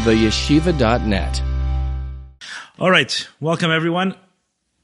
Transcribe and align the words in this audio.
theyeshiva.net. 0.00 1.42
All 2.78 2.90
right. 2.90 3.28
Welcome, 3.38 3.70
everyone, 3.70 4.14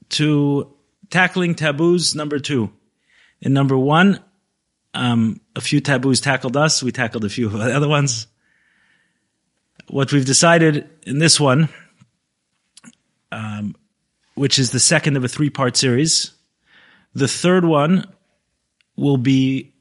to 0.09 0.71
Tackling 1.09 1.55
Taboos 1.55 2.13
number 2.13 2.37
two. 2.37 2.71
In 3.41 3.51
number 3.51 3.75
one, 3.75 4.19
um, 4.93 5.41
a 5.55 5.61
few 5.61 5.81
taboos 5.81 6.21
tackled 6.21 6.55
us. 6.55 6.83
We 6.83 6.91
tackled 6.91 7.25
a 7.25 7.29
few 7.29 7.47
of 7.47 7.53
the 7.53 7.75
other 7.75 7.87
ones. 7.87 8.27
What 9.87 10.11
we've 10.13 10.25
decided 10.25 10.87
in 11.03 11.17
this 11.17 11.39
one, 11.39 11.69
um, 13.31 13.75
which 14.35 14.59
is 14.59 14.69
the 14.69 14.79
second 14.79 15.17
of 15.17 15.23
a 15.23 15.27
three 15.27 15.49
part 15.49 15.75
series, 15.75 16.31
the 17.15 17.27
third 17.27 17.65
one 17.65 18.05
will 18.95 19.17
be 19.17 19.73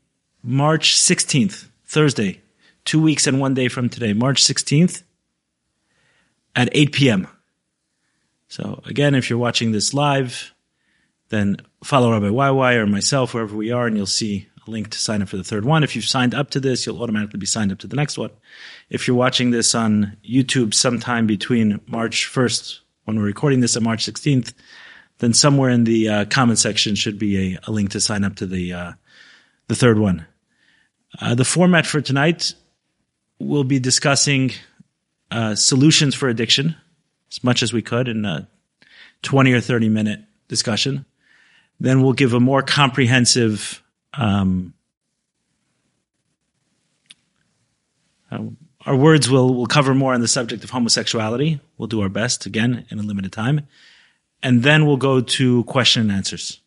March 0.43 0.95
16th, 0.95 1.66
Thursday, 1.84 2.41
two 2.87 3.03
weeks 3.03 3.27
and 3.27 3.39
one 3.39 3.53
day 3.53 3.68
from 3.68 3.91
today, 3.91 4.14
March 4.14 4.43
16th 4.43 5.03
at 6.56 6.70
8 6.72 6.92
p.m. 6.92 7.28
So 8.48 8.82
again, 8.86 9.14
if 9.14 9.30
you're 9.30 9.38
watching 9.38 9.70
this 9.70 9.94
live, 9.94 10.52
then 11.29 11.58
follow 11.84 12.10
Rabbi 12.10 12.26
YY 12.26 12.76
or 12.76 12.86
myself, 12.86 13.34
wherever 13.34 13.54
we 13.54 13.70
are, 13.70 13.86
and 13.86 13.96
you'll 13.96 14.06
see 14.06 14.48
a 14.66 14.70
link 14.70 14.90
to 14.90 14.98
sign 14.98 15.22
up 15.22 15.29
for 15.29 15.36
the 15.36 15.44
third 15.44 15.64
one. 15.64 15.84
If 15.84 15.94
you've 15.94 16.04
signed 16.04 16.34
up 16.34 16.50
to 16.50 16.60
this, 16.60 16.86
you'll 16.86 17.02
automatically 17.02 17.38
be 17.38 17.46
signed 17.46 17.70
up 17.70 17.79
to 17.80 17.86
the 17.86 17.96
next 17.96 18.16
one. 18.16 18.30
If 18.88 19.06
you're 19.06 19.16
watching 19.16 19.50
this 19.50 19.74
on 19.74 20.16
YouTube 20.29 20.72
sometime 20.74 21.26
between 21.26 21.80
March 21.86 22.30
1st, 22.32 22.80
when 23.04 23.18
we're 23.18 23.24
recording 23.24 23.60
this, 23.60 23.76
and 23.76 23.84
March 23.84 24.04
16th, 24.07 24.52
then 25.18 25.32
somewhere 25.32 25.70
in 25.70 25.84
the 25.84 26.08
uh, 26.08 26.24
comment 26.26 26.58
section 26.58 26.94
should 26.94 27.18
be 27.18 27.54
a, 27.54 27.58
a, 27.66 27.70
link 27.70 27.90
to 27.90 28.00
sign 28.00 28.24
up 28.24 28.36
to 28.36 28.46
the 28.46 28.72
uh, 28.72 28.93
the 29.68 29.74
third 29.74 29.98
one. 29.98 30.26
Uh, 31.20 31.34
the 31.34 31.44
format 31.44 31.86
for 31.86 32.00
tonight 32.00 32.54
we'll 33.38 33.64
be 33.64 33.78
discussing 33.78 34.52
uh, 35.30 35.55
solutions 35.55 36.14
for 36.14 36.28
addiction 36.28 36.77
as 37.30 37.42
much 37.42 37.62
as 37.62 37.72
we 37.72 37.82
could 37.82 38.08
in 38.08 38.24
a 38.24 38.48
20 39.22 39.52
or 39.52 39.60
30 39.60 39.88
minute 39.88 40.20
discussion. 40.48 41.05
Then 41.80 42.02
we'll 42.02 42.12
give 42.12 42.32
a 42.32 42.41
more 42.41 42.62
comprehensive 42.62 43.82
um, 44.14 44.72
uh, 48.30 48.38
our 48.86 48.97
words 48.97 49.28
will, 49.28 49.52
will 49.52 49.66
cover 49.66 49.94
more 49.94 50.14
on 50.14 50.20
the 50.20 50.28
subject 50.28 50.62
of 50.62 50.70
homosexuality. 50.70 51.60
We'll 51.77 51.88
do 51.88 52.02
our 52.02 52.08
best, 52.08 52.47
again, 52.47 52.86
in 52.88 53.00
a 53.00 53.02
limited 53.02 53.32
time. 53.32 53.66
And 54.42 54.62
then 54.62 54.86
we'll 54.86 54.97
go 54.97 55.20
to 55.20 55.64
question 55.64 56.02
and 56.02 56.12
answers. 56.12 56.60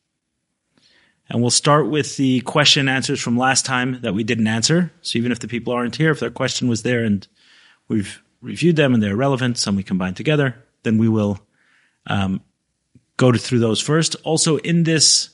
And 1.30 1.42
we'll 1.42 1.50
start 1.50 1.88
with 1.88 2.18
the 2.18 2.42
question 2.42 2.82
and 2.82 2.90
answers 2.90 3.22
from 3.22 3.38
last 3.38 3.66
time 3.66 4.02
that 4.02 4.14
we 4.14 4.26
didn't 4.26 4.48
answer. 4.48 4.92
So 5.02 5.18
even 5.18 5.32
if 5.32 5.40
the 5.40 5.48
people 5.48 5.72
aren't 5.72 5.96
here, 5.96 6.12
if 6.12 6.20
their 6.20 6.30
question 6.30 6.68
was 6.68 6.84
there 6.84 7.04
and 7.04 7.26
we've 7.88 8.22
reviewed 8.42 8.76
them 8.76 8.94
and 8.94 9.04
they're 9.04 9.16
relevant, 9.16 9.58
some 9.58 9.76
we 9.76 9.84
combine 9.84 10.14
together, 10.14 10.56
then 10.84 10.98
we 10.98 11.10
will 11.10 11.40
um, 12.08 12.42
go 13.18 13.32
through 13.34 13.60
those 13.60 13.82
first. 13.82 14.16
Also, 14.24 14.58
in 14.58 14.84
this 14.84 15.30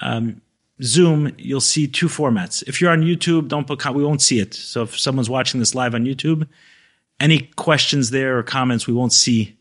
um, 0.00 0.40
Zoom, 0.82 1.34
you'll 1.38 1.60
see 1.60 1.86
two 1.86 2.06
formats. 2.06 2.62
If 2.66 2.80
you're 2.80 2.90
on 2.90 3.02
YouTube, 3.02 3.48
don't 3.48 3.66
put 3.66 3.84
we 3.94 4.04
won't 4.04 4.22
see 4.22 4.40
it. 4.40 4.54
So 4.54 4.82
if 4.82 4.98
someone's 4.98 5.30
watching 5.30 5.60
this 5.60 5.74
live 5.74 5.94
on 5.94 6.04
YouTube, 6.04 6.48
any 7.20 7.38
questions 7.56 8.10
there 8.10 8.38
or 8.38 8.42
comments 8.42 8.86
we 8.86 8.94
won't 8.94 9.12
see 9.12 9.56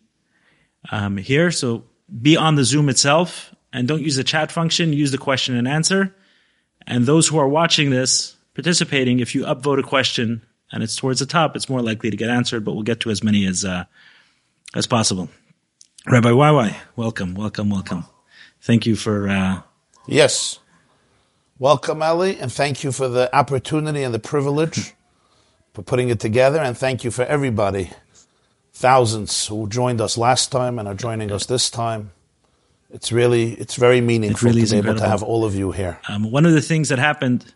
um, 0.92 1.18
here. 1.18 1.52
So 1.52 1.86
be 2.22 2.36
on 2.36 2.56
the 2.56 2.64
Zoom 2.64 2.90
itself 2.90 3.54
and 3.72 3.88
don't 3.88 4.02
use 4.02 4.16
the 4.16 4.24
chat 4.24 4.52
function. 4.52 4.92
Use 4.92 5.12
the 5.12 5.18
question 5.18 5.56
and 5.56 5.68
answer. 5.68 6.16
And 6.86 7.06
those 7.06 7.28
who 7.28 7.38
are 7.38 7.48
watching 7.48 7.92
this, 7.92 8.36
participating, 8.56 9.20
if 9.20 9.36
you 9.36 9.44
upvote 9.44 9.80
a 9.80 9.84
question 9.84 10.42
and 10.74 10.84
it's 10.84 10.96
towards 10.98 11.20
the 11.20 11.26
top, 11.26 11.56
it's 11.56 11.70
more 11.70 11.82
likely 11.82 12.10
to 12.10 12.18
get 12.18 12.30
answered. 12.30 12.66
But 12.66 12.74
we'll 12.74 12.84
get 12.84 13.00
to 13.02 13.12
as 13.12 13.24
many 13.24 13.46
as 13.46 13.64
uh, 13.64 13.86
as 14.76 14.88
possible. 14.88 15.30
Rabbi 16.08 16.30
YY, 16.30 16.76
welcome, 16.98 17.36
welcome, 17.36 17.70
welcome. 17.70 18.06
Thank 18.60 18.86
you 18.86 18.98
for. 18.98 19.30
Uh, 19.30 19.62
yes. 20.08 20.60
Welcome, 21.60 22.02
Eli, 22.02 22.36
and 22.42 22.52
thank 22.52 22.84
you 22.84 22.92
for 22.92 23.08
the 23.08 23.34
opportunity 23.34 24.04
and 24.04 24.14
the 24.14 24.20
privilege 24.20 24.96
for 25.74 25.84
putting 25.84 26.10
it 26.10 26.20
together. 26.20 26.60
And 26.60 26.78
thank 26.78 27.04
you 27.04 27.12
for 27.12 27.24
everybody, 27.24 27.92
thousands 28.74 29.48
who 29.48 29.70
joined 29.70 30.02
us 30.02 30.18
last 30.18 30.52
time 30.52 30.80
and 30.80 30.88
are 30.88 30.96
joining 30.96 31.32
us 31.32 31.46
this 31.46 31.70
time. 31.70 32.12
It's 32.90 33.12
really, 33.12 33.54
it's 33.54 33.76
very 33.76 34.02
meaningful 34.02 34.48
it 34.48 34.52
really 34.52 34.66
to 34.66 34.72
be 34.72 34.78
incredible. 34.78 35.04
able 35.04 35.06
to 35.06 35.10
have 35.10 35.24
all 35.24 35.46
of 35.46 35.56
you 35.56 35.72
here. 35.72 36.00
Um, 36.10 36.32
one 36.32 36.46
of 36.46 36.54
the 36.54 36.62
things 36.62 36.90
that 36.90 37.00
happened, 37.00 37.54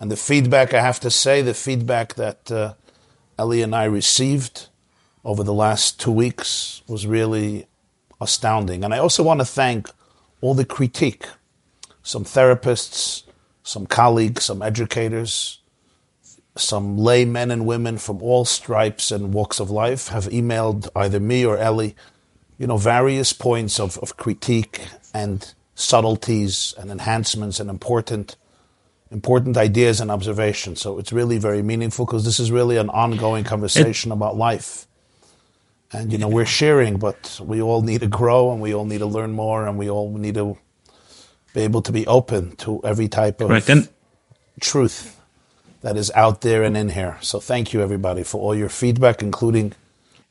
and 0.00 0.10
the 0.10 0.16
feedback, 0.16 0.72
I 0.72 0.80
have 0.80 0.98
to 1.00 1.10
say, 1.10 1.42
the 1.42 1.52
feedback 1.52 2.14
that 2.14 2.50
uh, 2.50 2.74
Ellie 3.38 3.60
and 3.60 3.74
I 3.74 3.84
received 3.84 4.68
over 5.24 5.44
the 5.44 5.52
last 5.52 6.00
two 6.00 6.10
weeks 6.10 6.82
was 6.88 7.06
really 7.06 7.66
astounding. 8.18 8.82
And 8.82 8.94
I 8.94 8.98
also 8.98 9.22
want 9.22 9.40
to 9.40 9.46
thank 9.46 9.90
all 10.40 10.54
the 10.54 10.64
critique, 10.64 11.26
some 12.02 12.24
therapists, 12.24 13.24
some 13.62 13.86
colleagues, 13.86 14.44
some 14.44 14.62
educators, 14.62 15.60
some 16.56 16.96
lay 16.96 17.26
men 17.26 17.50
and 17.50 17.66
women 17.66 17.98
from 17.98 18.22
all 18.22 18.46
stripes 18.46 19.10
and 19.10 19.34
walks 19.34 19.60
of 19.60 19.70
life 19.70 20.08
have 20.08 20.24
emailed 20.26 20.88
either 20.96 21.20
me 21.20 21.44
or 21.44 21.58
Ellie, 21.58 21.94
you 22.58 22.66
know, 22.66 22.78
various 22.78 23.34
points 23.34 23.78
of, 23.78 23.98
of 23.98 24.16
critique 24.16 24.80
and 25.12 25.52
subtleties 25.74 26.74
and 26.78 26.90
enhancements 26.90 27.60
and 27.60 27.68
important 27.68 28.36
important 29.10 29.56
ideas 29.56 30.00
and 30.00 30.10
observations. 30.10 30.80
So 30.80 30.98
it's 30.98 31.12
really 31.12 31.38
very 31.38 31.62
meaningful 31.62 32.06
because 32.06 32.24
this 32.24 32.38
is 32.38 32.50
really 32.50 32.76
an 32.76 32.90
ongoing 32.90 33.44
conversation 33.44 34.12
it, 34.12 34.14
about 34.14 34.36
life. 34.36 34.86
And 35.92 36.12
you 36.12 36.18
know, 36.18 36.28
we're 36.28 36.46
sharing, 36.46 36.98
but 36.98 37.40
we 37.42 37.60
all 37.60 37.82
need 37.82 38.02
to 38.02 38.06
grow 38.06 38.52
and 38.52 38.60
we 38.60 38.72
all 38.74 38.84
need 38.84 38.98
to 38.98 39.06
learn 39.06 39.32
more 39.32 39.66
and 39.66 39.76
we 39.76 39.90
all 39.90 40.16
need 40.16 40.34
to 40.34 40.56
be 41.52 41.62
able 41.62 41.82
to 41.82 41.92
be 41.92 42.06
open 42.06 42.54
to 42.56 42.80
every 42.84 43.08
type 43.08 43.40
of 43.40 43.50
right, 43.50 43.64
then, 43.64 43.88
truth 44.60 45.20
that 45.80 45.96
is 45.96 46.12
out 46.14 46.42
there 46.42 46.62
and 46.62 46.76
in 46.76 46.90
here. 46.90 47.18
So 47.20 47.40
thank 47.40 47.72
you 47.72 47.82
everybody 47.82 48.22
for 48.22 48.40
all 48.40 48.54
your 48.54 48.68
feedback, 48.68 49.22
including 49.22 49.74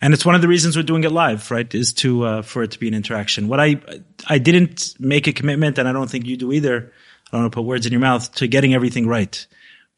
and 0.01 0.13
it's 0.13 0.25
one 0.25 0.35
of 0.35 0.41
the 0.41 0.47
reasons 0.47 0.77
we're 0.77 0.83
doing 0.83 1.03
it 1.03 1.11
live, 1.11 1.51
right? 1.51 1.73
Is 1.75 1.91
to 1.95 2.23
uh, 2.23 2.41
for 2.41 2.63
it 2.63 2.71
to 2.71 2.79
be 2.79 2.87
an 2.87 2.93
interaction. 2.93 3.49
What 3.49 3.59
I 3.59 3.81
I 4.27 4.37
didn't 4.37 4.95
make 4.97 5.27
a 5.27 5.33
commitment, 5.33 5.77
and 5.77 5.89
I 5.89 5.91
don't 5.91 6.09
think 6.09 6.25
you 6.25 6.37
do 6.37 6.53
either. 6.53 6.93
I 7.31 7.37
don't 7.37 7.43
want 7.43 7.53
to 7.53 7.55
put 7.57 7.65
words 7.65 7.85
in 7.85 7.91
your 7.91 8.01
mouth 8.01 8.33
to 8.35 8.47
getting 8.47 8.73
everything 8.73 9.07
right, 9.07 9.45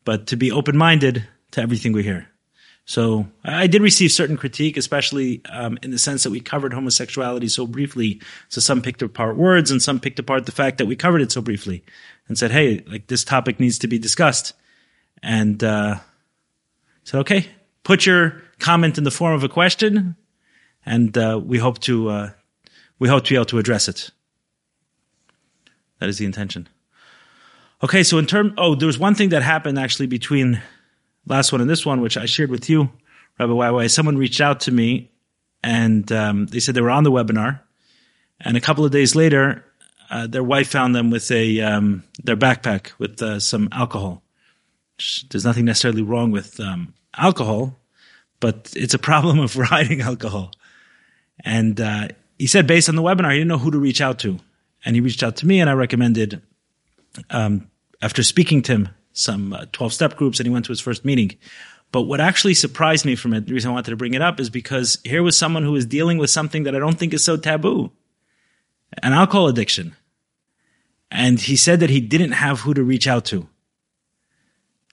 but 0.03 0.27
to 0.27 0.35
be 0.35 0.51
open 0.51 0.77
minded 0.77 1.27
to 1.51 1.61
everything 1.61 1.93
we 1.93 2.03
hear. 2.03 2.27
So 2.85 3.27
I 3.43 3.67
did 3.67 3.81
receive 3.81 4.11
certain 4.11 4.37
critique, 4.37 4.75
especially 4.75 5.41
um, 5.49 5.77
in 5.81 5.91
the 5.91 5.99
sense 5.99 6.23
that 6.23 6.31
we 6.31 6.41
covered 6.41 6.73
homosexuality 6.73 7.47
so 7.47 7.65
briefly. 7.65 8.21
So 8.49 8.59
some 8.59 8.81
picked 8.81 9.01
apart 9.01 9.37
words 9.37 9.71
and 9.71 9.81
some 9.81 9.99
picked 9.99 10.19
apart 10.19 10.45
the 10.45 10.51
fact 10.51 10.77
that 10.79 10.87
we 10.87 10.95
covered 10.95 11.21
it 11.21 11.31
so 11.31 11.41
briefly 11.41 11.83
and 12.27 12.37
said, 12.37 12.51
"Hey, 12.51 12.83
like 12.87 13.07
this 13.07 13.23
topic 13.23 13.59
needs 13.59 13.79
to 13.79 13.87
be 13.87 13.99
discussed." 13.99 14.53
And 15.23 15.63
uh, 15.63 15.99
said, 17.03 17.19
"Okay, 17.19 17.47
put 17.83 18.05
your 18.05 18.41
comment 18.59 18.97
in 18.97 19.03
the 19.03 19.11
form 19.11 19.35
of 19.35 19.43
a 19.43 19.49
question, 19.49 20.15
and 20.85 21.17
uh, 21.17 21.39
we 21.41 21.59
hope 21.59 21.79
to 21.81 22.09
uh, 22.09 22.29
we 22.99 23.07
hope 23.07 23.23
to 23.23 23.29
be 23.29 23.35
able 23.35 23.45
to 23.45 23.59
address 23.59 23.87
it." 23.87 24.09
That 25.99 26.09
is 26.09 26.17
the 26.17 26.25
intention. 26.25 26.67
Okay, 27.83 28.03
so 28.03 28.19
in 28.19 28.27
term, 28.27 28.53
oh, 28.57 28.75
there 28.75 28.85
was 28.85 28.99
one 28.99 29.15
thing 29.15 29.29
that 29.29 29.41
happened 29.41 29.79
actually 29.79 30.05
between 30.05 30.61
last 31.25 31.51
one 31.51 31.61
and 31.61 31.69
this 31.69 31.85
one, 31.85 32.01
which 32.01 32.15
I 32.15 32.25
shared 32.25 32.51
with 32.51 32.69
you, 32.69 32.91
Rabbi 33.39 33.53
YY, 33.53 33.89
someone 33.89 34.17
reached 34.17 34.39
out 34.39 34.59
to 34.61 34.71
me 34.71 35.09
and 35.63 36.11
um, 36.11 36.45
they 36.47 36.59
said 36.59 36.75
they 36.75 36.81
were 36.81 36.91
on 36.91 37.03
the 37.03 37.11
webinar. 37.11 37.61
And 38.39 38.55
a 38.55 38.61
couple 38.61 38.85
of 38.85 38.91
days 38.91 39.15
later, 39.15 39.65
uh, 40.11 40.27
their 40.27 40.43
wife 40.43 40.69
found 40.69 40.93
them 40.93 41.09
with 41.09 41.31
a 41.31 41.61
um, 41.61 42.03
their 42.23 42.35
backpack 42.35 42.91
with 42.99 43.21
uh, 43.21 43.39
some 43.39 43.69
alcohol. 43.71 44.21
There's 45.29 45.45
nothing 45.45 45.65
necessarily 45.65 46.01
wrong 46.01 46.31
with 46.31 46.59
um, 46.59 46.93
alcohol, 47.17 47.79
but 48.39 48.71
it's 48.75 48.93
a 48.93 48.99
problem 48.99 49.39
of 49.39 49.53
hiding 49.55 50.01
alcohol. 50.01 50.51
And 51.43 51.79
uh, 51.79 52.09
he 52.37 52.45
said, 52.45 52.67
based 52.67 52.89
on 52.89 52.95
the 52.95 53.01
webinar, 53.01 53.31
he 53.31 53.39
didn't 53.39 53.47
know 53.47 53.57
who 53.57 53.71
to 53.71 53.79
reach 53.79 54.01
out 54.01 54.19
to, 54.19 54.37
and 54.85 54.95
he 54.95 55.01
reached 55.01 55.23
out 55.23 55.37
to 55.37 55.47
me, 55.47 55.59
and 55.59 55.69
I 55.69 55.73
recommended, 55.73 56.41
um, 57.29 57.70
after 58.01 58.23
speaking 58.23 58.61
to 58.63 58.71
him, 58.73 58.89
some 59.13 59.55
12 59.71 59.89
uh, 59.89 59.93
step 59.93 60.15
groups 60.15 60.39
and 60.39 60.47
he 60.47 60.53
went 60.53 60.65
to 60.65 60.71
his 60.71 60.79
first 60.79 61.03
meeting. 61.03 61.37
But 61.91 62.03
what 62.03 62.21
actually 62.21 62.53
surprised 62.53 63.05
me 63.05 63.15
from 63.15 63.33
it, 63.33 63.47
the 63.47 63.53
reason 63.53 63.69
I 63.69 63.73
wanted 63.73 63.91
to 63.91 63.97
bring 63.97 64.13
it 64.13 64.21
up 64.21 64.39
is 64.39 64.49
because 64.49 64.99
here 65.03 65.23
was 65.23 65.37
someone 65.37 65.63
who 65.63 65.73
was 65.73 65.85
dealing 65.85 66.17
with 66.17 66.29
something 66.29 66.63
that 66.63 66.75
I 66.75 66.79
don't 66.79 66.97
think 66.97 67.13
is 67.13 67.23
so 67.25 67.37
taboo 67.37 67.91
an 69.01 69.13
alcohol 69.13 69.47
addiction. 69.47 69.95
And 71.09 71.39
he 71.39 71.55
said 71.55 71.79
that 71.81 71.89
he 71.89 71.99
didn't 71.99 72.33
have 72.33 72.61
who 72.61 72.73
to 72.73 72.83
reach 72.83 73.07
out 73.07 73.25
to. 73.25 73.47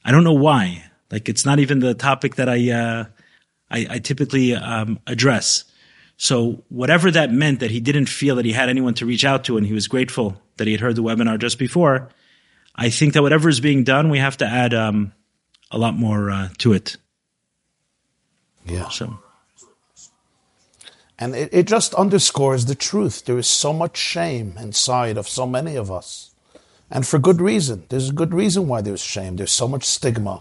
I 0.04 0.10
don't 0.10 0.24
know 0.24 0.32
why. 0.32 0.84
Like 1.10 1.28
it's 1.28 1.44
not 1.44 1.58
even 1.58 1.78
the 1.80 1.94
topic 1.94 2.36
that 2.36 2.48
I, 2.48 2.70
uh, 2.70 3.04
I, 3.70 3.86
I, 3.90 3.98
typically 3.98 4.54
um, 4.54 4.98
address. 5.06 5.64
So 6.16 6.64
whatever 6.68 7.10
that 7.10 7.32
meant 7.32 7.60
that 7.60 7.70
he 7.70 7.80
didn't 7.80 8.06
feel 8.06 8.36
that 8.36 8.44
he 8.44 8.52
had 8.52 8.68
anyone 8.68 8.94
to 8.94 9.06
reach 9.06 9.24
out 9.24 9.44
to 9.44 9.56
and 9.56 9.66
he 9.66 9.72
was 9.72 9.88
grateful 9.88 10.40
that 10.56 10.66
he 10.66 10.72
had 10.72 10.80
heard 10.80 10.96
the 10.96 11.02
webinar 11.02 11.38
just 11.38 11.58
before, 11.58 12.08
I 12.78 12.90
think 12.90 13.14
that 13.14 13.22
whatever 13.22 13.48
is 13.48 13.58
being 13.58 13.82
done, 13.82 14.08
we 14.08 14.20
have 14.20 14.36
to 14.36 14.46
add 14.46 14.72
um, 14.72 15.12
a 15.72 15.78
lot 15.78 15.94
more 15.96 16.30
uh, 16.30 16.48
to 16.58 16.72
it. 16.72 16.96
Yeah. 18.64 18.88
So 18.88 19.18
And 21.18 21.34
it, 21.34 21.50
it 21.52 21.66
just 21.66 21.92
underscores 21.94 22.66
the 22.66 22.76
truth. 22.76 23.24
There 23.24 23.38
is 23.38 23.48
so 23.48 23.72
much 23.72 23.96
shame 23.96 24.54
inside 24.60 25.16
of 25.16 25.28
so 25.28 25.44
many 25.44 25.74
of 25.74 25.90
us. 25.90 26.30
And 26.88 27.04
for 27.04 27.18
good 27.18 27.40
reason. 27.40 27.84
There's 27.88 28.10
a 28.10 28.14
good 28.14 28.32
reason 28.32 28.68
why 28.68 28.80
there's 28.80 29.02
shame. 29.02 29.36
There's 29.36 29.50
so 29.50 29.66
much 29.66 29.84
stigma. 29.84 30.40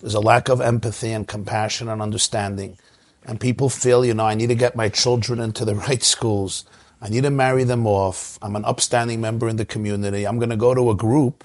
There's 0.00 0.14
a 0.14 0.20
lack 0.20 0.48
of 0.48 0.62
empathy 0.62 1.12
and 1.12 1.28
compassion 1.28 1.90
and 1.90 2.00
understanding. 2.00 2.78
And 3.26 3.38
people 3.38 3.68
feel, 3.68 4.04
you 4.04 4.14
know, 4.14 4.24
I 4.24 4.34
need 4.34 4.48
to 4.48 4.54
get 4.54 4.74
my 4.74 4.88
children 4.88 5.38
into 5.38 5.66
the 5.66 5.74
right 5.88 6.02
schools. 6.02 6.64
I 7.02 7.10
need 7.10 7.24
to 7.24 7.30
marry 7.30 7.64
them 7.64 7.86
off. 7.86 8.38
I'm 8.40 8.56
an 8.56 8.64
upstanding 8.64 9.20
member 9.20 9.48
in 9.48 9.56
the 9.56 9.66
community. 9.66 10.26
I'm 10.26 10.38
going 10.38 10.50
to 10.50 10.56
go 10.56 10.74
to 10.74 10.90
a 10.90 10.94
group. 10.94 11.44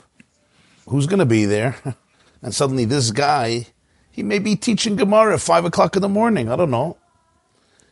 Who's 0.90 1.08
going 1.08 1.20
to 1.20 1.26
be 1.26 1.46
there? 1.46 1.76
And 2.42 2.56
suddenly 2.56 2.86
this 2.86 3.12
guy, 3.12 3.68
he 4.12 4.24
may 4.24 4.40
be 4.40 4.56
teaching 4.56 4.96
Gemara 4.96 5.34
at 5.34 5.42
five 5.42 5.66
o'clock 5.66 5.98
in 5.98 6.02
the 6.02 6.08
morning. 6.08 6.48
I 6.50 6.56
don't 6.56 6.72
know. 6.72 6.96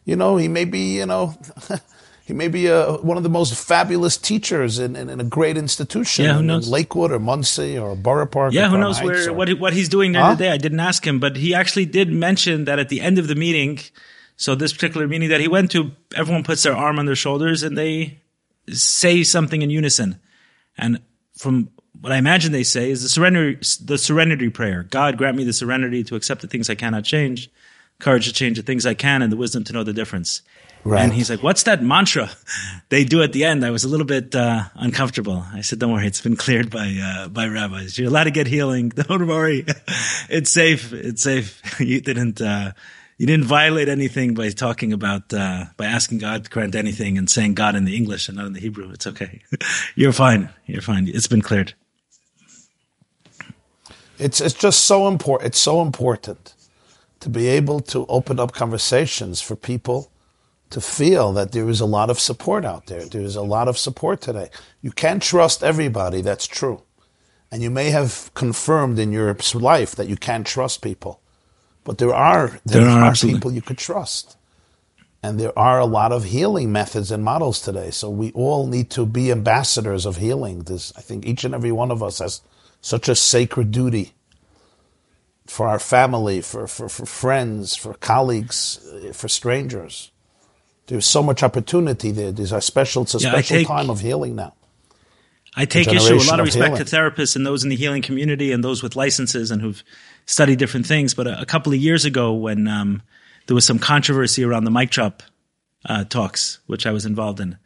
You 0.05 0.15
know, 0.15 0.37
he 0.37 0.47
may 0.47 0.63
be, 0.63 0.95
you 0.99 1.05
know, 1.05 1.35
he 2.25 2.31
may 2.31 2.47
be 2.47 2.67
a, 2.67 2.93
one 2.93 3.17
of 3.17 3.23
the 3.23 3.29
most 3.29 3.53
fabulous 3.55 4.15
teachers 4.15 4.79
in, 4.79 4.95
in, 4.95 5.09
in 5.09 5.19
a 5.19 5.25
great 5.25 5.57
institution. 5.57 6.23
Yeah, 6.23 6.35
who 6.35 6.39
in 6.39 6.47
knows? 6.47 6.69
Lakewood 6.69 7.11
or 7.11 7.19
Monsey 7.19 7.77
or 7.77 7.93
Borough 7.97 8.25
Park. 8.25 8.53
yeah, 8.53 8.69
who 8.69 8.77
knows 8.77 8.99
Heights 8.99 9.05
where 9.05 9.29
or- 9.31 9.33
what 9.33 9.47
he- 9.49 9.53
what 9.55 9.73
he's 9.73 9.89
doing 9.89 10.13
there 10.13 10.21
Huh? 10.23 10.31
today? 10.37 10.49
I 10.51 10.57
didn't 10.57 10.79
ask 10.79 11.05
him, 11.05 11.19
but 11.19 11.35
he 11.35 11.53
actually 11.53 11.85
did 11.87 12.09
mention 12.09 12.63
that 12.65 12.79
at 12.79 12.87
the 12.87 13.01
end 13.01 13.19
of 13.19 13.27
the 13.27 13.35
meeting. 13.35 13.79
So 14.37 14.55
this 14.55 14.71
particular 14.71 15.09
meeting 15.09 15.27
that 15.27 15.41
he 15.41 15.49
went 15.49 15.71
to, 15.71 15.91
everyone 16.15 16.43
puts 16.45 16.63
their 16.63 16.73
arm 16.77 16.99
on 16.99 17.05
their 17.05 17.15
shoulders 17.17 17.63
and 17.63 17.77
they 17.77 18.21
say 18.71 19.23
something 19.23 19.61
in 19.61 19.69
unison. 19.69 20.21
And 20.77 21.01
from 21.37 21.67
what 22.01 22.11
I 22.11 22.17
imagine 22.17 22.51
they 22.51 22.63
say 22.63 22.91
is 22.91 23.03
the 23.03 23.09
serenity, 23.09 23.59
the 23.83 23.97
serenity 23.97 24.49
prayer. 24.49 24.83
God 24.83 25.17
grant 25.17 25.37
me 25.37 25.43
the 25.43 25.53
serenity 25.53 26.03
to 26.05 26.15
accept 26.15 26.41
the 26.41 26.47
things 26.47 26.69
I 26.69 26.75
cannot 26.75 27.03
change, 27.03 27.49
courage 27.99 28.27
to 28.27 28.33
change 28.33 28.57
the 28.57 28.63
things 28.63 28.85
I 28.85 28.93
can, 28.93 29.21
and 29.21 29.31
the 29.31 29.37
wisdom 29.37 29.63
to 29.65 29.73
know 29.73 29.83
the 29.83 29.93
difference. 29.93 30.41
Right. 30.83 31.01
And 31.01 31.13
he's 31.13 31.29
like, 31.29 31.43
"What's 31.43 31.63
that 31.63 31.83
mantra 31.83 32.29
they 32.89 33.03
do 33.03 33.21
at 33.21 33.33
the 33.33 33.45
end?" 33.45 33.65
I 33.65 33.71
was 33.71 33.83
a 33.83 33.89
little 33.89 34.05
bit 34.05 34.35
uh, 34.35 34.63
uncomfortable. 34.75 35.43
I 35.53 35.61
said, 35.61 35.79
"Don't 35.79 35.91
worry, 35.91 36.07
it's 36.07 36.21
been 36.21 36.37
cleared 36.37 36.69
by 36.69 36.95
uh, 37.01 37.27
by 37.27 37.47
rabbis. 37.47 37.97
You're 37.97 38.09
allowed 38.09 38.25
to 38.25 38.31
get 38.31 38.47
healing. 38.47 38.89
Don't 38.95 39.27
worry, 39.27 39.65
it's 40.29 40.51
safe. 40.51 40.93
It's 40.93 41.23
safe. 41.23 41.61
You 41.79 42.01
didn't." 42.01 42.41
Uh, 42.41 42.71
you 43.19 43.25
didn't 43.25 43.45
violate 43.45 43.89
anything 43.89 44.35
by 44.35 44.49
talking 44.49 44.93
about 44.93 45.33
uh, 45.33 45.65
by 45.75 45.87
asking 45.87 46.19
God 46.19 46.43
to 46.43 46.49
grant 46.51 46.75
anything 46.75 47.17
and 47.17 47.27
saying 47.27 47.55
God 47.55 47.75
in 47.75 47.83
the 47.83 47.95
English 47.95 48.27
and 48.27 48.37
not 48.37 48.45
in 48.45 48.53
the 48.53 48.59
Hebrew. 48.59 48.91
It's 48.91 49.07
okay. 49.07 49.41
You're 49.95 50.13
fine. 50.13 50.49
You're 50.67 50.83
fine. 50.83 51.07
It's 51.07 51.25
been 51.25 51.41
cleared. 51.41 51.73
It's 54.19 54.41
it's 54.41 54.55
just 54.55 54.85
so 54.85 55.07
important. 55.07 55.47
It's 55.47 55.59
so 55.59 55.81
important 55.81 56.53
to 57.19 57.29
be 57.29 57.47
able 57.47 57.79
to 57.81 58.05
open 58.07 58.39
up 58.39 58.51
conversations 58.53 59.41
for 59.41 59.55
people 59.55 60.11
to 60.69 60.81
feel 60.81 61.33
that 61.33 61.51
there 61.51 61.69
is 61.69 61.79
a 61.81 61.85
lot 61.85 62.09
of 62.09 62.19
support 62.19 62.65
out 62.65 62.87
there. 62.87 63.05
There 63.05 63.21
is 63.21 63.35
a 63.35 63.41
lot 63.41 63.67
of 63.67 63.77
support 63.77 64.21
today. 64.21 64.49
You 64.81 64.91
can't 64.91 65.23
trust 65.23 65.63
everybody. 65.63 66.21
That's 66.21 66.47
true, 66.47 66.81
and 67.51 67.61
you 67.61 67.69
may 67.69 67.89
have 67.91 68.31
confirmed 68.33 68.99
in 68.99 69.11
your 69.11 69.35
life 69.53 69.95
that 69.95 70.07
you 70.07 70.17
can't 70.17 70.45
trust 70.47 70.81
people, 70.81 71.21
but 71.83 71.97
there 71.97 72.13
are 72.13 72.59
there, 72.65 72.81
There 72.81 72.89
are, 72.89 73.11
are 73.11 73.15
people 73.15 73.51
you 73.51 73.61
could 73.61 73.77
trust. 73.77 74.35
And 75.23 75.39
there 75.39 75.57
are 75.57 75.79
a 75.79 75.85
lot 75.85 76.11
of 76.11 76.25
healing 76.25 76.71
methods 76.71 77.11
and 77.11 77.23
models 77.23 77.59
today. 77.61 77.91
So 77.91 78.09
we 78.09 78.31
all 78.33 78.67
need 78.67 78.89
to 78.91 79.05
be 79.05 79.31
ambassadors 79.31 80.05
of 80.05 80.17
healing. 80.17 80.59
This, 80.59 80.93
I 80.95 81.01
think 81.01 81.25
each 81.25 81.43
and 81.43 81.55
every 81.55 81.71
one 81.71 81.91
of 81.91 82.03
us 82.03 82.19
has 82.19 82.41
such 82.81 83.09
a 83.09 83.15
sacred 83.15 83.71
duty 83.71 84.13
for 85.45 85.67
our 85.67 85.79
family, 85.79 86.41
for, 86.41 86.67
for, 86.67 86.89
for 86.89 87.05
friends, 87.05 87.75
for 87.75 87.93
colleagues, 87.95 88.85
uh, 88.91 89.13
for 89.13 89.27
strangers. 89.27 90.11
There's 90.87 91.05
so 91.05 91.23
much 91.23 91.43
opportunity 91.43 92.11
there. 92.11 92.31
There's 92.31 92.51
a 92.51 92.61
special, 92.61 93.03
it's 93.03 93.15
a 93.15 93.19
Yeah, 93.19 93.31
special 93.31 93.57
take- 93.57 93.67
time 93.67 93.89
of 93.89 94.01
healing 94.01 94.35
now. 94.35 94.53
I 95.59 95.65
take 95.65 95.87
issue 95.87 96.13
a 96.13 96.17
lot 96.17 96.35
of 96.35 96.41
of 96.41 96.45
respect 96.45 96.73
healing. 96.77 96.85
to 96.85 96.95
therapists 96.95 97.35
and 97.35 97.43
those 97.45 97.63
in 97.63 97.69
the 97.69 97.75
healing 97.75 98.03
community 98.03 98.51
and 98.51 98.63
those 98.63 98.83
with 98.83 98.95
licenses 98.95 99.49
and 99.49 99.59
who've 99.59 99.83
studied 100.27 100.59
different 100.59 100.85
things. 100.85 101.15
But 101.15 101.25
a, 101.25 101.41
a 101.41 101.45
couple 101.47 101.73
of 101.73 101.79
years 101.79 102.05
ago, 102.05 102.31
when 102.33 102.67
um, 102.67 103.01
there 103.47 103.55
was 103.55 103.65
some 103.65 103.79
controversy 103.79 104.43
around 104.43 104.65
the 104.65 104.71
mic 104.71 104.91
drop 104.91 105.23
uh, 105.85 106.03
talks, 106.03 106.59
which 106.67 106.85
I 106.85 106.91
was 106.91 107.07
involved 107.07 107.39
in. 107.39 107.57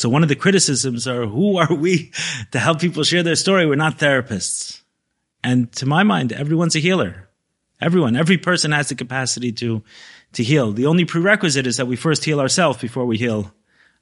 So 0.00 0.08
one 0.08 0.22
of 0.22 0.30
the 0.30 0.34
criticisms 0.34 1.06
are, 1.06 1.26
who 1.26 1.58
are 1.58 1.74
we 1.74 2.10
to 2.52 2.58
help 2.58 2.80
people 2.80 3.02
share 3.04 3.22
their 3.22 3.36
story? 3.36 3.66
We're 3.66 3.74
not 3.74 3.98
therapists. 3.98 4.80
And 5.44 5.70
to 5.72 5.84
my 5.84 6.04
mind, 6.04 6.32
everyone's 6.32 6.74
a 6.74 6.78
healer. 6.78 7.28
Everyone, 7.82 8.16
every 8.16 8.38
person 8.38 8.72
has 8.72 8.88
the 8.88 8.94
capacity 8.94 9.52
to 9.52 9.82
to 10.32 10.42
heal. 10.42 10.72
The 10.72 10.86
only 10.86 11.04
prerequisite 11.04 11.66
is 11.66 11.76
that 11.76 11.86
we 11.86 11.96
first 11.96 12.24
heal 12.24 12.40
ourselves 12.40 12.78
before 12.78 13.04
we 13.04 13.18
heal 13.18 13.52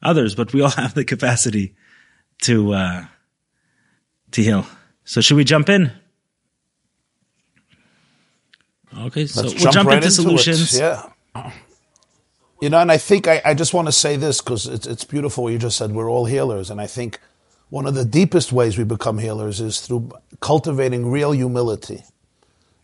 others. 0.01 0.37
But 0.37 0.53
we 0.53 0.61
all 0.61 0.71
have 0.83 0.95
the 0.95 1.05
capacity 1.05 1.75
to 2.43 2.75
uh, 2.75 3.05
to 4.31 4.43
heal. 4.43 4.67
So 5.05 5.21
should 5.21 5.37
we 5.37 5.43
jump 5.45 5.69
in? 5.69 5.91
Okay, 8.97 9.27
so 9.27 9.43
Let's 9.43 9.65
we'll 9.65 9.73
jump, 9.73 9.89
right 9.89 9.97
into 9.97 10.07
it. 10.07 10.13
solutions. 10.13 10.79
Yeah. 10.79 11.11
You 12.61 12.71
know, 12.71 12.79
and 12.79 12.91
I 12.91 12.97
think 12.97 13.29
I, 13.29 13.41
I 13.45 13.55
just 13.55 13.73
want 13.73 13.87
to 13.87 13.93
say 13.93 14.17
this 14.17 14.41
because 14.41 14.67
it's, 14.67 14.87
it's 14.87 15.05
beautiful 15.05 15.45
what 15.45 15.53
you 15.53 15.59
just 15.59 15.77
said. 15.77 15.93
We're 15.93 16.11
all 16.11 16.25
healers. 16.25 16.71
And 16.71 16.81
I 16.81 16.87
think 16.87 17.21
one 17.71 17.87
of 17.87 17.95
the 17.95 18.05
deepest 18.05 18.53
ways 18.53 18.77
we 18.77 18.85
become 18.85 19.19
healers 19.19 19.61
is 19.61 19.81
through 19.81 20.11
cultivating 20.41 21.11
real 21.11 21.33
humility 21.33 22.03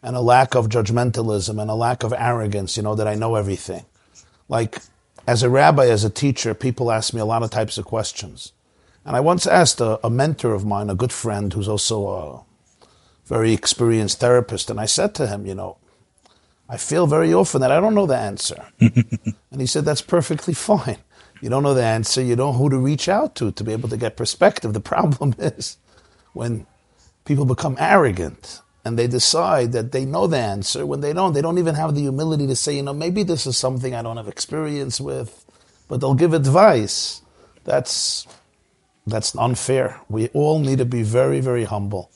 and 0.03 0.15
a 0.15 0.21
lack 0.21 0.55
of 0.55 0.69
judgmentalism 0.69 1.61
and 1.61 1.71
a 1.71 1.75
lack 1.75 2.05
of 2.05 2.12
arrogance, 2.12 2.76
you 2.76 2.82
know, 2.82 2.94
that 2.94 3.09
I 3.09 3.15
know 3.15 3.35
everything. 3.35 3.85
Like, 4.49 4.79
as 5.26 5.43
a 5.43 5.49
rabbi, 5.49 5.87
as 5.87 6.05
a 6.05 6.11
teacher, 6.11 6.55
people 6.55 6.93
ask 6.93 7.15
me 7.15 7.20
a 7.20 7.25
lot 7.25 7.43
of 7.43 7.50
types 7.50 7.79
of 7.79 7.87
questions. 7.87 8.53
And 9.05 9.17
I 9.17 9.20
once 9.20 9.47
asked 9.47 9.81
a, 9.81 10.05
a 10.06 10.11
mentor 10.11 10.53
of 10.53 10.65
mine, 10.65 10.91
a 10.91 10.94
good 10.94 11.12
friend 11.12 11.53
who's 11.53 11.69
also 11.69 12.09
a 12.09 12.44
very 13.27 13.53
experienced 13.55 14.20
therapist, 14.20 14.70
and 14.70 14.79
I 14.79 14.85
said 14.85 15.15
to 15.17 15.27
him, 15.27 15.47
you 15.47 15.55
know, 15.55 15.79
I 16.75 16.76
feel 16.76 17.06
very 17.06 17.32
often 17.32 17.61
that 17.61 17.71
I 17.71 17.79
don't 17.79 17.94
know 17.94 18.06
the 18.06 18.19
answer. 18.19 18.67
and 18.81 19.61
he 19.61 19.67
said, 19.67 19.85
That's 19.85 20.03
perfectly 20.03 20.55
fine. 20.55 20.99
You 21.41 21.49
don't 21.49 21.62
know 21.62 21.73
the 21.73 21.85
answer, 21.85 22.21
you 22.21 22.35
don't 22.35 22.55
know 22.55 22.59
who 22.59 22.69
to 22.71 22.79
reach 22.79 23.09
out 23.09 23.37
to 23.37 23.53
to 23.53 23.62
be 23.62 23.71
able 23.73 23.88
to 23.91 23.97
get 23.97 24.17
perspective. 24.17 24.73
The 24.73 24.81
problem 24.81 25.37
is 25.38 25.76
when 26.32 26.67
people 27.25 27.44
become 27.44 27.76
arrogant 27.79 28.61
and 28.85 28.99
they 28.99 29.06
decide 29.06 29.71
that 29.71 29.93
they 29.93 30.05
know 30.05 30.26
the 30.26 30.38
answer 30.38 30.85
when 30.85 31.00
they 31.00 31.12
don't. 31.12 31.32
They 31.32 31.43
don't 31.43 31.59
even 31.59 31.76
have 31.76 31.94
the 31.94 32.00
humility 32.00 32.49
to 32.49 32.56
say, 32.56 32.75
you 32.75 32.82
know, 32.82 32.93
maybe 32.93 33.23
this 33.23 33.47
is 33.47 33.56
something 33.56 33.94
I 33.94 34.03
don't 34.03 34.17
have 34.17 34.29
experience 34.29 35.01
with, 35.01 35.44
but 35.89 36.01
they'll 36.01 36.15
give 36.15 36.34
advice. 36.34 37.22
That's 37.63 38.27
that's 39.06 39.37
unfair. 39.37 40.01
We 40.08 40.27
all 40.31 40.58
need 40.58 40.79
to 40.79 40.84
be 40.84 41.05
very, 41.05 41.39
very 41.39 41.67
humble. 41.67 42.10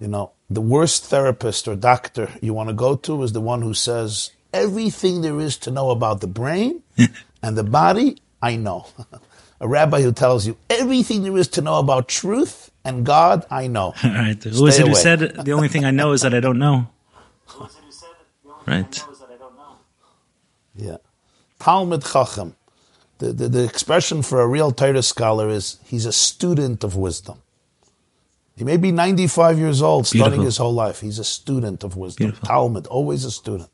You 0.00 0.08
know, 0.08 0.32
the 0.50 0.60
worst 0.60 1.06
therapist 1.06 1.66
or 1.66 1.74
doctor 1.76 2.30
you 2.40 2.52
want 2.54 2.68
to 2.68 2.74
go 2.74 2.96
to 2.96 3.22
is 3.22 3.32
the 3.32 3.40
one 3.40 3.62
who 3.62 3.74
says, 3.74 4.30
everything 4.52 5.22
there 5.22 5.40
is 5.40 5.56
to 5.58 5.70
know 5.70 5.90
about 5.90 6.20
the 6.20 6.26
brain 6.26 6.82
and 7.42 7.56
the 7.56 7.64
body, 7.64 8.18
I 8.42 8.56
know. 8.56 8.86
A 9.60 9.68
rabbi 9.68 10.02
who 10.02 10.12
tells 10.12 10.46
you 10.46 10.56
everything 10.68 11.22
there 11.22 11.36
is 11.38 11.48
to 11.48 11.62
know 11.62 11.78
about 11.78 12.08
truth 12.08 12.70
and 12.84 13.06
God, 13.06 13.46
I 13.50 13.66
know. 13.66 13.94
All 14.04 14.10
right. 14.10 14.42
Who 14.42 14.66
is 14.66 14.74
Stay 14.74 14.82
it 14.82 14.86
who 14.86 14.92
away. 14.92 15.00
said 15.00 15.20
the 15.44 15.52
only 15.52 15.68
thing 15.68 15.84
I 15.84 15.90
know 15.90 16.12
is 16.12 16.20
that 16.22 16.34
I 16.34 16.40
don't 16.40 16.58
know? 16.58 16.88
Right. 18.66 19.04
Yeah. 20.76 20.96
Talmid 21.60 22.10
Chacham. 22.12 22.56
The, 23.18 23.32
the, 23.32 23.48
the 23.48 23.64
expression 23.64 24.22
for 24.22 24.40
a 24.40 24.46
real 24.46 24.72
Torah 24.72 25.02
scholar 25.02 25.48
is 25.48 25.78
he's 25.84 26.04
a 26.04 26.12
student 26.12 26.82
of 26.84 26.96
wisdom. 26.96 27.40
He 28.56 28.64
may 28.64 28.76
be 28.76 28.92
95 28.92 29.58
years 29.58 29.82
old, 29.82 30.06
studying 30.06 30.24
Beautiful. 30.26 30.44
his 30.44 30.56
whole 30.58 30.74
life. 30.74 31.00
He's 31.00 31.18
a 31.18 31.24
student 31.24 31.82
of 31.82 31.96
wisdom. 31.96 32.26
Beautiful. 32.26 32.48
Talmid, 32.48 32.86
always 32.88 33.24
a 33.24 33.30
student. 33.30 33.70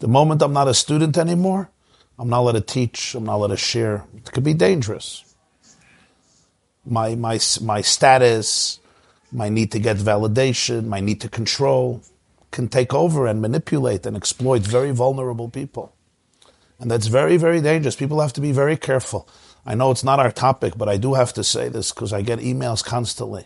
The 0.00 0.08
moment 0.08 0.42
I'm 0.42 0.52
not 0.52 0.68
a 0.68 0.74
student 0.74 1.16
anymore, 1.16 1.70
I'm 2.18 2.28
not 2.28 2.40
allowed 2.40 2.52
to 2.52 2.60
teach, 2.60 3.14
I'm 3.14 3.24
not 3.24 3.36
allowed 3.36 3.48
to 3.48 3.56
share. 3.56 4.04
It 4.16 4.32
could 4.32 4.44
be 4.44 4.54
dangerous. 4.54 5.24
My, 6.84 7.14
my, 7.14 7.38
my 7.62 7.80
status, 7.80 8.80
my 9.32 9.48
need 9.48 9.72
to 9.72 9.78
get 9.78 9.96
validation, 9.96 10.86
my 10.86 11.00
need 11.00 11.20
to 11.22 11.28
control 11.28 12.02
can 12.50 12.68
take 12.68 12.94
over 12.94 13.26
and 13.26 13.42
manipulate 13.42 14.06
and 14.06 14.16
exploit 14.16 14.62
very 14.62 14.90
vulnerable 14.90 15.48
people. 15.48 15.94
And 16.80 16.90
that's 16.90 17.08
very, 17.08 17.36
very 17.36 17.60
dangerous. 17.60 17.96
People 17.96 18.20
have 18.20 18.32
to 18.34 18.40
be 18.40 18.52
very 18.52 18.76
careful. 18.76 19.28
I 19.68 19.74
know 19.74 19.90
it's 19.90 20.02
not 20.02 20.18
our 20.18 20.32
topic, 20.32 20.78
but 20.78 20.88
I 20.88 20.96
do 20.96 21.12
have 21.12 21.34
to 21.34 21.44
say 21.44 21.68
this 21.68 21.92
because 21.92 22.14
I 22.14 22.22
get 22.22 22.38
emails 22.38 22.82
constantly. 22.82 23.44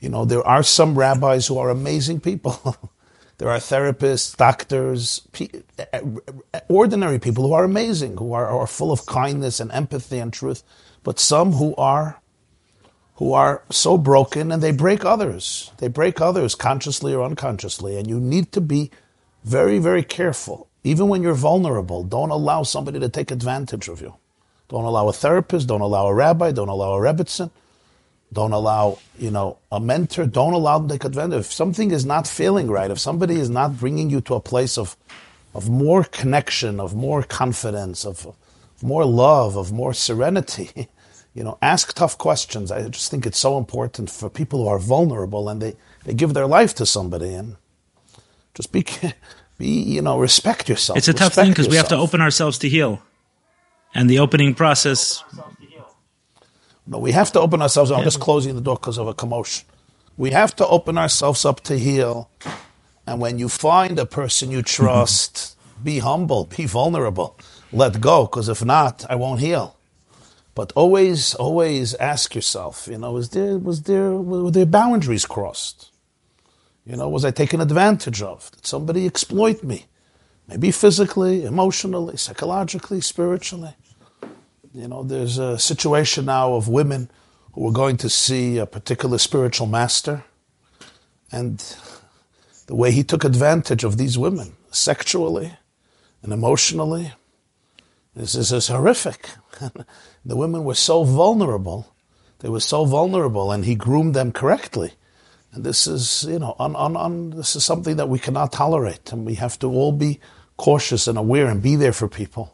You 0.00 0.08
know, 0.08 0.24
there 0.24 0.46
are 0.46 0.62
some 0.62 0.98
rabbis 0.98 1.46
who 1.46 1.58
are 1.58 1.68
amazing 1.68 2.20
people. 2.20 2.74
there 3.38 3.50
are 3.50 3.58
therapists, 3.58 4.34
doctors, 4.34 5.28
pe- 5.32 5.62
ordinary 6.70 7.18
people 7.18 7.46
who 7.46 7.52
are 7.52 7.64
amazing, 7.64 8.16
who 8.16 8.32
are, 8.32 8.46
are 8.46 8.66
full 8.66 8.90
of 8.90 9.04
kindness 9.04 9.60
and 9.60 9.70
empathy 9.72 10.18
and 10.18 10.32
truth. 10.32 10.62
But 11.02 11.20
some 11.20 11.52
who 11.52 11.74
are 11.76 12.18
who 13.16 13.34
are 13.34 13.62
so 13.70 13.98
broken 13.98 14.50
and 14.50 14.62
they 14.62 14.72
break 14.72 15.04
others. 15.04 15.70
They 15.78 15.88
break 15.88 16.18
others 16.18 16.54
consciously 16.54 17.14
or 17.14 17.24
unconsciously. 17.24 17.98
And 17.98 18.08
you 18.08 18.20
need 18.20 18.52
to 18.52 18.60
be 18.62 18.90
very, 19.44 19.78
very 19.78 20.02
careful. 20.02 20.68
even 20.82 21.08
when 21.08 21.22
you're 21.22 21.34
vulnerable, 21.34 22.04
don't 22.04 22.30
allow 22.30 22.62
somebody 22.62 23.00
to 23.00 23.08
take 23.08 23.30
advantage 23.30 23.88
of 23.88 24.00
you. 24.00 24.14
Don't 24.68 24.84
allow 24.84 25.08
a 25.08 25.12
therapist, 25.12 25.68
don't 25.68 25.80
allow 25.80 26.06
a 26.08 26.14
rabbi, 26.14 26.50
don't 26.50 26.68
allow 26.68 26.94
a 26.94 27.00
rebbetzin, 27.00 27.50
don't 28.32 28.52
allow, 28.52 28.98
you 29.18 29.30
know, 29.30 29.58
a 29.70 29.78
mentor, 29.78 30.26
don't 30.26 30.52
allow 30.52 30.78
them 30.78 30.88
to 30.88 30.94
take 30.94 31.04
advantage. 31.04 31.40
If 31.40 31.52
something 31.52 31.92
is 31.92 32.04
not 32.04 32.26
feeling 32.26 32.68
right, 32.68 32.90
if 32.90 32.98
somebody 32.98 33.36
is 33.36 33.48
not 33.48 33.78
bringing 33.78 34.10
you 34.10 34.20
to 34.22 34.34
a 34.34 34.40
place 34.40 34.76
of, 34.76 34.96
of 35.54 35.68
more 35.70 36.02
connection, 36.02 36.80
of 36.80 36.94
more 36.94 37.22
confidence, 37.22 38.04
of, 38.04 38.26
of 38.26 38.82
more 38.82 39.04
love, 39.04 39.56
of 39.56 39.72
more 39.72 39.94
serenity, 39.94 40.88
you 41.34 41.44
know, 41.44 41.58
ask 41.62 41.94
tough 41.94 42.18
questions. 42.18 42.72
I 42.72 42.88
just 42.88 43.10
think 43.10 43.24
it's 43.24 43.38
so 43.38 43.58
important 43.58 44.10
for 44.10 44.28
people 44.28 44.62
who 44.62 44.68
are 44.68 44.80
vulnerable 44.80 45.48
and 45.48 45.62
they, 45.62 45.76
they 46.04 46.14
give 46.14 46.34
their 46.34 46.46
life 46.46 46.74
to 46.76 46.86
somebody 46.86 47.34
and 47.34 47.56
just 48.54 48.72
be, 48.72 48.84
be 49.58 49.68
you 49.68 50.02
know, 50.02 50.18
respect 50.18 50.68
yourself. 50.68 50.98
It's 50.98 51.08
a 51.08 51.14
tough 51.14 51.34
thing 51.34 51.50
because 51.50 51.68
we 51.68 51.76
have 51.76 51.88
to 51.88 51.96
open 51.96 52.20
ourselves 52.20 52.58
to 52.58 52.68
heal. 52.68 53.00
And 53.94 54.10
the 54.10 54.18
opening 54.18 54.54
process. 54.54 55.24
No, 56.86 56.98
we 56.98 57.12
have 57.12 57.32
to 57.32 57.40
open 57.40 57.62
ourselves. 57.62 57.90
I'm 57.90 58.04
just 58.04 58.20
closing 58.20 58.54
the 58.54 58.60
door 58.60 58.76
because 58.76 58.98
of 58.98 59.08
a 59.08 59.14
commotion. 59.14 59.66
We 60.16 60.30
have 60.30 60.54
to 60.56 60.66
open 60.66 60.96
ourselves 60.96 61.44
up 61.44 61.60
to 61.62 61.78
heal. 61.78 62.30
And 63.06 63.20
when 63.20 63.38
you 63.38 63.48
find 63.48 63.98
a 63.98 64.06
person 64.06 64.50
you 64.50 64.58
mm-hmm. 64.58 64.84
trust, 64.84 65.56
be 65.82 65.98
humble, 65.98 66.44
be 66.44 66.66
vulnerable, 66.66 67.38
let 67.72 68.00
go, 68.00 68.24
because 68.24 68.48
if 68.48 68.64
not, 68.64 69.04
I 69.10 69.16
won't 69.16 69.40
heal. 69.40 69.76
But 70.54 70.72
always, 70.74 71.34
always 71.34 71.94
ask 71.96 72.34
yourself, 72.34 72.88
you 72.90 72.98
know, 72.98 73.12
was 73.12 73.30
there, 73.30 73.58
was 73.58 73.82
there, 73.82 74.12
were 74.12 74.50
there 74.50 74.64
boundaries 74.64 75.26
crossed? 75.26 75.90
You 76.86 76.96
know, 76.96 77.08
was 77.08 77.24
I 77.24 77.30
taken 77.30 77.60
advantage 77.60 78.22
of? 78.22 78.50
Did 78.52 78.66
somebody 78.66 79.06
exploit 79.06 79.62
me? 79.62 79.86
Maybe 80.48 80.70
physically, 80.70 81.44
emotionally, 81.44 82.16
psychologically, 82.16 83.00
spiritually. 83.00 83.74
You 84.72 84.88
know, 84.88 85.02
there's 85.02 85.38
a 85.38 85.58
situation 85.58 86.26
now 86.26 86.54
of 86.54 86.68
women 86.68 87.10
who 87.52 87.68
are 87.68 87.72
going 87.72 87.96
to 87.98 88.10
see 88.10 88.58
a 88.58 88.66
particular 88.66 89.18
spiritual 89.18 89.66
master, 89.66 90.24
and 91.32 91.58
the 92.66 92.74
way 92.74 92.92
he 92.92 93.02
took 93.02 93.24
advantage 93.24 93.82
of 93.82 93.96
these 93.96 94.18
women 94.18 94.54
sexually 94.70 95.52
and 96.22 96.32
emotionally 96.32 97.12
this 98.16 98.34
is, 98.34 98.50
is 98.50 98.68
horrific. 98.68 99.28
the 100.24 100.36
women 100.36 100.64
were 100.64 100.74
so 100.74 101.04
vulnerable. 101.04 101.94
They 102.38 102.48
were 102.48 102.60
so 102.60 102.86
vulnerable, 102.86 103.52
and 103.52 103.64
he 103.64 103.74
groomed 103.74 104.14
them 104.14 104.32
correctly. 104.32 104.92
And 105.52 105.64
this 105.64 105.86
is, 105.86 106.24
you 106.24 106.38
know, 106.38 106.56
on, 106.58 106.74
on, 106.74 106.96
on, 106.96 107.30
this 107.30 107.54
is 107.56 107.64
something 107.64 107.96
that 107.96 108.08
we 108.08 108.18
cannot 108.18 108.52
tolerate, 108.52 109.12
and 109.12 109.26
we 109.26 109.34
have 109.34 109.58
to 109.58 109.68
all 109.68 109.92
be 109.92 110.18
cautious 110.56 111.06
and 111.06 111.18
aware 111.18 111.46
and 111.46 111.62
be 111.62 111.76
there 111.76 111.92
for 111.92 112.08
people. 112.08 112.52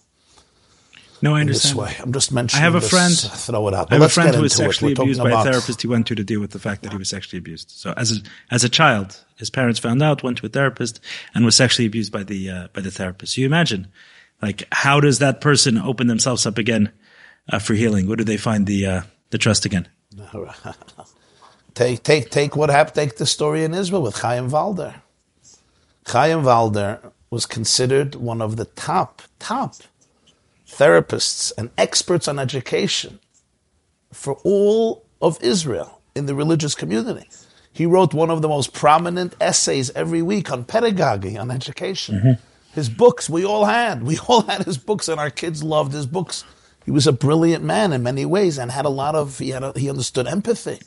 No, 1.23 1.37
I 1.37 1.41
understand. 1.41 1.79
This 1.79 1.79
way, 1.79 1.97
I'm 2.03 2.13
just 2.13 2.33
mentioning. 2.33 2.61
I 2.61 2.65
have 2.65 2.75
a 2.75 2.81
this, 2.81 2.91
friend. 2.91 3.15
Throw 3.15 3.69
it 3.69 3.75
out. 3.75 3.93
I 3.93 3.95
have 3.95 4.03
a 4.03 4.09
friend 4.09 4.35
who 4.35 4.43
was 4.43 4.55
sexually 4.55 4.93
abused 4.93 5.23
by 5.23 5.31
a 5.31 5.45
therapist 5.45 5.81
he 5.81 5.87
went 5.87 6.09
to 6.09 6.17
to 6.17 6.25
deal 6.25 6.41
with 6.41 6.51
the 6.51 6.59
fact 6.59 6.83
that 6.83 6.91
he 6.91 6.99
was 6.99 7.09
sexually 7.09 7.39
abused. 7.39 7.71
So 7.71 7.95
as 7.97 8.11
a, 8.11 8.21
as 8.51 8.65
a 8.65 8.69
child, 8.69 9.25
his 9.37 9.49
parents 9.49 9.79
found 9.79 10.03
out, 10.03 10.25
went 10.25 10.39
to 10.39 10.47
a 10.47 10.49
therapist, 10.49 10.99
and 11.33 11.45
was 11.45 11.55
sexually 11.55 11.87
abused 11.87 12.11
by 12.11 12.25
the 12.25 12.51
uh, 12.51 12.69
by 12.73 12.81
the 12.81 12.91
therapist. 12.91 13.35
So 13.35 13.41
you 13.41 13.47
imagine, 13.47 13.87
like, 14.43 14.65
how 14.73 14.99
does 14.99 15.21
that 15.21 15.41
person 15.41 15.79
open 15.79 16.09
themselves 16.09 16.45
up 16.45 16.59
again 16.59 16.91
uh, 17.53 17.61
for 17.61 17.75
healing? 17.75 18.09
Where 18.09 18.17
do 18.17 18.25
they 18.25 18.37
find 18.37 18.67
the 18.67 18.85
uh, 18.87 19.03
the 19.31 19.39
trust 19.39 19.65
again? 19.65 19.87
Take 21.75 22.03
take 22.03 22.29
take 22.29 22.55
what 22.55 22.69
happened. 22.69 22.95
Take 22.95 23.17
the 23.17 23.25
story 23.25 23.65
in 23.65 23.73
Israel 23.73 24.03
with 24.03 24.19
Chaim 24.19 24.51
Walder. 24.51 24.97
Chaim 26.07 26.45
Walder 26.45 27.01
was 27.33 27.47
considered 27.47 28.15
one 28.15 28.43
of 28.43 28.57
the 28.57 28.67
top 28.67 29.23
top 29.39 29.77
therapists 30.69 31.51
and 31.57 31.71
experts 31.79 32.29
on 32.29 32.39
education 32.39 33.19
for 34.13 34.35
all 34.45 35.07
of 35.23 35.43
Israel 35.43 36.03
in 36.15 36.27
the 36.27 36.35
religious 36.35 36.75
community. 36.75 37.27
He 37.73 37.87
wrote 37.87 38.13
one 38.13 38.31
of 38.31 38.43
the 38.43 38.49
most 38.49 38.75
prominent 38.75 39.35
essays 39.41 39.91
every 39.95 40.21
week 40.21 40.53
on 40.53 40.65
pedagogy, 40.65 41.39
on 41.39 41.51
education. 41.51 42.17
Mm-hmm. 42.17 42.43
His 42.75 42.91
books 42.91 43.31
we 43.31 43.47
all 43.47 43.65
had. 43.65 44.03
We 44.11 44.19
all 44.29 44.43
had 44.43 44.65
his 44.65 44.77
books, 44.77 45.09
and 45.09 45.19
our 45.19 45.31
kids 45.31 45.63
loved 45.63 45.95
his 45.95 46.05
books. 46.05 46.45
He 46.85 46.91
was 46.91 47.07
a 47.07 47.13
brilliant 47.13 47.65
man 47.65 47.95
in 47.95 48.03
many 48.03 48.27
ways, 48.27 48.59
and 48.59 48.71
had 48.71 48.85
a 48.85 48.91
lot 48.91 49.15
of 49.15 49.39
he 49.39 49.49
had 49.49 49.63
a, 49.63 49.73
he 49.75 49.89
understood 49.89 50.27
empathy. 50.27 50.81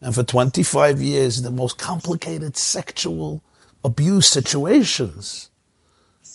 And 0.00 0.12
for 0.12 0.24
25 0.24 1.00
years, 1.00 1.42
the 1.42 1.52
most 1.52 1.78
complicated 1.78 2.56
sexual 2.56 3.44
abuse 3.84 4.26
situations 4.26 5.50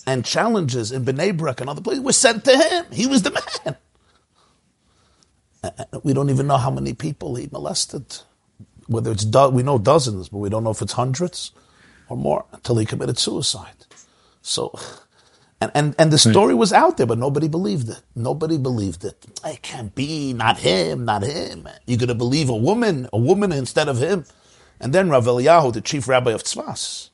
and 0.08 0.26
challenges 0.26 0.92
in 0.92 1.06
Bnei 1.06 1.36
Brak 1.36 1.62
and 1.62 1.70
other 1.70 1.82
places 1.82 2.04
were 2.04 2.14
sent 2.14 2.46
to 2.46 2.58
him. 2.58 2.86
He 2.92 3.06
was 3.06 3.24
the 3.24 3.32
man. 3.32 3.76
We 6.04 6.14
don't 6.14 6.30
even 6.30 6.48
know 6.48 6.58
how 6.58 6.72
many 6.72 6.94
people 6.94 7.36
he 7.36 7.50
molested. 7.52 8.18
Whether 8.88 9.12
it's 9.12 9.26
do- 9.26 9.50
we 9.50 9.64
know 9.64 9.78
dozens, 9.78 10.30
but 10.30 10.38
we 10.38 10.50
don't 10.50 10.64
know 10.64 10.72
if 10.72 10.82
it's 10.82 10.94
hundreds 10.94 11.52
or 12.08 12.16
more 12.16 12.46
until 12.54 12.78
he 12.78 12.86
committed 12.86 13.20
suicide. 13.20 13.86
So, 14.42 14.72
and 15.60 15.72
and, 15.76 15.94
and 16.00 16.10
the 16.10 16.18
hmm. 16.18 16.32
story 16.32 16.54
was 16.54 16.72
out 16.72 16.96
there, 16.96 17.06
but 17.06 17.18
nobody 17.18 17.50
believed 17.50 17.90
it. 17.90 18.02
Nobody 18.16 18.58
believed 18.58 19.04
it. 19.04 19.26
It 19.44 19.62
can't 19.62 19.94
be, 19.94 20.32
not 20.32 20.60
him, 20.60 21.04
not 21.04 21.24
him. 21.24 21.68
You're 21.86 21.98
going 21.98 22.08
to 22.08 22.16
believe 22.16 22.48
a 22.48 22.56
woman, 22.56 23.10
a 23.12 23.18
woman 23.18 23.52
instead 23.52 23.90
of 23.90 23.98
him. 23.98 24.24
And 24.80 24.94
then 24.94 25.10
Rav 25.10 25.26
Eliyahu, 25.26 25.74
the 25.74 25.82
chief 25.82 26.08
rabbi 26.08 26.32
of 26.32 26.44
Tzfas, 26.44 27.10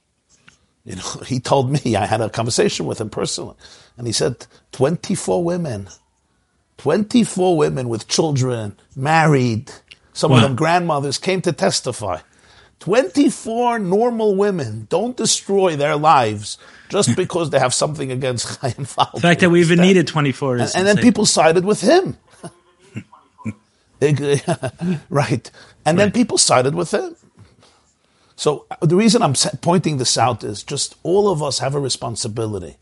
you 0.86 0.96
know, 0.96 1.22
he 1.26 1.40
told 1.40 1.72
me, 1.72 1.96
I 1.96 2.06
had 2.06 2.22
a 2.22 2.30
conversation 2.30 2.86
with 2.86 3.00
him 3.02 3.10
personally, 3.10 3.56
and 3.98 4.08
he 4.08 4.14
said, 4.14 4.46
24 4.72 5.44
women, 5.44 5.88
24 6.78 7.58
women 7.58 7.90
with 7.90 8.08
children, 8.08 8.78
married, 8.96 9.72
some 10.14 10.32
of 10.32 10.42
them 10.42 10.56
grandmothers 10.56 11.18
came 11.18 11.42
to 11.42 11.52
testify. 11.52 12.20
24 12.80 13.80
normal 13.80 14.36
women 14.36 14.88
don't 14.90 15.16
destroy 15.16 15.76
their 15.76 15.96
lives 15.96 16.58
just 16.90 17.16
because 17.16 17.50
they 17.50 17.58
have 17.58 17.74
something 17.74 18.12
against 18.12 18.60
Chaim 18.60 18.86
Falk. 18.86 19.14
The 19.14 19.22
fact 19.22 19.40
that 19.40 19.50
we 19.50 19.62
even 19.62 19.80
needed 19.80 20.06
24 20.06 20.58
is 20.58 20.76
And, 20.76 20.88
and 20.88 20.98
then 20.98 21.02
people 21.04 21.26
sided 21.26 21.64
with 21.64 21.80
him. 21.82 22.18
right. 25.10 25.50
And 25.86 25.98
then 25.98 26.12
people 26.12 26.38
sided 26.38 26.76
with 26.76 26.94
him. 26.94 27.16
So 28.36 28.66
uh, 28.72 28.86
the 28.86 28.96
reason 28.96 29.22
I'm 29.22 29.36
pointing 29.62 29.98
this 29.98 30.18
out 30.18 30.44
is 30.44 30.64
just 30.64 30.96
all 31.04 31.30
of 31.30 31.44
us 31.44 31.60
have 31.60 31.76
a 31.76 31.80
responsibility 31.80 32.78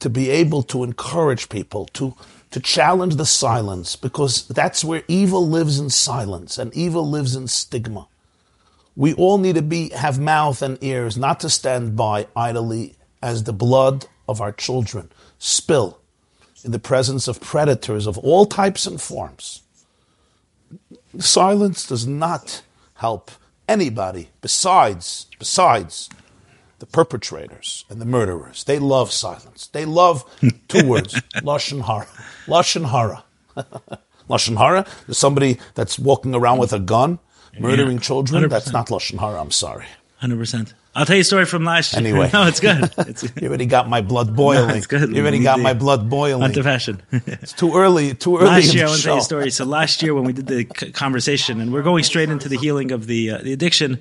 to 0.00 0.10
be 0.10 0.30
able 0.30 0.62
to 0.64 0.84
encourage 0.84 1.48
people 1.48 1.86
to 1.86 2.14
to 2.50 2.60
challenge 2.60 3.14
the 3.14 3.26
silence 3.26 3.94
because 3.94 4.48
that's 4.48 4.84
where 4.84 5.04
evil 5.06 5.48
lives 5.48 5.78
in 5.78 5.88
silence 5.88 6.58
and 6.58 6.74
evil 6.74 7.08
lives 7.08 7.36
in 7.36 7.46
stigma. 7.46 8.08
We 8.96 9.14
all 9.14 9.38
need 9.38 9.54
to 9.54 9.62
be 9.62 9.90
have 9.90 10.18
mouth 10.18 10.60
and 10.60 10.76
ears, 10.82 11.16
not 11.16 11.40
to 11.40 11.50
stand 11.50 11.96
by 11.96 12.26
idly 12.34 12.96
as 13.22 13.44
the 13.44 13.52
blood 13.52 14.06
of 14.28 14.40
our 14.40 14.52
children 14.52 15.10
spill 15.38 15.98
in 16.64 16.72
the 16.72 16.78
presence 16.78 17.28
of 17.28 17.40
predators 17.40 18.06
of 18.06 18.18
all 18.18 18.46
types 18.46 18.86
and 18.86 19.00
forms. 19.00 19.62
Silence 21.18 21.86
does 21.86 22.06
not 22.06 22.62
help 22.94 23.30
anybody 23.70 24.30
besides 24.40 25.26
besides 25.38 26.10
the 26.80 26.86
perpetrators 26.86 27.84
and 27.88 28.00
the 28.00 28.04
murderers. 28.06 28.64
They 28.64 28.78
love 28.78 29.12
silence. 29.12 29.68
They 29.68 29.84
love 29.84 30.24
two 30.68 30.86
words: 30.92 31.14
lashon 31.36 31.82
hara. 31.84 32.08
Lashon 32.46 32.86
hara. 32.90 33.24
lashon 34.28 34.56
hara. 34.58 34.84
There's 35.06 35.18
somebody 35.18 35.58
that's 35.74 35.98
walking 35.98 36.34
around 36.34 36.58
with 36.58 36.72
a 36.72 36.78
gun, 36.78 37.18
murdering 37.58 37.98
Yeah, 37.98 38.02
children. 38.08 38.48
That's 38.48 38.72
not 38.72 38.88
lashon 38.88 39.18
hara. 39.20 39.40
I'm 39.40 39.50
sorry. 39.52 39.86
100%. 40.22 40.74
I'll 40.94 41.06
tell 41.06 41.16
you 41.16 41.20
a 41.20 41.24
story 41.24 41.44
from 41.44 41.64
last 41.64 41.92
year. 41.92 42.00
Anyway. 42.00 42.30
no, 42.32 42.46
it's 42.46 42.60
good. 42.60 42.90
It's, 42.98 43.22
You 43.40 43.48
already 43.48 43.66
got 43.66 43.88
my 43.88 44.00
blood 44.00 44.34
boiling. 44.34 44.76
it's 44.76 44.86
good. 44.86 45.14
You 45.14 45.22
already 45.22 45.42
got 45.42 45.60
my 45.60 45.72
blood 45.72 46.10
boiling. 46.10 46.42
on 46.42 46.52
to 46.52 46.62
fashion. 46.62 47.00
It's 47.12 47.52
too 47.52 47.74
early. 47.76 48.14
Too 48.14 48.38
early. 48.38 48.46
last 48.46 48.74
year, 48.74 48.84
I 48.84 48.86
the 48.86 48.90
want 48.90 49.00
to 49.00 49.04
tell 49.04 49.14
you 49.14 49.20
a 49.20 49.22
story. 49.22 49.50
So 49.50 49.64
last 49.64 50.02
year, 50.02 50.14
when 50.14 50.24
we 50.24 50.32
did 50.32 50.46
the 50.46 50.64
conversation, 50.64 51.60
and 51.60 51.72
we're 51.72 51.82
going 51.82 52.04
straight 52.04 52.28
into 52.28 52.48
the 52.48 52.56
healing 52.58 52.90
of 52.92 53.06
the 53.06 53.30
uh, 53.30 53.38
the 53.38 53.52
addiction. 53.52 54.00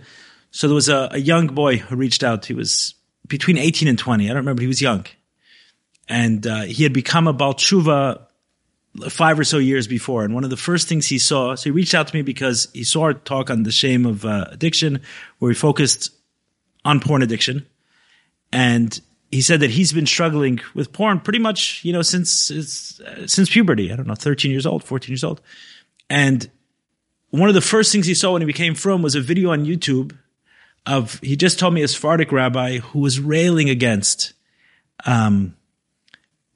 So 0.52 0.68
there 0.68 0.76
was 0.76 0.90
a, 0.90 1.10
a 1.12 1.20
young 1.20 1.48
boy 1.48 1.78
who 1.78 1.96
reached 1.96 2.24
out. 2.24 2.46
He 2.46 2.54
was 2.56 2.96
between 3.28 3.60
18 3.60 3.88
and 3.88 4.00
20. 4.00 4.26
I 4.26 4.28
don't 4.30 4.38
remember. 4.38 4.62
He 4.62 4.68
was 4.68 4.82
young, 4.82 5.06
and 6.08 6.46
uh, 6.48 6.62
he 6.62 6.84
had 6.84 6.94
become 6.94 7.28
a 7.28 7.34
Baal 7.34 7.54
Tshuva 7.54 8.22
five 9.10 9.40
or 9.40 9.44
so 9.44 9.60
years 9.60 9.88
before. 9.88 10.24
And 10.26 10.34
one 10.34 10.44
of 10.44 10.50
the 10.50 10.58
first 10.58 10.88
things 10.88 11.08
he 11.08 11.20
saw, 11.20 11.54
so 11.56 11.66
he 11.66 11.72
reached 11.72 11.94
out 11.94 12.08
to 12.08 12.16
me 12.16 12.24
because 12.24 12.68
he 12.74 12.84
saw 12.84 13.04
our 13.04 13.14
talk 13.14 13.52
on 13.52 13.64
the 13.64 13.72
shame 13.72 14.06
of 14.06 14.26
uh, 14.26 14.46
addiction, 14.50 15.02
where 15.38 15.50
we 15.50 15.56
focused 15.56 16.12
on 16.86 17.00
porn 17.00 17.22
addiction, 17.22 17.66
and 18.52 19.00
he 19.32 19.42
said 19.42 19.60
that 19.60 19.70
he's 19.70 19.94
been 19.94 20.08
struggling 20.08 20.60
with 20.74 20.92
porn 20.92 21.20
pretty 21.20 21.40
much, 21.40 21.84
you 21.86 21.94
know, 21.94 22.02
since 22.02 22.50
uh, 22.52 23.28
since 23.28 23.50
puberty. 23.50 23.92
I 23.92 23.96
don't 23.96 24.08
know, 24.08 24.16
13 24.16 24.52
years 24.52 24.66
old, 24.66 24.84
14 24.84 25.12
years 25.12 25.24
old. 25.24 25.42
And 26.10 26.50
one 27.30 27.50
of 27.50 27.56
the 27.56 27.62
first 27.62 27.92
things 27.92 28.08
he 28.08 28.16
saw 28.16 28.34
when 28.34 28.42
he 28.42 28.46
became 28.46 28.74
from 28.74 29.02
was 29.02 29.16
a 29.16 29.22
video 29.22 29.52
on 29.52 29.66
YouTube 29.66 30.16
of, 30.86 31.20
he 31.20 31.36
just 31.36 31.60
told 31.60 31.74
me 31.74 31.84
a 31.84 31.88
Sephardic 31.88 32.32
rabbi 32.32 32.80
who 32.80 33.00
was 33.00 33.20
railing 33.20 33.70
against 33.70 34.34
um, 35.06 35.56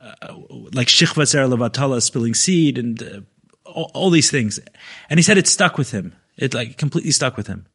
uh, 0.02 0.34
like 0.74 0.88
Shichva 0.88 1.28
Zer 1.28 1.46
Levatala, 1.46 2.02
spilling 2.02 2.34
seed, 2.34 2.78
and 2.78 3.02
uh, 3.02 3.22
all, 3.66 3.92
all, 3.94 4.10
these 4.10 4.30
things. 4.30 4.60
And 5.10 5.18
he 5.18 5.22
said 5.22 5.38
it 5.38 5.48
stuck 5.48 5.78
with 5.78 5.92
him. 5.92 6.14
It 6.38 6.54
like 6.54 6.78
completely 6.78 7.12
stuck 7.12 7.38
with 7.38 7.48
him. 7.48 7.68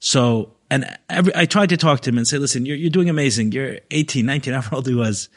So, 0.00 0.56
and 0.70 0.98
every, 1.08 1.34
I 1.34 1.46
tried 1.46 1.70
to 1.70 1.76
talk 1.76 2.00
to 2.00 2.10
him 2.10 2.18
and 2.18 2.26
say, 2.26 2.38
listen, 2.38 2.66
you're, 2.66 2.76
you're 2.76 2.90
doing 2.90 3.08
amazing. 3.08 3.52
You're 3.52 3.78
18, 3.90 4.26
19, 4.26 4.52
however 4.52 4.76
old 4.76 4.86
he 4.86 4.94
was, 4.94 5.28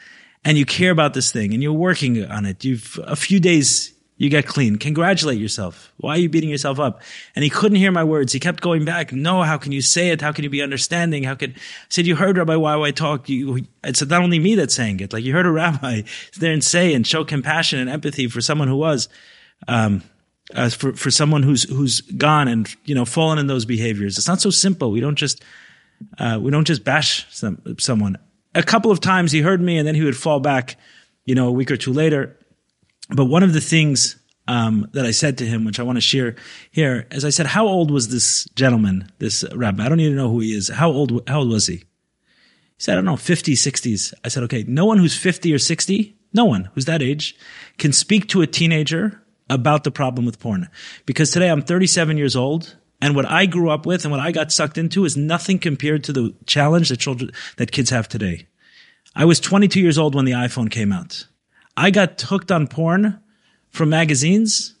and 0.44 0.58
you 0.58 0.66
care 0.66 0.90
about 0.90 1.14
this 1.14 1.32
thing 1.32 1.54
and 1.54 1.62
you're 1.62 1.72
working 1.72 2.24
on 2.26 2.46
it. 2.46 2.64
You've 2.64 2.98
a 3.04 3.16
few 3.16 3.40
days 3.40 3.92
you 4.22 4.28
get 4.28 4.46
clean. 4.46 4.76
Congratulate 4.76 5.38
yourself. 5.38 5.92
Why 5.96 6.12
are 6.12 6.18
you 6.18 6.28
beating 6.28 6.50
yourself 6.50 6.78
up? 6.78 7.02
And 7.34 7.42
he 7.42 7.50
couldn't 7.50 7.78
hear 7.78 7.90
my 7.90 8.04
words. 8.04 8.32
He 8.32 8.38
kept 8.38 8.60
going 8.60 8.84
back. 8.84 9.12
No, 9.12 9.42
how 9.42 9.58
can 9.58 9.72
you 9.72 9.80
say 9.80 10.10
it? 10.10 10.20
How 10.20 10.30
can 10.30 10.44
you 10.44 10.50
be 10.50 10.62
understanding? 10.62 11.24
How 11.24 11.34
could, 11.34 11.54
I 11.56 11.60
said, 11.88 12.06
you 12.06 12.14
heard 12.14 12.38
Rabbi 12.38 12.54
Why 12.54 12.90
talk. 12.92 13.28
You, 13.28 13.66
it's 13.82 14.00
not 14.00 14.22
only 14.22 14.38
me 14.38 14.54
that's 14.54 14.74
saying 14.74 15.00
it. 15.00 15.12
Like 15.12 15.24
you 15.24 15.32
heard 15.32 15.46
a 15.46 15.50
rabbi 15.50 16.02
sit 16.30 16.34
there 16.40 16.52
and 16.52 16.62
say 16.62 16.94
and 16.94 17.04
show 17.06 17.24
compassion 17.24 17.80
and 17.80 17.90
empathy 17.90 18.28
for 18.28 18.40
someone 18.40 18.68
who 18.68 18.76
was, 18.76 19.08
um, 19.66 20.02
uh, 20.54 20.68
for, 20.70 20.92
for 20.92 21.10
someone 21.10 21.42
who's, 21.42 21.68
who's 21.68 22.00
gone 22.00 22.48
and, 22.48 22.74
you 22.84 22.94
know, 22.94 23.04
fallen 23.04 23.38
in 23.38 23.46
those 23.46 23.64
behaviors. 23.64 24.18
It's 24.18 24.28
not 24.28 24.40
so 24.40 24.50
simple. 24.50 24.90
We 24.90 25.00
don't 25.00 25.16
just, 25.16 25.42
uh, 26.18 26.38
we 26.40 26.50
don't 26.50 26.66
just 26.66 26.84
bash 26.84 27.26
some, 27.34 27.60
someone. 27.78 28.18
A 28.54 28.62
couple 28.62 28.90
of 28.90 29.00
times 29.00 29.32
he 29.32 29.40
heard 29.40 29.60
me 29.60 29.78
and 29.78 29.86
then 29.86 29.94
he 29.94 30.02
would 30.02 30.16
fall 30.16 30.40
back, 30.40 30.76
you 31.24 31.34
know, 31.34 31.48
a 31.48 31.52
week 31.52 31.70
or 31.70 31.76
two 31.76 31.92
later 31.92 32.36
but 33.14 33.26
one 33.26 33.42
of 33.42 33.52
the 33.52 33.60
things 33.60 34.16
um, 34.48 34.88
that 34.92 35.06
I 35.06 35.10
said 35.10 35.38
to 35.38 35.46
him, 35.46 35.64
which 35.64 35.78
I 35.78 35.82
want 35.82 35.96
to 35.96 36.00
share 36.00 36.36
here, 36.70 37.06
is 37.10 37.24
I 37.24 37.30
said, 37.30 37.46
"How 37.46 37.66
old 37.66 37.90
was 37.90 38.08
this 38.08 38.44
gentleman, 38.56 39.10
this 39.18 39.44
rabbi? 39.54 39.84
I 39.84 39.88
don't 39.88 40.00
even 40.00 40.16
know 40.16 40.30
who 40.30 40.40
he 40.40 40.54
is. 40.54 40.68
How 40.68 40.90
old? 40.90 41.28
How 41.28 41.40
old 41.40 41.50
was 41.50 41.66
he?" 41.66 41.76
He 41.76 41.84
said, 42.78 42.92
"I 42.92 42.96
don't 42.96 43.04
know, 43.04 43.14
50s, 43.14 43.54
60s." 43.54 44.14
I 44.24 44.28
said, 44.28 44.42
"Okay, 44.44 44.64
no 44.66 44.84
one 44.84 44.98
who's 44.98 45.16
50 45.16 45.52
or 45.52 45.58
60, 45.58 46.16
no 46.32 46.44
one 46.44 46.70
who's 46.74 46.86
that 46.86 47.02
age, 47.02 47.36
can 47.78 47.92
speak 47.92 48.28
to 48.28 48.42
a 48.42 48.46
teenager 48.46 49.21
about 49.52 49.84
the 49.84 49.90
problem 49.90 50.26
with 50.26 50.40
porn, 50.40 50.68
because 51.06 51.30
today 51.30 51.48
I'm 51.48 51.62
37 51.62 52.16
years 52.16 52.36
old." 52.36 52.76
And 53.00 53.16
what 53.16 53.28
I 53.28 53.46
grew 53.46 53.68
up 53.68 53.84
with 53.84 54.04
and 54.04 54.12
what 54.12 54.20
I 54.20 54.30
got 54.30 54.52
sucked 54.52 54.78
into 54.78 55.04
is 55.04 55.16
nothing 55.16 55.58
compared 55.58 56.04
to 56.04 56.12
the 56.12 56.34
challenge 56.46 56.88
that 56.88 56.98
children, 56.98 57.32
that 57.56 57.72
kids 57.72 57.90
have 57.90 58.08
today. 58.08 58.46
I 59.16 59.24
was 59.24 59.40
22 59.40 59.80
years 59.80 59.98
old 59.98 60.14
when 60.14 60.24
the 60.24 60.32
iPhone 60.32 60.70
came 60.70 60.92
out. 60.92 61.26
I 61.76 61.90
got 61.90 62.20
hooked 62.20 62.52
on 62.52 62.68
porn 62.68 63.18
from 63.70 63.88
magazines 63.88 64.74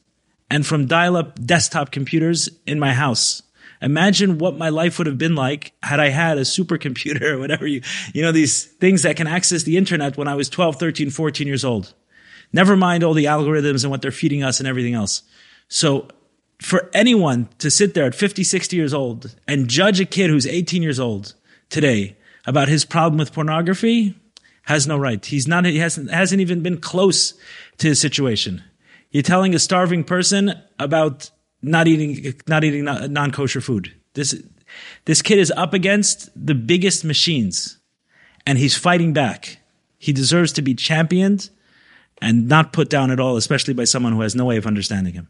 and 0.48 0.64
from 0.64 0.86
dial 0.86 1.16
up 1.16 1.44
desktop 1.44 1.90
computers 1.90 2.48
in 2.64 2.78
my 2.78 2.92
house. 2.92 3.42
Imagine 3.80 4.38
what 4.38 4.56
my 4.56 4.68
life 4.68 4.98
would 4.98 5.08
have 5.08 5.18
been 5.18 5.34
like 5.34 5.72
had 5.82 5.98
I 5.98 6.10
had 6.10 6.38
a 6.38 6.42
supercomputer 6.42 7.22
or 7.22 7.38
whatever 7.38 7.66
you, 7.66 7.82
you 8.14 8.22
know, 8.22 8.30
these 8.30 8.64
things 8.64 9.02
that 9.02 9.16
can 9.16 9.26
access 9.26 9.64
the 9.64 9.76
internet 9.76 10.16
when 10.16 10.28
I 10.28 10.36
was 10.36 10.48
12, 10.48 10.76
13, 10.76 11.10
14 11.10 11.46
years 11.48 11.64
old. 11.64 11.92
Never 12.52 12.76
mind 12.76 13.02
all 13.02 13.14
the 13.14 13.24
algorithms 13.26 13.82
and 13.82 13.90
what 13.90 14.02
they're 14.02 14.10
feeding 14.10 14.42
us 14.42 14.58
and 14.58 14.68
everything 14.68 14.94
else. 14.94 15.22
So 15.68 16.08
for 16.60 16.90
anyone 16.92 17.48
to 17.58 17.70
sit 17.70 17.94
there 17.94 18.04
at 18.04 18.14
50, 18.14 18.44
60 18.44 18.76
years 18.76 18.94
old 18.94 19.34
and 19.48 19.68
judge 19.68 20.00
a 20.00 20.04
kid 20.04 20.30
who's 20.30 20.46
18 20.46 20.82
years 20.82 21.00
old 21.00 21.34
today 21.70 22.16
about 22.46 22.68
his 22.68 22.84
problem 22.84 23.18
with 23.18 23.32
pornography, 23.32 24.14
has 24.64 24.86
no 24.86 24.96
right. 24.96 25.24
He's 25.24 25.48
not, 25.48 25.64
he 25.64 25.78
hasn't, 25.78 26.10
hasn't 26.10 26.40
even 26.40 26.62
been 26.62 26.80
close 26.80 27.34
to 27.78 27.88
his 27.88 28.00
situation. 28.00 28.62
You're 29.10 29.22
telling 29.22 29.54
a 29.54 29.58
starving 29.58 30.04
person 30.04 30.54
about 30.78 31.30
not 31.62 31.88
eating, 31.88 32.34
not 32.46 32.64
eating 32.64 32.84
non-kosher 32.84 33.60
food. 33.60 33.92
This, 34.14 34.40
this 35.04 35.22
kid 35.22 35.38
is 35.38 35.52
up 35.56 35.74
against 35.74 36.30
the 36.34 36.54
biggest 36.54 37.04
machines 37.04 37.78
and 38.46 38.58
he's 38.58 38.76
fighting 38.76 39.12
back. 39.12 39.58
He 39.98 40.12
deserves 40.12 40.52
to 40.52 40.62
be 40.62 40.74
championed 40.74 41.50
and 42.22 42.48
not 42.48 42.72
put 42.72 42.88
down 42.88 43.10
at 43.10 43.20
all, 43.20 43.36
especially 43.36 43.74
by 43.74 43.84
someone 43.84 44.12
who 44.12 44.20
has 44.20 44.34
no 44.34 44.46
way 44.46 44.56
of 44.56 44.66
understanding 44.66 45.12
him. 45.12 45.28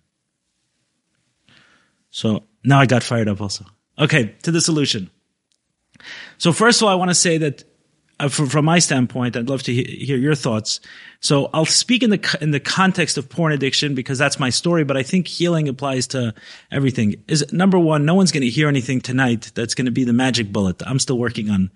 So 2.11 2.45
now 2.63 2.79
I 2.79 2.87
got 2.87 3.03
fired 3.03 3.29
up 3.29 3.41
also. 3.41 3.65
Okay, 3.99 4.35
to 4.43 4.53
the 4.53 4.61
solution. 4.61 5.11
So 6.37 6.53
first 6.53 6.81
of 6.81 6.87
all, 6.87 6.93
I 6.93 6.97
want 6.97 7.11
to 7.11 7.15
say 7.15 7.39
that 7.39 7.65
uh, 8.21 8.29
from, 8.29 8.49
from, 8.49 8.67
my 8.67 8.79
standpoint, 8.79 9.37
I'd 9.37 9.49
love 9.49 9.63
to 9.65 9.73
he- 9.73 10.05
hear 10.05 10.19
your 10.19 10.35
thoughts. 10.35 10.81
So 11.21 11.49
I'll 11.55 11.65
speak 11.65 12.03
in 12.03 12.11
the 12.11 12.39
in 12.41 12.51
the 12.51 12.61
context 12.61 13.17
of 13.17 13.29
porn 13.29 13.53
addiction 13.53 13.95
because 13.95 14.19
that's 14.19 14.39
my 14.39 14.51
story, 14.51 14.85
but 14.85 14.97
I 14.97 15.03
think 15.03 15.27
healing 15.27 15.69
applies 15.69 16.07
to 16.09 16.35
everything. 16.71 17.23
Is 17.27 17.53
number 17.53 17.79
one, 17.79 18.05
no 18.05 18.15
one's 18.15 18.33
going 18.33 18.43
to 18.43 18.51
hear 18.51 18.69
anything 18.69 19.01
tonight 19.01 19.53
that's 19.55 19.75
going 19.75 19.87
to 19.87 19.93
be 19.93 20.05
the 20.05 20.13
magic 20.13 20.53
bullet. 20.53 20.83
I'm 20.87 20.99
still 20.99 21.19
working 21.19 21.49
on 21.49 21.71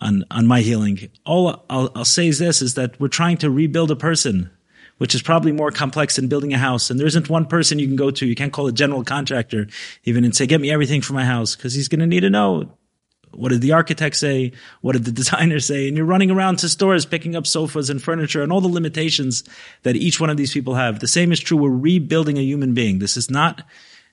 on 0.00 0.24
on 0.30 0.46
my 0.46 0.60
healing. 0.60 1.10
All 1.26 1.64
I'll, 1.68 1.90
I'll 1.94 2.04
say 2.04 2.28
is 2.28 2.38
this: 2.38 2.62
is 2.62 2.74
that 2.74 2.98
we're 2.98 3.08
trying 3.08 3.36
to 3.38 3.50
rebuild 3.50 3.90
a 3.90 3.96
person 3.96 4.50
which 4.98 5.14
is 5.14 5.22
probably 5.22 5.52
more 5.52 5.70
complex 5.70 6.16
than 6.16 6.28
building 6.28 6.54
a 6.54 6.58
house. 6.58 6.90
And 6.90 6.98
there 6.98 7.06
isn't 7.06 7.28
one 7.28 7.46
person 7.46 7.78
you 7.78 7.86
can 7.86 7.96
go 7.96 8.10
to. 8.10 8.26
You 8.26 8.34
can't 8.34 8.52
call 8.52 8.66
a 8.66 8.72
general 8.72 9.04
contractor 9.04 9.66
even 10.04 10.24
and 10.24 10.34
say, 10.34 10.46
get 10.46 10.60
me 10.60 10.70
everything 10.70 11.02
for 11.02 11.12
my 11.12 11.24
house 11.24 11.54
because 11.54 11.74
he's 11.74 11.88
going 11.88 12.00
to 12.00 12.06
need 12.06 12.20
to 12.20 12.30
know 12.30 12.76
what 13.36 13.50
did 13.50 13.60
the 13.60 13.72
architect 13.72 14.16
say? 14.16 14.52
What 14.80 14.92
did 14.92 15.04
the 15.04 15.12
designer 15.22 15.60
say? 15.60 15.88
And 15.88 15.96
you're 15.96 16.06
running 16.06 16.30
around 16.30 16.58
to 16.60 16.68
stores 16.68 17.06
picking 17.06 17.36
up 17.36 17.46
sofas 17.46 17.90
and 17.90 18.02
furniture 18.02 18.42
and 18.42 18.50
all 18.50 18.60
the 18.60 18.68
limitations 18.68 19.44
that 19.82 19.96
each 19.96 20.20
one 20.20 20.30
of 20.30 20.36
these 20.36 20.52
people 20.52 20.74
have. 20.74 21.00
The 21.00 21.08
same 21.08 21.32
is 21.32 21.40
true. 21.40 21.56
We're 21.56 21.70
rebuilding 21.70 22.38
a 22.38 22.42
human 22.42 22.74
being. 22.74 22.98
This 22.98 23.16
is 23.16 23.30
not 23.30 23.62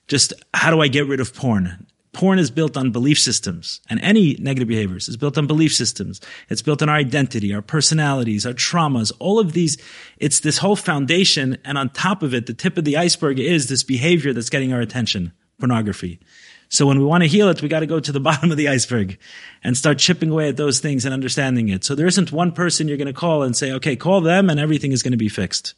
just 0.06 0.32
how 0.52 0.70
do 0.70 0.80
I 0.80 0.88
get 0.88 1.06
rid 1.06 1.20
of 1.20 1.34
porn? 1.34 1.86
Porn 2.14 2.38
is 2.38 2.50
built 2.50 2.76
on 2.76 2.92
belief 2.92 3.18
systems 3.18 3.80
and 3.90 4.00
any 4.00 4.36
negative 4.36 4.68
behaviors 4.68 5.08
is 5.08 5.16
built 5.16 5.36
on 5.36 5.46
belief 5.46 5.74
systems. 5.74 6.20
It's 6.48 6.62
built 6.62 6.80
on 6.80 6.88
our 6.88 6.96
identity, 6.96 7.52
our 7.52 7.60
personalities, 7.60 8.46
our 8.46 8.52
traumas, 8.52 9.12
all 9.18 9.38
of 9.38 9.52
these. 9.52 9.76
It's 10.18 10.40
this 10.40 10.58
whole 10.58 10.76
foundation. 10.76 11.58
And 11.64 11.76
on 11.76 11.90
top 11.90 12.22
of 12.22 12.32
it, 12.32 12.46
the 12.46 12.54
tip 12.54 12.78
of 12.78 12.84
the 12.84 12.96
iceberg 12.96 13.38
is 13.38 13.68
this 13.68 13.82
behavior 13.82 14.32
that's 14.32 14.48
getting 14.48 14.72
our 14.72 14.80
attention, 14.80 15.32
pornography. 15.58 16.20
So 16.68 16.86
when 16.86 16.98
we 16.98 17.04
want 17.04 17.22
to 17.22 17.28
heal 17.28 17.48
it, 17.48 17.60
we 17.60 17.68
got 17.68 17.80
to 17.80 17.86
go 17.86 18.00
to 18.00 18.12
the 18.12 18.20
bottom 18.28 18.50
of 18.50 18.56
the 18.56 18.68
iceberg 18.68 19.18
and 19.62 19.76
start 19.76 19.98
chipping 19.98 20.30
away 20.30 20.48
at 20.48 20.56
those 20.56 20.80
things 20.80 21.04
and 21.04 21.12
understanding 21.12 21.68
it. 21.68 21.84
So 21.84 21.94
there 21.94 22.06
isn't 22.06 22.32
one 22.32 22.52
person 22.52 22.88
you're 22.88 22.96
going 22.96 23.06
to 23.06 23.12
call 23.12 23.42
and 23.42 23.56
say, 23.56 23.72
okay, 23.72 23.96
call 23.96 24.20
them 24.20 24.48
and 24.48 24.58
everything 24.60 24.92
is 24.92 25.02
going 25.02 25.12
to 25.12 25.18
be 25.18 25.28
fixed. 25.28 25.74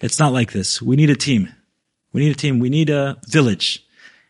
It's 0.00 0.18
not 0.18 0.32
like 0.32 0.52
this. 0.52 0.80
We 0.80 0.96
need 0.96 1.10
a 1.10 1.16
team. 1.16 1.52
We 2.12 2.22
need 2.22 2.32
a 2.32 2.38
team. 2.38 2.58
We 2.58 2.70
need 2.70 2.90
a 2.90 3.18
village 3.28 3.86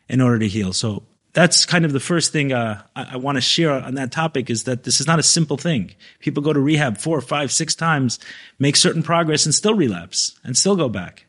in 0.09 0.21
order 0.21 0.39
to 0.39 0.47
heal. 0.47 0.73
So 0.73 1.03
that's 1.33 1.65
kind 1.65 1.83
of 1.83 1.91
the 1.91 1.99
first 1.99 2.31
thing 2.31 2.53
uh, 2.53 2.81
I, 2.95 3.13
I 3.13 3.17
want 3.17 3.37
to 3.37 3.41
share 3.41 3.71
on 3.71 3.95
that 3.95 4.11
topic 4.11 4.49
is 4.49 4.65
that 4.65 4.83
this 4.83 5.01
is 5.01 5.07
not 5.07 5.19
a 5.19 5.23
simple 5.23 5.57
thing. 5.57 5.95
People 6.19 6.43
go 6.43 6.53
to 6.53 6.59
rehab 6.59 6.97
four, 6.97 7.19
five, 7.21 7.51
six 7.51 7.75
times, 7.75 8.19
make 8.59 8.75
certain 8.75 9.01
progress, 9.03 9.45
and 9.45 9.53
still 9.53 9.73
relapse 9.73 10.39
and 10.43 10.55
still 10.55 10.75
go 10.75 10.87
back. 10.89 11.25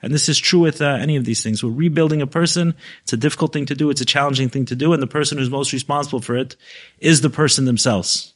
And 0.00 0.12
this 0.12 0.28
is 0.28 0.38
true 0.38 0.60
with 0.60 0.82
uh, 0.82 0.96
any 1.00 1.16
of 1.16 1.24
these 1.24 1.42
things. 1.42 1.62
We're 1.62 1.70
rebuilding 1.70 2.22
a 2.22 2.26
person. 2.26 2.74
It's 3.02 3.12
a 3.12 3.16
difficult 3.16 3.52
thing 3.52 3.66
to 3.66 3.74
do. 3.74 3.88
It's 3.90 4.00
a 4.00 4.06
challenging 4.06 4.48
thing 4.48 4.64
to 4.64 4.74
do. 4.74 4.92
And 4.92 5.02
the 5.02 5.06
person 5.06 5.38
who's 5.38 5.50
most 5.50 5.72
responsible 5.72 6.20
for 6.20 6.34
it 6.34 6.56
is 6.98 7.20
the 7.20 7.30
person 7.30 7.66
themselves. 7.66 8.34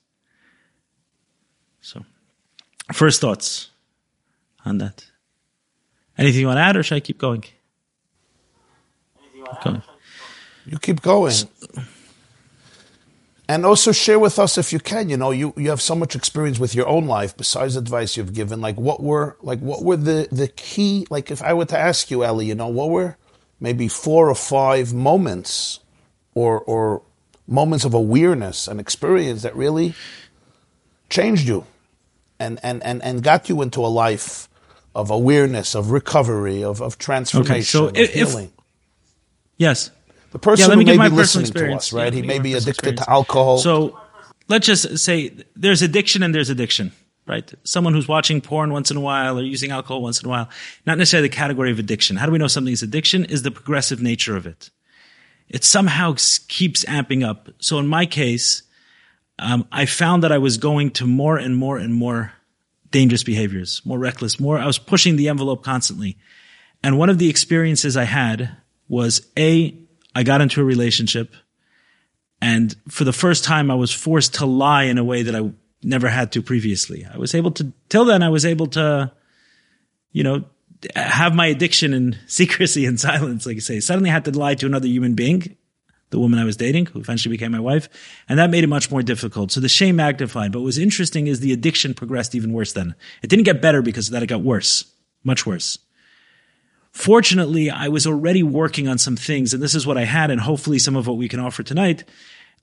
So, 1.81 2.05
first 2.92 3.20
thoughts 3.20 3.70
on 4.64 4.79
that. 4.79 5.07
Anything 6.18 6.42
you 6.42 6.46
want 6.46 6.59
to 6.59 6.62
add, 6.62 6.76
or 6.76 6.83
should 6.83 6.96
I 6.96 7.00
keep 7.00 7.18
going? 7.18 7.42
Keep 9.33 9.62
going. 9.64 9.83
You 10.66 10.79
keep 10.79 11.00
going. 11.00 11.35
And 13.48 13.64
also 13.64 13.92
share 13.92 14.18
with 14.18 14.40
us 14.40 14.59
if 14.59 14.72
you 14.72 14.81
can 14.81 15.09
you 15.09 15.16
know 15.16 15.31
you, 15.31 15.55
you 15.57 15.70
have 15.70 15.81
so 15.81 15.94
much 15.94 16.16
experience 16.16 16.59
with 16.59 16.74
your 16.74 16.88
own 16.88 17.07
life 17.07 17.37
besides 17.37 17.76
advice 17.76 18.16
you've 18.16 18.35
given. 18.35 18.61
Like 18.61 18.76
what 18.76 19.00
were 19.00 19.37
like 19.40 19.61
what 19.61 19.85
were 19.85 19.96
the 19.96 20.26
the 20.33 20.48
key 20.48 21.07
like 21.11 21.31
if 21.31 21.40
i 21.42 21.55
were 21.55 21.64
to 21.66 21.79
ask 21.79 22.11
you 22.11 22.24
ellie 22.24 22.46
you 22.46 22.57
know 22.57 22.66
what 22.66 22.90
were 22.90 23.16
maybe 23.61 23.87
four 23.87 24.29
or 24.29 24.35
five 24.35 24.92
moments 24.92 25.79
or 26.35 26.61
or 26.62 27.02
moments 27.46 27.85
of 27.85 27.94
awareness 27.94 28.66
and 28.66 28.81
experience 28.81 29.42
that 29.42 29.55
really 29.55 29.94
changed 31.09 31.46
you 31.46 31.64
and 32.40 32.59
and 32.64 32.83
and, 32.83 33.02
and 33.02 33.22
got 33.22 33.48
you 33.48 33.62
into 33.62 33.81
a 33.81 33.87
life 33.87 34.48
of 34.94 35.11
awareness 35.11 35.74
of 35.76 35.90
recovery 35.92 36.64
of, 36.64 36.83
of 36.83 36.98
transformation 36.98 37.52
okay, 37.52 37.62
so 37.62 38.02
if, 38.02 38.12
healing? 38.12 38.46
If, 38.46 38.64
yes 39.57 39.90
the 40.31 40.39
person 40.39 40.71
yeah, 40.71 40.77
who 40.77 40.99
may 40.99 41.09
be 41.09 41.15
listening 41.15 41.47
to 41.47 41.75
us, 41.75 41.93
right? 41.93 42.12
Yeah, 42.12 42.21
he 42.21 42.27
may 42.27 42.39
be 42.39 42.53
addicted 42.53 42.71
experience. 42.71 43.01
to 43.05 43.11
alcohol. 43.11 43.59
So 43.59 43.99
let's 44.49 44.67
just 44.67 44.99
say 44.99 45.33
there's 45.55 45.83
addiction 45.83 46.23
and 46.23 46.35
there's 46.35 46.51
addiction, 46.51 46.93
right? 47.27 47.53
Someone 47.65 47.95
who's 47.95 48.09
watching 48.09 48.41
porn 48.41 48.73
once 48.73 48.91
in 48.91 48.97
a 48.97 49.01
while 49.01 49.39
or 49.39 49.43
using 49.43 49.71
alcohol 49.71 50.03
once 50.03 50.21
in 50.21 50.27
a 50.27 50.31
while, 50.31 50.49
not 50.87 50.99
necessarily 50.99 51.29
the 51.29 51.35
category 51.35 51.71
of 51.71 51.79
addiction. 51.79 52.17
How 52.17 52.27
do 52.27 52.33
we 52.33 52.39
know 52.39 52.47
something 52.47 52.73
is 52.73 52.83
addiction? 52.83 53.25
Is 53.25 53.43
the 53.43 53.51
progressive 53.51 54.03
nature 54.03 54.37
of 54.37 54.47
it. 54.47 54.71
It 55.49 55.65
somehow 55.65 56.17
keeps 56.49 56.85
amping 56.85 57.25
up. 57.25 57.49
So 57.59 57.79
in 57.79 57.87
my 57.87 58.05
case, 58.05 58.62
um, 59.39 59.67
I 59.71 59.87
found 59.87 60.25
that 60.25 60.33
I 60.33 60.39
was 60.39 60.57
going 60.57 60.91
to 60.93 61.07
more 61.07 61.37
and 61.37 61.57
more 61.57 61.79
and 61.79 61.95
more 61.95 62.33
dangerous 62.91 63.23
behaviors, 63.23 63.83
more 63.85 63.99
reckless, 63.99 64.41
more, 64.41 64.59
I 64.59 64.67
was 64.67 64.79
pushing 64.79 65.17
the 65.17 65.29
envelope 65.29 65.62
constantly. 65.62 66.17
And 66.83 66.99
one 66.99 67.11
of 67.11 67.19
the 67.19 67.29
experiences 67.29 67.97
I 67.97 68.05
had 68.05 68.57
was 68.89 69.27
A, 69.37 69.77
I 70.16 70.22
got 70.22 70.40
into 70.40 70.62
a 70.62 70.64
relationship 70.64 71.35
and 72.40 72.74
for 72.88 73.05
the 73.05 73.12
first 73.12 73.44
time 73.44 73.70
I 73.70 73.74
was 73.74 73.92
forced 73.92 74.35
to 74.35 74.46
lie 74.46 74.85
in 74.85 74.98
a 74.98 75.05
way 75.05 75.22
that 75.22 75.35
I 75.35 75.50
never 75.83 76.09
had 76.09 76.33
to 76.33 76.42
previously. 76.42 77.07
I 77.12 77.18
was 77.18 77.35
able 77.35 77.50
to, 77.52 77.72
till 77.88 78.05
then, 78.05 78.22
I 78.22 78.29
was 78.29 78.44
able 78.44 78.66
to, 78.68 79.12
you 80.12 80.22
know, 80.22 80.44
have 80.94 81.35
my 81.35 81.46
addiction 81.46 81.94
in 81.94 82.16
secrecy 82.26 82.87
and 82.87 82.98
silence, 82.98 83.46
like 83.46 83.57
I 83.57 83.61
say. 83.61 83.81
Suddenly 83.81 84.11
I 84.11 84.12
had 84.12 84.24
to 84.26 84.33
lie 84.33 84.55
to 84.55 84.66
another 84.66 84.87
human 84.87 85.14
being, 85.14 85.57
the 86.11 86.18
woman 86.18 86.38
I 86.38 86.44
was 86.44 86.57
dating, 86.57 86.87
who 86.87 87.00
eventually 87.00 87.35
became 87.35 87.52
my 87.52 87.61
wife. 87.61 87.88
And 88.29 88.38
that 88.38 88.50
made 88.50 88.64
it 88.64 88.68
much 88.68 88.90
more 88.90 89.02
difficult. 89.02 89.52
So 89.52 89.61
the 89.61 89.68
shame 89.68 89.96
magnified. 89.96 90.52
But 90.52 90.61
what 90.61 90.66
was 90.66 90.79
interesting 90.79 91.26
is 91.26 91.40
the 91.40 91.52
addiction 91.52 91.94
progressed 91.94 92.35
even 92.35 92.52
worse 92.52 92.72
then. 92.72 92.94
It 93.22 93.29
didn't 93.29 93.44
get 93.44 93.62
better 93.62 93.83
because 93.83 94.09
of 94.09 94.12
that. 94.12 94.22
It 94.22 94.29
got 94.29 94.42
worse, 94.42 94.85
much 95.24 95.46
worse. 95.46 95.79
Fortunately, 96.97 97.69
I 97.69 97.89
was 97.89 98.07
already 98.07 98.43
working 98.43 98.89
on 98.89 98.97
some 98.97 99.17
things, 99.17 99.53
and 99.53 99.63
this 99.63 99.75
is 99.75 99.87
what 99.87 99.99
I 99.99 100.05
had, 100.05 100.31
and 100.31 100.41
hopefully 100.41 100.79
some 100.79 100.97
of 100.97 101.07
what 101.07 101.19
we 101.19 101.29
can 101.29 101.41
offer 101.41 101.63
tonight. 101.63 102.05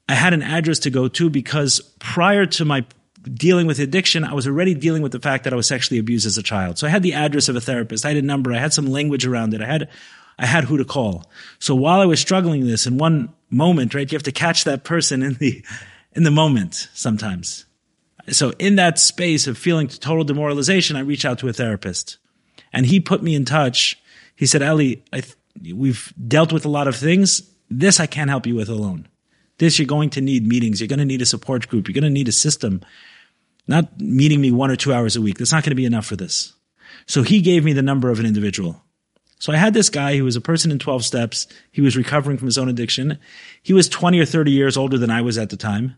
I 0.09 0.15
had 0.15 0.33
an 0.33 0.41
address 0.41 0.79
to 0.79 0.89
go 0.89 1.07
to 1.07 1.29
because 1.29 1.79
prior 1.99 2.47
to 2.47 2.65
my 2.65 2.83
dealing 3.31 3.67
with 3.67 3.77
addiction, 3.77 4.23
I 4.23 4.33
was 4.33 4.47
already 4.47 4.73
dealing 4.73 5.03
with 5.03 5.11
the 5.11 5.19
fact 5.19 5.43
that 5.43 5.53
I 5.53 5.55
was 5.55 5.67
sexually 5.67 5.99
abused 5.99 6.25
as 6.25 6.39
a 6.39 6.41
child. 6.41 6.79
So 6.79 6.87
I 6.87 6.89
had 6.89 7.03
the 7.03 7.13
address 7.13 7.47
of 7.47 7.55
a 7.55 7.61
therapist. 7.61 8.05
I 8.05 8.09
had 8.09 8.17
a 8.17 8.23
number. 8.23 8.51
I 8.51 8.57
had 8.57 8.73
some 8.73 8.87
language 8.87 9.23
around 9.23 9.53
it. 9.53 9.61
I 9.61 9.67
had, 9.67 9.87
I 10.39 10.47
had 10.47 10.63
who 10.63 10.77
to 10.77 10.83
call. 10.83 11.29
So 11.59 11.75
while 11.75 12.01
I 12.01 12.07
was 12.07 12.19
struggling 12.19 12.65
this 12.65 12.87
in 12.87 12.97
one 12.97 13.31
moment, 13.51 13.93
right, 13.93 14.11
you 14.11 14.15
have 14.15 14.23
to 14.23 14.31
catch 14.31 14.63
that 14.63 14.83
person 14.83 15.21
in 15.21 15.35
the, 15.35 15.63
in 16.13 16.23
the 16.23 16.31
moment 16.31 16.89
sometimes. 16.95 17.65
So 18.29 18.51
in 18.57 18.77
that 18.77 18.97
space 18.97 19.45
of 19.45 19.59
feeling 19.59 19.89
total 19.89 20.23
demoralization, 20.23 20.95
I 20.95 21.01
reached 21.01 21.23
out 21.23 21.37
to 21.39 21.49
a 21.49 21.53
therapist 21.53 22.17
and 22.73 22.87
he 22.87 22.99
put 22.99 23.21
me 23.21 23.35
in 23.35 23.45
touch. 23.45 23.99
He 24.35 24.45
said, 24.45 24.61
Eli, 24.61 24.95
th- 25.11 25.35
we've 25.73 26.13
dealt 26.27 26.51
with 26.51 26.65
a 26.65 26.69
lot 26.69 26.87
of 26.87 26.95
things. 26.95 27.49
This 27.69 27.99
I 27.99 28.05
can't 28.05 28.29
help 28.29 28.45
you 28.45 28.55
with 28.55 28.69
alone. 28.69 29.07
This 29.57 29.79
you're 29.79 29.85
going 29.85 30.09
to 30.11 30.21
need 30.21 30.47
meetings. 30.47 30.81
You're 30.81 30.87
going 30.87 30.99
to 30.99 31.05
need 31.05 31.21
a 31.21 31.25
support 31.25 31.67
group. 31.67 31.87
You're 31.87 31.93
going 31.93 32.03
to 32.03 32.09
need 32.09 32.27
a 32.27 32.33
system 32.33 32.81
not 33.67 33.99
meeting 33.99 34.41
me 34.41 34.51
one 34.51 34.71
or 34.71 34.75
two 34.75 34.93
hours 34.93 35.15
a 35.15 35.21
week. 35.21 35.37
That's 35.37 35.51
not 35.51 35.63
going 35.63 35.71
to 35.71 35.75
be 35.75 35.85
enough 35.85 36.05
for 36.05 36.15
this. 36.15 36.53
So 37.05 37.23
he 37.23 37.41
gave 37.41 37.63
me 37.63 37.73
the 37.73 37.81
number 37.81 38.09
of 38.09 38.19
an 38.19 38.25
individual. 38.25 38.83
So 39.39 39.51
I 39.51 39.57
had 39.57 39.73
this 39.73 39.89
guy 39.89 40.17
who 40.17 40.23
was 40.23 40.35
a 40.35 40.41
person 40.41 40.71
in 40.71 40.79
12 40.79 41.03
steps. 41.03 41.47
He 41.71 41.81
was 41.81 41.97
recovering 41.97 42.37
from 42.37 42.47
his 42.47 42.57
own 42.57 42.69
addiction. 42.69 43.19
He 43.61 43.73
was 43.73 43.89
20 43.89 44.19
or 44.19 44.25
30 44.25 44.51
years 44.51 44.77
older 44.77 44.97
than 44.97 45.09
I 45.09 45.21
was 45.21 45.37
at 45.37 45.49
the 45.49 45.57
time. 45.57 45.97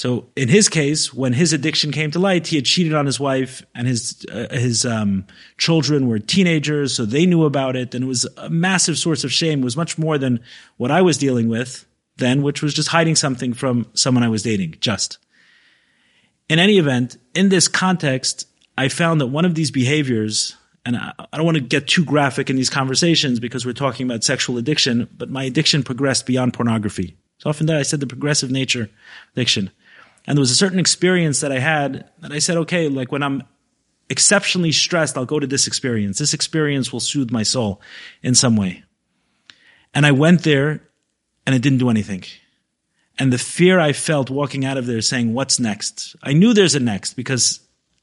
So 0.00 0.30
in 0.34 0.48
his 0.48 0.70
case, 0.70 1.12
when 1.12 1.34
his 1.34 1.52
addiction 1.52 1.92
came 1.92 2.10
to 2.12 2.18
light, 2.18 2.46
he 2.46 2.56
had 2.56 2.64
cheated 2.64 2.94
on 2.94 3.04
his 3.04 3.20
wife 3.20 3.62
and 3.74 3.86
his, 3.86 4.24
uh, 4.32 4.46
his, 4.50 4.86
um, 4.86 5.26
children 5.58 6.08
were 6.08 6.18
teenagers. 6.18 6.94
So 6.94 7.04
they 7.04 7.26
knew 7.26 7.44
about 7.44 7.76
it. 7.76 7.94
And 7.94 8.04
it 8.04 8.06
was 8.06 8.26
a 8.38 8.48
massive 8.48 8.96
source 8.96 9.24
of 9.24 9.30
shame. 9.30 9.60
It 9.60 9.64
was 9.64 9.76
much 9.76 9.98
more 9.98 10.16
than 10.16 10.40
what 10.78 10.90
I 10.90 11.02
was 11.02 11.18
dealing 11.18 11.50
with 11.50 11.84
then, 12.16 12.40
which 12.40 12.62
was 12.62 12.72
just 12.72 12.88
hiding 12.88 13.14
something 13.14 13.52
from 13.52 13.88
someone 13.92 14.24
I 14.24 14.30
was 14.30 14.42
dating, 14.42 14.76
just. 14.80 15.18
In 16.48 16.58
any 16.58 16.78
event, 16.78 17.18
in 17.34 17.50
this 17.50 17.68
context, 17.68 18.48
I 18.78 18.88
found 18.88 19.20
that 19.20 19.26
one 19.26 19.44
of 19.44 19.54
these 19.54 19.70
behaviors, 19.70 20.56
and 20.86 20.96
I, 20.96 21.12
I 21.30 21.36
don't 21.36 21.44
want 21.44 21.58
to 21.58 21.62
get 21.62 21.88
too 21.88 22.06
graphic 22.06 22.48
in 22.48 22.56
these 22.56 22.70
conversations 22.70 23.38
because 23.38 23.66
we're 23.66 23.74
talking 23.74 24.06
about 24.06 24.24
sexual 24.24 24.56
addiction, 24.56 25.10
but 25.18 25.28
my 25.28 25.44
addiction 25.44 25.82
progressed 25.82 26.24
beyond 26.24 26.54
pornography. 26.54 27.18
So 27.36 27.50
often 27.50 27.66
that 27.66 27.76
I 27.76 27.82
said 27.82 28.00
the 28.00 28.06
progressive 28.06 28.50
nature 28.50 28.88
addiction. 29.34 29.70
And 30.30 30.38
there 30.38 30.40
was 30.40 30.52
a 30.52 30.56
certain 30.56 30.78
experience 30.78 31.40
that 31.40 31.50
I 31.50 31.58
had 31.58 32.08
that 32.20 32.30
I 32.30 32.38
said, 32.38 32.56
okay, 32.58 32.88
like 32.88 33.10
when 33.10 33.22
I'm 33.22 33.42
exceptionally 34.08 34.70
stressed, 34.72 35.18
I'll 35.18 35.26
go 35.26 35.40
to 35.40 35.46
this 35.46 35.66
experience. 35.66 36.18
This 36.18 36.34
experience 36.34 36.92
will 36.92 37.00
soothe 37.00 37.30
my 37.30 37.42
soul 37.42 37.80
in 38.22 38.34
some 38.34 38.56
way. 38.56 38.84
And 39.92 40.06
I 40.06 40.12
went 40.12 40.44
there 40.44 40.82
and 41.44 41.54
it 41.54 41.62
didn't 41.62 41.78
do 41.78 41.90
anything 41.90 42.22
and 43.20 43.30
the 43.30 43.38
fear 43.38 43.78
I 43.78 43.92
felt 43.92 44.30
walking 44.30 44.64
out 44.64 44.78
of 44.78 44.86
there 44.86 45.02
saying, 45.02 45.34
what's 45.34 45.60
next? 45.60 46.16
I 46.22 46.32
knew 46.32 46.54
there's 46.54 46.74
a 46.74 46.80
next 46.80 47.14
because 47.14 47.60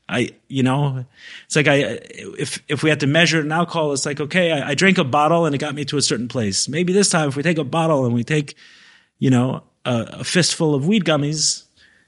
I, 0.08 0.30
you 0.48 0.62
know, 0.62 1.06
it's 1.46 1.56
like 1.56 1.68
I, 1.68 2.00
if, 2.38 2.64
if 2.68 2.84
we 2.84 2.92
had 2.92 3.00
to 3.00 3.08
measure 3.08 3.42
an 3.42 3.52
alcohol, 3.52 3.94
it's 3.94 4.06
like, 4.06 4.22
okay, 4.22 4.52
I, 4.52 4.70
I 4.70 4.74
drank 4.76 5.00
a 5.00 5.04
bottle 5.04 5.48
and 5.48 5.56
it 5.56 5.58
got 5.58 5.74
me 5.74 5.86
to 5.86 5.98
a 5.98 6.04
certain 6.04 6.28
place. 6.28 6.70
Maybe 6.70 6.94
this 6.94 7.10
time 7.10 7.28
if 7.28 7.36
we 7.36 7.42
take 7.42 7.58
a 7.58 7.64
bottle 7.64 8.06
and 8.06 8.14
we 8.14 8.24
take, 8.24 8.56
you 9.18 9.32
know, 9.32 9.64
a, 9.86 10.20
a 10.20 10.24
fistful 10.24 10.76
of 10.76 10.86
weed 10.86 11.04
gummies, 11.04 11.64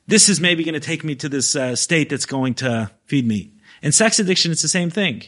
this 0.10 0.28
is 0.28 0.42
maybe 0.42 0.64
going 0.64 0.74
to 0.74 0.80
take 0.80 1.04
me 1.04 1.14
to 1.16 1.30
this 1.30 1.56
uh, 1.56 1.76
state 1.76 2.10
that's 2.10 2.26
going 2.26 2.56
to 2.56 2.90
feed 3.06 3.28
me. 3.28 3.52
In 3.84 3.92
sex 3.92 4.20
addiction, 4.20 4.52
it's 4.52 4.64
the 4.64 4.68
same 4.68 4.90
thing. 4.90 5.22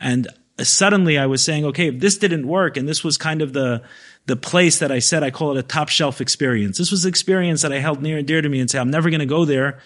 And 0.00 0.26
suddenly 0.60 1.16
I 1.16 1.26
was 1.26 1.42
saying, 1.42 1.64
okay, 1.66 1.86
if 1.86 2.00
this 2.00 2.18
didn't 2.18 2.46
work 2.48 2.76
and 2.76 2.88
this 2.88 3.04
was 3.04 3.16
kind 3.16 3.42
of 3.42 3.52
the, 3.52 3.82
the 4.26 4.34
place 4.34 4.80
that 4.80 4.90
I 4.90 4.98
said 4.98 5.22
I 5.22 5.30
call 5.30 5.56
it 5.56 5.60
a 5.60 5.62
top 5.62 5.88
shelf 5.88 6.20
experience. 6.20 6.78
This 6.78 6.90
was 6.90 7.04
an 7.04 7.08
experience 7.08 7.62
that 7.62 7.72
I 7.72 7.78
held 7.78 8.02
near 8.02 8.18
and 8.18 8.26
dear 8.26 8.42
to 8.42 8.48
me 8.48 8.58
and 8.58 8.68
say, 8.68 8.80
I'm 8.80 8.90
never 8.90 9.08
going 9.08 9.20
to 9.20 9.26
go 9.26 9.44
there 9.44 9.78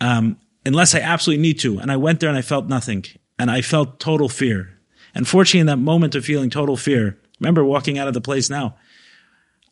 um, 0.00 0.38
unless 0.64 0.94
I 0.94 1.00
absolutely 1.00 1.42
need 1.42 1.58
to. 1.60 1.80
And 1.80 1.90
I 1.90 1.96
went 1.96 2.20
there 2.20 2.28
and 2.28 2.38
I 2.38 2.42
felt 2.42 2.66
nothing. 2.66 3.04
And 3.36 3.50
I 3.50 3.62
felt 3.62 3.98
total 3.98 4.28
fear. 4.28 4.78
And 5.12 5.26
fortunately, 5.26 5.60
in 5.60 5.66
that 5.66 5.78
moment 5.78 6.14
of 6.14 6.24
feeling 6.24 6.50
total 6.50 6.76
fear, 6.76 7.18
remember 7.40 7.64
walking 7.64 7.98
out 7.98 8.06
of 8.06 8.14
the 8.14 8.20
place 8.20 8.48
now, 8.48 8.76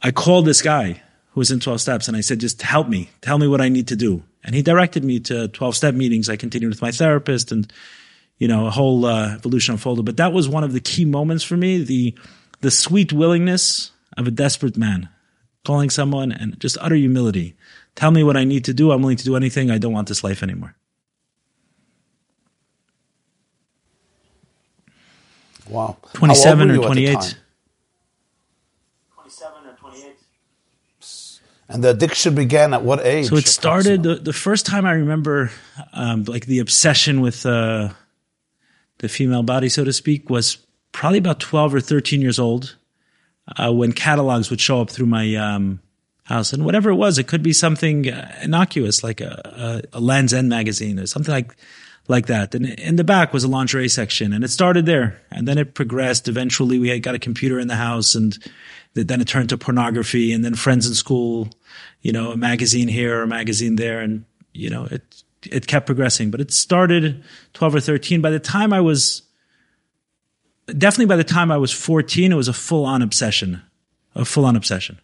I 0.02 0.10
called 0.10 0.46
this 0.46 0.62
guy 0.62 1.02
who 1.32 1.40
was 1.40 1.50
in 1.50 1.60
12 1.60 1.80
steps 1.80 2.08
and 2.08 2.16
I 2.16 2.20
said, 2.20 2.40
just 2.40 2.62
help 2.62 2.88
me. 2.88 3.10
Tell 3.20 3.38
me 3.38 3.46
what 3.46 3.60
I 3.60 3.68
need 3.68 3.88
to 3.88 3.96
do. 3.96 4.22
And 4.42 4.54
he 4.54 4.62
directed 4.62 5.04
me 5.04 5.20
to 5.20 5.48
12 5.48 5.76
step 5.76 5.94
meetings. 5.94 6.28
I 6.28 6.36
continued 6.36 6.70
with 6.70 6.82
my 6.82 6.90
therapist 6.90 7.52
and, 7.52 7.72
you 8.38 8.48
know, 8.48 8.66
a 8.66 8.70
whole 8.70 9.04
uh, 9.04 9.34
evolution 9.34 9.72
unfolded. 9.72 10.04
But 10.04 10.16
that 10.16 10.32
was 10.32 10.48
one 10.48 10.64
of 10.64 10.72
the 10.72 10.80
key 10.80 11.04
moments 11.04 11.44
for 11.44 11.56
me. 11.56 11.82
The, 11.82 12.14
the 12.60 12.70
sweet 12.70 13.12
willingness 13.12 13.92
of 14.16 14.26
a 14.26 14.30
desperate 14.30 14.76
man, 14.76 15.08
calling 15.64 15.90
someone 15.90 16.32
and 16.32 16.58
just 16.58 16.78
utter 16.80 16.94
humility. 16.94 17.54
Tell 17.94 18.10
me 18.10 18.24
what 18.24 18.36
I 18.36 18.44
need 18.44 18.64
to 18.64 18.74
do. 18.74 18.92
I'm 18.92 19.02
willing 19.02 19.18
to 19.18 19.24
do 19.24 19.36
anything. 19.36 19.70
I 19.70 19.78
don't 19.78 19.92
want 19.92 20.08
this 20.08 20.24
life 20.24 20.42
anymore. 20.42 20.74
Wow. 25.68 25.98
27 26.14 26.70
or 26.72 26.76
28. 26.78 27.36
27 29.14 29.66
or 29.66 29.72
28. 29.74 30.16
And 31.70 31.84
the 31.84 31.90
addiction 31.90 32.34
began 32.34 32.74
at 32.74 32.82
what 32.82 33.06
age? 33.06 33.28
So 33.28 33.36
it 33.36 33.46
started 33.46 34.02
the, 34.02 34.16
the 34.16 34.32
first 34.32 34.66
time 34.66 34.84
I 34.84 34.92
remember, 34.92 35.52
um, 35.92 36.24
like 36.24 36.46
the 36.46 36.58
obsession 36.58 37.20
with 37.20 37.46
uh, 37.46 37.90
the 38.98 39.08
female 39.08 39.44
body, 39.44 39.68
so 39.68 39.84
to 39.84 39.92
speak, 39.92 40.28
was 40.28 40.58
probably 40.90 41.18
about 41.18 41.38
12 41.38 41.76
or 41.76 41.80
13 41.80 42.20
years 42.20 42.40
old 42.40 42.76
uh, 43.56 43.72
when 43.72 43.92
catalogs 43.92 44.50
would 44.50 44.60
show 44.60 44.80
up 44.80 44.90
through 44.90 45.06
my 45.06 45.36
um, 45.36 45.80
house 46.24 46.52
and 46.52 46.64
whatever 46.64 46.90
it 46.90 46.96
was, 46.96 47.18
it 47.18 47.28
could 47.28 47.42
be 47.42 47.52
something 47.52 48.10
uh, 48.10 48.32
innocuous 48.42 49.04
like 49.04 49.20
a, 49.20 49.82
a, 49.92 49.98
a 49.98 50.00
Land's 50.00 50.34
End 50.34 50.48
magazine 50.48 50.98
or 50.98 51.06
something 51.06 51.32
like 51.32 51.56
like 52.08 52.26
that. 52.26 52.54
And 52.54 52.66
in 52.66 52.96
the 52.96 53.04
back 53.04 53.32
was 53.32 53.44
a 53.44 53.48
lingerie 53.48 53.88
section, 53.88 54.32
and 54.32 54.42
it 54.42 54.48
started 54.48 54.84
there, 54.84 55.20
and 55.30 55.46
then 55.46 55.58
it 55.58 55.74
progressed. 55.74 56.28
Eventually, 56.28 56.78
we 56.78 56.98
got 56.98 57.14
a 57.14 57.20
computer 57.20 57.58
in 57.58 57.68
the 57.68 57.76
house, 57.76 58.14
and 58.14 58.36
then 58.94 59.20
it 59.20 59.28
turned 59.28 59.48
to 59.50 59.58
pornography, 59.58 60.32
and 60.32 60.44
then 60.44 60.54
friends 60.54 60.86
in 60.86 60.94
school, 60.94 61.48
you 62.02 62.12
know, 62.12 62.32
a 62.32 62.36
magazine 62.36 62.88
here 62.88 63.18
or 63.18 63.22
a 63.22 63.28
magazine 63.28 63.76
there, 63.76 64.00
and 64.00 64.24
you 64.52 64.70
know, 64.70 64.86
it 64.90 65.22
it 65.44 65.66
kept 65.66 65.86
progressing. 65.86 66.30
But 66.30 66.40
it 66.40 66.52
started 66.52 67.22
twelve 67.52 67.74
or 67.74 67.80
thirteen. 67.80 68.20
By 68.20 68.30
the 68.30 68.40
time 68.40 68.72
I 68.72 68.80
was 68.80 69.22
definitely 70.78 71.06
by 71.06 71.16
the 71.16 71.24
time 71.24 71.50
I 71.50 71.56
was 71.56 71.72
14, 71.72 72.32
it 72.32 72.34
was 72.34 72.48
a 72.48 72.52
full 72.52 72.84
on 72.84 73.02
obsession, 73.02 73.62
a 74.14 74.24
full 74.24 74.44
on 74.44 74.56
obsession. 74.56 74.98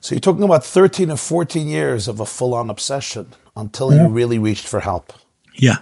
So 0.00 0.14
you're 0.14 0.20
talking 0.20 0.42
about 0.42 0.64
13 0.64 1.10
or 1.10 1.16
14 1.16 1.66
years 1.66 2.08
of 2.08 2.20
a 2.20 2.26
full 2.26 2.52
on 2.52 2.68
obsession 2.68 3.32
until 3.56 3.94
you 3.94 4.06
really 4.08 4.38
reached 4.38 4.68
for 4.68 4.80
help. 4.80 5.14
Yeah. 5.54 5.78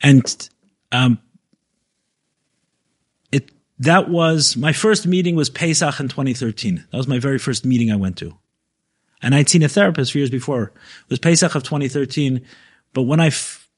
And 0.00 0.48
um, 0.92 1.18
that 3.80 4.08
was 4.08 4.56
my 4.56 4.72
first 4.72 5.06
meeting 5.06 5.36
was 5.36 5.50
Pesach 5.50 6.00
in 6.00 6.08
2013. 6.08 6.86
That 6.90 6.96
was 6.96 7.08
my 7.08 7.18
very 7.18 7.38
first 7.38 7.66
meeting 7.66 7.90
I 7.92 7.96
went 7.96 8.16
to. 8.18 8.36
And 9.22 9.34
I'd 9.34 9.50
seen 9.50 9.62
a 9.62 9.68
therapist 9.68 10.12
for 10.12 10.18
years 10.18 10.30
before. 10.30 10.64
It 10.64 11.10
was 11.10 11.18
Pesach 11.18 11.54
of 11.54 11.62
2013 11.62 12.46
but 12.92 13.02
when 13.02 13.20
I 13.20 13.28
f- 13.28 13.68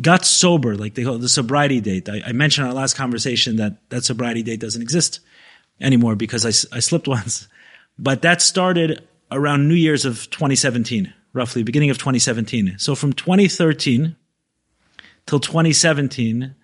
got 0.00 0.24
sober, 0.24 0.76
like 0.76 0.94
they 0.94 1.04
call 1.04 1.18
the 1.18 1.28
sobriety 1.28 1.80
date, 1.80 2.08
I, 2.08 2.22
I, 2.26 2.32
mentioned 2.32 2.66
in 2.66 2.70
our 2.70 2.76
last 2.76 2.96
conversation 2.96 3.56
that 3.56 3.88
that 3.90 4.04
sobriety 4.04 4.42
date 4.42 4.60
doesn't 4.60 4.82
exist 4.82 5.20
anymore 5.80 6.14
because 6.14 6.46
I, 6.46 6.76
I 6.76 6.80
slipped 6.80 7.08
once. 7.18 7.48
But 7.98 8.22
that 8.22 8.40
started 8.40 9.06
around 9.30 9.68
New 9.68 9.74
Year's 9.74 10.04
of 10.04 10.30
2017, 10.30 11.12
roughly 11.32 11.62
beginning 11.62 11.90
of 11.90 11.98
2017. 11.98 12.76
So 12.78 12.94
from 12.94 13.12
2013 13.12 14.16
till 15.26 15.40
2017, 15.40 16.54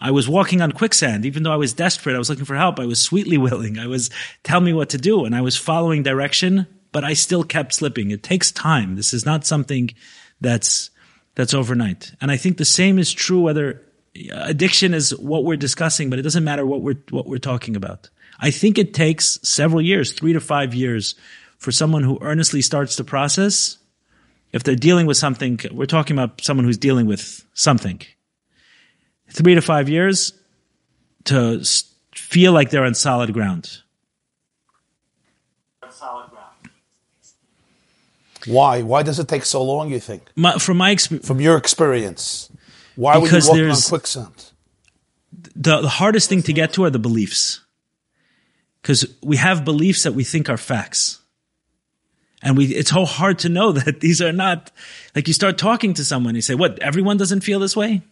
I 0.00 0.10
was 0.10 0.28
walking 0.28 0.62
on 0.62 0.72
quicksand. 0.72 1.26
Even 1.26 1.42
though 1.42 1.52
I 1.52 1.56
was 1.56 1.72
desperate, 1.72 2.14
I 2.14 2.18
was 2.18 2.30
looking 2.30 2.44
for 2.44 2.56
help. 2.56 2.80
I 2.80 2.86
was 2.86 3.00
sweetly 3.00 3.38
willing. 3.48 3.78
I 3.78 3.86
was 3.86 4.10
tell 4.42 4.60
me 4.60 4.72
what 4.72 4.90
to 4.90 4.98
do, 4.98 5.24
and 5.24 5.34
I 5.34 5.40
was 5.40 5.56
following 5.56 6.02
direction, 6.02 6.66
but 6.92 7.04
I 7.04 7.14
still 7.14 7.44
kept 7.44 7.74
slipping. 7.74 8.10
It 8.10 8.22
takes 8.22 8.50
time. 8.50 8.96
This 8.96 9.12
is 9.12 9.26
not 9.26 9.44
something 9.44 9.90
that's 10.40 10.90
that's 11.34 11.54
overnight. 11.54 12.12
And 12.20 12.30
I 12.30 12.36
think 12.36 12.56
the 12.56 12.64
same 12.64 12.98
is 12.98 13.12
true 13.12 13.40
whether 13.40 13.82
uh, 14.16 14.44
addiction 14.44 14.94
is 14.94 15.16
what 15.16 15.44
we're 15.44 15.56
discussing, 15.56 16.10
but 16.10 16.18
it 16.18 16.22
doesn't 16.22 16.44
matter 16.44 16.66
what 16.66 16.82
we're 16.82 17.02
what 17.10 17.26
we're 17.26 17.38
talking 17.38 17.76
about. 17.76 18.10
I 18.40 18.50
think 18.50 18.78
it 18.78 18.94
takes 18.94 19.38
several 19.42 19.82
years, 19.82 20.12
three 20.12 20.32
to 20.32 20.40
five 20.40 20.74
years, 20.74 21.14
for 21.58 21.72
someone 21.72 22.02
who 22.02 22.18
earnestly 22.22 22.62
starts 22.62 22.96
the 22.96 23.04
process. 23.04 23.76
If 24.52 24.64
they're 24.64 24.74
dealing 24.74 25.06
with 25.06 25.16
something, 25.16 25.60
we're 25.70 25.86
talking 25.86 26.18
about 26.18 26.40
someone 26.40 26.64
who's 26.64 26.78
dealing 26.78 27.06
with 27.06 27.44
something. 27.54 28.00
Three 29.32 29.54
to 29.54 29.62
five 29.62 29.88
years 29.88 30.32
to 31.24 31.62
feel 32.14 32.52
like 32.52 32.70
they're 32.70 32.84
on 32.84 32.94
solid 32.94 33.32
ground. 33.32 33.82
Why? 38.46 38.82
Why 38.82 39.02
does 39.02 39.18
it 39.18 39.28
take 39.28 39.44
so 39.44 39.62
long? 39.62 39.90
You 39.90 40.00
think? 40.00 40.22
My, 40.36 40.54
from 40.54 40.76
my 40.78 40.90
experience, 40.90 41.26
from 41.26 41.40
your 41.40 41.56
experience, 41.56 42.50
why 42.96 43.18
would 43.18 43.30
you 43.30 43.38
walk 43.38 43.58
on 43.58 43.76
quicksand? 43.88 44.50
The, 45.54 45.80
the 45.82 45.88
hardest 45.88 46.28
thing 46.28 46.42
to 46.42 46.52
get 46.52 46.72
to 46.74 46.84
are 46.84 46.90
the 46.90 46.98
beliefs, 46.98 47.60
because 48.80 49.06
we 49.22 49.36
have 49.36 49.64
beliefs 49.64 50.04
that 50.04 50.12
we 50.12 50.24
think 50.24 50.48
are 50.48 50.56
facts, 50.56 51.20
and 52.42 52.56
we 52.56 52.66
it's 52.66 52.90
so 52.90 53.04
hard 53.04 53.38
to 53.40 53.48
know 53.48 53.72
that 53.80 54.00
these 54.00 54.22
are 54.22 54.32
not. 54.32 54.70
Like 55.14 55.28
you 55.28 55.34
start 55.34 55.58
talking 55.58 55.94
to 55.94 56.04
someone, 56.04 56.34
you 56.34 56.42
say, 56.42 56.54
"What? 56.54 56.78
Everyone 56.78 57.16
doesn't 57.16 57.40
feel 57.40 57.58
this 57.58 57.76
way." 57.76 58.02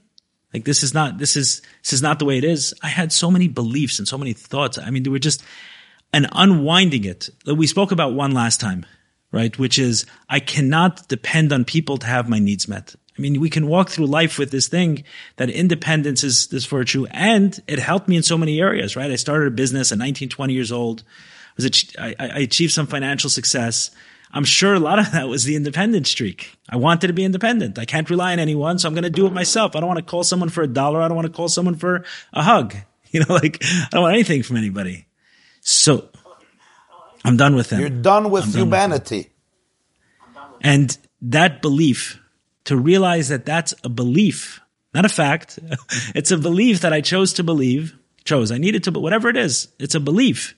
Like 0.52 0.64
this 0.64 0.82
is 0.82 0.94
not 0.94 1.18
this 1.18 1.36
is 1.36 1.62
this 1.82 1.92
is 1.92 2.02
not 2.02 2.18
the 2.18 2.24
way 2.24 2.38
it 2.38 2.44
is. 2.44 2.74
I 2.82 2.88
had 2.88 3.12
so 3.12 3.30
many 3.30 3.48
beliefs 3.48 3.98
and 3.98 4.08
so 4.08 4.18
many 4.18 4.32
thoughts. 4.32 4.78
I 4.78 4.90
mean, 4.90 5.02
they 5.02 5.10
were 5.10 5.18
just 5.18 5.42
and 6.12 6.26
unwinding 6.32 7.04
it. 7.04 7.28
We 7.46 7.66
spoke 7.66 7.92
about 7.92 8.14
one 8.14 8.32
last 8.32 8.60
time 8.60 8.86
right? 9.32 9.58
Which 9.58 9.78
is 9.78 10.06
I 10.28 10.40
cannot 10.40 11.08
depend 11.08 11.52
on 11.52 11.64
people 11.64 11.98
to 11.98 12.06
have 12.06 12.28
my 12.28 12.38
needs 12.38 12.68
met. 12.68 12.94
I 13.16 13.20
mean, 13.20 13.40
we 13.40 13.50
can 13.50 13.66
walk 13.66 13.90
through 13.90 14.06
life 14.06 14.38
with 14.38 14.50
this 14.52 14.68
thing 14.68 15.02
that 15.36 15.50
independence 15.50 16.22
is 16.22 16.46
this 16.48 16.66
virtue 16.66 17.06
and 17.10 17.58
it 17.66 17.80
helped 17.80 18.08
me 18.08 18.16
in 18.16 18.22
so 18.22 18.38
many 18.38 18.60
areas, 18.60 18.94
right? 18.94 19.10
I 19.10 19.16
started 19.16 19.48
a 19.48 19.50
business 19.50 19.90
at 19.90 19.98
19, 19.98 20.28
20 20.28 20.52
years 20.52 20.70
old. 20.70 21.02
I, 21.58 21.62
was 21.62 21.94
I, 21.98 22.14
I 22.18 22.38
achieved 22.38 22.72
some 22.72 22.86
financial 22.86 23.28
success. 23.28 23.90
I'm 24.32 24.44
sure 24.44 24.74
a 24.74 24.80
lot 24.80 24.98
of 24.98 25.12
that 25.12 25.28
was 25.28 25.44
the 25.44 25.56
independent 25.56 26.06
streak. 26.06 26.58
I 26.68 26.76
wanted 26.76 27.06
to 27.06 27.12
be 27.12 27.24
independent. 27.24 27.78
I 27.78 27.84
can't 27.84 28.08
rely 28.10 28.32
on 28.32 28.38
anyone, 28.38 28.78
so 28.78 28.88
I'm 28.88 28.94
going 28.94 29.04
to 29.04 29.10
do 29.10 29.26
it 29.26 29.32
myself. 29.32 29.74
I 29.74 29.80
don't 29.80 29.88
want 29.88 29.98
to 29.98 30.04
call 30.04 30.22
someone 30.22 30.50
for 30.50 30.62
a 30.62 30.66
dollar. 30.66 31.00
I 31.00 31.08
don't 31.08 31.16
want 31.16 31.26
to 31.26 31.32
call 31.32 31.48
someone 31.48 31.76
for 31.76 32.04
a 32.32 32.42
hug. 32.42 32.74
You 33.10 33.20
know, 33.20 33.36
like 33.36 33.56
I 33.64 33.88
don't 33.92 34.02
want 34.02 34.12
anything 34.12 34.42
from 34.42 34.58
anybody. 34.58 35.06
So 35.62 36.10
I'm 37.24 37.38
done 37.38 37.54
with 37.54 37.70
them. 37.70 37.80
You're 37.80 37.88
done 37.88 38.30
with 38.30 38.44
done 38.52 38.64
humanity. 38.64 39.30
With 40.20 40.36
and 40.60 40.98
that 41.22 41.62
belief, 41.62 42.20
to 42.64 42.76
realize 42.76 43.28
that 43.28 43.46
that's 43.46 43.72
a 43.82 43.88
belief, 43.88 44.60
not 44.92 45.06
a 45.06 45.08
fact. 45.08 45.58
it's 46.14 46.30
a 46.30 46.36
belief 46.36 46.82
that 46.82 46.92
I 46.92 47.00
chose 47.00 47.32
to 47.34 47.42
believe, 47.42 47.96
chose. 48.24 48.52
I 48.52 48.58
needed 48.58 48.84
to, 48.84 48.92
but 48.92 49.00
whatever 49.00 49.30
it 49.30 49.38
is, 49.38 49.68
it's 49.78 49.94
a 49.94 50.00
belief. 50.00 50.54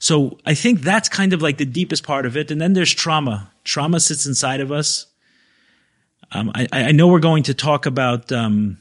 So 0.00 0.38
I 0.46 0.54
think 0.54 0.80
that's 0.80 1.10
kind 1.10 1.34
of 1.34 1.42
like 1.42 1.58
the 1.58 1.66
deepest 1.66 2.04
part 2.04 2.24
of 2.24 2.36
it. 2.36 2.50
And 2.50 2.58
then 2.60 2.72
there's 2.72 2.92
trauma. 2.92 3.52
Trauma 3.64 4.00
sits 4.00 4.26
inside 4.26 4.60
of 4.60 4.72
us. 4.72 5.06
Um, 6.32 6.50
I, 6.54 6.68
I, 6.72 6.92
know 6.92 7.08
we're 7.08 7.18
going 7.18 7.42
to 7.44 7.54
talk 7.54 7.86
about 7.86 8.32
um, 8.32 8.78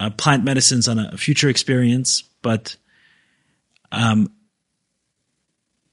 uh, 0.00 0.10
plant 0.10 0.42
medicines 0.42 0.88
on 0.88 0.98
a 0.98 1.16
future 1.16 1.48
experience, 1.48 2.22
but 2.42 2.76
um, 3.92 4.32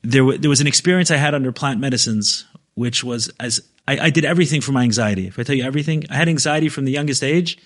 there, 0.02 0.22
w- 0.22 0.40
there 0.40 0.50
was 0.50 0.62
an 0.62 0.68
experience 0.68 1.12
I 1.12 1.18
had 1.18 1.36
under 1.36 1.52
plant 1.52 1.80
medicines, 1.80 2.46
which 2.76 3.04
was 3.04 3.30
as 3.40 3.62
I, 3.88 4.00
I 4.00 4.10
did 4.10 4.26
everything 4.26 4.62
for 4.62 4.72
my 4.72 4.84
anxiety. 4.84 5.28
If 5.28 5.38
I 5.38 5.44
tell 5.44 5.56
you 5.56 5.66
everything, 5.66 6.06
I 6.10 6.16
had 6.16 6.30
anxiety 6.30 6.70
from 6.70 6.86
the 6.86 6.92
youngest 6.92 7.24
age, 7.24 7.58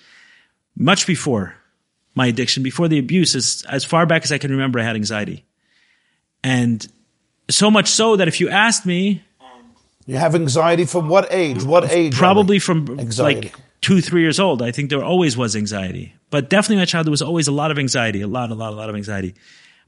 much 0.76 1.06
before 1.06 1.54
my 2.14 2.26
addiction, 2.26 2.62
before 2.62 2.88
the 2.88 2.98
abuse, 2.98 3.36
as, 3.36 3.64
as 3.70 3.84
far 3.84 4.04
back 4.04 4.24
as 4.24 4.32
I 4.32 4.38
can 4.38 4.50
remember, 4.50 4.80
I 4.80 4.82
had 4.82 4.96
anxiety. 4.96 5.44
And 6.42 6.86
so 7.50 7.70
much 7.70 7.88
so 7.88 8.16
that 8.16 8.28
if 8.28 8.40
you 8.40 8.48
asked 8.48 8.86
me, 8.86 9.22
you 10.06 10.16
have 10.16 10.34
anxiety 10.34 10.86
from 10.86 11.08
what 11.08 11.30
age? 11.30 11.62
What 11.62 11.90
age? 11.90 12.14
Probably 12.14 12.58
from 12.58 12.98
anxiety. 12.98 13.48
like 13.48 13.54
two, 13.82 14.00
three 14.00 14.22
years 14.22 14.40
old. 14.40 14.62
I 14.62 14.70
think 14.70 14.88
there 14.88 15.04
always 15.04 15.36
was 15.36 15.54
anxiety, 15.54 16.14
but 16.30 16.48
definitely 16.48 16.76
my 16.76 16.86
childhood 16.86 17.10
was 17.10 17.20
always 17.20 17.46
a 17.46 17.52
lot 17.52 17.70
of 17.70 17.78
anxiety, 17.78 18.22
a 18.22 18.26
lot, 18.26 18.50
a 18.50 18.54
lot, 18.54 18.72
a 18.72 18.76
lot 18.76 18.88
of 18.88 18.96
anxiety. 18.96 19.34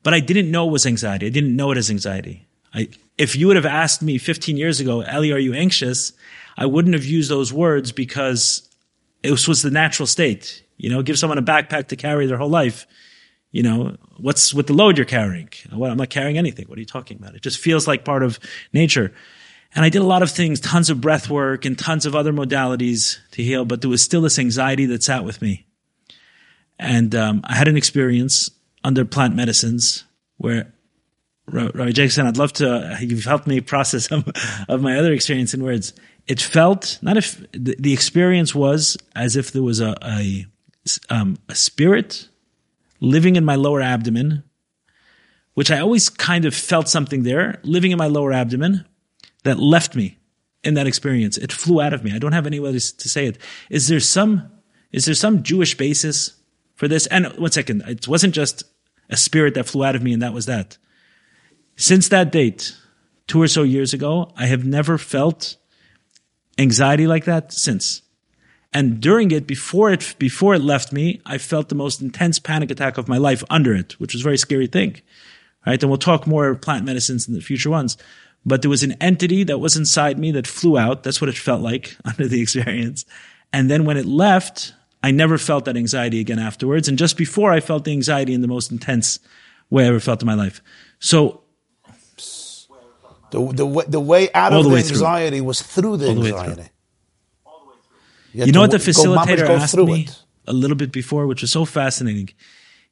But 0.03 0.13
I 0.13 0.21
didn't 0.21 0.51
know 0.51 0.69
it 0.69 0.73
was 0.73 0.87
anxiety. 0.87 1.27
I 1.27 1.31
didn't 1.31 1.57
know 1.57 1.71
it 1.71 1.79
as 1.79 1.91
anxiety. 1.91 2.47
I, 2.75 2.89
if 3.19 3.35
you 3.35 3.47
would 3.49 3.57
have 3.57 3.67
asked 3.67 4.03
me 4.03 4.19
15 4.19 4.57
years 4.57 4.79
ago, 4.81 5.01
Ellie, 5.01 5.33
are 5.33 5.39
you 5.39 5.55
anxious? 5.55 6.13
I 6.57 6.67
wouldn't 6.67 6.95
have 6.95 7.05
used 7.05 7.31
those 7.31 7.53
words 7.53 7.91
because 7.91 8.69
it 9.23 9.31
was, 9.31 9.49
was 9.49 9.63
the 9.63 9.71
natural 9.71 10.07
state. 10.07 10.63
You 10.77 10.91
know, 10.91 11.03
give 11.03 11.19
someone 11.19 11.39
a 11.39 11.43
backpack 11.43 11.89
to 11.89 11.97
carry 11.97 12.27
their 12.27 12.39
whole 12.39 12.49
life. 12.49 12.87
You 13.53 13.65
know, 13.65 13.97
what's 14.17 14.55
with 14.55 14.69
the 14.69 14.75
load 14.75 14.97
you're 14.97 15.05
carrying? 15.05 15.49
Well, 15.73 15.91
I'm 15.91 15.97
not 15.97 16.11
carrying 16.11 16.39
anything. 16.39 16.67
What 16.67 16.79
are 16.79 16.81
you 16.81 16.87
talking 16.87 17.19
about? 17.19 17.35
It 17.35 17.43
just 17.43 17.59
feels 17.59 17.89
like 17.89 18.05
part 18.05 18.23
of 18.23 18.39
nature. 18.73 19.13
And 19.75 19.85
I 19.85 19.89
did 19.89 20.03
a 20.03 20.07
lot 20.07 20.23
of 20.23 20.31
things, 20.31 20.61
tons 20.61 20.91
of 20.91 21.01
breath 21.01 21.29
work 21.29 21.65
and 21.65 21.79
tons 21.79 22.07
of 22.07 22.15
other 22.15 22.33
modalities 22.33 23.19
to 23.33 23.43
heal, 23.43 23.65
but 23.65 23.81
there 23.81 23.91
was 23.91 24.03
still 24.03 24.21
this 24.21 24.39
anxiety 24.39 24.87
that 24.87 25.03
sat 25.03 25.25
with 25.25 25.43
me. 25.43 25.67
And 26.79 27.15
um, 27.15 27.43
I 27.45 27.55
had 27.55 27.69
an 27.69 27.77
experience 27.77 28.51
under 28.83 29.05
plant 29.05 29.35
medicines 29.35 30.05
where 30.39 30.73
Rabbi 31.47 31.91
Jacobson, 31.91 32.27
I'd 32.27 32.37
love 32.37 32.53
to, 32.55 32.97
you've 33.01 33.25
helped 33.25 33.47
me 33.47 33.61
process 33.61 34.05
some 34.09 34.25
of 34.69 34.81
my 34.81 34.97
other 34.97 35.13
experience 35.13 35.55
in 35.55 35.63
words. 35.63 35.93
It 36.27 36.41
felt, 36.41 36.99
not 37.03 37.17
if, 37.17 37.39
the, 37.53 37.77
the 37.79 37.93
experience 37.93 38.55
was 38.55 38.97
as 39.15 39.37
if 39.37 39.53
there 39.53 39.63
was 39.63 39.81
a, 39.81 39.97
a, 40.03 40.47
um, 41.11 41.37
a 41.49 41.55
spirit 41.55 42.29
living 43.01 43.37
in 43.37 43.45
my 43.45 43.55
lower 43.55 43.81
abdomen, 43.81 44.45
which 45.55 45.71
I 45.71 45.81
always 45.81 46.09
kind 46.09 46.45
of 46.45 46.55
felt 46.55 46.89
something 46.89 47.23
there, 47.23 47.61
living 47.63 47.91
in 47.91 47.99
my 47.99 48.07
lower 48.07 48.33
abdomen 48.33 48.85
that 49.45 49.59
left 49.59 49.97
me 49.97 50.19
in 50.63 50.75
that 50.75 50.87
experience. 50.87 51.39
It 51.39 51.53
flew 51.53 51.81
out 51.81 51.95
of 51.95 52.05
me. 52.05 52.13
I 52.15 52.19
don't 52.19 52.33
have 52.33 52.47
any 52.47 52.61
way 52.61 52.73
to 52.73 52.81
say 52.81 53.27
it. 53.27 53.39
Is 53.71 53.89
there 53.89 54.01
some, 54.01 54.51
is 54.93 55.07
there 55.07 55.15
some 55.15 55.43
Jewish 55.43 55.77
basis 55.77 56.37
for 56.75 56.87
this? 56.89 57.07
And 57.07 57.27
one 57.39 57.51
second, 57.51 57.83
it 57.87 58.07
wasn't 58.07 58.35
just 58.35 58.65
a 59.09 59.17
spirit 59.17 59.55
that 59.55 59.67
flew 59.67 59.85
out 59.85 59.97
of 59.97 60.03
me 60.03 60.13
and 60.13 60.23
that 60.23 60.35
was 60.35 60.47
that. 60.47 60.77
Since 61.77 62.09
that 62.11 62.31
date, 62.31 62.77
two 63.27 63.41
or 63.41 63.49
so 63.49 63.63
years 63.63 63.95
ago, 63.95 64.33
I 64.37 64.47
have 64.47 64.65
never 64.65 64.99
felt 64.99 65.57
anxiety 66.59 67.07
like 67.07 67.25
that 67.25 67.53
since. 67.53 68.03
And 68.73 69.01
during 69.01 69.33
it, 69.33 69.47
before 69.47 69.91
it, 69.93 70.15
before 70.19 70.55
it 70.55 70.63
left 70.63 70.93
me, 70.93 71.21
I 71.27 71.39
felt 71.39 71.69
the 71.69 71.75
most 71.75 72.01
intense 72.01 72.39
panic 72.39 72.71
attack 72.71 72.99
of 72.99 73.09
my 73.09 73.19
life 73.19 73.43
under 73.51 73.75
it, 73.75 73.99
which 73.99 74.13
was 74.13 74.23
a 74.23 74.25
very 74.25 74.39
scary 74.39 74.69
thing. 74.69 75.01
Right. 75.67 75.83
And 75.83 75.91
we'll 75.91 75.99
talk 75.99 76.27
more 76.27 76.55
plant 76.55 76.85
medicines 76.85 77.29
in 77.29 77.35
the 77.35 77.41
future 77.41 77.71
ones. 77.71 77.97
But 78.47 78.63
there 78.63 78.71
was 78.71 78.83
an 78.83 78.93
entity 79.01 79.45
that 79.45 79.59
was 79.59 79.77
inside 79.77 80.19
me 80.19 80.31
that 80.33 80.47
flew 80.47 80.79
out. 80.79 81.03
That's 81.03 81.21
what 81.21 81.29
it 81.29 81.37
felt 81.37 81.61
like 81.61 81.97
under 82.05 82.29
the 82.29 82.41
experience. 82.41 83.05
And 83.53 83.71
then 83.71 83.85
when 83.85 83.97
it 83.97 84.07
left, 84.07 84.73
I 85.03 85.11
never 85.11 85.37
felt 85.37 85.65
that 85.65 85.77
anxiety 85.77 86.21
again 86.21 86.39
afterwards. 86.39 86.89
And 86.89 86.97
just 86.97 87.17
before 87.17 87.53
I 87.53 87.61
felt 87.61 87.85
the 87.85 87.93
anxiety 87.93 88.35
in 88.35 88.41
the 88.41 88.49
most 88.49 88.71
intense 88.71 89.19
way 89.69 89.85
I 89.85 89.89
ever 89.89 90.01
felt 90.01 90.23
in 90.23 90.27
my 90.27 90.35
life. 90.35 90.63
So 90.99 91.43
the, 93.31 93.53
the, 93.53 93.85
the 93.89 94.01
way 94.01 94.31
out 94.33 94.53
of 94.53 94.65
the, 94.65 94.71
the 94.71 94.77
anxiety 94.77 95.39
through. 95.39 95.47
was 95.47 95.63
through 95.63 95.97
the 95.99 96.09
All 96.09 96.27
anxiety. 96.27 96.71
You, 98.33 98.47
you 98.47 98.53
know 98.53 98.61
what 98.61 98.71
the 98.71 98.79
facilitator 98.79 99.49
asked 99.49 99.77
me 99.77 100.05
it. 100.05 100.23
a 100.47 100.53
little 100.53 100.77
bit 100.77 100.93
before, 100.93 101.27
which 101.27 101.43
was 101.43 101.51
so 101.51 101.65
fascinating. 101.65 102.31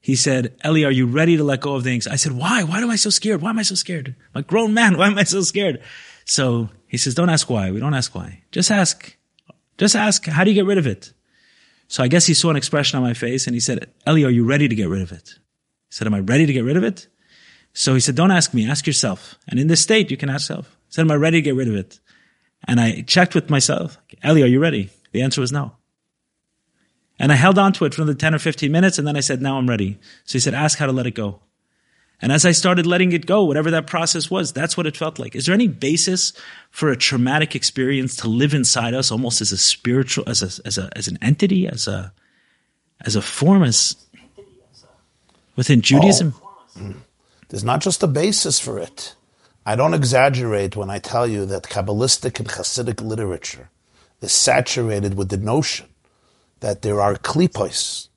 He 0.00 0.14
said, 0.14 0.56
Ellie, 0.62 0.84
are 0.84 0.92
you 0.92 1.06
ready 1.06 1.36
to 1.36 1.44
let 1.44 1.60
go 1.60 1.74
of 1.74 1.82
things?" 1.82 2.06
I 2.06 2.16
said, 2.16 2.32
why? 2.32 2.62
Why 2.62 2.80
am 2.80 2.90
I 2.90 2.96
so 2.96 3.10
scared? 3.10 3.42
Why 3.42 3.50
am 3.50 3.58
I 3.58 3.62
so 3.62 3.74
scared? 3.74 4.14
I'm 4.34 4.40
a 4.40 4.42
grown 4.42 4.74
man. 4.74 4.96
Why 4.98 5.08
am 5.08 5.18
I 5.18 5.24
so 5.24 5.42
scared? 5.42 5.82
So 6.24 6.68
he 6.86 6.96
says, 6.98 7.14
don't 7.14 7.30
ask 7.30 7.48
why. 7.48 7.70
We 7.70 7.80
don't 7.80 7.94
ask 7.94 8.14
why. 8.14 8.42
Just 8.52 8.70
ask. 8.70 9.16
Just 9.78 9.96
ask, 9.96 10.26
how 10.26 10.44
do 10.44 10.50
you 10.50 10.54
get 10.54 10.66
rid 10.66 10.78
of 10.78 10.86
it? 10.86 11.12
So 11.86 12.02
I 12.02 12.08
guess 12.08 12.26
he 12.26 12.34
saw 12.34 12.50
an 12.50 12.56
expression 12.56 12.98
on 12.98 13.02
my 13.02 13.14
face 13.14 13.46
and 13.46 13.54
he 13.54 13.60
said, 13.60 13.90
Ellie, 14.04 14.24
are 14.24 14.30
you 14.30 14.44
ready 14.44 14.68
to 14.68 14.74
get 14.74 14.88
rid 14.88 15.00
of 15.00 15.10
it? 15.10 15.34
He 15.88 15.94
said, 15.94 16.06
am 16.06 16.14
I 16.14 16.20
ready 16.20 16.44
to 16.44 16.52
get 16.52 16.64
rid 16.64 16.76
of 16.76 16.84
it? 16.84 17.08
So 17.72 17.94
he 17.94 18.00
said, 18.00 18.14
don't 18.14 18.30
ask 18.30 18.52
me, 18.52 18.68
ask 18.68 18.86
yourself. 18.86 19.38
And 19.48 19.58
in 19.58 19.68
this 19.68 19.80
state, 19.80 20.10
you 20.10 20.16
can 20.16 20.28
ask 20.28 20.48
yourself. 20.48 20.76
He 20.88 20.94
said, 20.94 21.02
am 21.02 21.10
I 21.10 21.14
ready 21.14 21.38
to 21.38 21.42
get 21.42 21.54
rid 21.54 21.68
of 21.68 21.74
it? 21.74 22.00
And 22.66 22.80
I 22.80 23.02
checked 23.02 23.34
with 23.34 23.48
myself, 23.48 23.98
Ellie, 24.22 24.42
are 24.42 24.46
you 24.46 24.60
ready? 24.60 24.90
The 25.12 25.22
answer 25.22 25.40
was 25.40 25.52
no. 25.52 25.72
And 27.18 27.32
I 27.32 27.34
held 27.34 27.58
on 27.58 27.72
to 27.74 27.84
it 27.84 27.94
for 27.94 28.02
another 28.02 28.16
10 28.16 28.34
or 28.34 28.38
15 28.38 28.70
minutes. 28.70 28.98
And 28.98 29.06
then 29.06 29.16
I 29.16 29.20
said, 29.20 29.42
now 29.42 29.58
I'm 29.58 29.68
ready. 29.68 29.98
So 30.24 30.34
he 30.34 30.40
said, 30.40 30.54
ask 30.54 30.78
how 30.78 30.86
to 30.86 30.92
let 30.92 31.06
it 31.06 31.14
go. 31.14 31.40
And 32.20 32.32
as 32.32 32.44
I 32.44 32.50
started 32.50 32.86
letting 32.86 33.12
it 33.12 33.26
go, 33.26 33.44
whatever 33.44 33.70
that 33.70 33.86
process 33.86 34.30
was, 34.30 34.52
that's 34.52 34.76
what 34.76 34.86
it 34.86 34.96
felt 34.96 35.18
like. 35.18 35.36
Is 35.36 35.46
there 35.46 35.54
any 35.54 35.68
basis 35.68 36.32
for 36.70 36.90
a 36.90 36.96
traumatic 36.96 37.54
experience 37.54 38.16
to 38.16 38.28
live 38.28 38.54
inside 38.54 38.92
us 38.92 39.12
almost 39.12 39.40
as 39.40 39.52
a 39.52 39.56
spiritual, 39.56 40.28
as 40.28 40.42
a, 40.42 40.66
as 40.66 40.78
a, 40.78 40.90
as 40.96 41.06
an 41.06 41.18
entity, 41.22 41.68
as 41.68 41.86
a, 41.86 42.12
as 43.02 43.14
a 43.14 43.22
form, 43.22 43.62
as 43.62 43.94
within 45.54 45.80
Judaism? 45.80 46.34
Oh. 46.42 46.94
There's 47.50 47.64
not 47.64 47.80
just 47.80 48.02
a 48.02 48.08
basis 48.08 48.58
for 48.58 48.78
it. 48.78 49.14
I 49.64 49.76
don't 49.76 49.94
exaggerate 49.94 50.74
when 50.74 50.90
I 50.90 50.98
tell 50.98 51.26
you 51.26 51.46
that 51.46 51.64
Kabbalistic 51.64 52.40
and 52.40 52.48
Hasidic 52.48 53.00
literature 53.00 53.70
is 54.20 54.32
saturated 54.32 55.14
with 55.14 55.28
the 55.28 55.36
notion 55.36 55.86
that 56.60 56.82
there 56.82 57.00
are 57.00 57.14
klipos, 57.14 58.08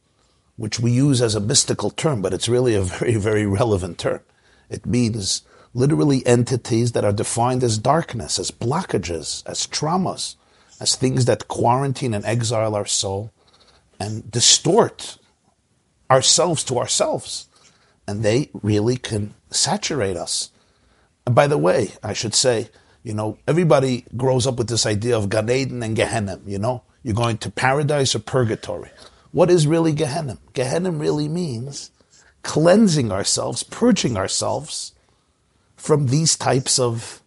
which 0.58 0.80
we 0.80 0.92
use 0.92 1.22
as 1.22 1.36
a 1.36 1.40
mystical 1.40 1.90
term, 1.90 2.22
but 2.22 2.34
it's 2.34 2.50
really 2.50 2.76
a 2.76 2.82
very, 3.00 3.16
very 3.16 3.46
relevant 3.46 3.98
term. 3.98 4.22
It 4.70 4.86
means 4.86 5.44
literally 5.74 6.26
entities 6.26 6.92
that 6.92 7.06
are 7.06 7.14
defined 7.14 7.64
as 7.64 7.78
darkness, 7.78 8.40
as 8.40 8.52
blockages, 8.52 9.44
as 9.46 9.68
traumas, 9.68 10.36
as 10.80 10.96
things 10.96 11.26
that 11.26 11.48
quarantine 11.48 12.14
and 12.14 12.26
exile 12.26 12.76
our 12.76 12.86
soul 12.86 13.32
and 14.00 14.30
distort 14.32 15.18
ourselves 16.10 16.64
to 16.66 16.78
ourselves. 16.78 17.48
And 18.08 18.24
they 18.24 18.50
really 18.62 18.98
can 18.98 19.34
saturate 19.52 20.18
us. 20.18 20.50
And 21.26 21.36
by 21.36 21.48
the 21.48 21.58
way, 21.58 21.92
I 22.04 22.14
should 22.14 22.34
say, 22.34 22.70
you 23.04 23.14
know, 23.14 23.38
everybody 23.48 24.06
grows 24.16 24.46
up 24.46 24.58
with 24.58 24.70
this 24.70 24.86
idea 24.86 25.18
of 25.18 25.30
Gan 25.30 25.50
Eden 25.50 25.84
and 25.84 25.96
Gehenna, 25.96 26.40
you 26.46 26.60
know? 26.60 26.84
You're 27.04 27.16
going 27.16 27.40
to 27.40 27.50
paradise 27.52 28.14
or 28.14 28.20
purgatory. 28.20 28.92
What 29.32 29.50
is 29.50 29.66
really 29.66 29.94
Gehenna? 29.94 30.38
Gehenna 30.54 30.92
really 30.92 31.28
means 31.28 31.90
cleansing 32.44 33.12
ourselves, 33.12 33.64
purging 33.64 34.18
ourselves 34.18 34.94
from 35.78 36.08
these 36.08 36.36
types 36.36 36.78
of, 36.78 37.22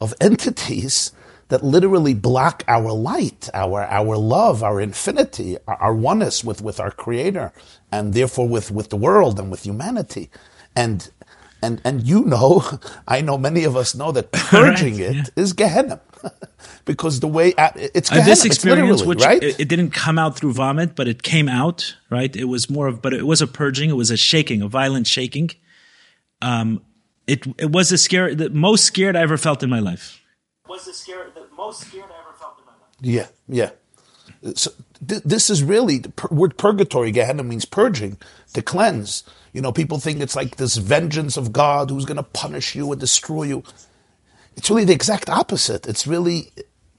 of 0.00 0.12
entities 0.20 1.12
that 1.48 1.64
literally 1.64 2.12
block 2.12 2.64
our 2.68 2.92
light, 2.92 3.48
our, 3.54 3.84
our 3.84 4.16
love, 4.16 4.62
our 4.62 4.80
infinity, 4.80 5.56
our, 5.66 5.76
our 5.76 5.94
oneness 5.94 6.44
with, 6.44 6.60
with 6.60 6.80
our 6.80 6.90
creator, 6.90 7.52
and 7.90 8.12
therefore 8.12 8.48
with, 8.48 8.70
with 8.70 8.90
the 8.90 8.96
world 8.96 9.38
and 9.38 9.50
with 9.50 9.62
humanity. 9.62 10.28
And, 10.74 11.08
and, 11.62 11.80
and 11.84 12.06
you 12.06 12.24
know, 12.24 12.62
I 13.08 13.20
know 13.20 13.38
many 13.38 13.64
of 13.64 13.76
us 13.76 13.94
know 13.94 14.12
that 14.12 14.32
purging 14.32 14.94
right, 14.94 15.14
yeah. 15.14 15.22
it 15.22 15.30
is 15.36 15.52
Gehenna. 15.52 16.00
because 16.84 17.20
the 17.20 17.28
way 17.28 17.54
it's 17.76 18.08
Gehenna, 18.08 18.24
uh, 18.24 18.26
this 18.26 18.44
experience, 18.44 19.04
which 19.04 19.22
right? 19.22 19.42
it, 19.42 19.60
it, 19.60 19.68
didn't 19.68 19.90
come 19.90 20.18
out 20.18 20.36
through 20.36 20.54
vomit, 20.54 20.96
but 20.96 21.08
it 21.08 21.22
came 21.22 21.48
out, 21.48 21.96
right? 22.10 22.34
It 22.34 22.44
was 22.44 22.70
more 22.70 22.86
of, 22.86 23.02
but 23.02 23.12
it 23.12 23.26
was 23.26 23.42
a 23.42 23.46
purging. 23.46 23.90
It 23.90 23.94
was 23.94 24.10
a 24.10 24.16
shaking, 24.16 24.62
a 24.62 24.68
violent 24.68 25.06
shaking. 25.06 25.50
Um, 26.42 26.82
it 27.26 27.46
it 27.58 27.70
was 27.72 27.90
the 27.90 27.98
scare, 27.98 28.34
the 28.34 28.50
most 28.50 28.84
scared 28.84 29.16
I 29.16 29.22
ever 29.22 29.36
felt 29.36 29.62
in 29.62 29.70
my 29.70 29.80
life. 29.80 30.20
Was 30.68 30.84
the 30.84 30.92
scare, 30.92 31.30
the 31.34 31.46
most 31.56 31.82
scared 31.82 32.04
I 32.10 32.20
ever 32.20 32.36
felt 32.38 32.58
in 32.58 32.64
my 32.64 32.72
life. 32.72 32.90
Yeah, 33.00 33.26
yeah. 33.48 34.54
So 34.54 34.70
th- 35.06 35.22
this 35.22 35.50
is 35.50 35.62
really 35.62 35.98
the 35.98 36.10
pur- 36.10 36.34
word 36.34 36.56
purgatory. 36.56 37.10
Gehenna 37.10 37.42
means 37.42 37.64
purging, 37.64 38.18
to 38.54 38.62
cleanse. 38.62 39.24
You 39.56 39.62
know, 39.62 39.72
people 39.72 39.98
think 39.98 40.20
it's 40.20 40.36
like 40.36 40.56
this 40.56 40.76
vengeance 40.76 41.38
of 41.38 41.50
God 41.50 41.88
who's 41.88 42.04
going 42.04 42.18
to 42.18 42.22
punish 42.22 42.74
you 42.74 42.92
and 42.92 43.00
destroy 43.00 43.44
you. 43.44 43.62
It's 44.54 44.68
really 44.68 44.84
the 44.84 44.92
exact 44.92 45.30
opposite. 45.30 45.86
It's 45.86 46.06
really 46.06 46.52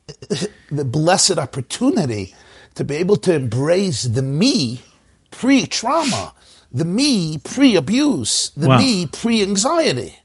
the 0.72 0.84
blessed 0.84 1.38
opportunity 1.38 2.34
to 2.74 2.84
be 2.84 2.96
able 2.96 3.18
to 3.18 3.36
embrace 3.36 4.02
the 4.02 4.24
me 4.24 4.82
pre 5.30 5.68
trauma, 5.68 6.34
the 6.72 6.84
me 6.84 7.38
pre 7.38 7.76
abuse, 7.76 8.50
the 8.58 8.70
wow. 8.70 8.80
me 8.80 9.06
pre 9.06 9.44
anxiety. 9.44 10.18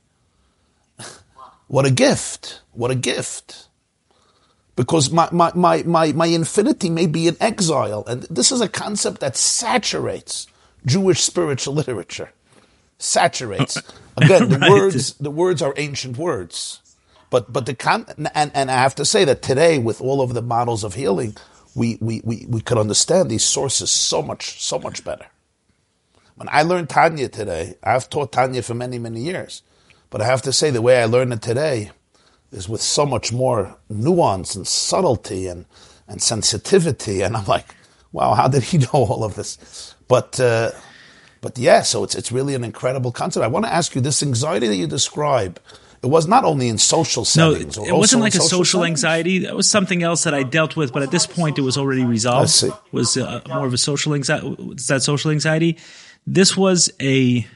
What 1.68 1.84
a 1.84 1.90
gift. 1.90 2.62
What 2.72 2.90
a 2.90 2.94
gift. 2.94 3.68
Because 4.74 5.10
my, 5.10 5.28
my, 5.32 5.52
my, 5.54 5.82
my, 5.82 6.12
my 6.12 6.26
infinity 6.26 6.88
may 6.88 7.06
be 7.06 7.28
in 7.28 7.36
exile. 7.40 8.04
And 8.06 8.22
this 8.22 8.50
is 8.50 8.62
a 8.62 8.70
concept 8.70 9.20
that 9.20 9.36
saturates 9.36 10.46
Jewish 10.86 11.22
spiritual 11.22 11.74
literature. 11.74 12.32
Saturates. 12.98 13.76
Again, 14.16 14.48
the 14.48 14.58
right. 14.58 14.70
words, 14.70 15.14
the 15.14 15.30
words 15.30 15.62
are 15.62 15.74
ancient 15.76 16.18
words. 16.18 16.80
But 17.30 17.52
but 17.52 17.66
the 17.66 17.74
con- 17.74 18.06
and 18.34 18.52
and 18.54 18.70
I 18.70 18.74
have 18.74 18.94
to 18.96 19.04
say 19.06 19.24
that 19.24 19.42
today 19.42 19.78
with 19.78 20.00
all 20.02 20.20
of 20.20 20.34
the 20.34 20.42
models 20.42 20.84
of 20.84 20.94
healing, 20.94 21.36
we 21.74 21.98
we 22.00 22.20
we, 22.24 22.46
we 22.48 22.60
could 22.60 22.78
understand 22.78 23.30
these 23.30 23.44
sources 23.44 23.90
so 23.90 24.22
much 24.22 24.62
so 24.62 24.78
much 24.78 25.02
better. 25.02 25.26
When 26.36 26.48
I 26.52 26.62
learned 26.62 26.90
Tanya 26.90 27.28
today, 27.28 27.76
I've 27.82 28.10
taught 28.10 28.32
Tanya 28.32 28.62
for 28.62 28.74
many 28.74 28.98
many 28.98 29.20
years, 29.22 29.62
but 30.10 30.20
I 30.20 30.26
have 30.26 30.42
to 30.42 30.52
say 30.52 30.70
the 30.70 30.82
way 30.82 31.00
I 31.00 31.06
learned 31.06 31.32
it 31.32 31.42
today 31.42 31.90
is 32.52 32.68
with 32.68 32.82
so 32.82 33.06
much 33.06 33.32
more 33.32 33.78
nuance 33.88 34.54
and 34.54 34.68
subtlety 34.68 35.46
and 35.46 35.66
and 36.06 36.22
sensitivity, 36.22 37.22
and 37.22 37.36
I'm 37.36 37.46
like, 37.46 37.74
wow, 38.12 38.34
how 38.34 38.48
did 38.48 38.64
he 38.64 38.78
know 38.78 38.90
all 38.92 39.24
of 39.24 39.36
this? 39.36 39.91
But. 40.12 40.40
Uh, 40.40 40.70
but 41.40 41.58
yeah, 41.58 41.82
so 41.82 42.04
it's 42.04 42.14
it's 42.14 42.30
really 42.30 42.54
an 42.54 42.62
incredible 42.62 43.10
concept. 43.10 43.42
I 43.42 43.48
want 43.48 43.64
to 43.64 43.72
ask 43.72 43.96
you 43.96 44.00
this 44.00 44.22
anxiety 44.22 44.68
that 44.68 44.76
you 44.76 44.86
describe 44.86 45.58
it 46.02 46.08
was 46.08 46.26
not 46.26 46.44
only 46.44 46.68
in 46.68 46.78
social 46.78 47.24
settings. 47.24 47.78
No, 47.78 47.84
it 47.84 47.92
wasn't 47.92 48.22
like 48.22 48.34
a 48.34 48.38
social, 48.38 48.64
social 48.64 48.84
anxiety. 48.84 49.38
That 49.40 49.54
was 49.54 49.70
something 49.70 50.02
else 50.02 50.24
that 50.24 50.34
I 50.34 50.42
dealt 50.42 50.74
with, 50.76 50.92
but 50.92 51.02
at 51.02 51.12
this 51.12 51.26
point, 51.26 51.58
it 51.58 51.62
was 51.62 51.78
already 51.78 52.04
resolved. 52.04 52.42
I 52.42 52.46
see. 52.46 52.66
It 52.68 52.74
was 52.90 53.16
uh, 53.16 53.40
more 53.48 53.66
of 53.66 53.72
a 53.72 53.78
social 53.78 54.14
anxiety. 54.14 54.56
Was 54.58 54.88
that 54.88 55.02
social 55.02 55.30
anxiety? 55.30 55.78
This 56.26 56.56
was 56.56 56.90
a 57.00 57.46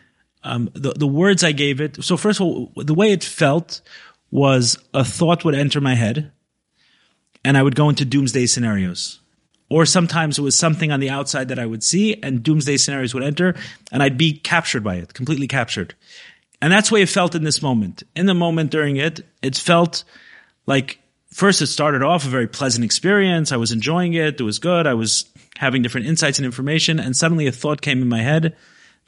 um, 0.45 0.71
the 0.75 0.93
the 0.93 1.09
words 1.09 1.43
I 1.43 1.51
gave 1.51 1.81
it. 1.81 2.03
So 2.05 2.17
first 2.17 2.39
of 2.41 2.47
all, 2.47 2.73
the 2.77 2.95
way 2.95 3.11
it 3.11 3.25
felt 3.25 3.81
was 4.31 4.79
a 4.95 5.05
thought 5.05 5.45
would 5.45 5.57
enter 5.57 5.81
my 5.81 5.97
head, 5.97 6.31
and 7.45 7.59
I 7.59 7.65
would 7.65 7.75
go 7.75 7.89
into 7.89 8.05
doomsday 8.05 8.47
scenarios. 8.47 9.21
Or 9.69 9.85
sometimes 9.85 10.39
it 10.39 10.43
was 10.43 10.57
something 10.57 10.93
on 10.93 11.01
the 11.01 11.11
outside 11.11 11.49
that 11.49 11.59
I 11.59 11.67
would 11.67 11.83
see, 11.83 12.15
and 12.23 12.43
doomsday 12.43 12.77
scenarios 12.77 13.15
would 13.15 13.25
enter, 13.25 13.57
and 13.91 14.03
I'd 14.03 14.17
be 14.17 14.35
captured 14.35 14.85
by 14.85 14.97
it, 14.97 15.13
completely 15.13 15.49
captured. 15.49 15.95
And 16.63 16.73
that's 16.73 16.89
the 16.89 16.95
way 16.95 17.03
it 17.03 17.09
felt 17.09 17.35
in 17.35 17.45
this 17.45 17.63
moment. 17.63 18.03
In 18.15 18.27
the 18.27 18.35
moment 18.35 18.71
during 18.71 18.97
it, 18.97 19.27
it 19.43 19.57
felt 19.57 20.05
like 20.67 21.01
first 21.33 21.61
it 21.61 21.67
started 21.67 22.03
off 22.03 22.25
a 22.25 22.29
very 22.29 22.47
pleasant 22.47 22.85
experience. 22.85 23.53
I 23.53 23.57
was 23.57 23.73
enjoying 23.73 24.15
it. 24.15 24.41
It 24.41 24.45
was 24.45 24.59
good. 24.59 24.87
I 24.87 24.95
was 24.95 25.27
having 25.57 25.83
different 25.83 26.07
insights 26.07 26.39
and 26.39 26.47
information. 26.47 26.99
And 26.99 27.15
suddenly 27.15 27.47
a 27.47 27.53
thought 27.53 27.83
came 27.83 28.01
in 28.01 28.09
my 28.09 28.23
head 28.23 28.57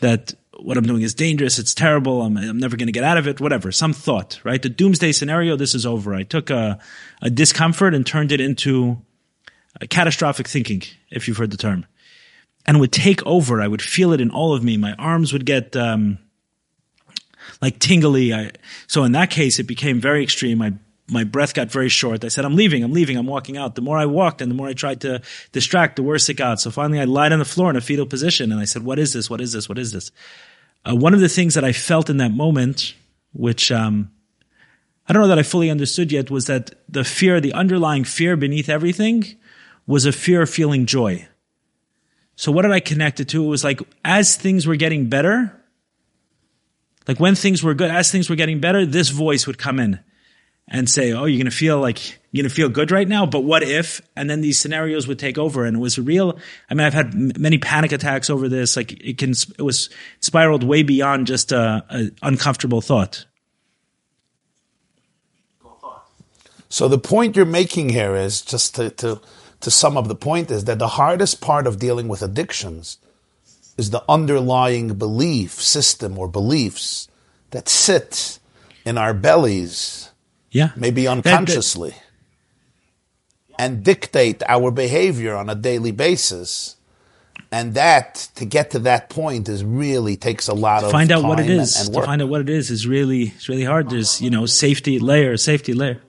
that 0.00 0.34
what 0.60 0.76
I'm 0.76 0.84
doing 0.84 1.02
is 1.02 1.14
dangerous. 1.14 1.58
It's 1.58 1.74
terrible. 1.74 2.20
I'm, 2.22 2.36
I'm 2.36 2.58
never 2.58 2.76
going 2.76 2.88
to 2.88 2.92
get 2.92 3.04
out 3.04 3.16
of 3.16 3.26
it. 3.26 3.40
Whatever. 3.40 3.72
Some 3.72 3.92
thought, 3.92 4.40
right? 4.44 4.60
The 4.60 4.68
doomsday 4.68 5.12
scenario. 5.12 5.56
This 5.56 5.74
is 5.74 5.86
over. 5.86 6.14
I 6.14 6.24
took 6.24 6.50
a, 6.50 6.78
a 7.22 7.30
discomfort 7.30 7.94
and 7.94 8.04
turned 8.04 8.32
it 8.32 8.40
into 8.40 9.00
catastrophic 9.86 10.48
thinking, 10.48 10.82
if 11.10 11.28
you've 11.28 11.36
heard 11.36 11.50
the 11.50 11.56
term. 11.56 11.86
And 12.66 12.80
would 12.80 12.92
take 12.92 13.24
over. 13.24 13.62
I 13.62 13.68
would 13.68 13.80
feel 13.80 14.12
it 14.12 14.20
in 14.20 14.30
all 14.30 14.54
of 14.54 14.62
me. 14.62 14.76
My 14.76 14.92
arms 14.98 15.32
would 15.32 15.46
get, 15.46 15.74
um, 15.74 16.18
like 17.62 17.78
tingly. 17.78 18.34
I, 18.34 18.50
so 18.86 19.04
in 19.04 19.12
that 19.12 19.30
case, 19.30 19.58
it 19.58 19.64
became 19.64 20.00
very 20.00 20.22
extreme. 20.22 20.58
My 20.58 20.74
my 21.10 21.24
breath 21.24 21.54
got 21.54 21.70
very 21.70 21.88
short. 21.88 22.24
I 22.24 22.28
said, 22.28 22.44
I'm 22.44 22.54
leaving, 22.54 22.84
I'm 22.84 22.92
leaving, 22.92 23.16
I'm 23.16 23.26
walking 23.26 23.56
out. 23.56 23.74
The 23.74 23.80
more 23.80 23.96
I 23.96 24.06
walked 24.06 24.42
and 24.42 24.50
the 24.50 24.54
more 24.54 24.68
I 24.68 24.74
tried 24.74 25.00
to 25.02 25.22
distract, 25.52 25.96
the 25.96 26.02
worse 26.02 26.28
it 26.28 26.34
got. 26.34 26.60
So 26.60 26.70
finally 26.70 27.00
I 27.00 27.04
lied 27.04 27.32
on 27.32 27.38
the 27.38 27.44
floor 27.44 27.70
in 27.70 27.76
a 27.76 27.80
fetal 27.80 28.06
position 28.06 28.52
and 28.52 28.60
I 28.60 28.66
said, 28.66 28.84
what 28.84 28.98
is 28.98 29.14
this? 29.14 29.30
What 29.30 29.40
is 29.40 29.52
this? 29.52 29.68
What 29.68 29.78
is 29.78 29.92
this? 29.92 30.12
Uh, 30.84 30.94
one 30.94 31.14
of 31.14 31.20
the 31.20 31.28
things 31.28 31.54
that 31.54 31.64
I 31.64 31.72
felt 31.72 32.10
in 32.10 32.18
that 32.18 32.32
moment, 32.32 32.94
which, 33.32 33.72
um, 33.72 34.10
I 35.08 35.14
don't 35.14 35.22
know 35.22 35.28
that 35.28 35.38
I 35.38 35.42
fully 35.42 35.70
understood 35.70 36.12
yet 36.12 36.30
was 36.30 36.44
that 36.46 36.74
the 36.86 37.04
fear, 37.04 37.40
the 37.40 37.54
underlying 37.54 38.04
fear 38.04 38.36
beneath 38.36 38.68
everything 38.68 39.37
was 39.88 40.04
a 40.04 40.12
fear 40.12 40.42
of 40.42 40.50
feeling 40.50 40.86
joy. 40.86 41.26
So 42.36 42.52
what 42.52 42.62
did 42.62 42.70
I 42.70 42.78
connect 42.78 43.18
it 43.18 43.28
to? 43.30 43.42
It 43.44 43.48
was 43.48 43.64
like 43.64 43.80
as 44.04 44.36
things 44.36 44.66
were 44.66 44.76
getting 44.76 45.08
better, 45.08 45.60
like 47.08 47.18
when 47.18 47.34
things 47.34 47.64
were 47.64 47.74
good, 47.74 47.90
as 47.90 48.12
things 48.12 48.30
were 48.30 48.36
getting 48.36 48.60
better, 48.60 48.86
this 48.86 49.08
voice 49.08 49.46
would 49.46 49.58
come 49.58 49.80
in 49.80 49.98
and 50.68 50.88
say, 50.88 51.12
"Oh, 51.12 51.24
you're 51.24 51.38
going 51.38 51.50
to 51.50 51.56
feel 51.56 51.80
like 51.80 52.06
you're 52.30 52.42
going 52.42 52.50
to 52.50 52.54
feel 52.54 52.68
good 52.68 52.90
right 52.90 53.08
now, 53.08 53.24
but 53.24 53.40
what 53.40 53.62
if?" 53.62 54.02
And 54.14 54.28
then 54.28 54.42
these 54.42 54.60
scenarios 54.60 55.08
would 55.08 55.18
take 55.18 55.38
over, 55.38 55.64
and 55.64 55.78
it 55.78 55.80
was 55.80 55.98
real. 55.98 56.38
I 56.70 56.74
mean, 56.74 56.86
I've 56.86 56.94
had 56.94 57.14
m- 57.14 57.32
many 57.38 57.56
panic 57.56 57.90
attacks 57.90 58.28
over 58.28 58.48
this. 58.48 58.76
Like 58.76 58.92
it 58.92 59.16
can, 59.16 59.30
it 59.30 59.62
was 59.62 59.88
spiraled 60.20 60.62
way 60.62 60.82
beyond 60.82 61.26
just 61.26 61.50
a, 61.50 61.84
a 61.88 62.10
uncomfortable 62.22 62.82
thought. 62.82 63.24
So 66.68 66.86
the 66.86 66.98
point 66.98 67.34
you're 67.34 67.46
making 67.46 67.88
here 67.88 68.14
is 68.14 68.42
just 68.42 68.74
to, 68.74 68.90
to 68.90 69.20
to 69.60 69.70
sum 69.70 69.96
up 69.96 70.08
the 70.08 70.14
point 70.14 70.50
is 70.50 70.64
that 70.64 70.78
the 70.78 70.88
hardest 70.88 71.40
part 71.40 71.66
of 71.66 71.78
dealing 71.78 72.08
with 72.08 72.22
addictions 72.22 72.98
is 73.76 73.90
the 73.90 74.04
underlying 74.08 74.94
belief 74.94 75.52
system 75.52 76.18
or 76.18 76.28
beliefs 76.28 77.08
that 77.50 77.68
sit 77.68 78.38
in 78.84 78.98
our 78.98 79.14
bellies, 79.14 80.10
yeah, 80.50 80.70
maybe 80.76 81.06
unconsciously, 81.06 81.90
that, 81.90 81.96
that, 83.56 83.64
and 83.64 83.84
dictate 83.84 84.42
our 84.48 84.70
behavior 84.70 85.34
on 85.36 85.48
a 85.48 85.54
daily 85.54 85.92
basis. 85.92 86.76
And 87.50 87.74
that 87.74 88.28
to 88.34 88.44
get 88.44 88.72
to 88.72 88.80
that 88.80 89.08
point 89.08 89.48
is 89.48 89.64
really 89.64 90.16
takes 90.16 90.48
a 90.48 90.54
lot 90.54 90.84
of 90.84 90.90
find 90.90 91.10
out 91.10 91.22
what 91.22 91.40
it 91.40 91.48
is. 91.48 91.76
And, 91.78 91.86
and 91.86 91.94
to 91.94 92.02
find 92.02 92.20
out 92.20 92.28
what 92.28 92.42
it 92.42 92.50
is 92.50 92.70
is 92.70 92.86
really 92.86 93.28
it's 93.28 93.48
really 93.48 93.64
hard. 93.64 93.88
There's 93.88 94.20
you 94.20 94.28
know 94.28 94.44
safety 94.44 94.98
layer, 94.98 95.36
safety 95.36 95.72
layer. 95.72 96.02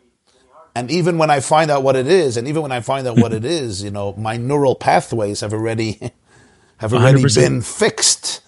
And 0.79 0.89
even 0.91 1.17
when 1.17 1.29
I 1.29 1.41
find 1.41 1.69
out 1.69 1.83
what 1.83 1.97
it 1.97 2.07
is, 2.07 2.37
and 2.37 2.47
even 2.47 2.61
when 2.61 2.71
I 2.71 2.79
find 2.79 3.05
out 3.05 3.17
what 3.17 3.33
it 3.33 3.43
is, 3.43 3.83
you 3.83 3.91
know, 3.91 4.13
my 4.17 4.37
neural 4.37 4.75
pathways 4.75 5.41
have 5.41 5.51
already 5.51 5.99
have 6.77 6.93
already 6.93 7.21
100%. 7.21 7.35
been 7.35 7.61
fixed 7.61 8.39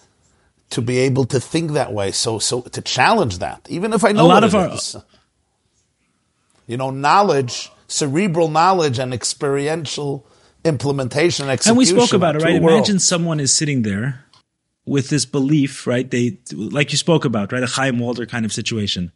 to 0.70 0.80
be 0.80 0.96
able 0.96 1.26
to 1.26 1.38
think 1.38 1.72
that 1.72 1.92
way. 1.92 2.10
So, 2.10 2.38
so 2.38 2.62
to 2.62 2.80
challenge 2.80 3.40
that, 3.40 3.66
even 3.68 3.92
if 3.92 4.02
I 4.02 4.12
know 4.12 4.24
a 4.24 4.28
lot 4.28 4.44
of 4.44 4.54
our, 4.54 4.70
is, 4.70 4.96
you 6.66 6.78
know, 6.78 6.88
knowledge, 6.88 7.70
cerebral 7.86 8.48
knowledge, 8.48 8.98
and 8.98 9.12
experiential 9.12 10.26
implementation 10.64 11.44
and 11.44 11.52
execution. 11.52 11.72
And 11.72 11.76
we 11.76 11.84
spoke 11.84 12.14
about 12.14 12.36
it, 12.36 12.42
right? 12.42 12.54
Imagine 12.54 12.98
someone 12.98 13.40
is 13.40 13.52
sitting 13.52 13.82
there, 13.82 14.24
with 14.86 15.10
this 15.10 15.26
belief, 15.26 15.86
right? 15.86 16.10
They, 16.10 16.38
like 16.54 16.92
you 16.92 16.96
spoke 16.96 17.26
about, 17.26 17.52
right? 17.52 17.62
A 17.62 17.66
Chaim 17.66 17.98
Walder 17.98 18.24
kind 18.24 18.46
of 18.46 18.54
situation 18.54 19.12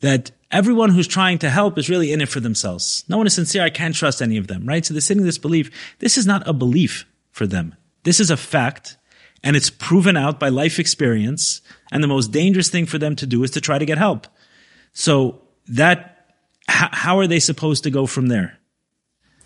that 0.00 0.30
everyone 0.50 0.90
who's 0.90 1.08
trying 1.08 1.38
to 1.38 1.50
help 1.50 1.78
is 1.78 1.88
really 1.88 2.12
in 2.12 2.20
it 2.20 2.28
for 2.28 2.40
themselves. 2.40 3.04
No 3.08 3.16
one 3.18 3.26
is 3.26 3.34
sincere. 3.34 3.62
I 3.64 3.70
can't 3.70 3.94
trust 3.94 4.22
any 4.22 4.36
of 4.36 4.46
them, 4.46 4.66
right? 4.66 4.84
So 4.84 4.94
they're 4.94 5.00
sitting 5.00 5.22
in 5.22 5.26
this 5.26 5.38
belief. 5.38 5.70
This 5.98 6.16
is 6.16 6.26
not 6.26 6.46
a 6.46 6.52
belief 6.52 7.04
for 7.30 7.46
them. 7.46 7.74
This 8.04 8.20
is 8.20 8.30
a 8.30 8.36
fact 8.36 8.96
and 9.42 9.56
it's 9.56 9.70
proven 9.70 10.16
out 10.16 10.40
by 10.40 10.48
life 10.48 10.78
experience. 10.78 11.60
And 11.92 12.02
the 12.02 12.08
most 12.08 12.32
dangerous 12.32 12.68
thing 12.70 12.86
for 12.86 12.98
them 12.98 13.16
to 13.16 13.26
do 13.26 13.42
is 13.42 13.50
to 13.52 13.60
try 13.60 13.78
to 13.78 13.84
get 13.86 13.98
help. 13.98 14.26
So 14.92 15.42
that, 15.68 16.26
h- 16.70 16.90
how 16.92 17.18
are 17.18 17.26
they 17.26 17.40
supposed 17.40 17.84
to 17.84 17.90
go 17.90 18.06
from 18.06 18.26
there? 18.26 18.58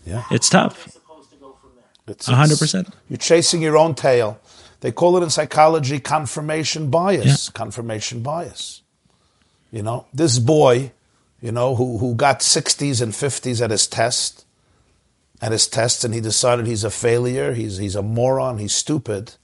Yeah. 0.06 0.24
It's 0.30 0.48
tough. 0.48 0.90
Supposed 0.90 1.30
to 1.30 1.36
go 1.36 1.56
from 1.60 1.70
there. 1.76 1.84
It's, 2.14 2.28
A 2.28 2.32
100%. 2.32 2.92
You're 3.08 3.16
chasing 3.18 3.62
your 3.62 3.76
own 3.76 3.94
tail. 3.94 4.40
They 4.80 4.90
call 4.92 5.16
it 5.16 5.22
in 5.22 5.30
psychology 5.30 6.00
confirmation 6.00 6.90
bias. 6.90 7.48
Confirmation 7.50 8.22
bias. 8.22 8.81
You 9.72 9.82
know, 9.82 10.06
this 10.12 10.38
boy, 10.38 10.92
you 11.40 11.50
know, 11.50 11.74
who, 11.74 11.98
who 11.98 12.14
got 12.14 12.40
60s 12.40 13.02
and 13.02 13.12
50s 13.12 13.60
at 13.60 13.70
his 13.70 13.86
test, 13.86 14.44
at 15.40 15.50
his 15.50 15.66
test, 15.66 16.04
and 16.04 16.14
he 16.14 16.20
decided 16.20 16.66
he's 16.66 16.84
a 16.84 16.90
failure, 16.90 17.54
he's, 17.54 17.78
he's 17.78 17.96
a 17.96 18.02
moron, 18.02 18.58
he's 18.58 18.74
stupid. 18.74 19.34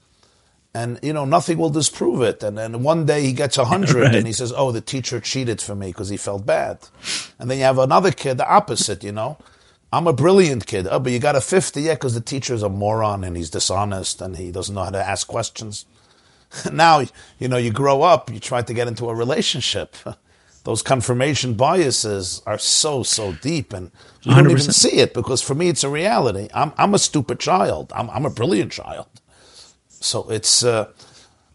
And, 0.71 0.99
you 1.01 1.13
know, 1.13 1.25
nothing 1.25 1.57
will 1.57 1.71
disprove 1.71 2.21
it. 2.21 2.43
And 2.43 2.55
then 2.55 2.83
one 2.83 3.07
day 3.07 3.23
he 3.23 3.33
gets 3.33 3.57
100 3.57 3.95
Right. 3.95 4.15
and 4.15 4.27
he 4.27 4.33
says, 4.33 4.53
oh, 4.55 4.71
the 4.71 4.81
teacher 4.81 5.19
cheated 5.19 5.61
for 5.61 5.73
me 5.73 5.87
because 5.87 6.09
he 6.09 6.15
felt 6.17 6.45
bad. 6.45 6.77
And 7.39 7.49
then 7.49 7.57
you 7.57 7.63
have 7.63 7.79
another 7.79 8.11
kid, 8.11 8.37
the 8.37 8.47
opposite, 8.47 9.03
you 9.03 9.11
know. 9.11 9.37
I'm 9.91 10.05
a 10.05 10.13
brilliant 10.13 10.67
kid. 10.67 10.87
Oh, 10.87 10.99
but 10.99 11.11
you 11.11 11.17
got 11.17 11.35
a 11.35 11.41
50, 11.41 11.81
yeah, 11.81 11.95
because 11.95 12.13
the 12.13 12.21
teacher's 12.21 12.61
a 12.61 12.69
moron 12.69 13.23
and 13.23 13.35
he's 13.35 13.49
dishonest 13.49 14.21
and 14.21 14.37
he 14.37 14.51
doesn't 14.51 14.75
know 14.75 14.83
how 14.83 14.91
to 14.91 15.03
ask 15.03 15.27
questions. 15.27 15.85
now, 16.71 17.03
you 17.37 17.47
know, 17.47 17.57
you 17.57 17.71
grow 17.71 18.01
up, 18.01 18.31
you 18.31 18.39
try 18.39 18.61
to 18.61 18.73
get 18.73 18.87
into 18.87 19.09
a 19.09 19.15
relationship. 19.15 19.95
Those 20.65 20.81
confirmation 20.81 21.53
biases 21.53 22.41
are 22.45 22.57
so, 22.57 23.01
so 23.01 23.31
deep 23.33 23.73
and 23.73 23.91
you 24.23 24.35
don't 24.35 24.51
even 24.51 24.73
see 24.73 24.97
it 24.97 25.13
because 25.13 25.41
for 25.41 25.55
me 25.55 25.69
it's 25.69 25.83
a 25.83 25.89
reality. 25.89 26.49
I'm, 26.53 26.73
I'm 26.77 26.93
a 26.93 26.99
stupid 26.99 27.39
child. 27.39 27.91
I'm, 27.95 28.09
I'm 28.09 28.25
a 28.25 28.29
brilliant 28.29 28.71
child. 28.71 29.07
So 29.87 30.29
it's, 30.29 30.63
uh, 30.63 30.91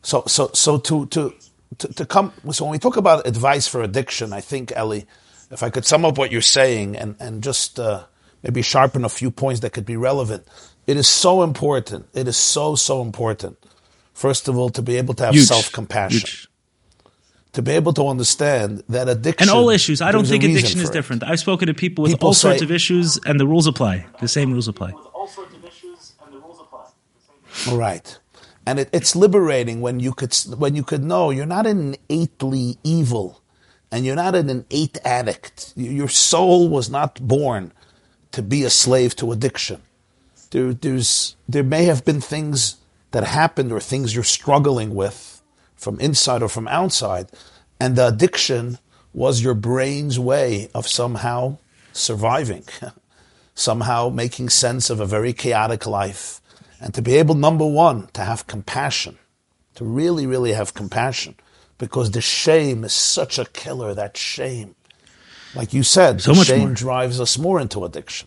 so, 0.02 0.24
so, 0.26 0.50
so 0.54 0.78
to, 0.78 1.06
to, 1.06 1.34
to, 1.78 1.88
to 1.88 2.06
come, 2.06 2.32
so 2.50 2.64
when 2.64 2.72
we 2.72 2.78
talk 2.78 2.96
about 2.96 3.26
advice 3.26 3.68
for 3.68 3.82
addiction, 3.82 4.32
I 4.32 4.40
think, 4.40 4.72
Ellie, 4.74 5.06
if 5.50 5.62
I 5.62 5.70
could 5.70 5.84
sum 5.84 6.04
up 6.04 6.16
what 6.18 6.32
you're 6.32 6.40
saying 6.40 6.96
and, 6.96 7.14
and 7.20 7.42
just 7.42 7.78
uh, 7.78 8.04
maybe 8.42 8.62
sharpen 8.62 9.04
a 9.04 9.08
few 9.08 9.30
points 9.30 9.60
that 9.60 9.74
could 9.74 9.86
be 9.86 9.96
relevant, 9.96 10.46
it 10.86 10.96
is 10.96 11.06
so 11.06 11.42
important. 11.42 12.06
It 12.14 12.26
is 12.26 12.36
so, 12.36 12.74
so 12.74 13.02
important. 13.02 13.58
First 14.14 14.46
of 14.46 14.56
all, 14.56 14.70
to 14.70 14.80
be 14.80 14.96
able 14.96 15.14
to 15.14 15.26
have 15.26 15.38
self 15.40 15.72
compassion, 15.72 16.48
to 17.52 17.62
be 17.62 17.72
able 17.72 17.92
to 17.94 18.08
understand 18.08 18.84
that 18.88 19.08
addiction. 19.08 19.48
And 19.48 19.56
all 19.56 19.70
issues. 19.70 20.00
I 20.00 20.12
don't 20.12 20.24
think 20.24 20.44
addiction 20.44 20.78
is 20.78 20.86
for 20.86 20.92
it. 20.92 20.94
different. 20.94 21.24
I've 21.24 21.40
spoken 21.40 21.66
to 21.66 21.74
people 21.74 22.02
with 22.02 22.12
People 22.12 22.28
all 22.28 22.34
sorts 22.34 22.62
of 22.62 22.70
issues 22.70 23.18
and 23.26 23.40
the 23.40 23.46
rules 23.46 23.66
apply. 23.66 24.06
The 24.20 24.28
same 24.28 24.52
rules 24.52 24.68
apply. 24.68 24.92
All 24.92 25.26
sorts 25.26 25.52
of 25.54 25.64
issues, 25.64 26.12
and 26.24 26.32
the 26.32 26.38
rules 26.38 26.60
apply. 26.60 26.84
The 26.84 27.20
same 27.20 27.64
thing. 27.64 27.72
All 27.72 27.78
right. 27.78 28.18
And 28.64 28.78
it, 28.78 28.88
it's 28.92 29.16
liberating 29.16 29.80
when 29.80 29.98
you 29.98 30.12
could 30.12 30.32
when 30.56 30.76
you 30.76 30.84
could 30.84 31.02
know 31.02 31.30
you're 31.30 31.44
not 31.44 31.66
innately 31.66 32.78
evil, 32.84 33.42
and 33.90 34.06
you're 34.06 34.16
not 34.16 34.36
an 34.36 34.48
innate 34.48 34.98
addict. 35.04 35.72
Your 35.76 36.08
soul 36.08 36.68
was 36.68 36.88
not 36.88 37.20
born 37.26 37.72
to 38.30 38.42
be 38.42 38.62
a 38.62 38.70
slave 38.70 39.16
to 39.16 39.32
addiction. 39.32 39.82
There, 40.50 40.72
there's 40.72 41.34
there 41.48 41.64
may 41.64 41.84
have 41.86 42.04
been 42.04 42.20
things 42.20 42.76
that 43.14 43.22
happened 43.22 43.70
or 43.70 43.78
things 43.78 44.12
you're 44.12 44.24
struggling 44.24 44.92
with 44.92 45.40
from 45.76 46.00
inside 46.00 46.42
or 46.42 46.48
from 46.48 46.66
outside, 46.66 47.28
and 47.78 47.94
the 47.94 48.08
addiction 48.08 48.78
was 49.12 49.40
your 49.40 49.54
brain's 49.54 50.18
way 50.18 50.68
of 50.74 50.88
somehow 50.88 51.56
surviving, 51.92 52.64
somehow 53.54 54.08
making 54.08 54.48
sense 54.48 54.90
of 54.90 54.98
a 54.98 55.06
very 55.06 55.32
chaotic 55.32 55.86
life, 55.86 56.40
and 56.80 56.92
to 56.92 57.00
be 57.00 57.14
able, 57.14 57.36
number 57.36 57.64
one, 57.64 58.08
to 58.14 58.22
have 58.22 58.48
compassion, 58.48 59.16
to 59.76 59.84
really, 59.84 60.26
really 60.26 60.52
have 60.52 60.74
compassion, 60.74 61.36
because 61.78 62.10
the 62.10 62.20
shame 62.20 62.82
is 62.82 62.92
such 62.92 63.38
a 63.38 63.44
killer. 63.44 63.94
That 63.94 64.16
shame, 64.16 64.74
like 65.54 65.72
you 65.72 65.84
said, 65.84 66.20
So 66.20 66.32
the 66.32 66.38
much 66.38 66.48
shame 66.48 66.58
more. 66.58 66.74
drives 66.74 67.20
us 67.20 67.38
more 67.38 67.60
into 67.60 67.84
addiction. 67.84 68.26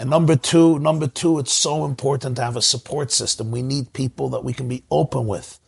And 0.00 0.08
number 0.08 0.34
two, 0.34 0.78
number 0.78 1.06
two, 1.06 1.38
it's 1.38 1.52
so 1.52 1.84
important 1.84 2.36
to 2.36 2.42
have 2.42 2.56
a 2.56 2.62
support 2.62 3.12
system. 3.12 3.50
We 3.50 3.60
need 3.60 3.92
people 3.92 4.30
that 4.30 4.42
we 4.42 4.54
can 4.54 4.66
be 4.66 4.82
open 4.90 5.26
with. 5.26 5.60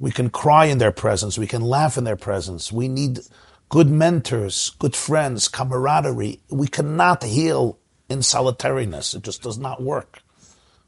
We 0.00 0.10
can 0.10 0.30
cry 0.30 0.64
in 0.64 0.78
their 0.78 0.90
presence. 0.90 1.36
We 1.36 1.46
can 1.46 1.60
laugh 1.60 1.98
in 1.98 2.04
their 2.04 2.16
presence. 2.16 2.72
We 2.72 2.88
need 2.88 3.20
good 3.68 3.90
mentors, 3.90 4.70
good 4.78 4.96
friends, 4.96 5.48
camaraderie. 5.48 6.40
We 6.48 6.66
cannot 6.66 7.24
heal 7.24 7.78
in 8.08 8.22
solitariness. 8.22 9.12
It 9.12 9.22
just 9.22 9.42
does 9.42 9.58
not 9.58 9.82
work. 9.82 10.20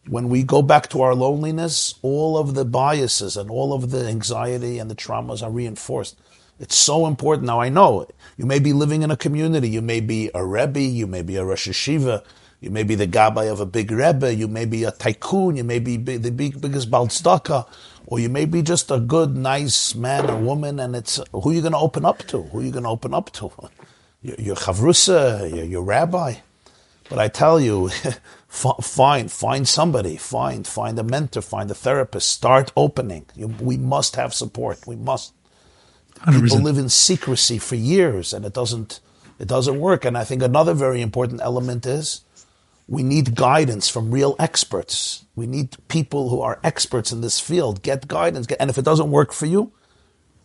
When 0.08 0.30
we 0.30 0.42
go 0.42 0.62
back 0.62 0.88
to 0.88 1.02
our 1.02 1.14
loneliness, 1.14 1.96
all 2.00 2.38
of 2.38 2.54
the 2.54 2.64
biases 2.64 3.36
and 3.36 3.50
all 3.50 3.74
of 3.74 3.90
the 3.90 4.08
anxiety 4.08 4.78
and 4.78 4.90
the 4.90 4.94
traumas 4.94 5.42
are 5.42 5.50
reinforced. 5.50 6.18
It's 6.58 6.76
so 6.76 7.06
important. 7.06 7.46
Now 7.46 7.60
I 7.60 7.68
know 7.68 8.08
you 8.38 8.46
may 8.46 8.58
be 8.58 8.72
living 8.72 9.02
in 9.02 9.10
a 9.10 9.18
community. 9.18 9.68
You 9.68 9.82
may 9.82 10.00
be 10.00 10.30
a 10.34 10.42
rebbe. 10.42 10.80
You 10.80 11.06
may 11.06 11.20
be 11.20 11.36
a 11.36 11.44
rosh 11.44 11.68
yeshiva. 11.68 12.24
You 12.66 12.72
may 12.72 12.82
be 12.82 12.96
the 12.96 13.06
gabbai 13.06 13.48
of 13.48 13.60
a 13.60 13.64
big 13.64 13.92
rebbe. 13.92 14.34
You 14.34 14.48
may 14.48 14.64
be 14.64 14.82
a 14.82 14.90
tycoon. 14.90 15.54
You 15.56 15.62
may 15.62 15.78
be 15.78 15.96
big, 15.98 16.22
the 16.22 16.32
big, 16.32 16.60
biggest 16.60 16.90
baal 16.90 17.06
tzedakah, 17.06 17.64
or 18.08 18.18
you 18.18 18.28
may 18.28 18.44
be 18.44 18.60
just 18.60 18.90
a 18.90 18.98
good, 18.98 19.36
nice 19.36 19.94
man 19.94 20.28
or 20.28 20.36
woman. 20.36 20.80
And 20.80 20.96
it's 20.96 21.20
who 21.30 21.52
you're 21.52 21.62
going 21.62 21.74
to 21.74 21.78
open 21.78 22.04
up 22.04 22.26
to? 22.26 22.42
Who 22.42 22.62
you're 22.62 22.72
going 22.72 22.82
to 22.82 22.90
open 22.90 23.14
up 23.14 23.30
to? 23.34 23.52
Your, 24.22 24.34
your 24.38 24.56
chavrusa, 24.56 25.54
your, 25.54 25.64
your 25.64 25.82
rabbi. 25.84 26.36
But 27.08 27.20
I 27.20 27.28
tell 27.28 27.60
you, 27.60 27.90
find 28.48 29.30
find 29.30 29.68
somebody, 29.68 30.16
find 30.16 30.66
find 30.66 30.98
a 30.98 31.04
mentor, 31.04 31.42
find 31.42 31.70
a 31.70 31.74
therapist. 31.74 32.28
Start 32.30 32.72
opening. 32.76 33.26
You, 33.36 33.46
we 33.60 33.76
must 33.76 34.16
have 34.16 34.34
support. 34.34 34.84
We 34.88 34.96
must. 34.96 35.32
People 36.16 36.58
100%. 36.58 36.62
live 36.64 36.78
in 36.78 36.88
secrecy 36.88 37.58
for 37.58 37.76
years, 37.76 38.32
and 38.32 38.44
it 38.44 38.54
doesn't 38.54 38.98
it 39.38 39.46
doesn't 39.46 39.78
work. 39.78 40.04
And 40.04 40.18
I 40.18 40.24
think 40.24 40.42
another 40.42 40.74
very 40.74 41.00
important 41.02 41.40
element 41.40 41.86
is 41.86 42.22
we 42.88 43.02
need 43.02 43.34
guidance 43.34 43.88
from 43.88 44.10
real 44.10 44.36
experts. 44.38 45.24
We 45.34 45.46
need 45.46 45.76
people 45.88 46.28
who 46.28 46.40
are 46.40 46.60
experts 46.62 47.12
in 47.12 47.20
this 47.20 47.40
field. 47.40 47.82
Get 47.82 48.08
guidance, 48.08 48.46
and 48.60 48.70
if 48.70 48.78
it 48.78 48.84
doesn't 48.84 49.10
work 49.10 49.32
for 49.32 49.46
you, 49.46 49.72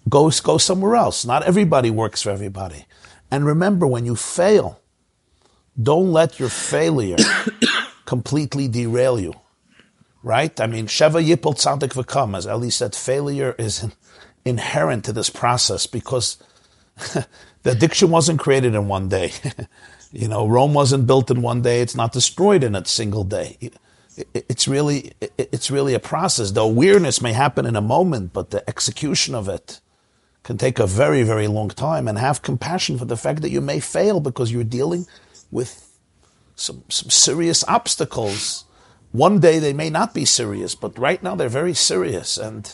go 0.10 0.32
go 0.44 0.58
somewhere 0.58 0.96
else. 0.96 1.26
Not 1.26 1.44
everybody 1.44 1.90
works 1.90 2.22
for 2.22 2.32
everybody. 2.32 2.86
And 3.30 3.46
remember, 3.46 3.86
when 3.88 4.06
you 4.06 4.16
fail, 4.16 4.82
don't 5.82 6.12
let 6.12 6.40
your 6.40 6.50
failure 6.50 7.18
completely 8.06 8.68
derail 8.68 9.20
you. 9.20 9.34
Right? 10.24 10.60
I 10.60 10.68
mean, 10.68 10.88
Sheva 10.88 11.24
Yipol 11.26 11.56
Tzadik 11.56 11.94
V'kam, 11.94 12.38
as 12.38 12.46
Eli 12.46 12.70
said, 12.70 12.94
failure 12.96 13.56
is 13.58 13.84
in- 13.84 13.94
inherent 14.46 15.06
to 15.06 15.14
this 15.14 15.30
process 15.30 15.88
because 15.88 16.38
the 17.64 17.72
addiction 17.72 18.12
wasn't 18.12 18.40
created 18.40 18.76
in 18.76 18.88
one 18.88 19.10
day. 19.10 19.32
you 20.12 20.28
know, 20.28 20.48
Rome 20.48 20.74
wasn't 20.74 21.08
built 21.08 21.32
in 21.32 21.42
one 21.42 21.62
day. 21.62 21.82
It's 21.82 21.96
not 21.96 22.12
destroyed 22.12 22.64
in 22.64 22.76
a 22.76 22.86
single 22.86 23.24
day. 23.24 23.58
It- 23.62 23.76
it- 24.34 24.46
It's 24.50 24.68
really, 24.68 25.14
it's 25.38 25.72
really 25.72 25.94
a 25.94 26.00
process. 26.00 26.52
The 26.52 26.62
awareness 26.62 27.22
may 27.22 27.34
happen 27.34 27.66
in 27.66 27.76
a 27.76 27.82
moment, 27.82 28.34
but 28.34 28.50
the 28.52 28.68
execution 28.70 29.34
of 29.36 29.48
it 29.48 29.80
can 30.44 30.58
take 30.58 30.80
a 30.80 30.88
very, 30.88 31.24
very 31.24 31.48
long 31.48 31.70
time. 31.70 32.08
And 32.08 32.18
have 32.18 32.42
compassion 32.42 32.98
for 32.98 33.06
the 33.06 33.18
fact 33.18 33.42
that 33.42 33.52
you 33.52 33.62
may 33.62 33.80
fail 33.80 34.20
because 34.20 34.52
you're 34.52 34.64
dealing 34.66 35.08
with 35.50 35.88
some, 36.56 36.84
some 36.90 37.10
serious 37.10 37.64
obstacles. 37.68 38.66
One 39.12 39.40
day 39.40 39.60
they 39.60 39.74
may 39.74 39.90
not 39.90 40.14
be 40.14 40.26
serious, 40.26 40.76
but 40.76 40.98
right 41.00 41.22
now 41.24 41.36
they're 41.36 41.50
very 41.50 41.74
serious. 41.74 42.38
And 42.38 42.72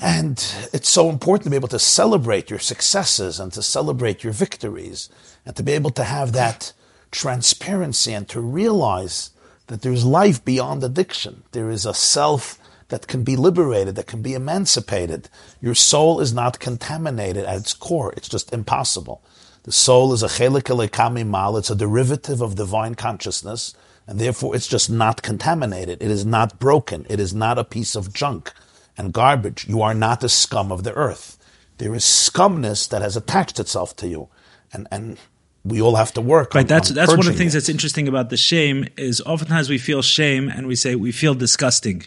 and 0.00 0.38
it's 0.72 0.88
so 0.88 1.08
important 1.10 1.44
to 1.44 1.50
be 1.50 1.56
able 1.56 1.68
to 1.68 1.78
celebrate 1.78 2.50
your 2.50 2.58
successes 2.58 3.40
and 3.40 3.52
to 3.52 3.62
celebrate 3.62 4.22
your 4.22 4.32
victories 4.32 5.08
and 5.44 5.56
to 5.56 5.62
be 5.62 5.72
able 5.72 5.90
to 5.90 6.04
have 6.04 6.32
that 6.32 6.72
transparency 7.10 8.12
and 8.12 8.28
to 8.28 8.40
realize 8.40 9.30
that 9.66 9.82
there's 9.82 10.04
life 10.04 10.44
beyond 10.44 10.84
addiction. 10.84 11.42
There 11.52 11.70
is 11.70 11.84
a 11.84 11.94
self 11.94 12.58
that 12.88 13.06
can 13.06 13.24
be 13.24 13.36
liberated, 13.36 13.96
that 13.96 14.06
can 14.06 14.22
be 14.22 14.34
emancipated. 14.34 15.28
Your 15.60 15.74
soul 15.74 16.20
is 16.20 16.32
not 16.32 16.60
contaminated 16.60 17.44
at 17.44 17.58
its 17.58 17.74
core. 17.74 18.12
It's 18.16 18.28
just 18.28 18.52
impossible. 18.52 19.22
The 19.64 19.72
soul 19.72 20.12
is 20.12 20.22
a 20.22 20.28
chelek 20.28 20.64
Eloka 20.64 21.10
mima'al. 21.12 21.58
It's 21.58 21.70
a 21.70 21.76
derivative 21.76 22.40
of 22.40 22.54
divine 22.54 22.94
consciousness, 22.94 23.74
and 24.06 24.18
therefore 24.18 24.54
it's 24.54 24.68
just 24.68 24.88
not 24.88 25.22
contaminated. 25.22 26.00
It 26.00 26.10
is 26.10 26.24
not 26.24 26.58
broken. 26.58 27.04
It 27.10 27.20
is 27.20 27.34
not 27.34 27.58
a 27.58 27.64
piece 27.64 27.94
of 27.94 28.14
junk 28.14 28.52
and 28.98 29.12
garbage. 29.12 29.66
You 29.68 29.80
are 29.80 29.94
not 29.94 30.20
the 30.20 30.28
scum 30.28 30.70
of 30.72 30.82
the 30.84 30.92
earth. 30.94 31.38
There 31.78 31.94
is 31.94 32.02
scumness 32.04 32.88
that 32.88 33.00
has 33.02 33.16
attached 33.16 33.58
itself 33.60 33.94
to 33.96 34.08
you, 34.08 34.28
and 34.72 34.86
and 34.90 35.16
we 35.64 35.80
all 35.80 35.96
have 35.96 36.12
to 36.14 36.20
work. 36.20 36.54
Right. 36.54 36.62
on- 36.62 36.66
That's 36.66 36.90
on 36.90 36.96
that's 36.96 37.10
one 37.10 37.20
of 37.20 37.26
the 37.26 37.32
things 37.32 37.54
it. 37.54 37.58
that's 37.58 37.68
interesting 37.68 38.08
about 38.08 38.30
the 38.30 38.36
shame 38.36 38.86
is 38.96 39.20
oftentimes 39.22 39.68
we 39.70 39.78
feel 39.78 40.02
shame 40.02 40.48
and 40.48 40.66
we 40.66 40.74
say 40.76 40.94
we 40.96 41.12
feel 41.12 41.34
disgusting. 41.34 42.02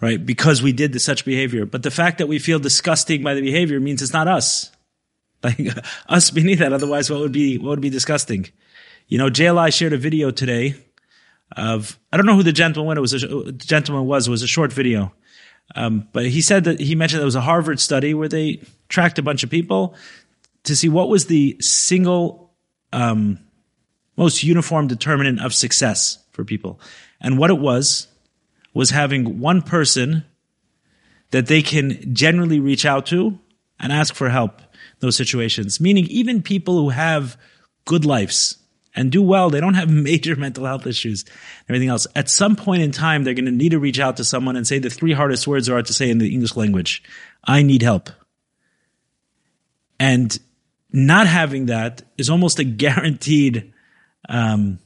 right? 0.00 0.24
Because 0.24 0.62
we 0.62 0.72
did 0.72 0.98
such 1.00 1.24
behavior. 1.24 1.66
But 1.66 1.82
the 1.82 1.90
fact 1.90 2.18
that 2.18 2.26
we 2.28 2.38
feel 2.38 2.58
disgusting 2.58 3.22
by 3.22 3.34
the 3.34 3.42
behavior 3.42 3.78
means 3.80 4.02
it's 4.02 4.12
not 4.12 4.28
us. 4.28 4.70
Like 5.42 5.58
us 6.06 6.30
beneath 6.30 6.58
that. 6.58 6.72
Otherwise, 6.74 7.10
what 7.10 7.20
would 7.20 7.32
be, 7.32 7.56
what 7.56 7.70
would 7.70 7.80
be 7.80 7.88
disgusting? 7.88 8.46
You 9.08 9.16
know, 9.16 9.30
JLI 9.30 9.72
shared 9.72 9.94
a 9.94 9.96
video 9.96 10.30
today 10.30 10.74
of, 11.56 11.98
I 12.12 12.18
don't 12.18 12.26
know 12.26 12.34
who 12.36 12.42
the 12.42 12.52
gentleman 12.52 12.98
it 12.98 13.00
was, 13.00 13.14
a, 13.14 13.50
gentleman 13.52 14.04
was, 14.06 14.28
it 14.28 14.30
was 14.30 14.42
a 14.42 14.46
short 14.46 14.70
video. 14.70 15.12
Um, 15.74 16.08
but 16.12 16.26
he 16.26 16.40
said 16.40 16.64
that 16.64 16.80
he 16.80 16.94
mentioned 16.94 17.20
there 17.20 17.26
was 17.26 17.36
a 17.36 17.40
Harvard 17.40 17.80
study 17.80 18.14
where 18.14 18.28
they 18.28 18.62
tracked 18.88 19.18
a 19.18 19.22
bunch 19.22 19.42
of 19.42 19.50
people 19.50 19.94
to 20.64 20.74
see 20.76 20.88
what 20.88 21.08
was 21.08 21.26
the 21.26 21.56
single, 21.60 22.52
um, 22.92 23.38
most 24.16 24.42
uniform 24.42 24.88
determinant 24.88 25.40
of 25.40 25.54
success 25.54 26.18
for 26.32 26.44
people. 26.44 26.80
And 27.20 27.38
what 27.38 27.50
it 27.50 27.58
was, 27.58 28.08
was 28.74 28.90
having 28.90 29.40
one 29.40 29.62
person 29.62 30.24
that 31.30 31.46
they 31.46 31.62
can 31.62 32.14
generally 32.14 32.60
reach 32.60 32.84
out 32.84 33.06
to 33.06 33.38
and 33.78 33.92
ask 33.92 34.14
for 34.14 34.28
help 34.28 34.60
in 34.60 34.66
those 35.00 35.16
situations. 35.16 35.80
Meaning 35.80 36.04
even 36.06 36.42
people 36.42 36.76
who 36.76 36.90
have 36.90 37.36
good 37.84 38.04
lives 38.04 38.59
and 38.94 39.12
do 39.12 39.22
well, 39.22 39.50
they 39.50 39.60
don't 39.60 39.74
have 39.74 39.90
major 39.90 40.36
mental 40.36 40.66
health 40.66 40.86
issues 40.86 41.24
and 41.24 41.70
everything 41.70 41.88
else. 41.88 42.06
At 42.14 42.28
some 42.28 42.56
point 42.56 42.82
in 42.82 42.90
time, 42.90 43.24
they're 43.24 43.34
going 43.34 43.44
to 43.46 43.50
need 43.50 43.70
to 43.70 43.78
reach 43.78 44.00
out 44.00 44.16
to 44.18 44.24
someone 44.24 44.56
and 44.56 44.66
say 44.66 44.78
the 44.78 44.90
three 44.90 45.12
hardest 45.12 45.46
words 45.46 45.66
there 45.66 45.76
are 45.76 45.82
to 45.82 45.92
say 45.92 46.10
in 46.10 46.18
the 46.18 46.32
English 46.32 46.56
language. 46.56 47.02
I 47.44 47.62
need 47.62 47.82
help. 47.82 48.10
And 49.98 50.36
not 50.92 51.26
having 51.26 51.66
that 51.66 52.02
is 52.18 52.30
almost 52.30 52.58
a 52.58 52.64
guaranteed, 52.64 53.72
um, 54.28 54.78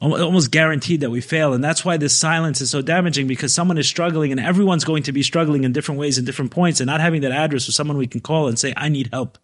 almost 0.00 0.50
guaranteed 0.50 1.00
that 1.00 1.10
we 1.10 1.20
fail. 1.20 1.52
And 1.52 1.62
that's 1.62 1.84
why 1.84 1.96
this 1.96 2.16
silence 2.16 2.60
is 2.60 2.70
so 2.70 2.80
damaging 2.80 3.26
because 3.26 3.52
someone 3.52 3.76
is 3.76 3.88
struggling 3.88 4.30
and 4.30 4.40
everyone's 4.40 4.84
going 4.84 5.02
to 5.04 5.12
be 5.12 5.22
struggling 5.22 5.64
in 5.64 5.72
different 5.72 5.98
ways 6.00 6.16
and 6.16 6.26
different 6.26 6.52
points 6.52 6.80
and 6.80 6.86
not 6.86 7.00
having 7.00 7.22
that 7.22 7.32
address 7.32 7.68
or 7.68 7.72
someone 7.72 7.98
we 7.98 8.06
can 8.06 8.20
call 8.20 8.46
and 8.48 8.58
say, 8.58 8.72
I 8.76 8.88
need 8.88 9.10
help. 9.12 9.36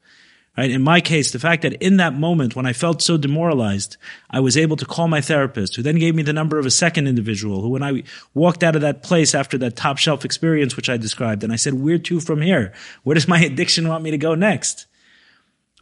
Right. 0.57 0.70
In 0.70 0.82
my 0.82 1.00
case, 1.00 1.32
the 1.32 1.40
fact 1.40 1.62
that 1.62 1.72
in 1.82 1.96
that 1.96 2.14
moment 2.14 2.55
when 2.55 2.64
I 2.64 2.72
felt 2.72 3.02
so 3.02 3.16
demoralized, 3.16 3.96
I 4.30 4.38
was 4.38 4.57
able 4.57 4.76
to 4.76 4.86
call 4.86 5.09
my 5.09 5.20
therapist 5.20 5.74
who 5.74 5.82
then 5.82 5.98
gave 5.98 6.14
me 6.14 6.22
the 6.22 6.32
number 6.32 6.61
of 6.61 6.66
a 6.66 6.70
second 6.70 7.09
individual 7.09 7.61
who 7.61 7.70
when 7.70 7.82
I 7.82 8.05
walked 8.34 8.62
out 8.62 8.76
of 8.76 8.82
that 8.82 9.02
place 9.02 9.34
after 9.34 9.59
that 9.59 9.74
top 9.74 9.98
shelf 9.98 10.24
experience, 10.24 10.76
which 10.76 10.88
I 10.88 10.96
described, 10.96 11.42
and 11.42 11.52
I 11.52 11.57
said, 11.57 11.74
where 11.74 11.98
to 11.98 12.20
from 12.20 12.40
here? 12.40 12.72
Where 13.02 13.14
does 13.14 13.26
my 13.26 13.40
addiction 13.44 13.88
want 13.88 14.05
me 14.05 14.12
to 14.12 14.18
go 14.18 14.36
next? 14.36 14.86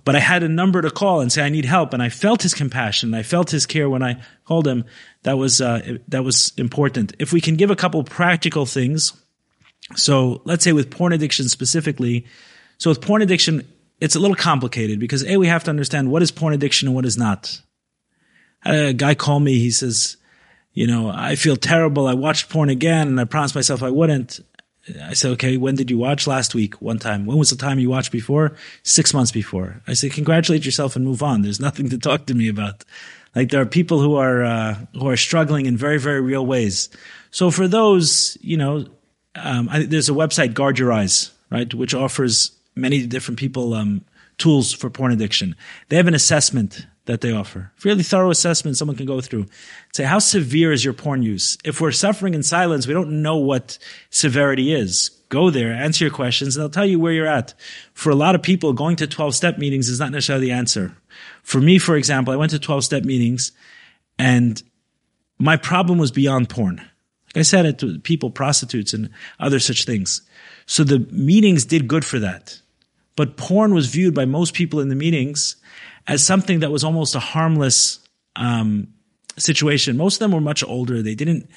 But 0.04 0.16
I 0.16 0.20
had 0.20 0.42
a 0.42 0.48
number 0.48 0.80
to 0.80 0.90
call 0.90 1.20
and 1.20 1.30
say 1.30 1.42
I 1.42 1.50
need 1.50 1.66
help, 1.66 1.92
and 1.92 2.02
I 2.02 2.08
felt 2.08 2.42
his 2.42 2.54
compassion. 2.54 3.12
I 3.14 3.22
felt 3.22 3.50
his 3.50 3.66
care 3.66 3.90
when 3.90 4.02
I 4.02 4.22
called 4.46 4.66
him. 4.66 4.84
That 5.22 5.36
was 5.36 5.60
uh, 5.60 5.98
that 6.08 6.24
was 6.24 6.52
important. 6.56 7.14
If 7.18 7.32
we 7.32 7.40
can 7.40 7.56
give 7.56 7.70
a 7.70 7.76
couple 7.76 8.02
practical 8.02 8.64
things, 8.64 9.12
so 9.94 10.40
let's 10.44 10.64
say 10.64 10.72
with 10.72 10.90
porn 10.90 11.12
addiction 11.12 11.48
specifically. 11.48 12.26
So 12.78 12.90
with 12.90 13.00
porn 13.00 13.22
addiction, 13.22 13.68
it's 14.02 14.16
a 14.16 14.20
little 14.20 14.34
complicated 14.34 14.98
because 14.98 15.24
a 15.24 15.36
we 15.36 15.46
have 15.46 15.62
to 15.62 15.70
understand 15.70 16.10
what 16.10 16.22
is 16.22 16.32
porn 16.32 16.52
addiction 16.52 16.88
and 16.88 16.94
what 16.96 17.06
is 17.06 17.16
not. 17.16 17.62
A 18.64 18.92
guy 18.92 19.14
called 19.14 19.44
me. 19.44 19.60
He 19.60 19.70
says, 19.70 20.16
you 20.72 20.88
know, 20.88 21.08
I 21.08 21.36
feel 21.36 21.56
terrible. 21.56 22.08
I 22.08 22.14
watched 22.14 22.48
porn 22.48 22.68
again, 22.68 23.06
and 23.06 23.20
I 23.20 23.24
promised 23.24 23.54
myself 23.54 23.80
I 23.80 23.90
wouldn't. 23.90 24.40
I 25.00 25.12
said, 25.12 25.30
okay, 25.32 25.56
when 25.56 25.76
did 25.76 25.88
you 25.88 25.98
watch? 25.98 26.26
Last 26.26 26.52
week, 26.52 26.82
one 26.82 26.98
time. 26.98 27.26
When 27.26 27.38
was 27.38 27.50
the 27.50 27.56
time 27.56 27.78
you 27.78 27.90
watched 27.90 28.10
before? 28.10 28.56
Six 28.82 29.14
months 29.14 29.30
before. 29.30 29.80
I 29.86 29.92
said, 29.92 30.10
congratulate 30.10 30.64
yourself 30.64 30.96
and 30.96 31.04
move 31.04 31.22
on. 31.22 31.42
There's 31.42 31.60
nothing 31.60 31.88
to 31.90 31.98
talk 31.98 32.26
to 32.26 32.34
me 32.34 32.48
about. 32.48 32.84
Like 33.36 33.50
there 33.50 33.60
are 33.60 33.66
people 33.66 34.00
who 34.00 34.16
are, 34.16 34.42
uh, 34.42 34.74
who 34.94 35.08
are 35.08 35.16
struggling 35.16 35.66
in 35.66 35.76
very, 35.76 36.00
very 36.00 36.20
real 36.20 36.44
ways. 36.44 36.88
So 37.30 37.52
for 37.52 37.68
those, 37.68 38.36
you 38.40 38.56
know, 38.56 38.86
um, 39.36 39.68
I, 39.70 39.84
there's 39.84 40.08
a 40.08 40.12
website, 40.12 40.54
Guard 40.54 40.80
Your 40.80 40.92
Eyes, 40.92 41.30
right, 41.50 41.72
which 41.72 41.94
offers 41.94 42.50
many 42.74 43.06
different 43.06 43.38
people, 43.38 43.74
um, 43.74 44.04
tools 44.38 44.72
for 44.72 44.90
porn 44.90 45.12
addiction. 45.12 45.56
They 45.88 45.96
have 45.96 46.08
an 46.08 46.14
assessment 46.14 46.86
that 47.04 47.20
they 47.20 47.32
offer. 47.32 47.72
Fairly 47.76 48.02
thorough 48.02 48.30
assessment 48.30 48.76
someone 48.76 48.96
can 48.96 49.06
go 49.06 49.20
through. 49.20 49.46
Say, 49.92 50.04
how 50.04 50.20
severe 50.20 50.72
is 50.72 50.84
your 50.84 50.94
porn 50.94 51.22
use? 51.22 51.58
If 51.64 51.80
we're 51.80 51.92
suffering 51.92 52.34
in 52.34 52.42
silence, 52.42 52.86
we 52.86 52.94
don't 52.94 53.22
know 53.22 53.36
what 53.36 53.78
severity 54.10 54.72
is. 54.72 55.10
Go 55.28 55.50
there, 55.50 55.72
answer 55.72 56.04
your 56.04 56.14
questions, 56.14 56.56
and 56.56 56.62
they'll 56.62 56.70
tell 56.70 56.86
you 56.86 57.00
where 57.00 57.12
you're 57.12 57.26
at. 57.26 57.54
For 57.94 58.10
a 58.10 58.14
lot 58.14 58.34
of 58.34 58.42
people, 58.42 58.72
going 58.72 58.96
to 58.96 59.06
12 59.06 59.34
step 59.34 59.58
meetings 59.58 59.88
is 59.88 59.98
not 59.98 60.12
necessarily 60.12 60.46
the 60.46 60.52
answer. 60.52 60.96
For 61.42 61.60
me, 61.60 61.78
for 61.78 61.96
example, 61.96 62.32
I 62.32 62.36
went 62.36 62.50
to 62.52 62.58
12 62.58 62.84
step 62.84 63.04
meetings 63.04 63.52
and 64.18 64.62
my 65.38 65.56
problem 65.56 65.98
was 65.98 66.12
beyond 66.12 66.48
porn. 66.48 66.76
Like 66.76 67.40
I 67.40 67.42
said 67.42 67.66
it 67.66 67.78
to 67.78 67.98
people, 67.98 68.30
prostitutes 68.30 68.92
and 68.92 69.10
other 69.40 69.58
such 69.58 69.84
things. 69.84 70.22
So 70.66 70.84
the 70.84 71.00
meetings 71.10 71.64
did 71.64 71.88
good 71.88 72.04
for 72.04 72.20
that. 72.20 72.61
But 73.16 73.36
porn 73.36 73.74
was 73.74 73.88
viewed 73.88 74.14
by 74.14 74.24
most 74.24 74.54
people 74.54 74.80
in 74.80 74.88
the 74.88 74.94
meetings 74.94 75.56
as 76.06 76.24
something 76.24 76.60
that 76.60 76.70
was 76.70 76.84
almost 76.84 77.14
a 77.14 77.20
harmless 77.20 78.00
um, 78.36 78.88
situation. 79.38 79.96
Most 79.96 80.16
of 80.16 80.20
them 80.20 80.32
were 80.32 80.40
much 80.40 80.64
older. 80.64 81.02
They 81.02 81.14
didn't, 81.14 81.48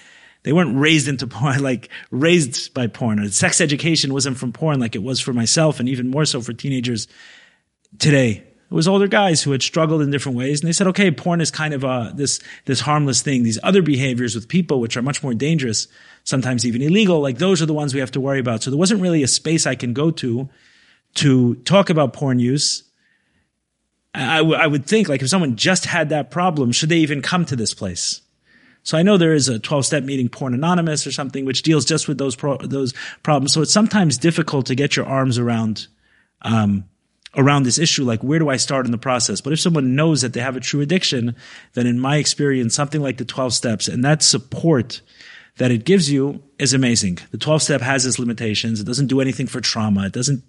they 0.44 0.54
weren't 0.54 0.78
raised 0.78 1.08
into 1.08 1.28
porn, 1.28 1.64
like 1.64 1.90
raised 2.12 2.74
by 2.74 2.88
porn. 2.88 3.30
Sex 3.30 3.62
education 3.62 4.14
wasn't 4.14 4.38
from 4.38 4.52
porn 4.52 4.80
like 4.80 4.96
it 4.96 5.04
was 5.04 5.20
for 5.20 5.34
myself 5.34 5.80
and 5.80 5.90
even 5.90 6.10
more 6.10 6.26
so 6.26 6.42
for 6.42 6.54
teenagers 6.54 7.08
today. 7.98 8.44
It 8.72 8.74
was 8.74 8.88
older 8.88 9.08
guys 9.08 9.44
who 9.44 9.52
had 9.52 9.62
struggled 9.62 10.02
in 10.02 10.10
different 10.10 10.38
ways. 10.38 10.60
And 10.60 10.68
they 10.68 10.74
said, 10.74 10.88
okay, 10.88 11.12
porn 11.12 11.40
is 11.40 11.52
kind 11.52 11.74
of 11.74 11.84
a, 11.84 12.12
this, 12.16 12.42
this 12.66 12.82
harmless 12.82 13.22
thing. 13.22 13.44
These 13.44 13.60
other 13.62 13.84
behaviors 13.84 14.34
with 14.34 14.48
people, 14.48 14.80
which 14.80 14.98
are 14.98 15.04
much 15.04 15.22
more 15.22 15.36
dangerous, 15.36 15.88
sometimes 16.24 16.66
even 16.66 16.82
illegal, 16.82 17.22
like 17.22 17.38
those 17.38 17.62
are 17.62 17.68
the 17.68 17.76
ones 17.76 17.94
we 17.94 18.00
have 18.00 18.12
to 18.12 18.20
worry 18.20 18.40
about. 18.40 18.64
So 18.64 18.72
there 18.72 18.80
wasn't 18.80 19.02
really 19.02 19.22
a 19.22 19.28
space 19.28 19.68
I 19.68 19.76
can 19.76 19.94
go 19.94 20.10
to 20.12 20.50
to 21.16 21.56
talk 21.56 21.90
about 21.90 22.14
porn 22.14 22.40
use 22.40 22.84
I, 24.16 24.38
w- 24.38 24.56
I 24.56 24.66
would 24.66 24.86
think 24.86 25.10
like 25.10 25.22
if 25.22 25.30
someone 25.30 25.56
just 25.56 25.86
had 25.86 26.10
that 26.10 26.32
problem, 26.32 26.72
should 26.72 26.90
they 26.90 26.98
even 26.98 27.22
come 27.22 27.46
to 27.46 27.56
this 27.56 27.74
place? 27.74 28.22
So 28.84 28.98
I 28.98 29.04
know 29.04 29.18
there 29.18 29.34
is 29.34 29.50
a 29.50 29.60
12 29.60 29.86
step 29.86 30.04
meeting, 30.04 30.30
Porn 30.30 30.54
Anonymous 30.54 31.08
or 31.08 31.12
something, 31.12 31.44
which 31.44 31.64
deals 31.64 31.86
just 31.86 32.08
with 32.08 32.18
those 32.18 32.36
pro- 32.36 32.58
those 32.58 32.94
problems. 33.24 33.52
So 33.52 33.62
it's 33.62 33.74
sometimes 33.74 34.18
difficult 34.18 34.68
to 34.68 34.76
get 34.76 34.96
your 34.96 35.08
arms 35.08 35.40
around, 35.40 35.88
um, 36.44 36.86
around 37.36 37.64
this 37.64 37.80
issue. 37.80 38.04
Like, 38.04 38.24
where 38.24 38.40
do 38.40 38.50
I 38.50 38.58
start 38.58 38.86
in 38.86 38.92
the 38.92 38.98
process? 38.98 39.42
But 39.42 39.54
if 39.54 39.60
someone 39.60 39.96
knows 39.96 40.22
that 40.22 40.34
they 40.34 40.40
have 40.40 40.56
a 40.56 40.62
true 40.62 40.82
addiction, 40.82 41.36
then 41.74 41.88
in 41.88 42.00
my 42.00 42.18
experience, 42.18 42.76
something 42.76 43.02
like 43.02 43.18
the 43.18 43.26
12 43.26 43.54
steps 43.54 43.88
and 43.88 44.06
that 44.06 44.22
support 44.22 45.02
that 45.58 45.72
it 45.72 45.84
gives 45.84 46.12
you 46.12 46.44
is 46.60 46.74
amazing. 46.74 47.18
The 47.32 47.38
12 47.38 47.64
step 47.64 47.82
has 47.82 48.06
its 48.06 48.20
limitations. 48.20 48.80
It 48.80 48.86
doesn't 48.86 49.08
do 49.08 49.20
anything 49.20 49.48
for 49.48 49.62
trauma. 49.62 50.06
It 50.06 50.14
doesn't, 50.14 50.44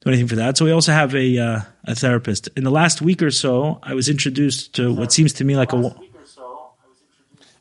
do 0.00 0.10
anything 0.10 0.28
for 0.28 0.36
that. 0.36 0.56
So 0.56 0.64
we 0.64 0.70
also 0.70 0.92
have 0.92 1.14
a 1.14 1.38
uh, 1.38 1.60
a 1.84 1.94
therapist. 1.94 2.48
In 2.56 2.64
the 2.64 2.70
last 2.70 3.02
week 3.02 3.22
or 3.22 3.30
so, 3.30 3.80
I 3.82 3.94
was 3.94 4.08
introduced 4.08 4.74
to 4.74 4.92
what 4.92 5.12
seems 5.12 5.32
to 5.34 5.44
me 5.44 5.56
like 5.56 5.72
a 5.72 5.76
week 5.76 5.92
or 6.14 6.26
so. 6.26 6.70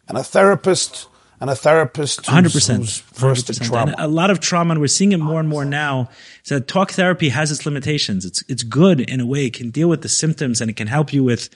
and 0.07 0.17
a 0.17 0.23
therapist 0.23 1.07
and 1.39 1.49
a 1.49 1.55
therapist. 1.55 2.25
Hundred 2.25 2.51
percent, 2.51 2.89
first 2.89 3.61
trauma. 3.63 3.91
And 3.91 3.99
a 3.99 4.07
lot 4.07 4.29
of 4.29 4.39
trauma, 4.39 4.71
and 4.71 4.81
we're 4.81 4.87
seeing 4.87 5.11
it 5.11 5.17
more 5.17 5.39
and 5.39 5.49
more 5.49 5.65
now. 5.65 6.09
Is 6.43 6.49
that 6.49 6.67
talk 6.67 6.91
therapy 6.91 7.29
has 7.29 7.51
its 7.51 7.65
limitations. 7.65 8.25
It's 8.25 8.43
it's 8.47 8.63
good 8.63 8.99
in 8.99 9.19
a 9.19 9.25
way. 9.25 9.45
It 9.45 9.53
can 9.53 9.69
deal 9.69 9.89
with 9.89 10.01
the 10.01 10.09
symptoms 10.09 10.61
and 10.61 10.69
it 10.69 10.75
can 10.75 10.87
help 10.87 11.13
you 11.13 11.23
with, 11.23 11.49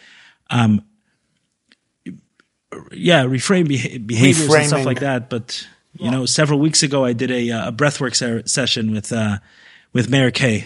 um, 0.49 0.83
yeah, 2.91 3.23
reframe 3.23 3.67
behaviors 3.67 4.47
Reframing. 4.47 4.59
and 4.59 4.67
stuff 4.67 4.85
like 4.85 4.99
that. 5.01 5.29
But 5.29 5.67
you 5.93 6.05
yeah. 6.05 6.11
know, 6.11 6.25
several 6.25 6.59
weeks 6.59 6.83
ago, 6.83 7.05
I 7.05 7.13
did 7.13 7.31
a, 7.31 7.51
uh, 7.51 7.67
a 7.69 7.71
breathwork 7.71 8.15
se- 8.15 8.43
session 8.45 8.91
with. 8.91 9.11
Uh, 9.11 9.37
with 9.93 10.09
Meir 10.09 10.31
Kay, 10.31 10.65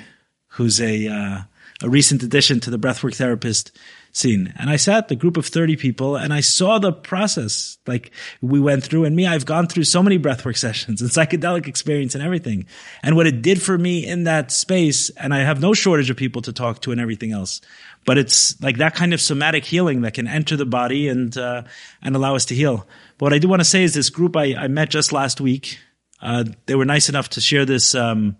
who's 0.49 0.79
a 0.81 1.07
uh, 1.07 1.41
a 1.83 1.89
recent 1.89 2.23
addition 2.23 2.59
to 2.61 2.69
the 2.69 2.79
breathwork 2.79 3.15
therapist 3.15 3.77
scene. 4.15 4.53
And 4.57 4.69
I 4.69 4.77
sat 4.77 5.09
the 5.09 5.15
group 5.15 5.35
of 5.35 5.45
30 5.45 5.75
people 5.75 6.15
and 6.15 6.33
I 6.33 6.39
saw 6.39 6.79
the 6.79 6.93
process 6.93 7.77
like 7.85 8.11
we 8.41 8.61
went 8.61 8.81
through 8.81 9.03
and 9.03 9.13
me, 9.13 9.27
I've 9.27 9.45
gone 9.45 9.67
through 9.67 9.83
so 9.83 10.01
many 10.01 10.17
breathwork 10.17 10.57
sessions 10.65 11.01
and 11.01 11.09
psychedelic 11.09 11.67
experience 11.67 12.15
and 12.15 12.23
everything. 12.23 12.65
And 13.03 13.17
what 13.17 13.27
it 13.27 13.41
did 13.41 13.61
for 13.61 13.77
me 13.77 14.07
in 14.07 14.23
that 14.23 14.51
space, 14.51 15.09
and 15.11 15.33
I 15.33 15.39
have 15.39 15.59
no 15.59 15.73
shortage 15.73 16.09
of 16.09 16.15
people 16.15 16.41
to 16.43 16.53
talk 16.53 16.81
to 16.81 16.91
and 16.93 17.01
everything 17.01 17.33
else, 17.33 17.59
but 18.05 18.17
it's 18.17 18.61
like 18.61 18.77
that 18.77 18.95
kind 18.95 19.13
of 19.13 19.19
somatic 19.19 19.65
healing 19.65 20.01
that 20.01 20.13
can 20.13 20.27
enter 20.27 20.55
the 20.55 20.65
body 20.65 21.09
and, 21.09 21.37
uh, 21.37 21.63
and 22.01 22.15
allow 22.15 22.35
us 22.35 22.45
to 22.45 22.55
heal. 22.55 22.87
But 23.17 23.25
what 23.25 23.33
I 23.33 23.39
do 23.39 23.49
want 23.49 23.59
to 23.59 23.65
say 23.65 23.83
is 23.83 23.93
this 23.93 24.09
group 24.09 24.37
I, 24.37 24.55
I 24.55 24.67
met 24.69 24.89
just 24.89 25.11
last 25.11 25.41
week, 25.41 25.77
uh, 26.21 26.45
they 26.67 26.75
were 26.75 26.85
nice 26.85 27.09
enough 27.09 27.29
to 27.31 27.41
share 27.41 27.65
this, 27.65 27.93
um, 27.93 28.37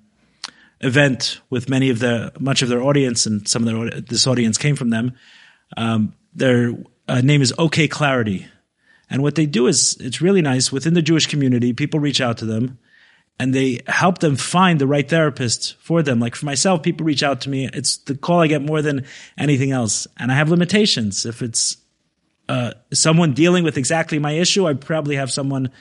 event 0.82 1.42
with 1.50 1.70
many 1.70 1.90
of 1.90 2.00
the 2.00 2.32
much 2.40 2.62
of 2.62 2.70
their 2.70 2.82
audience, 2.82 3.26
and 3.26 3.48
some 3.48 3.68
of 3.68 3.92
their 3.92 4.02
this 4.02 4.28
audience 4.28 4.58
came 4.58 4.76
from 4.76 4.90
them. 4.90 5.14
Um, 5.78 6.14
their 6.34 6.74
uh, 7.08 7.22
name 7.22 7.42
is 7.42 7.54
OK 7.58 7.88
Clarity, 7.88 8.48
and 9.10 9.22
what 9.22 9.36
they 9.36 9.46
do 9.46 9.68
is 9.68 9.98
it's 10.00 10.22
really 10.22 10.42
nice 10.42 10.72
within 10.72 10.94
the 10.94 11.02
Jewish 11.02 11.28
community. 11.28 11.74
People 11.74 12.00
reach 12.00 12.22
out 12.22 12.38
to 12.40 12.46
them, 12.46 12.78
and 13.40 13.54
they 13.54 13.80
help 13.88 14.20
them 14.20 14.36
find 14.36 14.80
the 14.80 14.88
right 14.88 15.08
therapist 15.08 15.76
for 15.80 16.02
them. 16.02 16.20
Like 16.20 16.36
for 16.36 16.46
myself, 16.46 16.84
people 16.84 17.06
reach 17.06 17.24
out 17.24 17.42
to 17.42 17.50
me. 17.50 17.70
It's 17.74 17.98
the 17.98 18.16
call 18.16 18.42
I 18.42 18.48
get 18.48 18.62
more 18.62 18.82
than 18.82 19.06
anything 19.38 19.72
else, 19.72 20.08
and 20.18 20.32
I 20.32 20.36
have 20.36 20.50
limitations. 20.50 21.26
If 21.26 21.42
it's 21.42 21.78
uh, 22.48 22.74
someone 22.94 23.34
dealing 23.34 23.64
with 23.64 23.78
exactly 23.78 24.20
my 24.20 24.34
issue, 24.34 24.68
I 24.68 24.74
probably 24.74 25.16
have 25.16 25.32
someone 25.32 25.72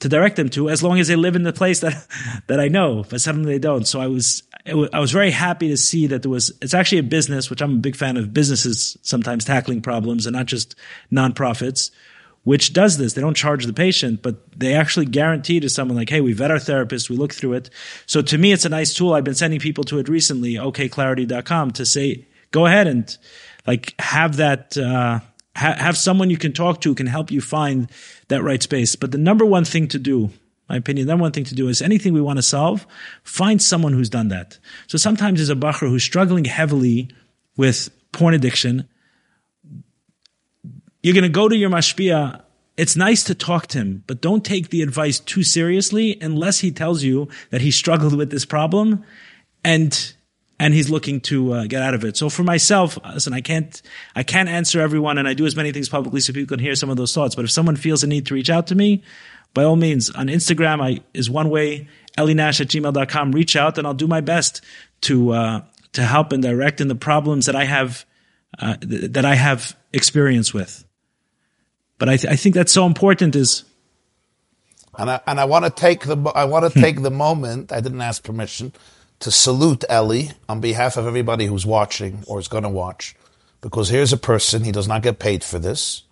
to 0.00 0.08
direct 0.08 0.36
them 0.36 0.48
to, 0.50 0.70
as 0.70 0.82
long 0.82 1.00
as 1.00 1.08
they 1.08 1.16
live 1.16 1.36
in 1.36 1.42
the 1.42 1.52
place 1.52 1.80
that 1.80 2.06
that 2.46 2.60
I 2.60 2.68
know. 2.68 3.04
But 3.08 3.20
suddenly 3.20 3.52
they 3.52 3.58
don't. 3.58 3.86
So 3.86 4.00
I 4.00 4.06
was 4.06 4.42
I 4.66 5.00
was 5.00 5.12
very 5.12 5.30
happy 5.30 5.68
to 5.68 5.76
see 5.76 6.06
that 6.08 6.22
there 6.22 6.30
was. 6.30 6.52
It's 6.62 6.74
actually 6.74 6.98
a 6.98 7.04
business, 7.04 7.50
which 7.50 7.62
I'm 7.62 7.74
a 7.74 7.78
big 7.78 7.96
fan 7.96 8.16
of. 8.16 8.32
Businesses 8.32 8.96
sometimes 9.02 9.44
tackling 9.44 9.80
problems 9.80 10.26
and 10.26 10.36
not 10.36 10.46
just 10.46 10.74
nonprofits, 11.12 11.90
which 12.44 12.72
does 12.72 12.98
this. 12.98 13.14
They 13.14 13.20
don't 13.20 13.36
charge 13.36 13.66
the 13.66 13.72
patient, 13.72 14.22
but 14.22 14.58
they 14.58 14.74
actually 14.74 15.06
guarantee 15.06 15.60
to 15.60 15.68
someone 15.68 15.96
like, 15.96 16.10
"Hey, 16.10 16.20
we 16.20 16.32
vet 16.32 16.50
our 16.50 16.58
therapist, 16.58 17.10
we 17.10 17.16
look 17.16 17.34
through 17.34 17.54
it." 17.54 17.70
So 18.06 18.22
to 18.22 18.38
me, 18.38 18.52
it's 18.52 18.64
a 18.64 18.70
nice 18.70 18.94
tool. 18.94 19.14
I've 19.14 19.24
been 19.24 19.34
sending 19.34 19.60
people 19.60 19.84
to 19.84 19.98
it 19.98 20.08
recently. 20.08 20.54
OKClarity.com 20.54 21.72
to 21.72 21.86
say, 21.86 22.26
go 22.50 22.66
ahead 22.66 22.86
and 22.86 23.16
like 23.66 23.94
have 24.00 24.36
that. 24.36 24.76
Uh, 24.76 25.20
ha- 25.56 25.76
have 25.76 25.96
someone 25.96 26.30
you 26.30 26.38
can 26.38 26.52
talk 26.52 26.80
to 26.82 26.90
who 26.90 26.94
can 26.94 27.06
help 27.06 27.30
you 27.30 27.40
find 27.40 27.90
that 28.28 28.42
right 28.42 28.62
space. 28.62 28.96
But 28.96 29.12
the 29.12 29.18
number 29.18 29.44
one 29.44 29.64
thing 29.64 29.88
to 29.88 29.98
do, 29.98 30.30
my 30.68 30.76
opinion, 30.76 31.06
number 31.06 31.22
one 31.22 31.32
thing 31.32 31.44
to 31.44 31.54
do 31.54 31.68
is 31.68 31.82
anything 31.82 32.12
we 32.12 32.20
want 32.20 32.38
to 32.38 32.42
solve, 32.42 32.86
find 33.22 33.60
someone 33.60 33.92
who's 33.92 34.10
done 34.10 34.28
that. 34.28 34.58
So 34.86 34.98
sometimes 34.98 35.38
there's 35.38 35.50
a 35.50 35.56
bacher 35.56 35.88
who's 35.88 36.04
struggling 36.04 36.44
heavily 36.44 37.10
with 37.56 37.90
porn 38.12 38.34
addiction. 38.34 38.88
You're 41.02 41.14
going 41.14 41.22
to 41.22 41.28
go 41.28 41.48
to 41.48 41.56
your 41.56 41.70
mashpia. 41.70 42.42
It's 42.76 42.96
nice 42.96 43.24
to 43.24 43.34
talk 43.34 43.66
to 43.68 43.78
him, 43.78 44.04
but 44.06 44.20
don't 44.20 44.44
take 44.44 44.70
the 44.70 44.82
advice 44.82 45.18
too 45.18 45.42
seriously 45.42 46.16
unless 46.20 46.60
he 46.60 46.70
tells 46.70 47.02
you 47.02 47.28
that 47.50 47.60
he 47.60 47.70
struggled 47.70 48.14
with 48.16 48.30
this 48.30 48.44
problem 48.44 49.04
and 49.64 50.14
and 50.60 50.74
he's 50.74 50.90
looking 50.90 51.20
to 51.22 51.52
uh, 51.52 51.66
get 51.66 51.82
out 51.82 51.94
of 51.94 52.04
it. 52.04 52.16
So 52.16 52.28
for 52.28 52.42
myself, 52.42 52.98
listen, 53.14 53.32
I 53.32 53.40
can't, 53.40 53.80
I 54.16 54.22
can't 54.24 54.48
answer 54.48 54.80
everyone 54.80 55.16
and 55.18 55.28
I 55.28 55.34
do 55.34 55.46
as 55.46 55.54
many 55.54 55.70
things 55.72 55.88
publicly 55.88 56.20
so 56.20 56.32
people 56.32 56.56
can 56.56 56.64
hear 56.64 56.74
some 56.74 56.90
of 56.90 56.96
those 56.96 57.14
thoughts. 57.14 57.34
But 57.34 57.44
if 57.44 57.50
someone 57.50 57.76
feels 57.76 58.02
a 58.02 58.06
need 58.06 58.26
to 58.26 58.34
reach 58.34 58.50
out 58.50 58.66
to 58.68 58.74
me, 58.74 59.02
by 59.54 59.62
all 59.64 59.76
means, 59.76 60.10
on 60.10 60.26
Instagram, 60.26 60.82
I 60.82 61.00
is 61.14 61.30
one 61.30 61.48
way, 61.48 61.88
elinash 62.16 62.60
at 62.60 62.68
gmail.com, 62.68 63.32
reach 63.32 63.54
out 63.56 63.78
and 63.78 63.86
I'll 63.86 63.94
do 63.94 64.08
my 64.08 64.20
best 64.20 64.60
to, 65.02 65.30
uh, 65.32 65.60
to 65.92 66.02
help 66.02 66.32
and 66.32 66.42
direct 66.42 66.80
in 66.80 66.88
the 66.88 66.94
problems 66.96 67.46
that 67.46 67.54
I 67.56 67.64
have, 67.64 68.04
uh, 68.58 68.76
th- 68.76 69.12
that 69.12 69.24
I 69.24 69.36
have 69.36 69.76
experience 69.92 70.52
with. 70.52 70.84
But 71.98 72.08
I, 72.08 72.16
th- 72.16 72.32
I 72.32 72.36
think 72.36 72.54
that's 72.56 72.72
so 72.72 72.84
important 72.86 73.36
is, 73.36 73.64
And 74.96 75.08
I, 75.10 75.20
and 75.26 75.38
I 75.38 75.44
want 75.44 75.64
to 75.64 75.70
take 75.70 76.04
the 76.04 76.16
I 76.34 76.44
want 76.44 76.64
Hmm. 76.64 76.72
to 76.72 76.80
take 76.80 77.02
the 77.02 77.10
moment. 77.10 77.70
I 77.72 77.80
didn't 77.80 78.00
ask 78.02 78.22
permission 78.24 78.72
to 79.20 79.30
salute 79.30 79.84
Ellie 79.88 80.30
on 80.48 80.60
behalf 80.60 80.96
of 80.96 81.06
everybody 81.06 81.46
who's 81.46 81.66
watching 81.66 82.24
or 82.26 82.38
is 82.38 82.48
going 82.48 82.62
to 82.62 82.68
watch, 82.68 83.16
because 83.60 83.88
here's 83.88 84.12
a 84.12 84.16
person 84.18 84.64
he 84.64 84.72
does 84.72 84.88
not 84.88 85.02
get 85.02 85.18
paid 85.18 85.42
for 85.42 85.58
this, 85.58 86.02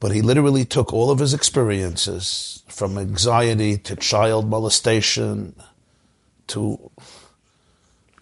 but 0.00 0.12
he 0.12 0.22
literally 0.22 0.64
took 0.64 0.92
all 0.92 1.10
of 1.10 1.18
his 1.18 1.34
experiences 1.34 2.62
from 2.68 2.98
anxiety 2.98 3.76
to 3.76 3.96
child 3.96 4.48
molestation 4.48 5.54
to 6.48 6.90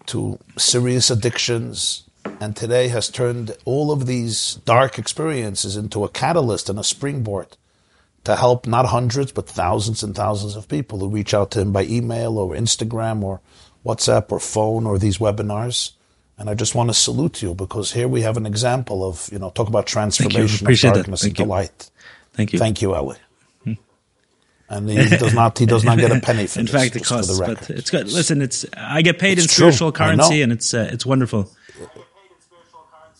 to 0.07 0.37
serious 0.57 1.09
addictions 1.09 2.03
and 2.39 2.55
today 2.55 2.87
has 2.87 3.09
turned 3.09 3.55
all 3.65 3.91
of 3.91 4.05
these 4.07 4.55
dark 4.65 4.97
experiences 4.99 5.77
into 5.77 6.03
a 6.03 6.09
catalyst 6.09 6.69
and 6.69 6.79
a 6.79 6.83
springboard 6.83 7.55
to 8.23 8.35
help 8.35 8.67
not 8.67 8.85
hundreds 8.85 9.31
but 9.31 9.47
thousands 9.49 10.03
and 10.03 10.15
thousands 10.15 10.55
of 10.55 10.67
people 10.67 10.99
who 10.99 11.09
reach 11.09 11.33
out 11.33 11.51
to 11.51 11.61
him 11.61 11.71
by 11.71 11.83
email 11.85 12.37
or 12.37 12.53
Instagram 12.55 13.23
or 13.23 13.41
WhatsApp 13.85 14.31
or 14.31 14.39
phone 14.39 14.85
or 14.85 14.97
these 14.99 15.17
webinars. 15.17 15.91
And 16.37 16.49
I 16.49 16.53
just 16.55 16.73
want 16.75 16.89
to 16.89 16.93
salute 16.93 17.41
you 17.41 17.53
because 17.53 17.91
here 17.91 18.07
we 18.07 18.21
have 18.21 18.37
an 18.37 18.45
example 18.45 19.07
of, 19.07 19.29
you 19.31 19.39
know, 19.39 19.49
talk 19.51 19.67
about 19.67 19.85
transformation 19.87 20.67
of 20.67 20.79
darkness 20.79 21.21
Thank 21.21 21.31
into 21.33 21.43
you. 21.43 21.49
light. 21.49 21.91
thank 22.33 22.53
you. 22.53 22.59
Thank 22.59 22.81
you, 22.81 22.95
Ellie. 22.95 23.17
And 24.69 24.89
he 24.89 25.17
does 25.17 25.33
not 25.33 25.57
he 25.59 25.65
does 25.65 25.83
not 25.83 25.97
get 25.97 26.11
a 26.15 26.21
penny 26.25 26.47
for 26.47 26.59
in 26.61 26.65
this, 26.65 26.73
fact, 26.73 26.95
it 26.95 27.03
costs, 27.03 27.37
but 27.39 27.69
it's 27.69 27.89
good. 27.89 28.09
Listen, 28.09 28.41
it's, 28.41 28.65
I 28.77 29.01
get 29.01 29.19
paid 29.19 29.37
in 29.37 29.43
It's 29.43 29.53
true. 29.53 29.63
spiritual 29.71 29.91
currency 29.91 30.41
and 30.41 30.53
it's, 30.53 30.73
uh, 30.73 30.89
it's 30.93 31.05
wonderful. 31.05 31.51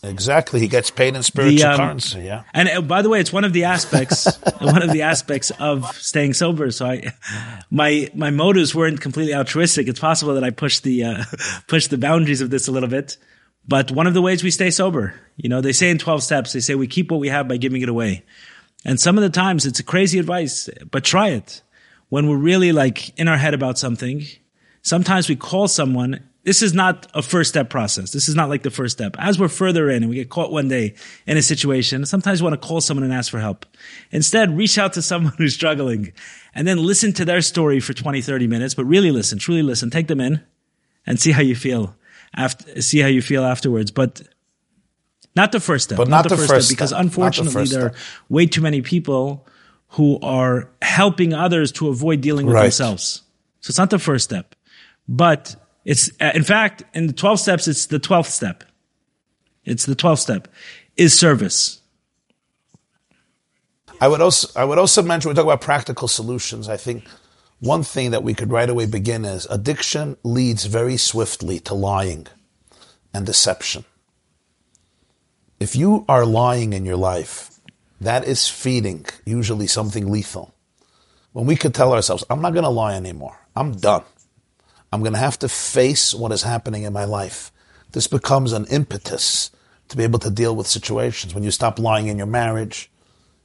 Exactly. 0.04 0.58
He 0.58 0.66
gets 0.66 0.90
paid 0.90 1.14
in 1.14 1.22
spiritual 1.22 1.70
um, 1.70 1.76
currency, 1.76 2.22
yeah. 2.22 2.42
And 2.52 2.68
uh, 2.68 2.80
by 2.80 3.02
the 3.02 3.08
way, 3.08 3.20
it's 3.20 3.32
one 3.32 3.44
of 3.44 3.52
the 3.52 3.64
aspects, 3.64 4.36
one 4.60 4.82
of 4.82 4.92
the 4.92 5.02
aspects 5.02 5.50
of 5.60 5.86
staying 5.96 6.34
sober. 6.34 6.72
So 6.72 6.86
I, 6.86 7.12
my, 7.70 8.10
my 8.12 8.30
motives 8.30 8.74
weren't 8.74 9.00
completely 9.00 9.34
altruistic. 9.34 9.86
It's 9.86 10.00
possible 10.00 10.34
that 10.34 10.42
I 10.42 10.50
pushed 10.50 10.82
the, 10.82 11.04
uh, 11.04 11.24
pushed 11.68 11.90
the 11.90 11.98
boundaries 11.98 12.40
of 12.40 12.50
this 12.50 12.66
a 12.66 12.72
little 12.72 12.88
bit. 12.88 13.16
But 13.66 13.92
one 13.92 14.08
of 14.08 14.14
the 14.14 14.22
ways 14.22 14.42
we 14.42 14.50
stay 14.50 14.70
sober, 14.70 15.14
you 15.36 15.48
know, 15.48 15.60
they 15.60 15.72
say 15.72 15.88
in 15.90 15.98
12 15.98 16.22
steps, 16.22 16.52
they 16.52 16.60
say 16.60 16.74
we 16.74 16.88
keep 16.88 17.12
what 17.12 17.20
we 17.20 17.28
have 17.28 17.46
by 17.46 17.56
giving 17.56 17.82
it 17.82 17.88
away. 17.88 18.24
And 18.84 18.98
some 18.98 19.16
of 19.16 19.22
the 19.22 19.30
times 19.30 19.66
it's 19.66 19.78
a 19.78 19.84
crazy 19.84 20.18
advice, 20.18 20.68
but 20.90 21.04
try 21.04 21.28
it. 21.28 21.62
When 22.08 22.28
we're 22.28 22.36
really 22.36 22.72
like 22.72 23.16
in 23.18 23.28
our 23.28 23.36
head 23.36 23.54
about 23.54 23.78
something, 23.78 24.24
sometimes 24.82 25.28
we 25.28 25.36
call 25.36 25.68
someone. 25.68 26.28
This 26.44 26.60
is 26.60 26.74
not 26.74 27.06
a 27.14 27.22
first 27.22 27.50
step 27.50 27.70
process. 27.70 28.10
This 28.10 28.28
is 28.28 28.34
not 28.34 28.48
like 28.48 28.62
the 28.62 28.70
first 28.70 28.96
step. 28.98 29.14
As 29.18 29.38
we're 29.38 29.46
further 29.48 29.88
in 29.88 30.02
and 30.02 30.10
we 30.10 30.16
get 30.16 30.28
caught 30.28 30.50
one 30.50 30.66
day 30.66 30.94
in 31.24 31.36
a 31.36 31.42
situation, 31.42 32.04
sometimes 32.04 32.42
we 32.42 32.48
want 32.48 32.60
to 32.60 32.66
call 32.66 32.80
someone 32.80 33.04
and 33.04 33.12
ask 33.12 33.30
for 33.30 33.38
help. 33.38 33.64
Instead, 34.10 34.56
reach 34.56 34.76
out 34.76 34.92
to 34.94 35.02
someone 35.02 35.32
who's 35.38 35.54
struggling 35.54 36.12
and 36.54 36.66
then 36.66 36.78
listen 36.78 37.12
to 37.12 37.24
their 37.24 37.42
story 37.42 37.78
for 37.78 37.92
20, 37.92 38.20
30 38.22 38.48
minutes, 38.48 38.74
but 38.74 38.84
really 38.86 39.12
listen, 39.12 39.38
truly 39.38 39.62
listen, 39.62 39.88
take 39.88 40.08
them 40.08 40.20
in 40.20 40.42
and 41.06 41.20
see 41.20 41.30
how 41.30 41.42
you 41.42 41.54
feel 41.54 41.94
after, 42.34 42.82
see 42.82 42.98
how 42.98 43.08
you 43.08 43.22
feel 43.22 43.44
afterwards. 43.44 43.92
But 43.92 44.22
not 45.36 45.52
the 45.52 45.60
first 45.60 45.84
step. 45.84 45.96
But 45.96 46.08
not 46.08 46.28
the 46.28 46.36
first 46.36 46.66
step, 46.66 46.76
because 46.76 46.90
step. 46.90 46.98
Not 46.98 47.02
the 47.02 47.06
unfortunately 47.06 47.52
first 47.52 47.72
there 47.72 47.86
are 47.86 47.94
way 48.28 48.46
too 48.46 48.60
many 48.62 48.82
people 48.82 49.46
who 49.90 50.18
are 50.20 50.70
helping 50.80 51.34
others 51.34 51.70
to 51.72 51.88
avoid 51.88 52.20
dealing 52.20 52.46
with 52.46 52.54
Right. 52.56 52.62
themselves. 52.62 53.22
So 53.60 53.70
it's 53.70 53.78
not 53.78 53.90
the 53.90 53.98
first 53.98 54.24
step, 54.24 54.54
but 55.06 55.54
it's, 55.84 56.10
uh, 56.20 56.32
in 56.34 56.44
fact, 56.44 56.84
in 56.94 57.06
the 57.06 57.12
12 57.12 57.40
steps, 57.40 57.68
it's 57.68 57.86
the 57.86 58.00
12th 58.00 58.26
step. 58.26 58.64
It's 59.64 59.86
the 59.86 59.96
12th 59.96 60.18
step 60.18 60.48
is 60.96 61.18
service. 61.18 61.80
I 64.00 64.08
would 64.08 64.20
also 64.20 64.48
I 64.58 64.64
would 64.64 64.78
also 64.78 65.00
mention 65.02 65.28
we 65.28 65.34
talk 65.36 65.44
about 65.44 65.60
practical 65.60 66.08
solutions. 66.08 66.68
I 66.68 66.76
think 66.76 67.06
one 67.60 67.84
thing 67.84 68.10
that 68.10 68.24
we 68.24 68.34
could 68.34 68.50
right 68.50 68.68
away 68.68 68.86
begin 68.86 69.24
is 69.24 69.46
addiction 69.46 70.16
leads 70.24 70.64
very 70.64 70.96
swiftly 70.96 71.60
to 71.60 71.74
lying 71.74 72.26
and 73.14 73.24
deception. 73.24 73.84
If 75.60 75.76
you 75.76 76.04
are 76.08 76.26
lying 76.26 76.72
in 76.72 76.84
your 76.84 76.96
life, 76.96 77.60
that 78.00 78.26
is 78.26 78.48
feeding 78.48 79.06
usually 79.24 79.68
something 79.68 80.10
lethal. 80.10 80.52
When 81.32 81.46
we 81.46 81.54
could 81.54 81.72
tell 81.72 81.94
ourselves, 81.94 82.24
I'm 82.28 82.42
not 82.42 82.52
going 82.52 82.64
to 82.64 82.68
lie 82.68 82.96
anymore. 82.96 83.38
I'm 83.54 83.70
done. 83.70 84.02
I'm 84.92 85.00
going 85.00 85.14
to 85.14 85.18
have 85.18 85.38
to 85.40 85.48
face 85.48 86.14
what 86.14 86.32
is 86.32 86.42
happening 86.42 86.82
in 86.82 86.92
my 86.92 87.04
life. 87.04 87.50
This 87.92 88.06
becomes 88.06 88.52
an 88.52 88.66
impetus 88.66 89.50
to 89.88 89.96
be 89.96 90.02
able 90.02 90.18
to 90.20 90.30
deal 90.30 90.54
with 90.54 90.66
situations. 90.66 91.34
When 91.34 91.44
you 91.44 91.50
stop 91.50 91.78
lying 91.78 92.08
in 92.08 92.18
your 92.18 92.26
marriage, 92.26 92.90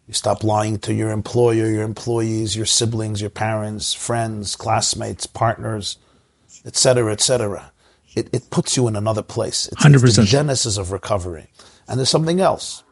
you 0.08 0.14
stop 0.14 0.44
lying 0.44 0.80
to 0.80 0.94
your 0.94 1.12
employer, 1.12 1.70
your 1.70 1.84
employees, 1.84 2.56
your 2.56 2.66
siblings, 2.66 3.22
your 3.22 3.30
parents, 3.30 3.94
friends, 3.94 4.56
classmates, 4.56 5.26
partners, 5.26 5.98
etc., 6.66 7.12
etc. 7.12 7.72
It, 8.16 8.30
it 8.34 8.50
puts 8.50 8.78
you 8.78 8.88
in 8.88 8.96
another 8.96 9.22
place. 9.24 9.68
It's, 9.68 9.86
it's 9.86 10.16
the 10.16 10.24
genesis 10.24 10.78
of 10.78 10.92
recovery. 10.92 11.48
And 11.88 12.00
there's 12.00 12.10
something 12.10 12.40
else. 12.40 12.84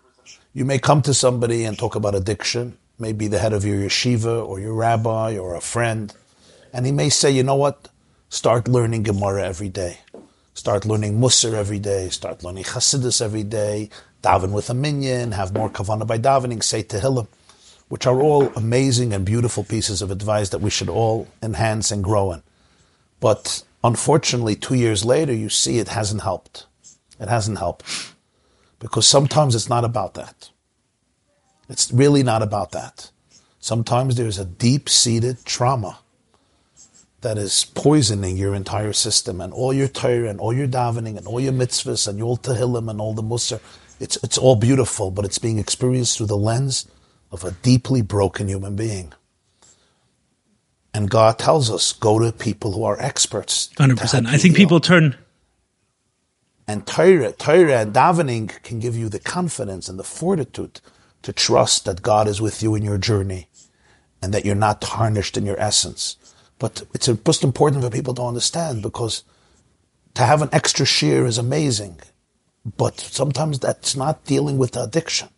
You 0.53 0.65
may 0.65 0.79
come 0.79 1.01
to 1.03 1.13
somebody 1.13 1.65
and 1.65 1.77
talk 1.77 1.95
about 1.95 2.15
addiction, 2.15 2.77
maybe 2.99 3.27
the 3.27 3.39
head 3.39 3.53
of 3.53 3.65
your 3.65 3.77
yeshiva 3.79 4.45
or 4.45 4.59
your 4.59 4.73
rabbi 4.73 5.37
or 5.37 5.55
a 5.55 5.61
friend, 5.61 6.13
and 6.73 6.85
he 6.85 6.91
may 6.91 7.09
say, 7.09 7.31
you 7.31 7.43
know 7.43 7.55
what? 7.55 7.89
Start 8.29 8.67
learning 8.67 9.03
Gemara 9.03 9.45
every 9.45 9.69
day. 9.69 9.99
Start 10.55 10.85
learning 10.85 11.19
Musar 11.19 11.53
every 11.53 11.79
day. 11.79 12.09
Start 12.09 12.43
learning 12.43 12.63
Hasidus 12.63 13.21
every 13.21 13.43
day. 13.43 13.89
Daven 14.23 14.51
with 14.51 14.69
a 14.69 14.73
minyan. 14.73 15.31
Have 15.31 15.53
more 15.53 15.69
kavanah 15.69 16.07
by 16.07 16.17
davening. 16.17 16.63
Say 16.63 16.83
Tehillim, 16.83 17.27
which 17.87 18.07
are 18.07 18.19
all 18.19 18.47
amazing 18.55 19.13
and 19.13 19.25
beautiful 19.25 19.63
pieces 19.63 20.01
of 20.01 20.09
advice 20.09 20.49
that 20.49 20.61
we 20.61 20.71
should 20.71 20.89
all 20.89 21.27
enhance 21.43 21.91
and 21.91 22.03
grow 22.03 22.31
in. 22.31 22.41
But 23.19 23.63
unfortunately, 23.83 24.55
two 24.55 24.75
years 24.75 25.05
later, 25.05 25.33
you 25.33 25.49
see 25.49 25.77
it 25.77 25.89
hasn't 25.89 26.23
helped. 26.23 26.65
It 27.19 27.29
hasn't 27.29 27.59
helped. 27.59 27.85
Because 28.79 29.07
sometimes 29.07 29.55
it's 29.55 29.69
not 29.69 29.85
about 29.85 30.15
that. 30.15 30.49
It's 31.69 31.91
really 31.91 32.23
not 32.23 32.41
about 32.41 32.71
that. 32.71 33.11
Sometimes 33.59 34.15
there's 34.15 34.39
a 34.39 34.45
deep 34.45 34.89
seated 34.89 35.45
trauma 35.45 35.99
that 37.25 37.39
is 37.39 37.65
poisoning 37.73 38.37
your 38.37 38.53
entire 38.53 38.93
system 38.93 39.41
and 39.41 39.51
all 39.51 39.73
your 39.73 39.87
Torah 39.87 40.29
and 40.29 40.39
all 40.39 40.53
your 40.53 40.67
davening 40.67 41.17
and 41.17 41.25
all 41.25 41.39
your 41.39 41.53
mitzvahs 41.53 42.07
and 42.07 42.19
your 42.19 42.37
Tehillim 42.37 42.87
and 42.87 43.01
all 43.01 43.15
the 43.15 43.23
Musar. 43.23 43.59
It's, 43.99 44.15
it's 44.23 44.37
all 44.37 44.55
beautiful, 44.55 45.09
but 45.09 45.25
it's 45.25 45.39
being 45.39 45.57
experienced 45.57 46.17
through 46.17 46.27
the 46.27 46.37
lens 46.37 46.87
of 47.31 47.43
a 47.43 47.49
deeply 47.49 48.03
broken 48.03 48.47
human 48.47 48.75
being. 48.75 49.11
And 50.93 51.09
God 51.09 51.39
tells 51.39 51.71
us, 51.71 51.93
go 51.93 52.19
to 52.19 52.31
people 52.31 52.73
who 52.73 52.83
are 52.83 53.01
experts. 53.01 53.69
100%. 53.77 54.27
I 54.27 54.37
think 54.37 54.55
people 54.55 54.79
turn, 54.79 55.15
And 56.67 56.85
Torah, 56.85 57.31
Torah 57.31 57.81
and 57.81 57.91
davening 57.91 58.61
can 58.61 58.79
give 58.79 58.95
you 58.95 59.09
the 59.09 59.19
confidence 59.19 59.89
and 59.89 59.97
the 59.97 60.03
fortitude 60.03 60.79
to 61.23 61.33
trust 61.33 61.85
that 61.85 62.03
God 62.03 62.27
is 62.27 62.39
with 62.39 62.61
you 62.61 62.75
in 62.75 62.83
your 62.83 62.99
journey 62.99 63.49
and 64.21 64.31
that 64.31 64.45
you're 64.45 64.53
not 64.53 64.79
tarnished 64.79 65.37
in 65.37 65.45
your 65.45 65.59
essence. 65.59 66.17
But 66.59 66.83
it's 66.93 67.07
just 67.07 67.43
important 67.43 67.83
for 67.83 67.89
people 67.89 68.13
to 68.15 68.23
understand 68.23 68.81
because 68.81 69.23
to 70.13 70.23
have 70.23 70.41
an 70.41 70.49
extra 70.51 70.85
shiur 70.85 71.25
is 71.27 71.37
amazing, 71.37 71.99
but 72.77 72.99
sometimes 72.99 73.59
that's 73.59 73.95
not 73.95 74.23
dealing 74.25 74.57
with 74.57 74.71
the 74.71 74.83
addiction. 74.83 75.29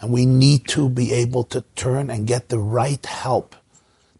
And 0.00 0.12
we 0.12 0.24
need 0.24 0.66
to 0.68 0.88
be 0.88 1.12
able 1.12 1.44
to 1.44 1.62
turn 1.76 2.08
and 2.10 2.26
get 2.26 2.48
the 2.48 2.58
right 2.58 3.04
help. 3.04 3.56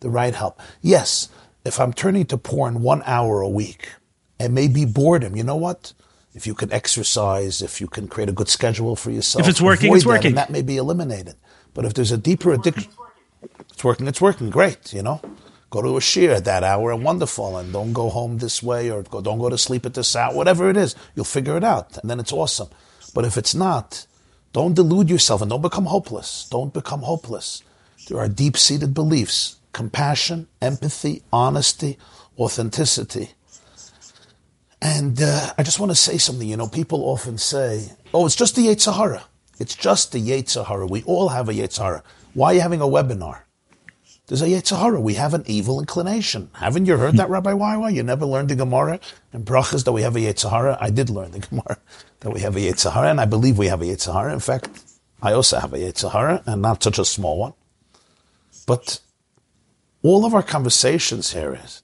The 0.00 0.10
right 0.10 0.34
help. 0.34 0.60
Yes, 0.82 1.28
if 1.64 1.78
I'm 1.80 1.92
turning 1.92 2.26
to 2.26 2.36
porn 2.36 2.82
one 2.82 3.02
hour 3.06 3.40
a 3.40 3.48
week, 3.48 3.88
it 4.38 4.50
may 4.50 4.66
be 4.68 4.84
boredom. 4.84 5.36
You 5.36 5.44
know 5.44 5.56
what? 5.56 5.92
If 6.34 6.46
you 6.46 6.54
can 6.54 6.72
exercise, 6.72 7.60
if 7.62 7.80
you 7.80 7.86
can 7.86 8.08
create 8.08 8.28
a 8.28 8.32
good 8.32 8.48
schedule 8.48 8.96
for 8.96 9.10
yourself, 9.10 9.42
If 9.44 9.48
it's 9.50 9.60
working, 9.60 9.94
it's 9.94 10.06
working. 10.06 10.28
and 10.28 10.38
that 10.38 10.50
may 10.50 10.62
be 10.62 10.76
eliminated. 10.76 11.34
But 11.74 11.84
if 11.84 11.94
there's 11.94 12.12
a 12.12 12.18
deeper 12.18 12.52
addiction, 12.52 12.90
it's 13.70 13.82
working, 13.84 14.06
it's 14.06 14.20
working, 14.20 14.50
great, 14.50 14.92
you 14.92 15.02
know. 15.02 15.20
Go 15.70 15.82
to 15.82 15.96
a 15.96 16.00
shiur 16.00 16.34
at 16.34 16.44
that 16.46 16.64
hour 16.64 16.92
and 16.92 17.04
wonderful, 17.04 17.56
and 17.56 17.72
don't 17.72 17.92
go 17.92 18.10
home 18.10 18.38
this 18.38 18.62
way 18.62 18.90
or 18.90 19.02
don't 19.02 19.38
go 19.38 19.48
to 19.48 19.56
sleep 19.56 19.86
at 19.86 19.94
this 19.94 20.16
hour, 20.16 20.34
whatever 20.34 20.68
it 20.68 20.76
is, 20.76 20.96
you'll 21.14 21.24
figure 21.24 21.56
it 21.56 21.62
out, 21.64 21.96
and 21.98 22.10
then 22.10 22.18
it's 22.18 22.32
awesome. 22.32 22.68
But 23.14 23.24
if 23.24 23.36
it's 23.36 23.54
not, 23.54 24.06
don't 24.52 24.74
delude 24.74 25.08
yourself 25.08 25.42
and 25.42 25.50
don't 25.50 25.62
become 25.62 25.86
hopeless. 25.86 26.48
Don't 26.50 26.74
become 26.74 27.02
hopeless. 27.02 27.62
There 28.08 28.18
are 28.18 28.28
deep 28.28 28.56
seated 28.56 28.94
beliefs 28.94 29.56
compassion, 29.72 30.48
empathy, 30.60 31.22
honesty, 31.32 31.96
authenticity. 32.36 33.30
And 34.82 35.22
uh, 35.22 35.52
I 35.56 35.62
just 35.62 35.78
want 35.78 35.90
to 35.90 35.96
say 35.96 36.18
something. 36.18 36.48
You 36.48 36.56
know, 36.56 36.66
people 36.66 37.04
often 37.04 37.38
say, 37.38 37.92
oh, 38.12 38.26
it's 38.26 38.34
just 38.34 38.56
the 38.56 38.66
Yetzer 38.66 38.96
Hara. 38.96 39.24
It's 39.60 39.76
just 39.76 40.10
the 40.10 40.18
Yetzer 40.18 40.66
Hara. 40.66 40.86
We 40.86 41.04
all 41.04 41.28
have 41.28 41.48
a 41.48 41.52
Yetzer 41.52 41.82
Hara. 41.82 42.02
Why 42.34 42.52
are 42.52 42.54
you 42.54 42.60
having 42.62 42.80
a 42.80 42.84
webinar? 42.84 43.42
There's 44.30 44.42
a 44.42 44.46
Yetzer 44.46 44.78
Hara. 44.78 45.00
We 45.00 45.14
have 45.14 45.34
an 45.34 45.42
evil 45.46 45.80
inclination. 45.80 46.50
Haven't 46.52 46.86
you 46.86 46.96
heard 46.96 47.16
that, 47.16 47.26
hmm. 47.26 47.32
Rabbi 47.32 47.52
Wawa? 47.52 47.90
You 47.90 48.04
never 48.04 48.24
learned 48.24 48.48
the 48.48 48.54
Gemara 48.54 49.00
and 49.32 49.44
Brachas 49.44 49.84
that 49.84 49.90
we 49.90 50.02
have 50.02 50.14
a 50.14 50.20
Yetzer 50.20 50.48
Hara? 50.48 50.78
I 50.80 50.90
did 50.90 51.10
learn 51.10 51.32
the 51.32 51.40
Gemara 51.50 51.78
that 52.20 52.30
we 52.30 52.38
have 52.42 52.54
a 52.54 52.60
Yetzer 52.60 52.92
Hara, 52.92 53.10
and 53.10 53.20
I 53.20 53.24
believe 53.24 53.58
we 53.58 53.66
have 53.66 53.82
a 53.82 53.86
Yetzer 53.86 54.12
Hara. 54.12 54.32
In 54.32 54.38
fact, 54.38 54.68
I 55.20 55.32
also 55.32 55.58
have 55.58 55.72
a 55.72 55.78
Yetzer 55.78 56.12
Hara, 56.12 56.44
and 56.46 56.62
not 56.62 56.80
such 56.80 57.00
a 57.00 57.04
small 57.04 57.38
one. 57.38 57.54
But 58.68 59.00
all 60.04 60.24
of 60.24 60.32
our 60.32 60.44
conversations 60.44 61.32
here 61.32 61.58
is, 61.64 61.82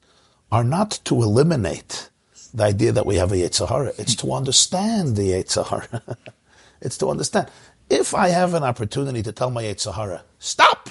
are 0.53 0.63
not 0.63 1.01
to 1.07 1.17
eliminate 1.17 2.11
the 2.55 2.63
idea 2.63 2.93
that 2.93 3.07
we 3.07 3.17
have 3.17 3.33
a 3.33 3.37
Yetzer 3.37 3.69
Hara. 3.69 3.91
It's 3.99 4.15
to 4.15 4.33
understand 4.33 5.17
the 5.17 5.33
Yetzer 5.33 5.67
Hara. 5.67 6.17
it's 6.81 6.97
to 6.99 7.09
understand. 7.09 7.49
If 7.91 8.15
I 8.15 8.29
have 8.29 8.55
an 8.55 8.63
opportunity 8.63 9.25
to 9.25 9.33
tell 9.33 9.51
my 9.51 9.65
Yetzer 9.65 9.95
Hara, 9.95 10.23
stop, 10.39 10.91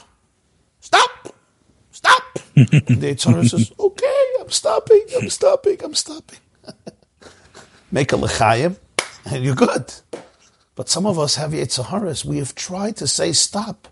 stop, 2.06 2.34
the 2.56 3.14
Yetzer 3.14 3.32
Hara 3.32 3.46
says, 3.46 3.72
okay, 3.80 4.26
I'm 4.40 4.50
stopping, 4.50 5.06
I'm 5.20 5.30
stopping, 5.30 5.78
I'm 5.84 5.96
stopping. 5.96 6.40
Make 7.92 8.12
a 8.12 8.18
l'chaim, 8.18 8.78
and 9.26 9.44
you're 9.44 9.56
good. 9.56 9.94
But 10.76 10.90
some 10.90 11.06
of 11.06 11.18
us 11.18 11.36
have 11.36 11.52
Yetzer 11.52 11.86
Haras. 11.86 12.26
We 12.26 12.38
have 12.38 12.54
tried 12.54 12.98
to 12.98 13.08
say 13.08 13.32
stop 13.32 13.88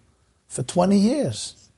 for 0.48 0.64
20 0.64 0.98
years. 0.98 1.70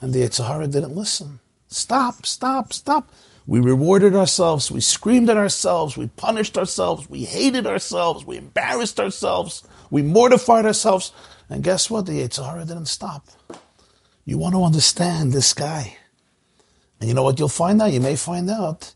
And 0.00 0.12
the 0.12 0.20
Yetzer 0.20 0.46
Hara 0.46 0.66
didn't 0.66 0.96
listen. 0.96 1.40
Stop, 1.68 2.24
stop, 2.24 2.72
stop. 2.72 3.10
We 3.46 3.60
rewarded 3.60 4.14
ourselves. 4.14 4.70
We 4.72 4.80
screamed 4.80 5.30
at 5.30 5.36
ourselves. 5.36 5.96
We 5.96 6.08
punished 6.08 6.58
ourselves. 6.58 7.08
We 7.08 7.24
hated 7.24 7.66
ourselves. 7.66 8.24
We 8.24 8.38
embarrassed 8.38 8.98
ourselves. 8.98 9.62
We 9.90 10.02
mortified 10.02 10.66
ourselves. 10.66 11.12
And 11.48 11.62
guess 11.62 11.90
what? 11.90 12.06
The 12.06 12.20
Yetzer 12.20 12.44
Hara 12.44 12.64
didn't 12.64 12.86
stop. 12.86 13.28
You 14.26 14.36
want 14.38 14.54
to 14.54 14.64
understand 14.64 15.32
this 15.32 15.54
guy. 15.54 15.96
And 17.00 17.08
you 17.08 17.14
know 17.14 17.22
what 17.22 17.38
you'll 17.38 17.48
find 17.48 17.80
out? 17.80 17.92
You 17.92 18.00
may 18.00 18.16
find 18.16 18.50
out 18.50 18.92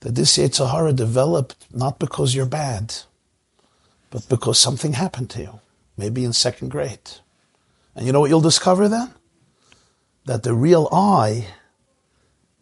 that 0.00 0.14
this 0.14 0.38
Yetzer 0.38 0.70
Hara 0.70 0.92
developed 0.92 1.66
not 1.72 1.98
because 1.98 2.34
you're 2.34 2.46
bad, 2.46 2.94
but 4.10 4.28
because 4.28 4.58
something 4.58 4.94
happened 4.94 5.28
to 5.30 5.42
you, 5.42 5.60
maybe 5.98 6.24
in 6.24 6.32
second 6.32 6.70
grade. 6.70 7.10
And 7.94 8.06
you 8.06 8.12
know 8.12 8.20
what 8.20 8.30
you'll 8.30 8.40
discover 8.40 8.88
then? 8.88 9.12
That 10.24 10.44
the 10.44 10.54
real 10.54 10.88
I 10.90 11.48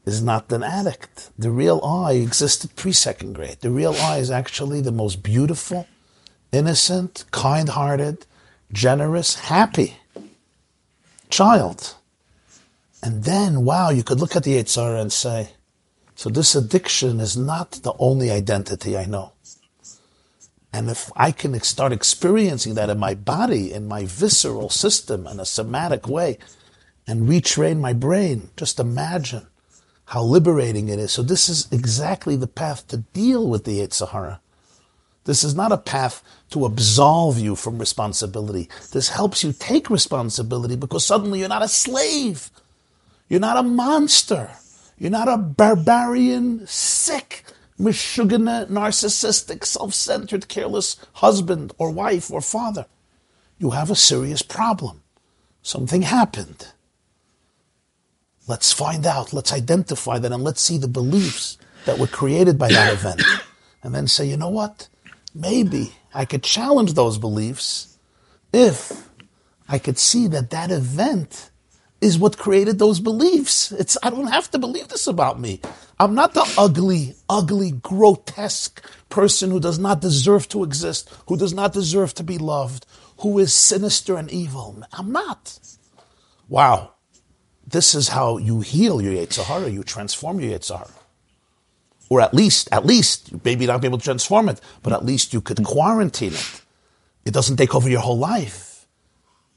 is 0.05 0.21
not 0.21 0.51
an 0.53 0.65
addict. 0.65 1.31
The 1.39 1.53
real 1.53 1.81
I 1.85 2.15
existed 2.15 2.75
pre 2.75 2.93
second 2.93 3.35
grade. 3.35 3.59
The 3.61 3.71
real 3.71 3.95
I 3.95 4.19
is 4.19 4.31
actually 4.31 4.81
the 4.81 4.91
most 4.91 5.23
beautiful, 5.23 5.87
innocent, 6.51 7.27
kind 7.31 7.69
hearted, 7.69 8.27
generous, 8.73 9.37
happy 9.37 9.99
child. 11.31 11.95
And 13.03 13.25
then, 13.25 13.65
wow, 13.65 13.91
you 13.91 14.03
could 14.03 14.21
look 14.21 14.35
at 14.37 14.45
the 14.45 14.55
Yetzer 14.55 14.83
Hara 14.83 15.01
and 15.01 15.13
say, 15.13 15.51
so 16.15 16.29
this 16.31 16.57
addiction 16.57 17.21
is 17.21 17.37
not 17.37 17.73
the 17.73 17.95
only 17.99 18.31
identity 18.31 18.97
I 18.97 19.05
know. 19.05 19.33
And 20.73 20.91
if 20.91 21.11
I 21.17 21.31
can 21.31 21.59
start 21.61 21.93
experiencing 21.93 22.75
that 22.75 22.91
in 22.91 22.99
my 22.99 23.15
body, 23.15 23.73
in 23.73 23.89
my 23.89 24.05
visceral 24.05 24.69
system, 24.69 25.27
in 25.27 25.41
a 25.41 25.45
somatic 25.45 26.09
way, 26.09 26.39
and 27.07 27.29
retrain 27.29 27.79
my 27.79 27.93
brain, 27.93 28.51
just 28.57 28.79
imagine 28.79 29.47
how 30.07 30.23
liberating 30.23 30.89
it 30.89 30.99
is. 30.99 31.13
So 31.13 31.23
this 31.23 31.49
is 31.49 31.69
exactly 31.71 32.37
the 32.37 32.47
path 32.47 32.87
to 32.89 32.99
deal 32.99 33.49
with 33.49 33.65
the 33.65 33.79
Yetzer 33.79 34.09
Hara. 34.09 34.41
This 35.25 35.45
is 35.45 35.55
not 35.55 35.73
a 35.73 35.79
path 35.79 36.23
to 36.51 36.65
absolve 36.65 37.39
you 37.39 37.55
from 37.55 37.79
responsibility. 37.79 38.69
This 38.93 39.11
helps 39.11 39.45
you 39.45 39.53
take 39.53 39.91
responsibility 39.91 40.77
because 40.77 41.05
suddenly 41.05 41.41
you're 41.41 41.49
not 41.49 41.63
a 41.63 41.69
slave. 41.69 42.51
You're 43.29 43.41
not 43.41 43.59
a 43.59 43.63
monster. 43.63 44.51
You're 44.99 45.11
not 45.11 45.29
a 45.29 45.37
barbarian, 45.37 46.67
sick, 46.67 47.45
mishugana, 47.79 48.67
narcissistic, 48.67 49.65
self-centered, 49.65 50.49
careless 50.49 50.97
husband 51.15 51.73
or 51.79 51.91
wife 51.91 52.31
or 52.31 52.41
father. 52.41 52.87
You 53.59 53.71
have 53.71 53.91
a 53.91 53.95
serious 53.95 54.43
problem. 54.43 55.03
Something 55.63 56.03
happened. 56.03 56.69
Let's 58.47 58.73
find 58.73 59.07
out. 59.07 59.33
Let's 59.33 59.53
identify 59.53 60.19
that 60.19 60.33
and 60.33 60.43
let's 60.43 60.63
see 60.63 60.79
the 60.79 60.89
beliefs 60.89 61.59
that 61.85 61.99
were 61.99 62.07
created 62.07 62.59
by 62.59 62.69
that 62.69 62.93
event. 62.93 63.23
And 63.83 63.95
then 63.95 64.09
say, 64.09 64.27
you 64.27 64.37
know 64.37 64.49
what? 64.49 64.89
Maybe 65.35 65.93
I 66.15 66.25
could 66.25 66.43
challenge 66.43 66.95
those 66.95 67.19
beliefs 67.19 67.99
if 68.53 69.09
I 69.69 69.79
could 69.79 69.99
see 69.99 70.27
that 70.29 70.51
that 70.51 70.71
event 70.71 71.51
is 72.01 72.19
what 72.19 72.39
created 72.39 72.79
those 72.79 73.01
beliefs. 73.01 73.73
It's, 73.73 73.97
I 74.03 74.11
don't 74.11 74.29
have 74.29 74.51
to 74.53 74.59
believe 74.59 74.89
this 74.89 75.07
about 75.07 75.41
me. 75.41 75.61
I'm 75.99 76.15
not 76.15 76.35
the 76.35 76.53
ugly, 76.57 77.15
ugly, 77.29 77.73
grotesque 77.73 78.85
person 79.09 79.51
who 79.51 79.59
does 79.59 79.79
not 79.79 80.01
deserve 80.01 80.49
to 80.49 80.63
exist, 80.63 81.11
who 81.27 81.37
does 81.37 81.53
not 81.53 81.73
deserve 81.73 82.15
to 82.15 82.23
be 82.23 82.39
loved, 82.39 82.87
who 83.19 83.39
is 83.39 83.53
sinister 83.53 84.17
and 84.17 84.31
evil. 84.31 84.85
I'm 84.93 85.11
not. 85.11 85.59
Wow. 86.49 86.93
This 87.67 87.95
is 87.95 88.09
how 88.09 88.39
you 88.39 88.61
heal 88.61 89.03
your 89.03 89.13
Yetzer 89.13 89.45
Hara. 89.45 89.69
You 89.69 89.83
transform 89.83 90.41
your 90.41 90.57
Yetzer 90.57 90.77
Hara. 90.79 90.91
Or 92.09 92.21
at 92.21 92.33
least, 92.33 92.69
at 92.73 92.87
least, 92.87 93.45
maybe 93.45 93.67
not 93.67 93.83
be 93.83 93.89
able 93.89 93.99
to 93.99 94.05
transform 94.05 94.49
it, 94.49 94.61
but 94.83 94.93
at 94.93 95.05
least 95.05 95.35
you 95.35 95.41
could 95.41 95.63
quarantine 95.65 96.33
it. 96.33 96.63
It 97.27 97.35
doesn't 97.35 97.57
take 97.57 97.75
over 97.75 97.91
your 97.91 98.01
whole 98.01 98.17
life. 98.17 98.87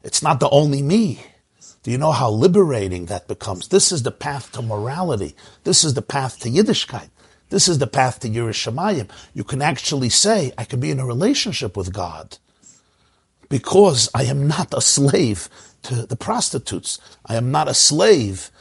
It's 0.03 0.21
not 0.21 0.39
the 0.39 0.49
only 0.49 0.81
me. 0.81 1.23
Do 1.84 1.91
you 1.91 1.97
know 1.97 2.11
how 2.11 2.29
liberating 2.29 3.07
that 3.07 3.27
becomes? 3.27 3.69
This 3.69 3.91
is 3.91 4.03
the 4.03 4.11
path 4.11 4.51
to 4.53 4.61
morality. 4.61 5.36
This 5.63 5.84
is 5.84 5.95
the 5.95 6.01
path 6.01 6.39
to 6.41 6.49
Yiddishkeit. 6.49 7.09
This 7.49 7.67
is 7.67 7.79
the 7.79 7.88
path 7.88 8.19
to 8.19 8.29
Yerushalayim. 8.29 9.09
You 9.34 9.43
can 9.43 9.61
actually 9.61 10.09
say, 10.09 10.53
I 10.57 10.63
can 10.63 10.79
be 10.79 10.91
in 10.91 10.99
a 10.99 11.05
relationship 11.05 11.75
with 11.75 11.91
God 11.91 12.38
because 13.49 14.09
I 14.13 14.23
am 14.23 14.47
not 14.47 14.73
a 14.73 14.82
slave 14.82 15.49
to 15.84 16.05
the 16.05 16.15
prostitutes. 16.15 16.99
I 17.25 17.36
am 17.36 17.51
not 17.51 17.67
a 17.67 17.73
slave 17.73 18.51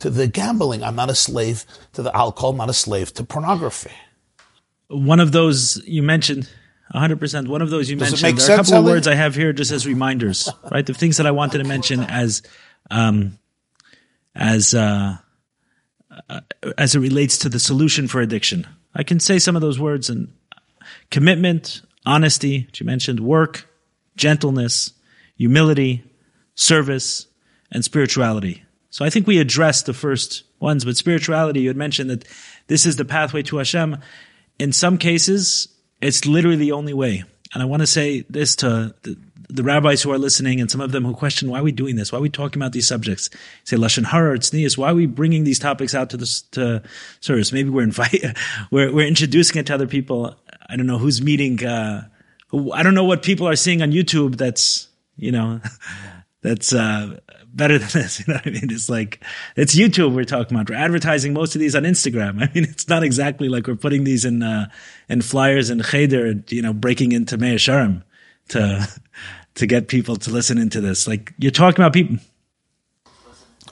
to 0.00 0.10
the 0.10 0.26
gambling. 0.26 0.82
I'm 0.82 0.96
not 0.96 1.10
a 1.10 1.14
slave 1.14 1.64
to 1.92 2.02
the 2.02 2.14
alcohol. 2.16 2.50
I'm 2.50 2.56
not 2.56 2.70
a 2.70 2.74
slave 2.74 3.12
to 3.14 3.24
pornography. 3.24 3.92
One 4.88 5.20
of 5.20 5.30
those 5.30 5.80
you 5.86 6.02
mentioned, 6.02 6.48
100%. 6.94 7.46
One 7.46 7.62
of 7.62 7.70
those 7.70 7.88
you 7.88 7.96
Does 7.96 8.20
mentioned. 8.22 8.38
there 8.38 8.56
are 8.56 8.60
a 8.60 8.64
couple 8.64 8.78
of 8.78 8.84
words 8.84 9.06
I 9.06 9.14
have 9.14 9.36
here 9.36 9.52
just 9.52 9.70
as 9.70 9.86
reminders, 9.86 10.48
right? 10.72 10.84
The 10.84 10.94
things 10.94 11.18
that 11.18 11.26
I 11.26 11.30
wanted 11.30 11.58
to 11.58 11.64
mention 11.64 12.00
as, 12.00 12.42
um, 12.90 13.38
as, 14.34 14.74
uh, 14.74 15.16
uh, 16.28 16.40
as 16.76 16.94
it 16.94 17.00
relates 17.00 17.38
to 17.38 17.48
the 17.48 17.60
solution 17.60 18.08
for 18.08 18.20
addiction. 18.20 18.66
I 18.94 19.02
can 19.02 19.20
say 19.20 19.38
some 19.38 19.56
of 19.56 19.62
those 19.62 19.78
words 19.78 20.10
and 20.10 20.32
commitment, 21.10 21.82
honesty, 22.04 22.64
which 22.66 22.80
you 22.80 22.86
mentioned, 22.86 23.20
work, 23.20 23.68
gentleness, 24.16 24.92
humility, 25.36 26.04
service, 26.54 27.26
and 27.70 27.84
spirituality. 27.84 28.64
So 28.90 29.04
I 29.04 29.10
think 29.10 29.26
we 29.26 29.38
addressed 29.38 29.86
the 29.86 29.94
first 29.94 30.42
ones, 30.58 30.84
but 30.84 30.96
spirituality, 30.96 31.60
you 31.60 31.68
had 31.68 31.76
mentioned 31.76 32.10
that 32.10 32.26
this 32.66 32.84
is 32.84 32.96
the 32.96 33.04
pathway 33.04 33.42
to 33.44 33.58
Hashem. 33.58 33.98
In 34.58 34.72
some 34.72 34.98
cases, 34.98 35.68
it's 36.00 36.26
literally 36.26 36.56
the 36.56 36.72
only 36.72 36.92
way. 36.92 37.24
And 37.54 37.62
I 37.62 37.66
want 37.66 37.80
to 37.80 37.86
say 37.86 38.24
this 38.28 38.56
to 38.56 38.94
the, 39.52 39.62
rabbis 39.62 40.02
who 40.02 40.12
are 40.12 40.18
listening 40.18 40.60
and 40.60 40.70
some 40.70 40.80
of 40.80 40.92
them 40.92 41.04
who 41.04 41.14
question 41.14 41.50
why 41.50 41.60
are 41.60 41.62
we 41.62 41.72
doing 41.72 41.96
this? 41.96 42.12
Why 42.12 42.18
are 42.18 42.22
we 42.22 42.30
talking 42.30 42.60
about 42.60 42.72
these 42.72 42.88
subjects? 42.88 43.30
Say 43.64 43.76
lashon 43.76 44.04
hara, 44.04 44.38
tznius. 44.38 44.76
Why 44.78 44.90
are 44.90 44.94
we 44.94 45.06
bringing 45.06 45.44
these 45.44 45.58
topics 45.58 45.94
out 45.94 46.10
to 46.10 46.16
the 46.16 46.42
to 46.52 46.82
service? 47.20 47.52
Maybe 47.52 47.70
we're 47.70 47.82
inviting, 47.82 48.34
we're 48.70 48.92
we're 48.92 49.06
introducing 49.06 49.58
it 49.60 49.66
to 49.66 49.74
other 49.74 49.86
people. 49.86 50.36
I 50.68 50.76
don't 50.76 50.86
know 50.86 50.98
who's 50.98 51.20
meeting. 51.20 51.64
Uh, 51.64 52.08
I 52.72 52.82
don't 52.82 52.94
know 52.94 53.04
what 53.04 53.22
people 53.22 53.48
are 53.48 53.56
seeing 53.56 53.82
on 53.82 53.92
YouTube. 53.92 54.36
That's 54.36 54.88
you 55.16 55.32
know, 55.32 55.60
that's 56.42 56.72
uh, 56.72 57.18
better 57.52 57.78
than 57.78 57.88
this. 57.92 58.20
You 58.20 58.26
know 58.28 58.34
what 58.34 58.46
I 58.46 58.50
mean? 58.50 58.70
It's 58.70 58.88
like 58.88 59.22
it's 59.56 59.76
YouTube 59.76 60.14
we're 60.14 60.24
talking 60.24 60.56
about. 60.56 60.70
We're 60.70 60.76
advertising 60.76 61.32
most 61.32 61.54
of 61.54 61.60
these 61.60 61.74
on 61.74 61.82
Instagram. 61.82 62.42
I 62.42 62.50
mean, 62.54 62.64
it's 62.64 62.88
not 62.88 63.02
exactly 63.02 63.48
like 63.48 63.66
we're 63.66 63.76
putting 63.76 64.04
these 64.04 64.24
in 64.24 64.42
uh, 64.42 64.68
in 65.08 65.22
flyers 65.22 65.70
and 65.70 65.84
cheder. 65.84 66.34
You 66.48 66.62
know, 66.62 66.72
breaking 66.72 67.12
into 67.12 67.36
Mea 67.36 67.56
Shearim 67.56 68.02
to 68.48 68.88
to 69.56 69.66
get 69.66 69.88
people 69.88 70.16
to 70.16 70.30
listen 70.30 70.58
into 70.58 70.80
this. 70.80 71.06
Like 71.06 71.32
you're 71.38 71.50
talking 71.50 71.82
about 71.82 71.92
people. 71.92 72.18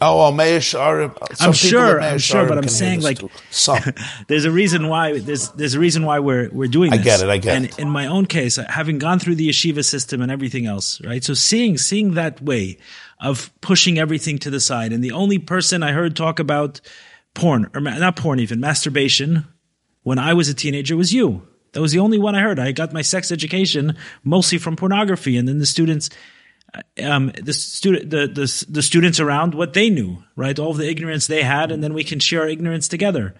Oh, 0.00 0.18
well, 0.18 0.32
Sharim. 0.32 1.16
I'm 1.40 1.52
sure, 1.52 2.00
I'm 2.00 2.18
sure, 2.18 2.46
but 2.46 2.56
I'm 2.56 2.68
saying 2.68 3.00
like 3.00 3.18
there's 4.28 4.44
a 4.44 4.50
reason 4.50 4.88
why 4.88 5.18
there's 5.18 5.50
there's 5.50 5.74
a 5.74 5.80
reason 5.80 6.04
why 6.04 6.20
we're 6.20 6.48
we're 6.50 6.68
doing. 6.68 6.92
This. 6.92 7.00
I 7.00 7.02
get 7.02 7.20
it. 7.20 7.28
I 7.28 7.38
get 7.38 7.56
and 7.56 7.64
it. 7.64 7.78
in 7.80 7.90
my 7.90 8.06
own 8.06 8.26
case, 8.26 8.56
having 8.56 8.98
gone 8.98 9.18
through 9.18 9.34
the 9.34 9.48
yeshiva 9.48 9.84
system 9.84 10.22
and 10.22 10.30
everything 10.30 10.66
else, 10.66 11.00
right? 11.04 11.24
So 11.24 11.34
seeing 11.34 11.78
seeing 11.78 12.14
that 12.14 12.40
way 12.40 12.78
of 13.20 13.50
pushing 13.60 13.98
everything 13.98 14.38
to 14.38 14.50
the 14.50 14.60
side, 14.60 14.92
and 14.92 15.02
the 15.02 15.12
only 15.12 15.38
person 15.38 15.82
I 15.82 15.90
heard 15.90 16.14
talk 16.14 16.38
about 16.38 16.80
porn 17.34 17.68
or 17.74 17.80
not 17.80 18.14
porn 18.14 18.38
even 18.38 18.60
masturbation 18.60 19.46
when 20.04 20.18
I 20.18 20.32
was 20.32 20.48
a 20.48 20.54
teenager 20.54 20.96
was 20.96 21.12
you. 21.12 21.42
That 21.78 21.82
was 21.82 21.92
the 21.92 22.00
only 22.00 22.18
one 22.18 22.34
I 22.34 22.40
heard. 22.40 22.58
I 22.58 22.72
got 22.72 22.92
my 22.92 23.02
sex 23.02 23.30
education 23.30 23.96
mostly 24.24 24.58
from 24.58 24.74
pornography, 24.74 25.36
and 25.36 25.46
then 25.46 25.60
the 25.60 25.64
students, 25.64 26.10
um, 27.00 27.30
the 27.40 27.52
student, 27.52 28.10
the, 28.10 28.26
the 28.26 28.66
the 28.68 28.82
students 28.82 29.20
around 29.20 29.54
what 29.54 29.74
they 29.74 29.88
knew, 29.88 30.24
right? 30.34 30.58
All 30.58 30.74
the 30.74 30.90
ignorance 30.90 31.28
they 31.28 31.44
had, 31.44 31.70
and 31.70 31.80
then 31.80 31.94
we 31.94 32.02
can 32.02 32.18
share 32.18 32.40
our 32.40 32.48
ignorance 32.48 32.88
together. 32.88 33.36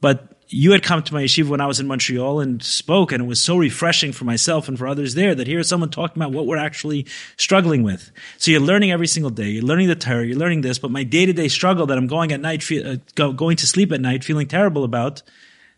But 0.00 0.34
you 0.48 0.72
had 0.72 0.82
come 0.82 1.02
to 1.02 1.12
my 1.12 1.24
yeshiva 1.24 1.50
when 1.50 1.60
I 1.60 1.66
was 1.66 1.78
in 1.78 1.86
Montreal 1.86 2.40
and 2.40 2.62
spoke, 2.62 3.12
and 3.12 3.22
it 3.22 3.26
was 3.26 3.38
so 3.38 3.58
refreshing 3.58 4.12
for 4.12 4.24
myself 4.24 4.66
and 4.66 4.78
for 4.78 4.86
others 4.86 5.14
there 5.14 5.34
that 5.34 5.46
here's 5.46 5.68
someone 5.68 5.90
talking 5.90 6.22
about 6.22 6.32
what 6.32 6.46
we're 6.46 6.56
actually 6.56 7.04
struggling 7.36 7.82
with. 7.82 8.12
So 8.38 8.50
you're 8.50 8.60
learning 8.60 8.92
every 8.92 9.08
single 9.08 9.28
day. 9.30 9.50
You're 9.50 9.62
learning 9.62 9.88
the 9.88 9.94
Torah. 9.94 10.24
You're 10.24 10.38
learning 10.38 10.62
this. 10.62 10.78
But 10.78 10.90
my 10.90 11.04
day 11.04 11.26
to 11.26 11.34
day 11.34 11.48
struggle 11.48 11.84
that 11.88 11.98
I'm 11.98 12.06
going 12.06 12.32
at 12.32 12.40
night, 12.40 12.64
uh, 12.72 12.96
go, 13.14 13.34
going 13.34 13.58
to 13.58 13.66
sleep 13.66 13.92
at 13.92 14.00
night, 14.00 14.24
feeling 14.24 14.48
terrible 14.48 14.84
about, 14.84 15.22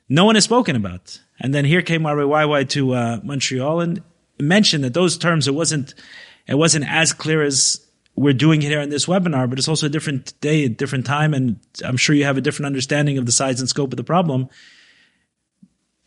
no 0.08 0.24
one 0.24 0.34
has 0.34 0.44
spoken 0.44 0.76
about. 0.76 1.20
And 1.40 1.54
then 1.54 1.64
here 1.64 1.82
came 1.82 2.02
RYY 2.02 2.68
to 2.70 2.94
uh, 2.94 3.20
Montreal 3.22 3.80
and 3.80 4.02
mentioned 4.38 4.84
that 4.84 4.94
those 4.94 5.18
terms, 5.18 5.48
it 5.48 5.54
wasn't, 5.54 5.94
it 6.46 6.54
wasn't 6.54 6.86
as 6.88 7.12
clear 7.12 7.42
as 7.42 7.86
we're 8.16 8.32
doing 8.32 8.62
it 8.62 8.68
here 8.68 8.80
in 8.80 8.88
this 8.88 9.06
webinar, 9.06 9.48
but 9.48 9.58
it's 9.58 9.68
also 9.68 9.86
a 9.86 9.90
different 9.90 10.38
day, 10.40 10.64
a 10.64 10.68
different 10.68 11.04
time, 11.04 11.34
and 11.34 11.60
I'm 11.84 11.98
sure 11.98 12.14
you 12.14 12.24
have 12.24 12.38
a 12.38 12.40
different 12.40 12.66
understanding 12.66 13.18
of 13.18 13.26
the 13.26 13.32
size 13.32 13.60
and 13.60 13.68
scope 13.68 13.92
of 13.92 13.98
the 13.98 14.04
problem. 14.04 14.48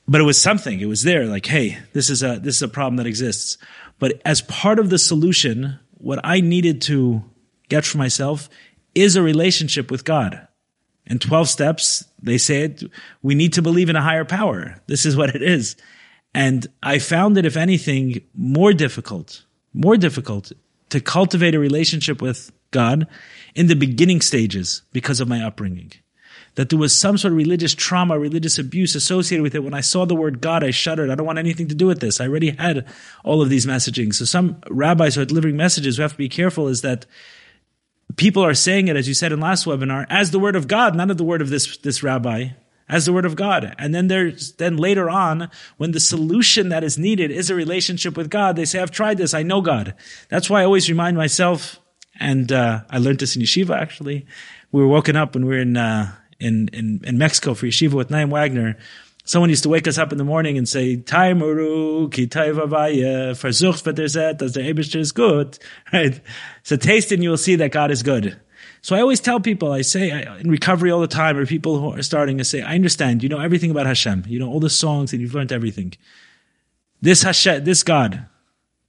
But 0.07 0.21
it 0.21 0.23
was 0.23 0.41
something. 0.41 0.79
It 0.79 0.87
was 0.87 1.03
there, 1.03 1.27
like, 1.27 1.45
hey, 1.45 1.77
this 1.93 2.09
is 2.09 2.23
a 2.23 2.39
this 2.39 2.55
is 2.55 2.61
a 2.63 2.67
problem 2.67 2.97
that 2.97 3.05
exists. 3.05 3.59
But 3.99 4.19
as 4.25 4.41
part 4.41 4.79
of 4.79 4.89
the 4.89 4.97
solution, 4.97 5.79
what 5.99 6.19
I 6.23 6.41
needed 6.41 6.81
to 6.83 7.23
get 7.69 7.85
for 7.85 7.99
myself 7.99 8.49
is 8.95 9.15
a 9.15 9.21
relationship 9.21 9.91
with 9.91 10.05
God. 10.05 10.47
In 11.09 11.17
12 11.17 11.49
steps, 11.49 12.05
they 12.21 12.37
said, 12.37 12.89
we 13.23 13.33
need 13.33 13.53
to 13.53 13.61
believe 13.61 13.89
in 13.89 13.95
a 13.95 14.01
higher 14.01 14.25
power. 14.25 14.79
This 14.85 15.05
is 15.05 15.17
what 15.17 15.35
it 15.35 15.41
is. 15.41 15.75
And 16.33 16.67
I 16.83 16.99
found 16.99 17.37
it, 17.37 17.45
if 17.45 17.57
anything, 17.57 18.21
more 18.35 18.73
difficult, 18.73 19.43
more 19.73 19.97
difficult 19.97 20.51
to 20.89 20.99
cultivate 20.99 21.55
a 21.55 21.59
relationship 21.59 22.21
with 22.21 22.51
God 22.71 23.07
in 23.55 23.67
the 23.67 23.75
beginning 23.75 24.21
stages 24.21 24.83
because 24.93 25.19
of 25.19 25.27
my 25.27 25.43
upbringing. 25.43 25.91
That 26.55 26.69
there 26.69 26.79
was 26.79 26.95
some 26.95 27.17
sort 27.17 27.31
of 27.31 27.37
religious 27.37 27.73
trauma, 27.73 28.19
religious 28.19 28.59
abuse 28.59 28.93
associated 28.93 29.43
with 29.43 29.55
it. 29.55 29.63
When 29.63 29.73
I 29.73 29.81
saw 29.81 30.05
the 30.05 30.15
word 30.15 30.41
God, 30.41 30.63
I 30.63 30.71
shuddered. 30.71 31.09
I 31.09 31.15
don't 31.15 31.25
want 31.25 31.39
anything 31.39 31.67
to 31.69 31.75
do 31.75 31.87
with 31.87 31.99
this. 31.99 32.19
I 32.19 32.27
already 32.27 32.51
had 32.51 32.85
all 33.23 33.41
of 33.41 33.49
these 33.49 33.65
messaging. 33.65 34.13
So 34.13 34.25
some 34.25 34.61
rabbis 34.69 35.15
who 35.15 35.21
are 35.21 35.25
delivering 35.25 35.57
messages 35.57 35.95
who 35.95 36.03
have 36.03 36.11
to 36.11 36.17
be 36.17 36.29
careful 36.29 36.67
is 36.67 36.81
that 36.81 37.05
people 38.19 38.43
are 38.43 38.53
saying 38.53 38.89
it, 38.89 38.97
as 38.97 39.07
you 39.07 39.13
said 39.13 39.31
in 39.31 39.39
last 39.39 39.65
webinar, 39.65 40.05
as 40.09 40.31
the 40.31 40.39
word 40.39 40.57
of 40.57 40.67
God, 40.67 40.93
not 40.93 41.09
of 41.09 41.17
the 41.17 41.23
word 41.23 41.41
of 41.41 41.49
this, 41.49 41.77
this 41.77 42.03
rabbi, 42.03 42.49
as 42.89 43.05
the 43.05 43.13
word 43.13 43.25
of 43.25 43.37
God. 43.37 43.73
And 43.79 43.95
then 43.95 44.09
there's, 44.09 44.51
then 44.53 44.75
later 44.75 45.09
on, 45.09 45.49
when 45.77 45.91
the 45.93 46.01
solution 46.01 46.67
that 46.69 46.83
is 46.83 46.97
needed 46.97 47.31
is 47.31 47.49
a 47.49 47.55
relationship 47.55 48.17
with 48.17 48.29
God, 48.29 48.57
they 48.57 48.65
say, 48.65 48.81
I've 48.81 48.91
tried 48.91 49.17
this. 49.17 49.33
I 49.33 49.43
know 49.43 49.61
God. 49.61 49.95
That's 50.27 50.49
why 50.49 50.61
I 50.61 50.65
always 50.65 50.89
remind 50.89 51.15
myself, 51.15 51.79
and, 52.19 52.51
uh, 52.51 52.81
I 52.89 52.97
learned 52.97 53.19
this 53.19 53.37
in 53.37 53.41
yeshiva 53.41 53.75
actually. 53.75 54.27
We 54.73 54.81
were 54.81 54.87
woken 54.87 55.15
up 55.15 55.33
when 55.33 55.45
we 55.45 55.55
were 55.55 55.61
in, 55.61 55.77
uh, 55.77 56.13
in, 56.41 56.67
in, 56.73 56.99
in 57.05 57.17
Mexico 57.17 57.53
for 57.53 57.67
yeshiva 57.67 57.93
with 57.93 58.11
Naim 58.11 58.29
Wagner. 58.29 58.77
Someone 59.29 59.51
used 59.51 59.61
to 59.61 59.69
wake 59.69 59.87
us 59.87 59.99
up 59.99 60.11
in 60.11 60.17
the 60.17 60.23
morning 60.23 60.57
and 60.57 60.67
say, 60.67 60.97
Taimuru, 60.97 62.11
ki 62.11 62.25
taivavaya, 62.25 63.35
versucht 63.37 63.85
wird 63.85 63.99
er 63.99 64.07
that 64.09 64.39
the 64.39 64.61
Abishter 64.61 64.99
is 64.99 65.11
good, 65.11 65.59
right? 65.93 66.19
So 66.63 66.75
taste 66.75 67.11
and 67.11 67.21
you 67.21 67.29
will 67.29 67.37
see 67.37 67.55
that 67.57 67.71
God 67.71 67.91
is 67.91 68.01
good. 68.01 68.39
So 68.81 68.95
I 68.95 69.01
always 69.01 69.19
tell 69.19 69.39
people, 69.39 69.71
I 69.71 69.81
say 69.81 70.09
in 70.39 70.49
recovery 70.49 70.89
all 70.89 70.99
the 70.99 71.05
time, 71.05 71.37
or 71.37 71.45
people 71.45 71.79
who 71.79 71.91
are 71.91 72.01
starting, 72.01 72.39
I 72.39 72.43
say, 72.43 72.63
I 72.63 72.73
understand, 72.73 73.21
you 73.21 73.29
know 73.29 73.39
everything 73.39 73.69
about 73.69 73.85
Hashem. 73.85 74.23
You 74.27 74.39
know 74.39 74.49
all 74.49 74.59
the 74.59 74.67
songs 74.67 75.13
and 75.13 75.21
you've 75.21 75.35
learned 75.35 75.51
everything. 75.51 75.93
This 76.99 77.21
Hashem, 77.21 77.65
this 77.65 77.83
God 77.83 78.25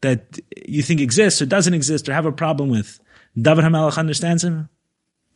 that 0.00 0.38
you 0.66 0.80
think 0.80 1.02
exists 1.02 1.42
or 1.42 1.44
doesn't 1.44 1.74
exist 1.74 2.08
or 2.08 2.14
have 2.14 2.24
a 2.24 2.32
problem 2.32 2.70
with, 2.70 2.98
David 3.36 3.66
HaMelech 3.66 3.98
understands 3.98 4.42
him? 4.42 4.70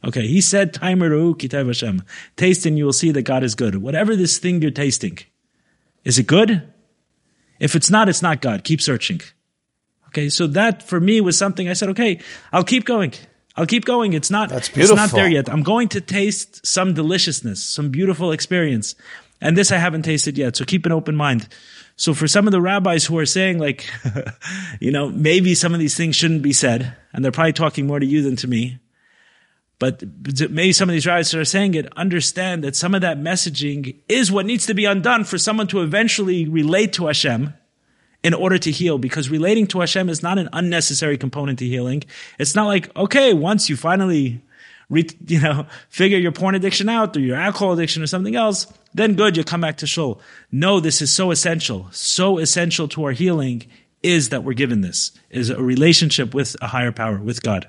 Okay, 0.07 0.27
he 0.27 0.41
said, 0.41 0.77
Hashem. 0.77 2.03
Taste 2.37 2.67
and 2.67 2.77
you 2.77 2.85
will 2.85 2.93
see 2.93 3.11
that 3.13 3.23
God 3.23 3.43
is 3.43 3.55
good. 3.55 3.77
Whatever 3.77 4.15
this 4.15 4.39
thing 4.39 4.61
you're 4.61 4.71
tasting, 4.71 5.19
is 6.05 6.19
it 6.19 6.27
good? 6.27 6.63
If 7.59 7.75
it's 7.75 7.91
not, 7.91 8.09
it's 8.09 8.23
not 8.23 8.43
God. 8.43 8.65
Keep 8.65 8.83
searching. 8.83 9.21
Okay, 10.09 10.29
so 10.29 10.47
that 10.49 10.83
for 10.83 11.01
me 11.01 11.21
was 11.21 11.39
something 11.39 11.69
I 11.69 11.73
said, 11.73 11.89
okay, 11.91 12.21
I'll 12.53 12.65
keep 12.65 12.85
going. 12.85 13.15
I'll 13.57 13.67
keep 13.67 13.85
going. 13.85 14.13
It's 14.13 14.31
not, 14.31 14.49
That's 14.49 14.69
beautiful. 14.69 14.97
it's 14.97 15.13
not 15.13 15.17
there 15.17 15.29
yet. 15.29 15.49
I'm 15.49 15.63
going 15.63 15.89
to 15.91 16.01
taste 16.01 16.67
some 16.67 16.93
deliciousness, 16.93 17.63
some 17.63 17.91
beautiful 17.91 18.33
experience. 18.33 18.95
And 19.41 19.57
this 19.57 19.73
I 19.73 19.77
haven't 19.77 20.03
tasted 20.03 20.37
yet. 20.37 20.57
So 20.57 20.65
keep 20.65 20.87
an 20.87 20.93
open 20.93 21.17
mind. 21.17 21.49
So 21.97 22.15
for 22.15 22.27
some 22.27 22.47
of 22.47 22.53
the 22.53 22.61
rabbis 22.61 23.05
who 23.05 23.19
are 23.19 23.27
saying 23.27 23.59
like, 23.59 23.89
you 24.81 24.91
know, 24.91 25.09
maybe 25.09 25.55
some 25.55 25.73
of 25.73 25.81
these 25.81 25.97
things 25.97 26.17
shouldn't 26.17 26.43
be 26.43 26.53
said, 26.53 26.97
and 27.13 27.25
they're 27.25 27.33
probably 27.33 27.53
talking 27.53 27.87
more 27.87 28.01
to 28.01 28.07
you 28.07 28.23
than 28.23 28.37
to 28.37 28.49
me. 28.49 28.79
But 29.79 30.03
maybe 30.51 30.73
some 30.73 30.89
of 30.89 30.93
these 30.93 31.07
rabbis 31.07 31.31
that 31.33 31.41
are 31.41 31.45
saying 31.45 31.75
it 31.75 31.93
understand 31.97 32.63
that 32.65 32.77
some 32.77 32.95
of 32.95 33.01
that 33.01 33.19
messaging 33.19 33.97
is 34.09 34.31
what 34.31 34.47
needs 34.47 34.67
to 34.67 34.75
be 34.75 34.85
undone 34.85 35.25
for 35.25 35.37
someone 35.37 35.67
to 35.69 35.83
eventually 35.83 36.49
relate 36.49 36.93
to 36.95 37.07
Hashem 37.07 37.53
in 38.23 38.35
order 38.35 38.57
to 38.57 38.71
heal, 38.71 38.97
because 38.97 39.29
relating 39.29 39.67
to 39.67 39.81
Hashem 39.81 40.09
is 40.09 40.23
not 40.23 40.39
an 40.39 40.49
unnecessary 40.53 41.19
component 41.19 41.59
to 41.59 41.67
healing. 41.67 42.05
It's 42.39 42.55
not 42.55 42.67
like, 42.67 42.95
okay, 42.97 43.35
once 43.35 43.69
you 43.69 43.77
finally, 43.77 44.43
re- 44.89 45.09
you 45.27 45.41
know, 45.41 45.67
figure 45.91 46.19
your 46.19 46.33
porn 46.33 46.55
addiction 46.55 46.89
out 46.89 47.15
or 47.17 47.21
your 47.21 47.37
alcohol 47.37 47.75
addiction 47.75 48.03
or 48.03 48.07
something 48.07 48.35
else, 48.35 48.67
then 48.95 49.15
good, 49.15 49.37
you 49.37 49.45
come 49.45 49.61
back 49.61 49.79
to 49.79 49.87
shul. 49.87 50.23
No, 50.51 50.81
this 50.81 51.03
is 51.03 51.13
so 51.13 51.33
essential, 51.33 51.89
so 51.91 52.39
essential 52.39 52.89
to 52.89 53.05
our 53.05 53.13
healing 53.13 53.65
is 54.03 54.31
that 54.31 54.45
we're 54.45 54.55
given 54.55 54.81
this, 54.81 55.11
is 55.29 55.51
a 55.51 55.63
relationship 55.63 56.33
with 56.33 56.57
a 56.63 56.67
higher 56.67 56.93
power, 56.93 57.19
with 57.19 57.43
God. 57.43 57.69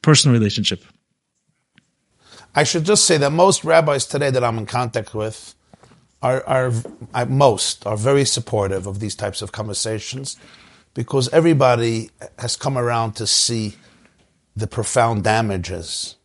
Personal 0.00 0.36
relationship. 0.36 0.82
I 2.54 2.64
should 2.64 2.84
just 2.84 3.06
say 3.06 3.16
that 3.16 3.32
most 3.32 3.64
rabbis 3.64 4.06
today 4.06 4.30
that 4.30 4.44
I'm 4.44 4.58
in 4.58 4.66
contact 4.66 5.14
with 5.14 5.54
are, 6.22 6.44
are, 6.46 7.26
most 7.26 7.86
are 7.86 7.96
very 7.96 8.24
supportive 8.24 8.86
of 8.86 9.00
these 9.00 9.14
types 9.14 9.40
of 9.40 9.52
conversations 9.52 10.36
because 10.94 11.28
everybody 11.30 12.10
has 12.38 12.56
come 12.56 12.76
around 12.76 13.14
to 13.14 13.26
see 13.26 13.74
the 14.54 14.66
profound 14.66 15.24
damages 15.24 16.16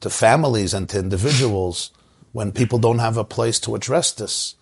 to 0.00 0.10
families 0.10 0.74
and 0.74 0.88
to 0.90 0.98
individuals 0.98 1.90
when 2.32 2.52
people 2.52 2.78
don't 2.78 3.00
have 3.00 3.16
a 3.16 3.24
place 3.24 3.58
to 3.60 3.74
address 3.74 4.12
this. 4.12 4.54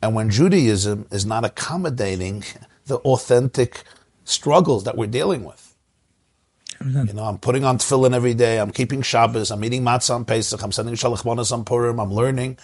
And 0.00 0.14
when 0.14 0.30
Judaism 0.30 1.06
is 1.10 1.26
not 1.26 1.44
accommodating 1.44 2.44
the 2.86 2.98
authentic 2.98 3.82
struggles 4.24 4.84
that 4.84 4.96
we're 4.96 5.06
dealing 5.06 5.44
with. 5.44 5.69
You 6.82 7.12
know, 7.12 7.24
I'm 7.24 7.38
putting 7.38 7.64
on 7.64 7.78
tefillin 7.78 8.14
every 8.14 8.32
day. 8.32 8.58
I'm 8.58 8.70
keeping 8.70 9.02
Shabbos. 9.02 9.50
I'm 9.50 9.62
eating 9.64 9.82
matzah 9.82 10.14
on 10.14 10.24
Pesach. 10.24 10.62
I'm 10.62 10.72
sending 10.72 10.94
shalach 10.94 11.26
manas 11.26 11.52
on 11.52 11.64
Purim. 11.64 12.00
I'm 12.00 12.12
learning, 12.12 12.58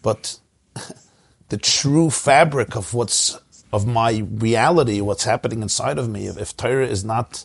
but 0.00 0.38
the 1.50 1.58
true 1.58 2.08
fabric 2.08 2.76
of 2.76 2.94
what's 2.94 3.38
of 3.70 3.86
my 3.86 4.24
reality, 4.30 5.02
what's 5.02 5.24
happening 5.24 5.60
inside 5.60 5.98
of 5.98 6.08
me, 6.08 6.26
if, 6.26 6.38
if 6.38 6.56
Torah 6.56 6.86
is 6.86 7.04
not 7.04 7.44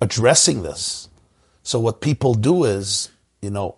addressing 0.00 0.64
this, 0.64 1.08
so 1.62 1.78
what 1.78 2.00
people 2.00 2.34
do 2.34 2.64
is, 2.64 3.10
you 3.40 3.50
know, 3.50 3.76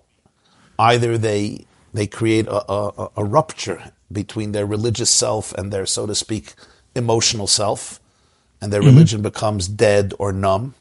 either 0.78 1.18
they 1.18 1.66
they 1.92 2.06
create 2.06 2.46
a, 2.46 2.72
a, 2.72 3.10
a 3.18 3.24
rupture 3.24 3.92
between 4.10 4.52
their 4.52 4.66
religious 4.66 5.10
self 5.10 5.52
and 5.54 5.72
their, 5.72 5.84
so 5.84 6.06
to 6.06 6.14
speak, 6.14 6.54
emotional 6.94 7.46
self, 7.46 8.00
and 8.60 8.72
their 8.72 8.80
mm-hmm. 8.80 8.90
religion 8.90 9.22
becomes 9.22 9.68
dead 9.68 10.14
or 10.18 10.32
numb, 10.32 10.74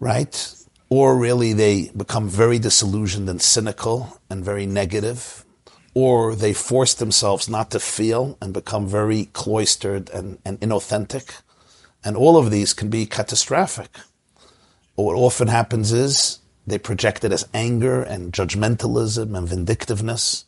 right? 0.00 0.54
Or 0.88 1.16
really 1.16 1.52
they 1.52 1.90
become 1.96 2.28
very 2.28 2.58
disillusioned 2.58 3.28
and 3.28 3.40
cynical 3.40 4.20
and 4.28 4.44
very 4.44 4.66
negative, 4.66 5.44
or 5.94 6.34
they 6.34 6.52
force 6.52 6.94
themselves 6.94 7.48
not 7.48 7.70
to 7.70 7.78
feel 7.78 8.36
and 8.40 8.52
become 8.52 8.88
very 8.88 9.26
cloistered 9.26 10.10
and, 10.10 10.38
and 10.44 10.58
inauthentic. 10.60 11.42
And 12.02 12.16
all 12.16 12.36
of 12.36 12.50
these 12.50 12.72
can 12.72 12.88
be 12.88 13.06
catastrophic. 13.06 13.90
But 14.96 15.02
what 15.04 15.16
often 15.16 15.48
happens 15.48 15.92
is 15.92 16.38
they 16.66 16.78
project 16.78 17.24
it 17.24 17.32
as 17.32 17.48
anger 17.54 18.02
and 18.02 18.32
judgmentalism 18.32 19.36
and 19.36 19.48
vindictiveness. 19.48 20.46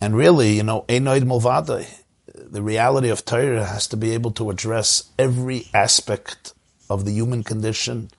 And 0.00 0.16
really, 0.16 0.56
you 0.56 0.62
know, 0.62 0.84
Ein 0.88 1.08
od 1.08 1.22
milvado, 1.22 1.86
the 2.34 2.62
reality 2.62 3.08
of 3.08 3.24
Torah 3.24 3.64
has 3.64 3.86
to 3.88 3.96
be 3.96 4.12
able 4.12 4.30
to 4.32 4.50
address 4.50 5.10
every 5.18 5.66
aspect 5.74 6.52
of 6.88 7.04
the 7.04 7.12
human 7.12 7.42
condition 7.42 8.10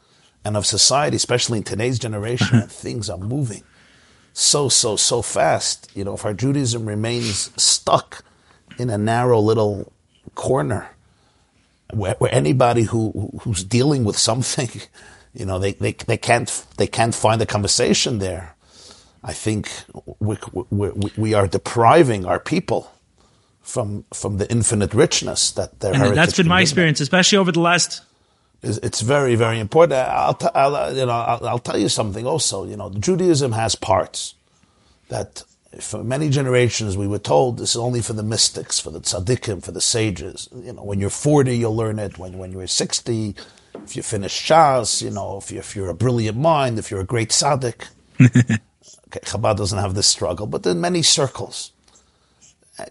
and 0.46 0.56
of 0.56 0.66
society, 0.66 1.16
especially 1.16 1.60
in 1.60 1.64
today's 1.64 2.00
generation, 2.00 2.60
mm-hmm. 2.60 2.68
things 2.68 3.10
are 3.10 3.18
moving 3.18 3.64
so, 4.38 4.70
so, 4.70 4.96
so 4.96 5.24
fast. 5.24 5.90
You 5.96 6.04
know, 6.04 6.14
if 6.14 6.24
our 6.24 6.34
Judaism 6.34 6.86
remains 6.86 7.50
stuck 7.62 8.24
in 8.78 8.92
a 8.92 8.98
narrow 8.98 9.40
little 9.40 9.92
corner 10.36 10.92
where, 11.92 12.16
where 12.20 12.34
anybody 12.34 12.84
who, 12.84 13.32
who's 13.42 13.64
dealing 13.64 14.04
with 14.04 14.16
something, 14.16 14.70
you 15.34 15.46
know, 15.46 15.58
they, 15.58 15.74
they, 15.74 15.94
they 15.94 16.18
can't, 16.18 16.66
they 16.78 16.86
can't 16.86 17.16
find 17.16 17.42
a 17.42 17.48
conversation 17.48 18.20
there. 18.20 18.56
I 19.24 19.34
think 19.34 19.72
we, 20.20 20.38
we, 20.70 20.92
we 21.18 21.34
are 21.34 21.48
depriving 21.48 22.26
our 22.26 22.40
people 22.40 22.92
from 23.62 24.06
from 24.14 24.38
the 24.38 24.50
infinite 24.50 24.94
richness 24.94 25.52
that 25.52 25.82
their 25.82 25.94
and 25.94 26.16
that's 26.16 26.38
been 26.38 26.48
my 26.48 26.62
experience, 26.62 27.02
especially 27.02 27.38
over 27.38 27.52
the 27.52 27.60
last. 27.60 28.02
It's 28.64 29.02
very 29.02 29.36
very 29.36 29.60
important. 29.60 30.00
I'll, 30.00 30.34
t- 30.34 30.48
I'll 30.54 30.76
uh, 30.76 30.92
you 30.92 31.06
know 31.06 31.12
I'll, 31.12 31.48
I'll, 31.48 31.60
tell 31.60 31.78
you 31.78 31.90
something 31.90 32.26
also. 32.26 32.66
You 32.66 32.76
know, 32.76 32.90
Judaism 32.90 33.52
has 33.52 33.76
parts 33.76 34.34
that 35.10 35.44
for 35.80 36.04
many 36.04 36.30
generations 36.30 36.98
we 36.98 37.08
were 37.08 37.20
told 37.20 37.60
this 37.60 37.72
is 37.72 37.78
only 37.78 38.02
for 38.02 38.14
the 38.14 38.24
mystics, 38.24 38.80
for 38.80 38.90
the 38.90 39.00
tzaddikim, 39.00 39.64
for 39.64 39.72
the 39.72 39.82
sages. 39.82 40.50
You 40.56 40.74
know, 40.74 40.84
when 40.84 41.00
you're 41.00 41.12
40, 41.12 41.56
you'll 41.56 41.76
learn 41.76 42.00
it. 42.00 42.18
When 42.18 42.40
when 42.40 42.52
you're 42.52 42.66
60, 42.66 43.36
if 43.84 43.96
you 43.96 44.02
finish 44.02 44.34
Shas, 44.34 45.02
you 45.04 45.12
know, 45.12 45.38
if, 45.38 45.52
you, 45.52 45.60
if 45.60 45.76
you're 45.76 45.90
a 45.90 45.94
brilliant 45.96 46.38
mind, 46.38 46.80
if 46.80 46.90
you're 46.90 47.02
a 47.02 47.06
great 47.06 47.30
tzaddik. 47.30 47.88
okay, 48.22 49.20
Chabad 49.22 49.58
doesn't 49.58 49.78
have 49.78 49.94
this 49.94 50.08
struggle, 50.08 50.48
but 50.48 50.66
in 50.66 50.82
many 50.82 51.04
circles 51.04 51.74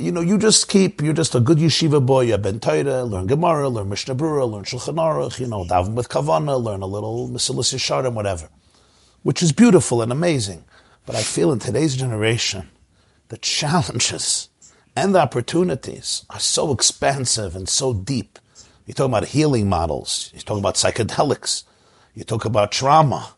you 0.01 0.11
know, 0.11 0.21
you 0.21 0.37
just 0.37 0.69
keep, 0.69 1.01
you're 1.01 1.15
just 1.15 1.35
a 1.35 1.41
good 1.41 1.59
yeshiva 1.59 2.05
boy, 2.05 2.23
you 2.23 2.39
ben 2.39 2.59
Torah, 2.59 3.05
learn 3.05 3.27
Gemara, 3.27 3.69
learn 3.69 3.89
Mishnah 3.89 4.17
Berurah, 4.17 4.51
learn 4.51 4.65
Shulchan 4.65 4.97
Aruch, 4.97 5.39
you 5.39 5.47
know, 5.47 5.65
daven 5.65 5.95
with 5.95 6.09
Kavana, 6.09 6.63
learn 6.63 6.83
a 6.83 6.87
little 6.87 7.29
Mesilas 7.29 7.73
Yesharim, 7.75 8.15
whatever. 8.15 8.49
Which 9.23 9.43
is 9.43 9.53
beautiful 9.53 10.03
and 10.03 10.11
amazing. 10.11 10.65
But 11.05 11.15
I 11.15 11.23
feel 11.23 11.53
in 11.53 11.61
today's 11.61 11.97
generation, 11.97 12.69
the 13.29 13.39
challenges 13.39 14.49
and 14.97 15.15
the 15.15 15.21
opportunities 15.21 16.25
are 16.31 16.41
so 16.41 16.73
expansive 16.73 17.55
and 17.55 17.69
so 17.69 17.95
deep. 17.95 18.39
You 18.87 18.95
talk 18.95 19.07
about 19.07 19.27
healing 19.27 19.69
models, 19.69 20.31
you 20.35 20.41
talk 20.41 20.59
about 20.59 20.75
psychedelics, 20.75 21.65
you 22.15 22.25
talk 22.25 22.45
about 22.45 22.73
trauma, 22.73 23.35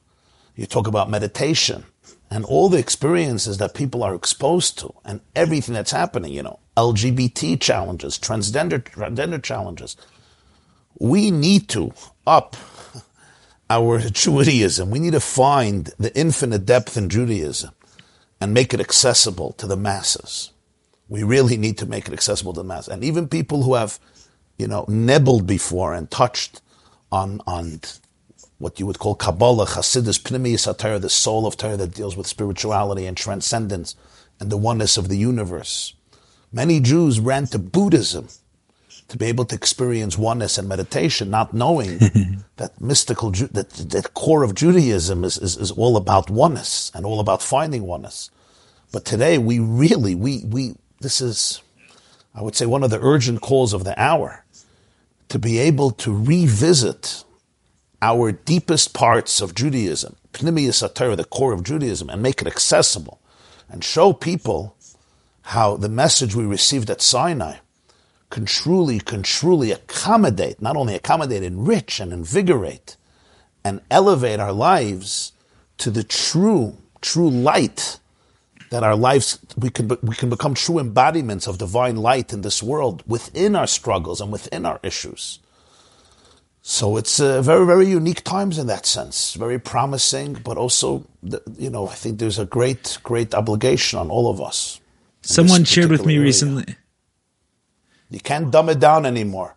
you 0.55 0.67
talk 0.67 0.87
about 0.87 1.11
meditation, 1.11 1.85
and 2.31 2.45
all 2.45 2.69
the 2.69 2.79
experiences 2.79 3.59
that 3.59 3.75
people 3.75 4.03
are 4.03 4.15
exposed 4.15 4.79
to 4.79 4.93
and 5.05 5.21
everything 5.35 5.75
that's 5.75 5.93
happening, 5.93 6.33
you 6.33 6.43
know, 6.43 6.59
LGBT 6.77 7.61
challenges, 7.61 8.19
transgender, 8.19 8.83
transgender 8.83 9.43
challenges. 9.43 9.97
We 10.99 11.31
need 11.31 11.69
to 11.71 11.93
up 12.27 12.57
our 13.71 13.99
Judaism. 14.11 14.91
We 14.91 14.99
need 14.99 15.13
to 15.13 15.21
find 15.21 15.91
the 15.99 16.17
infinite 16.19 16.67
depth 16.67 16.97
in 16.97 17.09
Judaism 17.09 17.71
and 18.41 18.55
make 18.55 18.75
it 18.75 18.81
accessible 18.81 19.53
to 19.53 19.67
the 19.67 19.77
masses. 19.77 20.51
We 21.09 21.23
really 21.23 21.57
need 21.57 21.79
to 21.79 21.87
make 21.87 22.07
it 22.07 22.13
accessible 22.13 22.53
to 22.53 22.61
the 22.61 22.65
masses. 22.65 22.89
And 22.89 23.03
even 23.03 23.29
people 23.29 23.63
who 23.63 23.75
have, 23.75 23.99
you 24.59 24.69
know, 24.69 24.85
nibbled 24.87 25.47
before 25.47 25.95
and 25.95 26.11
touched 26.11 26.61
on, 27.11 27.41
on 27.47 27.81
what 28.59 28.81
you 28.81 28.87
would 28.87 28.99
call 28.99 29.15
Kabbalah, 29.15 29.67
Hasidus, 29.67 30.21
Pnimiyas 30.21 30.77
Torah, 30.77 30.99
the 30.99 31.09
soul 31.09 31.47
of 31.47 31.57
Torah 31.57 31.77
that 31.77 31.95
deals 31.95 32.17
with 32.17 32.27
spirituality 32.27 33.07
and 33.07 33.17
transcendence 33.17 33.95
and 34.41 34.51
the 34.51 34.57
oneness 34.57 34.97
of 34.97 35.09
the 35.09 35.17
universe. 35.17 35.95
Many 36.53 36.81
Jews 36.81 37.21
ran 37.21 37.47
to 37.49 37.59
Buddhism 37.59 38.29
to 39.09 39.17
be 39.17 39.27
able 39.27 39.45
to 39.47 39.55
experience 39.55 40.19
oneness 40.19 40.59
and 40.59 40.69
meditation, 40.69 41.31
not 41.31 41.55
knowing 41.55 41.99
that 42.57 42.81
mystical, 42.81 43.31
that, 43.31 43.71
that 43.71 44.13
core 44.15 44.43
of 44.43 44.55
Judaism 44.55 45.25
is, 45.25 45.39
is, 45.39 45.57
is 45.57 45.71
all 45.71 45.97
about 45.97 46.29
oneness 46.29 46.91
and 46.95 47.07
all 47.07 47.21
about 47.21 47.43
finding 47.43 47.85
oneness. 47.85 48.31
But 48.93 49.05
today 49.05 49.39
we 49.39 49.59
really, 49.61 50.15
we, 50.15 50.45
we, 50.45 50.75
this 51.01 51.21
is, 51.21 51.63
I 52.35 52.43
would 52.43 52.57
say, 52.57 52.67
one 52.67 52.83
of 52.83 52.91
the 52.91 53.01
urgent 53.01 53.41
calls 53.41 53.73
of 53.73 53.85
the 53.85 53.99
hour 54.01 54.45
to 55.29 55.39
be 55.39 55.59
able 55.59 55.91
to 55.93 56.15
revisit 56.15 57.25
our 58.01 58.33
deepest 58.33 58.95
parts 58.95 59.41
of 59.41 59.55
Judaism, 59.55 60.17
Pnimiyas 60.33 60.95
Torah, 60.95 61.17
the 61.17 61.25
core 61.25 61.53
of 61.53 61.65
Judaism, 61.65 62.09
and 62.09 62.23
make 62.23 62.41
it 62.41 62.47
accessible, 62.47 63.21
and 63.69 63.83
show 63.83 64.13
people 64.13 64.77
how 65.43 65.77
the 65.77 65.89
message 65.89 66.35
we 66.35 66.45
received 66.45 66.91
at 66.91 67.03
Sinai 67.03 67.57
can 68.31 68.45
truly, 68.45 69.01
can 69.01 69.23
truly 69.23 69.73
accommodate, 69.73 70.61
not 70.61 70.77
only 70.77 70.95
accommodate, 70.95 71.43
enrich 71.43 71.99
and 71.99 72.13
invigorate, 72.13 72.97
and 73.65 73.81
elevate 73.91 74.41
our 74.41 74.53
lives 74.53 75.33
to 75.79 75.91
the 75.91 76.05
true, 76.05 76.77
true 77.01 77.31
light 77.31 77.99
that 78.71 78.83
our 78.83 78.97
lives 78.97 79.39
we 79.57 79.71
can 79.71 79.89
we 80.03 80.15
can 80.15 80.29
become 80.29 80.55
true 80.55 80.79
embodiments 80.79 81.47
of 81.47 81.59
divine 81.59 81.97
light 81.97 82.33
in 82.33 82.43
this 82.43 82.63
world 82.63 83.03
within 83.07 83.57
our 83.57 83.67
struggles 83.67 84.21
and 84.21 84.31
within 84.31 84.67
our 84.67 84.79
issues. 84.83 85.39
So 86.63 86.97
it's 86.97 87.19
uh, 87.21 87.41
very, 87.41 87.65
very 87.67 87.87
unique 87.87 88.25
times 88.25 88.59
in 88.59 88.67
that 88.67 88.85
sense. 88.85 89.35
Very 89.35 89.59
promising, 89.59 90.35
but 90.35 90.57
also, 90.59 91.07
you 91.57 91.71
know, 91.71 91.89
I 91.89 91.95
think 91.95 92.19
there's 92.19 92.39
a 92.39 92.45
great, 92.45 92.99
great 93.03 93.35
obligation 93.35 93.99
on 93.99 94.11
all 94.11 94.31
of 94.31 94.41
us. 94.41 94.81
Someone 95.23 95.65
shared 95.65 95.91
with 95.91 96.05
me 96.05 96.15
area. 96.15 96.27
recently. 96.27 96.77
You 98.11 98.21
can't 98.21 98.51
dumb 98.51 98.69
it 98.69 98.81
down 98.81 99.07
anymore. 99.07 99.57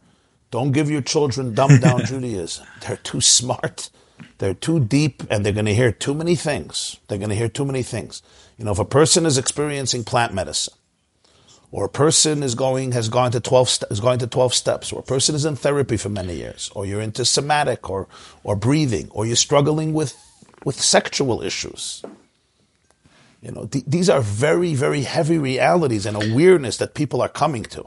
Don't 0.52 0.72
give 0.74 0.90
your 0.92 1.02
children 1.02 1.54
dumb 1.54 1.80
down 1.80 2.06
Judaism. 2.06 2.66
They're 2.82 2.98
too 2.98 3.22
smart. 3.22 3.90
They're 4.38 4.54
too 4.54 4.80
deep 4.80 5.24
and 5.30 5.46
they're 5.46 5.54
going 5.54 5.66
to 5.66 5.74
hear 5.74 5.92
too 5.92 6.14
many 6.14 6.36
things. 6.36 6.98
They're 7.08 7.18
going 7.18 7.30
to 7.30 7.36
hear 7.36 7.50
too 7.50 7.66
many 7.66 7.84
things. 7.84 8.22
You 8.58 8.66
know, 8.66 8.72
if 8.72 8.80
a 8.80 8.86
person 8.86 9.26
is 9.26 9.38
experiencing 9.38 10.04
plant 10.04 10.34
medicine, 10.34 10.74
or 11.72 11.86
a 11.86 11.90
person 11.90 12.44
is 12.44 12.56
going 12.56 12.92
has 12.92 13.10
gone 13.10 13.32
to 13.32 13.40
12 13.40 13.70
st- 13.70 13.92
is 13.92 14.00
going 14.00 14.20
to 14.20 14.28
12 14.28 14.54
steps 14.54 14.92
or 14.92 15.00
a 15.00 15.04
person 15.04 15.36
is 15.36 15.46
in 15.46 15.56
therapy 15.56 15.98
for 15.98 16.10
many 16.10 16.36
years 16.36 16.70
or 16.76 16.86
you're 16.86 17.02
into 17.02 17.26
somatic 17.26 17.90
or 17.90 18.08
or 18.44 18.56
breathing 18.56 19.10
or 19.12 19.26
you're 19.26 19.36
struggling 19.36 19.94
with 19.94 20.16
with 20.64 20.80
sexual 20.80 21.42
issues. 21.42 22.04
You 23.42 23.52
know 23.52 23.66
th- 23.66 23.86
these 23.86 24.10
are 24.10 24.22
very 24.22 24.76
very 24.76 25.04
heavy 25.04 25.38
realities 25.38 26.06
and 26.06 26.16
awareness 26.16 26.78
that 26.78 26.94
people 26.94 27.22
are 27.22 27.30
coming 27.30 27.64
to. 27.64 27.86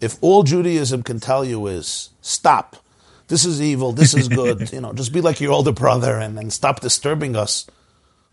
If 0.00 0.16
all 0.20 0.42
judaism 0.42 1.02
can 1.02 1.20
tell 1.20 1.44
you 1.44 1.66
is 1.66 2.10
stop 2.20 2.76
this 3.30 3.44
is 3.44 3.62
evil 3.62 3.92
this 3.92 4.12
is 4.12 4.28
good 4.28 4.72
you 4.74 4.80
know 4.80 4.92
just 4.92 5.12
be 5.12 5.20
like 5.20 5.40
your 5.40 5.52
older 5.52 5.72
brother 5.72 6.18
and, 6.18 6.38
and 6.38 6.52
stop 6.52 6.80
disturbing 6.80 7.36
us 7.36 7.66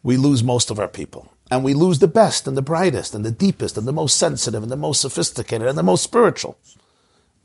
we 0.03 0.17
lose 0.17 0.43
most 0.43 0.71
of 0.71 0.79
our 0.79 0.87
people 0.87 1.31
and 1.49 1.63
we 1.63 1.73
lose 1.73 1.99
the 1.99 2.07
best 2.07 2.47
and 2.47 2.57
the 2.57 2.61
brightest 2.61 3.15
and 3.15 3.25
the 3.25 3.31
deepest 3.31 3.77
and 3.77 3.87
the 3.87 3.93
most 3.93 4.17
sensitive 4.17 4.63
and 4.63 4.71
the 4.71 4.75
most 4.75 5.01
sophisticated 5.01 5.67
and 5.67 5.77
the 5.77 5.83
most 5.83 6.03
spiritual 6.03 6.57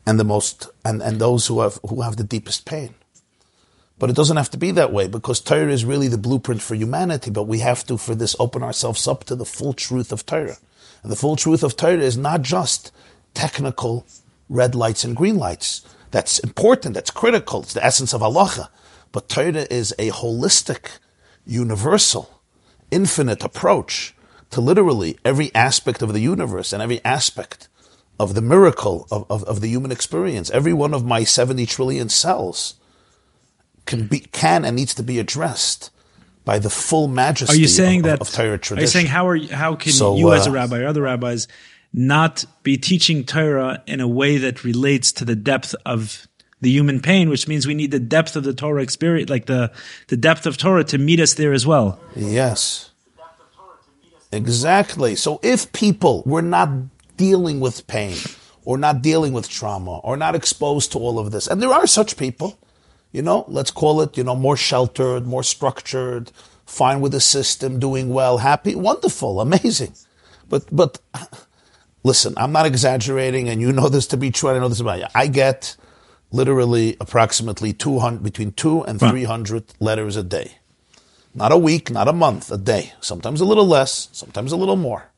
and 0.07 0.19
the 0.19 0.25
most 0.25 0.69
and, 0.85 1.03
and 1.03 1.21
those 1.21 1.47
who 1.47 1.61
have 1.61 1.79
who 1.89 2.03
have 2.03 2.17
the 2.17 2.25
deepest 2.25 2.65
pain. 2.65 2.95
But 3.99 4.11
it 4.11 4.17
doesn't 4.17 4.37
have 4.37 4.51
to 4.51 4.59
be 4.59 4.73
that 4.73 4.93
way 4.93 5.07
because 5.07 5.41
Torah 5.41 5.73
is 5.73 5.85
really 5.85 6.09
the 6.09 6.19
blueprint 6.19 6.61
for 6.61 6.75
humanity, 6.75 7.31
but 7.31 7.45
we 7.45 7.61
have 7.61 7.87
to 7.87 7.97
for 7.97 8.17
this 8.17 8.35
open 8.41 8.63
ourselves 8.63 9.07
up 9.07 9.25
to 9.25 9.37
the 9.37 9.45
full 9.45 9.73
truth 9.73 10.11
of 10.11 10.27
Torah. 10.27 10.57
And 11.03 11.13
the 11.13 11.17
full 11.17 11.37
truth 11.37 11.63
of 11.63 11.77
Torah 11.77 11.99
is 11.99 12.17
not 12.17 12.43
just 12.43 12.91
technical 13.35 14.05
red 14.49 14.75
lights 14.75 15.05
and 15.05 15.15
green 15.15 15.37
lights. 15.37 15.83
That's 16.11 16.41
important, 16.41 16.95
that's 16.95 17.11
critical, 17.11 17.63
it's 17.63 17.75
the 17.75 17.85
essence 17.85 18.13
of 18.13 18.21
halacha. 18.21 18.69
But 19.13 19.29
Torah 19.29 19.67
is 19.71 19.95
a 19.99 20.11
holistic, 20.11 20.99
universal, 21.47 22.32
infinite 22.93 23.43
approach 23.43 24.15
to 24.51 24.61
literally 24.61 25.19
every 25.25 25.53
aspect 25.55 26.03
of 26.03 26.13
the 26.13 26.21
universe 26.21 26.73
and 26.73 26.83
every 26.83 27.05
aspect 27.05 27.69
of 28.21 28.35
the 28.35 28.43
miracle 28.43 29.09
of, 29.11 29.25
of, 29.29 29.43
of, 29.45 29.61
the 29.61 29.69
human 29.69 29.91
experience. 29.91 30.51
Every 30.51 30.73
one 30.73 30.95
of 30.95 31.05
my 31.05 31.25
70 31.25 31.67
trillion 31.67 32.09
cells 32.09 32.75
can 33.87 34.07
be 34.07 34.21
can 34.21 34.65
and 34.65 34.77
needs 34.77 34.95
to 34.95 35.03
be 35.03 35.19
addressed 35.19 35.91
by 36.45 36.59
the 36.59 36.71
full 36.71 37.09
majesty 37.09 37.57
are 37.57 37.61
you 37.61 37.67
saying 37.67 38.01
of, 38.01 38.05
that, 38.05 38.21
of 38.21 38.31
Torah 38.31 38.59
tradition. 38.59 38.79
Are 38.79 38.83
you 38.83 38.87
saying 38.87 39.07
how 39.07 39.27
are 39.27 39.39
how 39.39 39.75
can 39.75 39.93
so, 39.93 40.17
you 40.17 40.33
as 40.33 40.47
a 40.47 40.51
uh, 40.51 40.55
rabbi 40.55 40.79
or 40.79 40.87
other 40.87 41.03
rabbis 41.03 41.49
not 41.93 42.45
be 42.63 42.79
teaching 42.79 43.25
Torah 43.25 43.83
in 43.87 44.01
a 44.01 44.09
way 44.09 44.39
that 44.39 44.65
relates 44.65 45.13
to 45.13 45.25
the 45.25 45.37
depth 45.37 45.75
of 45.85 46.27
the 46.63 46.71
human 46.71 47.01
pain, 47.01 47.29
which 47.29 47.47
means 47.49 47.67
we 47.67 47.75
need 47.75 47.91
the 47.91 48.01
depth 48.01 48.37
of 48.37 48.45
the 48.45 48.55
Torah 48.55 48.83
experience, 48.83 49.29
like 49.29 49.47
the, 49.47 49.73
the 50.07 50.17
depth 50.17 50.47
of 50.47 50.57
Torah 50.57 50.85
to 50.85 50.97
meet 50.97 51.21
us 51.21 51.35
there 51.35 51.53
as 51.53 51.67
well. 51.67 52.01
Yes. 52.17 52.91
Exactly. 54.31 55.17
So 55.17 55.41
if 55.43 55.71
people 55.73 56.23
were 56.25 56.41
not 56.41 56.71
dealing 57.17 57.61
with 57.61 57.87
pain 57.89 58.17
or 58.65 58.79
not 58.79 59.03
dealing 59.03 59.33
with 59.33 59.49
trauma 59.49 59.99
or 59.99 60.17
not 60.17 60.35
exposed 60.37 60.93
to 60.93 60.99
all 60.99 61.19
of 61.19 61.33
this, 61.33 61.49
and 61.49 61.61
there 61.61 61.73
are 61.73 61.87
such 61.87 62.17
people, 62.17 62.57
you 63.11 63.23
know, 63.23 63.45
let's 63.49 63.73
call 63.73 64.01
it, 64.01 64.17
you 64.17 64.23
know, 64.23 64.37
more 64.37 64.57
sheltered, 64.57 65.27
more 65.27 65.43
structured, 65.43 66.31
fine 66.65 67.01
with 67.01 67.11
the 67.11 67.21
system, 67.21 67.81
doing 67.81 68.09
well, 68.09 68.39
happy, 68.39 68.77
wonderful, 68.77 69.41
amazing. 69.41 69.95
But, 70.49 70.65
but, 70.71 71.01
listen, 72.05 72.35
I'm 72.37 72.53
not 72.53 72.67
exaggerating, 72.67 73.49
and 73.49 73.61
you 73.61 73.73
know 73.73 73.89
this 73.89 74.07
to 74.09 74.17
be 74.17 74.31
true, 74.31 74.51
I 74.51 74.59
know 74.59 74.69
this 74.69 74.81
about 74.81 75.01
you. 75.01 75.07
I 75.15 75.27
get 75.27 75.77
literally 76.33 76.97
approximately 76.99 77.73
200, 77.73 78.23
between 78.23 78.53
two 78.53 78.83
and 78.83 78.99
300 78.99 79.65
letters 79.79 80.17
a 80.17 80.23
day. 80.23 80.59
Not 81.35 81.53
a 81.53 81.59
week, 81.59 81.91
not 81.91 82.09
a 82.09 82.13
month, 82.13 82.51
a 82.51 82.59
day. 82.59 82.93
Sometimes 83.01 83.41
a 83.41 83.45
little 83.45 83.67
less, 83.67 84.09
sometimes 84.13 84.53
a 84.53 84.57
little 84.57 84.77
more. 84.77 85.11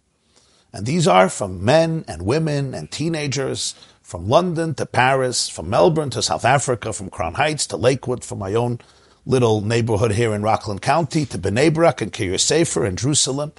And 0.72 0.86
these 0.86 1.06
are 1.06 1.28
from 1.28 1.64
men 1.64 2.04
and 2.08 2.22
women 2.22 2.74
and 2.74 2.90
teenagers 2.90 3.74
from 4.02 4.28
London 4.28 4.74
to 4.74 4.86
Paris, 4.86 5.48
from 5.48 5.70
Melbourne 5.70 6.10
to 6.10 6.22
South 6.22 6.44
Africa, 6.44 6.92
from 6.92 7.10
Crown 7.10 7.34
Heights 7.34 7.66
to 7.68 7.76
Lakewood, 7.76 8.24
from 8.24 8.38
my 8.38 8.54
own 8.54 8.80
little 9.24 9.60
neighborhood 9.60 10.12
here 10.12 10.34
in 10.34 10.42
Rockland 10.42 10.82
County 10.82 11.24
to 11.26 11.38
Bnei 11.38 11.72
Brak 11.72 12.00
and 12.00 12.12
Kiryas 12.12 12.40
Sefer 12.40 12.84
and 12.84 12.98
Jerusalem, 12.98 13.52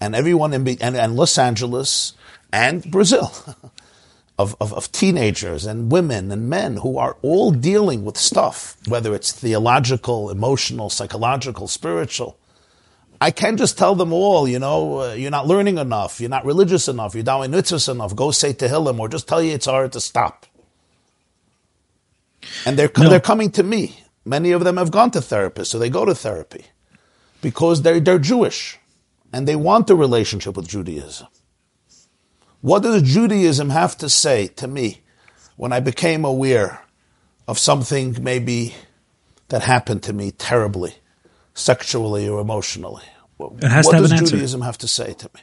and 0.00 0.14
everyone 0.14 0.52
in 0.52 0.66
and, 0.80 0.96
and 0.96 1.16
Los 1.16 1.36
Angeles 1.36 2.14
and 2.52 2.88
Brazil. 2.90 3.32
of, 4.38 4.56
of, 4.60 4.72
of, 4.72 4.90
teenagers 4.90 5.64
and 5.64 5.92
women 5.92 6.32
and 6.32 6.50
men 6.50 6.78
who 6.78 6.98
are 6.98 7.16
all 7.22 7.52
dealing 7.52 8.04
with 8.04 8.16
stuff, 8.16 8.76
whether 8.88 9.14
it's 9.14 9.32
theological, 9.32 10.28
emotional, 10.30 10.90
psychological, 10.90 11.68
spiritual. 11.68 12.36
I 13.20 13.30
can't 13.30 13.58
just 13.58 13.78
tell 13.78 13.94
them 13.94 14.12
all, 14.12 14.48
you 14.48 14.58
know, 14.58 15.00
uh, 15.00 15.12
you're 15.12 15.30
not 15.30 15.46
learning 15.46 15.78
enough, 15.78 16.20
you're 16.20 16.30
not 16.30 16.44
religious 16.44 16.88
enough, 16.88 17.14
you're 17.14 17.22
doing 17.22 17.52
mitzvahs 17.52 17.88
enough, 17.88 18.16
go 18.16 18.32
say 18.32 18.52
Tehillim, 18.52 18.98
or 18.98 19.08
just 19.08 19.28
tell 19.28 19.42
you 19.42 19.52
it's 19.52 19.66
hard 19.66 19.92
to 19.92 20.00
stop. 20.00 20.46
And 22.66 22.76
they're, 22.76 22.90
no. 22.98 23.08
they're 23.08 23.20
coming 23.20 23.50
to 23.52 23.62
me. 23.62 24.00
Many 24.24 24.52
of 24.52 24.64
them 24.64 24.76
have 24.78 24.90
gone 24.90 25.10
to 25.12 25.20
therapists, 25.20 25.66
so 25.66 25.78
they 25.78 25.90
go 25.90 26.04
to 26.04 26.14
therapy 26.14 26.64
because 27.40 27.82
they're, 27.82 28.00
they're 28.00 28.18
Jewish 28.18 28.78
and 29.32 29.46
they 29.46 29.56
want 29.56 29.90
a 29.90 29.94
relationship 29.94 30.56
with 30.56 30.68
Judaism. 30.68 31.28
What 32.64 32.82
does 32.82 33.02
Judaism 33.02 33.68
have 33.68 33.98
to 33.98 34.08
say 34.08 34.46
to 34.56 34.66
me 34.66 35.02
when 35.56 35.70
I 35.70 35.80
became 35.80 36.24
aware 36.24 36.80
of 37.46 37.58
something 37.58 38.16
maybe 38.22 38.74
that 39.48 39.60
happened 39.60 40.02
to 40.04 40.14
me 40.14 40.30
terribly, 40.30 40.94
sexually 41.52 42.26
or 42.26 42.40
emotionally? 42.40 43.04
what 43.36 43.60
does 43.60 44.12
Judaism 44.12 44.62
have 44.62 44.78
to 44.78 44.88
say 44.88 45.12
to 45.12 45.30
me? 45.34 45.42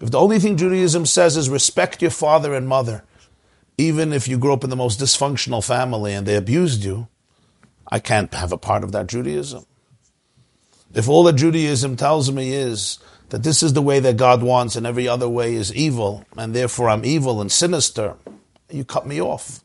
If 0.00 0.12
the 0.12 0.18
only 0.18 0.38
thing 0.38 0.56
Judaism 0.56 1.04
says 1.04 1.36
is 1.36 1.50
respect 1.50 2.00
your 2.00 2.10
father 2.10 2.54
and 2.54 2.66
mother, 2.66 3.04
even 3.76 4.14
if 4.14 4.26
you 4.26 4.38
grew 4.38 4.54
up 4.54 4.64
in 4.64 4.70
the 4.70 4.76
most 4.76 4.98
dysfunctional 4.98 5.62
family 5.62 6.14
and 6.14 6.26
they 6.26 6.36
abused 6.36 6.82
you, 6.84 7.08
I 7.86 7.98
can't 7.98 8.32
have 8.32 8.52
a 8.52 8.56
part 8.56 8.82
of 8.82 8.92
that 8.92 9.08
Judaism. 9.08 9.66
If 10.94 11.06
all 11.06 11.24
that 11.24 11.34
Judaism 11.34 11.96
tells 11.96 12.32
me 12.32 12.54
is 12.54 12.98
that 13.30 13.42
this 13.42 13.62
is 13.62 13.72
the 13.72 13.82
way 13.82 14.00
that 14.00 14.16
God 14.16 14.42
wants 14.42 14.76
and 14.76 14.86
every 14.86 15.08
other 15.08 15.28
way 15.28 15.54
is 15.54 15.74
evil, 15.74 16.24
and 16.36 16.54
therefore 16.54 16.88
I'm 16.88 17.04
evil 17.04 17.40
and 17.40 17.50
sinister, 17.50 18.14
you 18.70 18.84
cut 18.84 19.06
me 19.06 19.20
off. 19.20 19.60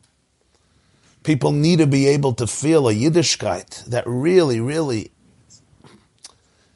People 1.22 1.52
need 1.52 1.78
to 1.78 1.86
be 1.86 2.08
able 2.08 2.34
to 2.34 2.46
feel 2.46 2.88
a 2.88 2.94
Yiddishkeit 2.94 3.84
that 3.86 4.04
really, 4.06 4.60
really 4.60 5.12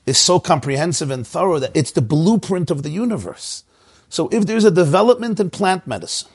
is 0.06 0.18
so 0.18 0.38
comprehensive 0.38 1.10
and 1.10 1.26
thorough 1.26 1.58
that 1.58 1.76
it's 1.76 1.90
the 1.90 2.02
blueprint 2.02 2.70
of 2.70 2.84
the 2.84 2.90
universe. 2.90 3.64
So 4.08 4.28
if 4.28 4.46
there's 4.46 4.64
a 4.64 4.70
development 4.70 5.40
in 5.40 5.50
plant 5.50 5.86
medicine, 5.86 6.30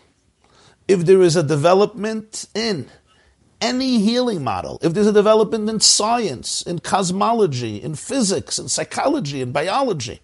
if 0.90 1.06
there 1.06 1.22
is 1.22 1.38
a 1.38 1.44
development 1.44 2.48
in 2.54 2.90
any 3.62 4.00
healing 4.00 4.44
model, 4.44 4.78
if 4.82 4.94
there's 4.94 5.08
a 5.08 5.14
development 5.14 5.70
in 5.70 5.80
science, 5.80 6.62
in 6.64 6.80
cosmology, 6.80 7.82
in 7.82 7.96
physics, 7.96 8.60
in 8.60 8.68
psychology, 8.68 9.42
in 9.42 9.54
biology, 9.54 10.20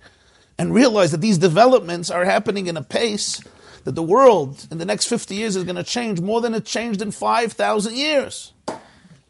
and 0.58 0.74
realize 0.74 1.12
that 1.12 1.22
these 1.22 1.38
developments 1.38 2.10
are 2.10 2.26
happening 2.26 2.68
in 2.68 2.78
a 2.78 2.84
pace 2.84 3.42
that 3.84 3.96
the 3.96 4.04
world 4.04 4.68
in 4.70 4.80
the 4.80 4.86
next 4.86 5.06
50 5.06 5.36
years 5.36 5.56
is 5.56 5.64
going 5.64 5.76
to 5.76 5.84
change 5.84 6.20
more 6.20 6.42
than 6.42 6.54
it 6.54 6.66
changed 6.66 7.02
in 7.02 7.12
5,000 7.12 7.96
years. 7.96 8.54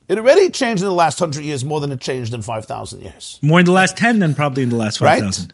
It 0.08 0.18
already 0.18 0.50
changed 0.50 0.82
in 0.82 0.88
the 0.88 0.96
last 0.96 1.20
100 1.20 1.44
years 1.44 1.66
more 1.66 1.80
than 1.80 1.92
it 1.92 2.00
changed 2.00 2.34
in 2.34 2.42
5,000 2.42 3.02
years. 3.02 3.40
More 3.42 3.60
in 3.60 3.66
the 3.66 3.72
last 3.72 3.98
10 3.98 4.20
than 4.20 4.34
probably 4.34 4.64
in 4.64 4.70
the 4.70 4.76
last 4.76 5.00
5,000. 5.00 5.54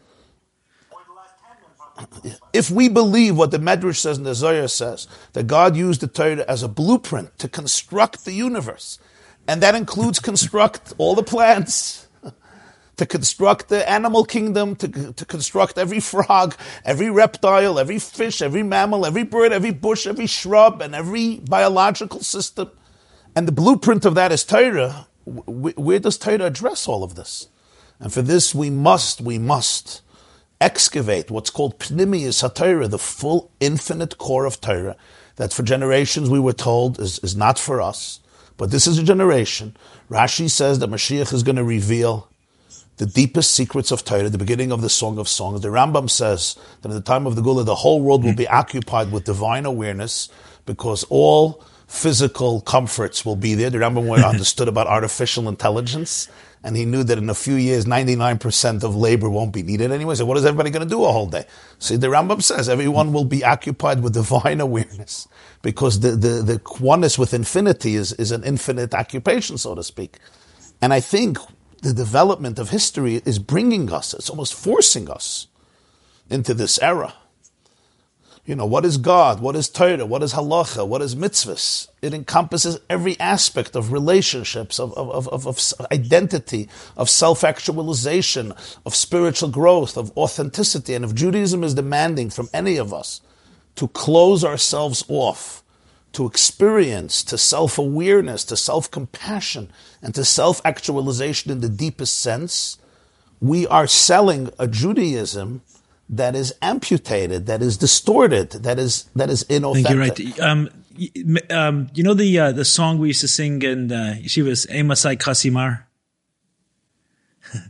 If 2.52 2.70
we 2.70 2.88
believe 2.88 3.36
what 3.36 3.50
the 3.50 3.58
Medrash 3.58 3.96
says 3.96 4.16
and 4.16 4.26
the 4.26 4.34
Zohar 4.34 4.68
says, 4.68 5.06
that 5.32 5.46
God 5.46 5.76
used 5.76 6.00
the 6.00 6.06
Torah 6.06 6.44
as 6.48 6.62
a 6.62 6.68
blueprint 6.68 7.38
to 7.38 7.48
construct 7.48 8.24
the 8.24 8.32
universe, 8.32 8.98
and 9.46 9.62
that 9.62 9.74
includes 9.74 10.18
construct 10.18 10.92
all 10.98 11.14
the 11.14 11.22
plants, 11.22 12.03
to 12.96 13.06
construct 13.06 13.68
the 13.68 13.88
animal 13.90 14.24
kingdom, 14.24 14.76
to, 14.76 15.12
to 15.12 15.24
construct 15.24 15.78
every 15.78 16.00
frog, 16.00 16.54
every 16.84 17.10
reptile, 17.10 17.78
every 17.78 17.98
fish, 17.98 18.40
every 18.40 18.62
mammal, 18.62 19.04
every 19.04 19.24
bird, 19.24 19.52
every 19.52 19.72
bush, 19.72 20.06
every 20.06 20.26
shrub, 20.26 20.80
and 20.80 20.94
every 20.94 21.40
biological 21.40 22.20
system. 22.20 22.70
And 23.34 23.48
the 23.48 23.52
blueprint 23.52 24.04
of 24.04 24.14
that 24.14 24.32
is 24.32 24.44
Torah. 24.44 25.06
Where 25.24 25.98
does 25.98 26.18
Torah 26.18 26.44
address 26.44 26.86
all 26.86 27.02
of 27.02 27.14
this? 27.14 27.48
And 27.98 28.12
for 28.12 28.22
this, 28.22 28.54
we 28.54 28.70
must, 28.70 29.20
we 29.20 29.38
must 29.38 30.02
excavate 30.60 31.30
what's 31.30 31.50
called 31.50 31.78
Pnimius 31.78 32.48
HaTorah, 32.48 32.90
the 32.90 32.98
full 32.98 33.50
infinite 33.60 34.18
core 34.18 34.44
of 34.44 34.60
Torah, 34.60 34.96
that 35.36 35.52
for 35.52 35.62
generations 35.62 36.30
we 36.30 36.38
were 36.38 36.52
told 36.52 37.00
is, 37.00 37.18
is 37.20 37.36
not 37.36 37.58
for 37.58 37.80
us. 37.80 38.20
But 38.56 38.70
this 38.70 38.86
is 38.86 38.98
a 38.98 39.02
generation. 39.02 39.76
Rashi 40.08 40.48
says 40.48 40.78
that 40.78 40.90
Mashiach 40.90 41.32
is 41.32 41.42
going 41.42 41.56
to 41.56 41.64
reveal 41.64 42.28
the 42.96 43.06
deepest 43.06 43.52
secrets 43.52 43.90
of 43.90 44.04
Torah, 44.04 44.28
the 44.28 44.38
beginning 44.38 44.70
of 44.70 44.80
the 44.80 44.88
Song 44.88 45.18
of 45.18 45.28
Songs. 45.28 45.60
The 45.62 45.68
Rambam 45.68 46.08
says 46.08 46.56
that 46.82 46.90
at 46.90 46.94
the 46.94 47.00
time 47.00 47.26
of 47.26 47.36
the 47.36 47.42
Geula, 47.42 47.64
the 47.64 47.74
whole 47.74 48.00
world 48.00 48.24
will 48.24 48.34
be 48.34 48.46
occupied 48.48 49.10
with 49.10 49.24
divine 49.24 49.66
awareness 49.66 50.28
because 50.64 51.04
all 51.10 51.64
physical 51.88 52.60
comforts 52.60 53.24
will 53.24 53.36
be 53.36 53.54
there. 53.54 53.70
The 53.70 53.78
Rambam 53.78 54.24
understood 54.28 54.68
about 54.68 54.86
artificial 54.86 55.48
intelligence, 55.48 56.28
and 56.62 56.76
he 56.76 56.84
knew 56.84 57.02
that 57.04 57.18
in 57.18 57.28
a 57.28 57.34
few 57.34 57.54
years, 57.56 57.84
99% 57.84 58.84
of 58.84 58.94
labor 58.94 59.28
won't 59.28 59.52
be 59.52 59.62
needed 59.62 59.90
anyway. 59.90 60.14
So 60.14 60.24
what 60.24 60.36
is 60.36 60.44
everybody 60.44 60.70
going 60.70 60.88
to 60.88 60.88
do 60.88 61.04
a 61.04 61.12
whole 61.12 61.28
day? 61.28 61.46
See, 61.80 61.96
the 61.96 62.06
Rambam 62.06 62.42
says 62.42 62.68
everyone 62.68 63.12
will 63.12 63.24
be 63.24 63.44
occupied 63.44 64.02
with 64.02 64.14
divine 64.14 64.60
awareness 64.60 65.26
because 65.62 66.00
the, 66.00 66.12
the, 66.12 66.28
the 66.42 66.60
oneness 66.80 67.18
with 67.18 67.34
infinity 67.34 67.96
is, 67.96 68.12
is 68.14 68.30
an 68.30 68.44
infinite 68.44 68.94
occupation, 68.94 69.58
so 69.58 69.74
to 69.74 69.82
speak. 69.82 70.18
And 70.80 70.92
I 70.92 71.00
think 71.00 71.38
the 71.84 71.92
development 71.92 72.58
of 72.58 72.70
history 72.70 73.20
is 73.26 73.38
bringing 73.38 73.92
us, 73.92 74.14
it's 74.14 74.30
almost 74.30 74.54
forcing 74.54 75.10
us 75.10 75.48
into 76.30 76.54
this 76.54 76.78
era. 76.80 77.12
You 78.46 78.54
know, 78.54 78.66
what 78.66 78.84
is 78.86 78.96
God? 78.96 79.40
What 79.40 79.54
is 79.54 79.68
Torah? 79.68 80.04
What 80.04 80.22
is 80.22 80.32
halacha? 80.32 80.86
What 80.86 81.02
is 81.02 81.14
mitzvahs? 81.14 81.88
It 82.02 82.12
encompasses 82.12 82.78
every 82.90 83.18
aspect 83.20 83.76
of 83.76 83.92
relationships, 83.92 84.78
of, 84.80 84.92
of, 84.98 85.28
of, 85.28 85.46
of 85.46 85.58
identity, 85.90 86.68
of 86.96 87.08
self-actualization, 87.08 88.52
of 88.84 88.94
spiritual 88.94 89.50
growth, 89.50 89.96
of 89.96 90.10
authenticity. 90.16 90.94
And 90.94 91.04
if 91.04 91.14
Judaism 91.14 91.64
is 91.64 91.74
demanding 91.74 92.30
from 92.30 92.48
any 92.52 92.76
of 92.76 92.92
us 92.92 93.20
to 93.76 93.88
close 93.88 94.44
ourselves 94.44 95.04
off 95.08 95.64
to 96.14 96.26
experience, 96.26 97.22
to 97.24 97.36
self 97.36 97.76
awareness, 97.76 98.44
to 98.44 98.56
self 98.56 98.90
compassion, 98.90 99.70
and 100.04 100.14
to 100.14 100.24
self 100.24 100.60
actualization 100.64 101.50
in 101.50 101.60
the 101.60 101.68
deepest 101.68 102.20
sense, 102.20 102.78
we 103.40 103.66
are 103.66 103.86
selling 103.86 104.50
a 104.58 104.68
Judaism 104.68 105.62
that 106.10 106.36
is 106.36 106.54
amputated, 106.60 107.46
that 107.46 107.62
is 107.62 107.78
distorted, 107.78 108.50
that 108.50 108.78
is 108.78 109.04
that 109.16 109.30
is 109.30 109.44
inauthentic. 109.44 109.90
you're 109.90 109.98
right. 109.98 110.40
Um, 110.40 110.70
um, 111.50 111.88
you 111.94 112.04
know 112.04 112.14
the 112.14 112.38
uh, 112.38 112.52
the 112.52 112.66
song 112.66 112.98
we 112.98 113.08
used 113.08 113.22
to 113.22 113.28
sing 113.28 113.62
in 113.62 113.90
uh, 113.90 114.16
was 114.22 114.66
Emasai 114.66 115.16
Kasimar. 115.16 115.84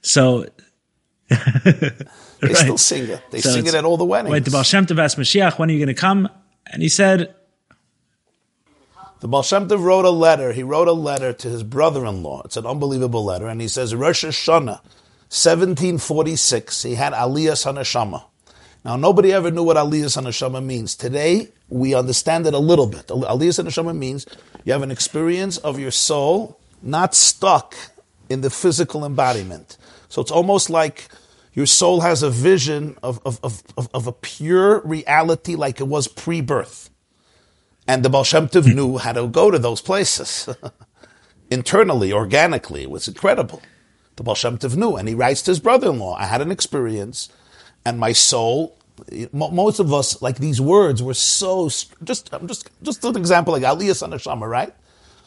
so 0.00 0.46
they 1.28 1.36
right. 2.40 2.56
still 2.56 2.78
sing 2.78 3.08
it. 3.08 3.20
They 3.32 3.40
so 3.40 3.50
sing 3.50 3.66
it 3.66 3.74
at 3.74 3.84
all 3.84 3.96
the 3.96 4.04
weddings. 4.04 4.32
Right, 4.32 4.44
the 4.44 4.52
Baal 4.52 4.62
Shem 4.62 4.86
Tov 4.86 4.98
asked 5.00 5.18
Mashiach, 5.18 5.58
"When 5.58 5.68
are 5.70 5.72
you 5.72 5.80
going 5.80 5.94
to 5.94 6.00
come?" 6.00 6.28
And 6.66 6.82
he 6.82 6.88
said, 6.88 7.34
the 9.24 9.28
Baal 9.28 9.42
wrote 9.78 10.04
a 10.04 10.10
letter. 10.10 10.52
He 10.52 10.62
wrote 10.62 10.86
a 10.86 10.92
letter 10.92 11.32
to 11.32 11.48
his 11.48 11.62
brother-in-law. 11.62 12.42
It's 12.44 12.58
an 12.58 12.66
unbelievable 12.66 13.24
letter, 13.24 13.46
and 13.46 13.58
he 13.58 13.68
says 13.68 13.94
Rosh 13.94 14.22
Hashanah, 14.22 14.82
1746. 15.32 16.82
He 16.82 16.94
had 16.94 17.14
Aliyas 17.14 17.64
Haneshama, 17.64 18.26
Now, 18.84 18.96
nobody 18.96 19.32
ever 19.32 19.50
knew 19.50 19.62
what 19.62 19.78
Aliyah 19.78 20.22
Neshama 20.22 20.62
means. 20.62 20.94
Today, 20.94 21.48
we 21.70 21.94
understand 21.94 22.46
it 22.46 22.52
a 22.52 22.58
little 22.58 22.86
bit. 22.86 23.06
Aliyah 23.06 23.64
Neshama 23.64 23.96
means 23.96 24.26
you 24.66 24.74
have 24.74 24.82
an 24.82 24.90
experience 24.90 25.56
of 25.56 25.78
your 25.78 25.90
soul 25.90 26.60
not 26.82 27.14
stuck 27.14 27.74
in 28.28 28.42
the 28.42 28.50
physical 28.50 29.06
embodiment. 29.06 29.78
So 30.10 30.20
it's 30.20 30.30
almost 30.30 30.68
like 30.68 31.08
your 31.54 31.64
soul 31.64 32.02
has 32.02 32.22
a 32.22 32.28
vision 32.28 32.98
of, 33.02 33.22
of, 33.24 33.40
of, 33.42 33.88
of, 33.94 34.06
a 34.06 34.12
pure 34.12 34.80
reality 34.80 35.54
like 35.54 35.80
it 35.80 35.88
was 35.88 36.08
pre-birth. 36.08 36.90
And 37.86 38.04
the 38.04 38.08
Baal 38.08 38.24
Shem 38.24 38.48
Tov 38.48 38.72
knew 38.74 38.98
how 38.98 39.12
to 39.12 39.26
go 39.26 39.50
to 39.50 39.58
those 39.58 39.80
places. 39.80 40.48
Internally, 41.50 42.12
organically, 42.12 42.82
it 42.82 42.90
was 42.90 43.06
incredible. 43.06 43.60
The 44.16 44.22
Baal 44.22 44.34
Shem 44.34 44.58
Tov 44.58 44.76
knew, 44.76 44.96
and 44.96 45.08
he 45.08 45.14
writes 45.14 45.42
to 45.42 45.50
his 45.50 45.60
brother-in-law, 45.60 46.16
I 46.16 46.24
had 46.24 46.40
an 46.40 46.50
experience, 46.50 47.28
and 47.84 47.98
my 47.98 48.12
soul, 48.12 48.78
most 49.32 49.80
of 49.80 49.92
us, 49.92 50.22
like 50.22 50.38
these 50.38 50.60
words 50.60 51.02
were 51.02 51.14
so, 51.14 51.68
just, 52.02 52.32
I'm 52.32 52.48
just, 52.48 52.70
just 52.82 53.04
an 53.04 53.16
example, 53.16 53.52
like 53.52 53.62
Aliyas 53.62 54.06
Haneshama, 54.06 54.48
right? 54.48 54.72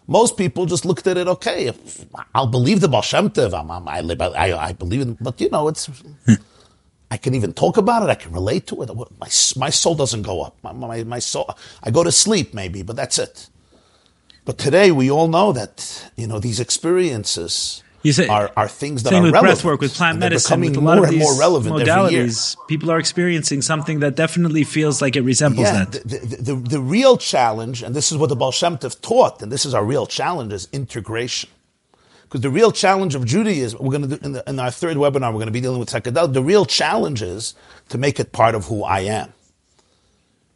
Most 0.07 0.37
people 0.37 0.65
just 0.65 0.85
looked 0.85 1.05
at 1.05 1.17
it, 1.17 1.27
okay, 1.27 1.71
I'll 2.33 2.47
believe 2.47 2.79
the 2.79 2.87
Baal 2.87 3.03
Shem 3.03 3.29
Tov, 3.29 3.53
I'm, 3.53 3.87
I, 3.87 3.99
I, 4.35 4.69
I 4.69 4.71
believe 4.73 5.01
in, 5.01 5.17
but 5.21 5.39
you 5.39 5.49
know, 5.49 5.67
it's, 5.67 5.85
hmm. 5.85 6.33
I 7.09 7.17
can 7.17 7.33
even 7.35 7.53
talk 7.53 7.77
about 7.77 8.03
it, 8.03 8.09
I 8.09 8.15
can 8.15 8.31
relate 8.31 8.67
to 8.67 8.81
it. 8.81 8.89
My, 8.93 9.29
my 9.55 9.69
soul 9.69 9.95
doesn't 9.95 10.23
go 10.23 10.41
up. 10.41 10.57
My, 10.61 10.73
my, 10.73 11.03
my 11.03 11.19
soul, 11.19 11.49
I 11.81 11.91
go 11.91 12.03
to 12.03 12.11
sleep 12.11 12.53
maybe, 12.53 12.83
but 12.83 12.95
that's 12.95 13.17
it. 13.17 13.49
But 14.43 14.57
today 14.57 14.91
we 14.91 15.09
all 15.11 15.27
know 15.27 15.51
that, 15.53 16.09
you 16.15 16.27
know, 16.27 16.39
these 16.39 16.59
experiences, 16.59 17.83
you 18.03 18.13
say, 18.13 18.27
are, 18.27 18.51
are 18.55 18.67
things 18.67 19.03
that 19.03 19.13
are 19.13 19.21
with 19.21 19.33
relevant. 19.33 19.55
breath 19.55 19.65
work, 19.65 19.81
with 19.81 19.93
plant 19.93 20.19
medicine, 20.19 20.61
with 20.61 20.77
a 20.77 20.79
lot 20.79 20.95
more 20.95 21.05
of 21.05 21.11
these 21.11 21.19
more 21.19 21.37
relevant 21.37 21.75
modalities, 21.75 22.55
people 22.67 22.91
are 22.91 22.99
experiencing 22.99 23.61
something 23.61 23.99
that 23.99 24.15
definitely 24.15 24.63
feels 24.63 25.01
like 25.01 25.15
it 25.15 25.21
resembles 25.21 25.67
yeah, 25.67 25.85
that. 25.85 25.91
The, 25.91 26.17
the, 26.19 26.35
the, 26.35 26.55
the, 26.55 26.79
real 26.79 27.17
challenge, 27.17 27.83
and 27.83 27.95
this 27.95 28.11
is 28.11 28.17
what 28.17 28.29
the 28.29 28.35
Baal 28.35 28.51
Shem 28.51 28.77
Tov 28.77 28.99
taught, 29.01 29.41
and 29.41 29.51
this 29.51 29.65
is 29.65 29.73
our 29.73 29.83
real 29.83 30.05
challenge, 30.05 30.53
is 30.53 30.69
integration. 30.71 31.49
Because 32.27 32.41
the 32.41 32.49
real 32.49 32.71
challenge 32.71 33.15
of 33.15 33.25
Judaism, 33.25 33.79
we're 33.81 33.97
going 33.97 34.09
to 34.09 34.17
do 34.17 34.25
in, 34.25 34.31
the, 34.33 34.43
in 34.49 34.59
our 34.59 34.71
third 34.71 34.97
webinar, 34.97 35.27
we're 35.27 35.39
going 35.39 35.45
to 35.47 35.51
be 35.51 35.61
dealing 35.61 35.79
with 35.79 35.89
psychedelic. 35.89 36.33
The 36.33 36.43
real 36.43 36.65
challenge 36.65 37.21
is 37.21 37.55
to 37.89 37.97
make 37.97 38.19
it 38.19 38.33
part 38.33 38.53
of 38.53 38.65
who 38.65 38.83
I 38.83 39.01
am 39.01 39.33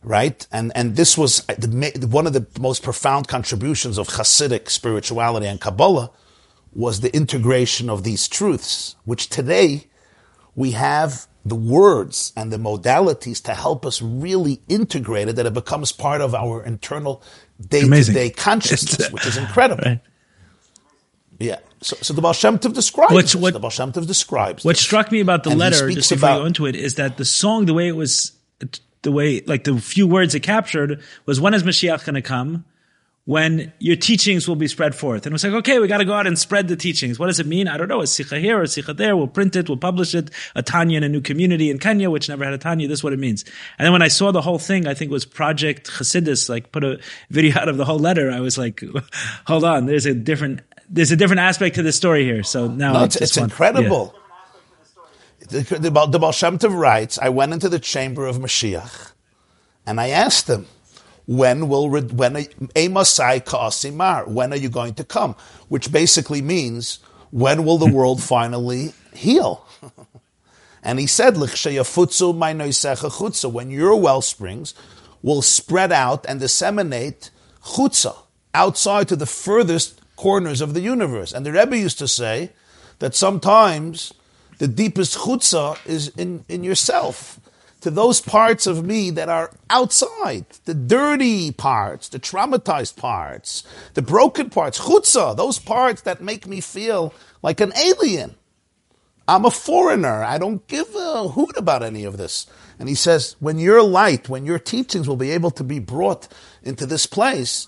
right? 0.04 0.48
And 0.52 0.72
and 0.76 0.96
this 0.96 1.18
was 1.18 1.48
uh, 1.50 1.56
the, 1.58 2.08
one 2.10 2.28
of 2.28 2.34
the 2.34 2.46
most 2.60 2.84
profound 2.84 3.28
contributions 3.28 3.98
of 3.98 4.08
Hasidic 4.08 4.70
spirituality 4.70 5.48
and 5.48 5.60
Kabbalah 5.62 6.12
was 6.74 7.02
the 7.02 7.14
integration 7.16 7.90
of 7.90 8.04
these 8.04 8.28
truths, 8.28 8.96
which 9.06 9.30
today 9.30 9.88
we 10.56 10.72
have 10.72 11.28
the 11.44 11.56
words 11.56 12.32
and 12.38 12.52
the 12.52 12.58
modalities 12.58 13.44
to 13.44 13.54
help 13.54 13.86
us 13.86 14.02
really 14.02 14.62
integrate 14.70 15.28
it, 15.28 15.36
that 15.36 15.46
it 15.46 15.54
becomes 15.54 15.92
part 15.92 16.22
of 16.22 16.36
our 16.36 16.64
internal 16.64 17.22
day-to-day 17.60 18.30
consciousness, 18.30 19.12
which 19.12 19.26
is 19.26 19.38
incredible. 19.38 19.84
Right. 19.86 20.00
Yeah. 21.42 21.60
So, 21.82 21.98
so 22.02 22.14
the 22.14 22.22
Baal 22.22 22.34
Shem 22.34 22.60
Tov 22.60 22.74
describes 22.74 23.14
What's, 23.14 23.36
what, 23.36 23.54
the 23.54 23.60
Baal 23.60 23.72
Shem 23.72 23.92
Tov 23.92 24.06
describes 24.06 24.64
What 24.64 24.76
this. 24.76 24.82
struck 24.82 25.12
me 25.12 25.20
about 25.20 25.44
the 25.44 25.50
and 25.52 25.60
letter, 25.60 25.90
just 25.90 26.10
before 26.10 26.30
about, 26.30 26.36
you 26.36 26.42
go 26.42 26.46
into 26.46 26.66
it, 26.68 26.76
is 26.76 26.96
that 26.96 27.18
the 27.18 27.26
song, 27.26 27.66
the 27.66 27.74
way 27.74 27.88
it 27.88 27.96
was, 27.96 28.34
the 29.02 29.12
way, 29.12 29.42
like 29.42 29.64
the 29.64 29.78
few 29.80 30.08
words 30.08 30.36
it 30.36 30.42
captured 30.42 31.02
was 31.26 31.42
when 31.42 31.54
is 31.54 31.64
Mashiach 31.64 32.06
going 32.06 32.16
to 32.16 32.22
come? 32.22 32.66
when 33.26 33.72
your 33.78 33.96
teachings 33.96 34.48
will 34.48 34.56
be 34.56 34.68
spread 34.68 34.96
forth. 34.96 35.26
And 35.26 35.32
it 35.32 35.34
was 35.34 35.44
like, 35.44 35.54
okay, 35.54 35.78
we 35.78 35.88
got 35.88 36.00
to 36.00 36.06
go 36.06 36.14
out 36.14 36.26
and 36.26 36.38
spread 36.38 36.68
the 36.68 36.76
teachings. 36.76 37.20
What 37.20 37.28
does 37.28 37.40
it 37.40 37.46
mean? 37.46 37.68
I 37.68 37.78
don't 37.78 37.88
know. 37.88 38.02
A 38.02 38.08
sikha 38.08 38.40
here 38.40 38.58
or 38.58 38.64
a 38.64 38.68
sikha 38.68 38.94
there. 38.94 39.16
We'll 39.16 39.28
print 39.28 39.56
it. 39.56 39.70
We'll 39.70 39.78
publish 39.78 40.16
it. 40.16 40.32
A 40.56 40.64
Tanya 40.64 40.98
in 40.98 41.04
a 41.04 41.10
new 41.10 41.22
community 41.22 41.70
in 41.70 41.78
Kenya, 41.78 42.10
which 42.10 42.30
never 42.30 42.44
had 42.44 42.54
a 42.54 42.58
Tanya. 42.58 42.88
This 42.88 43.00
is 43.00 43.04
what 43.04 43.14
it 43.14 43.20
means. 43.20 43.46
And 43.78 43.86
then 43.86 43.94
when 43.94 44.02
I 44.02 44.08
saw 44.08 44.32
the 44.32 44.42
whole 44.42 44.58
thing, 44.58 44.88
I 44.88 44.96
think 44.96 45.12
it 45.12 45.14
was 45.14 45.26
Project 45.26 45.90
Chassidus, 45.90 46.50
like 46.50 46.72
put 46.72 46.84
a 46.84 47.00
video 47.30 47.60
out 47.60 47.70
of 47.70 47.78
the 47.78 47.86
whole 47.86 48.00
letter. 48.00 48.32
I 48.32 48.40
was 48.40 48.58
like, 48.58 48.84
hold 49.46 49.64
on. 49.64 49.86
There's 49.86 50.08
a 50.08 50.16
different, 50.16 50.62
there's 50.92 51.12
a 51.12 51.16
different 51.16 51.40
aspect 51.40 51.76
to 51.76 51.84
the 51.84 51.92
story 51.92 52.26
here. 52.26 52.44
So 52.44 52.68
now 52.68 52.94
no, 52.94 53.04
it's, 53.06 53.16
it's 53.16 53.38
incredible. 53.38 54.14
Yeah. 54.14 54.20
The, 55.48 55.80
the, 55.80 56.08
the 56.08 56.20
Baal 56.20 56.32
Shem 56.32 56.60
Tov 56.60 56.78
writes, 56.78 57.18
I 57.18 57.30
went 57.30 57.54
into 57.54 57.70
the 57.70 57.80
chamber 57.80 58.28
of 58.28 58.38
Mashiach 58.38 59.14
and 59.86 60.00
I 60.00 60.10
asked 60.10 60.48
him, 60.48 60.68
when 61.26 61.70
will 61.70 61.90
when 61.90 62.46
a 62.76 62.88
Messiah 62.90 63.40
ka'asimar? 63.40 64.28
When 64.28 64.52
are 64.52 64.58
you 64.58 64.70
going 64.70 64.96
to 64.96 65.04
come? 65.04 65.36
Which 65.70 65.92
basically 65.92 66.42
means 66.42 67.00
when 67.30 67.64
will 67.64 67.78
the 67.78 67.92
world 67.92 68.22
finally 68.24 68.94
heal? 69.14 69.66
and 70.84 71.00
he 71.00 71.08
said, 71.08 71.38
when 71.38 73.72
your 73.72 73.96
well 73.96 74.22
springs 74.22 74.74
will 75.22 75.42
spread 75.42 75.92
out 75.92 76.26
and 76.28 76.40
disseminate 76.40 77.30
chutza 77.64 78.16
outside 78.54 79.08
to 79.08 79.16
the 79.16 79.26
furthest 79.26 80.01
corners 80.22 80.62
of 80.62 80.76
the 80.76 80.82
universe. 80.82 81.34
And 81.34 81.44
the 81.44 81.52
Rebbe 81.52 81.76
used 81.76 81.98
to 81.98 82.08
say 82.08 82.52
that 83.00 83.16
sometimes 83.16 84.14
the 84.60 84.68
deepest 84.68 85.18
chutza 85.18 85.84
is 85.84 86.10
in, 86.10 86.46
in 86.48 86.64
yourself 86.64 87.40
to 87.82 87.90
those 87.90 88.22
parts 88.22 88.68
of 88.68 88.86
me 88.86 89.10
that 89.10 89.30
are 89.30 89.50
outside, 89.72 90.46
the 90.66 90.76
dirty 90.76 91.52
parts, 91.52 92.08
the 92.08 92.20
traumatized 92.20 92.98
parts, 92.98 93.64
the 93.96 94.04
broken 94.04 94.52
parts, 94.52 94.82
chutza, 94.82 95.36
those 95.36 95.58
parts 95.58 96.04
that 96.04 96.22
make 96.22 96.46
me 96.46 96.62
feel 96.62 97.16
like 97.42 97.60
an 97.60 97.74
alien. 97.76 98.36
I'm 99.28 99.46
a 99.46 99.50
foreigner. 99.50 100.24
I 100.24 100.38
don't 100.38 100.68
give 100.68 100.94
a 100.96 101.30
hoot 101.30 101.58
about 101.58 101.82
any 101.82 102.04
of 102.04 102.18
this. 102.18 102.46
And 102.78 102.88
he 102.88 102.94
says, 102.94 103.36
when 103.40 103.58
your 103.58 103.82
light, 103.82 104.30
when 104.30 104.46
your 104.46 104.60
teachings 104.60 105.08
will 105.08 105.16
be 105.16 105.32
able 105.32 105.52
to 105.52 105.64
be 105.64 105.80
brought 105.80 106.28
into 106.62 106.86
this 106.86 107.08
place, 107.08 107.68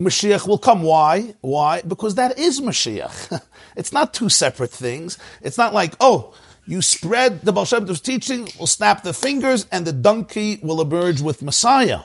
Mashiach 0.00 0.46
will 0.46 0.58
come. 0.58 0.82
Why? 0.82 1.34
Why? 1.40 1.82
Because 1.82 2.16
that 2.16 2.38
is 2.38 2.60
Mashiach. 2.60 3.40
it's 3.76 3.92
not 3.92 4.12
two 4.12 4.28
separate 4.28 4.70
things. 4.70 5.18
It's 5.40 5.58
not 5.58 5.72
like, 5.72 5.94
oh, 6.00 6.34
you 6.66 6.82
spread 6.82 7.42
the 7.42 7.52
Baal 7.52 7.64
Shem 7.64 7.86
Tov's 7.86 8.00
teaching, 8.00 8.48
will 8.58 8.66
snap 8.66 9.02
the 9.02 9.12
fingers, 9.12 9.66
and 9.70 9.86
the 9.86 9.92
donkey 9.92 10.58
will 10.62 10.80
emerge 10.80 11.20
with 11.20 11.42
Messiah. 11.42 12.00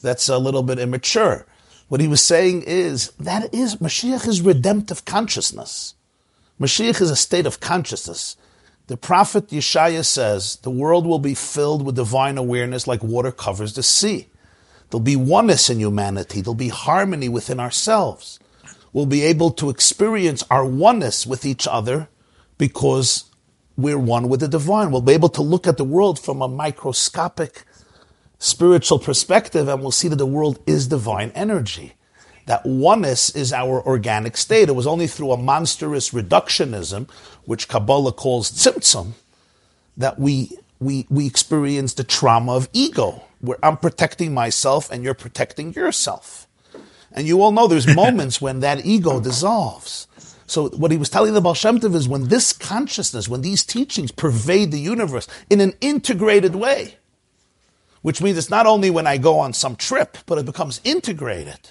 That's 0.00 0.28
a 0.28 0.38
little 0.38 0.62
bit 0.62 0.78
immature. 0.78 1.46
What 1.88 2.00
he 2.00 2.08
was 2.08 2.22
saying 2.22 2.62
is 2.62 3.10
that 3.20 3.54
is 3.54 3.76
Mashiach 3.76 4.26
is 4.26 4.40
redemptive 4.40 5.04
consciousness. 5.04 5.94
Mashiach 6.58 7.00
is 7.00 7.10
a 7.10 7.16
state 7.16 7.46
of 7.46 7.60
consciousness. 7.60 8.36
The 8.86 8.96
prophet 8.96 9.48
Yeshaya 9.48 10.04
says 10.04 10.56
the 10.56 10.70
world 10.70 11.06
will 11.06 11.18
be 11.18 11.34
filled 11.34 11.84
with 11.84 11.94
divine 11.94 12.38
awareness 12.38 12.86
like 12.86 13.02
water 13.02 13.30
covers 13.30 13.74
the 13.74 13.82
sea. 13.82 14.28
There'll 14.92 15.00
be 15.00 15.16
oneness 15.16 15.70
in 15.70 15.80
humanity. 15.80 16.42
There'll 16.42 16.54
be 16.54 16.68
harmony 16.68 17.26
within 17.26 17.58
ourselves. 17.58 18.38
We'll 18.92 19.06
be 19.06 19.22
able 19.22 19.50
to 19.52 19.70
experience 19.70 20.44
our 20.50 20.66
oneness 20.66 21.26
with 21.26 21.46
each 21.46 21.66
other 21.66 22.10
because 22.58 23.24
we're 23.74 23.98
one 23.98 24.28
with 24.28 24.40
the 24.40 24.48
divine. 24.48 24.90
We'll 24.90 25.00
be 25.00 25.14
able 25.14 25.30
to 25.30 25.40
look 25.40 25.66
at 25.66 25.78
the 25.78 25.84
world 25.84 26.20
from 26.20 26.42
a 26.42 26.46
microscopic 26.46 27.64
spiritual 28.38 28.98
perspective 28.98 29.66
and 29.66 29.80
we'll 29.80 29.92
see 29.92 30.08
that 30.08 30.16
the 30.16 30.26
world 30.26 30.62
is 30.66 30.88
divine 30.88 31.32
energy. 31.34 31.94
That 32.44 32.66
oneness 32.66 33.30
is 33.30 33.50
our 33.50 33.82
organic 33.86 34.36
state. 34.36 34.68
It 34.68 34.76
was 34.76 34.86
only 34.86 35.06
through 35.06 35.32
a 35.32 35.38
monstrous 35.38 36.10
reductionism, 36.10 37.08
which 37.46 37.66
Kabbalah 37.66 38.12
calls 38.12 38.52
tzimtzum, 38.52 39.12
that 39.96 40.18
we, 40.18 40.58
we, 40.80 41.06
we 41.08 41.26
experience 41.26 41.94
the 41.94 42.04
trauma 42.04 42.52
of 42.52 42.68
ego, 42.74 43.22
where 43.42 43.58
I'm 43.62 43.76
protecting 43.76 44.32
myself 44.32 44.90
and 44.90 45.04
you're 45.04 45.14
protecting 45.14 45.74
yourself. 45.74 46.48
And 47.12 47.26
you 47.26 47.42
all 47.42 47.52
know 47.52 47.68
there's 47.68 47.94
moments 47.94 48.40
when 48.40 48.60
that 48.60 48.86
ego 48.86 49.20
dissolves. 49.20 50.08
So 50.46 50.68
what 50.70 50.90
he 50.90 50.96
was 50.96 51.08
telling 51.08 51.34
the 51.34 51.40
Baal 51.40 51.54
Shem 51.54 51.78
Tov 51.78 51.94
is 51.94 52.08
when 52.08 52.28
this 52.28 52.52
consciousness, 52.52 53.28
when 53.28 53.42
these 53.42 53.64
teachings 53.64 54.12
pervade 54.12 54.70
the 54.70 54.80
universe 54.80 55.26
in 55.50 55.60
an 55.60 55.74
integrated 55.80 56.54
way, 56.54 56.96
which 58.02 58.22
means 58.22 58.38
it's 58.38 58.50
not 58.50 58.66
only 58.66 58.90
when 58.90 59.06
I 59.06 59.16
go 59.18 59.38
on 59.38 59.52
some 59.52 59.76
trip, 59.76 60.18
but 60.26 60.38
it 60.38 60.46
becomes 60.46 60.80
integrated. 60.84 61.70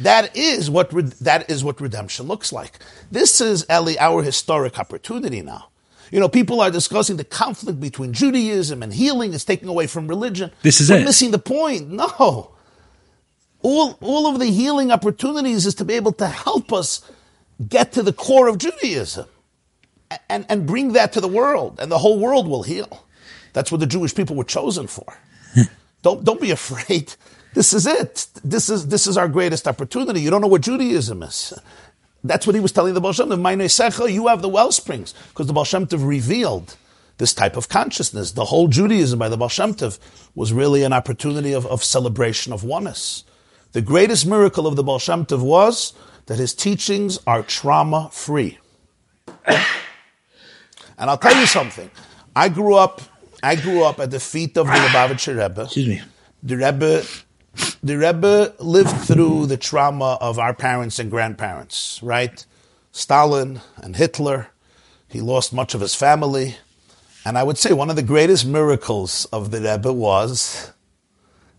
That 0.00 0.36
is 0.36 0.70
what 0.70 0.90
that 1.20 1.50
is 1.50 1.64
what 1.64 1.80
redemption 1.80 2.26
looks 2.26 2.52
like. 2.52 2.78
This 3.10 3.40
is 3.40 3.66
Eli 3.70 3.96
our 3.98 4.22
historic 4.22 4.78
opportunity 4.78 5.42
now. 5.42 5.68
You 6.10 6.20
know, 6.20 6.28
people 6.28 6.60
are 6.60 6.70
discussing 6.70 7.16
the 7.16 7.24
conflict 7.24 7.80
between 7.80 8.12
Judaism 8.12 8.82
and 8.82 8.92
healing 8.92 9.32
is 9.32 9.44
taking 9.44 9.68
away 9.68 9.86
from 9.86 10.08
religion. 10.08 10.50
This 10.62 10.80
is 10.80 10.90
We're 10.90 10.98
it. 10.98 11.04
missing 11.04 11.30
the 11.30 11.38
point. 11.38 11.88
No. 11.90 12.52
All, 13.62 13.98
all 14.00 14.26
of 14.26 14.38
the 14.38 14.46
healing 14.46 14.90
opportunities 14.92 15.66
is 15.66 15.74
to 15.76 15.84
be 15.84 15.94
able 15.94 16.12
to 16.12 16.26
help 16.26 16.72
us 16.72 17.02
get 17.68 17.92
to 17.92 18.02
the 18.02 18.12
core 18.12 18.48
of 18.48 18.58
Judaism 18.58 19.26
and, 20.28 20.46
and 20.48 20.66
bring 20.66 20.92
that 20.92 21.12
to 21.14 21.20
the 21.20 21.28
world, 21.28 21.78
and 21.80 21.90
the 21.90 21.98
whole 21.98 22.18
world 22.18 22.48
will 22.48 22.62
heal. 22.62 23.04
That's 23.52 23.70
what 23.72 23.80
the 23.80 23.86
Jewish 23.86 24.14
people 24.14 24.36
were 24.36 24.44
chosen 24.44 24.86
for. 24.86 25.18
don't, 26.02 26.24
don't 26.24 26.40
be 26.40 26.50
afraid. 26.50 27.14
This 27.54 27.72
is 27.72 27.86
it. 27.86 28.26
This 28.44 28.68
is, 28.68 28.88
this 28.88 29.06
is 29.06 29.16
our 29.16 29.28
greatest 29.28 29.66
opportunity. 29.66 30.20
You 30.20 30.30
don't 30.30 30.40
know 30.40 30.48
what 30.48 30.62
Judaism 30.62 31.22
is. 31.22 31.52
That's 32.24 32.46
what 32.46 32.54
he 32.54 32.60
was 32.60 32.72
telling 32.72 32.94
the 32.94 33.00
Baal 33.00 33.12
Shem 33.12 33.28
Tov. 33.28 34.12
You 34.12 34.26
have 34.26 34.42
the 34.42 34.48
well 34.48 34.72
springs, 34.72 35.14
because 35.28 35.46
the 35.46 35.52
Baal 35.52 35.64
Shem 35.64 35.86
Tov 35.86 36.06
revealed 36.06 36.76
this 37.18 37.34
type 37.34 37.56
of 37.56 37.68
consciousness. 37.68 38.32
The 38.32 38.46
whole 38.46 38.68
Judaism 38.68 39.18
by 39.18 39.28
the 39.28 39.36
Baal 39.36 39.48
Shem 39.48 39.74
Tov 39.74 39.98
was 40.34 40.52
really 40.52 40.82
an 40.82 40.92
opportunity 40.92 41.52
of, 41.52 41.66
of 41.66 41.84
celebration 41.84 42.52
of 42.52 42.64
oneness. 42.64 43.24
The 43.72 43.82
greatest 43.82 44.26
miracle 44.26 44.66
of 44.66 44.76
the 44.76 44.82
Baal 44.82 44.98
Shem 44.98 45.26
Tov 45.26 45.42
was 45.42 45.92
that 46.26 46.38
his 46.38 46.54
teachings 46.54 47.18
are 47.26 47.42
trauma 47.42 48.08
free. 48.12 48.58
and 49.46 49.60
I'll 50.98 51.18
tell 51.18 51.38
you 51.38 51.46
something. 51.46 51.90
I 52.34 52.48
grew 52.48 52.74
up. 52.74 53.00
I 53.42 53.54
grew 53.54 53.84
up 53.84 54.00
at 54.00 54.10
the 54.10 54.20
feet 54.20 54.56
of 54.56 54.66
the 54.66 54.72
Lubavitcher 54.72 55.40
Rebbe. 55.40 55.62
Excuse 55.62 55.88
me. 55.88 56.02
The 56.42 56.56
Rebbe, 56.56 57.04
the 57.82 57.96
Rebbe 57.96 58.54
lived 58.58 58.96
through 59.06 59.46
the 59.46 59.56
trauma 59.56 60.18
of 60.20 60.38
our 60.38 60.54
parents 60.54 60.98
and 60.98 61.10
grandparents. 61.10 62.00
Right, 62.02 62.44
Stalin 62.92 63.60
and 63.76 63.96
Hitler. 63.96 64.48
He 65.08 65.20
lost 65.20 65.52
much 65.52 65.74
of 65.74 65.80
his 65.80 65.94
family, 65.94 66.56
and 67.24 67.38
I 67.38 67.42
would 67.42 67.56
say 67.58 67.72
one 67.72 67.90
of 67.90 67.96
the 67.96 68.02
greatest 68.02 68.46
miracles 68.46 69.24
of 69.26 69.50
the 69.50 69.60
Rebbe 69.60 69.92
was 69.92 70.72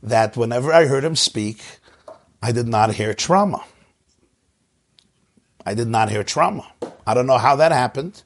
that 0.03 0.38
whenever 0.38 0.71
I 0.71 0.85
heard 0.85 1.03
him 1.03 1.15
speak, 1.15 1.61
I 2.41 2.51
did 2.51 2.67
not 2.67 2.93
hear 2.95 3.13
trauma. 3.13 3.63
I 5.65 5.73
did 5.73 5.88
not 5.88 6.09
hear 6.09 6.23
trauma. 6.23 6.71
I 7.05 7.13
don't 7.13 7.27
know 7.27 7.38
how 7.38 7.55
that 7.57 7.71
happened 7.71 8.23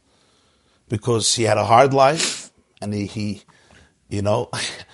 because 0.89 1.35
he 1.35 1.43
had 1.43 1.57
a 1.57 1.65
hard 1.65 1.93
life 1.93 2.51
and 2.81 2.93
he, 2.93 3.05
he 3.05 3.43
you 4.09 4.21
know, 4.21 4.49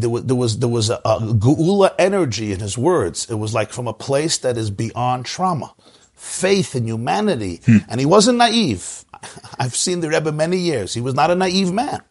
there 0.00 0.10
was, 0.10 0.24
there 0.24 0.36
was, 0.36 0.58
there 0.58 0.68
was 0.68 0.90
a, 0.90 1.00
a 1.04 1.20
geula 1.20 1.94
energy 1.98 2.52
in 2.52 2.60
his 2.60 2.78
words. 2.78 3.30
It 3.30 3.36
was 3.36 3.54
like 3.54 3.70
from 3.70 3.88
a 3.88 3.92
place 3.92 4.38
that 4.38 4.56
is 4.56 4.70
beyond 4.70 5.26
trauma, 5.26 5.74
faith 6.14 6.74
in 6.74 6.86
humanity. 6.86 7.60
Hmm. 7.64 7.78
And 7.88 8.00
he 8.00 8.06
wasn't 8.06 8.38
naive. 8.38 9.04
I've 9.58 9.76
seen 9.76 10.00
the 10.00 10.08
Rebbe 10.08 10.32
many 10.32 10.58
years. 10.58 10.94
He 10.94 11.00
was 11.00 11.14
not 11.14 11.30
a 11.30 11.34
naive 11.34 11.72
man. 11.72 12.02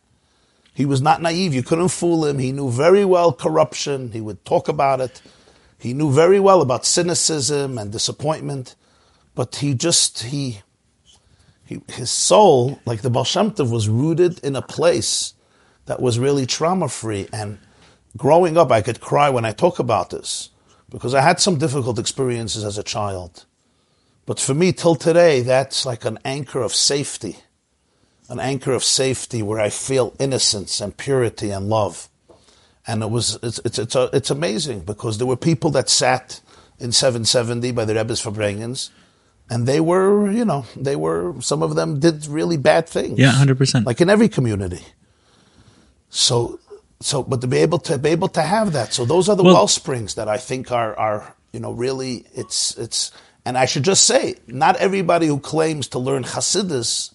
He 0.74 0.86
was 0.86 1.02
not 1.02 1.22
naive. 1.24 1.56
You 1.56 1.64
couldn't 1.64 1.88
fool 1.88 2.26
him. 2.26 2.38
He 2.38 2.52
knew 2.52 2.70
very 2.70 3.04
well 3.04 3.34
corruption. 3.34 4.12
He 4.12 4.22
would 4.22 4.46
talk 4.46 4.68
about 4.68 5.02
it. 5.02 5.22
He 5.80 5.94
knew 5.94 6.12
very 6.12 6.40
well 6.40 6.62
about 6.62 6.86
cynicism 6.86 7.78
and 7.78 7.92
disappointment, 7.92 8.76
but 9.36 9.56
he 9.58 9.74
just 9.74 10.24
he, 10.24 10.62
he 11.66 11.82
his 11.88 12.10
soul, 12.10 12.80
like 12.86 13.02
the 13.02 13.10
Baal 13.10 13.24
Shem 13.24 13.52
Tov, 13.52 13.72
was 13.72 13.90
rooted 13.90 14.40
in 14.44 14.56
a 14.56 14.62
place 14.62 15.34
that 15.86 16.00
was 16.00 16.20
really 16.20 16.46
trauma 16.46 16.90
free. 16.90 17.28
And 17.34 17.60
growing 18.18 18.57
up, 18.57 18.72
I 18.72 18.81
could 18.81 18.99
cry 18.99 19.30
when 19.30 19.45
I 19.45 19.52
talk 19.52 19.80
about 19.80 20.10
this 20.10 20.49
because 20.89 21.14
I 21.14 21.22
had 21.22 21.39
some 21.39 21.57
difficult 21.57 21.99
experiences 21.99 22.64
as 22.64 22.77
a 22.77 22.84
child. 22.84 23.45
But 24.26 24.39
for 24.39 24.53
me, 24.53 24.73
till 24.73 24.95
today, 24.95 25.41
that's 25.41 25.85
like 25.85 26.03
an 26.03 26.19
anchor 26.26 26.61
of 26.61 26.73
safety, 26.73 27.38
an 28.27 28.39
anchor 28.39 28.73
of 28.73 28.84
safety 28.84 29.41
where 29.41 29.60
I 29.60 29.69
feel 29.69 30.14
innocence 30.19 30.81
and 30.81 30.98
purity 30.98 31.52
and 31.52 31.69
love 31.69 32.10
and 32.88 33.03
it 33.03 33.11
was 33.11 33.38
it's 33.44 33.60
it's 33.65 33.77
it's, 33.77 33.95
uh, 33.95 34.10
it's 34.14 34.30
amazing 34.30 34.80
because 34.80 35.18
there 35.18 35.27
were 35.27 35.35
people 35.35 35.69
that 35.72 35.89
sat 35.89 36.39
in 36.80 36.91
770 36.91 37.72
by 37.72 37.85
the 37.85 37.94
Rebbe's 37.94 38.22
Farbrengens, 38.22 38.89
and 39.49 39.68
they 39.68 39.81
were 39.81 40.31
you 40.31 40.45
know 40.45 40.65
they 40.76 40.95
were 40.95 41.39
some 41.41 41.61
of 41.61 41.76
them 41.76 41.99
did 41.99 42.26
really 42.27 42.57
bad 42.57 42.88
things. 42.88 43.19
Yeah, 43.19 43.31
100%. 43.34 43.85
Like 43.85 43.99
in 43.99 44.10
every 44.10 44.30
community. 44.30 44.84
So 46.10 46.60
so 46.99 47.24
but 47.24 47.41
to 47.41 47.48
be 47.48 47.57
able 47.57 47.80
to 47.80 47.98
be 47.98 48.10
able 48.10 48.30
to 48.30 48.41
have 48.41 48.74
that, 48.74 48.94
so 48.94 49.06
those 49.06 49.30
are 49.30 49.36
the 49.36 49.44
Well- 49.44 49.53
well 49.53 49.68
springs 49.68 50.15
that 50.15 50.28
I 50.28 50.38
think 50.38 50.72
are 50.72 50.98
are 50.98 51.36
you 51.53 51.60
know 51.60 51.72
really 51.72 52.26
it's 52.34 52.78
it's 52.78 53.11
and 53.45 53.57
I 53.57 53.65
should 53.65 53.84
just 53.84 54.03
say 54.06 54.36
not 54.48 54.76
everybody 54.78 55.28
who 55.28 55.40
claims 55.40 55.88
to 55.90 55.99
learn 55.99 56.24
Hasidus 56.24 57.14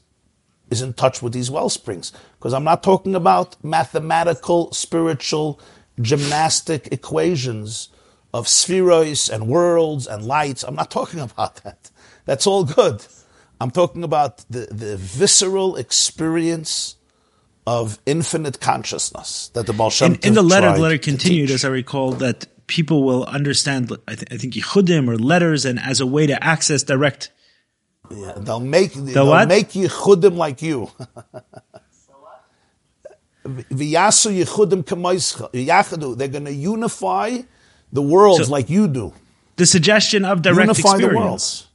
is 0.71 0.81
in 0.83 0.95
touch 0.95 1.21
with 1.23 1.33
these 1.35 1.51
well 1.51 1.69
springs. 1.69 2.13
Because 2.39 2.55
I'm 2.55 2.65
not 2.65 2.83
talking 2.83 3.15
about 3.15 3.63
mathematical, 3.63 4.73
spiritual, 4.73 5.61
gymnastic 6.01 6.89
equations 6.91 7.89
of 8.33 8.47
spheroids 8.47 9.29
and 9.29 9.47
worlds 9.47 10.07
and 10.07 10.25
lights. 10.25 10.63
I'm 10.63 10.75
not 10.75 10.91
talking 10.91 11.21
about 11.31 11.57
that. 11.57 11.91
That's 12.25 12.47
all 12.47 12.65
good. 12.65 13.05
I'm 13.61 13.71
talking 13.71 14.03
about 14.03 14.39
the, 14.51 14.67
the 14.71 14.97
visceral 14.97 15.77
experience 15.77 16.97
of 17.67 17.99
infinite 18.07 18.61
consciousness 18.61 19.51
that 19.55 19.67
the 19.67 19.73
Baal 19.73 19.91
Shem 19.91 20.15
in, 20.15 20.21
in 20.23 20.35
the 20.35 20.43
letter, 20.43 20.73
the 20.73 20.81
letter 20.81 20.99
continued, 20.99 21.51
as 21.51 21.65
I 21.65 21.69
recall, 21.69 22.13
that 22.13 22.47
people 22.67 23.05
will 23.05 23.25
understand, 23.25 23.93
I, 24.09 24.15
th- 24.15 24.29
I 24.33 24.37
think, 24.37 24.55
yichudim 24.55 25.09
or 25.09 25.17
letters, 25.17 25.65
and 25.65 25.79
as 25.79 26.01
a 26.01 26.07
way 26.07 26.27
to 26.27 26.43
access 26.43 26.83
direct. 26.83 27.31
Yeah, 28.11 28.33
they'll 28.37 28.61
make 28.61 28.93
they'll 28.95 29.29
what? 29.29 29.49
make 29.49 29.71
yichudim 29.71 30.37
like 30.37 30.61
you. 30.63 30.91
V'yasu 33.45 34.45
yichudim. 34.45 36.17
They're 36.19 36.29
going 36.29 36.45
to 36.45 36.53
unify 36.53 37.39
the 37.93 38.03
worlds 38.03 38.47
So- 38.47 38.53
like 38.53 38.71
you 38.71 38.89
do. 38.89 39.13
The 39.57 39.67
suggestion 39.67 40.25
of 40.25 40.43
direct 40.43 40.79
unify 40.79 40.97
the 40.99 41.09
worlds. 41.15 41.67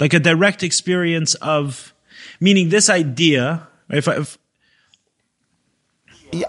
like 0.00 0.14
a 0.14 0.18
direct 0.18 0.62
experience 0.62 1.34
of, 1.36 1.92
meaning 2.40 2.70
this 2.70 2.88
idea. 2.90 3.68
If, 3.92 4.08
I, 4.08 4.16
if 4.16 4.38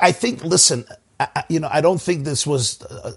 I 0.02 0.12
think. 0.12 0.44
Listen, 0.44 0.86
I, 1.20 1.44
you 1.50 1.60
know, 1.60 1.70
I 1.72 1.82
don't 1.82 2.02
think 2.02 2.24
this 2.24 2.48
was. 2.48 2.82
Uh, 2.82 3.14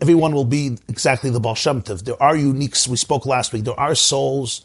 everyone 0.00 0.34
will 0.34 0.44
be 0.44 0.78
exactly 0.88 1.30
the 1.30 1.40
Baal 1.40 1.54
There 1.54 2.22
are 2.22 2.34
uniques. 2.34 2.86
We 2.86 2.96
spoke 2.96 3.26
last 3.26 3.52
week. 3.52 3.64
There 3.64 3.78
are 3.78 3.94
souls 3.94 4.64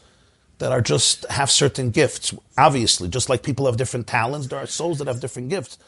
that 0.58 0.72
are 0.72 0.80
just 0.80 1.26
have 1.30 1.50
certain 1.50 1.90
gifts. 1.90 2.34
Obviously, 2.56 3.08
just 3.08 3.28
like 3.28 3.42
people 3.42 3.66
have 3.66 3.76
different 3.76 4.06
talents, 4.06 4.46
there 4.48 4.58
are 4.58 4.66
souls 4.66 4.98
that 4.98 5.06
have 5.06 5.20
different 5.20 5.48
gifts. 5.48 5.78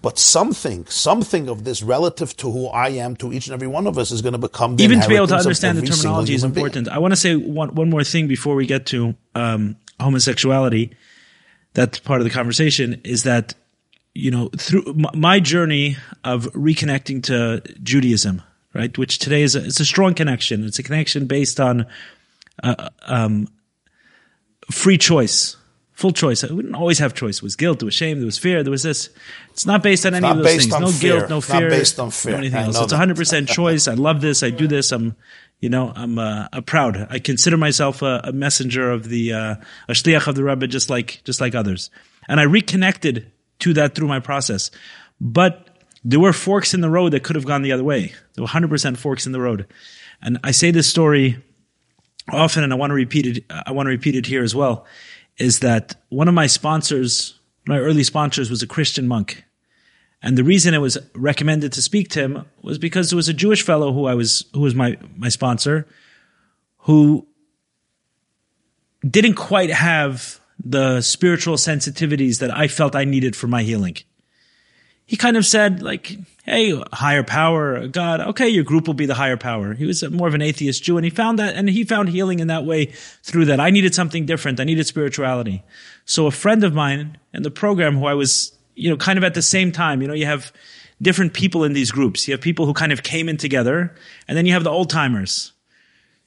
But 0.00 0.18
something, 0.18 0.84
something 0.86 1.48
of 1.48 1.62
this 1.62 1.80
relative 1.80 2.36
to 2.38 2.50
who 2.50 2.66
I 2.66 2.88
am, 2.88 3.14
to 3.16 3.32
each 3.32 3.46
and 3.46 3.54
every 3.54 3.68
one 3.68 3.86
of 3.86 3.98
us, 3.98 4.10
is 4.10 4.20
going 4.20 4.32
to 4.32 4.38
become 4.38 4.76
the 4.76 4.82
even 4.82 5.00
to 5.00 5.08
be 5.08 5.14
able 5.14 5.28
to 5.28 5.36
understand 5.36 5.78
the 5.78 5.86
terminology 5.86 6.34
is 6.34 6.42
human 6.42 6.54
being. 6.54 6.66
important. 6.66 6.88
I 6.88 6.98
want 6.98 7.12
to 7.12 7.16
say 7.16 7.36
one, 7.36 7.74
one 7.76 7.88
more 7.88 8.02
thing 8.02 8.26
before 8.26 8.56
we 8.56 8.66
get 8.66 8.86
to 8.86 9.14
um, 9.36 9.76
homosexuality. 10.00 10.96
That's 11.74 11.98
part 11.98 12.20
of 12.20 12.24
the 12.24 12.30
conversation 12.30 13.00
is 13.04 13.22
that, 13.22 13.54
you 14.14 14.30
know, 14.30 14.50
through 14.56 14.94
my 15.14 15.40
journey 15.40 15.96
of 16.22 16.44
reconnecting 16.52 17.22
to 17.24 17.62
Judaism, 17.82 18.42
right, 18.74 18.96
which 18.98 19.18
today 19.18 19.42
is 19.42 19.56
a, 19.56 19.64
it's 19.64 19.80
a 19.80 19.84
strong 19.84 20.14
connection. 20.14 20.64
It's 20.64 20.78
a 20.78 20.82
connection 20.82 21.26
based 21.26 21.60
on 21.60 21.86
uh, 22.62 22.90
um, 23.02 23.48
free 24.70 24.98
choice, 24.98 25.56
full 26.02 26.12
choice. 26.12 26.42
We 26.42 26.62
didn't 26.62 26.74
always 26.74 26.98
have 26.98 27.14
choice. 27.14 27.36
It 27.36 27.42
was 27.44 27.54
guilt, 27.54 27.78
there 27.78 27.86
was 27.86 27.94
shame, 27.94 28.18
there 28.18 28.26
was 28.26 28.36
fear, 28.36 28.64
there 28.64 28.72
was 28.72 28.82
this. 28.82 29.08
It's 29.52 29.64
not 29.64 29.84
based 29.84 30.04
on 30.04 30.14
any 30.14 30.26
of 30.26 30.36
those 30.38 30.46
things. 30.46 30.68
No 30.68 30.88
fear. 30.88 31.18
guilt, 31.18 31.30
no 31.30 31.38
It's 31.38 31.48
not 31.48 31.58
fear. 31.60 31.70
based 31.70 31.98
on 32.00 32.06
no 32.06 32.10
fear. 32.10 32.34
anything 32.34 32.58
I 32.58 32.64
else. 32.64 32.82
It's 32.82 32.92
100% 32.92 33.48
choice. 33.58 33.86
I 33.86 33.94
love 33.94 34.20
this. 34.20 34.42
I 34.42 34.50
do 34.50 34.66
this. 34.66 34.90
I'm, 34.90 35.14
you 35.60 35.68
know, 35.68 35.92
I'm 35.94 36.18
uh, 36.18 36.48
uh, 36.52 36.60
proud. 36.62 37.06
I 37.08 37.20
consider 37.20 37.56
myself 37.56 38.02
a, 38.02 38.20
a 38.24 38.32
messenger 38.32 38.90
of 38.90 39.08
the, 39.08 39.32
uh, 39.32 39.54
a 39.88 39.92
shliach 39.92 40.26
of 40.26 40.34
the 40.34 40.42
Rebbe, 40.42 40.66
just 40.66 40.90
like, 40.90 41.22
just 41.24 41.40
like 41.40 41.54
others. 41.54 41.88
And 42.28 42.40
I 42.40 42.42
reconnected 42.42 43.30
to 43.60 43.72
that 43.74 43.94
through 43.94 44.08
my 44.08 44.18
process. 44.18 44.72
But 45.20 45.68
there 46.04 46.18
were 46.18 46.32
forks 46.32 46.74
in 46.74 46.80
the 46.80 46.90
road 46.90 47.12
that 47.12 47.22
could 47.22 47.36
have 47.36 47.46
gone 47.46 47.62
the 47.62 47.70
other 47.70 47.84
way. 47.84 48.12
There 48.34 48.42
were 48.42 48.48
100% 48.48 48.96
forks 48.96 49.24
in 49.24 49.30
the 49.30 49.40
road. 49.40 49.68
And 50.20 50.40
I 50.42 50.50
say 50.50 50.72
this 50.72 50.88
story 50.88 51.40
often, 52.28 52.64
and 52.64 52.72
I 52.72 52.76
want 52.76 52.90
to 52.90 52.94
repeat 52.94 53.26
it. 53.26 53.44
I 53.48 53.70
want 53.70 53.86
to 53.86 53.90
repeat 53.90 54.16
it 54.16 54.26
here 54.26 54.42
as 54.42 54.52
well. 54.52 54.84
Is 55.42 55.58
that 55.58 55.96
one 56.08 56.28
of 56.28 56.34
my 56.34 56.46
sponsors, 56.46 57.38
my 57.66 57.78
early 57.78 58.04
sponsors, 58.04 58.48
was 58.48 58.62
a 58.62 58.66
Christian 58.66 59.08
monk, 59.08 59.44
and 60.22 60.38
the 60.38 60.44
reason 60.44 60.72
it 60.72 60.78
was 60.78 60.98
recommended 61.14 61.72
to 61.72 61.82
speak 61.82 62.08
to 62.10 62.20
him 62.20 62.44
was 62.62 62.78
because 62.78 63.10
there 63.10 63.16
was 63.16 63.28
a 63.28 63.34
Jewish 63.34 63.62
fellow 63.62 63.92
who 63.92 64.06
I 64.06 64.14
was, 64.14 64.44
who 64.54 64.60
was 64.60 64.74
my 64.74 64.96
my 65.16 65.28
sponsor, 65.28 65.86
who 66.86 67.26
didn't 69.08 69.34
quite 69.34 69.70
have 69.70 70.40
the 70.64 71.00
spiritual 71.00 71.56
sensitivities 71.56 72.38
that 72.38 72.56
I 72.56 72.68
felt 72.68 72.94
I 72.94 73.04
needed 73.04 73.34
for 73.34 73.48
my 73.48 73.64
healing. 73.64 73.96
He 75.04 75.16
kind 75.16 75.36
of 75.36 75.44
said, 75.44 75.82
like, 75.82 76.16
hey, 76.44 76.80
higher 76.92 77.22
power, 77.22 77.86
God, 77.86 78.20
okay, 78.20 78.48
your 78.48 78.64
group 78.64 78.86
will 78.86 78.94
be 78.94 79.06
the 79.06 79.14
higher 79.14 79.36
power. 79.36 79.74
He 79.74 79.84
was 79.84 80.02
more 80.10 80.28
of 80.28 80.34
an 80.34 80.42
atheist 80.42 80.82
Jew 80.82 80.96
and 80.96 81.04
he 81.04 81.10
found 81.10 81.38
that, 81.38 81.54
and 81.54 81.68
he 81.68 81.84
found 81.84 82.08
healing 82.08 82.40
in 82.40 82.48
that 82.48 82.64
way 82.64 82.86
through 83.22 83.46
that. 83.46 83.60
I 83.60 83.70
needed 83.70 83.94
something 83.94 84.26
different. 84.26 84.58
I 84.58 84.64
needed 84.64 84.86
spirituality. 84.86 85.62
So 86.04 86.26
a 86.26 86.30
friend 86.30 86.64
of 86.64 86.74
mine 86.74 87.18
in 87.32 87.42
the 87.42 87.50
program 87.50 87.96
who 87.96 88.06
I 88.06 88.14
was, 88.14 88.56
you 88.74 88.90
know, 88.90 88.96
kind 88.96 89.18
of 89.18 89.24
at 89.24 89.34
the 89.34 89.42
same 89.42 89.70
time, 89.70 90.02
you 90.02 90.08
know, 90.08 90.14
you 90.14 90.26
have 90.26 90.52
different 91.00 91.34
people 91.34 91.64
in 91.64 91.72
these 91.72 91.90
groups. 91.90 92.26
You 92.26 92.32
have 92.32 92.40
people 92.40 92.66
who 92.66 92.72
kind 92.72 92.92
of 92.92 93.02
came 93.02 93.28
in 93.28 93.36
together 93.36 93.94
and 94.26 94.38
then 94.38 94.46
you 94.46 94.52
have 94.52 94.64
the 94.64 94.70
old 94.70 94.88
timers. 94.88 95.52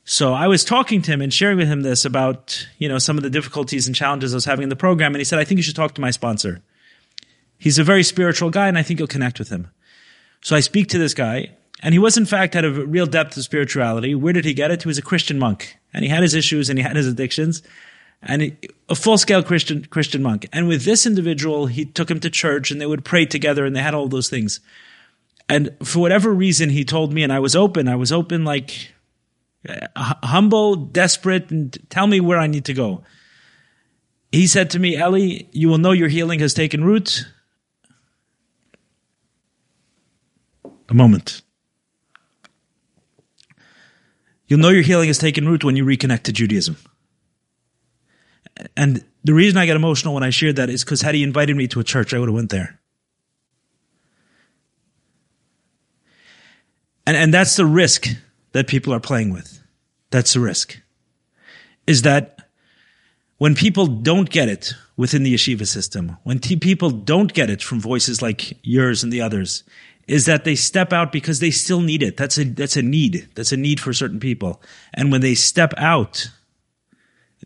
So 0.03 0.33
I 0.33 0.47
was 0.47 0.63
talking 0.63 1.01
to 1.01 1.11
him 1.11 1.21
and 1.21 1.33
sharing 1.33 1.57
with 1.57 1.67
him 1.67 1.81
this 1.81 2.05
about, 2.05 2.67
you 2.77 2.87
know, 2.87 2.99
some 2.99 3.17
of 3.17 3.23
the 3.23 3.29
difficulties 3.29 3.87
and 3.87 3.95
challenges 3.95 4.33
I 4.33 4.37
was 4.37 4.45
having 4.45 4.63
in 4.63 4.69
the 4.69 4.75
program. 4.75 5.13
And 5.13 5.19
he 5.19 5.25
said, 5.25 5.39
I 5.39 5.43
think 5.43 5.57
you 5.57 5.63
should 5.63 5.75
talk 5.75 5.95
to 5.95 6.01
my 6.01 6.11
sponsor. 6.11 6.61
He's 7.57 7.79
a 7.79 7.83
very 7.83 8.03
spiritual 8.03 8.49
guy 8.49 8.67
and 8.67 8.77
I 8.77 8.83
think 8.83 8.99
you'll 8.99 9.07
connect 9.07 9.39
with 9.39 9.49
him. 9.49 9.69
So 10.41 10.55
I 10.55 10.59
speak 10.59 10.89
to 10.89 10.97
this 10.97 11.13
guy 11.13 11.51
and 11.81 11.93
he 11.93 11.99
was 11.99 12.17
in 12.17 12.25
fact 12.25 12.53
had 12.53 12.65
a 12.65 12.71
real 12.71 13.05
depth 13.05 13.37
of 13.37 13.43
spirituality. 13.43 14.15
Where 14.15 14.33
did 14.33 14.45
he 14.45 14.53
get 14.53 14.71
it? 14.71 14.83
He 14.83 14.87
was 14.87 14.97
a 14.97 15.01
Christian 15.01 15.39
monk 15.39 15.77
and 15.93 16.03
he 16.03 16.09
had 16.09 16.23
his 16.23 16.33
issues 16.33 16.69
and 16.69 16.77
he 16.77 16.83
had 16.83 16.95
his 16.95 17.07
addictions. 17.07 17.61
and 18.25 18.41
he, 18.41 18.57
a 18.89 18.95
full 18.95 19.17
scale 19.17 19.43
Christian 19.43 19.85
Christian 19.85 20.21
monk. 20.21 20.47
And 20.51 20.67
with 20.67 20.83
this 20.83 21.05
individual, 21.05 21.67
he 21.67 21.85
took 21.85 22.09
him 22.09 22.19
to 22.21 22.29
church, 22.29 22.71
and 22.71 22.81
they 22.81 22.85
would 22.85 23.05
pray 23.05 23.25
together, 23.25 23.65
and 23.65 23.75
they 23.75 23.81
had 23.81 23.93
all 23.93 24.07
those 24.07 24.29
things. 24.29 24.59
And 25.47 25.75
for 25.83 25.99
whatever 25.99 26.33
reason, 26.33 26.69
he 26.69 26.83
told 26.83 27.13
me, 27.13 27.23
and 27.23 27.31
I 27.31 27.39
was 27.39 27.55
open. 27.55 27.87
I 27.87 27.95
was 27.95 28.11
open, 28.11 28.43
like 28.45 28.93
uh, 29.69 29.87
humble, 30.23 30.75
desperate, 30.75 31.51
and 31.51 31.77
tell 31.89 32.07
me 32.07 32.19
where 32.19 32.39
I 32.39 32.47
need 32.47 32.65
to 32.65 32.73
go. 32.73 33.03
He 34.31 34.47
said 34.47 34.71
to 34.71 34.79
me, 34.79 34.97
Ellie, 34.97 35.47
you 35.51 35.69
will 35.69 35.77
know 35.77 35.91
your 35.91 36.09
healing 36.09 36.39
has 36.39 36.53
taken 36.53 36.83
root. 36.83 37.25
A 40.89 40.93
moment. 40.93 41.41
You'll 44.47 44.59
know 44.59 44.69
your 44.69 44.83
healing 44.83 45.07
has 45.07 45.17
taken 45.17 45.47
root 45.47 45.63
when 45.63 45.75
you 45.75 45.85
reconnect 45.85 46.23
to 46.23 46.31
Judaism. 46.31 46.77
And 48.77 49.03
the 49.23 49.33
reason 49.33 49.57
I 49.57 49.65
get 49.65 49.75
emotional 49.75 50.13
when 50.13 50.23
I 50.23 50.29
shared 50.29 50.57
that 50.57 50.69
is 50.69 50.83
because 50.83 51.01
had 51.01 51.15
he 51.15 51.23
invited 51.23 51.55
me 51.55 51.67
to 51.69 51.79
a 51.79 51.83
church, 51.83 52.13
I 52.13 52.19
would 52.19 52.29
have 52.29 52.35
went 52.35 52.51
there. 52.51 52.79
And, 57.07 57.17
and 57.17 57.33
that's 57.33 57.55
the 57.55 57.65
risk 57.65 58.07
that 58.51 58.67
people 58.67 58.93
are 58.93 58.99
playing 58.99 59.31
with. 59.31 59.61
That's 60.11 60.33
the 60.33 60.39
risk. 60.39 60.79
Is 61.87 62.03
that 62.03 62.39
when 63.37 63.53
people 63.53 63.85
don't 63.85 64.29
get 64.29 64.47
it 64.47 64.73
within 64.95 65.23
the 65.23 65.33
yeshiva 65.33 65.67
system, 65.67 66.17
when 66.23 66.39
t- 66.39 66.55
people 66.55 66.89
don't 66.89 67.33
get 67.33 67.49
it 67.49 67.61
from 67.61 67.81
voices 67.81 68.21
like 68.21 68.57
yours 68.63 69.03
and 69.03 69.11
the 69.11 69.21
others, 69.21 69.63
is 70.07 70.25
that 70.25 70.43
they 70.43 70.55
step 70.55 70.93
out 70.93 71.11
because 71.11 71.39
they 71.39 71.51
still 71.51 71.81
need 71.81 72.03
it. 72.03 72.17
That's 72.17 72.37
a, 72.37 72.43
that's 72.43 72.77
a 72.77 72.81
need. 72.81 73.27
That's 73.35 73.51
a 73.51 73.57
need 73.57 73.79
for 73.79 73.93
certain 73.93 74.19
people. 74.19 74.61
And 74.93 75.11
when 75.11 75.21
they 75.21 75.35
step 75.35 75.73
out, 75.77 76.29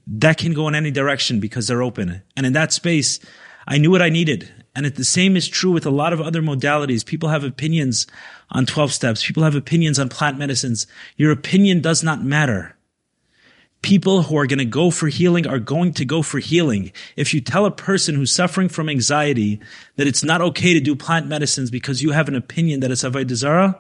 that 0.08 0.38
can 0.38 0.54
go 0.54 0.68
in 0.68 0.76
any 0.76 0.92
direction 0.92 1.40
because 1.40 1.68
they're 1.68 1.84
open. 1.84 2.22
And 2.36 2.46
in 2.46 2.54
that 2.54 2.74
space, 2.74 3.20
I 3.68 3.78
knew 3.78 3.92
what 3.92 4.02
I 4.02 4.10
needed. 4.10 4.52
And 4.76 4.86
it, 4.86 4.96
the 4.96 5.04
same 5.04 5.38
is 5.38 5.48
true 5.48 5.72
with 5.72 5.86
a 5.86 5.92
lot 5.92 6.14
of 6.14 6.22
other 6.22 6.42
modalities. 6.42 7.06
People 7.06 7.30
have 7.30 7.44
opinions 7.44 8.08
on 8.50 8.66
12 8.66 8.92
steps. 8.92 9.26
People 9.26 9.44
have 9.44 9.56
opinions 9.56 10.00
on 10.00 10.10
plant 10.10 10.38
medicines. 10.38 10.88
Your 11.18 11.32
opinion 11.32 11.82
does 11.82 12.04
not 12.04 12.24
matter. 12.24 12.76
People 13.82 14.24
who 14.24 14.38
are 14.38 14.46
going 14.46 14.60
to 14.60 14.66
go 14.66 14.92
for 14.92 15.08
healing 15.08 15.48
are 15.48 15.60
going 15.60 15.94
to 15.94 16.06
go 16.06 16.22
for 16.22 16.40
healing. 16.40 16.92
If 17.16 17.34
you 17.34 17.40
tell 17.40 17.66
a 17.66 17.72
person 17.72 18.16
who's 18.16 18.34
suffering 18.34 18.68
from 18.68 18.90
anxiety 18.90 19.62
that 19.96 20.08
it's 20.08 20.24
not 20.24 20.42
okay 20.42 20.74
to 20.74 20.82
do 20.82 20.96
plant 20.96 21.28
medicines 21.28 21.72
because 21.72 22.02
you 22.02 22.12
have 22.12 22.28
an 22.28 22.36
opinion 22.36 22.82
that 22.82 22.92
it's 22.92 23.04
avodah 23.04 23.80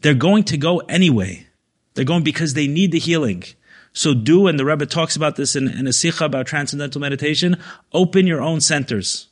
they're 0.00 0.14
going 0.14 0.44
to 0.44 0.58
go 0.58 0.80
anyway. 0.80 1.46
They're 1.94 2.04
going 2.04 2.24
because 2.24 2.52
they 2.52 2.66
need 2.66 2.92
the 2.92 2.98
healing. 2.98 3.44
So 3.94 4.12
do, 4.12 4.46
and 4.48 4.58
the 4.58 4.64
Rebbe 4.64 4.84
talks 4.84 5.16
about 5.16 5.36
this 5.36 5.56
in, 5.56 5.68
in 5.68 5.86
a 5.86 5.92
sikha 5.94 6.26
about 6.26 6.46
transcendental 6.46 7.00
meditation, 7.00 7.56
open 7.92 8.26
your 8.26 8.42
own 8.42 8.60
centers. 8.60 9.28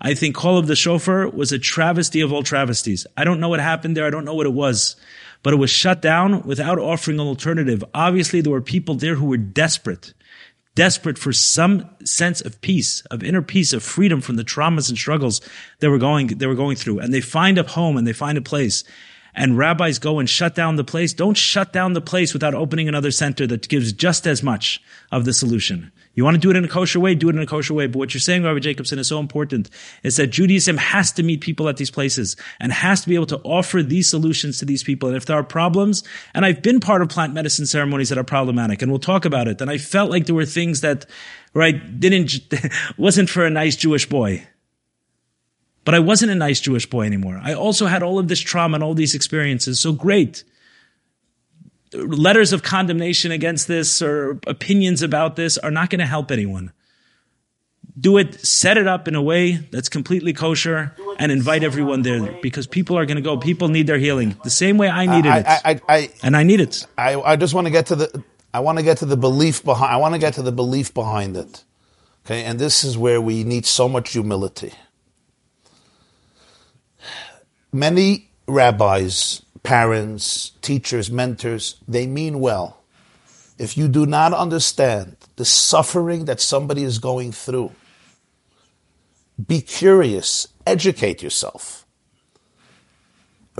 I 0.00 0.14
think 0.14 0.34
Call 0.34 0.58
of 0.58 0.66
the 0.66 0.74
Shofar 0.74 1.28
was 1.28 1.52
a 1.52 1.58
travesty 1.58 2.20
of 2.20 2.32
all 2.32 2.42
travesties. 2.42 3.06
I 3.16 3.24
don't 3.24 3.40
know 3.40 3.48
what 3.48 3.60
happened 3.60 3.96
there. 3.96 4.06
I 4.06 4.10
don't 4.10 4.24
know 4.24 4.34
what 4.34 4.46
it 4.46 4.52
was 4.52 4.96
but 5.46 5.52
it 5.52 5.58
was 5.58 5.70
shut 5.70 6.02
down 6.02 6.42
without 6.42 6.76
offering 6.76 7.20
an 7.20 7.26
alternative. 7.28 7.84
Obviously, 7.94 8.40
there 8.40 8.50
were 8.50 8.60
people 8.60 8.96
there 8.96 9.14
who 9.14 9.26
were 9.26 9.36
desperate, 9.36 10.12
desperate 10.74 11.16
for 11.16 11.32
some 11.32 11.88
sense 12.04 12.40
of 12.40 12.60
peace, 12.62 13.02
of 13.12 13.22
inner 13.22 13.42
peace, 13.42 13.72
of 13.72 13.84
freedom 13.84 14.20
from 14.20 14.34
the 14.34 14.42
traumas 14.42 14.88
and 14.88 14.98
struggles 14.98 15.40
they 15.78 15.86
were 15.86 15.98
going, 15.98 16.26
they 16.26 16.48
were 16.48 16.56
going 16.56 16.74
through. 16.74 16.98
And 16.98 17.14
they 17.14 17.20
find 17.20 17.58
a 17.58 17.62
home 17.62 17.96
and 17.96 18.04
they 18.08 18.12
find 18.12 18.36
a 18.36 18.42
place. 18.42 18.82
And 19.36 19.56
rabbis 19.56 20.00
go 20.00 20.18
and 20.18 20.28
shut 20.28 20.56
down 20.56 20.74
the 20.74 20.82
place. 20.82 21.14
Don't 21.14 21.36
shut 21.36 21.72
down 21.72 21.92
the 21.92 22.00
place 22.00 22.32
without 22.32 22.54
opening 22.56 22.88
another 22.88 23.12
center 23.12 23.46
that 23.46 23.68
gives 23.68 23.92
just 23.92 24.26
as 24.26 24.42
much 24.42 24.82
of 25.12 25.26
the 25.26 25.32
solution. 25.32 25.92
You 26.16 26.24
want 26.24 26.34
to 26.34 26.40
do 26.40 26.50
it 26.50 26.56
in 26.56 26.64
a 26.64 26.68
kosher 26.68 26.98
way, 26.98 27.14
do 27.14 27.28
it 27.28 27.36
in 27.36 27.42
a 27.42 27.46
kosher 27.46 27.74
way. 27.74 27.86
But 27.86 27.98
what 27.98 28.14
you're 28.14 28.22
saying, 28.22 28.42
Rabbi 28.42 28.58
Jacobson, 28.58 28.98
is 28.98 29.06
so 29.06 29.20
important 29.20 29.68
is 30.02 30.16
that 30.16 30.28
Judaism 30.28 30.78
has 30.78 31.12
to 31.12 31.22
meet 31.22 31.42
people 31.42 31.68
at 31.68 31.76
these 31.76 31.90
places 31.90 32.36
and 32.58 32.72
has 32.72 33.02
to 33.02 33.08
be 33.10 33.14
able 33.14 33.26
to 33.26 33.40
offer 33.44 33.82
these 33.82 34.08
solutions 34.08 34.58
to 34.58 34.64
these 34.64 34.82
people. 34.82 35.10
And 35.10 35.16
if 35.16 35.26
there 35.26 35.36
are 35.36 35.44
problems, 35.44 36.02
and 36.32 36.46
I've 36.46 36.62
been 36.62 36.80
part 36.80 37.02
of 37.02 37.10
plant 37.10 37.34
medicine 37.34 37.66
ceremonies 37.66 38.08
that 38.08 38.16
are 38.16 38.24
problematic, 38.24 38.80
and 38.80 38.90
we'll 38.90 38.98
talk 38.98 39.26
about 39.26 39.46
it. 39.46 39.60
And 39.60 39.70
I 39.70 39.76
felt 39.76 40.10
like 40.10 40.24
there 40.24 40.34
were 40.34 40.46
things 40.46 40.80
that, 40.80 41.04
right, 41.52 42.00
didn't, 42.00 42.32
wasn't 42.96 43.28
for 43.28 43.44
a 43.44 43.50
nice 43.50 43.76
Jewish 43.76 44.08
boy. 44.08 44.46
But 45.84 45.94
I 45.94 45.98
wasn't 45.98 46.32
a 46.32 46.34
nice 46.34 46.60
Jewish 46.60 46.88
boy 46.88 47.04
anymore. 47.04 47.38
I 47.44 47.52
also 47.52 47.86
had 47.86 48.02
all 48.02 48.18
of 48.18 48.28
this 48.28 48.40
trauma 48.40 48.76
and 48.76 48.82
all 48.82 48.94
these 48.94 49.14
experiences. 49.14 49.78
So 49.80 49.92
great 49.92 50.44
letters 51.96 52.52
of 52.52 52.62
condemnation 52.62 53.32
against 53.32 53.68
this 53.68 54.02
or 54.02 54.40
opinions 54.46 55.02
about 55.02 55.36
this 55.36 55.58
are 55.58 55.70
not 55.70 55.90
going 55.90 56.00
to 56.00 56.06
help 56.06 56.30
anyone. 56.30 56.72
Do 57.98 58.18
it, 58.18 58.34
set 58.44 58.76
it 58.76 58.86
up 58.86 59.08
in 59.08 59.14
a 59.14 59.22
way 59.22 59.52
that's 59.52 59.88
completely 59.88 60.34
kosher 60.34 60.94
and 61.18 61.32
invite 61.32 61.62
everyone 61.62 62.02
there 62.02 62.38
because 62.42 62.66
people 62.66 62.98
are 62.98 63.06
going 63.06 63.16
to 63.16 63.22
go. 63.22 63.38
People 63.38 63.68
need 63.68 63.86
their 63.86 63.96
healing 63.98 64.36
the 64.44 64.50
same 64.50 64.76
way 64.76 64.88
I 64.88 65.06
needed 65.06 65.30
I, 65.30 65.38
it. 65.38 65.46
I, 65.46 65.80
I, 65.88 66.10
and 66.22 66.36
I 66.36 66.42
need 66.42 66.60
it. 66.60 66.86
I, 66.98 67.18
I 67.18 67.36
just 67.36 67.54
want 67.54 67.66
to 67.66 67.70
get 67.70 67.86
to 67.86 67.96
the, 67.96 68.22
I 68.52 68.60
want 68.60 68.76
to 68.78 68.84
get 68.84 68.98
to 68.98 69.06
the 69.06 69.16
belief 69.16 69.64
behind, 69.64 69.92
I 69.92 69.96
want 69.96 70.14
to 70.14 70.18
get 70.18 70.34
to 70.34 70.42
the 70.42 70.52
belief 70.52 70.92
behind 70.92 71.38
it. 71.38 71.64
Okay. 72.26 72.44
And 72.44 72.58
this 72.58 72.84
is 72.84 72.98
where 72.98 73.20
we 73.20 73.44
need 73.44 73.64
so 73.64 73.88
much 73.88 74.12
humility. 74.12 74.74
Many 77.72 78.30
rabbis 78.46 79.42
parents, 79.66 80.52
teachers, 80.62 81.10
mentors, 81.10 81.82
they 81.88 82.06
mean 82.06 82.38
well. 82.38 82.84
If 83.58 83.76
you 83.76 83.88
do 83.88 84.06
not 84.06 84.32
understand 84.32 85.16
the 85.34 85.44
suffering 85.44 86.26
that 86.26 86.40
somebody 86.40 86.84
is 86.84 87.00
going 87.00 87.32
through, 87.32 87.72
be 89.44 89.60
curious, 89.60 90.46
educate 90.68 91.20
yourself. 91.20 91.84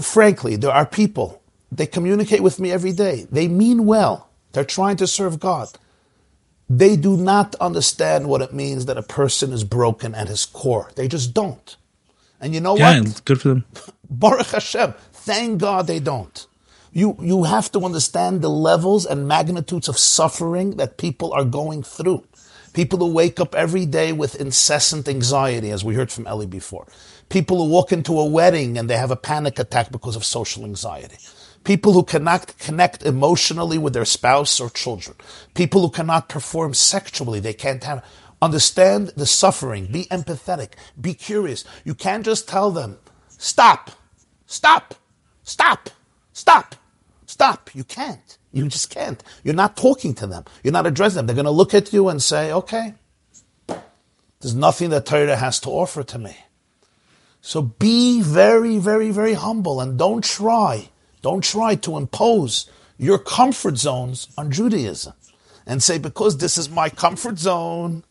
Frankly, 0.00 0.54
there 0.54 0.70
are 0.70 0.86
people, 0.86 1.42
they 1.72 1.86
communicate 1.86 2.40
with 2.40 2.60
me 2.60 2.70
every 2.70 2.92
day. 2.92 3.26
They 3.32 3.48
mean 3.48 3.84
well. 3.84 4.30
They're 4.52 4.64
trying 4.64 4.98
to 4.98 5.08
serve 5.08 5.40
God. 5.40 5.70
They 6.70 6.96
do 6.96 7.16
not 7.16 7.56
understand 7.56 8.28
what 8.28 8.42
it 8.42 8.54
means 8.54 8.86
that 8.86 8.96
a 8.96 9.02
person 9.02 9.52
is 9.52 9.64
broken 9.64 10.14
at 10.14 10.28
his 10.28 10.46
core. 10.46 10.92
They 10.94 11.08
just 11.08 11.34
don't. 11.34 11.76
And 12.40 12.54
you 12.54 12.60
know 12.60 12.76
yeah, 12.76 13.00
what? 13.00 13.24
good 13.24 13.40
for 13.40 13.48
them. 13.48 13.64
Baruch 14.10 14.46
Hashem. 14.48 14.94
Thank 15.12 15.60
God 15.60 15.86
they 15.86 15.98
don't. 15.98 16.46
You, 16.92 17.16
you 17.20 17.44
have 17.44 17.70
to 17.72 17.80
understand 17.84 18.40
the 18.40 18.48
levels 18.48 19.04
and 19.04 19.28
magnitudes 19.28 19.88
of 19.88 19.98
suffering 19.98 20.76
that 20.76 20.96
people 20.96 21.32
are 21.32 21.44
going 21.44 21.82
through. 21.82 22.24
People 22.72 22.98
who 22.98 23.12
wake 23.12 23.40
up 23.40 23.54
every 23.54 23.86
day 23.86 24.12
with 24.12 24.40
incessant 24.40 25.08
anxiety, 25.08 25.70
as 25.70 25.84
we 25.84 25.94
heard 25.94 26.12
from 26.12 26.26
Ellie 26.26 26.46
before. 26.46 26.86
People 27.28 27.58
who 27.58 27.70
walk 27.70 27.90
into 27.92 28.18
a 28.18 28.24
wedding 28.24 28.78
and 28.78 28.88
they 28.88 28.96
have 28.96 29.10
a 29.10 29.16
panic 29.16 29.58
attack 29.58 29.90
because 29.90 30.16
of 30.16 30.24
social 30.24 30.64
anxiety. 30.64 31.16
People 31.64 31.92
who 31.92 32.04
cannot 32.04 32.56
connect 32.58 33.02
emotionally 33.02 33.76
with 33.76 33.92
their 33.92 34.04
spouse 34.04 34.60
or 34.60 34.70
children. 34.70 35.16
People 35.54 35.80
who 35.80 35.90
cannot 35.90 36.28
perform 36.28 36.74
sexually. 36.74 37.40
They 37.40 37.54
can't 37.54 37.82
have, 37.82 38.04
understand 38.46 39.08
the 39.16 39.26
suffering. 39.26 39.86
Be 39.86 40.04
empathetic. 40.04 40.70
Be 40.98 41.12
curious. 41.12 41.64
You 41.84 41.94
can't 41.94 42.24
just 42.24 42.48
tell 42.48 42.70
them, 42.70 42.98
stop, 43.28 43.90
stop. 44.46 44.94
Stop! 45.46 45.90
Stop! 46.32 46.74
Stop! 47.24 47.70
You 47.72 47.84
can't. 47.84 48.36
You 48.52 48.66
just 48.66 48.90
can't. 48.90 49.22
You're 49.44 49.54
not 49.54 49.76
talking 49.76 50.12
to 50.14 50.26
them. 50.26 50.44
You're 50.64 50.72
not 50.72 50.86
addressing 50.86 51.18
them. 51.18 51.26
They're 51.26 51.36
going 51.36 51.44
to 51.44 51.52
look 51.52 51.72
at 51.72 51.92
you 51.92 52.08
and 52.08 52.20
say, 52.20 52.52
okay, 52.52 52.94
there's 54.40 54.56
nothing 54.56 54.90
that 54.90 55.06
Torah 55.06 55.36
has 55.36 55.60
to 55.60 55.70
offer 55.70 56.02
to 56.02 56.18
me. 56.18 56.36
So 57.40 57.62
be 57.62 58.20
very, 58.22 58.78
very, 58.78 59.12
very 59.12 59.34
humble 59.34 59.80
and 59.80 59.96
don't 59.96 60.24
try, 60.24 60.88
don't 61.22 61.44
try 61.44 61.76
to 61.76 61.96
impose 61.96 62.68
your 62.98 63.18
comfort 63.18 63.78
zones 63.78 64.26
on 64.36 64.50
Judaism 64.50 65.12
and 65.64 65.80
say, 65.80 65.98
because 65.98 66.38
this 66.38 66.58
is 66.58 66.68
my 66.68 66.88
comfort 66.90 67.38
zone, 67.38 68.02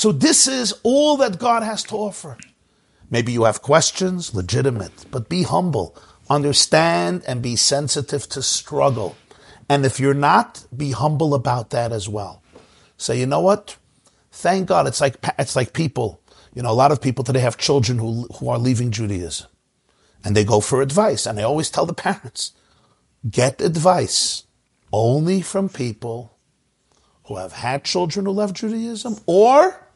so 0.00 0.12
this 0.12 0.46
is 0.46 0.72
all 0.82 1.18
that 1.18 1.38
God 1.38 1.62
has 1.62 1.82
to 1.84 1.94
offer. 1.94 2.38
Maybe 3.10 3.32
you 3.32 3.44
have 3.44 3.60
questions, 3.60 4.34
legitimate, 4.34 5.04
but 5.10 5.28
be 5.28 5.42
humble 5.42 5.94
understand 6.30 7.22
and 7.26 7.42
be 7.42 7.54
sensitive 7.54 8.26
to 8.30 8.40
struggle. 8.40 9.14
And 9.68 9.84
if 9.84 10.00
you're 10.00 10.14
not, 10.14 10.64
be 10.74 10.92
humble 10.92 11.34
about 11.34 11.68
that 11.70 11.92
as 11.92 12.08
well. 12.08 12.42
Say, 12.96 13.20
you 13.20 13.26
know 13.26 13.42
what? 13.42 13.76
Thank 14.32 14.68
God. 14.68 14.86
It's 14.86 15.02
like, 15.02 15.16
it's 15.38 15.54
like 15.54 15.74
people, 15.74 16.22
you 16.54 16.62
know, 16.62 16.70
a 16.70 16.72
lot 16.72 16.92
of 16.92 17.02
people 17.02 17.22
today 17.22 17.40
have 17.40 17.58
children 17.58 17.98
who, 17.98 18.26
who 18.38 18.48
are 18.48 18.58
leaving 18.58 18.92
Judaism 18.92 19.48
and 20.24 20.34
they 20.34 20.44
go 20.44 20.62
for 20.62 20.80
advice. 20.80 21.26
And 21.26 21.38
I 21.38 21.42
always 21.42 21.68
tell 21.68 21.84
the 21.84 21.92
parents, 21.92 22.52
get 23.30 23.60
advice 23.60 24.44
only 24.94 25.42
from 25.42 25.68
people 25.68 26.38
who 27.24 27.36
have 27.36 27.52
had 27.52 27.84
children 27.84 28.24
who 28.24 28.32
left 28.32 28.54
Judaism 28.54 29.18
or 29.26 29.89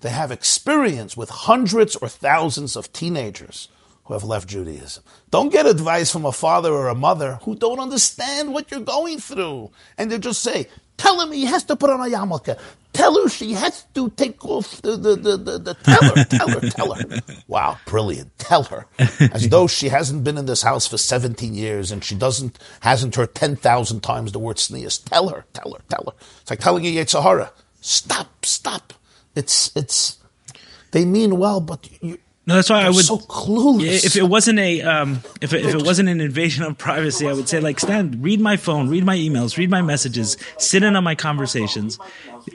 they 0.00 0.10
have 0.10 0.30
experience 0.30 1.16
with 1.16 1.30
hundreds 1.30 1.96
or 1.96 2.08
thousands 2.08 2.76
of 2.76 2.92
teenagers 2.92 3.68
who 4.04 4.14
have 4.14 4.24
left 4.24 4.48
Judaism. 4.48 5.04
Don't 5.30 5.52
get 5.52 5.66
advice 5.66 6.10
from 6.10 6.24
a 6.24 6.32
father 6.32 6.72
or 6.72 6.88
a 6.88 6.94
mother 6.94 7.38
who 7.42 7.54
don't 7.54 7.78
understand 7.78 8.52
what 8.52 8.70
you're 8.70 8.80
going 8.80 9.18
through. 9.20 9.70
And 9.96 10.10
they 10.10 10.18
just 10.18 10.42
say, 10.42 10.66
tell 10.96 11.20
him 11.20 11.30
he 11.30 11.44
has 11.44 11.62
to 11.64 11.76
put 11.76 11.90
on 11.90 12.00
a 12.00 12.12
yarmulke. 12.12 12.58
tell 12.92 13.22
her 13.22 13.28
she 13.28 13.52
has 13.52 13.84
to 13.94 14.10
take 14.10 14.44
off 14.44 14.82
the, 14.82 14.96
the, 14.96 15.14
the, 15.14 15.36
the, 15.36 15.58
the 15.58 15.74
tell 15.84 16.02
her, 16.02 16.24
tell 16.24 16.48
her, 16.48 16.60
tell 16.70 16.92
her. 16.94 17.20
Wow, 17.46 17.78
brilliant. 17.86 18.36
Tell 18.38 18.64
her. 18.64 18.86
As 18.98 19.48
though 19.48 19.68
she 19.68 19.90
hasn't 19.90 20.24
been 20.24 20.38
in 20.38 20.46
this 20.46 20.62
house 20.62 20.88
for 20.88 20.98
17 20.98 21.54
years 21.54 21.92
and 21.92 22.02
she 22.02 22.16
doesn't, 22.16 22.58
hasn't 22.80 23.14
heard 23.14 23.34
10,000 23.34 24.00
times 24.00 24.32
the 24.32 24.38
word 24.38 24.56
tznius. 24.56 25.04
Tell 25.04 25.28
her, 25.28 25.44
tell 25.52 25.72
her, 25.72 25.80
tell 25.88 26.04
her. 26.06 26.18
It's 26.40 26.50
like 26.50 26.58
telling 26.58 26.84
a 26.84 26.92
Yetzer 26.92 27.22
Hara, 27.22 27.52
stop, 27.80 28.44
stop. 28.44 28.94
It's, 29.40 29.56
it's, 29.80 30.18
they 30.92 31.04
mean 31.04 31.38
well, 31.38 31.60
but 31.60 31.88
you, 32.02 32.18
No, 32.46 32.54
that's 32.56 32.70
why 32.70 32.82
I 32.82 32.90
would. 32.90 33.04
so 33.04 33.18
clueless. 33.18 34.04
if 34.08 34.16
it 34.16 34.28
wasn't 34.34 34.58
a 34.58 34.82
um, 34.82 35.10
if 35.40 35.52
it, 35.52 35.64
if 35.66 35.74
it 35.74 35.82
wasn't 35.90 36.08
an 36.08 36.20
invasion 36.20 36.64
of 36.64 36.76
privacy, 36.76 37.24
I 37.28 37.32
would 37.32 37.48
say 37.48 37.60
like 37.60 37.78
stand, 37.80 38.22
read 38.28 38.40
my 38.40 38.56
phone, 38.56 38.88
read 38.94 39.04
my 39.04 39.16
emails, 39.16 39.56
read 39.56 39.70
my 39.70 39.82
messages, 39.82 40.36
sit 40.58 40.82
in 40.82 40.96
on 40.96 41.04
my 41.04 41.14
conversations, 41.14 41.98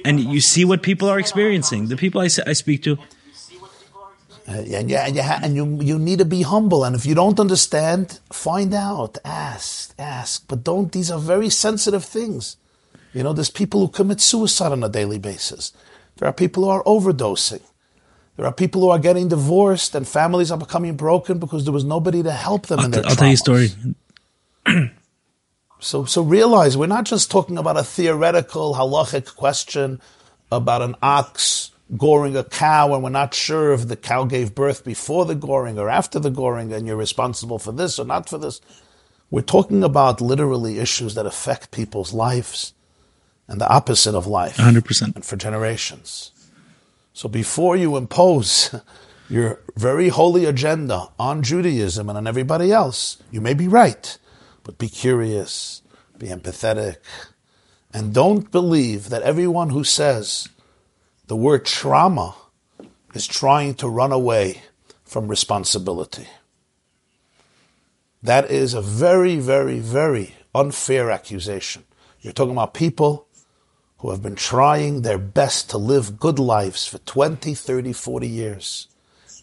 and 0.03 0.19
you 0.19 0.41
see 0.41 0.65
what 0.65 0.81
people 0.89 1.07
are 1.09 1.19
experiencing. 1.25 1.87
The 1.87 1.97
people 1.97 2.19
I, 2.21 2.29
I 2.51 2.53
speak 2.53 2.83
to, 2.83 2.91
You 2.91 3.33
see 3.33 3.57
what 3.63 3.71
people 3.79 4.01
are 4.01 4.11
experiencing. 4.11 4.75
And 4.75 4.89
you, 4.91 4.97
and, 4.97 5.15
you 5.15 5.23
ha- 5.23 5.39
and 5.43 5.55
you, 5.55 5.65
you 5.81 5.97
need 5.99 6.19
to 6.19 6.25
be 6.25 6.41
humble. 6.43 6.83
And 6.83 6.93
if 6.95 7.05
you 7.05 7.15
don't 7.15 7.39
understand, 7.39 8.19
find 8.33 8.73
out, 8.73 9.17
ask, 9.23 9.93
ask. 9.97 10.45
But 10.49 10.63
don't, 10.63 10.91
these 10.91 11.09
are 11.13 11.19
very 11.19 11.49
sensitive 11.49 12.03
things. 12.03 12.57
You 13.13 13.23
know, 13.23 13.31
there's 13.33 13.49
people 13.49 13.79
who 13.79 13.87
commit 13.87 14.19
suicide 14.19 14.73
on 14.73 14.83
a 14.83 14.89
daily 14.89 15.19
basis. 15.19 15.71
There 16.17 16.27
are 16.27 16.33
people 16.33 16.63
who 16.63 16.69
are 16.69 16.83
overdosing. 16.83 17.61
There 18.37 18.45
are 18.45 18.53
people 18.53 18.81
who 18.81 18.89
are 18.89 18.99
getting 18.99 19.29
divorced 19.29 19.95
and 19.95 20.07
families 20.07 20.51
are 20.51 20.57
becoming 20.57 20.95
broken 20.95 21.39
because 21.39 21.63
there 21.63 21.73
was 21.73 21.85
nobody 21.85 22.21
to 22.23 22.31
help 22.31 22.67
them 22.67 22.79
in 22.79 22.85
I'll, 22.85 22.91
their 22.91 23.05
I'll 23.05 23.15
tell 23.15 23.27
you 23.27 23.33
a 23.33 23.37
story. 23.37 23.69
So, 25.79 26.05
so 26.05 26.23
realize 26.23 26.75
we're 26.75 26.87
not 26.87 27.05
just 27.05 27.29
talking 27.29 27.57
about 27.57 27.77
a 27.77 27.83
theoretical 27.83 28.73
halachic 28.73 29.35
question 29.35 30.01
about 30.51 30.81
an 30.81 30.95
ox 31.01 31.71
goring 31.95 32.35
a 32.35 32.43
cow, 32.43 32.93
and 32.93 33.03
we're 33.03 33.09
not 33.11 33.35
sure 33.35 33.71
if 33.71 33.87
the 33.87 33.95
cow 33.95 34.23
gave 34.23 34.55
birth 34.55 34.83
before 34.83 35.25
the 35.25 35.35
goring 35.35 35.77
or 35.77 35.89
after 35.89 36.17
the 36.17 36.31
goring, 36.31 36.73
and 36.73 36.87
you're 36.87 36.95
responsible 36.95 37.59
for 37.59 37.71
this 37.71 37.99
or 37.99 38.05
not 38.05 38.27
for 38.27 38.39
this. 38.39 38.61
We're 39.29 39.41
talking 39.41 39.83
about 39.83 40.21
literally 40.21 40.79
issues 40.79 41.13
that 41.15 41.25
affect 41.27 41.71
people's 41.71 42.13
lives 42.13 42.73
and 43.47 43.61
the 43.61 43.69
opposite 43.69 44.15
of 44.15 44.27
life, 44.27 44.57
100%. 44.57 45.15
and 45.15 45.25
for 45.25 45.35
generations. 45.35 46.31
So 47.13 47.29
before 47.29 47.75
you 47.75 47.95
impose 47.95 48.75
your 49.29 49.59
very 49.75 50.09
holy 50.09 50.45
agenda 50.45 51.09
on 51.17 51.43
Judaism 51.43 52.09
and 52.09 52.17
on 52.17 52.27
everybody 52.27 52.71
else, 52.71 53.17
you 53.31 53.41
may 53.41 53.53
be 53.53 53.67
right, 53.67 54.17
but 54.63 54.77
be 54.77 54.89
curious, 54.89 55.81
be 56.17 56.27
empathetic, 56.27 56.97
and 57.93 58.13
don't 58.13 58.51
believe 58.51 59.09
that 59.09 59.21
everyone 59.21 59.69
who 59.69 59.83
says 59.83 60.49
the 61.27 61.35
word 61.35 61.65
trauma 61.65 62.35
is 63.13 63.25
trying 63.25 63.73
to 63.75 63.87
run 63.87 64.11
away 64.11 64.61
from 65.05 65.27
responsibility. 65.27 66.27
That 68.21 68.51
is 68.51 68.73
a 68.73 68.81
very, 68.81 69.37
very, 69.37 69.79
very 69.79 70.35
unfair 70.53 71.11
accusation. 71.11 71.83
You're 72.21 72.33
talking 72.33 72.53
about 72.53 72.73
people 72.73 73.24
who 74.05 74.11
have 74.11 74.21
been 74.21 74.35
trying 74.35 75.01
their 75.01 75.17
best 75.17 75.67
to 75.71 75.79
live 75.79 76.19
good 76.19 76.37
lives 76.37 76.87
for 76.87 76.99
20, 76.99 77.55
30, 77.55 77.91
40 77.91 78.27
years. 78.27 78.87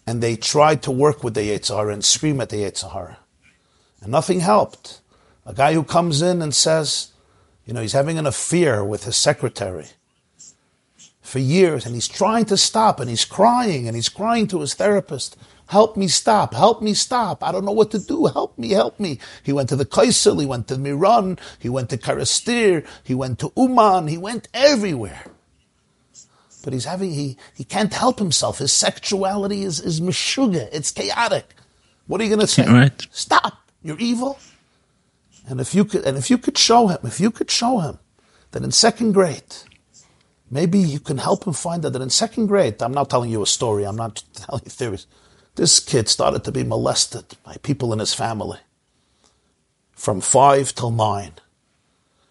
And 0.07 0.23
they 0.23 0.37
tried 0.37 0.81
to 0.83 0.91
work 0.91 1.21
with 1.21 1.33
the 1.33 1.41
Yetzer 1.41 1.75
Hara 1.75 1.91
and 1.91 2.05
scream 2.05 2.39
at 2.39 2.47
the 2.47 2.63
Yetzer 2.63 2.93
Hara. 2.93 3.17
And 4.01 4.09
nothing 4.09 4.39
helped. 4.39 5.01
A 5.45 5.53
guy 5.53 5.73
who 5.73 5.83
comes 5.83 6.21
in 6.21 6.41
and 6.41 6.55
says, 6.55 7.11
you 7.65 7.73
know, 7.73 7.81
he's 7.81 7.91
having 7.91 8.17
an 8.17 8.25
affair 8.25 8.85
with 8.85 9.03
his 9.03 9.17
secretary 9.17 9.87
for 11.21 11.39
years 11.39 11.85
and 11.85 11.93
he's 11.93 12.07
trying 12.07 12.45
to 12.45 12.55
stop 12.55 13.01
and 13.01 13.09
he's 13.09 13.25
crying 13.25 13.87
and 13.87 13.97
he's 13.97 14.07
crying 14.07 14.47
to 14.47 14.61
his 14.61 14.75
therapist, 14.75 15.35
help 15.67 15.97
me 15.97 16.07
stop, 16.07 16.53
help 16.53 16.81
me 16.81 16.93
stop. 16.93 17.43
I 17.43 17.51
don't 17.51 17.65
know 17.65 17.71
what 17.71 17.91
to 17.91 17.99
do. 17.99 18.25
Help 18.25 18.57
me, 18.57 18.71
help 18.71 18.99
me. 18.99 19.19
He 19.43 19.53
went 19.53 19.69
to 19.69 19.75
the 19.75 19.85
Kosel, 19.85 20.39
he 20.39 20.45
went 20.45 20.67
to 20.67 20.77
Meron, 20.77 21.39
he 21.59 21.69
went 21.69 21.89
to 21.89 21.97
Kerestir, 21.97 22.85
he 23.03 23.13
went 23.13 23.39
to 23.39 23.51
Uman, 23.55 24.07
he 24.07 24.17
went 24.17 24.47
everywhere. 24.53 25.25
But 26.63 26.73
he's 26.73 26.85
having, 26.85 27.11
he, 27.11 27.37
he 27.53 27.65
can't 27.65 27.93
help 27.93 28.19
himself. 28.19 28.59
His 28.59 28.71
sexuality 28.71 29.63
is, 29.63 29.81
is 29.81 29.99
meshuga. 29.99 30.69
It's 30.71 30.91
chaotic. 30.91 31.53
What 32.07 32.21
are 32.21 32.23
you 32.23 32.29
going 32.29 32.39
to 32.39 32.47
say? 32.47 32.65
Right. 32.65 33.07
Stop. 33.11 33.57
You're 33.83 33.99
evil. 33.99 34.39
And 35.47 35.59
if 35.59 35.75
you 35.75 35.83
could, 35.83 36.05
and 36.05 36.17
if 36.17 36.29
you 36.29 36.37
could 36.37 36.57
show 36.57 36.87
him, 36.87 36.99
if 37.03 37.19
you 37.19 37.31
could 37.31 37.51
show 37.51 37.79
him 37.79 37.99
that 38.51 38.63
in 38.63 38.71
second 38.71 39.11
grade, 39.11 39.55
maybe 40.49 40.79
you 40.79 40.99
can 40.99 41.17
help 41.17 41.45
him 41.45 41.53
find 41.53 41.85
out 41.85 41.93
that 41.93 42.01
in 42.01 42.09
second 42.09 42.47
grade, 42.47 42.81
I'm 42.81 42.93
not 42.93 43.09
telling 43.09 43.29
you 43.29 43.41
a 43.41 43.45
story, 43.45 43.83
I'm 43.83 43.97
not 43.97 44.23
telling 44.33 44.61
you 44.63 44.69
theories. 44.69 45.05
This 45.55 45.79
kid 45.79 46.09
started 46.09 46.43
to 46.43 46.51
be 46.51 46.63
molested 46.63 47.37
by 47.43 47.57
people 47.61 47.93
in 47.93 47.99
his 47.99 48.13
family 48.13 48.59
from 49.91 50.19
five 50.19 50.73
till 50.73 50.91
nine, 50.91 51.33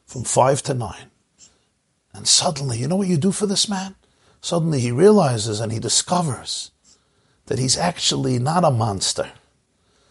from 0.05 0.25
five 0.25 0.63
to 0.63 0.75
nine. 0.75 1.11
And 2.13 2.27
suddenly, 2.29 2.79
you 2.79 2.89
know 2.89 2.97
what 2.97 3.09
you 3.09 3.17
do 3.17 3.33
for 3.33 3.47
this 3.47 3.69
man? 3.69 3.95
Suddenly 4.41 4.81
he 4.81 4.93
realizes 4.93 5.61
and 5.61 5.73
he 5.73 5.79
discovers 5.79 6.73
that 7.47 7.59
he's 7.59 7.79
actually 7.79 8.39
not 8.39 8.65
a 8.65 8.71
monster. 8.71 9.33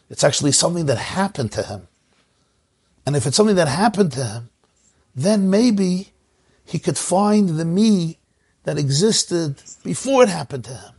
It's 0.09 0.23
actually 0.23 0.53
something 0.53 0.85
that 0.87 0.97
happened 0.97 1.51
to 1.53 1.63
him. 1.63 1.87
And 3.05 3.15
if 3.15 3.25
it's 3.25 3.35
something 3.35 3.55
that 3.55 3.67
happened 3.67 4.13
to 4.13 4.23
him, 4.23 4.49
then 5.13 5.49
maybe 5.49 6.13
he 6.63 6.79
could 6.79 6.97
find 6.97 7.49
the 7.49 7.65
me 7.65 8.19
that 8.63 8.77
existed 8.77 9.61
before 9.83 10.23
it 10.23 10.29
happened 10.29 10.63
to 10.65 10.75
him, 10.75 10.93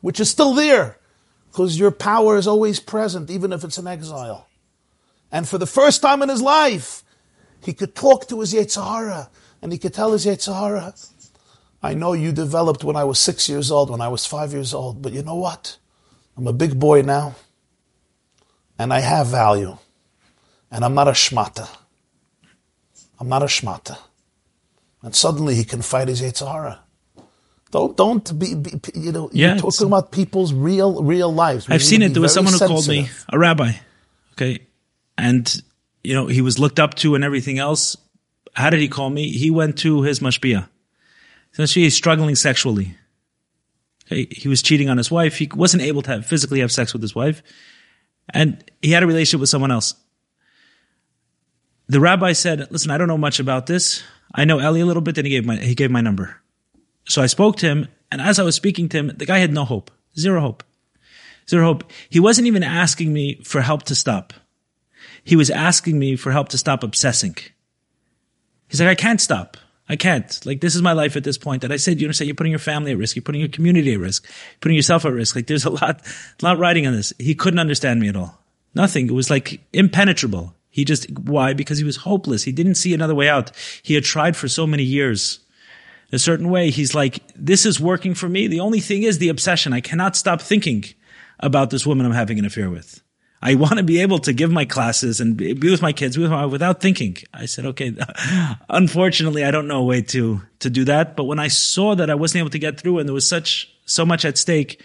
which 0.00 0.20
is 0.20 0.30
still 0.30 0.54
there, 0.54 0.98
because 1.60 1.78
your 1.78 1.90
power 1.90 2.38
is 2.38 2.46
always 2.46 2.80
present, 2.80 3.30
even 3.30 3.52
if 3.52 3.64
it's 3.64 3.76
in 3.76 3.86
exile. 3.86 4.48
And 5.30 5.46
for 5.46 5.58
the 5.58 5.66
first 5.66 6.00
time 6.00 6.22
in 6.22 6.30
his 6.30 6.40
life, 6.40 7.04
he 7.62 7.74
could 7.74 7.94
talk 7.94 8.26
to 8.28 8.40
his 8.40 8.54
Yetzer 8.54 8.82
Hara, 8.82 9.28
and 9.60 9.70
he 9.70 9.76
could 9.76 9.92
tell 9.92 10.12
his 10.12 10.24
Yetzer 10.24 10.58
Hara, 10.58 10.94
I 11.82 11.92
know 11.92 12.14
you 12.14 12.32
developed 12.32 12.82
when 12.82 12.96
I 12.96 13.04
was 13.04 13.18
six 13.18 13.46
years 13.46 13.70
old, 13.70 13.90
when 13.90 14.00
I 14.00 14.08
was 14.08 14.24
five 14.24 14.54
years 14.54 14.72
old, 14.72 15.02
but 15.02 15.12
you 15.12 15.22
know 15.22 15.34
what? 15.34 15.76
I'm 16.34 16.46
a 16.46 16.52
big 16.54 16.80
boy 16.80 17.02
now, 17.02 17.34
and 18.78 18.90
I 18.90 19.00
have 19.00 19.26
value, 19.26 19.76
and 20.70 20.82
I'm 20.82 20.94
not 20.94 21.08
a 21.08 21.12
shmata. 21.12 21.68
I'm 23.18 23.28
not 23.28 23.42
a 23.42 23.46
shmata. 23.46 23.98
And 25.02 25.14
suddenly 25.14 25.56
he 25.56 25.64
can 25.64 25.82
fight 25.82 26.08
his 26.08 26.22
Yetzer 26.22 26.50
Hara. 26.50 26.80
Don't 27.70 27.96
don't 27.96 28.38
be, 28.38 28.54
be 28.54 28.72
you 28.94 29.12
know 29.12 29.30
Yeah, 29.32 29.52
you're 29.52 29.58
talking 29.58 29.86
about 29.86 30.10
people's 30.10 30.52
real 30.52 31.02
real 31.02 31.32
lives. 31.32 31.68
We 31.68 31.74
I've 31.74 31.82
seen 31.82 32.02
it. 32.02 32.12
There 32.12 32.22
was 32.22 32.34
someone 32.34 32.54
who 32.54 32.58
called 32.58 32.88
me 32.88 33.08
a 33.28 33.38
rabbi. 33.38 33.72
Okay. 34.40 34.66
And, 35.18 35.54
you 36.02 36.14
know, 36.14 36.28
he 36.28 36.40
was 36.40 36.58
looked 36.58 36.80
up 36.80 36.94
to 36.94 37.14
and 37.14 37.22
everything 37.22 37.58
else. 37.58 37.96
How 38.54 38.70
did 38.70 38.80
he 38.80 38.88
call 38.88 39.10
me? 39.10 39.30
He 39.30 39.50
went 39.50 39.76
to 39.78 40.00
his 40.00 40.20
mashpia. 40.20 40.66
Essentially, 41.52 41.84
he's 41.84 41.94
struggling 41.94 42.34
sexually. 42.36 42.96
Okay. 44.06 44.26
He 44.30 44.48
was 44.48 44.62
cheating 44.62 44.88
on 44.88 44.96
his 44.96 45.10
wife. 45.10 45.36
He 45.36 45.50
wasn't 45.54 45.82
able 45.82 46.00
to 46.02 46.10
have, 46.12 46.26
physically 46.26 46.60
have 46.60 46.72
sex 46.72 46.94
with 46.94 47.02
his 47.02 47.14
wife. 47.14 47.42
And 48.32 48.64
he 48.80 48.92
had 48.92 49.02
a 49.02 49.06
relationship 49.06 49.40
with 49.40 49.50
someone 49.50 49.70
else. 49.70 49.94
The 51.88 52.00
rabbi 52.00 52.32
said, 52.32 52.70
listen, 52.70 52.90
I 52.90 52.96
don't 52.96 53.08
know 53.08 53.18
much 53.18 53.40
about 53.40 53.66
this. 53.66 54.02
I 54.34 54.46
know 54.46 54.58
Ellie 54.58 54.80
a 54.80 54.86
little 54.86 55.02
bit. 55.02 55.16
Then 55.16 55.26
he 55.26 55.30
gave 55.32 55.44
my, 55.44 55.56
he 55.56 55.74
gave 55.74 55.90
my 55.90 56.00
number. 56.00 56.40
So 57.06 57.22
I 57.22 57.26
spoke 57.26 57.56
to 57.56 57.66
him. 57.66 57.88
And 58.12 58.20
as 58.20 58.38
I 58.38 58.42
was 58.42 58.56
speaking 58.56 58.88
to 58.88 58.98
him, 58.98 59.12
the 59.16 59.26
guy 59.26 59.38
had 59.38 59.52
no 59.52 59.64
hope, 59.64 59.90
zero 60.18 60.40
hope. 60.40 60.64
Zero 61.48 61.64
hope. 61.64 61.90
He 62.08 62.20
wasn't 62.20 62.46
even 62.46 62.62
asking 62.62 63.12
me 63.12 63.40
for 63.42 63.60
help 63.60 63.84
to 63.84 63.94
stop. 63.94 64.32
He 65.24 65.36
was 65.36 65.50
asking 65.50 65.98
me 65.98 66.16
for 66.16 66.32
help 66.32 66.48
to 66.50 66.58
stop 66.58 66.82
obsessing. 66.82 67.36
He's 68.68 68.80
like, 68.80 68.88
I 68.88 68.94
can't 68.94 69.20
stop. 69.20 69.56
I 69.88 69.96
can't. 69.96 70.46
Like, 70.46 70.60
this 70.60 70.76
is 70.76 70.82
my 70.82 70.92
life 70.92 71.16
at 71.16 71.24
this 71.24 71.36
point. 71.36 71.64
And 71.64 71.72
I 71.72 71.76
said, 71.76 72.00
you 72.00 72.06
know, 72.06 72.10
understand, 72.10 72.28
you're 72.28 72.36
putting 72.36 72.52
your 72.52 72.60
family 72.60 72.92
at 72.92 72.98
risk. 72.98 73.16
You're 73.16 73.24
putting 73.24 73.40
your 73.40 73.50
community 73.50 73.92
at 73.92 73.98
risk. 73.98 74.24
You're 74.24 74.58
putting 74.60 74.76
yourself 74.76 75.04
at 75.04 75.12
risk. 75.12 75.34
Like, 75.34 75.48
there's 75.48 75.64
a 75.64 75.70
lot, 75.70 76.06
a 76.06 76.44
lot 76.44 76.58
riding 76.58 76.86
on 76.86 76.92
this. 76.92 77.12
He 77.18 77.34
couldn't 77.34 77.58
understand 77.58 78.00
me 78.00 78.08
at 78.08 78.14
all. 78.14 78.38
Nothing. 78.74 79.08
It 79.08 79.14
was 79.14 79.30
like 79.30 79.60
impenetrable. 79.72 80.54
He 80.68 80.84
just, 80.84 81.10
why? 81.18 81.52
Because 81.54 81.78
he 81.78 81.84
was 81.84 81.96
hopeless. 81.96 82.44
He 82.44 82.52
didn't 82.52 82.76
see 82.76 82.94
another 82.94 83.16
way 83.16 83.28
out. 83.28 83.50
He 83.82 83.94
had 83.94 84.04
tried 84.04 84.36
for 84.36 84.46
so 84.46 84.68
many 84.68 84.84
years 84.84 85.40
a 86.12 86.18
certain 86.18 86.50
way. 86.50 86.70
He's 86.70 86.94
like, 86.94 87.20
this 87.34 87.66
is 87.66 87.80
working 87.80 88.14
for 88.14 88.28
me. 88.28 88.46
The 88.46 88.60
only 88.60 88.80
thing 88.80 89.02
is 89.02 89.18
the 89.18 89.28
obsession. 89.28 89.72
I 89.72 89.80
cannot 89.80 90.16
stop 90.16 90.40
thinking 90.40 90.84
about 91.38 91.70
this 91.70 91.86
woman 91.86 92.06
I'm 92.06 92.12
having 92.12 92.38
an 92.38 92.44
affair 92.44 92.70
with. 92.70 93.02
I 93.42 93.54
want 93.54 93.78
to 93.78 93.82
be 93.82 94.02
able 94.02 94.18
to 94.20 94.34
give 94.34 94.50
my 94.50 94.66
classes 94.66 95.20
and 95.20 95.34
be 95.36 95.54
with 95.54 95.80
my 95.80 95.92
kids 95.92 96.18
without 96.18 96.80
thinking. 96.82 97.16
I 97.32 97.46
said, 97.46 97.64
okay, 97.66 97.96
unfortunately, 98.68 99.44
I 99.44 99.50
don't 99.50 99.66
know 99.66 99.80
a 99.80 99.84
way 99.84 100.02
to, 100.02 100.42
to 100.58 100.68
do 100.68 100.84
that. 100.84 101.16
But 101.16 101.24
when 101.24 101.38
I 101.38 101.48
saw 101.48 101.94
that 101.94 102.10
I 102.10 102.14
wasn't 102.14 102.40
able 102.40 102.50
to 102.50 102.58
get 102.58 102.78
through 102.78 102.98
and 102.98 103.08
there 103.08 103.14
was 103.14 103.26
such, 103.26 103.74
so 103.86 104.04
much 104.04 104.26
at 104.26 104.36
stake, 104.36 104.82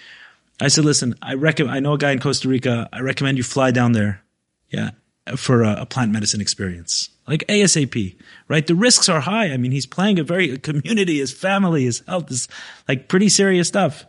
I 0.61 0.69
said, 0.69 0.85
listen, 0.85 1.15
I 1.21 1.33
recommend, 1.33 1.75
I 1.75 1.81
know 1.81 1.93
a 1.93 1.97
guy 1.97 2.11
in 2.11 2.19
Costa 2.19 2.47
Rica. 2.47 2.87
I 2.93 3.01
recommend 3.01 3.37
you 3.37 3.43
fly 3.43 3.71
down 3.71 3.91
there. 3.91 4.21
Yeah. 4.69 4.91
For 5.35 5.63
a, 5.63 5.81
a 5.81 5.85
plant 5.85 6.11
medicine 6.11 6.39
experience. 6.39 7.09
Like 7.27 7.45
ASAP, 7.47 8.15
right? 8.47 8.65
The 8.65 8.75
risks 8.75 9.09
are 9.09 9.21
high. 9.21 9.51
I 9.51 9.57
mean, 9.57 9.71
he's 9.71 9.85
playing 9.85 10.19
a 10.19 10.23
very 10.23 10.57
community, 10.59 11.19
his 11.19 11.31
family, 11.31 11.85
his 11.85 12.03
health 12.07 12.31
is 12.31 12.47
like 12.87 13.07
pretty 13.07 13.29
serious 13.29 13.67
stuff. 13.67 14.05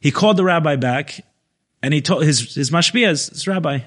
He 0.00 0.10
called 0.10 0.36
the 0.36 0.44
rabbi 0.44 0.76
back 0.76 1.24
and 1.82 1.94
he 1.94 2.00
told 2.02 2.24
his, 2.24 2.54
his 2.54 2.70
mashpia, 2.70 3.08
his, 3.08 3.28
his 3.28 3.46
rabbi, 3.46 3.80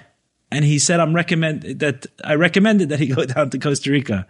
and 0.52 0.66
he 0.66 0.80
said, 0.80 1.00
I'm 1.00 1.14
recommend 1.14 1.64
that 1.80 2.08
I 2.24 2.36
recommended 2.36 2.90
that 2.90 3.00
he 3.00 3.08
go 3.16 3.26
down 3.26 3.50
to 3.52 3.60
Costa 3.60 3.92
Rica 3.92 4.28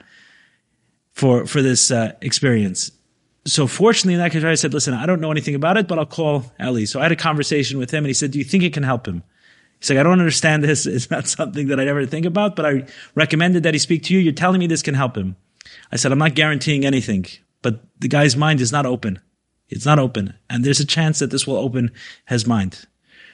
for, 1.11 1.45
for 1.45 1.61
this 1.61 1.91
uh, 1.91 2.13
experience. 2.21 2.91
So 3.45 3.67
fortunately 3.67 4.15
in 4.15 4.19
that 4.19 4.31
case, 4.31 4.43
I 4.43 4.55
said, 4.55 4.73
listen, 4.73 4.93
I 4.93 5.05
don't 5.05 5.21
know 5.21 5.31
anything 5.31 5.55
about 5.55 5.77
it, 5.77 5.87
but 5.87 5.97
I'll 5.97 6.05
call 6.05 6.51
Eli. 6.61 6.85
So 6.85 6.99
I 6.99 7.03
had 7.03 7.11
a 7.11 7.15
conversation 7.15 7.77
with 7.77 7.91
him 7.91 7.99
and 7.99 8.07
he 8.07 8.13
said, 8.13 8.31
do 8.31 8.37
you 8.37 8.43
think 8.43 8.63
it 8.63 8.73
can 8.73 8.83
help 8.83 9.07
him? 9.07 9.23
He's 9.79 9.89
like, 9.89 9.99
I 9.99 10.03
don't 10.03 10.19
understand 10.19 10.63
this. 10.63 10.85
It's 10.85 11.09
not 11.09 11.27
something 11.27 11.67
that 11.67 11.79
I'd 11.79 11.87
ever 11.87 12.05
think 12.05 12.25
about, 12.25 12.55
but 12.55 12.65
I 12.65 12.85
recommended 13.15 13.63
that 13.63 13.73
he 13.73 13.79
speak 13.79 14.03
to 14.03 14.13
you. 14.13 14.19
You're 14.19 14.33
telling 14.33 14.59
me 14.59 14.67
this 14.67 14.81
can 14.81 14.93
help 14.93 15.15
him. 15.15 15.35
I 15.91 15.95
said, 15.95 16.11
I'm 16.11 16.19
not 16.19 16.35
guaranteeing 16.35 16.85
anything, 16.85 17.25
but 17.61 17.81
the 17.99 18.07
guy's 18.07 18.35
mind 18.35 18.61
is 18.61 18.71
not 18.71 18.85
open. 18.85 19.19
It's 19.69 19.85
not 19.85 19.99
open. 19.99 20.33
And 20.49 20.63
there's 20.63 20.79
a 20.79 20.85
chance 20.85 21.19
that 21.19 21.31
this 21.31 21.47
will 21.47 21.57
open 21.57 21.91
his 22.27 22.45
mind. 22.45 22.85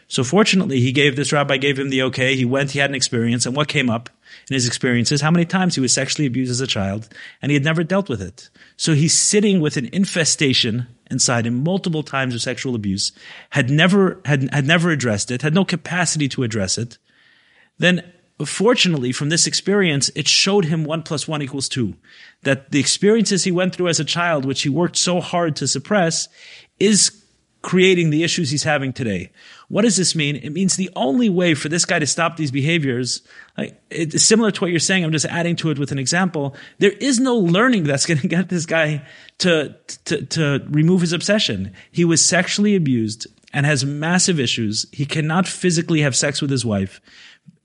So 0.07 0.23
fortunately, 0.23 0.81
he 0.81 0.91
gave 0.91 1.15
this 1.15 1.33
rabbi 1.33 1.57
gave 1.57 1.79
him 1.79 1.89
the 1.89 2.03
okay. 2.03 2.35
He 2.35 2.45
went, 2.45 2.71
he 2.71 2.79
had 2.79 2.91
an 2.91 2.95
experience, 2.95 3.45
and 3.45 3.55
what 3.55 3.67
came 3.67 3.89
up 3.89 4.09
in 4.49 4.53
his 4.53 4.67
experiences, 4.67 5.21
how 5.21 5.31
many 5.31 5.45
times 5.45 5.75
he 5.75 5.81
was 5.81 5.93
sexually 5.93 6.27
abused 6.27 6.51
as 6.51 6.61
a 6.61 6.67
child, 6.67 7.09
and 7.41 7.49
he 7.49 7.55
had 7.55 7.63
never 7.63 7.83
dealt 7.83 8.07
with 8.07 8.21
it. 8.21 8.49
So 8.77 8.93
he's 8.93 9.17
sitting 9.17 9.61
with 9.61 9.77
an 9.77 9.89
infestation 9.91 10.87
inside 11.11 11.45
him 11.45 11.63
multiple 11.63 12.03
times 12.03 12.33
of 12.33 12.41
sexual 12.41 12.75
abuse, 12.75 13.11
had 13.51 13.69
never 13.69 14.19
had 14.25 14.53
had 14.53 14.65
never 14.65 14.89
addressed 14.89 15.31
it, 15.31 15.41
had 15.41 15.53
no 15.53 15.65
capacity 15.65 16.27
to 16.29 16.43
address 16.43 16.77
it. 16.77 16.97
Then 17.77 18.03
fortunately 18.43 19.11
from 19.11 19.29
this 19.29 19.47
experience, 19.47 20.09
it 20.15 20.27
showed 20.27 20.65
him 20.65 20.83
one 20.83 21.03
plus 21.03 21.27
one 21.27 21.41
equals 21.41 21.69
two. 21.69 21.95
That 22.43 22.71
the 22.71 22.79
experiences 22.79 23.43
he 23.43 23.51
went 23.51 23.75
through 23.75 23.87
as 23.87 23.99
a 23.99 24.05
child, 24.05 24.45
which 24.45 24.63
he 24.63 24.69
worked 24.69 24.97
so 24.97 25.21
hard 25.21 25.55
to 25.57 25.67
suppress, 25.67 26.27
is 26.79 27.24
creating 27.65 28.11
the 28.11 28.23
issues 28.23 28.51
he's 28.51 28.61
having 28.61 28.93
today. 28.93 29.31
What 29.69 29.81
does 29.81 29.97
this 29.97 30.15
mean? 30.15 30.35
It 30.35 30.51
means 30.51 30.75
the 30.75 30.91
only 30.95 31.29
way 31.29 31.55
for 31.55 31.67
this 31.67 31.83
guy 31.83 31.97
to 31.97 32.05
stop 32.05 32.37
these 32.37 32.51
behaviors, 32.51 33.23
like 33.57 33.81
it's 33.89 34.23
similar 34.23 34.51
to 34.51 34.61
what 34.61 34.69
you're 34.69 34.79
saying. 34.79 35.03
I'm 35.03 35.11
just 35.11 35.25
adding 35.25 35.55
to 35.55 35.71
it 35.71 35.79
with 35.79 35.91
an 35.91 35.97
example. 35.97 36.55
There 36.77 36.91
is 36.91 37.19
no 37.19 37.35
learning 37.35 37.85
that's 37.85 38.05
going 38.09 38.19
to 38.19 38.27
get 38.27 38.49
this 38.49 38.67
guy 38.67 39.03
to, 39.39 39.75
to, 40.05 40.25
to 40.27 40.63
remove 40.69 41.01
his 41.01 41.11
obsession. 41.11 41.73
He 41.91 42.05
was 42.05 42.23
sexually 42.23 42.75
abused 42.75 43.25
and 43.51 43.65
has 43.65 43.83
massive 43.83 44.39
issues. 44.39 44.85
He 44.91 45.07
cannot 45.07 45.47
physically 45.47 46.01
have 46.01 46.15
sex 46.15 46.43
with 46.43 46.51
his 46.51 46.63
wife. 46.63 47.01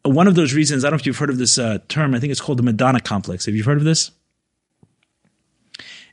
One 0.02 0.27
of 0.27 0.35
those 0.35 0.55
reasons, 0.55 0.82
I 0.82 0.89
don't 0.89 0.97
know 0.97 1.01
if 1.01 1.06
you've 1.06 1.18
heard 1.18 1.28
of 1.28 1.36
this 1.36 1.59
uh, 1.59 1.77
term. 1.89 2.14
I 2.14 2.20
think 2.20 2.31
it's 2.31 2.40
called 2.40 2.59
the 2.59 2.62
Madonna 2.62 3.01
complex. 3.01 3.44
Have 3.44 3.55
you 3.55 3.64
heard 3.64 3.77
of 3.77 3.85
this? 3.85 4.12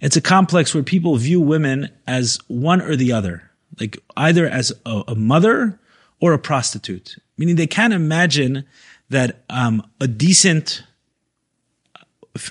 It's 0.02 0.18
a 0.18 0.22
complex 0.22 0.74
where 0.74 0.84
people 0.84 1.16
view 1.16 1.40
women 1.40 1.88
as 2.06 2.38
one 2.48 2.82
or 2.82 2.98
the 2.98 3.14
other 3.14 3.47
like 3.80 3.98
either 4.16 4.48
as 4.48 4.72
a, 4.86 5.04
a 5.10 5.16
mother 5.16 5.80
or 6.20 6.34
a 6.34 6.40
prostitute, 6.40 7.18
meaning 7.38 7.56
they 7.56 7.68
can't 7.68 7.94
imagine 7.94 8.66
that 9.10 9.44
um, 9.50 9.86
a 10.02 10.08
decent 10.08 10.84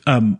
um, 0.06 0.38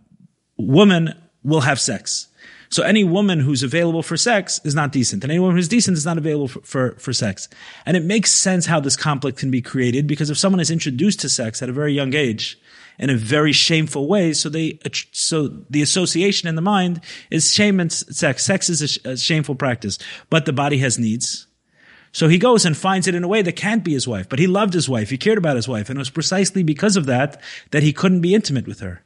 woman 0.57 1.13
will 1.43 1.61
have 1.61 1.79
sex. 1.79 2.27
So 2.69 2.83
any 2.83 3.03
woman 3.03 3.39
who's 3.39 3.63
available 3.63 4.03
for 4.03 4.17
sex 4.17 4.59
is 4.65 4.75
not 4.75 4.91
decent, 4.91 5.23
and 5.23 5.31
anyone 5.31 5.55
who's 5.55 5.69
decent 5.69 5.97
is 5.97 6.05
not 6.05 6.17
available 6.17 6.49
for, 6.49 6.61
for, 6.61 6.95
for, 6.99 7.13
sex. 7.13 7.47
And 7.85 7.95
it 7.95 8.03
makes 8.03 8.31
sense 8.31 8.65
how 8.65 8.81
this 8.81 8.97
conflict 8.97 9.37
can 9.37 9.49
be 9.49 9.61
created 9.61 10.05
because 10.05 10.29
if 10.29 10.37
someone 10.37 10.59
is 10.59 10.69
introduced 10.69 11.21
to 11.21 11.29
sex 11.29 11.61
at 11.61 11.69
a 11.69 11.73
very 11.73 11.93
young 11.93 12.13
age, 12.13 12.59
in 12.99 13.09
a 13.09 13.15
very 13.15 13.51
shameful 13.51 14.07
way. 14.07 14.33
So 14.33 14.49
they, 14.49 14.79
so 15.11 15.47
the 15.69 15.81
association 15.81 16.47
in 16.49 16.55
the 16.55 16.61
mind 16.61 17.01
is 17.29 17.53
shame 17.53 17.79
and 17.79 17.91
sex. 17.91 18.43
Sex 18.43 18.69
is 18.69 18.99
a, 19.05 19.11
a 19.11 19.17
shameful 19.17 19.55
practice, 19.55 19.97
but 20.29 20.45
the 20.45 20.53
body 20.53 20.79
has 20.79 20.97
needs. 20.97 21.47
So 22.11 22.27
he 22.27 22.37
goes 22.37 22.65
and 22.65 22.75
finds 22.75 23.07
it 23.07 23.15
in 23.15 23.23
a 23.23 23.27
way 23.27 23.41
that 23.41 23.55
can't 23.55 23.83
be 23.83 23.93
his 23.93 24.07
wife, 24.07 24.27
but 24.27 24.39
he 24.39 24.47
loved 24.47 24.73
his 24.73 24.89
wife. 24.89 25.09
He 25.09 25.17
cared 25.17 25.37
about 25.37 25.55
his 25.55 25.67
wife. 25.67 25.89
And 25.89 25.97
it 25.97 25.99
was 25.99 26.09
precisely 26.09 26.63
because 26.63 26.95
of 26.95 27.05
that 27.05 27.41
that 27.71 27.83
he 27.83 27.93
couldn't 27.93 28.21
be 28.21 28.33
intimate 28.33 28.67
with 28.67 28.79
her. 28.79 29.03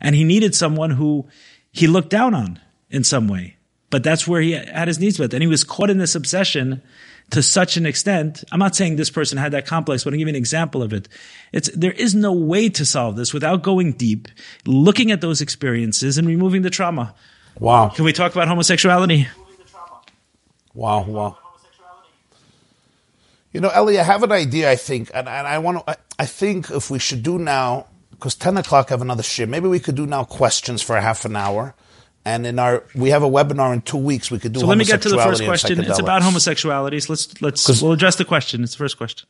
And 0.00 0.14
he 0.14 0.24
needed 0.24 0.54
someone 0.54 0.90
who 0.90 1.28
he 1.72 1.86
looked 1.86 2.10
down 2.10 2.34
on 2.34 2.60
in 2.90 3.04
some 3.04 3.28
way. 3.28 3.56
But 3.88 4.04
that's 4.04 4.26
where 4.26 4.40
he 4.40 4.52
had 4.52 4.88
his 4.88 4.98
needs 4.98 5.18
met. 5.18 5.32
And 5.32 5.42
he 5.42 5.48
was 5.48 5.64
caught 5.64 5.90
in 5.90 5.98
this 5.98 6.14
obsession 6.14 6.82
to 7.30 7.42
such 7.42 7.76
an 7.76 7.86
extent. 7.86 8.44
I'm 8.52 8.58
not 8.58 8.74
saying 8.74 8.96
this 8.96 9.10
person 9.10 9.38
had 9.38 9.52
that 9.52 9.66
complex, 9.66 10.04
but 10.04 10.12
I'll 10.12 10.18
give 10.18 10.26
you 10.26 10.32
an 10.32 10.36
example 10.36 10.82
of 10.82 10.92
it. 10.92 11.08
It's, 11.52 11.70
there 11.74 11.92
is 11.92 12.14
no 12.14 12.32
way 12.32 12.68
to 12.70 12.84
solve 12.84 13.16
this 13.16 13.32
without 13.32 13.62
going 13.62 13.92
deep, 13.92 14.28
looking 14.66 15.10
at 15.10 15.20
those 15.20 15.40
experiences 15.40 16.18
and 16.18 16.26
removing 16.26 16.62
the 16.62 16.70
trauma. 16.70 17.14
Wow. 17.58 17.88
Can 17.88 18.04
we 18.04 18.12
talk 18.12 18.32
about 18.32 18.48
homosexuality? 18.48 19.28
Wow, 20.74 21.04
wow. 21.04 21.38
You 23.52 23.60
know, 23.60 23.70
Ellie, 23.70 23.98
I 23.98 24.04
have 24.04 24.22
an 24.22 24.30
idea, 24.30 24.70
I 24.70 24.76
think, 24.76 25.10
and, 25.12 25.28
and 25.28 25.46
I 25.46 25.58
want 25.58 25.78
to, 25.78 25.90
I, 25.90 25.96
I 26.20 26.26
think 26.26 26.70
if 26.70 26.90
we 26.90 27.00
should 27.00 27.22
do 27.22 27.38
now, 27.38 27.86
because 28.12 28.36
10 28.36 28.56
o'clock 28.56 28.90
I 28.90 28.94
have 28.94 29.02
another 29.02 29.24
shift, 29.24 29.50
maybe 29.50 29.66
we 29.66 29.80
could 29.80 29.96
do 29.96 30.06
now 30.06 30.22
questions 30.22 30.82
for 30.82 30.96
a 30.96 31.00
half 31.00 31.24
an 31.24 31.34
hour 31.34 31.74
and 32.24 32.46
in 32.46 32.58
our, 32.58 32.84
we 32.94 33.10
have 33.10 33.22
a 33.22 33.28
webinar 33.28 33.72
in 33.72 33.82
two 33.82 33.96
weeks. 33.96 34.30
We 34.30 34.38
could 34.38 34.52
do. 34.52 34.60
So 34.60 34.66
let 34.66 34.78
me 34.78 34.84
get 34.84 35.02
to 35.02 35.08
the 35.08 35.18
first 35.18 35.44
question. 35.44 35.80
It's 35.80 35.98
about 35.98 36.22
homosexuality. 36.22 37.00
So 37.00 37.12
let's 37.12 37.42
let's 37.42 37.82
we'll 37.82 37.92
address 37.92 38.16
the 38.16 38.24
question. 38.24 38.62
It's 38.62 38.72
the 38.72 38.78
first 38.78 38.98
question. 38.98 39.28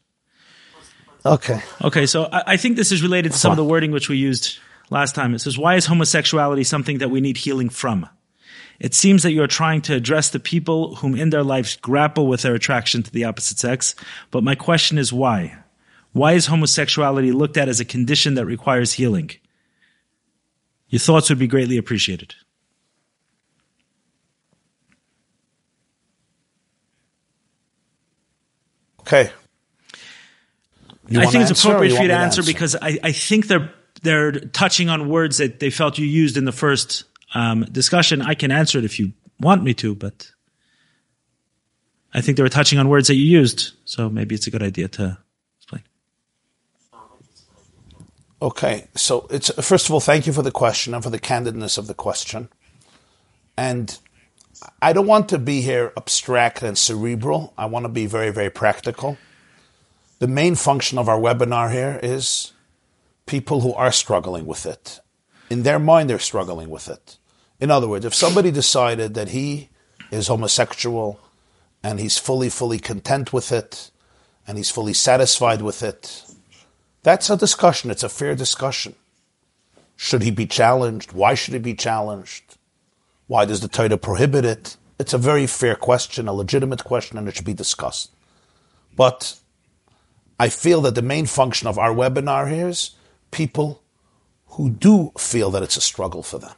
Okay. 1.25 1.61
Okay. 1.83 2.07
So 2.07 2.29
I, 2.33 2.43
I 2.49 2.57
think 2.57 2.77
this 2.77 2.93
is 2.93 3.03
related 3.03 3.33
to 3.33 3.39
some 3.39 3.51
of 3.53 3.57
the 3.57 3.65
wording 3.65 3.93
which 3.93 4.09
we 4.09 4.17
used 4.17 4.59
last 4.91 5.15
time. 5.15 5.35
It 5.35 5.41
says, 5.41 5.57
"Why 5.57 5.77
is 5.77 5.87
homosexuality 5.87 6.65
something 6.65 6.99
that 6.99 7.11
we 7.11 7.21
need 7.21 7.37
healing 7.37 7.69
from?" 7.69 8.09
It 8.81 8.95
seems 8.95 9.23
that 9.25 9.33
you're 9.33 9.47
trying 9.47 9.83
to 9.83 9.95
address 9.95 10.31
the 10.31 10.41
people 10.41 10.97
whom 10.97 11.15
in 11.15 11.29
their 11.29 11.43
lives 11.43 11.77
grapple 11.77 12.27
with 12.27 12.43
their 12.43 12.55
attraction 12.55 13.03
to 13.03 13.11
the 13.11 13.25
opposite 13.25 13.59
sex. 13.59 13.95
But 14.31 14.43
my 14.43 14.55
question 14.55 14.97
is 14.97 15.13
why? 15.13 15.59
Why 16.13 16.33
is 16.33 16.47
homosexuality 16.47 17.31
looked 17.31 17.59
at 17.59 17.69
as 17.69 17.79
a 17.79 17.85
condition 17.85 18.35
that 18.35 18.47
requires 18.47 18.95
healing? 18.95 19.31
Your 20.89 20.99
thoughts 20.99 21.29
would 21.29 21.39
be 21.39 21.47
greatly 21.47 21.77
appreciated. 21.77 22.35
Okay. 29.13 29.33
I 31.17 31.27
think 31.27 31.51
it's 31.51 31.61
appropriate 31.61 31.97
for 31.97 32.03
you 32.03 32.09
to 32.09 32.15
answer, 32.15 32.41
answer, 32.41 32.53
because 32.53 32.77
I, 32.77 32.99
I 33.03 33.11
think 33.11 33.49
they're 33.49 33.73
they're 34.03 34.33
touching 34.33 34.89
on 34.89 35.09
words 35.09 35.39
that 35.39 35.59
they 35.59 35.71
felt 35.71 35.99
you 35.99 36.07
used 36.07 36.37
in 36.37 36.45
the 36.45 36.53
first 36.53 37.05
um, 37.35 37.65
discussion. 37.65 38.23
I 38.23 38.35
can 38.35 38.53
answer 38.53 38.79
it 38.79 38.85
if 38.85 39.01
you 39.01 39.13
want 39.41 39.65
me 39.65 39.75
to, 39.75 39.97
but 39.97 40.31
I 42.15 42.21
think 42.21 42.37
they 42.37 42.45
were 42.45 42.49
touching 42.49 42.79
on 42.79 42.89
words 42.89 43.09
that 43.09 43.17
you 43.17 43.25
used, 43.25 43.73
so 43.85 44.09
maybe 44.09 44.37
it's 44.37 44.47
a 44.47 44.51
good 44.51 44.63
idea 44.63 44.87
to 44.89 45.19
explain. 45.59 45.83
Okay, 48.41 48.87
so 48.95 49.27
it's 49.31 49.51
first 49.67 49.87
of 49.87 49.93
all, 49.93 50.01
thank 50.01 50.29
you 50.29 50.33
for 50.33 50.43
the 50.43 50.53
question 50.53 50.95
and 50.95 51.03
for 51.03 51.11
the 51.11 51.21
candidness 51.21 51.77
of 51.77 51.89
the 51.89 51.95
question, 51.95 52.49
and 53.57 53.99
I 54.83 54.93
don't 54.93 55.07
want 55.07 55.29
to 55.31 55.39
be 55.39 55.61
here 55.63 55.93
abstract 55.97 56.63
and 56.63 56.77
cerebral. 56.77 57.53
I 57.57 57.67
want 57.67 57.85
to 57.85 57.89
be 57.89 58.07
very, 58.07 58.31
very 58.31 58.51
practical. 58.51 59.19
The 60.19 60.29
main 60.29 60.55
function 60.55 60.99
of 60.99 61.09
our 61.09 61.19
webinar 61.19 61.73
here 61.73 61.99
is 62.03 62.53
people 63.27 63.61
who 63.61 63.73
are 63.75 63.93
struggling 63.93 64.45
with 64.47 64.67
it. 64.67 65.01
In 65.49 65.63
their 65.63 65.79
mind, 65.79 66.11
they're 66.11 66.19
struggling 66.19 66.69
with 66.69 66.89
it. 66.89 67.17
In 67.59 67.71
other 67.71 67.89
words, 67.89 68.05
if 68.05 68.15
somebody 68.15 68.51
decided 68.51 69.15
that 69.15 69.29
he 69.29 69.71
is 70.11 70.29
homosexual 70.29 71.21
and 71.83 71.99
he's 71.99 72.19
fully, 72.19 72.49
fully 72.51 72.79
content 72.79 73.33
with 73.33 73.53
it 73.53 73.91
and 74.47 74.59
he's 74.59 74.71
fully 74.71 74.93
satisfied 74.95 75.63
with 75.63 75.83
it, 75.83 76.25
that's 77.03 77.31
a 77.31 77.37
discussion. 77.37 77.91
It's 77.91 78.03
a 78.03 78.09
fair 78.09 78.35
discussion. 78.35 78.95
Should 79.97 80.23
he 80.23 80.31
be 80.31 80.47
challenged? 80.47 81.13
Why 81.13 81.35
should 81.35 81.55
he 81.55 81.61
be 81.61 81.75
challenged? 81.75 82.57
Why 83.31 83.45
does 83.45 83.61
the 83.61 83.69
Torah 83.69 83.97
prohibit 83.97 84.45
it? 84.45 84.77
It's 84.99 85.13
a 85.13 85.19
very 85.19 85.47
fair 85.47 85.77
question, 85.77 86.27
a 86.27 86.33
legitimate 86.33 86.83
question, 86.83 87.17
and 87.17 87.29
it 87.29 87.37
should 87.37 87.45
be 87.45 87.55
discussed. 87.55 88.11
But 88.97 89.39
I 90.41 90.49
feel 90.49 90.81
that 90.81 90.97
the 90.97 91.01
main 91.03 91.27
function 91.27 91.69
of 91.69 91.79
our 91.79 91.95
webinar 91.95 92.51
here 92.51 92.67
is 92.67 92.97
people 93.31 93.85
who 94.49 94.69
do 94.69 95.13
feel 95.17 95.53
that 95.53 95.63
it's 95.63 95.77
a 95.77 95.81
struggle 95.81 96.25
for 96.25 96.41
them. 96.41 96.57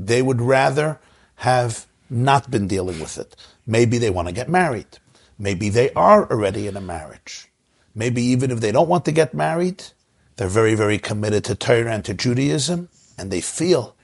They 0.00 0.22
would 0.22 0.40
rather 0.40 1.00
have 1.34 1.84
not 2.08 2.50
been 2.50 2.66
dealing 2.66 2.98
with 2.98 3.18
it. 3.18 3.36
Maybe 3.66 3.98
they 3.98 4.08
want 4.08 4.28
to 4.28 4.32
get 4.32 4.48
married. 4.48 4.96
Maybe 5.38 5.68
they 5.68 5.92
are 5.92 6.30
already 6.30 6.66
in 6.66 6.78
a 6.78 6.80
marriage. 6.80 7.50
Maybe 7.94 8.22
even 8.22 8.50
if 8.50 8.60
they 8.60 8.72
don't 8.72 8.88
want 8.88 9.04
to 9.04 9.12
get 9.12 9.34
married, 9.34 9.84
they're 10.36 10.48
very, 10.48 10.76
very 10.76 10.98
committed 10.98 11.44
to 11.44 11.54
Torah 11.54 11.92
and 11.92 12.06
to 12.06 12.14
Judaism, 12.14 12.88
and 13.18 13.30
they 13.30 13.42
feel 13.42 13.95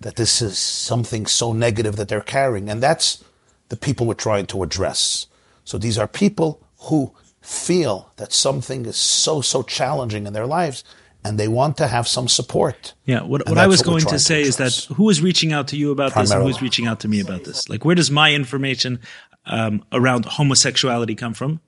that 0.00 0.16
this 0.16 0.40
is 0.40 0.58
something 0.58 1.26
so 1.26 1.52
negative 1.52 1.96
that 1.96 2.08
they're 2.08 2.20
carrying. 2.20 2.68
And 2.68 2.82
that's 2.82 3.24
the 3.68 3.76
people 3.76 4.06
we're 4.06 4.14
trying 4.14 4.46
to 4.46 4.62
address. 4.62 5.26
So 5.64 5.78
these 5.78 5.98
are 5.98 6.08
people 6.08 6.62
who 6.82 7.12
feel 7.40 8.12
that 8.16 8.32
something 8.32 8.86
is 8.86 8.96
so, 8.96 9.40
so 9.40 9.62
challenging 9.62 10.26
in 10.26 10.32
their 10.32 10.46
lives 10.46 10.84
and 11.24 11.38
they 11.38 11.48
want 11.48 11.76
to 11.78 11.88
have 11.88 12.06
some 12.06 12.28
support. 12.28 12.94
Yeah, 13.04 13.22
what, 13.22 13.48
what 13.48 13.58
I 13.58 13.66
was 13.66 13.80
what 13.80 13.86
going 13.86 14.04
to 14.06 14.18
say 14.18 14.42
is 14.42 14.56
that 14.56 14.72
who 14.96 15.10
is 15.10 15.20
reaching 15.20 15.52
out 15.52 15.68
to 15.68 15.76
you 15.76 15.90
about 15.90 16.14
this 16.14 16.30
and 16.30 16.42
who's 16.42 16.62
reaching 16.62 16.86
out 16.86 17.00
to 17.00 17.08
me 17.08 17.20
about 17.20 17.44
this? 17.44 17.68
Like, 17.68 17.84
where 17.84 17.94
does 17.94 18.10
my 18.10 18.32
information 18.32 19.00
um, 19.46 19.84
around 19.92 20.24
homosexuality 20.24 21.14
come 21.14 21.34
from? 21.34 21.60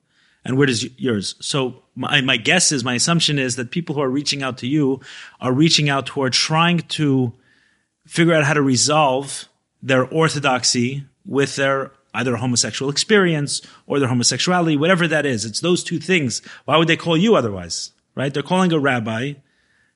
And 0.43 0.57
where 0.57 0.65
does 0.65 0.83
yours? 0.99 1.35
So 1.39 1.83
my, 1.95 2.21
my 2.21 2.37
guess 2.37 2.71
is, 2.71 2.83
my 2.83 2.95
assumption 2.95 3.37
is 3.37 3.57
that 3.57 3.69
people 3.69 3.93
who 3.93 4.01
are 4.01 4.09
reaching 4.09 4.41
out 4.41 4.57
to 4.59 4.67
you 4.67 5.01
are 5.39 5.53
reaching 5.53 5.89
out 5.89 6.09
who 6.09 6.23
are 6.23 6.31
trying 6.31 6.79
to 6.79 7.33
figure 8.11 8.33
out 8.33 8.43
how 8.43 8.53
to 8.53 8.61
resolve 8.61 9.47
their 9.81 10.03
orthodoxy 10.03 11.05
with 11.25 11.55
their 11.55 11.93
either 12.13 12.35
homosexual 12.35 12.91
experience 12.91 13.61
or 13.87 13.99
their 13.99 14.09
homosexuality, 14.09 14.75
whatever 14.75 15.07
that 15.07 15.25
is. 15.25 15.45
It's 15.45 15.61
those 15.61 15.81
two 15.81 15.97
things. 15.97 16.41
Why 16.65 16.75
would 16.75 16.89
they 16.89 16.97
call 16.97 17.15
you 17.15 17.35
otherwise? 17.35 17.91
Right? 18.13 18.33
They're 18.33 18.43
calling 18.43 18.73
a 18.73 18.79
rabbi 18.79 19.35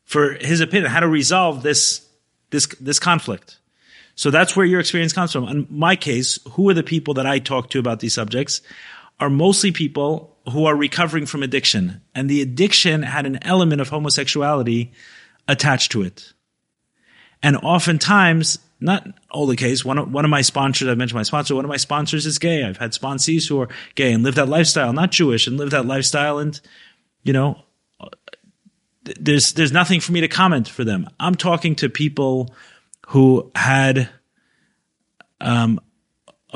for 0.05 0.35
his 0.35 0.61
opinion, 0.61 0.89
how 0.91 1.01
to 1.01 1.09
resolve 1.09 1.61
this, 1.61 2.07
this, 2.51 2.67
this 2.79 2.99
conflict. 2.99 3.59
So 4.15 4.31
that's 4.31 4.55
where 4.55 4.65
your 4.65 4.79
experience 4.79 5.11
comes 5.11 5.33
from. 5.33 5.49
In 5.49 5.67
my 5.69 5.97
case, 5.97 6.39
who 6.51 6.69
are 6.69 6.73
the 6.73 6.83
people 6.83 7.15
that 7.15 7.25
I 7.25 7.39
talk 7.39 7.69
to 7.71 7.79
about 7.79 7.99
these 7.99 8.13
subjects 8.13 8.61
are 9.19 9.29
mostly 9.29 9.73
people 9.73 10.37
who 10.53 10.67
are 10.67 10.75
recovering 10.75 11.25
from 11.25 11.43
addiction. 11.43 12.01
And 12.13 12.29
the 12.29 12.41
addiction 12.41 13.03
had 13.03 13.25
an 13.25 13.39
element 13.41 13.81
of 13.81 13.89
homosexuality 13.89 14.93
attached 15.49 15.91
to 15.91 16.03
it. 16.03 16.31
And 17.45 17.57
oftentimes, 17.57 18.57
not 18.79 19.07
all 19.29 19.45
the 19.45 19.55
case, 19.55 19.85
one 19.85 19.99
of, 19.99 20.11
one 20.11 20.25
of 20.25 20.31
my 20.31 20.41
sponsors, 20.41 20.87
I 20.87 20.95
mentioned 20.95 21.17
my 21.17 21.21
sponsor, 21.21 21.53
one 21.53 21.63
of 21.63 21.69
my 21.69 21.77
sponsors 21.77 22.25
is 22.25 22.39
gay. 22.39 22.63
I've 22.63 22.77
had 22.77 22.91
sponsees 22.91 23.47
who 23.47 23.61
are 23.61 23.69
gay 23.93 24.13
and 24.13 24.23
live 24.23 24.33
that 24.33 24.49
lifestyle, 24.49 24.91
not 24.93 25.11
Jewish, 25.11 25.45
and 25.45 25.55
live 25.55 25.69
that 25.69 25.85
lifestyle. 25.85 26.39
And, 26.39 26.59
you 27.21 27.33
know, 27.33 27.61
there's, 29.03 29.53
there's 29.53 29.71
nothing 29.71 29.99
for 29.99 30.11
me 30.11 30.21
to 30.21 30.27
comment 30.27 30.67
for 30.67 30.83
them. 30.83 31.07
I'm 31.19 31.35
talking 31.35 31.75
to 31.75 31.87
people 31.87 32.51
who 33.09 33.51
had, 33.53 34.09
um, 35.39 35.79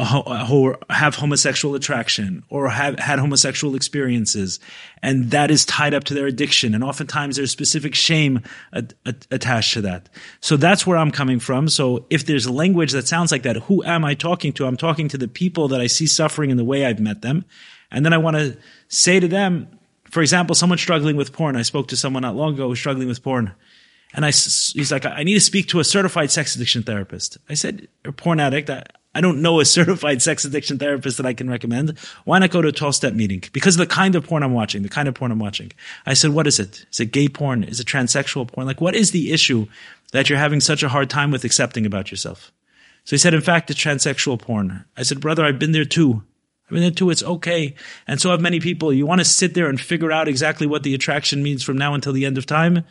ho- 0.05 0.77
have 0.89 1.15
homosexual 1.15 1.75
attraction 1.75 2.43
or 2.49 2.69
have 2.69 2.97
had 2.99 3.19
homosexual 3.19 3.75
experiences, 3.75 4.59
and 5.01 5.31
that 5.31 5.51
is 5.51 5.65
tied 5.65 5.93
up 5.93 6.03
to 6.05 6.13
their 6.13 6.27
addiction. 6.27 6.73
And 6.73 6.83
oftentimes 6.83 7.35
there's 7.35 7.51
specific 7.51 7.95
shame 7.95 8.41
attached 8.73 9.73
to 9.73 9.81
that. 9.81 10.09
So 10.41 10.57
that's 10.57 10.87
where 10.87 10.97
I'm 10.97 11.11
coming 11.11 11.39
from. 11.39 11.69
So 11.69 12.05
if 12.09 12.25
there's 12.25 12.49
language 12.49 12.91
that 12.93 13.07
sounds 13.07 13.31
like 13.31 13.43
that, 13.43 13.57
who 13.57 13.83
am 13.83 14.05
I 14.05 14.13
talking 14.13 14.53
to? 14.53 14.65
I'm 14.65 14.77
talking 14.77 15.07
to 15.09 15.17
the 15.17 15.27
people 15.27 15.67
that 15.69 15.81
I 15.81 15.87
see 15.87 16.07
suffering 16.07 16.49
in 16.49 16.57
the 16.57 16.65
way 16.65 16.85
I've 16.85 16.99
met 16.99 17.21
them. 17.21 17.45
And 17.91 18.05
then 18.05 18.13
I 18.13 18.17
want 18.17 18.37
to 18.37 18.57
say 18.87 19.19
to 19.19 19.27
them, 19.27 19.67
for 20.09 20.21
example, 20.21 20.55
someone 20.55 20.77
struggling 20.77 21.15
with 21.15 21.33
porn. 21.33 21.55
I 21.55 21.61
spoke 21.61 21.87
to 21.89 21.97
someone 21.97 22.23
not 22.23 22.35
long 22.35 22.53
ago 22.53 22.63
who 22.63 22.69
was 22.69 22.79
struggling 22.79 23.07
with 23.07 23.21
porn. 23.23 23.53
And 24.13 24.25
I, 24.25 24.29
he's 24.29 24.91
like, 24.91 25.05
I 25.05 25.21
need 25.21 25.35
to 25.35 25.39
speak 25.39 25.67
to 25.67 25.79
a 25.79 25.83
certified 25.83 26.31
sex 26.31 26.55
addiction 26.55 26.81
therapist. 26.81 27.37
I 27.47 27.53
said, 27.53 27.87
a 28.05 28.11
porn 28.11 28.39
addict. 28.39 28.69
I 29.19 29.21
don't 29.21 29.41
know 29.41 29.59
a 29.59 29.65
certified 29.77 30.21
sex 30.21 30.45
addiction 30.45 30.79
therapist 30.79 31.17
that 31.17 31.25
I 31.25 31.33
can 31.33 31.49
recommend. 31.49 31.99
Why 32.23 32.39
not 32.39 32.51
go 32.51 32.61
to 32.61 32.69
a 32.69 32.71
12 32.71 32.95
step 32.95 33.13
meeting? 33.13 33.43
Because 33.51 33.75
of 33.75 33.79
the 33.79 33.93
kind 33.93 34.15
of 34.15 34.25
porn 34.25 34.43
I'm 34.43 34.53
watching, 34.53 34.81
the 34.81 34.87
kind 34.87 35.09
of 35.09 35.13
porn 35.13 35.33
I'm 35.33 35.39
watching. 35.39 35.73
I 36.05 36.13
said, 36.13 36.31
what 36.31 36.47
is 36.47 36.57
it? 36.57 36.85
Is 36.89 37.01
it 37.01 37.11
gay 37.11 37.27
porn? 37.27 37.65
Is 37.65 37.81
it 37.81 37.85
transsexual 37.87 38.47
porn? 38.47 38.65
Like, 38.65 38.79
what 38.79 38.95
is 38.95 39.11
the 39.11 39.33
issue 39.33 39.67
that 40.13 40.29
you're 40.29 40.39
having 40.39 40.61
such 40.61 40.83
a 40.83 40.89
hard 40.89 41.09
time 41.09 41.31
with 41.31 41.43
accepting 41.43 41.85
about 41.85 42.11
yourself? 42.11 42.53
So 43.03 43.11
he 43.11 43.17
said, 43.17 43.33
in 43.33 43.41
fact, 43.41 43.69
it's 43.69 43.83
transsexual 43.83 44.39
porn. 44.39 44.85
I 44.95 45.03
said, 45.03 45.19
brother, 45.19 45.43
I've 45.43 45.59
been 45.59 45.73
there 45.73 45.83
too. 45.83 46.23
I've 46.67 46.71
been 46.71 46.81
there 46.81 46.91
too. 46.91 47.09
It's 47.09 47.23
okay. 47.23 47.75
And 48.07 48.21
so 48.21 48.31
have 48.31 48.39
many 48.39 48.61
people. 48.61 48.93
You 48.93 49.05
want 49.05 49.19
to 49.19 49.25
sit 49.25 49.53
there 49.53 49.67
and 49.67 49.81
figure 49.81 50.13
out 50.13 50.29
exactly 50.29 50.65
what 50.65 50.83
the 50.83 50.95
attraction 50.95 51.43
means 51.43 51.61
from 51.61 51.77
now 51.77 51.93
until 51.93 52.13
the 52.13 52.25
end 52.25 52.37
of 52.37 52.45
time? 52.45 52.85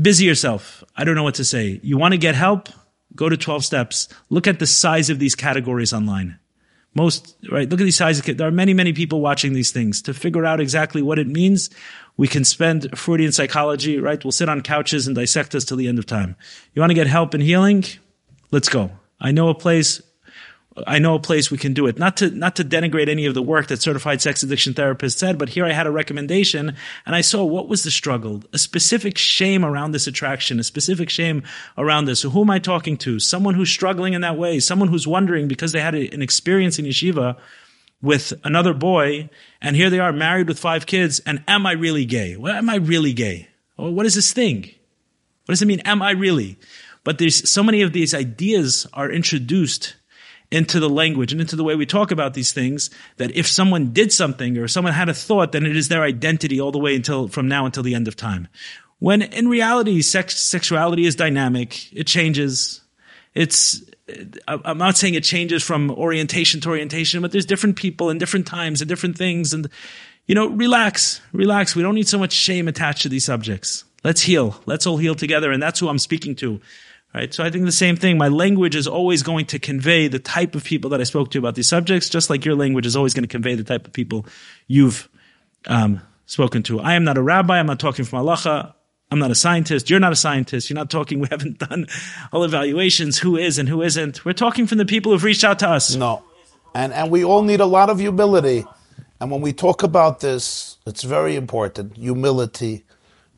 busy 0.00 0.24
yourself. 0.24 0.82
I 0.96 1.04
don't 1.04 1.14
know 1.14 1.22
what 1.22 1.34
to 1.36 1.44
say. 1.44 1.80
You 1.82 1.98
want 1.98 2.12
to 2.12 2.18
get 2.18 2.34
help? 2.34 2.68
Go 3.16 3.28
to 3.28 3.36
12 3.36 3.64
steps. 3.64 4.08
Look 4.30 4.46
at 4.46 4.58
the 4.58 4.66
size 4.66 5.10
of 5.10 5.18
these 5.18 5.34
categories 5.34 5.92
online. 5.92 6.38
Most, 6.94 7.36
right? 7.50 7.68
Look 7.68 7.80
at 7.80 7.84
these 7.84 7.96
sizes. 7.96 8.22
There 8.22 8.46
are 8.46 8.52
many, 8.52 8.72
many 8.72 8.92
people 8.92 9.20
watching 9.20 9.52
these 9.52 9.72
things 9.72 10.02
to 10.02 10.14
figure 10.14 10.44
out 10.44 10.60
exactly 10.60 11.02
what 11.02 11.18
it 11.18 11.26
means. 11.26 11.70
We 12.16 12.28
can 12.28 12.44
spend 12.44 12.96
Freudian 12.96 13.32
psychology, 13.32 13.98
right? 13.98 14.22
We'll 14.24 14.32
sit 14.32 14.48
on 14.48 14.62
couches 14.62 15.06
and 15.08 15.16
dissect 15.16 15.54
us 15.56 15.64
till 15.64 15.76
the 15.76 15.88
end 15.88 15.98
of 15.98 16.06
time. 16.06 16.36
You 16.72 16.80
want 16.80 16.90
to 16.90 16.94
get 16.94 17.08
help 17.08 17.34
and 17.34 17.42
healing? 17.42 17.84
Let's 18.52 18.68
go. 18.68 18.92
I 19.20 19.32
know 19.32 19.48
a 19.48 19.54
place 19.54 20.00
I 20.86 20.98
know 20.98 21.14
a 21.14 21.20
place 21.20 21.50
we 21.50 21.58
can 21.58 21.72
do 21.72 21.86
it. 21.86 21.98
Not 21.98 22.16
to 22.16 22.30
not 22.30 22.56
to 22.56 22.64
denigrate 22.64 23.08
any 23.08 23.26
of 23.26 23.34
the 23.34 23.42
work 23.42 23.68
that 23.68 23.80
certified 23.80 24.20
sex 24.20 24.42
addiction 24.42 24.74
therapists 24.74 25.16
said, 25.16 25.38
but 25.38 25.50
here 25.50 25.64
I 25.64 25.72
had 25.72 25.86
a 25.86 25.92
recommendation 25.92 26.74
and 27.06 27.14
I 27.14 27.20
saw 27.20 27.44
what 27.44 27.68
was 27.68 27.84
the 27.84 27.92
struggle, 27.92 28.42
a 28.52 28.58
specific 28.58 29.16
shame 29.16 29.64
around 29.64 29.92
this 29.92 30.08
attraction, 30.08 30.58
a 30.58 30.64
specific 30.64 31.10
shame 31.10 31.44
around 31.78 32.06
this. 32.06 32.20
So 32.20 32.30
who 32.30 32.42
am 32.42 32.50
I 32.50 32.58
talking 32.58 32.96
to? 32.98 33.20
Someone 33.20 33.54
who's 33.54 33.70
struggling 33.70 34.14
in 34.14 34.22
that 34.22 34.36
way, 34.36 34.58
someone 34.58 34.88
who's 34.88 35.06
wondering 35.06 35.46
because 35.46 35.70
they 35.70 35.80
had 35.80 35.94
a- 35.94 36.12
an 36.12 36.22
experience 36.22 36.78
in 36.78 36.86
yeshiva 36.86 37.36
with 38.02 38.32
another 38.42 38.74
boy, 38.74 39.30
and 39.62 39.76
here 39.76 39.88
they 39.90 40.00
are 40.00 40.12
married 40.12 40.48
with 40.48 40.58
five 40.58 40.86
kids, 40.86 41.20
and 41.20 41.42
am 41.48 41.64
I 41.66 41.72
really 41.72 42.04
gay? 42.04 42.36
Well, 42.36 42.54
am 42.54 42.68
I 42.68 42.76
really 42.76 43.12
gay? 43.12 43.48
Well, 43.76 43.92
what 43.92 44.06
is 44.06 44.14
this 44.14 44.32
thing? 44.32 44.70
What 45.46 45.52
does 45.52 45.62
it 45.62 45.66
mean? 45.66 45.80
Am 45.80 46.02
I 46.02 46.10
really? 46.10 46.58
But 47.04 47.18
there's 47.18 47.48
so 47.48 47.62
many 47.62 47.82
of 47.82 47.92
these 47.92 48.12
ideas 48.12 48.86
are 48.92 49.10
introduced 49.10 49.94
into 50.50 50.78
the 50.78 50.88
language 50.88 51.32
and 51.32 51.40
into 51.40 51.56
the 51.56 51.64
way 51.64 51.74
we 51.74 51.86
talk 51.86 52.10
about 52.10 52.34
these 52.34 52.52
things 52.52 52.90
that 53.16 53.34
if 53.34 53.46
someone 53.46 53.92
did 53.92 54.12
something 54.12 54.56
or 54.58 54.68
someone 54.68 54.92
had 54.92 55.08
a 55.08 55.14
thought, 55.14 55.52
then 55.52 55.66
it 55.66 55.76
is 55.76 55.88
their 55.88 56.02
identity 56.02 56.60
all 56.60 56.70
the 56.70 56.78
way 56.78 56.94
until 56.94 57.28
from 57.28 57.48
now 57.48 57.66
until 57.66 57.82
the 57.82 57.94
end 57.94 58.08
of 58.08 58.16
time. 58.16 58.48
When 58.98 59.22
in 59.22 59.48
reality, 59.48 60.00
sex, 60.02 60.36
sexuality 60.36 61.06
is 61.06 61.16
dynamic. 61.16 61.92
It 61.92 62.06
changes. 62.06 62.80
It's, 63.34 63.82
I'm 64.46 64.78
not 64.78 64.96
saying 64.96 65.14
it 65.14 65.24
changes 65.24 65.62
from 65.62 65.90
orientation 65.90 66.60
to 66.62 66.68
orientation, 66.68 67.20
but 67.20 67.32
there's 67.32 67.46
different 67.46 67.76
people 67.76 68.10
and 68.10 68.20
different 68.20 68.46
times 68.46 68.80
and 68.80 68.88
different 68.88 69.18
things. 69.18 69.52
And, 69.52 69.68
you 70.26 70.34
know, 70.34 70.46
relax, 70.46 71.20
relax. 71.32 71.74
We 71.74 71.82
don't 71.82 71.94
need 71.94 72.08
so 72.08 72.18
much 72.18 72.32
shame 72.32 72.68
attached 72.68 73.02
to 73.02 73.08
these 73.08 73.24
subjects. 73.24 73.84
Let's 74.04 74.22
heal. 74.22 74.60
Let's 74.66 74.86
all 74.86 74.98
heal 74.98 75.14
together. 75.14 75.50
And 75.50 75.62
that's 75.62 75.80
who 75.80 75.88
I'm 75.88 75.98
speaking 75.98 76.36
to. 76.36 76.60
Right. 77.14 77.32
So 77.32 77.44
I 77.44 77.50
think 77.50 77.64
the 77.64 77.70
same 77.70 77.94
thing. 77.94 78.18
My 78.18 78.26
language 78.26 78.74
is 78.74 78.88
always 78.88 79.22
going 79.22 79.46
to 79.46 79.60
convey 79.60 80.08
the 80.08 80.18
type 80.18 80.56
of 80.56 80.64
people 80.64 80.90
that 80.90 81.00
I 81.00 81.04
spoke 81.04 81.30
to 81.30 81.38
about 81.38 81.54
these 81.54 81.68
subjects, 81.68 82.08
just 82.08 82.28
like 82.28 82.44
your 82.44 82.56
language 82.56 82.86
is 82.86 82.96
always 82.96 83.14
going 83.14 83.22
to 83.22 83.28
convey 83.28 83.54
the 83.54 83.62
type 83.62 83.86
of 83.86 83.92
people 83.92 84.26
you've 84.66 85.08
um, 85.68 86.00
spoken 86.26 86.64
to. 86.64 86.80
I 86.80 86.94
am 86.94 87.04
not 87.04 87.16
a 87.16 87.22
rabbi. 87.22 87.60
I'm 87.60 87.66
not 87.66 87.78
talking 87.78 88.04
from 88.04 88.24
halacha. 88.24 88.74
I'm 89.12 89.20
not 89.20 89.30
a 89.30 89.36
scientist. 89.36 89.90
You're 89.90 90.00
not 90.00 90.12
a 90.12 90.16
scientist. 90.16 90.68
You're 90.68 90.74
not 90.74 90.90
talking. 90.90 91.20
We 91.24 91.28
haven't 91.30 91.58
done 91.58 91.86
all 92.32 92.42
evaluations. 92.42 93.18
Who 93.20 93.36
is 93.36 93.58
and 93.58 93.68
who 93.68 93.80
isn't. 93.80 94.24
We're 94.24 94.32
talking 94.32 94.66
from 94.66 94.78
the 94.78 94.84
people 94.84 95.12
who've 95.12 95.22
reached 95.22 95.44
out 95.44 95.60
to 95.60 95.68
us. 95.68 95.94
No. 95.94 96.24
And, 96.74 96.92
and 96.92 97.12
we 97.12 97.24
all 97.24 97.42
need 97.42 97.60
a 97.60 97.66
lot 97.66 97.90
of 97.90 98.00
humility. 98.00 98.66
And 99.20 99.30
when 99.30 99.40
we 99.40 99.52
talk 99.52 99.84
about 99.84 100.18
this, 100.18 100.78
it's 100.84 101.04
very 101.04 101.36
important 101.36 101.96
humility, 101.96 102.84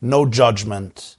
no 0.01 0.25
judgment, 0.25 1.16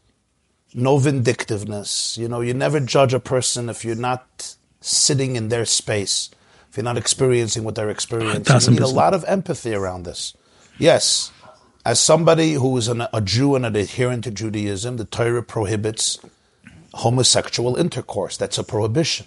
no 0.79 0.99
vindictiveness. 0.99 2.17
You 2.17 2.29
know, 2.29 2.41
you 2.41 2.55
never 2.55 2.81
judge 2.81 3.13
a 3.13 3.21
person 3.21 3.69
if 3.69 3.85
you're 3.85 3.97
not 3.97 4.57
sitting 4.81 5.37
in 5.37 5.49
their 5.49 5.65
space, 5.65 6.31
if 6.71 6.77
you're 6.77 6.85
not 6.85 6.97
experiencing 6.97 7.65
what 7.65 7.75
they're 7.75 7.91
experiencing. 7.91 8.73
You 8.73 8.81
need 8.81 8.83
a 8.83 8.87
lot 8.87 9.15
of 9.15 9.25
empathy 9.25 9.75
around 9.75 10.05
this. 10.05 10.35
Yes, 10.79 11.33
as 11.85 11.99
somebody 11.99 12.53
who 12.55 12.77
is 12.77 12.89
an, 12.89 13.07
a 13.13 13.21
Jew 13.21 13.55
and 13.55 13.67
an 13.67 13.75
adherent 13.75 14.25
to 14.25 14.31
Judaism, 14.31 14.97
the 14.97 15.05
Torah 15.05 15.43
prohibits 15.43 16.19
homosexual 16.95 17.77
intercourse. 17.77 18.37
That's 18.37 18.59
a 18.59 18.65
prohibition. 18.65 19.27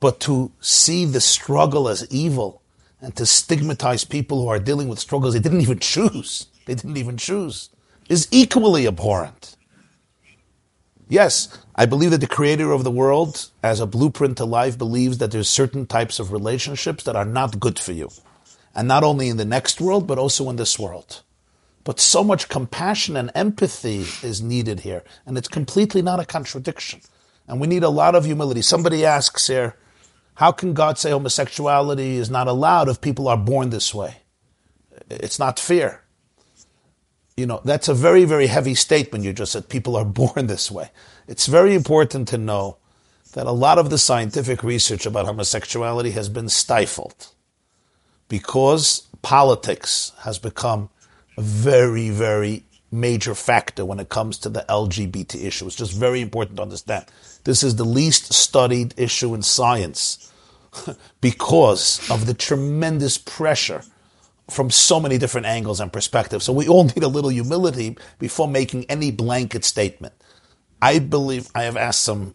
But 0.00 0.20
to 0.20 0.52
see 0.60 1.04
the 1.04 1.20
struggle 1.20 1.88
as 1.88 2.06
evil 2.10 2.62
and 3.00 3.14
to 3.16 3.26
stigmatize 3.26 4.04
people 4.04 4.40
who 4.40 4.48
are 4.48 4.58
dealing 4.58 4.88
with 4.88 4.98
struggles 4.98 5.34
they 5.34 5.40
didn't 5.40 5.60
even 5.60 5.78
choose, 5.78 6.46
they 6.66 6.74
didn't 6.74 6.96
even 6.96 7.16
choose, 7.16 7.68
is 8.08 8.28
equally 8.30 8.86
abhorrent. 8.86 9.56
Yes, 11.12 11.58
I 11.74 11.84
believe 11.84 12.10
that 12.12 12.22
the 12.22 12.26
creator 12.26 12.72
of 12.72 12.84
the 12.84 12.90
world, 12.90 13.50
as 13.62 13.80
a 13.80 13.86
blueprint 13.86 14.38
to 14.38 14.46
life, 14.46 14.78
believes 14.78 15.18
that 15.18 15.30
there's 15.30 15.46
certain 15.46 15.84
types 15.84 16.18
of 16.18 16.32
relationships 16.32 17.04
that 17.04 17.16
are 17.16 17.26
not 17.26 17.60
good 17.60 17.78
for 17.78 17.92
you. 17.92 18.08
And 18.74 18.88
not 18.88 19.04
only 19.04 19.28
in 19.28 19.36
the 19.36 19.44
next 19.44 19.78
world, 19.78 20.06
but 20.06 20.18
also 20.18 20.48
in 20.48 20.56
this 20.56 20.78
world. 20.78 21.20
But 21.84 22.00
so 22.00 22.24
much 22.24 22.48
compassion 22.48 23.18
and 23.18 23.30
empathy 23.34 24.06
is 24.26 24.40
needed 24.40 24.80
here. 24.80 25.04
And 25.26 25.36
it's 25.36 25.48
completely 25.48 26.00
not 26.00 26.18
a 26.18 26.24
contradiction. 26.24 27.02
And 27.46 27.60
we 27.60 27.66
need 27.66 27.82
a 27.82 27.90
lot 27.90 28.14
of 28.14 28.24
humility. 28.24 28.62
Somebody 28.62 29.04
asks 29.04 29.48
here, 29.48 29.76
how 30.36 30.50
can 30.50 30.72
God 30.72 30.96
say 30.96 31.10
homosexuality 31.10 32.16
is 32.16 32.30
not 32.30 32.48
allowed 32.48 32.88
if 32.88 33.02
people 33.02 33.28
are 33.28 33.36
born 33.36 33.68
this 33.68 33.94
way? 33.94 34.16
It's 35.10 35.38
not 35.38 35.60
fair. 35.60 36.01
You 37.36 37.46
know, 37.46 37.60
that's 37.64 37.88
a 37.88 37.94
very, 37.94 38.24
very 38.24 38.46
heavy 38.46 38.74
statement 38.74 39.24
you 39.24 39.32
just 39.32 39.52
said. 39.52 39.68
People 39.68 39.96
are 39.96 40.04
born 40.22 40.46
this 40.46 40.70
way. 40.70 40.90
It's 41.26 41.46
very 41.46 41.74
important 41.74 42.28
to 42.28 42.38
know 42.38 42.76
that 43.32 43.46
a 43.46 43.52
lot 43.52 43.78
of 43.78 43.90
the 43.90 43.98
scientific 43.98 44.62
research 44.62 45.06
about 45.06 45.26
homosexuality 45.26 46.10
has 46.10 46.28
been 46.28 46.48
stifled 46.48 47.28
because 48.28 49.08
politics 49.22 50.12
has 50.20 50.38
become 50.38 50.90
a 51.38 51.40
very, 51.40 52.10
very 52.10 52.64
major 52.90 53.34
factor 53.34 53.84
when 53.86 53.98
it 53.98 54.10
comes 54.10 54.36
to 54.38 54.50
the 54.50 54.64
LGBT 54.68 55.42
issue. 55.44 55.66
It's 55.66 55.76
just 55.76 55.96
very 55.98 56.20
important 56.20 56.56
to 56.56 56.62
understand. 56.62 57.06
This 57.44 57.62
is 57.62 57.76
the 57.76 57.84
least 57.84 58.34
studied 58.34 58.94
issue 58.98 59.34
in 59.34 59.42
science 59.42 60.30
because 61.22 62.08
of 62.10 62.26
the 62.26 62.34
tremendous 62.34 63.16
pressure 63.16 63.82
from 64.50 64.70
so 64.70 65.00
many 65.00 65.18
different 65.18 65.46
angles 65.46 65.80
and 65.80 65.92
perspectives. 65.92 66.44
So 66.44 66.52
we 66.52 66.68
all 66.68 66.84
need 66.96 67.02
a 67.02 67.08
little 67.08 67.30
humility 67.30 67.96
before 68.18 68.48
making 68.48 68.84
any 68.88 69.10
blanket 69.10 69.64
statement. 69.64 70.14
I 70.80 70.98
believe 70.98 71.48
I 71.54 71.62
have 71.64 71.76
asked 71.76 72.02
some 72.02 72.34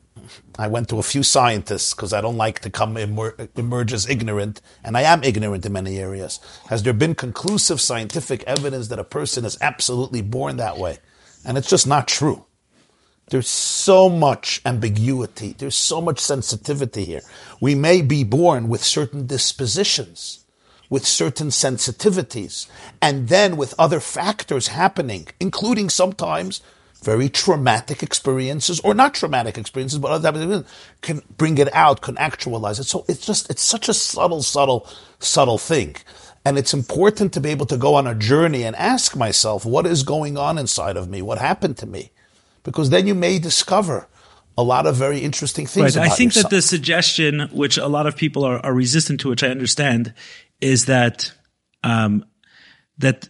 I 0.58 0.68
went 0.68 0.90
to 0.90 1.00
a 1.00 1.04
few 1.04 1.24
scientists 1.24 1.94
because 1.94 2.14
I 2.14 2.22
don't 2.22 2.38
like 2.38 2.60
to 2.62 2.70
come 2.70 2.98
emer- 2.98 3.36
emerge 3.56 3.94
as 3.94 4.10
ignorant, 4.10 4.62
and 4.84 4.98
I 4.98 5.04
am 5.04 5.24
ignorant 5.24 5.66
in 5.66 5.74
many 5.74 5.98
areas. 6.00 6.40
Has 6.70 6.84
there 6.84 6.94
been 6.94 7.16
conclusive 7.16 7.80
scientific 7.80 8.44
evidence 8.44 8.88
that 8.90 9.00
a 9.00 9.04
person 9.04 9.46
is 9.46 9.58
absolutely 9.62 10.22
born 10.22 10.58
that 10.58 10.78
way? 10.78 11.00
And 11.46 11.58
it's 11.58 11.70
just 11.70 11.88
not 11.88 12.08
true. 12.08 12.46
There's 13.30 13.50
so 13.50 14.10
much 14.10 14.62
ambiguity. 14.66 15.56
There's 15.58 15.76
so 15.76 16.02
much 16.02 16.20
sensitivity 16.20 17.06
here. 17.06 17.22
We 17.62 17.76
may 17.76 18.02
be 18.02 18.24
born 18.24 18.70
with 18.70 18.84
certain 18.84 19.28
dispositions, 19.28 20.46
with 20.90 21.06
certain 21.06 21.50
sensitivities, 21.50 22.68
and 23.02 23.28
then 23.28 23.58
with 23.58 23.74
other 23.78 24.00
factors 24.00 24.68
happening, 24.68 25.28
including 25.40 25.90
sometimes 25.90 26.62
very 27.04 27.30
traumatic 27.30 28.02
experiences 28.02 28.80
or 28.82 28.94
not 28.94 29.14
traumatic 29.14 29.58
experiences, 29.58 30.00
but 30.00 30.12
other 30.12 30.66
can 31.02 31.22
bring 31.38 31.58
it 31.58 31.74
out, 31.74 32.02
can 32.02 32.18
actualize 32.18 32.80
it. 32.80 32.86
So 32.86 33.06
it's 33.08 33.26
just, 33.26 33.50
it's 33.50 33.62
such 33.62 33.88
a 33.88 33.94
subtle, 33.94 34.42
subtle, 34.42 34.88
subtle 35.20 35.58
thing. 35.58 35.96
And 36.44 36.58
it's 36.58 36.74
important 36.74 37.34
to 37.34 37.42
be 37.42 37.50
able 37.50 37.66
to 37.68 37.78
go 37.78 37.96
on 37.96 38.08
a 38.08 38.16
journey 38.16 38.64
and 38.64 38.76
ask 38.76 39.16
myself, 39.16 39.66
what 39.66 39.86
is 39.86 40.04
going 40.04 40.38
on 40.38 40.58
inside 40.58 40.98
of 40.98 41.10
me? 41.10 41.22
What 41.22 41.38
happened 41.38 41.78
to 41.78 41.86
me? 41.86 42.12
Because 42.64 42.90
then 42.90 43.06
you 43.06 43.16
may 43.16 43.38
discover 43.38 44.08
a 44.58 44.64
lot 44.64 44.88
of 44.88 44.96
very 44.96 45.20
interesting 45.20 45.68
things. 45.68 45.96
Right. 45.96 46.10
I 46.10 46.10
think 46.10 46.34
yourself. 46.34 46.50
that 46.50 46.56
the 46.56 46.62
suggestion, 46.62 47.42
which 47.52 47.78
a 47.78 47.88
lot 47.88 48.08
of 48.08 48.18
people 48.18 48.44
are, 48.44 48.66
are 48.66 48.74
resistant 48.74 49.20
to, 49.22 49.30
which 49.30 49.44
I 49.44 49.50
understand, 49.50 50.14
is 50.62 50.86
that, 50.86 51.32
um, 51.84 52.26
that 52.98 53.28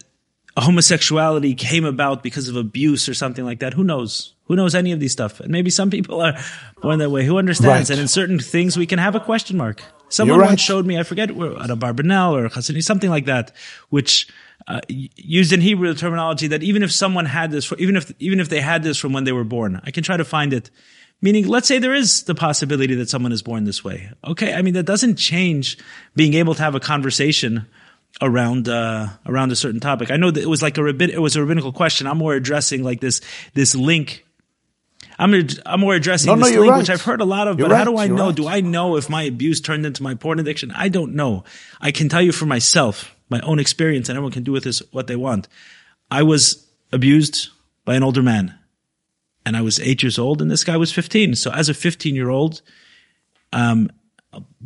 homosexuality 0.56 1.54
came 1.54 1.84
about 1.84 2.22
because 2.22 2.48
of 2.48 2.56
abuse 2.56 3.08
or 3.08 3.14
something 3.14 3.44
like 3.44 3.60
that. 3.60 3.74
Who 3.74 3.84
knows? 3.84 4.34
Who 4.44 4.56
knows 4.56 4.74
any 4.74 4.92
of 4.92 5.00
these 5.00 5.12
stuff? 5.12 5.40
And 5.40 5.50
maybe 5.50 5.70
some 5.70 5.90
people 5.90 6.20
are 6.20 6.34
born 6.80 6.98
that 6.98 7.10
way. 7.10 7.24
Who 7.24 7.38
understands? 7.38 7.90
Right. 7.90 7.96
And 7.96 8.00
in 8.00 8.08
certain 8.08 8.38
things, 8.38 8.76
we 8.76 8.86
can 8.86 8.98
have 8.98 9.14
a 9.14 9.20
question 9.20 9.56
mark. 9.56 9.82
Someone 10.08 10.38
right. 10.40 10.48
once 10.48 10.60
showed 10.60 10.86
me, 10.86 10.98
I 10.98 11.02
forget, 11.02 11.30
at 11.30 11.36
a 11.70 11.76
Barbanel 11.76 12.32
or 12.32 12.48
Hassani, 12.48 12.82
something 12.82 13.10
like 13.10 13.26
that, 13.26 13.52
which 13.90 14.26
uh, 14.66 14.80
used 14.88 15.52
in 15.52 15.60
Hebrew 15.60 15.94
terminology 15.94 16.48
that 16.48 16.62
even 16.62 16.82
if 16.82 16.90
someone 16.92 17.26
had 17.26 17.50
this, 17.50 17.70
even 17.78 17.96
if 17.96 18.10
even 18.18 18.40
if 18.40 18.48
they 18.48 18.60
had 18.60 18.82
this 18.82 18.96
from 18.96 19.12
when 19.12 19.24
they 19.24 19.32
were 19.32 19.44
born, 19.44 19.80
I 19.84 19.90
can 19.90 20.02
try 20.02 20.16
to 20.16 20.24
find 20.24 20.52
it. 20.52 20.70
Meaning, 21.20 21.48
let's 21.48 21.66
say 21.66 21.78
there 21.78 21.94
is 21.94 22.24
the 22.24 22.34
possibility 22.34 22.94
that 22.94 23.10
someone 23.10 23.32
is 23.32 23.42
born 23.42 23.64
this 23.64 23.82
way. 23.82 24.10
Okay, 24.24 24.54
I 24.54 24.62
mean 24.62 24.74
that 24.74 24.84
doesn't 24.84 25.16
change 25.16 25.76
being 26.14 26.34
able 26.34 26.54
to 26.54 26.62
have 26.62 26.76
a 26.76 26.80
conversation 26.80 27.66
around 28.20 28.68
uh, 28.68 29.08
around 29.26 29.52
a 29.52 29.56
certain 29.56 29.80
topic. 29.80 30.10
I 30.10 30.16
know 30.16 30.30
that 30.30 30.42
it 30.42 30.48
was 30.48 30.62
like 30.62 30.78
a 30.78 30.82
rabbin- 30.82 31.10
it 31.10 31.20
was 31.20 31.36
a 31.36 31.40
rabbinical 31.40 31.72
question. 31.72 32.06
I'm 32.06 32.18
more 32.18 32.34
addressing 32.34 32.84
like 32.84 33.00
this 33.00 33.20
this 33.54 33.74
link. 33.74 34.24
I'm 35.18 35.34
I'm 35.66 35.80
more 35.80 35.94
addressing 35.94 36.28
no, 36.28 36.36
this 36.36 36.54
no, 36.54 36.60
link, 36.60 36.70
right. 36.70 36.78
which 36.78 36.90
I've 36.90 37.02
heard 37.02 37.20
a 37.20 37.24
lot 37.24 37.48
of. 37.48 37.58
You're 37.58 37.68
but 37.68 37.74
right. 37.74 37.78
how 37.78 37.84
do 37.84 37.98
I 37.98 38.06
know? 38.06 38.26
Right. 38.26 38.36
Do 38.36 38.46
I 38.46 38.60
know 38.60 38.96
if 38.96 39.10
my 39.10 39.22
abuse 39.22 39.60
turned 39.60 39.86
into 39.86 40.02
my 40.02 40.14
porn 40.14 40.38
addiction? 40.38 40.70
I 40.70 40.88
don't 40.88 41.14
know. 41.14 41.44
I 41.80 41.90
can 41.90 42.08
tell 42.08 42.22
you 42.22 42.30
for 42.30 42.46
myself, 42.46 43.16
my 43.28 43.40
own 43.40 43.58
experience, 43.58 44.08
and 44.08 44.16
everyone 44.16 44.32
can 44.32 44.44
do 44.44 44.52
with 44.52 44.64
this 44.64 44.80
what 44.92 45.08
they 45.08 45.16
want. 45.16 45.48
I 46.10 46.22
was 46.22 46.66
abused 46.92 47.48
by 47.84 47.96
an 47.96 48.02
older 48.04 48.22
man, 48.22 48.54
and 49.48 49.56
I 49.56 49.62
was 49.62 49.80
eight 49.80 50.02
years 50.02 50.18
old, 50.18 50.42
and 50.42 50.50
this 50.50 50.62
guy 50.62 50.76
was 50.76 50.92
15. 50.92 51.34
So 51.34 51.50
as 51.50 51.70
a 51.70 51.74
15 51.74 52.14
year 52.14 52.28
old, 52.28 52.60
um, 53.50 53.90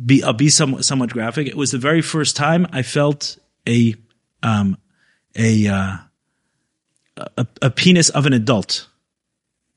be 0.05 0.21
I'll 0.21 0.33
be 0.33 0.49
somewhat, 0.49 0.83
somewhat 0.83 1.09
graphic. 1.09 1.47
It 1.47 1.55
was 1.55 1.71
the 1.71 1.77
very 1.77 2.01
first 2.01 2.35
time 2.35 2.67
I 2.73 2.81
felt 2.81 3.37
a 3.65 3.95
um, 4.43 4.77
a, 5.37 5.67
uh, 5.67 5.97
a 7.37 7.47
a 7.61 7.69
penis 7.71 8.09
of 8.09 8.25
an 8.25 8.33
adult, 8.33 8.89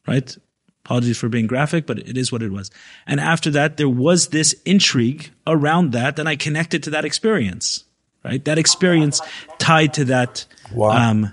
right? 0.09 0.37
Apologies 0.85 1.19
for 1.19 1.29
being 1.29 1.47
graphic, 1.47 1.87
but 1.87 2.01
it 2.01 2.19
is 2.19 2.33
what 2.33 2.43
it 2.43 2.51
was. 2.51 2.73
And 3.07 3.21
after 3.21 3.49
that, 3.51 3.77
there 3.77 3.89
was 3.89 4.29
this 4.29 4.55
intrigue 4.65 5.31
around 5.47 5.93
that, 5.93 6.19
and 6.19 6.29
I 6.29 6.35
connected 6.35 6.83
to 6.83 6.91
that 6.91 7.05
experience, 7.05 7.85
right? 8.25 8.45
That 8.45 8.59
experience 8.59 9.21
tied 9.59 9.95
to 9.95 10.05
that, 10.07 10.47
wow. 10.75 11.11
um, 11.11 11.33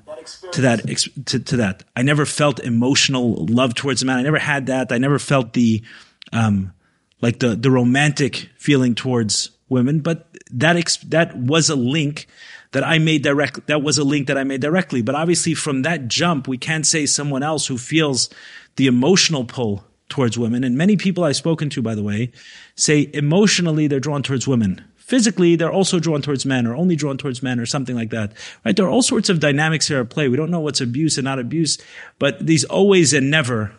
to 0.51 0.61
that, 0.61 0.79
to, 1.25 1.39
to 1.39 1.57
that. 1.57 1.83
I 1.95 2.01
never 2.01 2.25
felt 2.25 2.59
emotional 2.59 3.45
love 3.45 3.75
towards 3.75 4.01
a 4.01 4.05
man. 4.05 4.17
I 4.17 4.23
never 4.23 4.39
had 4.39 4.67
that. 4.67 4.91
I 4.91 4.97
never 4.97 5.19
felt 5.19 5.53
the, 5.53 5.83
um, 6.31 6.73
like 7.21 7.39
the 7.39 7.55
the 7.55 7.71
romantic 7.71 8.49
feeling 8.57 8.95
towards 8.95 9.51
women, 9.69 10.01
but 10.01 10.27
that 10.51 10.97
that 11.07 11.37
was 11.37 11.69
a 11.69 11.75
link 11.75 12.27
that 12.73 12.83
I 12.83 12.99
made 12.99 13.23
direct. 13.23 13.67
That 13.67 13.81
was 13.81 13.97
a 13.97 14.03
link 14.03 14.27
that 14.27 14.37
I 14.37 14.43
made 14.43 14.61
directly. 14.61 15.01
But 15.01 15.15
obviously, 15.15 15.53
from 15.53 15.83
that 15.83 16.07
jump, 16.07 16.47
we 16.47 16.57
can't 16.57 16.85
say 16.85 17.05
someone 17.05 17.43
else 17.43 17.67
who 17.67 17.77
feels 17.77 18.29
the 18.75 18.87
emotional 18.87 19.45
pull 19.45 19.85
towards 20.09 20.37
women. 20.37 20.63
And 20.63 20.77
many 20.77 20.97
people 20.97 21.23
I've 21.23 21.35
spoken 21.35 21.69
to, 21.71 21.81
by 21.81 21.95
the 21.95 22.03
way, 22.03 22.31
say 22.75 23.09
emotionally 23.13 23.87
they're 23.87 23.99
drawn 23.99 24.21
towards 24.21 24.47
women. 24.47 24.83
Physically, 25.13 25.55
they're 25.55 25.71
also 25.71 25.99
drawn 25.99 26.23
towards 26.23 26.43
men 26.43 26.65
or 26.65 26.75
only 26.75 26.95
drawn 26.95 27.19
towards 27.19 27.43
men 27.43 27.59
or 27.59 27.67
something 27.67 27.95
like 27.95 28.09
that. 28.09 28.31
Right? 28.65 28.75
There 28.75 28.87
are 28.87 28.89
all 28.89 29.03
sorts 29.03 29.29
of 29.29 29.39
dynamics 29.39 29.87
here 29.87 29.99
at 29.99 30.09
play. 30.09 30.27
We 30.27 30.37
don't 30.37 30.49
know 30.49 30.59
what's 30.59 30.81
abuse 30.81 31.19
and 31.19 31.25
not 31.25 31.37
abuse, 31.37 31.77
but 32.17 32.43
these 32.43 32.63
always 32.63 33.13
and 33.13 33.29
never 33.29 33.75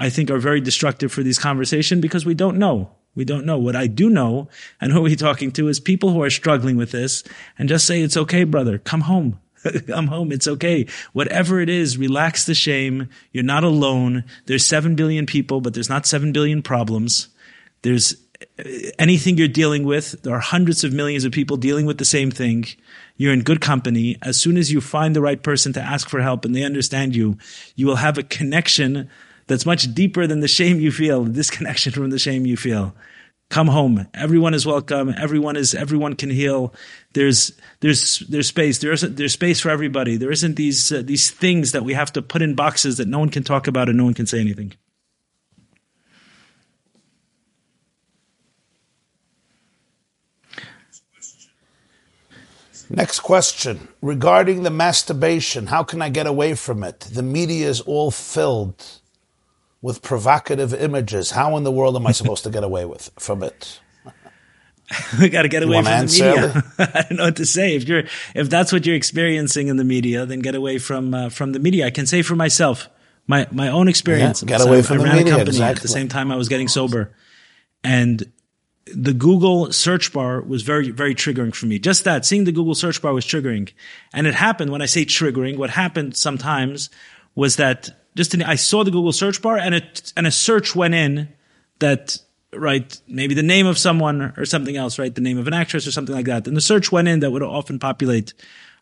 I 0.00 0.08
think 0.08 0.30
are 0.30 0.38
very 0.38 0.62
destructive 0.62 1.12
for 1.12 1.22
these 1.22 1.38
conversation 1.38 2.00
because 2.00 2.24
we 2.24 2.32
don't 2.32 2.56
know. 2.56 2.90
We 3.14 3.26
don't 3.26 3.44
know. 3.44 3.58
What 3.58 3.76
I 3.76 3.86
do 3.86 4.08
know 4.08 4.48
and 4.80 4.90
who 4.94 5.02
we're 5.02 5.14
talking 5.14 5.52
to 5.52 5.68
is 5.68 5.78
people 5.78 6.08
who 6.08 6.22
are 6.22 6.30
struggling 6.30 6.78
with 6.78 6.90
this 6.90 7.22
and 7.58 7.68
just 7.68 7.86
say, 7.86 8.00
it's 8.00 8.16
okay, 8.16 8.44
brother. 8.44 8.78
Come 8.78 9.02
home. 9.02 9.38
Come 9.86 10.06
home. 10.06 10.32
It's 10.32 10.48
okay. 10.48 10.86
Whatever 11.12 11.60
it 11.60 11.68
is, 11.68 11.98
relax 11.98 12.46
the 12.46 12.54
shame. 12.54 13.10
You're 13.30 13.44
not 13.44 13.62
alone. 13.62 14.24
There's 14.46 14.64
7 14.64 14.94
billion 14.94 15.26
people, 15.26 15.60
but 15.60 15.74
there's 15.74 15.90
not 15.90 16.06
7 16.06 16.32
billion 16.32 16.62
problems. 16.62 17.28
There's 17.82 18.16
anything 18.98 19.36
you're 19.36 19.48
dealing 19.48 19.84
with. 19.84 20.22
There 20.22 20.34
are 20.34 20.40
hundreds 20.40 20.84
of 20.84 20.92
millions 20.92 21.24
of 21.24 21.32
people 21.32 21.56
dealing 21.56 21.86
with 21.86 21.98
the 21.98 22.04
same 22.04 22.30
thing. 22.30 22.66
You're 23.16 23.32
in 23.32 23.42
good 23.42 23.60
company. 23.60 24.16
As 24.22 24.40
soon 24.40 24.56
as 24.56 24.72
you 24.72 24.80
find 24.80 25.14
the 25.14 25.20
right 25.20 25.42
person 25.42 25.72
to 25.74 25.80
ask 25.80 26.08
for 26.08 26.20
help 26.20 26.44
and 26.44 26.54
they 26.54 26.64
understand 26.64 27.14
you, 27.14 27.38
you 27.76 27.86
will 27.86 27.96
have 27.96 28.18
a 28.18 28.22
connection 28.22 29.08
that's 29.46 29.66
much 29.66 29.92
deeper 29.94 30.26
than 30.26 30.40
the 30.40 30.48
shame 30.48 30.80
you 30.80 30.92
feel, 30.92 31.24
the 31.24 31.30
disconnection 31.30 31.92
from 31.92 32.10
the 32.10 32.18
shame 32.18 32.46
you 32.46 32.56
feel. 32.56 32.94
Come 33.50 33.68
home. 33.68 34.06
Everyone 34.14 34.54
is 34.54 34.64
welcome. 34.64 35.14
Everyone 35.18 35.56
is, 35.56 35.74
everyone 35.74 36.16
can 36.16 36.30
heal. 36.30 36.72
There's, 37.12 37.52
there's, 37.80 38.20
there's 38.20 38.46
space. 38.46 38.78
There 38.78 38.92
isn't 38.92 39.16
there's 39.16 39.34
space 39.34 39.60
for 39.60 39.68
everybody. 39.68 40.16
There 40.16 40.30
isn't 40.32 40.56
these, 40.56 40.90
uh, 40.90 41.02
these 41.04 41.30
things 41.30 41.72
that 41.72 41.84
we 41.84 41.92
have 41.92 42.12
to 42.14 42.22
put 42.22 42.40
in 42.40 42.54
boxes 42.54 42.96
that 42.96 43.08
no 43.08 43.18
one 43.18 43.28
can 43.28 43.42
talk 43.42 43.66
about 43.66 43.90
and 43.90 43.98
no 43.98 44.04
one 44.04 44.14
can 44.14 44.26
say 44.26 44.40
anything. 44.40 44.72
Next 52.96 53.20
question. 53.20 53.88
Regarding 54.02 54.62
the 54.62 54.70
masturbation, 54.70 55.66
how 55.66 55.82
can 55.82 56.02
I 56.02 56.08
get 56.08 56.26
away 56.26 56.54
from 56.54 56.84
it? 56.84 57.00
The 57.00 57.22
media 57.22 57.68
is 57.68 57.80
all 57.80 58.10
filled 58.10 59.00
with 59.80 60.02
provocative 60.02 60.74
images. 60.74 61.30
How 61.30 61.56
in 61.56 61.64
the 61.64 61.72
world 61.72 61.96
am 61.96 62.06
I 62.06 62.12
supposed 62.12 62.44
to 62.44 62.50
get 62.50 62.64
away 62.64 62.84
with 62.84 63.10
from 63.18 63.42
it? 63.42 63.80
we 65.20 65.28
got 65.28 65.42
to 65.42 65.48
get 65.48 65.62
away 65.62 65.82
from 65.82 66.06
the 66.06 66.12
media. 66.12 66.64
I 66.78 67.02
don't 67.08 67.18
know 67.18 67.24
what 67.24 67.36
to 67.36 67.46
say. 67.46 67.74
If 67.74 67.88
you're, 67.88 68.04
if 68.34 68.50
that's 68.50 68.72
what 68.72 68.84
you're 68.84 68.96
experiencing 68.96 69.68
in 69.68 69.76
the 69.76 69.84
media, 69.84 70.26
then 70.26 70.40
get 70.40 70.54
away 70.54 70.78
from 70.78 71.14
uh, 71.14 71.28
from 71.30 71.52
the 71.52 71.58
media. 71.58 71.86
I 71.86 71.90
can 71.90 72.06
say 72.06 72.22
for 72.22 72.36
myself, 72.36 72.88
my 73.26 73.46
my 73.50 73.68
own 73.68 73.88
experience. 73.88 74.42
Yeah, 74.42 74.48
get 74.48 74.60
away 74.60 74.82
from 74.82 74.96
I 74.96 74.98
the 74.98 75.04
ran 75.04 75.16
media. 75.16 75.32
A 75.32 75.36
company 75.36 75.56
exactly. 75.56 75.78
At 75.78 75.82
the 75.82 75.88
same 75.88 76.08
time, 76.08 76.30
I 76.30 76.36
was 76.36 76.48
getting 76.48 76.68
sober, 76.68 77.12
and 77.82 78.30
the 78.86 79.12
Google 79.12 79.72
search 79.72 80.12
bar 80.12 80.40
was 80.40 80.62
very 80.62 80.90
very 80.90 81.14
triggering 81.14 81.54
for 81.54 81.66
me. 81.66 81.78
Just 81.78 82.04
that 82.04 82.24
seeing 82.24 82.44
the 82.44 82.52
Google 82.52 82.74
search 82.74 83.00
bar 83.00 83.12
was 83.12 83.24
triggering, 83.24 83.72
and 84.12 84.26
it 84.26 84.34
happened 84.34 84.70
when 84.70 84.82
I 84.82 84.86
say 84.86 85.04
triggering. 85.04 85.56
What 85.56 85.70
happened 85.70 86.16
sometimes 86.16 86.90
was 87.34 87.56
that 87.56 87.90
just 88.14 88.34
in, 88.34 88.42
I 88.42 88.56
saw 88.56 88.84
the 88.84 88.90
Google 88.90 89.12
search 89.12 89.40
bar 89.40 89.56
and 89.56 89.74
a, 89.74 89.82
and 90.16 90.26
a 90.26 90.30
search 90.30 90.74
went 90.74 90.94
in 90.94 91.28
that, 91.78 92.18
right, 92.52 93.00
maybe 93.08 93.34
the 93.34 93.42
name 93.42 93.66
of 93.66 93.78
someone 93.78 94.34
or 94.36 94.44
something 94.44 94.76
else, 94.76 94.98
right? 94.98 95.14
The 95.14 95.20
name 95.20 95.38
of 95.38 95.46
an 95.46 95.54
actress 95.54 95.86
or 95.86 95.92
something 95.92 96.14
like 96.14 96.26
that. 96.26 96.46
And 96.46 96.56
the 96.56 96.60
search 96.60 96.92
went 96.92 97.08
in 97.08 97.20
that 97.20 97.30
would 97.30 97.42
often 97.42 97.78
populate 97.78 98.34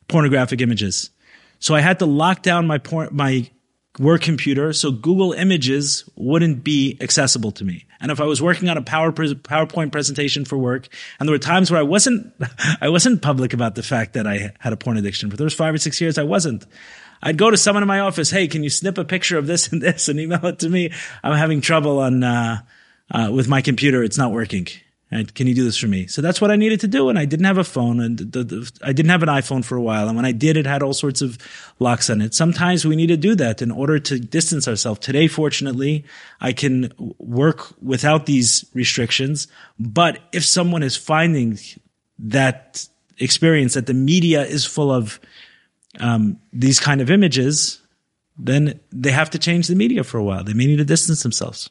pornographic 0.08 0.60
images. 0.60 1.10
So 1.60 1.74
I 1.74 1.80
had 1.80 1.98
to 2.00 2.06
lock 2.06 2.42
down 2.42 2.66
my 2.66 2.78
porn, 2.78 3.10
my 3.12 3.48
work 3.98 4.22
computer 4.22 4.72
so 4.72 4.90
Google 4.90 5.32
Images 5.32 6.08
wouldn't 6.16 6.62
be 6.62 6.96
accessible 7.00 7.52
to 7.52 7.64
me. 7.64 7.86
And 8.00 8.10
if 8.10 8.20
I 8.20 8.24
was 8.24 8.40
working 8.40 8.68
on 8.68 8.78
a 8.78 8.82
Power 8.82 9.12
PowerPoint 9.12 9.92
presentation 9.92 10.44
for 10.44 10.56
work, 10.56 10.88
and 11.18 11.28
there 11.28 11.34
were 11.34 11.38
times 11.38 11.70
where 11.70 11.80
I 11.80 11.82
wasn't, 11.82 12.32
I 12.80 12.88
wasn't 12.88 13.20
public 13.20 13.52
about 13.52 13.74
the 13.74 13.82
fact 13.82 14.14
that 14.14 14.26
I 14.26 14.52
had 14.58 14.72
a 14.72 14.76
porn 14.76 14.96
addiction, 14.96 15.28
there 15.28 15.44
was 15.44 15.54
five 15.54 15.74
or 15.74 15.78
six 15.78 16.00
years 16.00 16.18
I 16.18 16.22
wasn't. 16.22 16.64
I'd 17.22 17.36
go 17.36 17.50
to 17.50 17.56
someone 17.56 17.82
in 17.82 17.88
my 17.88 18.00
office. 18.00 18.30
Hey, 18.30 18.48
can 18.48 18.62
you 18.62 18.70
snip 18.70 18.96
a 18.96 19.04
picture 19.04 19.36
of 19.36 19.46
this 19.46 19.68
and 19.72 19.82
this 19.82 20.08
and 20.08 20.18
email 20.18 20.44
it 20.46 20.60
to 20.60 20.68
me? 20.68 20.92
I'm 21.22 21.36
having 21.36 21.60
trouble 21.60 21.98
on 21.98 22.22
uh, 22.22 22.62
uh, 23.10 23.30
with 23.32 23.48
my 23.48 23.60
computer. 23.60 24.02
It's 24.02 24.18
not 24.18 24.32
working. 24.32 24.68
Right? 25.12 25.34
Can 25.34 25.48
you 25.48 25.54
do 25.54 25.64
this 25.64 25.76
for 25.76 25.88
me? 25.88 26.06
So 26.06 26.22
that's 26.22 26.40
what 26.40 26.52
I 26.52 26.56
needed 26.56 26.80
to 26.80 26.88
do. 26.88 27.08
And 27.08 27.18
I 27.18 27.24
didn't 27.24 27.46
have 27.46 27.58
a 27.58 27.64
phone 27.64 27.98
and 27.98 28.16
the, 28.18 28.44
the, 28.44 28.72
I 28.82 28.92
didn't 28.92 29.10
have 29.10 29.24
an 29.24 29.28
iPhone 29.28 29.64
for 29.64 29.76
a 29.76 29.82
while. 29.82 30.06
And 30.06 30.14
when 30.14 30.24
I 30.24 30.30
did, 30.30 30.56
it 30.56 30.66
had 30.66 30.84
all 30.84 30.92
sorts 30.92 31.20
of 31.20 31.36
locks 31.80 32.08
on 32.08 32.20
it. 32.20 32.32
Sometimes 32.32 32.84
we 32.84 32.94
need 32.94 33.08
to 33.08 33.16
do 33.16 33.34
that 33.34 33.60
in 33.60 33.72
order 33.72 33.98
to 33.98 34.20
distance 34.20 34.68
ourselves. 34.68 35.00
Today, 35.00 35.26
fortunately, 35.26 36.04
I 36.40 36.52
can 36.52 36.92
work 37.18 37.74
without 37.82 38.26
these 38.26 38.64
restrictions. 38.72 39.48
But 39.80 40.20
if 40.32 40.44
someone 40.44 40.84
is 40.84 40.96
finding 40.96 41.58
that 42.20 42.86
experience 43.18 43.74
that 43.74 43.86
the 43.86 43.94
media 43.94 44.44
is 44.44 44.64
full 44.64 44.92
of 44.92 45.18
um, 45.98 46.38
these 46.52 46.78
kind 46.78 47.00
of 47.00 47.10
images, 47.10 47.80
then 48.38 48.78
they 48.92 49.10
have 49.10 49.30
to 49.30 49.40
change 49.40 49.66
the 49.66 49.74
media 49.74 50.04
for 50.04 50.18
a 50.18 50.24
while. 50.24 50.44
They 50.44 50.52
may 50.52 50.66
need 50.66 50.76
to 50.76 50.84
distance 50.84 51.24
themselves. 51.24 51.68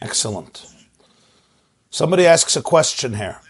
Excellent. 0.00 0.66
Somebody 1.90 2.26
asks 2.26 2.56
a 2.56 2.62
question 2.62 3.14
here. 3.14 3.40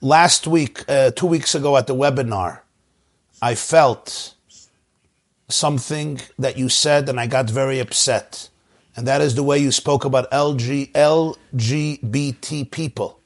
Last 0.00 0.46
week, 0.46 0.84
uh, 0.88 1.10
two 1.10 1.26
weeks 1.26 1.54
ago 1.54 1.76
at 1.76 1.86
the 1.86 1.94
webinar, 1.94 2.60
I 3.42 3.54
felt 3.54 4.34
something 5.48 6.20
that 6.38 6.56
you 6.56 6.68
said 6.68 7.08
and 7.08 7.18
I 7.18 7.26
got 7.26 7.50
very 7.50 7.80
upset. 7.80 8.48
And 8.96 9.06
that 9.06 9.20
is 9.20 9.34
the 9.34 9.42
way 9.42 9.58
you 9.58 9.72
spoke 9.72 10.04
about 10.04 10.30
LG, 10.30 10.92
LGBT 10.92 12.70
people. 12.70 13.20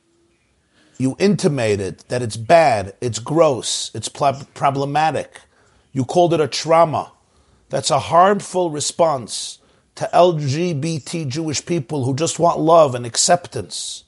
You 0.98 1.16
intimated 1.18 2.00
that 2.08 2.22
it's 2.22 2.36
bad, 2.36 2.94
it's 3.00 3.18
gross, 3.18 3.90
it's 3.94 4.08
pl- 4.08 4.46
problematic. 4.54 5.40
You 5.92 6.04
called 6.04 6.34
it 6.34 6.40
a 6.40 6.48
trauma. 6.48 7.12
That's 7.70 7.90
a 7.90 7.98
harmful 8.00 8.70
response 8.70 9.59
to 10.00 10.08
LGBT 10.14 11.28
Jewish 11.28 11.66
people 11.66 12.04
who 12.04 12.16
just 12.16 12.38
want 12.38 12.58
love 12.58 12.94
and 12.94 13.04
acceptance. 13.04 14.04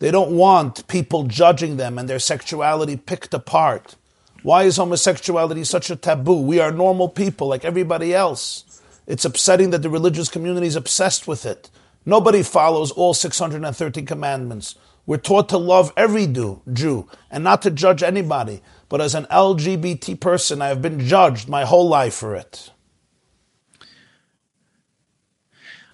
They 0.00 0.10
don't 0.10 0.32
want 0.32 0.88
people 0.88 1.28
judging 1.28 1.76
them 1.76 1.96
and 1.96 2.08
their 2.08 2.18
sexuality 2.18 2.96
picked 2.96 3.32
apart. 3.34 3.94
Why 4.42 4.64
is 4.64 4.78
homosexuality 4.78 5.62
such 5.62 5.90
a 5.90 5.94
taboo? 5.94 6.40
We 6.40 6.58
are 6.58 6.72
normal 6.72 7.08
people 7.08 7.46
like 7.46 7.64
everybody 7.64 8.12
else. 8.12 8.82
It's 9.06 9.24
upsetting 9.24 9.70
that 9.70 9.82
the 9.82 9.88
religious 9.88 10.28
community 10.28 10.66
is 10.66 10.74
obsessed 10.74 11.28
with 11.28 11.46
it. 11.46 11.70
Nobody 12.04 12.42
follows 12.42 12.90
all 12.90 13.14
613 13.14 14.04
commandments. 14.04 14.74
We're 15.06 15.18
taught 15.18 15.50
to 15.50 15.56
love 15.56 15.92
every 15.96 16.26
Jew 16.26 17.08
and 17.30 17.44
not 17.44 17.62
to 17.62 17.70
judge 17.70 18.02
anybody. 18.02 18.60
But 18.88 19.00
as 19.00 19.14
an 19.14 19.26
LGBT 19.26 20.18
person, 20.18 20.60
I 20.60 20.66
have 20.66 20.82
been 20.82 20.98
judged 20.98 21.48
my 21.48 21.64
whole 21.64 21.88
life 21.88 22.14
for 22.14 22.34
it. 22.34 22.72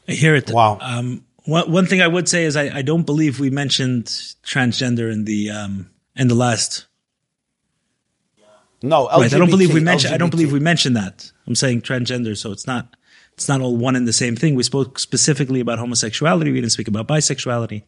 I 0.08 0.12
hear 0.12 0.34
it. 0.34 0.50
Wow. 0.50 0.78
Um, 0.80 1.24
one, 1.44 1.70
one 1.70 1.86
thing 1.86 2.00
I 2.00 2.08
would 2.08 2.28
say 2.28 2.44
is 2.44 2.56
I, 2.56 2.78
I 2.78 2.82
don't 2.82 3.04
believe 3.04 3.40
we 3.40 3.50
mentioned 3.50 4.06
transgender 4.06 5.12
in 5.12 5.24
the 5.24 5.50
um, 5.50 5.90
in 6.16 6.28
the 6.28 6.34
last. 6.34 6.86
No, 8.82 9.08
LGBT, 9.08 9.20
right. 9.20 9.34
I 9.34 9.38
don't 9.38 9.50
believe 9.50 9.74
we 9.74 9.80
mentioned. 9.80 10.14
I 10.14 10.18
don't 10.18 10.30
believe 10.30 10.52
we 10.52 10.60
mentioned 10.60 10.96
that. 10.96 11.32
I'm 11.46 11.56
saying 11.56 11.82
transgender, 11.82 12.36
so 12.36 12.52
it's 12.52 12.66
not. 12.66 12.94
It's 13.32 13.48
not 13.48 13.60
all 13.60 13.76
one 13.76 13.96
and 13.96 14.06
the 14.06 14.12
same 14.12 14.34
thing. 14.34 14.56
We 14.56 14.62
spoke 14.62 14.98
specifically 14.98 15.60
about 15.60 15.78
homosexuality. 15.78 16.50
We 16.50 16.60
didn't 16.60 16.72
speak 16.72 16.88
about 16.88 17.06
bisexuality. 17.06 17.84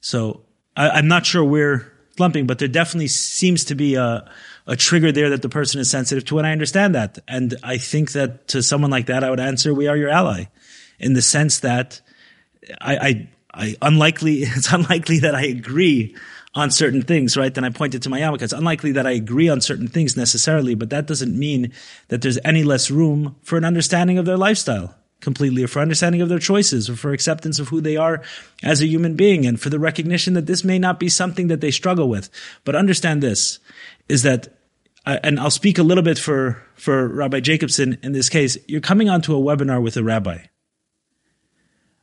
So 0.00 0.42
I, 0.76 0.90
I'm 0.90 1.08
not 1.08 1.24
sure 1.24 1.44
we're 1.44 1.92
lumping, 2.18 2.46
but 2.46 2.58
there 2.58 2.68
definitely 2.68 3.08
seems 3.08 3.64
to 3.66 3.74
be 3.74 3.94
a 3.94 4.30
a 4.66 4.76
trigger 4.76 5.10
there 5.10 5.30
that 5.30 5.42
the 5.42 5.48
person 5.48 5.80
is 5.80 5.90
sensitive 5.90 6.24
to, 6.26 6.38
and 6.38 6.46
I 6.46 6.52
understand 6.52 6.94
that. 6.94 7.18
And 7.26 7.56
I 7.62 7.78
think 7.78 8.12
that 8.12 8.48
to 8.48 8.62
someone 8.62 8.90
like 8.90 9.06
that, 9.06 9.24
I 9.24 9.30
would 9.30 9.40
answer, 9.40 9.74
"We 9.74 9.88
are 9.88 9.96
your 9.96 10.10
ally." 10.10 10.44
In 11.02 11.14
the 11.14 11.22
sense 11.22 11.60
that 11.60 12.00
I, 12.80 12.96
I, 12.96 13.28
I 13.52 13.76
unlikely, 13.82 14.34
it's 14.42 14.72
unlikely 14.72 15.20
that 15.20 15.34
I 15.34 15.42
agree 15.42 16.16
on 16.54 16.70
certain 16.70 17.02
things, 17.02 17.36
right? 17.36 17.52
Then 17.52 17.64
I 17.64 17.70
pointed 17.70 18.02
to 18.02 18.10
my 18.10 18.20
yarmulke. 18.20 18.42
It's 18.42 18.52
unlikely 18.52 18.92
that 18.92 19.06
I 19.06 19.12
agree 19.12 19.48
on 19.48 19.60
certain 19.60 19.88
things 19.88 20.16
necessarily, 20.16 20.74
but 20.74 20.90
that 20.90 21.06
doesn't 21.06 21.36
mean 21.36 21.72
that 22.08 22.22
there's 22.22 22.38
any 22.44 22.62
less 22.62 22.90
room 22.90 23.36
for 23.42 23.56
an 23.56 23.64
understanding 23.64 24.18
of 24.18 24.26
their 24.26 24.36
lifestyle 24.36 24.94
completely, 25.20 25.62
or 25.62 25.68
for 25.68 25.80
understanding 25.80 26.20
of 26.20 26.28
their 26.28 26.40
choices, 26.40 26.90
or 26.90 26.96
for 26.96 27.12
acceptance 27.12 27.60
of 27.60 27.68
who 27.68 27.80
they 27.80 27.96
are 27.96 28.22
as 28.64 28.82
a 28.82 28.88
human 28.88 29.14
being, 29.14 29.46
and 29.46 29.60
for 29.60 29.70
the 29.70 29.78
recognition 29.78 30.34
that 30.34 30.46
this 30.46 30.64
may 30.64 30.80
not 30.80 30.98
be 30.98 31.08
something 31.08 31.46
that 31.46 31.60
they 31.60 31.70
struggle 31.70 32.08
with. 32.08 32.28
But 32.64 32.74
understand 32.74 33.22
this, 33.22 33.60
is 34.08 34.24
that 34.24 34.48
uh, 35.06 35.18
and 35.22 35.38
I'll 35.40 35.50
speak 35.50 35.78
a 35.78 35.82
little 35.82 36.04
bit 36.04 36.18
for, 36.18 36.62
for 36.74 37.08
Rabbi 37.08 37.40
Jacobson 37.40 37.98
in 38.02 38.12
this 38.12 38.28
case. 38.28 38.56
You're 38.68 38.80
coming 38.80 39.08
onto 39.08 39.34
a 39.34 39.40
webinar 39.40 39.82
with 39.82 39.96
a 39.96 40.04
rabbi 40.04 40.44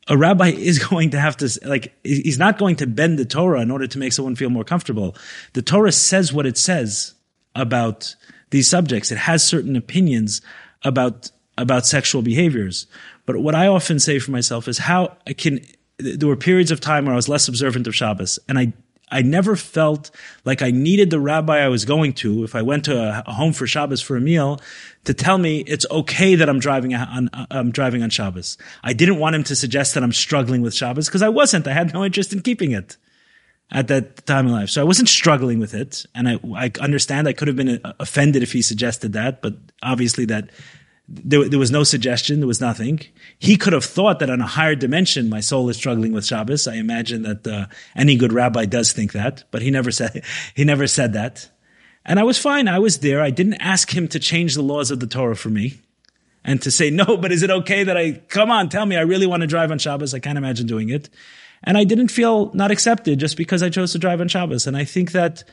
a 0.10 0.18
rabbi 0.18 0.48
is 0.57 0.80
going 0.80 1.11
to 1.11 1.19
have 1.19 1.38
to, 1.38 1.49
like, 1.65 1.94
he's 2.03 2.40
not 2.40 2.57
going 2.57 2.76
to 2.77 2.88
bend 2.88 3.18
the 3.18 3.26
Torah 3.26 3.61
in 3.61 3.72
order 3.72 3.88
to 3.88 3.99
make 3.99 4.14
someone 4.14 4.36
feel 4.36 4.49
more 4.49 4.64
comfortable. 4.64 5.15
The 5.53 5.61
Torah 5.61 5.91
says 5.91 6.34
what 6.34 6.45
it 6.45 6.57
says 6.57 7.14
about 7.56 8.15
these 8.49 8.69
subjects. 8.69 9.11
It 9.11 9.19
has 9.19 9.44
certain 9.44 9.76
opinions 9.76 10.41
about, 10.84 11.31
about 11.57 11.86
sexual 11.86 12.22
behaviors. 12.22 12.88
But 13.26 13.38
what 13.38 13.56
I 13.56 13.68
often 13.68 13.99
say 13.99 14.19
for 14.19 14.31
myself 14.31 14.68
is 14.68 14.80
how 14.80 15.18
I 15.27 15.34
can, 15.34 15.64
there 15.99 16.27
were 16.27 16.36
periods 16.36 16.72
of 16.72 16.80
time 16.80 17.06
where 17.06 17.14
I 17.14 17.15
was 17.15 17.30
less 17.30 17.48
observant 17.48 17.88
of 17.88 17.95
Shabbos 17.95 18.40
and 18.48 18.57
I 18.57 18.73
I 19.11 19.22
never 19.22 19.56
felt 19.56 20.11
like 20.45 20.61
I 20.61 20.72
needed 20.72 21.10
the 21.10 21.19
rabbi 21.19 21.60
I 21.60 21.68
was 21.68 21.86
going 21.86 22.14
to, 22.14 22.44
if 22.44 22.56
I 22.56 22.61
went 22.61 22.86
to 22.86 23.23
a, 23.27 23.31
home 23.31 23.53
for 23.53 23.68
Shabbos 23.68 24.02
for 24.02 24.15
a 24.15 24.22
meal, 24.22 24.61
to 25.06 25.14
tell 25.14 25.38
me 25.38 25.60
it's 25.61 25.86
okay 25.90 26.36
that 26.36 26.49
I'm 26.49 26.60
driving 26.60 26.94
on, 26.94 27.30
uh, 27.34 27.45
I'm 27.52 27.72
driving 27.72 28.03
on 28.03 28.10
Shabbos. 28.10 28.57
I 28.84 28.94
didn't 28.94 29.18
want 29.18 29.36
him 29.36 29.44
to 29.45 29.56
suggest 29.56 29.94
that 29.94 30.03
I'm 30.03 30.14
struggling 30.14 30.61
with 30.61 30.73
Shabbos 30.73 31.07
because 31.07 31.22
I 31.22 31.30
wasn't. 31.30 31.68
I 31.68 31.73
had 31.73 31.94
no 31.94 32.03
interest 32.03 32.34
in 32.34 32.41
keeping 32.41 32.72
it 32.72 32.98
at 33.72 33.88
that 33.88 34.26
time 34.26 34.48
in 34.48 34.52
life. 34.52 34.69
So 34.69 34.81
I 34.81 34.84
wasn't 34.84 35.10
struggling 35.10 35.60
with 35.60 35.73
it. 35.73 36.06
And 36.15 36.27
I, 36.27 36.40
I 36.56 36.72
understand 36.81 37.27
I 37.27 37.34
could 37.34 37.48
have 37.48 37.57
been 37.57 37.80
uh, 37.84 37.94
offended 37.99 38.44
if 38.44 38.52
he 38.52 38.61
suggested 38.61 39.14
that, 39.14 39.41
but 39.41 39.56
obviously 39.84 40.26
that 40.26 40.49
there, 41.11 41.49
there, 41.49 41.60
was 41.60 41.72
no 41.72 41.84
suggestion. 41.84 42.40
There 42.40 42.48
was 42.48 42.61
nothing. 42.61 42.99
He 43.40 43.57
could 43.57 43.73
have 43.73 43.84
thought 43.84 44.19
that 44.19 44.30
on 44.30 44.41
a 44.41 44.48
higher 44.48 44.76
dimension, 44.76 45.30
my 45.30 45.40
soul 45.40 45.68
is 45.69 45.77
struggling 45.77 46.14
with 46.14 46.26
Shabbos. 46.26 46.68
I 46.68 46.76
imagine 46.76 47.23
that 47.23 47.48
uh, 47.48 47.65
any 47.95 48.15
good 48.15 48.31
rabbi 48.31 48.65
does 48.65 48.94
think 48.94 49.14
that, 49.14 49.44
but 49.49 49.61
he 49.61 49.72
never 49.72 49.91
said 49.99 50.23
he 50.53 50.64
never 50.64 50.88
said 50.88 51.14
that. 51.14 51.49
And 52.06 52.19
I 52.19 52.23
was 52.23 52.38
fine. 52.38 52.68
I 52.68 52.80
was 52.80 52.99
there. 52.99 53.22
I 53.22 53.31
didn't 53.31 53.56
ask 53.56 53.95
him 53.95 54.07
to 54.10 54.19
change 54.19 54.56
the 54.56 54.61
laws 54.61 54.91
of 54.91 54.99
the 54.99 55.07
Torah 55.07 55.36
for 55.36 55.49
me, 55.49 55.80
and 56.44 56.61
to 56.61 56.69
say 56.69 56.90
no. 56.91 57.18
But 57.18 57.31
is 57.31 57.41
it 57.41 57.49
okay 57.49 57.84
that 57.84 57.98
I 57.98 58.14
come 58.27 58.52
on? 58.52 58.69
Tell 58.69 58.86
me. 58.86 58.95
I 58.95 59.02
really 59.02 59.27
want 59.27 59.41
to 59.41 59.48
drive 59.48 59.72
on 59.72 59.80
Shabbos. 59.80 60.14
I 60.14 60.19
can't 60.19 60.38
imagine 60.38 60.68
doing 60.68 60.90
it. 60.90 61.10
And 61.64 61.77
I 61.77 61.84
didn't 61.84 62.10
feel 62.10 62.53
not 62.53 62.72
accepted 62.72 63.19
just 63.19 63.36
because 63.36 63.64
I 63.64 63.69
chose 63.69 63.91
to 63.94 63.99
drive 63.99 64.22
on 64.22 64.27
Shabbos. 64.27 64.68
And 64.68 64.77
I 64.77 64.86
think 64.86 65.11
that 65.11 65.44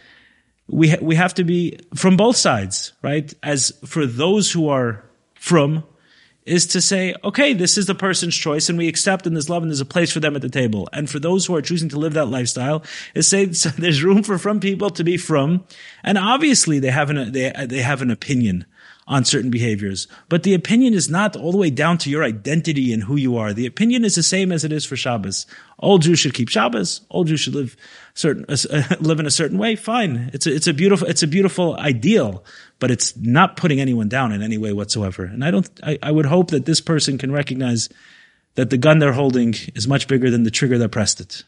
we 0.68 0.90
ha- 0.90 0.98
we 1.00 1.16
have 1.16 1.34
to 1.34 1.44
be 1.44 1.78
from 1.94 2.16
both 2.16 2.36
sides, 2.36 2.92
right? 3.02 3.32
As 3.42 3.72
for 3.84 4.06
those 4.06 4.52
who 4.52 4.68
are 4.68 5.05
from 5.47 5.85
is 6.44 6.66
to 6.66 6.81
say, 6.81 7.14
okay, 7.24 7.52
this 7.52 7.78
is 7.78 7.86
the 7.86 7.94
person's 7.94 8.36
choice 8.36 8.68
and 8.68 8.78
we 8.78 8.89
accept 8.89 9.27
and 9.27 9.36
there's 9.36 9.51
love 9.51 9.62
and 9.62 9.70
there's 9.70 9.81
a 9.81 9.85
place 9.85 10.12
for 10.12 10.20
them 10.20 10.36
at 10.36 10.43
the 10.43 10.48
table. 10.48 10.89
And 10.93 11.09
for 11.09 11.18
those 11.18 11.47
who 11.47 11.55
are 11.55 11.62
choosing 11.62 11.89
to 11.90 11.98
live 11.98 12.14
that 12.14 12.27
lifestyle, 12.27 12.85
is 13.14 13.28
say 13.28 13.52
so 13.52 13.68
there's 13.78 14.02
room 14.02 14.23
for 14.23 14.39
from 14.39 14.60
people 14.60 14.90
to 14.90 15.05
be 15.05 15.16
from. 15.16 15.64
And 16.02 16.18
obviously 16.18 16.78
they 16.78 16.90
have 16.90 17.10
an, 17.10 17.32
they, 17.32 17.52
they 17.66 17.82
have 17.82 18.02
an 18.02 18.10
opinion 18.10 18.66
on 19.08 19.24
certain 19.24 19.50
behaviors. 19.50 20.08
But 20.28 20.42
the 20.42 20.54
opinion 20.54 20.92
is 20.92 21.08
not 21.08 21.36
all 21.36 21.52
the 21.52 21.58
way 21.58 21.70
down 21.70 21.96
to 21.98 22.10
your 22.10 22.24
identity 22.24 22.92
and 22.92 23.04
who 23.04 23.16
you 23.16 23.36
are. 23.36 23.52
The 23.52 23.66
opinion 23.66 24.04
is 24.04 24.16
the 24.16 24.22
same 24.22 24.50
as 24.50 24.64
it 24.64 24.72
is 24.72 24.84
for 24.84 24.96
Shabbos. 24.96 25.46
All 25.78 25.98
Jews 25.98 26.18
should 26.18 26.34
keep 26.34 26.48
Shabbos. 26.48 27.02
All 27.08 27.22
Jews 27.22 27.38
should 27.40 27.54
live 27.54 27.76
certain, 28.14 28.44
uh, 28.48 28.96
live 29.00 29.20
in 29.20 29.26
a 29.26 29.30
certain 29.30 29.58
way. 29.58 29.76
Fine. 29.76 30.30
It's 30.32 30.46
a, 30.46 30.54
it's 30.54 30.66
a 30.66 30.74
beautiful, 30.74 31.06
it's 31.06 31.22
a 31.22 31.28
beautiful 31.28 31.76
ideal, 31.76 32.44
but 32.80 32.90
it's 32.90 33.16
not 33.16 33.56
putting 33.56 33.80
anyone 33.80 34.08
down 34.08 34.32
in 34.32 34.42
any 34.42 34.58
way 34.58 34.72
whatsoever. 34.72 35.24
And 35.24 35.44
I 35.44 35.52
don't, 35.52 35.70
I, 35.84 35.98
I 36.02 36.10
would 36.10 36.26
hope 36.26 36.50
that 36.50 36.66
this 36.66 36.80
person 36.80 37.16
can 37.16 37.30
recognize 37.30 37.88
that 38.56 38.70
the 38.70 38.78
gun 38.78 38.98
they're 38.98 39.12
holding 39.12 39.54
is 39.74 39.86
much 39.86 40.08
bigger 40.08 40.30
than 40.30 40.42
the 40.42 40.50
trigger 40.50 40.78
that 40.78 40.88
pressed 40.88 41.20
it. 41.20 41.44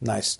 Nice. 0.00 0.38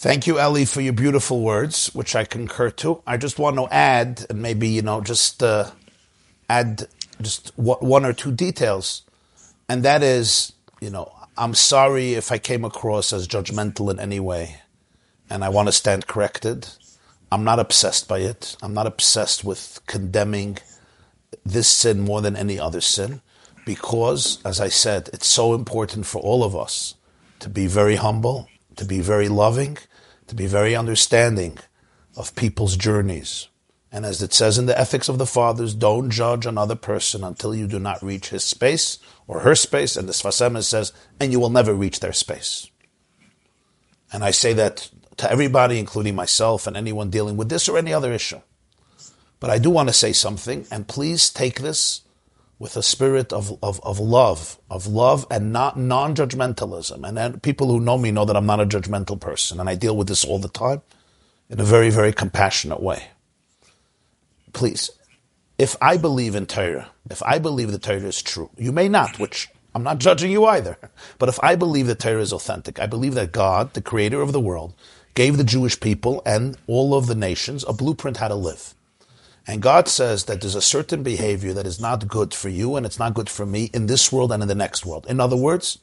Thank 0.00 0.26
you, 0.26 0.38
Ellie, 0.38 0.64
for 0.64 0.80
your 0.80 0.94
beautiful 0.94 1.42
words, 1.42 1.88
which 1.94 2.16
I 2.16 2.24
concur 2.24 2.70
to. 2.70 3.02
I 3.06 3.18
just 3.18 3.38
want 3.38 3.56
to 3.56 3.66
add, 3.70 4.24
and 4.30 4.40
maybe, 4.40 4.66
you 4.66 4.80
know, 4.80 5.02
just 5.02 5.42
uh, 5.42 5.72
add 6.48 6.88
just 7.20 7.52
one 7.58 8.06
or 8.06 8.14
two 8.14 8.32
details. 8.32 9.02
And 9.68 9.82
that 9.82 10.02
is, 10.02 10.54
you 10.80 10.88
know, 10.88 11.12
I'm 11.36 11.52
sorry 11.52 12.14
if 12.14 12.32
I 12.32 12.38
came 12.38 12.64
across 12.64 13.12
as 13.12 13.28
judgmental 13.28 13.90
in 13.90 14.00
any 14.00 14.18
way. 14.20 14.62
And 15.28 15.44
I 15.44 15.50
want 15.50 15.68
to 15.68 15.72
stand 15.72 16.06
corrected. 16.06 16.66
I'm 17.30 17.44
not 17.44 17.58
obsessed 17.58 18.08
by 18.08 18.20
it. 18.20 18.56
I'm 18.62 18.72
not 18.72 18.86
obsessed 18.86 19.44
with 19.44 19.80
condemning 19.86 20.60
this 21.44 21.68
sin 21.68 22.00
more 22.00 22.22
than 22.22 22.36
any 22.36 22.58
other 22.58 22.80
sin 22.80 23.20
because, 23.66 24.40
as 24.46 24.62
I 24.62 24.68
said, 24.68 25.10
it's 25.12 25.26
so 25.26 25.52
important 25.52 26.06
for 26.06 26.22
all 26.22 26.42
of 26.42 26.56
us 26.56 26.94
to 27.40 27.50
be 27.50 27.66
very 27.66 27.96
humble, 27.96 28.48
to 28.76 28.86
be 28.86 29.00
very 29.00 29.28
loving, 29.28 29.76
to 30.30 30.36
be 30.36 30.46
very 30.46 30.76
understanding 30.76 31.58
of 32.16 32.36
people's 32.36 32.76
journeys. 32.76 33.48
And 33.90 34.06
as 34.06 34.22
it 34.22 34.32
says 34.32 34.58
in 34.58 34.66
the 34.66 34.78
Ethics 34.78 35.08
of 35.08 35.18
the 35.18 35.26
Fathers, 35.26 35.74
don't 35.74 36.10
judge 36.10 36.46
another 36.46 36.76
person 36.76 37.24
until 37.24 37.52
you 37.52 37.66
do 37.66 37.80
not 37.80 38.00
reach 38.00 38.28
his 38.28 38.44
space 38.44 39.00
or 39.26 39.40
her 39.40 39.56
space. 39.56 39.96
And 39.96 40.08
the 40.08 40.12
Sfas 40.12 40.40
Emes 40.40 40.64
says, 40.64 40.92
and 41.18 41.32
you 41.32 41.40
will 41.40 41.50
never 41.50 41.74
reach 41.74 41.98
their 41.98 42.12
space. 42.12 42.70
And 44.12 44.22
I 44.22 44.30
say 44.30 44.52
that 44.52 44.88
to 45.16 45.30
everybody, 45.30 45.80
including 45.80 46.14
myself 46.14 46.68
and 46.68 46.76
anyone 46.76 47.10
dealing 47.10 47.36
with 47.36 47.48
this 47.48 47.68
or 47.68 47.76
any 47.76 47.92
other 47.92 48.12
issue. 48.12 48.40
But 49.40 49.50
I 49.50 49.58
do 49.58 49.68
want 49.68 49.88
to 49.88 49.92
say 49.92 50.12
something, 50.12 50.64
and 50.70 50.86
please 50.86 51.28
take 51.28 51.60
this 51.60 52.02
with 52.60 52.76
a 52.76 52.82
spirit 52.82 53.32
of, 53.32 53.58
of, 53.62 53.80
of 53.82 53.98
love, 53.98 54.58
of 54.70 54.86
love 54.86 55.26
and 55.30 55.50
not 55.50 55.78
non-judgmentalism. 55.78 57.08
And 57.08 57.42
people 57.42 57.68
who 57.68 57.80
know 57.80 57.96
me 57.96 58.12
know 58.12 58.26
that 58.26 58.36
I'm 58.36 58.46
not 58.46 58.60
a 58.60 58.66
judgmental 58.66 59.18
person, 59.18 59.58
and 59.58 59.68
I 59.68 59.74
deal 59.74 59.96
with 59.96 60.08
this 60.08 60.26
all 60.26 60.38
the 60.38 60.50
time 60.50 60.82
in 61.48 61.58
a 61.58 61.64
very, 61.64 61.88
very 61.88 62.12
compassionate 62.12 62.82
way. 62.82 63.08
Please, 64.52 64.90
if 65.58 65.74
I 65.80 65.96
believe 65.96 66.34
in 66.34 66.44
Torah, 66.44 66.90
if 67.10 67.22
I 67.22 67.38
believe 67.38 67.72
the 67.72 67.78
Torah 67.78 68.00
is 68.00 68.22
true, 68.22 68.50
you 68.58 68.72
may 68.72 68.88
not, 68.88 69.18
which 69.18 69.48
I'm 69.74 69.82
not 69.82 69.98
judging 69.98 70.30
you 70.30 70.44
either. 70.44 70.76
But 71.18 71.30
if 71.30 71.42
I 71.42 71.56
believe 71.56 71.86
that 71.86 71.98
Torah 71.98 72.20
is 72.20 72.32
authentic, 72.32 72.78
I 72.78 72.86
believe 72.86 73.14
that 73.14 73.32
God, 73.32 73.72
the 73.72 73.80
creator 73.80 74.20
of 74.20 74.32
the 74.32 74.40
world, 74.40 74.74
gave 75.14 75.38
the 75.38 75.44
Jewish 75.44 75.80
people 75.80 76.22
and 76.26 76.58
all 76.66 76.94
of 76.94 77.06
the 77.06 77.14
nations 77.14 77.64
a 77.66 77.72
blueprint 77.72 78.18
how 78.18 78.28
to 78.28 78.34
live. 78.34 78.74
And 79.46 79.62
God 79.62 79.88
says 79.88 80.24
that 80.24 80.40
there's 80.40 80.54
a 80.54 80.62
certain 80.62 81.02
behavior 81.02 81.52
that 81.54 81.66
is 81.66 81.80
not 81.80 82.06
good 82.06 82.34
for 82.34 82.48
you 82.48 82.76
and 82.76 82.84
it's 82.84 82.98
not 82.98 83.14
good 83.14 83.28
for 83.28 83.46
me 83.46 83.70
in 83.72 83.86
this 83.86 84.12
world 84.12 84.32
and 84.32 84.42
in 84.42 84.48
the 84.48 84.54
next 84.54 84.84
world. 84.84 85.06
In 85.08 85.20
other 85.20 85.36
words, 85.36 85.78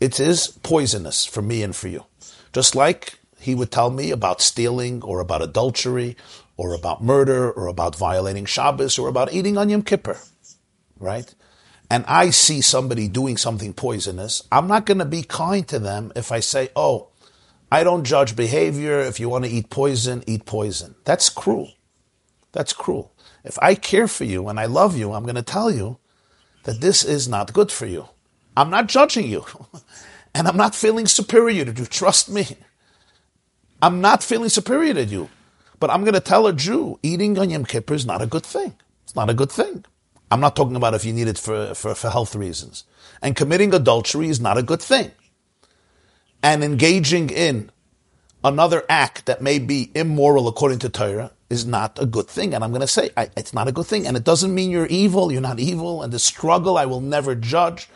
it 0.00 0.18
is 0.18 0.48
poisonous 0.62 1.24
for 1.24 1.42
me 1.42 1.62
and 1.62 1.76
for 1.76 1.88
you. 1.88 2.06
Just 2.52 2.74
like 2.74 3.18
he 3.38 3.54
would 3.54 3.70
tell 3.70 3.90
me 3.90 4.10
about 4.10 4.40
stealing 4.40 5.02
or 5.02 5.20
about 5.20 5.42
adultery 5.42 6.16
or 6.56 6.74
about 6.74 7.02
murder 7.02 7.50
or 7.50 7.66
about 7.66 7.96
violating 7.96 8.44
Shabbos 8.44 8.98
or 8.98 9.08
about 9.08 9.32
eating 9.32 9.56
on 9.58 9.68
Yom 9.68 9.82
Kippur, 9.82 10.18
right? 10.98 11.32
And 11.90 12.04
I 12.08 12.30
see 12.30 12.60
somebody 12.62 13.06
doing 13.06 13.36
something 13.36 13.74
poisonous, 13.74 14.42
I'm 14.50 14.66
not 14.66 14.86
going 14.86 14.98
to 14.98 15.04
be 15.04 15.22
kind 15.22 15.66
to 15.68 15.78
them 15.78 16.10
if 16.16 16.32
I 16.32 16.40
say, 16.40 16.70
oh, 16.74 17.08
I 17.70 17.84
don't 17.84 18.04
judge 18.04 18.34
behavior. 18.34 19.00
If 19.00 19.20
you 19.20 19.28
want 19.28 19.44
to 19.44 19.50
eat 19.50 19.70
poison, 19.70 20.22
eat 20.26 20.46
poison. 20.46 20.94
That's 21.04 21.28
cruel. 21.28 21.72
That's 22.52 22.72
cruel. 22.72 23.12
If 23.44 23.58
I 23.60 23.74
care 23.74 24.06
for 24.08 24.24
you 24.24 24.48
and 24.48 24.60
I 24.60 24.66
love 24.66 24.96
you, 24.96 25.12
I'm 25.12 25.24
going 25.24 25.34
to 25.34 25.42
tell 25.42 25.70
you 25.70 25.98
that 26.64 26.80
this 26.80 27.04
is 27.04 27.28
not 27.28 27.52
good 27.52 27.72
for 27.72 27.86
you. 27.86 28.08
I'm 28.56 28.70
not 28.70 28.86
judging 28.86 29.26
you. 29.26 29.44
and 30.34 30.46
I'm 30.46 30.56
not 30.56 30.74
feeling 30.74 31.06
superior 31.06 31.64
to 31.64 31.72
you. 31.72 31.86
Trust 31.86 32.30
me. 32.30 32.56
I'm 33.80 34.00
not 34.00 34.22
feeling 34.22 34.48
superior 34.48 34.94
to 34.94 35.04
you. 35.04 35.28
But 35.80 35.90
I'm 35.90 36.02
going 36.02 36.14
to 36.14 36.20
tell 36.20 36.46
a 36.46 36.52
Jew 36.52 37.00
eating 37.02 37.36
on 37.38 37.50
Yom 37.50 37.64
Kippur 37.64 37.94
is 37.94 38.06
not 38.06 38.22
a 38.22 38.26
good 38.26 38.44
thing. 38.46 38.74
It's 39.02 39.16
not 39.16 39.28
a 39.30 39.34
good 39.34 39.50
thing. 39.50 39.84
I'm 40.30 40.40
not 40.40 40.54
talking 40.54 40.76
about 40.76 40.94
if 40.94 41.04
you 41.04 41.12
need 41.12 41.28
it 41.28 41.38
for, 41.38 41.74
for, 41.74 41.94
for 41.94 42.10
health 42.10 42.36
reasons. 42.36 42.84
And 43.20 43.34
committing 43.34 43.74
adultery 43.74 44.28
is 44.28 44.40
not 44.40 44.56
a 44.58 44.62
good 44.62 44.80
thing. 44.80 45.10
And 46.42 46.62
engaging 46.62 47.30
in 47.30 47.70
another 48.44 48.84
act 48.88 49.26
that 49.26 49.42
may 49.42 49.58
be 49.58 49.90
immoral 49.94 50.48
according 50.48 50.78
to 50.80 50.88
Torah 50.88 51.32
is 51.52 51.66
not 51.66 51.98
a 52.00 52.06
good 52.06 52.28
thing. 52.28 52.54
And 52.54 52.64
I'm 52.64 52.70
going 52.70 52.80
to 52.80 52.86
say 52.86 53.10
I, 53.16 53.28
it's 53.36 53.52
not 53.52 53.68
a 53.68 53.72
good 53.72 53.86
thing. 53.86 54.06
And 54.06 54.16
it 54.16 54.24
doesn't 54.24 54.52
mean 54.54 54.70
you're 54.70 54.86
evil. 54.86 55.30
You're 55.30 55.40
not 55.40 55.60
evil. 55.60 56.02
And 56.02 56.12
the 56.12 56.18
struggle, 56.18 56.78
I 56.78 56.86
will 56.86 57.00
never 57.00 57.34
judge, 57.34 57.88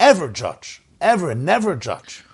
ever 0.00 0.28
judge, 0.28 0.82
ever, 1.00 1.34
never 1.34 1.76
judge. 1.76 2.24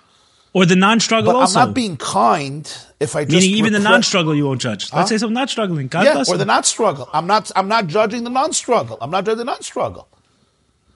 Or 0.53 0.65
the 0.65 0.75
non-struggle 0.75 1.33
But 1.33 1.39
also. 1.39 1.59
I'm 1.59 1.67
not 1.69 1.73
being 1.73 1.97
kind 1.97 2.71
if 2.99 3.15
I 3.15 3.25
just 3.25 3.35
Meaning 3.35 3.57
even 3.57 3.73
the 3.73 3.79
non-struggle 3.79 4.35
you 4.35 4.45
won't 4.45 4.61
judge. 4.61 4.83
Let's 4.93 4.93
Huh? 4.93 5.05
say 5.07 5.17
someone 5.17 5.33
not 5.33 5.49
struggling. 5.49 5.87
God 5.87 6.05
yeah, 6.05 6.13
bless 6.13 6.29
or 6.29 6.37
the 6.37 6.45
not 6.45 6.65
struggle. 6.65 7.09
I'm 7.11 7.25
not. 7.27 7.51
I'm 7.55 7.67
not 7.67 7.87
judging 7.87 8.23
the 8.23 8.29
non-struggle. 8.29 8.99
I'm 9.01 9.09
not 9.09 9.25
judging 9.25 9.39
the 9.39 9.45
non-struggle. 9.45 10.07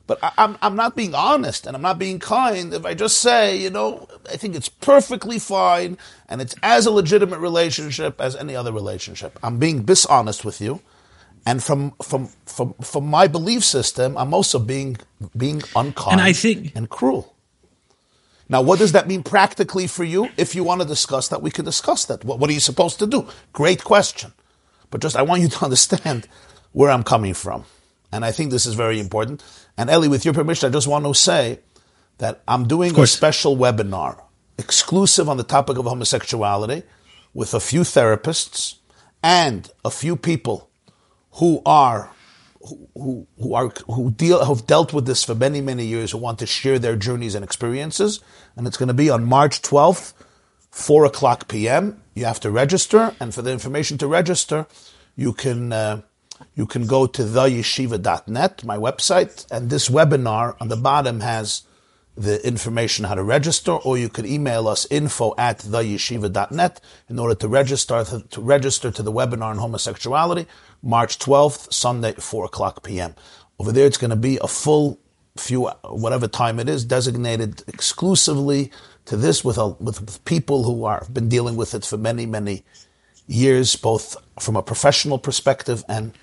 But 0.08 0.20
I, 0.24 0.32
I'm 0.38 0.58
I'm 0.62 0.76
not 0.76 0.96
being 0.96 1.14
honest 1.14 1.68
and 1.68 1.76
I'm 1.76 1.82
not 1.82 2.00
being 2.00 2.20
kind 2.20 2.74
if 2.74 2.86
I 2.86 2.94
just 2.94 3.18
say, 3.20 3.58
you 3.58 3.70
know, 3.70 4.08
I 4.32 4.38
think 4.38 4.56
it's 4.56 4.70
perfectly 4.70 5.38
fine 5.38 5.98
and 6.30 6.42
it's 6.42 6.56
as 6.64 6.86
a 6.86 6.92
legitimate 6.92 7.40
relationship 7.40 8.20
as 8.20 8.36
any 8.36 8.56
other 8.56 8.72
relationship. 8.72 9.38
I'm 9.44 9.60
being 9.60 9.84
dishonest 9.84 10.46
with 10.46 10.62
you, 10.62 10.82
and 11.46 11.62
from 11.62 11.92
from 12.02 12.30
from 12.46 12.74
from 12.82 13.06
my 13.06 13.28
belief 13.28 13.64
system, 13.66 14.18
I'm 14.18 14.34
also 14.34 14.60
being 14.60 14.98
being 15.36 15.62
unkind 15.76 16.14
And 16.14 16.22
I 16.22 16.34
think- 16.34 16.72
and 16.76 16.90
cruel. 16.90 17.34
Now, 18.50 18.62
what 18.62 18.80
does 18.80 18.94
that 18.94 19.10
mean 19.10 19.24
practically 19.24 19.88
for 19.88 20.06
you? 20.06 20.30
If 20.38 20.56
you 20.56 20.64
want 20.64 20.80
to 20.82 20.88
discuss 20.88 21.28
that, 21.28 21.42
we 21.42 21.52
can 21.52 21.66
discuss 21.66 22.06
that. 22.06 22.24
What, 22.24 22.40
what 22.40 22.50
are 22.50 22.54
you 22.54 22.62
supposed 22.62 22.98
to 23.00 23.06
do? 23.06 23.28
Great 23.52 23.84
question. 23.84 24.32
But 24.90 25.02
just, 25.02 25.18
I 25.18 25.22
want 25.22 25.42
you 25.42 25.50
to 25.50 25.66
understand 25.70 26.30
where 26.72 26.90
I'm 26.90 27.04
coming 27.04 27.34
from. 27.34 27.66
And 28.10 28.24
I 28.24 28.32
think 28.32 28.52
this 28.52 28.66
is 28.66 28.74
very 28.74 29.02
important. 29.02 29.44
And 29.78 29.90
Ellie, 29.90 30.08
with 30.08 30.26
your 30.26 30.34
permission, 30.34 30.70
I 30.70 30.74
just 30.74 30.88
want 30.88 31.06
to 31.06 31.14
say 31.14 31.60
that 32.18 32.42
I'm 32.48 32.68
doing 32.68 32.98
a 33.00 33.08
special 33.08 33.56
webinar 33.56 34.22
exclusive 34.58 35.30
on 35.30 35.38
the 35.38 35.44
topic 35.44 35.78
of 35.78 35.86
homosexuality 35.86 36.84
with 37.34 37.54
a 37.54 37.60
few 37.60 37.82
therapists 37.82 38.78
and 39.22 39.70
a 39.86 39.92
few 39.92 40.16
people 40.16 40.70
who 41.34 41.62
are 41.66 42.12
who, 42.96 43.28
who 43.40 43.54
are 43.54 43.72
who 43.86 44.12
deal 44.12 44.44
have 44.44 44.66
dealt 44.66 44.92
with 44.94 45.06
this 45.06 45.24
for 45.24 45.36
many 45.36 45.62
many 45.62 45.86
years 45.86 46.12
who 46.12 46.18
want 46.18 46.40
to 46.40 46.48
share 46.48 46.80
their 46.80 46.96
journeys 46.96 47.36
and 47.36 47.46
experiences. 47.46 48.20
And 48.56 48.66
it's 48.66 48.78
going 48.78 48.88
to 48.88 48.94
be 48.94 49.10
on 49.10 49.24
march 49.24 49.62
12th 49.62 50.14
4 50.72 51.06
o'clock 51.06 51.48
p.m 51.48 52.02
you 52.16 52.26
have 52.26 52.40
to 52.40 52.50
register. 52.50 53.14
And 53.20 53.34
for 53.34 53.44
the 53.44 53.52
information 53.52 53.98
to 54.00 54.08
register 54.08 54.66
you 55.16 55.34
can 55.34 55.72
uh, 55.72 56.02
you 56.56 56.66
can 56.66 56.88
go 56.88 57.08
to 57.08 57.24
theyeshiva.net 57.24 58.64
my 58.64 58.78
website 58.78 59.46
and 59.52 59.70
this 59.70 59.90
webinar 59.90 60.56
on 60.60 60.68
the 60.68 60.78
bottom 60.78 61.20
has 61.20 61.64
the 62.18 62.46
information 62.46 63.06
how 63.06 63.14
to 63.14 63.24
register, 63.24 63.72
or 63.72 63.98
you 63.98 64.10
could 64.10 64.26
email 64.26 64.68
us 64.68 64.88
info 64.90 65.36
at 65.38 65.60
theyeshiva.net 65.60 66.82
in 67.10 67.20
order 67.20 67.36
to 67.36 67.48
register 67.48 68.04
to 68.04 68.42
register 68.42 68.90
to 68.90 69.04
the 69.04 69.12
webinar 69.12 69.44
on 69.44 69.58
homosexuality, 69.60 70.48
March 70.82 71.20
12th, 71.20 71.72
Sunday, 71.72 72.14
4 72.14 72.46
o'clock 72.46 72.84
p.m. 72.84 73.14
Over 73.60 73.72
there, 73.72 73.86
it's 73.86 73.98
going 73.98 74.10
to 74.10 74.16
be 74.16 74.40
a 74.42 74.48
full 74.48 75.00
few, 75.38 75.68
whatever 75.84 76.28
time 76.28 76.60
it 76.60 76.68
is, 76.68 76.84
designated 76.84 77.64
exclusively 77.68 78.72
to 79.06 79.16
this 79.16 79.44
with, 79.46 79.58
a, 79.60 79.68
with 79.68 80.24
people 80.26 80.64
who 80.64 80.86
are 80.86 81.00
have 81.00 81.14
been 81.14 81.30
dealing 81.30 81.56
with 81.56 81.76
it 81.76 81.86
for 81.86 81.98
many, 81.98 82.26
many 82.26 82.64
years, 83.28 83.76
both 83.76 84.18
from 84.40 84.56
a 84.56 84.64
professional 84.64 85.20
perspective 85.20 85.84
and 85.88 86.14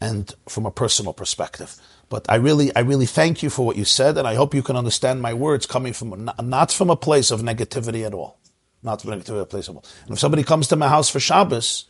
and 0.00 0.34
from 0.48 0.66
a 0.66 0.70
personal 0.70 1.12
perspective. 1.12 1.76
But 2.08 2.24
I 2.28 2.36
really, 2.36 2.74
I 2.74 2.80
really 2.80 3.06
thank 3.06 3.42
you 3.42 3.50
for 3.50 3.66
what 3.66 3.76
you 3.76 3.84
said, 3.84 4.16
and 4.16 4.26
I 4.26 4.34
hope 4.34 4.54
you 4.54 4.62
can 4.62 4.76
understand 4.76 5.20
my 5.20 5.34
words 5.34 5.66
coming 5.66 5.92
from 5.92 6.30
not- 6.42 6.72
from 6.72 6.90
a 6.90 6.96
place 6.96 7.30
of 7.30 7.42
negativity 7.42 8.06
at 8.06 8.14
all, 8.14 8.38
not 8.82 9.02
from 9.02 9.12
a 9.12 9.16
negativity 9.16 9.48
place 9.48 9.68
at 9.68 9.74
all. 9.74 9.84
And 10.04 10.14
if 10.14 10.20
somebody 10.20 10.42
comes 10.42 10.68
to 10.68 10.76
my 10.76 10.88
house 10.88 11.08
for 11.08 11.20
Shabbos, 11.20 11.84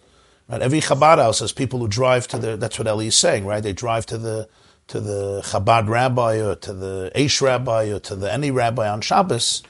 right, 0.48 0.60
every 0.62 0.80
Chabad 0.80 1.18
house 1.18 1.40
has 1.40 1.52
people 1.52 1.78
who 1.80 1.88
drive 1.88 2.26
to 2.28 2.38
the. 2.38 2.56
That's 2.56 2.78
what 2.78 2.88
Eli 2.88 3.06
is 3.06 3.16
saying, 3.16 3.46
right? 3.46 3.62
They 3.62 3.72
drive 3.72 4.06
to 4.06 4.18
the 4.18 4.48
to 4.88 5.00
the 5.00 5.42
Chabad 5.44 5.88
rabbi 5.88 6.40
or 6.40 6.54
to 6.56 6.72
the 6.72 7.12
Aish 7.14 7.42
rabbi 7.42 7.90
or 7.92 8.00
to 8.00 8.16
the 8.16 8.32
any 8.32 8.50
rabbi 8.50 8.88
on 8.88 9.02
Shabbos, 9.02 9.62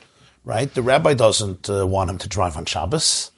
right? 0.45 0.73
The 0.73 0.83
rabbi 0.83 1.15
doesn't 1.15 1.69
uh, 1.69 1.87
want 1.87 2.09
him 2.09 2.19
to 2.19 2.29
drive 2.29 2.57
on 2.57 2.65
Shabbos. 2.65 3.33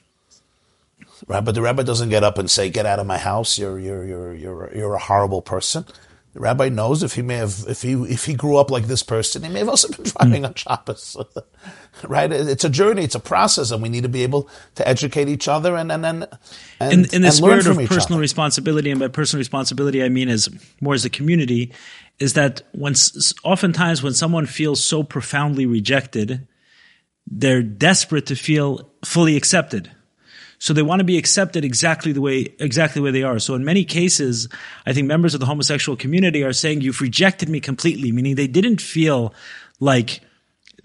Right, 1.27 1.45
but 1.45 1.55
the 1.55 1.63
rabbi 1.63 1.83
doesn't 1.83 2.09
get 2.09 2.25
up 2.25 2.39
and 2.39 2.51
say, 2.51 2.71
"Get 2.71 2.87
out 2.87 2.99
of 2.99 3.07
my 3.07 3.19
house! 3.19 3.59
You're 3.59 3.79
you're 3.79 4.07
you're 4.07 4.35
you're 4.35 4.71
you're 4.75 4.95
a 4.95 4.99
horrible 4.99 5.43
person." 5.43 5.85
The 6.33 6.41
rabbi 6.41 6.69
knows 6.69 7.03
if 7.03 7.15
he 7.15 7.23
may 7.23 7.37
have 7.37 7.65
if 7.69 7.83
he 7.83 7.93
if 7.93 8.25
he 8.25 8.35
grew 8.35 8.57
up 8.57 8.71
like 8.71 8.87
this 8.87 9.03
person, 9.03 9.43
he 9.43 9.49
may 9.49 9.59
have 9.59 9.69
also 9.69 9.89
been 9.89 10.05
driving 10.17 10.45
on 10.45 10.55
Shabbos. 10.55 11.17
right? 12.05 12.31
It's 12.31 12.65
a 12.65 12.71
journey, 12.71 13.03
it's 13.03 13.17
a 13.17 13.21
process, 13.21 13.73
and 13.73 13.83
we 13.83 13.89
need 13.89 14.05
to 14.05 14.09
be 14.09 14.23
able 14.23 14.49
to 14.77 14.87
educate 14.87 15.29
each 15.29 15.49
other 15.49 15.75
and 15.77 15.91
and 15.91 16.07
and, 16.07 16.29
and, 16.79 16.93
in, 16.93 16.99
in 17.15 17.23
the 17.23 17.29
and 17.29 17.35
spirit 17.35 17.67
of 17.67 17.77
personal 17.77 18.15
other. 18.15 18.21
responsibility, 18.21 18.91
and 18.91 19.01
by 19.01 19.09
personal 19.09 19.41
responsibility, 19.41 20.05
I 20.05 20.09
mean 20.09 20.29
as 20.29 20.49
more 20.81 20.95
as 20.95 21.05
a 21.05 21.11
community, 21.11 21.73
is 22.21 22.35
that 22.35 22.63
when 22.73 22.95
oftentimes 23.43 24.03
when 24.03 24.15
someone 24.15 24.47
feels 24.47 24.85
so 24.85 25.03
profoundly 25.03 25.67
rejected, 25.67 26.47
they're 27.27 27.63
desperate 27.63 28.27
to 28.27 28.37
feel 28.37 28.89
fully 29.05 29.37
accepted. 29.37 29.91
So 30.61 30.75
they 30.75 30.83
want 30.83 31.01
to 31.01 31.05
be 31.05 31.17
accepted 31.17 31.65
exactly 31.65 32.13
the 32.13 32.21
way 32.21 32.55
exactly 32.59 33.01
where 33.01 33.13
they 33.13 33.23
are. 33.23 33.39
So 33.39 33.55
in 33.55 33.65
many 33.65 33.83
cases, 33.83 34.47
I 34.85 34.93
think 34.93 35.07
members 35.09 35.33
of 35.33 35.41
the 35.41 35.47
homosexual 35.47 35.97
community 35.97 36.45
are 36.45 36.53
saying 36.53 36.83
you've 36.83 37.01
rejected 37.01 37.49
me 37.49 37.61
completely, 37.61 38.13
meaning 38.13 38.35
they 38.35 38.47
didn't 38.47 38.83
feel 38.83 39.35
like 39.81 40.21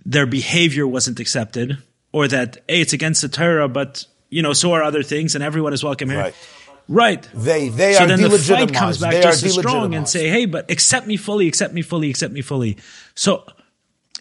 their 0.06 0.26
behavior 0.26 0.88
wasn't 0.88 1.20
accepted 1.20 1.78
or 2.14 2.26
that 2.30 2.64
hey, 2.70 2.80
it's 2.80 2.94
against 2.94 3.22
the 3.22 3.28
Torah, 3.28 3.68
but 3.68 4.06
you 4.30 4.42
know, 4.42 4.54
so 4.54 4.72
are 4.72 4.82
other 4.82 5.04
things, 5.04 5.36
and 5.36 5.44
everyone 5.44 5.74
is 5.74 5.84
welcome 5.84 6.10
here. 6.10 6.20
Right. 6.20 6.36
Right. 6.88 7.30
They 7.34 7.68
they 7.68 7.94
so 7.94 8.06
are 8.06 8.08
then 8.08 8.22
the 8.22 8.30
fight 8.30 8.74
comes 8.74 9.00
back 9.00 9.12
They 9.12 9.22
just 9.22 9.44
as 9.44 9.56
strong 9.56 9.94
and 9.94 10.08
say, 10.08 10.30
hey, 10.30 10.46
but 10.46 10.72
accept 10.72 11.06
me 11.06 11.18
fully, 11.18 11.48
accept 11.48 11.74
me 11.74 11.82
fully, 11.82 12.10
accept 12.10 12.34
me 12.34 12.42
fully. 12.42 12.78
So 13.14 13.44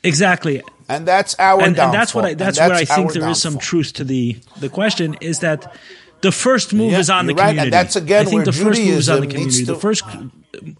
exactly. 0.02 0.62
And 0.88 1.06
that's 1.06 1.34
our 1.38 1.60
and, 1.62 1.74
downfall. 1.76 1.84
and 1.86 1.94
that's 1.94 2.14
what 2.14 2.24
I, 2.24 2.34
that's, 2.34 2.58
And 2.58 2.70
where 2.70 2.78
I 2.80 2.84
think 2.84 3.12
there 3.12 3.28
is 3.28 3.40
some 3.40 3.58
truth 3.58 3.92
to 3.94 4.04
the 4.04 4.36
the 4.60 4.68
question 4.68 5.14
is 5.20 5.40
that 5.40 5.74
the 6.20 6.32
first 6.32 6.72
move 6.72 6.92
Yeah, 6.92 6.98
is 7.00 7.10
on 7.10 7.26
the 7.26 7.34
right, 7.34 7.48
and 7.50 7.58
community. 7.58 7.70
that's 7.70 7.96
again 7.96 8.26
I 8.26 8.30
think 8.30 8.44
the 8.44 8.52
first 8.52 8.80
move 8.80 8.88
is 8.98 9.08
on 9.08 9.20
the 9.20 9.26
community. 9.26 9.64
The 9.64 9.76
first 9.76 10.04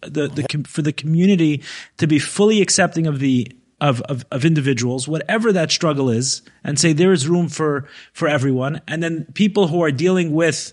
the 0.03 0.29
the 0.29 0.47
com- 0.49 0.65
for 0.65 0.83
the 0.83 0.93
community 0.93 1.63
to 1.99 2.07
be 2.07 2.19
fully 2.19 2.63
accepting 2.63 3.07
of 3.07 3.19
the 3.19 3.51
of, 3.81 4.01
of 4.03 4.25
of 4.31 4.45
individuals, 4.45 5.07
whatever 5.09 5.53
that 5.53 5.71
struggle 5.71 6.09
is, 6.09 6.43
and 6.63 6.79
say 6.79 6.93
there 6.93 7.13
is 7.13 7.29
room 7.29 7.49
for 7.49 7.87
for 8.13 8.29
everyone, 8.29 8.81
and 8.89 9.03
then 9.03 9.27
people 9.35 9.67
who 9.69 9.83
are 9.83 9.91
dealing 9.91 10.33
with 10.33 10.73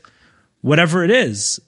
whatever 0.62 1.04
it 1.04 1.10
is, 1.12 1.60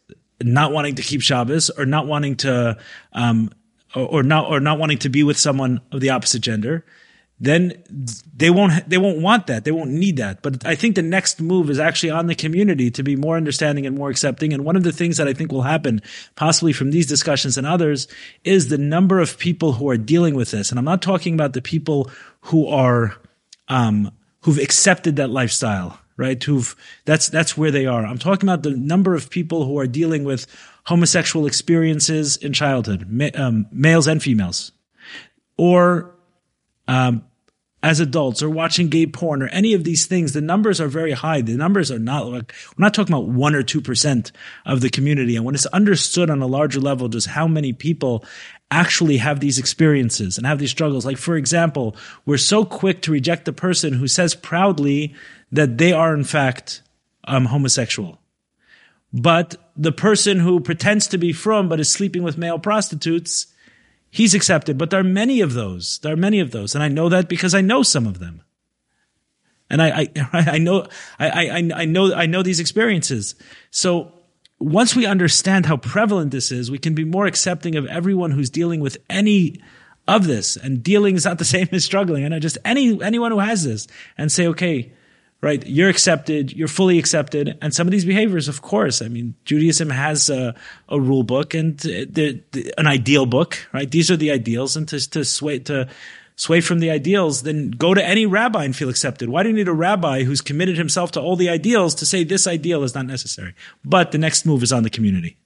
not 0.42 0.72
wanting 0.72 0.96
to 0.96 1.02
keep 1.02 1.22
Shabbos 1.22 1.70
or 1.72 1.86
not 1.86 2.06
wanting 2.06 2.36
to, 2.38 2.78
um, 3.14 3.50
or, 3.96 4.20
or 4.20 4.24
not 4.24 4.50
or 4.50 4.60
not 4.60 4.78
wanting 4.78 5.00
to 5.00 5.10
be 5.10 5.24
with 5.24 5.38
someone 5.38 5.82
of 5.92 6.00
the 6.00 6.12
opposite 6.12 6.42
gender, 6.44 6.86
then 7.44 7.84
they 8.34 8.50
won't 8.50 8.90
they 8.90 8.98
won't 8.98 9.20
want 9.20 9.48
that. 9.48 9.66
They 9.66 9.72
won't 9.72 9.92
need 9.92 10.16
that. 10.16 10.42
But 10.42 10.66
I 10.66 10.76
think 10.76 10.96
the 10.96 11.02
next 11.02 11.42
move 11.42 11.70
is 11.70 11.78
actually 11.78 12.12
on 12.12 12.28
the 12.28 12.36
community 12.36 12.90
to 12.92 13.04
be 13.04 13.18
more 13.18 13.36
understanding 13.36 13.86
and 13.86 13.98
more 13.98 14.10
accepting. 14.10 14.54
And 14.54 14.64
one 14.64 14.78
of 14.78 14.84
the 14.84 14.94
things 14.94 15.18
that 15.18 15.28
I 15.28 15.34
think 15.34 15.52
will 15.52 15.64
happen, 15.64 16.02
possibly 16.36 16.72
from 16.72 16.92
these 16.92 17.06
discussions 17.06 17.58
and 17.58 17.68
others, 17.68 18.08
is 18.46 18.70
the 18.70 18.78
number 18.78 19.20
of 19.20 19.38
people 19.38 19.74
who 19.74 19.90
are 19.90 19.98
dealing 19.98 20.36
with 20.36 20.52
this. 20.52 20.70
And 20.70 20.80
I'm 20.80 20.86
not 20.86 21.02
talking 21.02 21.34
about 21.34 21.52
the 21.52 21.62
people 21.62 22.10
who 22.44 22.66
are 22.68 23.18
um, 23.68 24.12
who've 24.44 24.58
accepted 24.58 25.18
that 25.18 25.30
lifestyle, 25.30 26.00
right? 26.16 26.42
Who've 26.42 26.74
that's 27.04 27.28
that's 27.28 27.58
where 27.58 27.72
they 27.72 27.86
are. 27.86 28.06
I'm 28.06 28.20
talking 28.20 28.48
about 28.48 28.64
the 28.64 28.72
number 28.72 29.16
of 29.16 29.30
people 29.30 29.66
who 29.66 29.78
are 29.80 29.88
dealing 29.88 30.24
with 30.24 30.48
homosexual 30.86 31.46
experiences 31.46 32.38
in 32.38 32.54
childhood, 32.54 33.06
ma- 33.10 33.36
um, 33.36 33.68
males 33.70 34.08
and 34.08 34.24
females, 34.24 34.72
or 35.58 36.16
um, 36.88 37.26
as 37.84 38.00
adults 38.00 38.42
or 38.42 38.50
watching 38.50 38.88
gay 38.88 39.06
porn 39.06 39.44
or 39.44 39.50
any 39.50 39.74
of 39.74 39.84
these 39.84 40.06
things, 40.06 40.32
the 40.32 40.40
numbers 40.42 40.80
are 40.80 40.88
very 40.88 41.12
high. 41.12 41.42
The 41.42 41.58
numbers 41.58 41.92
are 41.92 42.00
not 42.00 42.28
like, 42.28 42.54
we're 42.78 42.86
not 42.86 42.94
talking 42.94 43.14
about 43.14 43.28
one 43.28 43.54
or 43.54 43.62
2% 43.62 44.32
of 44.66 44.80
the 44.80 44.90
community. 44.90 45.36
And 45.36 45.44
when 45.44 45.54
it's 45.54 45.66
understood 45.68 46.30
on 46.30 46.42
a 46.42 46.48
larger 46.48 46.80
level, 46.80 47.10
just 47.10 47.28
how 47.28 47.46
many 47.46 47.74
people 47.74 48.24
actually 48.72 49.18
have 49.18 49.42
these 49.42 49.60
experiences 49.60 50.38
and 50.38 50.48
have 50.48 50.60
these 50.60 50.72
struggles. 50.72 51.06
Like, 51.06 51.18
for 51.18 51.36
example, 51.36 51.98
we're 52.26 52.38
so 52.38 52.64
quick 52.64 53.02
to 53.02 53.12
reject 53.12 53.44
the 53.44 53.54
person 53.54 53.94
who 53.94 54.08
says 54.08 54.34
proudly 54.34 55.14
that 55.52 55.78
they 55.78 55.92
are 55.92 56.16
in 56.16 56.24
fact 56.24 56.82
um, 57.26 57.46
homosexual. 57.46 58.18
But 59.12 59.58
the 59.76 59.92
person 59.92 60.40
who 60.40 60.62
pretends 60.62 61.06
to 61.08 61.18
be 61.18 61.34
from 61.34 61.68
but 61.68 61.82
is 61.82 61.90
sleeping 61.90 62.24
with 62.24 62.38
male 62.38 62.60
prostitutes, 62.60 63.48
he's 64.14 64.36
accepted. 64.36 64.78
But 64.78 64.92
there 64.92 65.00
are 65.00 65.04
many 65.04 65.42
of 65.42 65.54
those. 65.54 65.98
There 66.00 66.14
are 66.14 66.18
many 66.18 66.40
of 66.40 66.52
those, 66.52 66.76
and 66.76 66.84
I 66.84 66.88
know 66.88 67.10
that 67.10 67.28
because 67.28 67.56
I 67.56 67.62
know 67.62 67.82
some 67.82 68.06
of 68.06 68.20
them. 68.20 68.44
And 69.70 69.82
I, 69.82 70.02
I, 70.02 70.10
I 70.54 70.58
know, 70.60 70.88
I, 71.20 71.30
I, 71.30 71.72
I 71.76 71.86
know, 71.86 72.14
I 72.14 72.28
know 72.28 72.44
these 72.44 72.60
experiences. 72.60 73.34
So 73.72 74.14
once 74.60 74.96
we 74.96 75.08
understand 75.08 75.66
how 75.66 75.78
prevalent 75.78 76.32
this 76.32 76.52
is, 76.52 76.70
we 76.70 76.78
can 76.78 76.94
be 76.94 77.04
more 77.04 77.26
accepting 77.26 77.76
of 77.76 77.88
everyone 77.88 78.32
who's 78.32 78.52
dealing 78.52 78.82
with 78.82 78.98
any 79.10 79.60
of 80.08 80.28
this. 80.28 80.58
And 80.58 80.84
dealing 80.84 81.16
is 81.16 81.26
not 81.26 81.40
the 81.40 81.46
same 81.56 81.70
as 81.72 81.84
struggling. 81.84 82.24
And 82.24 82.36
I 82.36 82.40
just 82.40 82.60
any 82.64 83.02
anyone 83.04 83.32
who 83.32 83.40
has 83.40 83.64
this 83.64 83.88
and 84.16 84.32
say, 84.32 84.46
okay, 84.48 84.94
right, 85.44 85.68
you're 85.68 85.90
accepted, 85.90 86.54
you're 86.54 86.70
fully 86.70 86.98
accepted. 86.98 87.58
And 87.62 87.74
some 87.74 87.86
of 87.86 87.92
these 87.92 88.06
behaviors, 88.06 88.48
of 88.48 88.62
course, 88.62 89.02
I 89.02 89.10
mean, 89.10 89.36
Judaism 89.44 89.90
has 89.90 90.30
a, 90.30 90.56
a 90.88 91.00
rule 91.00 91.24
book 91.24 91.54
and 91.54 91.78
the, 91.80 92.42
the, 92.52 92.74
an 92.78 92.88
ideal 92.88 93.26
book, 93.26 93.68
right? 93.74 93.92
These 93.92 94.10
are 94.10 94.16
the 94.16 94.32
ideals, 94.32 94.78
and 94.78 94.88
to 94.88 95.10
to 95.12 95.26
sway 95.26 95.60
to 95.60 95.90
sway 96.36 96.62
from 96.62 96.80
the 96.80 96.90
ideals, 96.90 97.44
then 97.44 97.72
go 97.72 97.94
to 97.94 98.04
any 98.04 98.26
rabbi 98.26 98.64
and 98.64 98.76
feel 98.76 98.90
accepted. 98.90 99.30
Why 99.30 99.44
do 99.44 99.50
you 99.50 99.56
need 99.56 99.68
a 99.68 99.74
rabbi 99.74 100.24
who's 100.24 100.42
committed 100.42 100.78
himself 100.78 101.12
to 101.12 101.22
all 101.22 101.36
the 101.36 101.50
ideals 101.50 101.94
to 101.96 102.06
say 102.06 102.24
this 102.24 102.48
ideal 102.48 102.84
is 102.84 102.96
not 102.96 103.06
necessary? 103.06 103.54
But 103.84 104.12
the 104.12 104.18
next 104.18 104.46
move 104.46 104.64
is 104.64 104.72
on 104.72 104.84
the 104.84 104.90
community. 104.90 105.38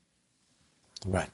Right. 1.05 1.29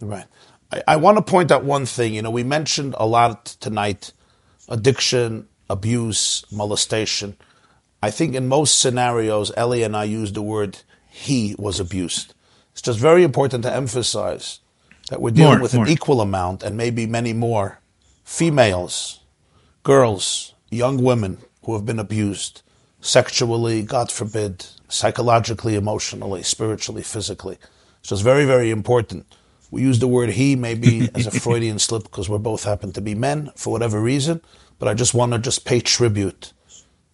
Right. 0.00 0.26
I, 0.72 0.82
I 0.88 0.96
want 0.96 1.18
to 1.18 1.22
point 1.22 1.52
out 1.52 1.64
one 1.64 1.86
thing. 1.86 2.14
You 2.14 2.22
know, 2.22 2.30
we 2.30 2.42
mentioned 2.42 2.94
a 2.98 3.06
lot 3.06 3.46
tonight 3.60 4.12
addiction, 4.68 5.48
abuse, 5.72 6.44
molestation. 6.52 7.36
I 8.02 8.10
think 8.10 8.34
in 8.34 8.46
most 8.48 8.78
scenarios, 8.78 9.50
Ellie 9.56 9.82
and 9.82 9.96
I 9.96 10.04
used 10.04 10.34
the 10.34 10.42
word 10.42 10.78
he 11.08 11.54
was 11.58 11.80
abused. 11.80 12.34
It's 12.72 12.82
just 12.82 12.98
very 12.98 13.22
important 13.22 13.64
to 13.64 13.72
emphasize 13.72 14.60
that 15.08 15.20
we're 15.20 15.30
dealing 15.30 15.54
More, 15.54 15.62
with 15.62 15.74
more. 15.74 15.84
an 15.84 15.90
equal 15.90 16.20
amount 16.20 16.62
and 16.62 16.76
maybe 16.76 17.06
many 17.06 17.32
more 17.32 17.80
females, 18.24 19.20
girls, 19.82 20.54
young 20.70 21.02
women 21.02 21.38
who 21.64 21.74
have 21.74 21.84
been 21.84 21.98
abused 21.98 22.62
sexually, 23.00 23.82
God 23.82 24.10
forbid, 24.10 24.66
psychologically, 24.88 25.74
emotionally, 25.74 26.42
spiritually, 26.42 27.02
physically. 27.02 27.58
So 28.02 28.14
it's 28.14 28.22
very, 28.22 28.44
very 28.44 28.70
important. 28.70 29.26
We 29.72 29.82
use 29.82 29.98
the 29.98 30.06
word 30.06 30.30
he 30.30 30.54
maybe 30.54 31.08
as 31.14 31.26
a 31.26 31.30
Freudian 31.32 31.78
slip 31.80 32.04
because 32.04 32.28
we 32.28 32.38
both 32.38 32.62
happen 32.64 32.92
to 32.92 33.00
be 33.00 33.14
men 33.16 33.50
for 33.56 33.72
whatever 33.72 34.00
reason, 34.00 34.40
but 34.78 34.86
I 34.86 34.94
just 34.94 35.14
want 35.14 35.32
to 35.32 35.38
just 35.38 35.64
pay 35.64 35.80
tribute 35.80 36.52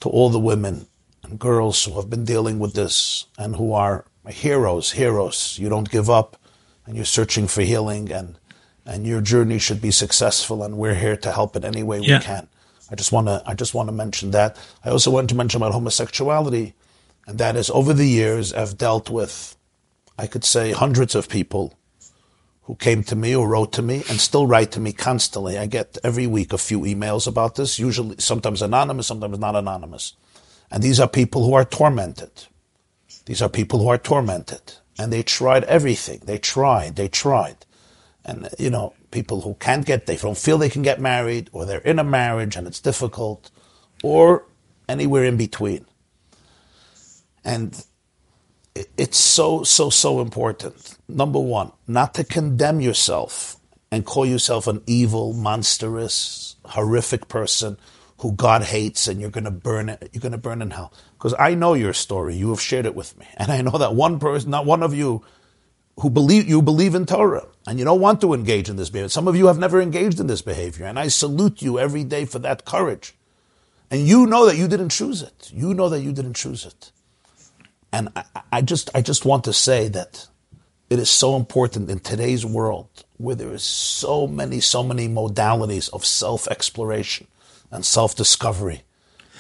to 0.01 0.09
all 0.11 0.29
the 0.29 0.39
women 0.41 0.87
and 1.23 1.39
girls 1.39 1.85
who 1.85 1.95
have 1.95 2.11
been 2.11 2.25
dealing 2.25 2.59
with 2.59 2.75
this 2.75 3.27
and 3.39 3.57
who 3.57 3.73
are 3.73 4.05
heroes, 4.29 4.93
heroes. 4.93 5.57
You 5.59 5.69
don't 5.69 5.89
give 5.91 6.11
up 6.11 6.37
and 6.85 6.97
you're 6.97 7.05
searching 7.05 7.47
for 7.49 7.63
healing 7.63 8.11
and 8.13 8.39
and 8.85 9.07
your 9.07 9.21
journey 9.21 9.59
should 9.59 9.81
be 9.83 9.91
successful 9.91 10.63
and 10.65 10.79
we're 10.79 10.95
here 10.95 11.17
to 11.19 11.31
help 11.33 11.55
in 11.57 11.65
any 11.65 11.83
way 11.83 12.01
Yeah. 12.01 12.19
we 12.19 12.25
can. 12.25 12.49
I 12.91 12.95
just 12.97 13.13
want 13.13 13.27
to 13.29 13.43
I 13.47 13.55
just 13.55 13.73
want 13.75 13.89
to 13.89 13.93
mention 13.95 14.31
that. 14.33 14.57
I 14.85 14.91
also 14.91 15.11
want 15.13 15.29
to 15.29 15.37
mention 15.37 15.59
about 15.63 15.73
homosexuality 15.75 16.75
and 17.29 17.39
that 17.39 17.55
is 17.55 17.71
over 17.71 17.93
the 17.93 18.07
years 18.09 18.53
I've 18.53 18.77
dealt 18.79 19.11
with 19.11 19.55
I 20.19 20.27
could 20.27 20.43
say 20.45 20.73
hundreds 20.73 21.15
of 21.15 21.29
people 21.29 21.78
who 22.69 22.75
came 22.75 23.03
to 23.03 23.17
me 23.17 23.35
or 23.35 23.49
wrote 23.49 23.73
to 23.73 23.81
me 23.81 24.05
and 24.11 24.21
still 24.21 24.47
write 24.47 24.71
to 24.73 24.79
me 24.79 24.93
constantly. 24.93 25.57
I 25.57 25.65
get 25.65 25.97
every 26.05 26.27
week 26.27 26.53
a 26.53 26.59
few 26.59 26.81
emails 26.81 27.27
about 27.27 27.55
this, 27.55 27.79
usually 27.79 28.17
sometimes 28.19 28.61
anonymous, 28.61 29.07
sometimes 29.07 29.39
not 29.39 29.57
anonymous. 29.57 30.13
And 30.71 30.83
these 30.83 31.01
are 31.01 31.09
people 31.09 31.47
who 31.47 31.55
are 31.55 31.65
tormented. 31.65 32.45
These 33.25 33.41
are 33.41 33.49
people 33.49 33.79
who 33.79 33.89
are 33.89 33.97
tormented. 33.97 34.75
And 34.99 35.11
they 35.11 35.23
tried 35.23 35.65
everything. 35.65 36.21
They 36.27 36.37
tried, 36.37 36.97
they 36.97 37.09
tried. 37.09 37.65
And, 38.23 38.51
you 38.59 38.69
know, 38.69 38.93
people 39.13 39.41
who 39.41 39.55
can't 39.55 39.87
get, 39.87 40.05
they 40.05 40.17
don't 40.17 40.37
feel 40.37 40.59
they 40.59 40.69
can 40.69 40.83
get 40.83 41.01
married, 41.01 41.49
or 41.53 41.65
they're 41.65 41.79
in 41.79 41.99
a 41.99 42.05
marriage 42.05 42.55
and 42.55 42.67
it's 42.67 42.81
difficult, 42.81 43.51
or 44.03 44.45
anywhere 44.87 45.25
in 45.25 45.39
between. 45.39 45.87
And 47.43 47.83
it's 48.75 49.19
so, 49.19 49.63
so, 49.65 49.91
so 49.91 50.21
important. 50.21 50.97
Number 51.09 51.41
one, 51.41 51.73
not 51.87 52.15
to 52.15 52.25
condemn 52.25 52.81
yourself 52.81 53.57
and 53.91 54.05
call 54.05 54.27
yourself 54.27 54.67
an 54.67 54.83
evil, 54.87 55.33
monstrous, 55.33 56.57
horrific 56.65 57.29
person 57.29 57.79
who 58.19 58.33
God 58.33 58.65
hates 58.65 59.07
and 59.07 59.21
you're 59.21 59.31
going 59.31 59.45
to 59.45 59.51
burn 59.51 59.89
it, 59.89 60.11
you're 60.13 60.21
going 60.21 60.33
to 60.33 60.39
burn 60.39 60.61
in 60.61 60.71
hell. 60.71 60.93
Because 61.17 61.35
I 61.39 61.55
know 61.55 61.75
your 61.75 61.93
story. 61.93 62.37
You 62.37 62.51
have 62.51 62.61
shared 62.61 62.87
it 62.87 62.95
with 62.95 63.17
me. 63.19 63.27
And 63.37 63.51
I 63.51 63.63
know 63.63 63.79
that 63.79 63.95
one 63.95 64.19
person, 64.19 64.51
not 64.51 64.67
one 64.67 64.83
of 64.83 64.95
you 64.95 65.25
who 66.01 66.11
believe, 66.11 66.49
you 66.49 66.63
believe 66.63 66.95
in 66.95 67.07
Torah 67.07 67.47
and 67.67 67.79
you 67.79 67.85
don't 67.85 68.01
want 68.01 68.21
to 68.21 68.35
engage 68.35 68.69
in 68.69 68.77
this 68.77 68.91
behavior. 68.91 69.09
Some 69.09 69.29
of 69.29 69.37
you 69.37 69.47
have 69.47 69.59
never 69.59 69.81
engaged 69.81 70.21
in 70.21 70.27
this 70.27 70.43
behavior. 70.43 70.87
And 70.87 70.99
I 70.99 71.09
salute 71.09 71.63
you 71.63 71.79
every 71.79 72.05
day 72.05 72.25
for 72.25 72.39
that 72.41 72.65
courage. 72.65 73.15
And 73.91 74.07
you 74.07 74.27
know 74.27 74.47
that 74.47 74.57
you 74.57 74.69
didn't 74.69 74.91
choose 74.91 75.23
it. 75.23 75.51
You 75.53 75.73
know 75.75 75.89
that 75.89 76.01
you 76.01 76.13
didn't 76.13 76.35
choose 76.35 76.67
it. 76.67 76.93
And 77.93 78.11
I, 78.17 78.25
I 78.53 78.63
just, 78.63 78.91
I 78.95 79.03
just 79.03 79.25
want 79.25 79.45
to 79.45 79.53
say 79.53 79.89
that 79.89 80.29
it 80.91 80.99
is 80.99 81.11
so 81.11 81.37
important 81.37 81.91
in 81.91 82.01
today's 82.01 82.45
world 82.45 83.05
where 83.17 83.37
there 83.37 83.53
is 83.53 83.63
so 83.63 84.27
many, 84.27 84.61
so 84.61 84.83
many 84.83 85.09
modalities 85.09 85.93
of 85.93 86.05
self-exploration 86.05 87.27
and 87.71 87.85
self-discovery 87.85 88.83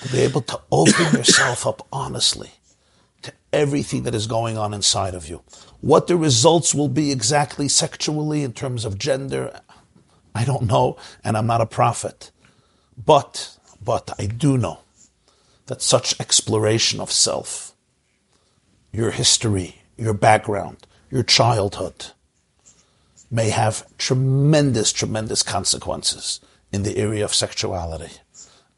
to 0.03 0.09
be 0.12 0.20
able 0.20 0.43
to 0.43 0.61
open 0.70 1.12
yourself 1.12 1.66
up 1.66 1.87
honestly 1.93 2.51
to 3.23 3.33
everything 3.53 4.03
that 4.05 4.15
is 4.15 4.27
going 4.27 4.57
on 4.59 4.75
inside 4.75 5.15
of 5.15 5.29
you. 5.29 5.43
What 5.81 6.07
the 6.07 6.16
results 6.16 6.75
will 6.75 6.89
be 6.89 7.11
exactly 7.11 7.69
sexually 7.69 8.43
in 8.43 8.53
terms 8.53 8.85
of 8.85 8.99
gender, 8.99 9.61
I 10.35 10.45
don't 10.45 10.66
know, 10.66 10.97
and 11.25 11.37
I'm 11.37 11.47
not 11.47 11.61
a 11.61 11.66
prophet. 11.66 12.31
But, 13.05 13.57
but 13.83 14.11
I 14.19 14.27
do 14.27 14.59
know 14.59 14.81
that 15.66 15.83
such 15.83 16.19
exploration 16.20 17.01
of 17.01 17.11
self, 17.12 17.68
your 18.93 19.10
history, 19.10 19.82
your 19.97 20.15
background, 20.15 20.86
your 21.10 21.23
childhood, 21.23 22.06
may 23.31 23.51
have 23.51 23.86
tremendous, 23.98 24.93
tremendous 24.93 25.43
consequences 25.43 26.40
in 26.73 26.82
the 26.82 26.97
area 26.97 27.24
of 27.24 27.35
sexuality. 27.35 28.15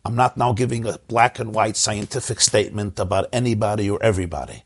I'm 0.05 0.17
not 0.17 0.37
now 0.37 0.53
giving 0.53 0.87
a 0.87 0.99
black 1.09 1.39
and 1.39 1.55
white 1.55 1.77
scientific 1.77 2.41
statement 2.41 2.99
about 2.99 3.29
anybody 3.33 3.89
or 3.91 4.03
everybody, 4.03 4.65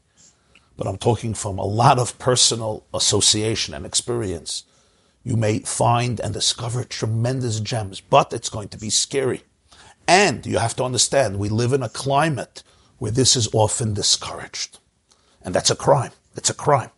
but 0.77 0.87
I'm 0.87 0.97
talking 0.97 1.35
from 1.35 1.59
a 1.59 1.65
lot 1.65 1.99
of 1.99 2.19
personal 2.19 2.85
association 2.95 3.75
and 3.75 3.85
experience. 3.85 4.65
you 5.25 5.37
may 5.37 5.59
find 5.61 6.21
and 6.21 6.35
discover 6.35 6.85
tremendous 6.85 7.59
gems, 7.59 8.01
but 8.01 8.33
it's 8.33 8.51
going 8.51 8.69
to 8.69 8.79
be 8.79 8.91
scary. 8.91 9.43
And 10.07 10.45
you 10.45 10.59
have 10.59 10.77
to 10.77 10.85
understand, 10.85 11.39
we 11.39 11.49
live 11.49 11.73
in 11.73 11.83
a 11.83 11.89
climate 11.89 12.63
where 12.99 13.11
this 13.11 13.35
is 13.35 13.49
often 13.55 13.95
discouraged. 13.95 14.79
And 15.45 15.55
that's 15.55 15.71
a 15.71 15.77
crime. 15.77 16.11
It's 16.37 16.51
a 16.51 16.55
crime. 16.55 16.91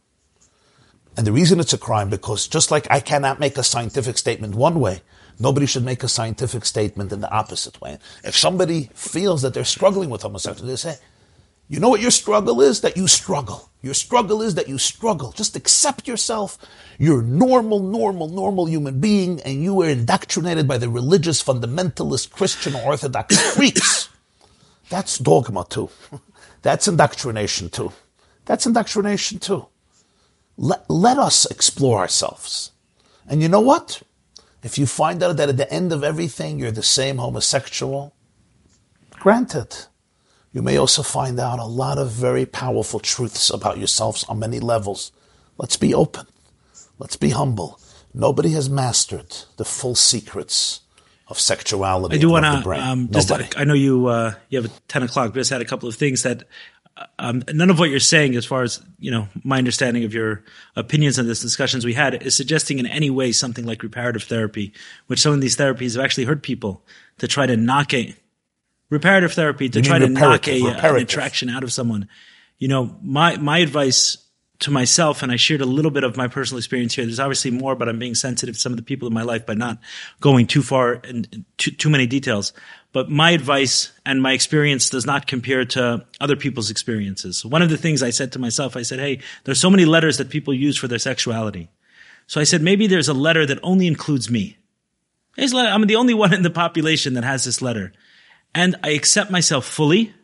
And 1.17 1.27
the 1.27 1.33
reason 1.33 1.61
it's 1.61 1.73
a 1.73 1.79
crime, 1.79 2.11
because 2.11 2.47
just 2.47 2.71
like 2.71 2.87
I 2.91 3.01
cannot 3.01 3.41
make 3.41 3.57
a 3.57 3.63
scientific 3.63 4.19
statement 4.19 4.55
one 4.55 4.81
way, 4.81 5.01
nobody 5.39 5.67
should 5.67 5.85
make 5.85 6.03
a 6.03 6.09
scientific 6.09 6.65
statement 6.65 7.13
in 7.13 7.21
the 7.21 7.31
opposite 7.31 7.81
way. 7.81 7.99
If 8.23 8.37
somebody 8.37 8.91
feels 8.95 9.43
that 9.43 9.55
they're 9.55 9.65
struggling 9.65 10.11
with 10.11 10.23
homosexuality, 10.23 10.67
they 10.67 10.77
say, 10.77 10.97
you 11.69 11.81
know 11.81 11.89
what 11.89 12.01
your 12.01 12.13
struggle 12.13 12.61
is? 12.61 12.83
That 12.83 12.97
you 12.97 13.09
struggle. 13.09 13.71
Your 13.83 13.95
struggle 13.95 14.41
is 14.41 14.55
that 14.55 14.69
you 14.69 14.79
struggle. 14.79 15.33
Just 15.33 15.57
accept 15.57 16.07
yourself. 16.07 16.59
You're 16.99 17.23
normal, 17.23 17.81
normal, 17.81 18.29
normal 18.29 18.67
human 18.67 19.01
being, 19.01 19.41
and 19.41 19.63
you 19.63 19.75
were 19.75 19.89
indoctrinated 19.89 20.69
by 20.69 20.79
the 20.79 20.89
religious, 20.89 21.43
fundamentalist, 21.43 22.31
Christian, 22.31 22.77
Orthodox 22.77 23.41
freaks. 23.55 24.09
That's 24.91 25.19
dogma 25.19 25.67
too. 25.69 25.91
That's 26.63 26.87
indoctrination 26.87 27.71
too. 27.71 27.93
That's 28.47 28.67
indoctrination 28.67 29.39
too. 29.39 29.67
Let, 30.57 30.89
let 30.89 31.19
us 31.19 31.45
explore 31.51 31.99
ourselves. 31.99 32.73
And 33.29 33.43
you 33.43 33.49
know 33.49 33.61
what? 33.61 34.03
If 34.63 34.79
you 34.79 34.87
find 34.87 35.23
out 35.23 35.37
that 35.37 35.51
at 35.51 35.57
the 35.59 35.73
end 35.73 35.93
of 35.93 36.03
everything 36.03 36.59
you're 36.59 36.71
the 36.71 36.83
same 36.83 37.19
homosexual, 37.19 38.15
granted. 39.11 39.77
You 40.53 40.63
may 40.63 40.79
also 40.79 41.03
find 41.03 41.39
out 41.39 41.59
a 41.59 41.67
lot 41.67 41.99
of 41.99 42.11
very 42.11 42.47
powerful 42.47 42.99
truths 42.99 43.51
about 43.51 43.77
yourselves 43.77 44.25
on 44.25 44.39
many 44.39 44.59
levels. 44.59 45.13
Let's 45.59 45.77
be 45.77 45.93
open. 45.93 46.27
Let's 46.99 47.17
be 47.17 47.31
humble. 47.31 47.79
Nobody 48.15 48.51
has 48.53 48.71
mastered 48.71 49.37
the 49.59 49.67
full 49.67 49.95
secrets 49.95 50.81
of 51.29 51.39
sexuality. 51.39 52.17
I 52.17 52.19
do 52.19 52.31
want 52.31 52.47
to. 52.47 52.71
Um, 52.71 53.11
just, 53.11 53.31
I 53.59 53.65
know 53.65 53.75
you. 53.75 54.07
Uh, 54.07 54.35
you 54.49 54.63
have 54.63 54.71
a 54.71 54.75
ten 54.89 55.03
o'clock. 55.03 55.33
But 55.33 55.41
just 55.41 55.51
had 55.51 55.61
a 55.61 55.67
couple 55.67 55.89
of 55.89 55.95
things 55.97 56.23
that 56.23 56.45
um, 57.19 57.43
none 57.53 57.71
of 57.71 57.79
what 57.79 57.91
you're 57.91 58.01
saying, 58.01 58.37
as 58.37 58.47
far 58.47 58.63
as 58.63 58.83
you 58.99 59.11
know, 59.11 59.29
my 59.45 59.59
understanding 59.59 60.05
of 60.05 60.15
your 60.15 60.45
opinions 60.77 61.19
on 61.19 61.27
this 61.27 61.41
discussions 61.41 61.85
we 61.85 61.95
had, 61.95 62.23
is 62.23 62.35
suggesting 62.35 62.79
in 62.79 62.87
any 62.87 63.11
way 63.11 63.33
something 63.33 63.67
like 63.67 63.83
reparative 63.83 64.23
therapy, 64.23 64.73
which 65.07 65.21
some 65.21 65.33
of 65.33 65.41
these 65.41 65.57
therapies 65.57 65.95
have 65.97 66.05
actually 66.05 66.25
hurt 66.25 66.43
people 66.43 66.83
to 67.19 67.29
try 67.29 67.47
to 67.47 67.57
knock 67.57 67.93
a 67.93 68.15
reparative 68.89 69.33
therapy 69.33 69.69
to 69.69 69.79
You 69.79 69.85
try 69.85 69.99
to 69.99 70.09
knock 70.09 70.49
a, 70.49 70.63
uh, 70.63 70.95
an 70.95 70.97
attraction 70.97 71.49
out 71.49 71.63
of 71.63 71.73
someone. 71.73 72.09
You 72.59 72.69
know, 72.69 72.97
my 73.03 73.37
my 73.37 73.59
advice 73.59 74.19
to 74.61 74.71
myself, 74.71 75.23
and 75.23 75.31
I 75.31 75.37
shared 75.37 75.61
a 75.61 75.67
little 75.67 75.91
bit 75.91 76.05
of 76.05 76.17
my 76.17 76.29
personal 76.29 76.59
experience 76.59 76.95
here. 76.95 77.05
There's 77.05 77.21
obviously 77.21 77.51
more, 77.51 77.75
but 77.77 77.89
I'm 77.89 77.99
being 77.99 78.15
sensitive 78.15 78.55
to 78.55 78.61
some 78.61 78.73
of 78.73 78.77
the 78.77 78.83
people 78.83 79.07
in 79.07 79.13
my 79.13 79.23
life 79.23 79.45
by 79.45 79.55
not 79.55 79.79
going 80.21 80.47
too 80.47 80.63
far 80.63 80.95
and 81.05 81.45
too, 81.59 81.73
too 81.73 81.91
many 81.91 82.07
details. 82.07 82.55
But 82.97 83.11
my 83.11 83.33
advice 83.33 83.93
and 84.07 84.23
my 84.23 84.33
experience 84.33 84.89
does 84.89 85.05
not 85.05 85.27
compare 85.27 85.67
to 85.67 86.07
other 86.19 86.35
people's 86.35 86.71
experiences. 86.71 87.45
One 87.45 87.61
of 87.61 87.69
the 87.69 87.77
things 87.77 88.03
I 88.03 88.09
said 88.09 88.33
to 88.33 88.39
myself, 88.39 88.75
I 88.75 88.81
said, 88.81 89.01
Hey, 89.01 89.21
there's 89.45 89.61
so 89.61 89.69
many 89.69 89.85
letters 89.85 90.17
that 90.17 90.31
people 90.31 90.55
use 90.55 90.79
for 90.79 90.89
their 90.89 90.99
sexuality. 90.99 91.69
So 92.27 92.41
I 92.41 92.45
said, 92.45 92.63
maybe 92.63 92.87
there's 92.87 93.11
a 93.11 93.13
letter 93.13 93.45
that 93.45 93.59
only 93.63 93.87
includes 93.87 94.31
me. 94.31 94.57
I'm 95.37 95.87
the 95.87 95.97
only 95.97 96.15
one 96.15 96.33
in 96.33 96.41
the 96.41 96.49
population 96.49 97.13
that 97.13 97.25
has 97.25 97.45
this 97.45 97.61
letter. 97.61 97.93
And 98.55 98.77
I 98.83 98.93
accept 98.93 99.31
myself 99.31 99.67
fully. 99.67 100.15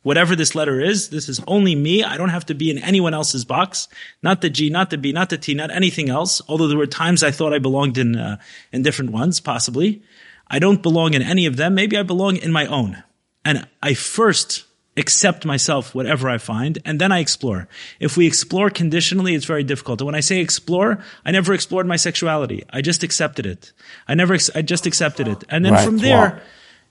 Whatever 0.00 0.34
this 0.34 0.54
letter 0.54 0.80
is, 0.80 1.10
this 1.10 1.28
is 1.28 1.42
only 1.46 1.74
me. 1.74 2.04
I 2.04 2.16
don't 2.16 2.30
have 2.30 2.46
to 2.46 2.54
be 2.54 2.70
in 2.70 2.78
anyone 2.78 3.12
else's 3.12 3.44
box. 3.44 3.86
Not 4.22 4.40
the 4.40 4.48
G, 4.48 4.70
not 4.70 4.88
the 4.88 4.96
B, 4.96 5.12
not 5.12 5.28
the 5.28 5.36
T, 5.36 5.52
not 5.52 5.70
anything 5.70 6.08
else. 6.08 6.40
Although 6.48 6.68
there 6.68 6.78
were 6.78 6.86
times 6.86 7.22
I 7.22 7.32
thought 7.32 7.52
I 7.52 7.58
belonged 7.58 7.98
in, 7.98 8.16
uh, 8.16 8.38
in 8.72 8.82
different 8.82 9.10
ones, 9.10 9.40
possibly. 9.40 10.02
I 10.50 10.58
don't 10.58 10.82
belong 10.82 11.14
in 11.14 11.22
any 11.22 11.46
of 11.46 11.56
them. 11.56 11.74
Maybe 11.74 11.96
I 11.96 12.02
belong 12.02 12.36
in 12.36 12.52
my 12.52 12.66
own. 12.66 13.02
And 13.44 13.66
I 13.82 13.94
first 13.94 14.64
accept 14.96 15.44
myself, 15.44 15.94
whatever 15.94 16.28
I 16.28 16.38
find, 16.38 16.78
and 16.84 17.00
then 17.00 17.12
I 17.12 17.20
explore. 17.20 17.68
If 18.00 18.16
we 18.16 18.26
explore 18.26 18.68
conditionally, 18.68 19.34
it's 19.34 19.44
very 19.44 19.62
difficult. 19.62 20.00
And 20.00 20.06
when 20.06 20.16
I 20.16 20.20
say 20.20 20.40
explore, 20.40 20.98
I 21.24 21.30
never 21.30 21.54
explored 21.54 21.86
my 21.86 21.96
sexuality. 21.96 22.64
I 22.70 22.82
just 22.82 23.04
accepted 23.04 23.46
it. 23.46 23.72
I 24.08 24.14
never, 24.14 24.34
ex- 24.34 24.50
I 24.54 24.62
just 24.62 24.86
accepted 24.86 25.28
it. 25.28 25.44
And 25.48 25.64
then 25.64 25.74
Right, 25.74 25.84
from 25.84 25.98
there, 25.98 26.30
wow. 26.30 26.40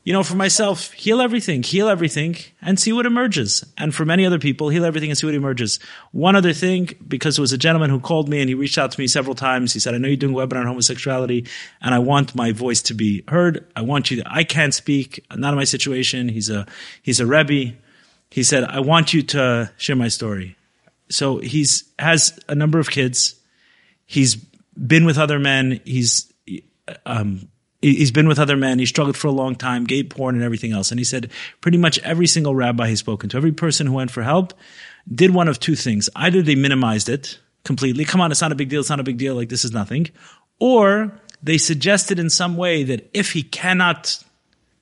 You 0.07 0.13
know, 0.13 0.23
for 0.23 0.35
myself, 0.35 0.93
heal 0.93 1.19
everything, 1.19 1.63
heal 1.63 1.89
everything 1.89 2.37
and 2.61 2.79
see 2.79 2.93
what 2.93 3.05
emerges. 3.05 3.65
And 3.77 3.93
for 3.93 4.05
many 4.05 4.25
other 4.25 4.39
people, 4.39 4.69
heal 4.69 4.85
everything 4.85 5.09
and 5.09 5.17
see 5.17 5.27
what 5.27 5.35
emerges. 5.35 5.81
One 6.13 6.37
other 6.37 6.53
thing, 6.53 6.91
because 7.05 7.37
it 7.37 7.41
was 7.41 7.51
a 7.51 7.57
gentleman 7.57 7.89
who 7.89 7.99
called 7.99 8.29
me 8.29 8.39
and 8.39 8.47
he 8.47 8.55
reached 8.55 8.77
out 8.77 8.89
to 8.91 8.99
me 9.01 9.07
several 9.07 9.35
times. 9.35 9.73
He 9.73 9.81
said, 9.81 9.93
I 9.93 9.97
know 9.97 10.07
you're 10.07 10.15
doing 10.15 10.33
a 10.33 10.37
webinar 10.37 10.61
on 10.61 10.67
homosexuality 10.67 11.45
and 11.81 11.93
I 11.93 11.99
want 11.99 12.35
my 12.35 12.53
voice 12.53 12.81
to 12.83 12.93
be 12.93 13.25
heard. 13.27 13.69
I 13.75 13.81
want 13.81 14.09
you 14.09 14.23
to, 14.23 14.31
I 14.31 14.45
can't 14.45 14.73
speak, 14.73 15.25
not 15.35 15.49
in 15.49 15.57
my 15.57 15.65
situation. 15.65 16.29
He's 16.29 16.49
a, 16.49 16.65
he's 17.01 17.19
a 17.19 17.25
Rebbe. 17.25 17.75
He 18.31 18.43
said, 18.43 18.63
I 18.63 18.79
want 18.79 19.13
you 19.13 19.23
to 19.23 19.69
share 19.75 19.97
my 19.97 20.07
story. 20.07 20.55
So 21.09 21.39
he's, 21.39 21.83
has 21.99 22.39
a 22.47 22.55
number 22.55 22.79
of 22.79 22.89
kids. 22.89 23.35
He's 24.05 24.35
been 24.37 25.03
with 25.03 25.17
other 25.17 25.37
men. 25.37 25.81
He's, 25.83 26.31
um, 27.05 27.49
he's 27.81 28.11
been 28.11 28.27
with 28.27 28.39
other 28.39 28.57
men. 28.57 28.79
He 28.79 28.85
struggled 28.85 29.17
for 29.17 29.27
a 29.27 29.31
long 29.31 29.55
time, 29.55 29.85
gay 29.85 30.03
porn 30.03 30.35
and 30.35 30.43
everything 30.43 30.71
else. 30.71 30.91
And 30.91 30.99
he 30.99 31.03
said 31.03 31.31
pretty 31.61 31.77
much 31.77 31.99
every 31.99 32.27
single 32.27 32.55
rabbi 32.55 32.89
he's 32.89 32.99
spoken 32.99 33.29
to, 33.29 33.37
every 33.37 33.51
person 33.51 33.87
who 33.87 33.93
went 33.93 34.11
for 34.11 34.23
help, 34.23 34.53
did 35.13 35.33
one 35.33 35.47
of 35.47 35.59
two 35.59 35.75
things. 35.75 36.09
Either 36.15 36.41
they 36.41 36.55
minimized 36.55 37.09
it 37.09 37.39
completely. 37.63 38.05
Come 38.05 38.21
on, 38.21 38.31
it's 38.31 38.41
not 38.41 38.51
a 38.51 38.55
big 38.55 38.69
deal. 38.69 38.79
It's 38.79 38.89
not 38.89 38.99
a 38.99 39.03
big 39.03 39.17
deal. 39.17 39.35
Like 39.35 39.49
this 39.49 39.65
is 39.65 39.71
nothing. 39.71 40.07
Or 40.59 41.19
they 41.43 41.57
suggested 41.57 42.19
in 42.19 42.29
some 42.29 42.57
way 42.57 42.83
that 42.83 43.09
if 43.13 43.31
he 43.31 43.43
cannot 43.43 44.23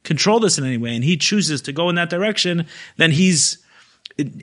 control 0.03 0.39
this 0.39 0.57
in 0.57 0.65
any 0.65 0.77
way 0.77 0.95
and 0.95 1.03
he 1.03 1.17
chooses 1.17 1.61
to 1.63 1.73
go 1.73 1.89
in 1.89 1.95
that 1.95 2.09
direction, 2.09 2.67
then 2.97 3.11
he's 3.11 3.57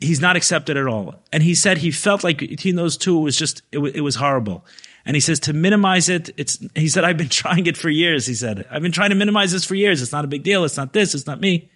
he's 0.00 0.20
not 0.20 0.36
accepted 0.36 0.76
at 0.76 0.86
all. 0.86 1.14
And 1.32 1.42
he 1.42 1.54
said 1.54 1.78
he 1.78 1.90
felt 1.90 2.22
like 2.24 2.38
between 2.38 2.76
those 2.76 2.96
two 2.96 3.18
it 3.18 3.22
was 3.22 3.36
just 3.36 3.62
it, 3.72 3.78
wa- 3.78 3.90
it 3.94 4.02
was 4.02 4.16
horrible. 4.16 4.64
And 5.04 5.16
he 5.16 5.20
says 5.20 5.40
to 5.40 5.52
minimize 5.52 6.08
it, 6.08 6.30
it's 6.36 6.64
he 6.74 6.88
said 6.88 7.04
I've 7.04 7.16
been 7.16 7.28
trying 7.42 7.66
it 7.66 7.76
for 7.76 7.88
years. 7.88 8.26
He 8.26 8.34
said 8.34 8.66
I've 8.70 8.82
been 8.82 8.92
trying 8.92 9.10
to 9.10 9.16
minimize 9.16 9.52
this 9.52 9.64
for 9.64 9.74
years. 9.74 10.02
It's 10.02 10.12
not 10.12 10.24
a 10.24 10.28
big 10.28 10.42
deal. 10.42 10.64
It's 10.64 10.76
not 10.76 10.92
this. 10.92 11.14
It's 11.14 11.26
not 11.26 11.40
me. 11.40 11.70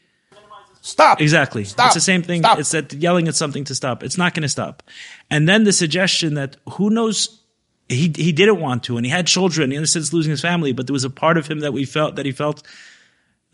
Stop. 0.87 1.21
Exactly. 1.21 1.65
Stop. 1.65 1.87
It's 1.87 1.95
the 1.95 2.01
same 2.01 2.23
thing. 2.23 2.43
Stop. 2.43 2.61
It's 2.61 2.71
that 2.71 2.93
yelling 2.93 3.27
at 3.27 3.35
something 3.35 3.65
to 3.65 3.75
stop. 3.75 4.05
It's 4.05 4.17
not 4.17 4.35
going 4.35 4.45
to 4.45 4.49
stop. 4.49 4.85
And 5.29 5.49
then 5.49 5.65
the 5.65 5.73
suggestion 5.73 6.35
that 6.35 6.59
who 6.69 6.91
knows, 6.91 7.41
he, 7.89 8.13
he 8.15 8.31
didn't 8.31 8.61
want 8.61 8.85
to 8.85 8.97
and 8.97 9.05
he 9.05 9.11
had 9.11 9.27
children. 9.27 9.73
He 9.73 9.77
understood 9.77 10.03
it's 10.03 10.13
losing 10.13 10.31
his 10.31 10.41
family, 10.41 10.73
but 10.73 10.87
there 10.87 10.93
was 10.93 11.03
a 11.03 11.11
part 11.11 11.39
of 11.39 11.49
him 11.49 11.59
that 11.61 11.73
we 11.73 11.85
felt, 11.87 12.15
that 12.15 12.25
he 12.25 12.31
felt 12.31 12.63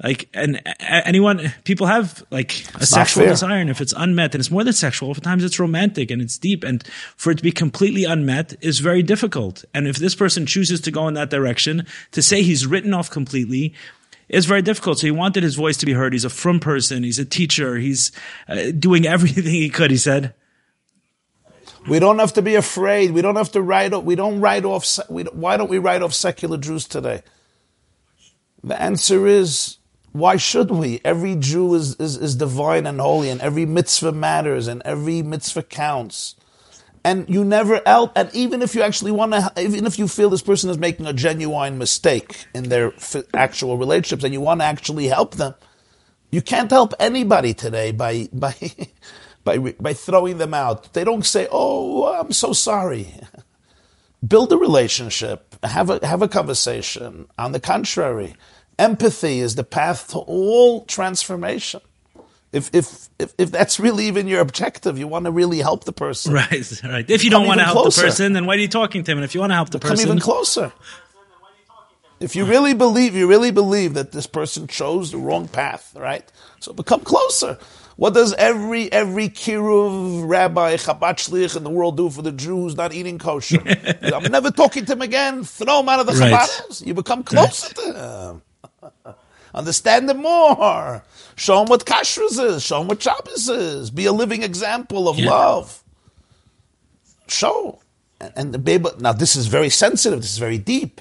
like, 0.03 0.29
and 0.35 0.61
anyone, 0.81 1.53
people 1.65 1.87
have 1.87 2.25
like 2.31 2.65
a 2.75 2.79
not 2.79 2.89
sexual 2.89 3.27
desire. 3.27 3.59
And 3.59 3.71
if 3.71 3.81
it's 3.81 3.95
unmet 3.97 4.35
and 4.35 4.41
it's 4.41 4.51
more 4.51 4.65
than 4.65 4.73
sexual, 4.73 5.11
oftentimes 5.11 5.45
it's 5.45 5.61
romantic 5.61 6.11
and 6.11 6.21
it's 6.21 6.39
deep. 6.39 6.65
And 6.65 6.83
for 7.17 7.31
it 7.31 7.37
to 7.37 7.43
be 7.43 7.53
completely 7.53 8.05
unmet 8.05 8.55
is 8.61 8.81
very 8.81 9.03
difficult. 9.03 9.65
And 9.73 9.87
if 9.87 9.97
this 9.97 10.15
person 10.15 10.45
chooses 10.45 10.81
to 10.83 10.91
go 10.91 11.07
in 11.07 11.15
that 11.15 11.31
direction, 11.31 11.87
to 12.13 12.23
say 12.23 12.43
he's 12.43 12.67
written 12.67 12.93
off 12.93 13.11
completely, 13.11 13.75
is 14.29 14.47
very 14.47 14.63
difficult. 14.63 14.99
So 14.99 15.07
he 15.07 15.13
wanted 15.13 15.45
his 15.45 15.55
voice 15.55 15.77
to 15.77 15.87
be 15.87 15.93
heard. 15.93 16.13
He's 16.13 16.25
a 16.25 16.31
frum 16.31 16.59
person. 16.59 17.05
He's 17.05 17.19
a 17.21 17.25
teacher. 17.25 17.77
He's 17.77 18.11
uh, 18.49 18.73
doing 18.77 19.07
everything 19.07 19.45
he 19.45 19.71
could. 19.71 19.93
He 19.93 19.97
said, 19.97 20.35
We 21.87 22.01
don't 22.01 22.19
have 22.19 22.33
to 22.33 22.43
be 22.43 22.57
afraid. 22.57 23.13
We 23.13 23.23
don't 23.23 23.37
have 23.37 23.53
to 23.53 23.63
write 23.63 23.93
off. 23.93 24.03
We 24.03 24.17
don't 24.17 24.41
write 24.41 24.65
off. 24.65 24.99
We 25.09 25.25
why 25.25 25.57
don't 25.57 25.71
we 25.71 25.79
write 25.79 26.03
off 26.03 26.13
secular 26.13 26.57
Jews 26.57 26.89
today? 26.89 27.23
The 28.65 28.81
answer 28.81 29.27
is 29.27 29.79
why 30.13 30.37
should 30.37 30.71
we? 30.71 31.01
Every 31.05 31.37
Jew 31.37 31.75
is, 31.75 31.97
is, 31.97 32.17
is 32.17 32.37
divine 32.37 32.87
and 32.87 33.01
holy, 33.01 33.31
and 33.31 33.41
every 33.41 33.65
mitzvah 33.65 34.13
matters, 34.13 34.69
and 34.69 34.83
every 34.85 35.23
mitzvah 35.23 35.63
counts. 35.63 36.37
And 37.05 37.29
you 37.29 37.45
never 37.45 37.81
help. 37.85 38.13
And 38.15 38.33
even 38.35 38.63
if 38.63 38.75
you 38.75 38.83
actually 38.83 39.11
want 39.11 39.33
to, 39.33 39.53
even 39.59 39.87
if 39.87 39.99
you 39.99 40.07
feel 40.07 40.31
this 40.31 40.43
person 40.43 40.71
is 40.71 40.79
making 40.79 41.07
a 41.07 41.13
genuine 41.13 41.79
mistake 41.79 42.45
in 42.55 42.69
their 42.69 42.93
actual 43.35 43.79
relationships, 43.79 44.23
and 44.23 44.33
you 44.33 44.41
want 44.41 44.61
to 44.61 44.67
actually 44.67 45.09
help 45.09 45.35
them, 45.35 45.55
you 46.31 46.43
can't 46.43 46.71
help 46.71 46.93
anybody 47.01 47.55
today 47.55 47.91
by 47.91 48.29
by 48.33 48.55
by 49.45 49.59
by 49.59 49.95
throwing 49.95 50.39
them 50.39 50.53
out. 50.55 50.93
They 50.93 51.05
don't 51.05 51.27
say, 51.27 51.49
"Oh, 51.51 52.13
I'm 52.15 52.33
so 52.33 52.53
sorry." 52.53 53.15
Build 54.27 54.53
a 54.53 54.57
relationship, 54.57 55.57
have 55.65 55.91
a 55.91 56.07
have 56.07 56.23
a 56.23 56.29
conversation. 56.29 57.27
On 57.39 57.51
the 57.51 57.59
contrary, 57.59 58.37
empathy 58.79 59.41
is 59.41 59.55
the 59.55 59.65
path 59.65 60.09
to 60.09 60.19
all 60.19 60.85
transformation. 60.85 61.81
If 62.53 62.71
if 62.75 63.09
if, 63.19 63.33
if 63.39 63.51
that's 63.51 63.81
really 63.81 64.07
even 64.07 64.29
your 64.29 64.41
objective, 64.41 64.99
you 64.99 65.09
want 65.09 65.25
to 65.25 65.31
really 65.31 65.59
help 65.59 65.85
the 65.85 65.93
person. 65.93 66.35
right, 66.43 66.83
right. 66.85 67.09
If 67.09 67.25
you 67.25 67.31
don't 67.31 67.47
want 67.47 67.61
to 67.61 67.65
help 67.65 67.79
closer. 67.79 68.03
the 68.03 68.07
person, 68.09 68.33
then 68.35 68.47
why 68.47 68.55
are 68.55 68.59
you 68.59 68.69
talking 68.69 69.05
to 69.05 69.13
him? 69.13 69.19
And 69.19 69.25
if 69.25 69.35
you 69.35 69.41
want 69.41 69.51
to 69.51 69.55
help 69.55 69.71
the 69.71 69.79
person, 69.79 69.97
Come 69.97 69.97
person, 69.97 70.09
even 70.09 70.21
closer. 70.21 70.73
If 72.21 72.37
you 72.37 72.45
really 72.45 72.73
believe, 72.73 73.17
you 73.17 73.27
really 73.27 73.51
believe 73.51 73.95
that 73.95 74.13
this 74.13 74.29
person 74.29 74.69
chose 74.69 75.11
the 75.11 75.19
wrong 75.19 75.49
path, 75.49 75.97
right? 75.99 76.31
So 76.61 76.73
become 76.73 77.01
closer. 77.01 77.59
What 77.97 78.15
does 78.15 78.33
every 78.35 78.91
every 78.93 79.29
kiruv 79.29 80.29
rabbi 80.29 80.77
shliach 80.77 81.57
in 81.57 81.65
the 81.65 81.71
world 81.71 81.97
do 81.97 82.11
for 82.11 82.23
the 82.23 82.33
Jew 82.33 82.57
who's 82.57 82.77
not 82.77 82.93
eating 82.93 83.19
kosher? 83.19 83.63
I'm 84.03 84.31
never 84.31 84.51
talking 84.51 84.85
to 84.87 84.93
him 84.93 85.03
again. 85.03 85.45
Throw 85.45 85.81
him 85.81 85.89
out 85.89 86.01
of 86.01 86.07
the 86.07 86.13
Right. 86.13 86.83
You 86.85 86.95
become 86.95 87.23
closer 87.23 87.75
to 87.75 87.83
him. 87.93 88.43
Understand 89.55 90.09
him 90.11 90.19
more. 90.23 91.03
Show 91.37 91.59
them 91.59 91.67
what 91.69 91.85
kashrus 91.85 92.43
is. 92.43 92.63
Show 92.63 92.79
them 92.79 92.89
what 92.89 93.03
Shabbos 93.03 93.49
is. 93.49 93.91
Be 93.91 94.07
a 94.07 94.13
living 94.13 94.43
example 94.43 95.09
of 95.09 95.19
Yeah. 95.19 95.31
love. 95.31 95.83
Show. 97.29 97.81
And, 98.21 98.33
and 98.37 98.55
the 98.55 98.59
baby, 98.59 98.89
now 98.99 99.13
this 99.13 99.37
is 99.37 99.47
very 99.47 99.69
sensitive. 99.71 100.21
This 100.23 100.33
is 100.33 100.39
very 100.39 100.59
deep. 100.59 101.01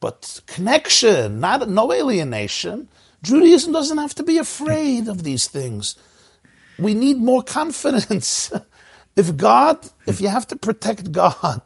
But 0.00 0.40
connection, 0.46 1.40
not 1.40 1.68
no 1.68 1.92
alienation. 1.92 2.88
Judaism 3.22 3.72
doesn't 3.72 3.98
have 3.98 4.14
to 4.14 4.22
be 4.22 4.38
afraid 4.38 5.08
of 5.08 5.24
these 5.24 5.46
things. 5.46 5.94
We 6.78 6.94
need 6.94 7.18
more 7.18 7.42
confidence. 7.42 8.50
if 9.16 9.36
God, 9.36 9.78
if 10.06 10.20
you 10.20 10.28
have 10.28 10.46
to 10.48 10.56
protect 10.56 11.12
God 11.12 11.62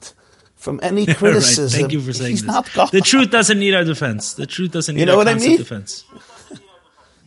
from 0.64 0.80
any 0.82 1.04
Right. 1.06 1.16
Criticism. 1.16 1.78
Thank 1.80 1.92
you 1.92 2.00
for 2.00 2.12
saying 2.14 2.30
He's 2.30 2.40
this. 2.40 2.46
not 2.56 2.72
God. 2.72 2.90
The 2.90 3.02
truth 3.02 3.30
doesn't 3.30 3.58
need 3.58 3.74
our 3.74 3.84
defense. 3.84 4.32
The 4.32 4.46
truth 4.46 4.72
doesn't 4.72 4.94
need 4.94 5.00
You 5.00 5.06
know 5.06 5.12
our 5.12 5.18
what 5.18 5.28
I 5.28 5.34
mean? 5.34 5.58
defense. 5.58 6.04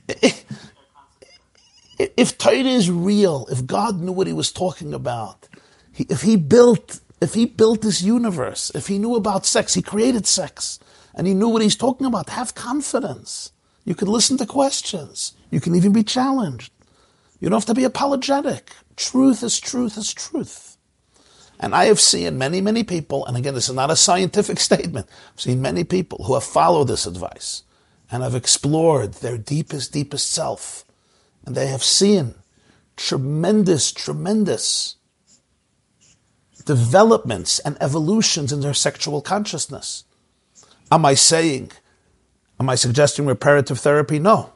if 1.99 2.37
Torah 2.37 2.55
is 2.81 2.89
real, 2.89 3.47
if 3.51 3.65
God 3.65 4.01
knew 4.01 4.11
what 4.11 4.27
He 4.27 4.33
was 4.33 4.51
talking 4.51 4.91
about, 4.93 5.47
he, 5.93 6.05
if 6.09 6.21
He 6.23 6.35
built, 6.35 6.99
if 7.21 7.35
He 7.35 7.45
built 7.45 7.81
this 7.81 8.01
universe, 8.01 8.71
if 8.73 8.87
He 8.87 8.97
knew 8.97 9.15
about 9.15 9.45
sex, 9.45 9.75
He 9.75 9.81
created 9.83 10.25
sex, 10.25 10.79
and 11.13 11.27
He 11.27 11.33
knew 11.35 11.49
what 11.49 11.61
He's 11.61 11.75
talking 11.75 12.07
about. 12.07 12.29
Have 12.31 12.55
confidence. 12.55 13.51
You 13.85 13.93
can 13.95 14.07
listen 14.07 14.37
to 14.39 14.45
questions. 14.47 15.33
You 15.51 15.59
can 15.61 15.75
even 15.75 15.93
be 15.93 16.03
challenged. 16.03 16.71
You 17.39 17.49
don't 17.49 17.57
have 17.59 17.65
to 17.65 17.75
be 17.75 17.83
apologetic. 17.83 18.71
Truth 18.95 19.43
is 19.43 19.59
truth 19.59 19.95
is 19.95 20.11
truth. 20.11 20.66
And 21.59 21.73
I 21.73 21.85
have 21.85 21.99
seen 21.99 22.37
many, 22.37 22.61
many 22.61 22.83
people, 22.83 23.25
and 23.25 23.35
again, 23.35 23.55
this 23.55 23.69
is 23.69 23.75
not 23.75 23.91
a 23.91 23.95
scientific 23.95 24.59
statement. 24.69 25.07
I've 25.33 25.41
seen 25.41 25.61
many 25.61 25.83
people 25.83 26.23
who 26.25 26.33
have 26.35 26.43
followed 26.43 26.87
this 26.87 27.05
advice 27.05 27.63
and 28.11 28.23
have 28.23 28.35
explored 28.35 29.15
their 29.15 29.37
deepest, 29.37 29.91
deepest 29.91 30.31
self. 30.31 30.85
And 31.45 31.55
they 31.55 31.67
have 31.67 31.83
seen 31.83 32.35
tremendous, 32.95 33.91
tremendous 33.91 34.95
developments 36.65 37.59
and 37.59 37.77
evolutions 37.81 38.51
in 38.51 38.61
their 38.61 38.73
sexual 38.73 39.21
consciousness. 39.21 40.03
Am 40.91 41.05
I 41.05 41.15
saying, 41.15 41.71
am 42.59 42.69
I 42.69 42.75
suggesting 42.75 43.25
reparative 43.25 43.79
therapy? 43.79 44.19
No. 44.19 44.53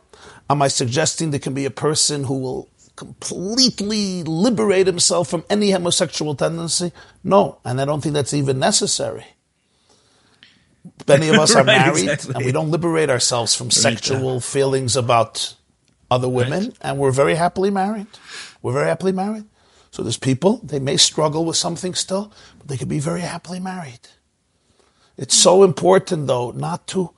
Am 0.50 0.62
I 0.62 0.68
suggesting 0.68 1.32
there 1.32 1.40
can 1.40 1.54
be 1.54 1.66
a 1.66 1.72
person 1.72 2.26
who 2.26 2.38
will 2.38 2.70
completely 3.02 4.24
liberate 4.24 4.88
himself 4.88 5.28
from 5.30 5.44
any 5.50 5.72
homosexual 5.72 6.36
tendency? 6.36 6.92
No. 7.24 7.58
And 7.66 7.82
I 7.82 7.86
don't 7.86 8.02
think 8.02 8.14
that's 8.16 8.34
even 8.34 8.60
necessary. 8.60 9.26
Many 11.08 11.30
of 11.30 11.36
us 11.44 11.56
are 11.56 11.64
Right, 11.64 11.78
married 11.78 12.04
exactly. 12.10 12.36
and 12.36 12.46
we 12.46 12.52
don't 12.52 12.72
liberate 12.72 13.10
ourselves 13.10 13.56
from 13.56 13.72
sexual 13.72 14.40
feelings 14.40 14.96
about 14.96 15.56
other 16.10 16.30
women, 16.30 16.64
Right. 16.66 16.78
and 16.82 16.98
we're 16.98 17.12
very 17.12 17.36
happily 17.36 17.72
married. 17.72 18.08
We're 18.62 18.74
very 18.74 18.88
happily 18.88 19.12
married. 19.14 19.46
So 19.92 20.04
there's 20.04 20.18
people, 20.18 20.60
they 20.64 20.80
may 20.80 20.98
struggle 20.98 21.44
with 21.46 21.58
something 21.58 21.94
still, 21.96 22.32
but 22.58 22.68
they 22.68 22.78
could 22.78 22.90
be 22.90 23.00
very 23.00 23.22
happily 23.22 23.60
married. 23.60 24.02
It's 25.18 25.36
so 25.36 25.64
important 25.64 26.28
though 26.28 26.52
not 26.52 26.88
to 26.88 27.12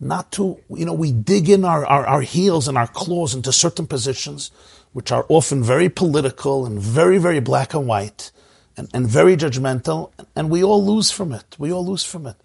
not 0.00 0.32
to 0.32 0.58
you 0.68 0.84
know 0.84 0.92
we 0.94 1.12
dig 1.12 1.48
in 1.48 1.64
our, 1.64 1.84
our, 1.86 2.04
our 2.06 2.20
heels 2.22 2.66
and 2.68 2.76
our 2.78 2.88
claws 2.88 3.34
into 3.34 3.52
certain 3.52 3.86
positions 3.86 4.50
which 4.92 5.10
are 5.10 5.26
often 5.28 5.62
very 5.62 5.88
political 5.88 6.66
and 6.66 6.78
very, 6.78 7.18
very 7.18 7.40
black 7.40 7.74
and 7.74 7.86
white 7.86 8.30
and, 8.76 8.88
and 8.94 9.06
very 9.06 9.36
judgmental, 9.36 10.12
and 10.34 10.50
we 10.50 10.62
all 10.62 10.84
lose 10.84 11.10
from 11.10 11.32
it. 11.32 11.56
We 11.58 11.72
all 11.72 11.86
lose 11.86 12.04
from 12.04 12.26
it. 12.26 12.36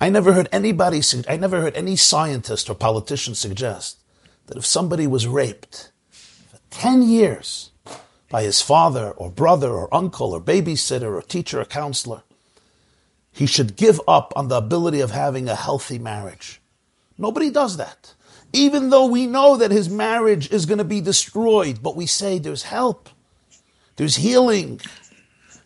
I 0.00 0.10
never 0.10 0.32
heard 0.32 0.48
anybody 0.52 1.00
I 1.28 1.36
never 1.36 1.60
heard 1.60 1.76
any 1.76 1.96
scientist 1.96 2.68
or 2.68 2.74
politician 2.74 3.34
suggest 3.34 3.98
that 4.46 4.58
if 4.58 4.66
somebody 4.66 5.06
was 5.06 5.26
raped 5.26 5.90
for 6.10 6.58
ten 6.70 7.02
years 7.02 7.70
by 8.28 8.42
his 8.42 8.60
father 8.60 9.10
or 9.12 9.30
brother 9.30 9.70
or 9.70 9.92
uncle 9.94 10.32
or 10.32 10.40
babysitter 10.40 11.16
or 11.16 11.22
teacher 11.22 11.60
or 11.60 11.64
counselor, 11.64 12.22
he 13.32 13.46
should 13.46 13.76
give 13.76 14.00
up 14.06 14.32
on 14.36 14.48
the 14.48 14.56
ability 14.56 15.00
of 15.00 15.12
having 15.12 15.48
a 15.48 15.54
healthy 15.54 15.98
marriage. 15.98 16.60
Nobody 17.16 17.50
does 17.50 17.76
that. 17.78 18.14
Even 18.56 18.88
though 18.88 19.06
we 19.06 19.26
know 19.26 19.58
that 19.58 19.70
his 19.70 19.90
marriage 19.90 20.50
is 20.50 20.64
going 20.64 20.78
to 20.78 20.84
be 20.84 21.02
destroyed, 21.02 21.82
but 21.82 21.94
we 21.94 22.06
say 22.06 22.38
there's 22.38 22.62
help, 22.62 23.10
there's 23.96 24.16
healing. 24.16 24.80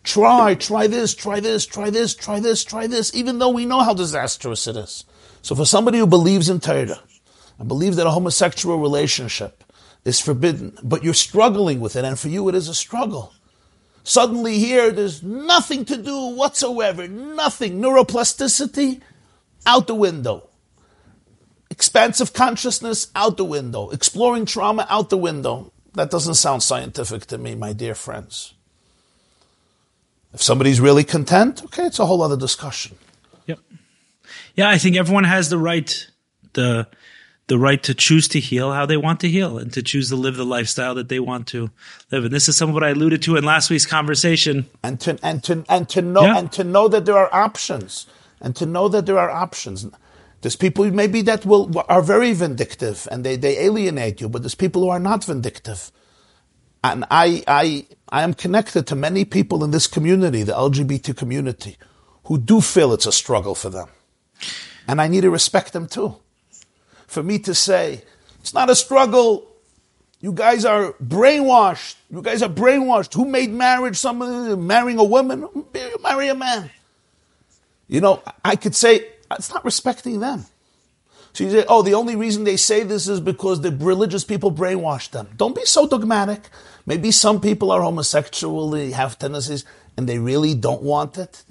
Try, 0.03 0.55
try 0.55 0.87
this, 0.87 1.15
try 1.15 1.39
this, 1.39 1.65
try 1.65 1.89
this, 1.89 2.13
try 2.13 2.41
this, 2.41 2.65
try 2.65 2.87
this, 2.87 3.15
even 3.15 3.39
though 3.39 3.51
we 3.51 3.65
know 3.65 3.79
how 3.79 3.93
disastrous 3.93 4.67
it 4.67 4.75
is. 4.75 5.05
So 5.41 5.55
for 5.55 5.65
somebody 5.65 5.99
who 5.99 6.07
believes 6.07 6.49
in 6.49 6.59
Torah 6.59 6.99
and 7.57 7.67
believes 7.67 7.95
that 7.95 8.07
a 8.07 8.11
homosexual 8.11 8.77
relationship 8.77 9.63
is 10.03 10.19
forbidden, 10.19 10.77
but 10.83 11.03
you're 11.03 11.13
struggling 11.13 11.79
with 11.79 11.95
it, 11.95 12.03
and 12.03 12.19
for 12.19 12.27
you 12.27 12.49
it 12.49 12.55
is 12.55 12.67
a 12.67 12.75
struggle. 12.75 13.33
Suddenly 14.03 14.57
here, 14.57 14.91
there's 14.91 15.23
nothing 15.23 15.85
to 15.85 15.95
do 15.95 16.35
whatsoever, 16.35 17.07
nothing. 17.07 17.79
Neuroplasticity, 17.79 19.01
out 19.65 19.87
the 19.87 19.95
window. 19.95 20.49
Expansive 21.81 22.31
consciousness, 22.33 23.07
out 23.15 23.37
the 23.37 23.43
window. 23.43 23.89
Exploring 23.89 24.45
trauma, 24.45 24.85
out 24.87 25.09
the 25.09 25.17
window. 25.17 25.71
That 25.95 26.11
doesn't 26.11 26.35
sound 26.35 26.61
scientific 26.61 27.25
to 27.25 27.39
me, 27.39 27.55
my 27.55 27.73
dear 27.73 27.95
friends. 27.95 28.53
If 30.31 30.43
somebody's 30.43 30.79
really 30.79 31.03
content, 31.03 31.63
okay, 31.65 31.87
it's 31.87 31.97
a 31.97 32.05
whole 32.05 32.21
other 32.21 32.37
discussion. 32.37 32.97
Yep. 33.47 33.57
Yeah, 34.55 34.69
I 34.69 34.77
think 34.77 34.95
everyone 34.95 35.23
has 35.23 35.49
the 35.49 35.57
right 35.57 36.07
the 36.53 36.85
the 37.47 37.57
right 37.57 37.81
to 37.81 37.95
choose 37.95 38.27
to 38.27 38.39
heal 38.39 38.71
how 38.73 38.85
they 38.85 38.95
want 38.95 39.19
to 39.21 39.27
heal 39.27 39.57
and 39.57 39.73
to 39.73 39.81
choose 39.81 40.09
to 40.09 40.15
live 40.15 40.35
the 40.37 40.45
lifestyle 40.45 40.93
that 40.93 41.09
they 41.09 41.19
want 41.19 41.47
to 41.47 41.71
live. 42.11 42.25
And 42.25 42.31
this 42.31 42.47
is 42.47 42.55
some 42.55 42.69
of 42.69 42.75
what 42.75 42.83
I 42.83 42.89
alluded 42.89 43.23
to 43.23 43.37
in 43.37 43.43
last 43.43 43.71
week's 43.71 43.87
conversation. 43.87 44.67
and 44.83 44.99
to 44.99 45.17
and 45.23 45.43
to 45.45 45.65
and 45.67 45.89
to 45.89 46.03
know 46.03 46.25
Yeah. 46.25 46.37
and 46.37 46.51
to 46.51 46.63
know 46.63 46.87
that 46.89 47.05
there 47.05 47.17
are 47.17 47.33
options 47.33 48.05
and 48.39 48.55
to 48.57 48.67
know 48.67 48.87
that 48.87 49.07
there 49.07 49.17
are 49.17 49.31
options 49.31 49.87
there's 50.41 50.55
people 50.55 50.89
maybe 50.91 51.21
that 51.21 51.45
will 51.45 51.83
are 51.87 52.01
very 52.01 52.33
vindictive 52.33 53.07
and 53.11 53.23
they, 53.23 53.35
they 53.35 53.57
alienate 53.59 54.21
you 54.21 54.29
but 54.29 54.41
there's 54.41 54.55
people 54.55 54.81
who 54.81 54.89
are 54.89 54.99
not 54.99 55.23
vindictive 55.23 55.91
and 56.83 57.05
I, 57.11 57.43
I 57.47 57.85
I 58.09 58.23
am 58.23 58.33
connected 58.33 58.87
to 58.87 58.95
many 58.95 59.25
people 59.25 59.63
in 59.63 59.71
this 59.71 59.87
community 59.87 60.43
the 60.43 60.53
LGBT 60.53 61.15
community 61.15 61.77
who 62.25 62.37
do 62.37 62.61
feel 62.61 62.93
it's 62.93 63.05
a 63.05 63.11
struggle 63.11 63.55
for 63.55 63.69
them 63.69 63.87
and 64.87 65.01
I 65.01 65.07
need 65.07 65.21
to 65.21 65.29
respect 65.29 65.73
them 65.73 65.87
too 65.87 66.15
for 67.07 67.23
me 67.23 67.39
to 67.39 67.53
say 67.53 68.03
it's 68.39 68.53
not 68.53 68.69
a 68.69 68.75
struggle 68.75 69.47
you 70.21 70.31
guys 70.31 70.65
are 70.65 70.93
brainwashed. 71.03 71.95
You 72.11 72.21
guys 72.21 72.43
are 72.43 72.49
brainwashed. 72.49 73.13
Who 73.15 73.25
made 73.25 73.49
marriage 73.49 73.97
somebody 73.97 74.55
marrying 74.55 74.99
a 74.99 75.03
woman? 75.03 75.49
Marry 76.03 76.27
a 76.27 76.35
man. 76.35 76.69
You 77.87 78.01
know, 78.01 78.21
I 78.45 78.55
could 78.55 78.75
say 78.75 79.07
it's 79.37 79.53
not 79.53 79.65
respecting 79.65 80.19
them. 80.19 80.45
So 81.33 81.45
you 81.45 81.51
say, 81.51 81.65
oh, 81.67 81.81
the 81.81 81.93
only 81.93 82.15
reason 82.15 82.43
they 82.43 82.57
say 82.57 82.83
this 82.83 83.07
is 83.07 83.19
because 83.19 83.61
the 83.61 83.71
religious 83.71 84.23
people 84.23 84.51
brainwashed 84.51 85.11
them. 85.11 85.29
Don't 85.37 85.55
be 85.55 85.65
so 85.65 85.87
dogmatic. 85.87 86.49
Maybe 86.85 87.11
some 87.11 87.39
people 87.39 87.71
are 87.71 87.81
homosexual, 87.81 88.69
they 88.69 88.91
have 88.91 89.17
tendencies, 89.17 89.63
and 89.95 90.09
they 90.09 90.19
really 90.19 90.55
don't 90.55 90.81
want 90.81 91.17
it. 91.17 91.43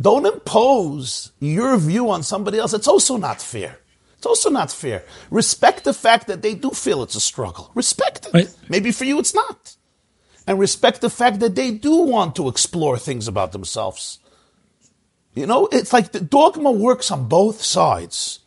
Don't 0.00 0.26
impose 0.26 1.32
your 1.38 1.76
view 1.78 2.10
on 2.10 2.22
somebody 2.22 2.58
else. 2.58 2.72
It's 2.72 2.88
also 2.88 3.16
not 3.16 3.40
fair. 3.40 3.78
It's 4.16 4.26
also 4.26 4.50
not 4.50 4.70
fair. 4.70 5.02
Respect 5.30 5.84
the 5.84 5.92
fact 5.94 6.26
that 6.28 6.42
they 6.42 6.54
do 6.54 6.70
feel 6.70 7.02
it's 7.02 7.16
a 7.16 7.20
struggle. 7.20 7.70
Respect 7.74 8.26
it. 8.26 8.34
Right. 8.34 8.56
Maybe 8.68 8.92
for 8.92 9.04
you 9.04 9.18
it's 9.18 9.34
not. 9.34 9.76
And 10.46 10.58
respect 10.58 11.00
the 11.00 11.10
fact 11.10 11.40
that 11.40 11.54
they 11.54 11.70
do 11.70 11.96
want 11.96 12.36
to 12.36 12.48
explore 12.48 12.98
things 12.98 13.28
about 13.28 13.52
themselves. 13.52 14.18
You 15.34 15.46
know, 15.46 15.68
it's 15.72 15.92
like 15.92 16.12
the 16.12 16.20
dogma 16.20 16.70
works 16.70 17.10
on 17.10 17.28
both 17.28 17.62
sides. 17.62 18.40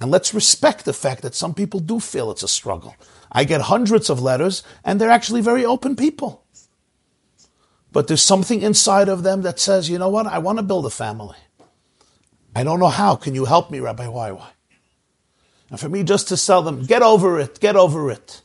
And 0.00 0.10
let's 0.10 0.34
respect 0.34 0.84
the 0.84 0.92
fact 0.92 1.22
that 1.22 1.34
some 1.34 1.54
people 1.54 1.78
do 1.78 2.00
feel 2.00 2.30
it's 2.30 2.42
a 2.42 2.48
struggle. 2.48 2.96
I 3.30 3.44
get 3.44 3.62
hundreds 3.62 4.10
of 4.10 4.20
letters, 4.20 4.62
and 4.84 5.00
they're 5.00 5.10
actually 5.10 5.42
very 5.42 5.64
open 5.64 5.94
people. 5.94 6.42
But 7.92 8.08
there's 8.08 8.22
something 8.22 8.62
inside 8.62 9.08
of 9.08 9.22
them 9.22 9.42
that 9.42 9.60
says, 9.60 9.90
you 9.90 9.98
know 9.98 10.08
what, 10.08 10.26
I 10.26 10.38
want 10.38 10.58
to 10.58 10.62
build 10.62 10.86
a 10.86 10.90
family. 10.90 11.36
I 12.56 12.64
don't 12.64 12.80
know 12.80 12.88
how. 12.88 13.16
Can 13.16 13.34
you 13.34 13.44
help 13.44 13.70
me, 13.70 13.80
Rabbi 13.80 14.06
YY? 14.06 14.42
And 15.70 15.80
for 15.80 15.88
me 15.88 16.02
just 16.02 16.28
to 16.28 16.36
tell 16.36 16.62
them, 16.62 16.84
get 16.84 17.02
over 17.02 17.38
it, 17.38 17.60
get 17.60 17.76
over 17.76 18.10
it. 18.10 18.42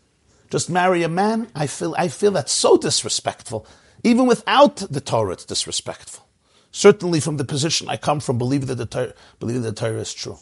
Just 0.49 0.69
marry 0.69 1.03
a 1.03 1.09
man, 1.09 1.49
I 1.55 1.67
feel, 1.67 1.93
I 1.97 2.07
feel 2.07 2.31
that's 2.31 2.53
so 2.53 2.77
disrespectful. 2.77 3.65
Even 4.03 4.27
without 4.27 4.77
the 4.77 5.01
Torah, 5.01 5.33
it's 5.33 5.45
disrespectful. 5.45 6.27
Certainly 6.71 7.21
from 7.21 7.37
the 7.37 7.45
position 7.45 7.89
I 7.89 7.97
come 7.97 8.19
from, 8.19 8.37
believing 8.37 8.67
that 8.67 8.75
the 8.75 8.85
Torah, 8.85 9.13
believing 9.39 9.63
that 9.63 9.75
the 9.75 9.81
Torah 9.81 9.99
is 9.99 10.13
true. 10.13 10.37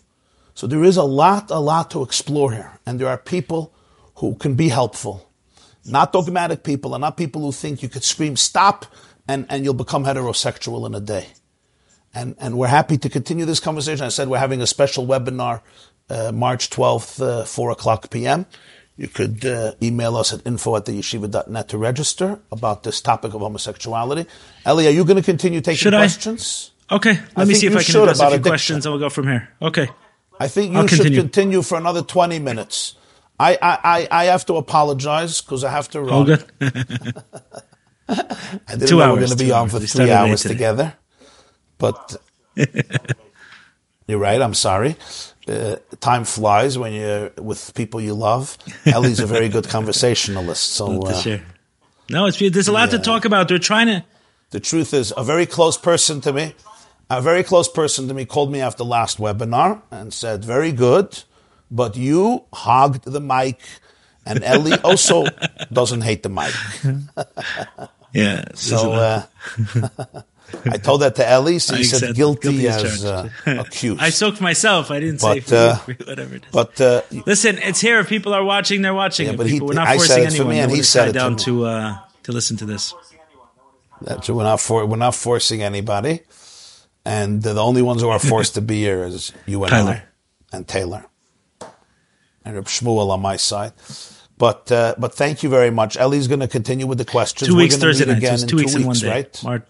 So 0.53 0.67
there 0.67 0.83
is 0.83 0.97
a 0.97 1.03
lot, 1.03 1.51
a 1.51 1.59
lot 1.59 1.91
to 1.91 2.01
explore 2.01 2.51
here. 2.51 2.79
And 2.85 2.99
there 2.99 3.09
are 3.09 3.17
people 3.17 3.73
who 4.15 4.35
can 4.35 4.55
be 4.55 4.69
helpful. 4.69 5.29
Not 5.85 6.13
dogmatic 6.13 6.63
people 6.63 6.95
and 6.95 7.01
not 7.01 7.17
people 7.17 7.41
who 7.41 7.51
think 7.51 7.83
you 7.83 7.89
could 7.89 8.03
scream 8.03 8.37
stop 8.37 8.85
and, 9.27 9.45
and 9.49 9.63
you'll 9.63 9.73
become 9.73 10.05
heterosexual 10.05 10.85
in 10.87 10.95
a 10.95 10.99
day. 10.99 11.27
And, 12.13 12.35
and 12.39 12.57
we're 12.57 12.67
happy 12.67 12.97
to 12.97 13.09
continue 13.09 13.45
this 13.45 13.59
conversation. 13.59 14.05
I 14.05 14.09
said 14.09 14.29
we're 14.29 14.39
having 14.39 14.61
a 14.61 14.67
special 14.67 15.05
webinar 15.05 15.61
uh, 16.09 16.31
March 16.31 16.69
12th, 16.69 17.41
uh, 17.41 17.45
4 17.45 17.71
o'clock 17.71 18.09
p.m. 18.09 18.45
You 18.97 19.09
could 19.09 19.45
uh, 19.45 19.73
email 19.81 20.15
us 20.15 20.33
at 20.33 20.45
info 20.47 20.75
at 20.77 20.85
theyeshiva.net 20.85 21.67
to 21.69 21.77
register 21.77 22.39
about 22.51 22.83
this 22.83 23.01
topic 23.01 23.33
of 23.33 23.41
homosexuality. 23.41 24.25
Ellie, 24.63 24.87
are 24.87 24.91
you 24.91 25.03
going 25.03 25.17
to 25.17 25.23
continue 25.23 25.59
taking 25.59 25.77
Should 25.77 25.93
I? 25.93 25.99
questions? 25.99 26.71
Okay, 26.89 27.13
let 27.35 27.37
I 27.37 27.45
me 27.45 27.55
see 27.55 27.67
if 27.67 27.75
I 27.75 27.83
can 27.83 27.95
address 28.01 28.21
a 28.21 28.29
few 28.29 28.39
questions 28.39 28.85
and 28.85 28.93
we'll 28.93 28.99
go 28.99 29.09
from 29.09 29.27
here. 29.27 29.49
Okay. 29.61 29.89
I 30.39 30.47
think 30.47 30.71
you 30.73 30.79
I'll 30.79 30.87
should 30.87 30.97
continue. 30.97 31.19
continue 31.21 31.61
for 31.61 31.77
another 31.77 32.03
20 32.03 32.39
minutes. 32.39 32.95
I, 33.39 33.57
I, 33.61 33.79
I, 33.83 34.07
I 34.11 34.25
have 34.25 34.45
to 34.45 34.55
apologize 34.55 35.41
because 35.41 35.63
I 35.63 35.71
have 35.71 35.89
to 35.89 36.01
run. 36.01 36.13
All 36.13 36.23
good. 36.23 36.45
I 38.07 38.23
didn't 38.69 38.87
Two 38.87 38.99
know 38.99 39.07
we 39.07 39.13
we're 39.13 39.25
going 39.25 39.37
to 39.37 39.43
be 39.43 39.51
on 39.51 39.67
for 39.69 39.79
three 39.79 40.11
hours 40.11 40.43
together. 40.43 40.93
But 41.77 42.15
you're 44.07 44.19
right. 44.19 44.41
I'm 44.41 44.53
sorry. 44.53 44.95
Uh, 45.47 45.75
time 45.99 46.23
flies 46.23 46.77
when 46.77 46.91
you're 46.93 47.29
with 47.37 47.73
people 47.75 48.01
you 48.01 48.15
love. 48.15 48.57
Ellie's 48.85 49.19
a 49.19 49.27
very 49.27 49.47
good 49.49 49.67
conversationalist. 49.69 50.63
So 50.63 51.03
uh. 51.03 51.37
No, 52.09 52.25
it's 52.27 52.39
there's 52.39 52.67
a 52.67 52.71
lot 52.71 52.91
to 52.91 52.99
talk 52.99 53.25
about. 53.25 53.47
They're 53.47 53.59
trying 53.59 53.87
to. 53.87 54.03
the 54.51 54.59
truth 54.59 54.93
is, 54.93 55.13
a 55.15 55.23
very 55.23 55.45
close 55.45 55.77
person 55.77 56.21
to 56.21 56.33
me, 56.33 56.53
a 57.09 57.21
very 57.21 57.43
close 57.43 57.67
person 57.69 58.07
to 58.07 58.13
me 58.13 58.25
called 58.25 58.51
me 58.51 58.61
after 58.61 58.83
last 58.83 59.17
webinar 59.19 59.81
and 59.91 60.13
said, 60.13 60.43
"Very 60.45 60.71
good, 60.71 61.23
but 61.69 61.95
you 61.95 62.45
hogged 62.53 63.03
the 63.05 63.21
mic." 63.21 63.59
And 64.25 64.43
Ellie 64.43 64.79
also 64.83 65.25
doesn't 65.71 66.01
hate 66.01 66.23
the 66.23 66.29
mic. 66.29 66.53
Yeah. 68.13 68.45
So 68.55 68.93
uh, 68.93 69.23
I 70.65 70.77
told 70.77 71.01
that 71.01 71.15
to 71.15 71.27
Ellie. 71.27 71.59
She 71.59 71.73
I 71.75 71.81
said 71.83 72.15
guilty, 72.15 72.49
Guilty 72.49 72.67
as 72.67 72.83
as 72.83 73.05
uh, 73.05 73.29
accused. 73.45 74.01
I 74.01 74.09
soaked 74.09 74.41
myself. 74.41 74.91
I 74.91 74.99
didn't 74.99 75.19
say 75.19 75.39
But, 75.41 75.53
uh, 75.53 75.75
whatever 76.05 76.35
it 76.35 76.43
is. 76.45 76.51
but 76.51 76.79
uh, 76.81 77.01
Listen, 77.25 77.57
it's 77.59 77.81
here. 77.81 77.99
If 77.99 78.07
people 78.09 78.33
are 78.33 78.43
watching, 78.43 78.81
they're 78.81 78.93
watching 78.93 79.27
Yeah, 79.27 79.35
but 79.35 79.47
he- 79.47 79.59
We're 79.59 79.73
not 79.73 79.87
I 79.87 79.95
forcing 79.97 80.25
anyone. 80.25 80.49
me 80.49 80.59
and 80.59 80.71
he 80.71 80.83
said 80.83 81.13
down 81.13 81.35
to 81.37 81.65
uh, 81.65 81.97
to 82.23 82.31
listen 82.31 82.57
to 82.57 82.65
this. 82.65 82.93
that's 84.01 84.29
we're 84.29 84.43
not 84.43 84.59
for, 84.59 84.85
we're 84.85 84.97
not 84.97 85.15
forcing 85.15 85.61
anybody, 85.63 86.21
and 87.05 87.41
the 87.43 87.55
only 87.61 87.81
ones 87.81 88.01
who 88.01 88.09
are 88.09 88.19
forced 88.19 88.53
to 88.55 88.61
be 88.61 88.81
here 88.81 89.03
is 89.03 89.31
you 89.45 89.63
and 89.63 89.71
Tyler. 89.71 90.03
I 90.51 90.55
and 90.57 90.67
Taylor 90.67 91.05
and 92.45 92.55
Reb 92.55 92.65
Shmuel 92.65 93.09
on 93.09 93.21
my 93.21 93.35
side. 93.37 93.73
But 94.37 94.71
uh, 94.71 94.95
but 94.97 95.13
thank 95.15 95.43
you 95.43 95.49
very 95.49 95.71
much. 95.71 95.95
Ellie's 95.97 96.27
going 96.27 96.41
to 96.41 96.47
continue 96.47 96.85
with 96.87 96.97
the 96.97 97.05
questions. 97.05 97.47
2 97.47 97.55
We're 97.55 97.61
weeks 97.63 97.77
Thursday 97.77 98.05
night. 98.05 98.17
again 98.17 98.37
So 98.37 98.43
it's 98.43 98.43
in 98.43 98.49
two 98.49 98.57
weeks 98.57 98.73
two 98.73 98.79
in 98.81 98.85
one 98.85 98.97
day. 98.97 99.09
right? 99.09 99.43
March 99.43 99.63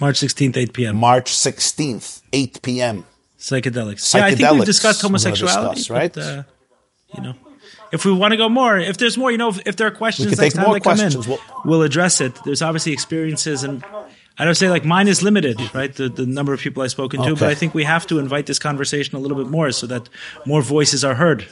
March 0.00 0.16
sixteenth, 0.18 0.56
eight 0.56 0.72
p.m. 0.72 0.96
March 0.96 1.32
sixteenth, 1.34 2.22
eight 2.32 2.60
p.m. 2.62 3.04
Psychedelics. 3.38 4.14
Yeah, 4.14 4.24
I 4.26 4.34
think 4.34 4.40
we've 4.50 4.62
Psychedelics 4.62 4.64
discussed 4.66 5.02
homosexuality, 5.02 5.74
discuss, 5.76 5.90
right? 5.90 6.12
But, 6.12 6.22
uh, 6.22 6.42
you 7.14 7.22
know, 7.22 7.34
if 7.92 8.04
we 8.04 8.12
want 8.12 8.32
to 8.32 8.36
go 8.36 8.48
more, 8.48 8.78
if 8.78 8.96
there's 8.96 9.16
more, 9.16 9.30
you 9.30 9.38
know, 9.38 9.48
if, 9.50 9.60
if 9.66 9.76
there 9.76 9.86
are 9.86 9.90
questions 9.90 10.28
can 10.34 10.38
next 10.42 10.54
time 10.54 10.64
more 10.64 10.74
that 10.74 10.82
come 10.82 10.96
questions. 10.96 11.26
in, 11.26 11.30
We'll- 11.30 11.40
we'll, 11.64 11.82
address 11.82 12.20
it. 12.20 12.34
There's 12.44 12.62
obviously 12.62 12.92
experiences, 12.92 13.62
and 13.62 13.84
I 14.38 14.44
don't 14.44 14.54
say 14.54 14.68
like 14.68 14.84
mine 14.84 15.08
is 15.08 15.22
limited, 15.22 15.60
right? 15.74 15.94
The 15.94 16.08
the 16.08 16.26
number 16.26 16.52
of 16.52 16.60
people 16.60 16.82
I've 16.82 16.90
spoken 16.90 17.22
to, 17.22 17.34
but 17.36 17.48
I 17.48 17.54
think 17.54 17.74
we 17.74 17.84
have 17.84 18.06
to 18.08 18.18
invite 18.18 18.46
this 18.46 18.58
conversation 18.58 19.16
a 19.16 19.20
little 19.20 19.36
bit 19.36 19.46
more 19.48 19.70
so 19.72 19.86
that 19.86 20.08
more 20.44 20.62
voices 20.62 21.04
are 21.04 21.14
heard. 21.14 21.46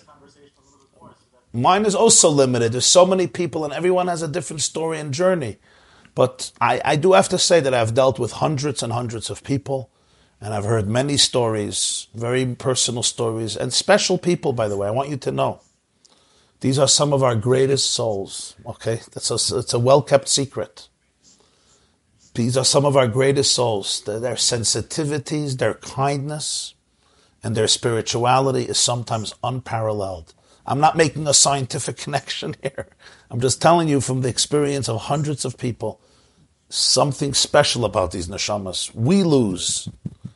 Mine 1.53 1.87
is 1.87 1.95
also 1.95 2.29
limited. 2.31 2.73
There's 2.73 2.87
so 2.87 3.07
many 3.07 3.27
people, 3.29 3.65
and 3.65 3.73
everyone 3.73 4.09
has 4.09 4.23
a 4.23 4.29
different 4.29 4.61
story 4.63 4.99
and 4.99 5.15
journey. 5.15 5.59
But 6.15 6.53
I, 6.61 6.81
I 6.85 6.97
do 6.97 7.13
have 7.13 7.29
to 7.31 7.39
say 7.39 7.61
that 7.61 7.75
I've 7.75 7.95
dealt 7.95 8.19
with 8.19 8.33
hundreds 8.33 8.83
and 8.83 8.93
hundreds 8.93 9.31
of 9.31 9.43
people, 9.43 9.91
and 10.41 10.55
I've 10.55 10.65
heard 10.65 10.87
many 10.87 11.17
stories, 11.17 12.07
very 12.15 12.47
personal 12.55 13.03
stories, 13.03 13.57
and 13.57 13.73
special 13.73 14.19
people, 14.19 14.53
by 14.53 14.69
the 14.69 14.77
way. 14.77 14.87
I 14.87 14.93
want 14.93 15.09
you 15.09 15.17
to 15.17 15.33
know. 15.33 15.61
These 16.61 16.79
are 16.79 16.89
some 16.89 17.13
of 17.13 17.23
our 17.23 17.35
greatest 17.35 17.91
souls, 17.91 18.55
okay? 18.65 19.01
That's 19.13 19.31
a, 19.31 19.59
it's 19.59 19.75
a 19.75 19.79
well 19.79 20.03
kept 20.03 20.29
secret. 20.29 20.89
These 22.35 22.57
are 22.57 22.65
some 22.65 22.85
of 22.85 22.97
our 22.97 23.07
greatest 23.07 23.53
souls. 23.53 24.01
Their, 24.03 24.21
their 24.21 24.35
sensitivities, 24.35 25.59
their 25.59 25.75
kindness, 25.75 26.75
and 27.43 27.55
their 27.55 27.69
spirituality 27.69 28.65
is 28.65 28.79
sometimes 28.79 29.35
unparalleled. 29.43 30.34
I'm 30.67 30.81
not 30.81 30.97
making 30.97 31.27
a 31.27 31.35
scientific 31.35 31.97
connection 32.05 32.55
here. 32.63 32.87
I'm 33.31 33.41
just 33.41 33.61
telling 33.61 33.89
you 33.89 34.01
from 34.01 34.23
the 34.23 34.29
experience 34.29 34.89
of 34.89 35.01
hundreds 35.03 35.45
of 35.45 35.57
people 35.59 36.01
something 36.71 37.35
special 37.35 37.85
about 37.85 38.11
these 38.11 38.27
neshamas 38.29 38.93
we 38.95 39.23
lose 39.23 39.89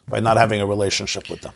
by 0.09 0.21
not 0.21 0.37
having 0.37 0.61
a 0.61 0.67
relationship 0.67 1.29
with 1.31 1.41
them. 1.41 1.53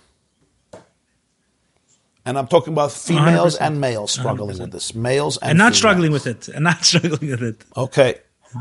And 2.24 2.38
I'm 2.38 2.46
talking 2.46 2.72
about 2.72 2.92
females 2.92 3.56
100%. 3.58 3.60
and 3.66 3.80
males 3.80 4.12
struggling 4.12 4.58
with 4.58 4.70
this. 4.70 4.94
Males 4.94 5.38
and 5.38 5.50
And 5.50 5.58
not 5.58 5.64
females. 5.64 5.76
struggling 5.78 6.12
with 6.12 6.26
it, 6.26 6.48
and 6.48 6.64
not 6.64 6.84
struggling 6.90 7.30
with 7.30 7.42
it, 7.42 7.64
Okay. 7.76 8.14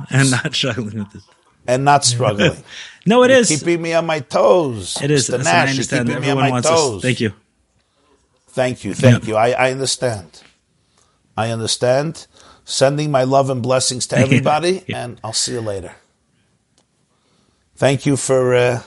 and 0.10 0.32
not 0.32 0.54
struggling 0.56 1.00
with 1.00 1.16
it. 1.16 1.22
And 1.68 1.86
not 1.86 2.04
struggling. 2.06 2.58
No, 3.06 3.24
it 3.24 3.32
is. 3.32 3.48
keeping 3.50 3.82
me 3.82 3.94
on 3.96 4.06
my 4.06 4.20
toes. 4.20 5.00
It 5.02 5.10
is. 5.10 5.28
Mr. 5.28 5.38
Listen, 5.40 5.48
I 5.48 5.66
Nash, 5.66 5.76
you're 5.76 6.06
keeping 6.06 6.22
me 6.22 6.30
on 6.30 6.38
my 6.38 6.62
toes. 6.62 6.98
us. 6.98 7.02
Thank 7.02 7.20
you. 7.20 7.34
Thank 8.54 8.84
you, 8.84 8.94
thank 8.94 9.24
Yeah. 9.24 9.30
you. 9.30 9.36
I, 9.36 9.50
I 9.68 9.72
understand. 9.72 10.42
I 11.38 11.52
understand. 11.52 12.28
Sending 12.66 13.10
my 13.12 13.24
love 13.24 13.50
and 13.50 13.62
blessings 13.64 14.08
to 14.08 14.18
everybody, 14.26 14.84
Yeah. 14.88 15.04
and 15.06 15.20
I'll 15.24 15.34
see 15.34 15.54
you 15.54 15.62
later. 15.62 15.94
Thank 17.76 18.06
you 18.06 18.18
for. 18.18 18.54
Uh, 18.56 18.82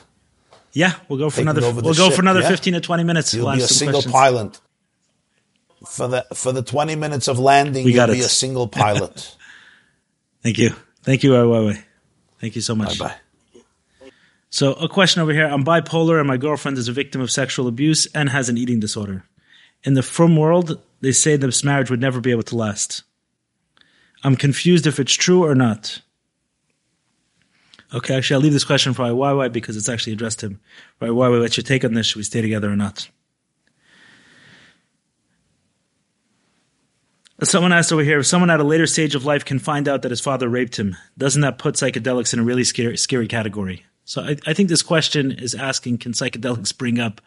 Yeah, 0.73 0.93
we'll 1.09 1.19
go 1.19 1.31
for 1.31 1.41
another. 1.41 1.61
We'll 1.61 1.95
go 1.95 2.09
ship, 2.09 2.15
for 2.15 2.23
another 2.23 2.41
yeah? 2.41 2.49
fifteen 2.49 2.75
to 2.75 2.81
twenty 2.81 3.05
minutes. 3.05 3.33
you'll 3.35 3.47
We'll 3.47 3.57
be 3.57 3.63
a 3.63 3.67
single 3.67 4.03
questions. 4.03 4.13
pilot 4.13 4.61
for 5.87 6.09
the 6.09 6.27
for 6.35 6.53
the 6.53 6.63
twenty 6.63 6.95
minutes 6.97 7.29
of 7.29 7.39
landing. 7.39 7.85
We 7.85 7.95
you'll 7.95 8.07
be 8.07 8.21
it. 8.21 8.25
a 8.27 8.29
single 8.29 8.69
pilot. 8.69 9.37
Thank 10.43 10.59
you. 10.59 10.71
Thank 11.03 11.23
you, 11.23 11.33
Wai 11.33 11.85
Thank 12.41 12.55
you 12.57 12.63
so 12.63 12.75
much. 12.75 12.99
bye 12.99 13.09
bye. 13.09 13.15
So, 14.51 14.73
a 14.75 14.89
question 14.89 15.21
over 15.23 15.33
here. 15.33 15.47
I'm 15.47 15.65
bipolar 15.65 16.19
and 16.21 16.29
my 16.29 16.37
girlfriend 16.37 16.79
is 16.79 16.87
a 16.87 16.93
victim 16.93 17.21
of 17.21 17.31
sexual 17.31 17.67
abuse 17.67 18.07
and 18.15 18.29
has 18.29 18.49
an 18.49 18.57
eating 18.57 18.79
disorder. 18.79 19.25
In 19.85 19.95
the 19.95 20.03
frum 20.03 20.37
world, 20.37 20.81
they 21.03 21.13
say 21.13 21.37
this 21.37 21.63
marriage 21.63 21.91
would 21.91 22.01
never 22.01 22.21
be 22.21 22.31
able 22.31 22.43
to 22.45 22.57
last. 22.57 23.03
I'm 24.23 24.37
confused 24.37 24.87
if 24.87 24.99
it's 24.99 25.13
true 25.13 25.45
or 25.45 25.55
not. 25.55 26.01
Okay, 27.93 28.17
actually, 28.17 28.35
I'll 28.35 28.41
leave 28.41 28.53
this 28.55 28.65
question 28.65 28.95
for 28.95 29.03
YY 29.03 29.53
because 29.53 29.77
it's 29.77 29.89
actually 29.89 30.15
addressed 30.15 30.41
to 30.41 30.47
him. 30.47 30.61
Right, 31.01 31.11
YY, 31.11 31.41
what's 31.41 31.57
your 31.57 31.65
take 31.65 31.85
on 31.85 31.93
this? 31.93 32.07
Should 32.07 32.17
we 32.17 32.23
stay 32.23 32.41
together 32.41 32.73
or 32.73 32.77
not? 32.77 33.09
Someone 37.43 37.73
asked 37.73 37.93
over 37.93 38.03
here 38.03 38.21
if 38.21 38.27
someone 38.27 38.49
at 38.49 38.61
a 38.61 38.65
later 38.65 38.87
stage 38.87 39.15
of 39.15 39.27
life 39.27 39.45
can 39.45 39.59
find 39.59 39.87
out 39.87 40.03
that 40.03 40.11
his 40.11 40.21
father 40.21 40.49
raped 40.49 40.79
him, 40.79 40.97
doesn't 41.19 41.43
that 41.43 41.59
put 41.59 41.75
psychedelics 41.75 42.33
in 42.33 42.39
a 42.39 42.45
really 42.45 42.65
scary, 42.65 42.97
scary 42.97 43.29
category? 43.29 43.85
So 44.05 44.23
I, 44.23 44.37
I 44.47 44.55
think 44.55 44.69
this 44.69 44.83
question 44.83 45.33
is 45.33 45.55
asking 45.55 45.99
can 45.99 46.13
psychedelics 46.13 46.77
bring 46.77 46.99
up 46.99 47.21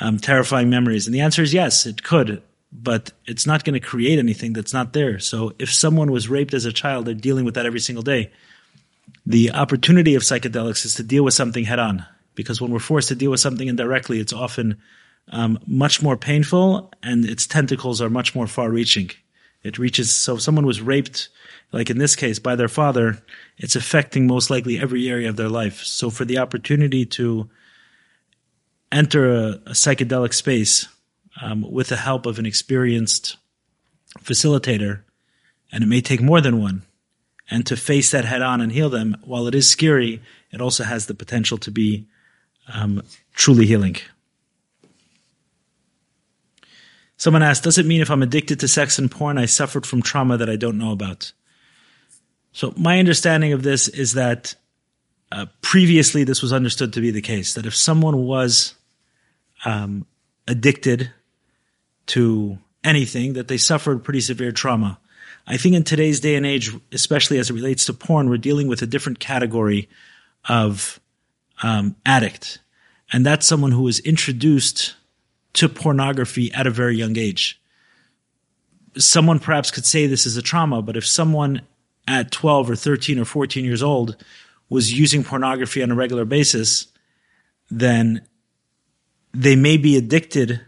um, 0.00 0.18
terrifying 0.18 0.70
memories? 0.70 1.06
And 1.06 1.14
the 1.14 1.20
answer 1.20 1.42
is 1.42 1.54
yes, 1.54 1.86
it 1.86 2.02
could, 2.02 2.42
but 2.72 3.12
it's 3.26 3.46
not 3.46 3.64
going 3.64 3.78
to 3.80 3.86
create 3.86 4.18
anything 4.18 4.52
that's 4.52 4.72
not 4.72 4.92
there. 4.92 5.18
So 5.18 5.52
if 5.58 5.72
someone 5.72 6.10
was 6.10 6.28
raped 6.28 6.54
as 6.54 6.64
a 6.64 6.72
child, 6.72 7.04
they're 7.04 7.14
dealing 7.14 7.44
with 7.44 7.54
that 7.54 7.66
every 7.66 7.80
single 7.80 8.02
day. 8.02 8.30
The 9.26 9.52
opportunity 9.52 10.14
of 10.14 10.22
psychedelics 10.22 10.84
is 10.84 10.94
to 10.96 11.02
deal 11.02 11.24
with 11.24 11.34
something 11.34 11.64
head 11.64 11.78
on, 11.78 12.04
because 12.34 12.60
when 12.60 12.70
we're 12.70 12.78
forced 12.78 13.08
to 13.08 13.14
deal 13.14 13.30
with 13.30 13.40
something 13.40 13.68
indirectly, 13.68 14.20
it's 14.20 14.32
often 14.32 14.80
um, 15.30 15.58
much 15.66 16.02
more 16.02 16.16
painful 16.16 16.92
and 17.02 17.24
its 17.24 17.46
tentacles 17.46 18.00
are 18.00 18.10
much 18.10 18.34
more 18.34 18.46
far 18.46 18.70
reaching. 18.70 19.10
It 19.62 19.78
reaches, 19.78 20.10
so 20.10 20.34
if 20.34 20.42
someone 20.42 20.66
was 20.66 20.80
raped, 20.80 21.28
like 21.70 21.90
in 21.90 21.98
this 21.98 22.16
case, 22.16 22.38
by 22.38 22.56
their 22.56 22.68
father, 22.68 23.22
it's 23.58 23.76
affecting 23.76 24.26
most 24.26 24.50
likely 24.50 24.78
every 24.78 25.08
area 25.08 25.28
of 25.28 25.36
their 25.36 25.48
life. 25.48 25.82
So 25.84 26.10
for 26.10 26.24
the 26.24 26.38
opportunity 26.38 27.06
to 27.06 27.48
enter 28.92 29.32
a, 29.32 29.46
a 29.66 29.72
psychedelic 29.72 30.34
space 30.34 30.86
um, 31.40 31.68
with 31.70 31.88
the 31.88 31.96
help 31.96 32.26
of 32.26 32.38
an 32.38 32.46
experienced 32.46 33.36
facilitator, 34.20 35.00
and 35.72 35.82
it 35.82 35.86
may 35.86 36.00
take 36.00 36.20
more 36.20 36.40
than 36.40 36.60
one, 36.60 36.82
and 37.50 37.66
to 37.66 37.76
face 37.76 38.10
that 38.10 38.24
head 38.24 38.42
on 38.42 38.60
and 38.60 38.72
heal 38.72 38.90
them, 38.90 39.16
while 39.24 39.46
it 39.46 39.54
is 39.54 39.68
scary, 39.68 40.20
it 40.52 40.60
also 40.60 40.84
has 40.84 41.06
the 41.06 41.14
potential 41.14 41.58
to 41.58 41.70
be 41.70 42.06
um, 42.72 43.02
truly 43.34 43.66
healing. 43.66 43.96
Someone 47.16 47.42
asked, 47.42 47.62
does 47.62 47.78
it 47.78 47.86
mean 47.86 48.00
if 48.00 48.10
I'm 48.10 48.22
addicted 48.22 48.60
to 48.60 48.68
sex 48.68 48.98
and 48.98 49.10
porn, 49.10 49.38
I 49.38 49.46
suffered 49.46 49.86
from 49.86 50.02
trauma 50.02 50.36
that 50.36 50.50
I 50.50 50.56
don't 50.56 50.78
know 50.78 50.92
about? 50.92 51.32
So 52.52 52.74
my 52.76 52.98
understanding 52.98 53.52
of 53.52 53.62
this 53.62 53.88
is 53.88 54.14
that 54.14 54.54
uh, 55.30 55.46
previously 55.62 56.24
this 56.24 56.42
was 56.42 56.52
understood 56.52 56.92
to 56.92 57.00
be 57.00 57.10
the 57.10 57.22
case, 57.22 57.54
that 57.54 57.64
if 57.64 57.74
someone 57.74 58.24
was 58.24 58.74
um, 59.64 60.06
addicted 60.46 61.10
to 62.06 62.58
anything 62.84 63.34
that 63.34 63.48
they 63.48 63.56
suffered 63.56 64.04
pretty 64.04 64.20
severe 64.20 64.52
trauma. 64.52 64.98
I 65.46 65.56
think 65.56 65.74
in 65.74 65.84
today's 65.84 66.20
day 66.20 66.36
and 66.36 66.46
age, 66.46 66.74
especially 66.92 67.38
as 67.38 67.50
it 67.50 67.54
relates 67.54 67.86
to 67.86 67.92
porn, 67.92 68.28
we're 68.28 68.38
dealing 68.38 68.68
with 68.68 68.82
a 68.82 68.86
different 68.86 69.18
category 69.18 69.88
of 70.48 71.00
um, 71.62 71.96
addict. 72.06 72.58
And 73.12 73.26
that's 73.26 73.46
someone 73.46 73.72
who 73.72 73.82
was 73.82 74.00
introduced 74.00 74.94
to 75.54 75.68
pornography 75.68 76.52
at 76.52 76.66
a 76.66 76.70
very 76.70 76.96
young 76.96 77.16
age. 77.18 77.60
Someone 78.96 79.38
perhaps 79.38 79.70
could 79.70 79.86
say 79.86 80.06
this 80.06 80.26
is 80.26 80.36
a 80.36 80.42
trauma, 80.42 80.82
but 80.82 80.96
if 80.96 81.06
someone 81.06 81.62
at 82.06 82.30
12 82.30 82.70
or 82.70 82.76
13 82.76 83.18
or 83.18 83.24
14 83.24 83.64
years 83.64 83.82
old 83.82 84.16
was 84.68 84.92
using 84.92 85.22
pornography 85.22 85.82
on 85.82 85.90
a 85.90 85.94
regular 85.94 86.24
basis, 86.24 86.86
then 87.70 88.26
they 89.32 89.56
may 89.56 89.76
be 89.76 89.96
addicted 89.96 90.60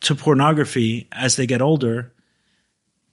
to 0.00 0.14
pornography 0.14 1.08
as 1.12 1.36
they 1.36 1.46
get 1.46 1.62
older, 1.62 2.12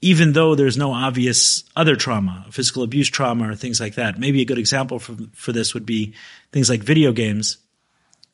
even 0.01 0.33
though 0.33 0.53
there's 0.53 0.77
no 0.77 0.91
obvious 0.91 1.63
other 1.75 1.95
trauma, 1.95 2.45
physical 2.51 2.83
abuse 2.83 3.09
trauma 3.09 3.49
or 3.49 3.55
things 3.55 3.79
like 3.79 3.95
that. 3.95 4.19
Maybe 4.19 4.41
a 4.41 4.45
good 4.45 4.59
example 4.59 4.99
for, 4.99 5.15
for 5.33 5.51
this 5.51 5.73
would 5.73 5.85
be 5.85 6.13
things 6.51 6.69
like 6.69 6.83
video 6.83 7.11
games. 7.11 7.57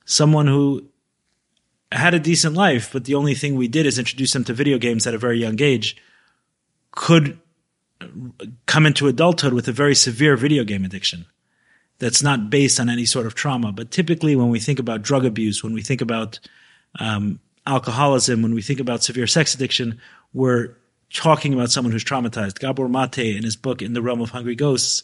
Someone 0.05 0.47
who 0.47 0.89
had 1.91 2.13
a 2.13 2.19
decent 2.19 2.55
life, 2.55 2.91
but 2.91 3.05
the 3.05 3.15
only 3.15 3.35
thing 3.35 3.55
we 3.55 3.67
did 3.67 3.85
is 3.85 3.99
introduce 3.99 4.33
them 4.33 4.43
to 4.45 4.53
video 4.53 4.77
games 4.77 5.07
at 5.07 5.13
a 5.13 5.19
very 5.19 5.39
young 5.39 5.61
age, 5.61 5.95
could 6.91 7.39
come 8.65 8.85
into 8.85 9.07
adulthood 9.07 9.53
with 9.53 9.67
a 9.67 9.71
very 9.71 9.95
severe 9.95 10.35
video 10.35 10.63
game 10.63 10.85
addiction 10.85 11.25
that's 11.99 12.23
not 12.23 12.49
based 12.49 12.79
on 12.79 12.89
any 12.89 13.05
sort 13.05 13.25
of 13.25 13.35
trauma. 13.35 13.71
But 13.71 13.91
typically, 13.91 14.35
when 14.35 14.49
we 14.49 14.59
think 14.59 14.79
about 14.79 15.01
drug 15.01 15.25
abuse, 15.25 15.63
when 15.63 15.73
we 15.73 15.81
think 15.81 16.01
about 16.01 16.39
um, 16.99 17.39
alcoholism, 17.67 18.41
when 18.41 18.53
we 18.53 18.61
think 18.61 18.79
about 18.79 19.03
severe 19.03 19.27
sex 19.27 19.53
addiction, 19.53 19.99
we're 20.33 20.75
talking 21.13 21.53
about 21.53 21.71
someone 21.71 21.91
who's 21.91 22.03
traumatized. 22.03 22.59
Gabor 22.59 22.87
Mate, 22.87 23.35
in 23.35 23.43
his 23.43 23.55
book 23.55 23.81
In 23.81 23.93
the 23.93 24.01
Realm 24.01 24.21
of 24.21 24.31
Hungry 24.31 24.55
Ghosts, 24.55 25.03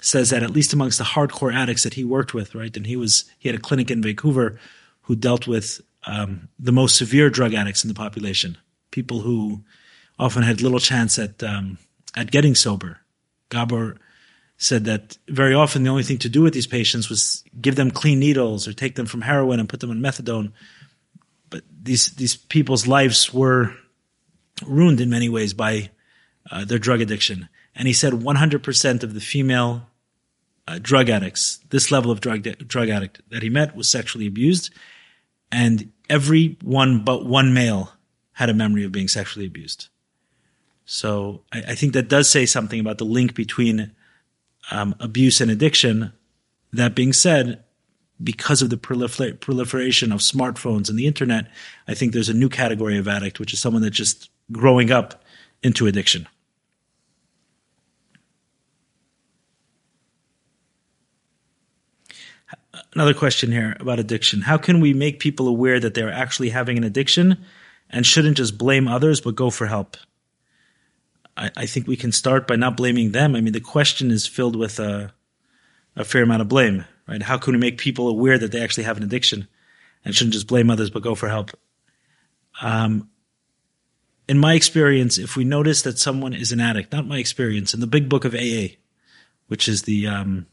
says 0.00 0.30
that 0.30 0.42
at 0.42 0.50
least 0.50 0.72
amongst 0.72 0.98
the 0.98 1.04
hardcore 1.04 1.54
addicts 1.54 1.82
that 1.82 1.94
he 1.94 2.04
worked 2.04 2.34
with, 2.34 2.54
right, 2.54 2.76
and 2.76 2.86
he 2.86 2.96
was 2.96 3.24
he 3.38 3.48
had 3.48 3.58
a 3.58 3.60
clinic 3.60 3.90
in 3.90 4.02
Vancouver 4.02 4.58
who 5.02 5.16
dealt 5.16 5.46
with 5.46 5.80
um, 6.06 6.48
the 6.58 6.72
most 6.72 6.96
severe 6.96 7.30
drug 7.30 7.54
addicts 7.54 7.82
in 7.82 7.88
the 7.88 7.94
population, 7.94 8.56
people 8.90 9.20
who 9.20 9.64
often 10.18 10.42
had 10.42 10.60
little 10.60 10.78
chance 10.78 11.18
at 11.18 11.42
um, 11.42 11.78
at 12.16 12.30
getting 12.30 12.54
sober. 12.54 13.00
Gabor 13.50 13.96
said 14.58 14.84
that 14.84 15.16
very 15.28 15.54
often 15.54 15.84
the 15.84 15.90
only 15.90 16.02
thing 16.02 16.18
to 16.18 16.28
do 16.28 16.42
with 16.42 16.52
these 16.52 16.66
patients 16.66 17.08
was 17.08 17.44
give 17.60 17.76
them 17.76 17.92
clean 17.92 18.18
needles 18.18 18.66
or 18.66 18.72
take 18.72 18.96
them 18.96 19.06
from 19.06 19.22
heroin 19.22 19.60
and 19.60 19.68
put 19.68 19.80
them 19.80 19.90
on 19.90 20.00
methadone. 20.00 20.52
But 21.48 21.62
these 21.82 22.10
these 22.16 22.36
people's 22.36 22.86
lives 22.86 23.32
were 23.32 23.72
ruined 24.66 25.00
in 25.00 25.08
many 25.08 25.28
ways 25.28 25.54
by 25.54 25.90
uh, 26.50 26.64
their 26.64 26.78
drug 26.78 27.00
addiction. 27.00 27.48
And 27.76 27.86
he 27.86 27.94
said 27.94 28.12
100% 28.12 29.02
of 29.04 29.14
the 29.14 29.20
female 29.20 29.86
uh, 30.66 30.80
drug 30.82 31.08
addicts, 31.08 31.60
this 31.70 31.92
level 31.92 32.10
of 32.10 32.20
drug 32.20 32.42
drug 32.66 32.88
addict 32.88 33.22
that 33.30 33.42
he 33.44 33.48
met 33.48 33.76
was 33.76 33.88
sexually 33.88 34.26
abused, 34.26 34.70
and 35.52 35.92
every 36.10 36.58
one 36.62 37.04
but 37.04 37.24
one 37.24 37.54
male 37.54 37.92
had 38.32 38.50
a 38.50 38.54
memory 38.54 38.84
of 38.84 38.92
being 38.92 39.08
sexually 39.08 39.46
abused. 39.46 39.88
So 40.84 41.42
I, 41.52 41.58
I 41.68 41.74
think 41.74 41.92
that 41.92 42.08
does 42.08 42.28
say 42.28 42.44
something 42.44 42.80
about 42.80 42.98
the 42.98 43.04
link 43.04 43.34
between 43.34 43.92
um, 44.70 44.94
abuse 45.00 45.40
and 45.40 45.50
addiction. 45.50 46.12
That 46.72 46.94
being 46.94 47.12
said, 47.12 47.64
because 48.22 48.62
of 48.62 48.70
the 48.70 48.76
prolifer- 48.76 49.38
proliferation 49.40 50.12
of 50.12 50.20
smartphones 50.20 50.88
and 50.88 50.98
the 50.98 51.06
internet, 51.06 51.50
I 51.86 51.94
think 51.94 52.12
there's 52.12 52.28
a 52.28 52.34
new 52.34 52.48
category 52.48 52.98
of 52.98 53.08
addict, 53.08 53.38
which 53.38 53.52
is 53.52 53.60
someone 53.60 53.82
that's 53.82 53.96
just 53.96 54.30
growing 54.50 54.90
up 54.90 55.22
into 55.62 55.86
addiction. 55.86 56.28
Another 62.94 63.14
question 63.14 63.52
here 63.52 63.76
about 63.80 63.98
addiction. 63.98 64.40
How 64.42 64.56
can 64.56 64.80
we 64.80 64.92
make 64.94 65.20
people 65.20 65.46
aware 65.46 65.78
that 65.78 65.94
they're 65.94 66.12
actually 66.12 66.50
having 66.50 66.76
an 66.76 66.84
addiction 66.84 67.44
and 67.90 68.04
shouldn't 68.04 68.36
just 68.36 68.58
blame 68.58 68.88
others 68.88 69.20
but 69.20 69.34
go 69.36 69.50
for 69.50 69.66
help? 69.66 69.96
I, 71.38 71.50
I 71.56 71.66
think 71.66 71.86
we 71.86 71.96
can 71.96 72.12
start 72.12 72.46
by 72.46 72.56
not 72.56 72.76
blaming 72.76 73.12
them. 73.12 73.34
I 73.34 73.40
mean, 73.40 73.52
the 73.52 73.60
question 73.60 74.10
is 74.10 74.26
filled 74.26 74.56
with 74.56 74.78
a, 74.78 75.12
a 75.96 76.04
fair 76.04 76.24
amount 76.24 76.42
of 76.42 76.48
blame, 76.48 76.84
right? 77.06 77.22
How 77.22 77.38
can 77.38 77.54
we 77.54 77.58
make 77.58 77.78
people 77.78 78.08
aware 78.08 78.36
that 78.38 78.52
they 78.52 78.60
actually 78.60 78.84
have 78.84 78.96
an 78.96 79.04
addiction 79.04 79.48
and 80.04 80.14
shouldn't 80.14 80.34
just 80.34 80.48
blame 80.48 80.68
others 80.68 80.90
but 80.90 81.02
go 81.02 81.14
for 81.14 81.28
help? 81.28 81.52
Um, 82.60 83.08
in 84.28 84.38
my 84.38 84.54
experience, 84.54 85.16
if 85.16 85.36
we 85.36 85.44
notice 85.44 85.82
that 85.82 85.98
someone 85.98 86.34
is 86.34 86.52
an 86.52 86.60
addict, 86.60 86.92
not 86.92 87.06
my 87.06 87.18
experience, 87.18 87.72
in 87.72 87.80
the 87.80 87.86
big 87.86 88.08
book 88.08 88.24
of 88.24 88.34
AA, 88.34 88.76
which 89.46 89.68
is 89.68 89.82
the 89.82 90.06
um, 90.06 90.46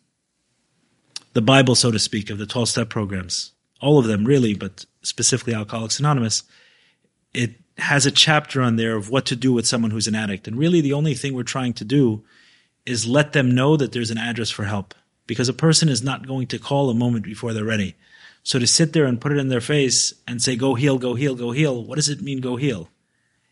the 1.34 1.42
Bible, 1.42 1.76
so 1.76 1.92
to 1.92 2.00
speak, 2.00 2.30
of 2.30 2.38
the 2.38 2.46
12 2.46 2.70
step 2.70 2.90
programs, 2.90 3.52
all 3.82 4.00
of 4.00 4.06
them 4.06 4.24
really, 4.24 4.54
but 4.54 4.86
specifically 5.02 5.54
Alcoholics 5.54 6.00
Anonymous, 6.00 6.44
it 7.34 7.56
has 7.78 8.06
a 8.06 8.12
chapter 8.12 8.62
on 8.62 8.78
there 8.78 8.96
of 8.96 9.10
what 9.10 9.26
to 9.26 9.36
do 9.36 9.52
with 9.52 9.68
someone 9.68 9.92
who's 9.92 10.08
an 10.08 10.16
addict. 10.16 10.48
And 10.48 10.58
really, 10.58 10.82
the 10.82 10.94
only 10.94 11.14
thing 11.14 11.34
we're 11.34 11.44
trying 11.44 11.74
to 11.74 11.86
do 11.86 12.24
is 12.86 13.08
let 13.08 13.34
them 13.34 13.54
know 13.54 13.76
that 13.78 13.92
there's 13.92 14.12
an 14.12 14.18
address 14.18 14.50
for 14.50 14.64
help 14.64 14.94
because 15.28 15.50
a 15.50 15.54
person 15.54 15.90
is 15.90 16.04
not 16.04 16.28
going 16.28 16.48
to 16.48 16.60
call 16.60 16.90
a 16.90 16.94
moment 16.94 17.26
before 17.26 17.54
they're 17.54 17.64
ready. 17.64 17.96
So 18.44 18.60
to 18.60 18.68
sit 18.68 18.94
there 18.94 19.06
and 19.06 19.20
put 19.20 19.32
it 19.32 19.40
in 19.40 19.50
their 19.50 19.62
face 19.62 20.14
and 20.28 20.42
say, 20.42 20.56
go 20.56 20.76
heal, 20.76 21.00
go 21.00 21.16
heal, 21.16 21.36
go 21.36 21.52
heal, 21.52 21.84
what 21.84 21.96
does 21.96 22.10
it 22.10 22.22
mean, 22.22 22.42
go 22.42 22.58
heal? 22.58 22.90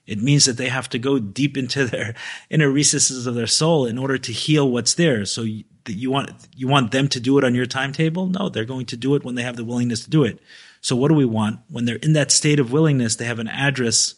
It 0.05 0.21
means 0.21 0.45
that 0.45 0.57
they 0.57 0.69
have 0.69 0.89
to 0.89 0.99
go 0.99 1.17
deep 1.17 1.57
into 1.57 1.85
their 1.87 2.13
inner 2.49 2.69
recesses 2.69 3.25
of 3.25 3.35
their 3.35 3.47
soul 3.47 3.85
in 3.85 3.97
order 3.97 4.17
to 4.17 4.31
heal 4.31 4.69
what's 4.69 4.93
there. 4.93 5.25
So 5.25 5.41
you, 5.41 5.63
you 5.87 6.11
want, 6.11 6.31
you 6.55 6.67
want 6.67 6.91
them 6.91 7.07
to 7.09 7.19
do 7.19 7.37
it 7.37 7.43
on 7.43 7.55
your 7.55 7.65
timetable? 7.65 8.27
No, 8.27 8.49
they're 8.49 8.65
going 8.65 8.85
to 8.87 8.97
do 8.97 9.15
it 9.15 9.25
when 9.25 9.35
they 9.35 9.43
have 9.43 9.57
the 9.57 9.65
willingness 9.65 10.03
to 10.03 10.09
do 10.09 10.23
it. 10.23 10.39
So 10.83 10.97
what 10.97 11.07
do 11.07 11.15
we 11.15 11.25
want? 11.25 11.61
When 11.69 11.85
they're 11.85 11.95
in 11.95 12.11
that 12.13 12.29
state 12.29 12.59
of 12.59 12.73
willingness, 12.73 13.15
they 13.15 13.25
have 13.25 13.39
an 13.39 13.47
address 13.47 14.15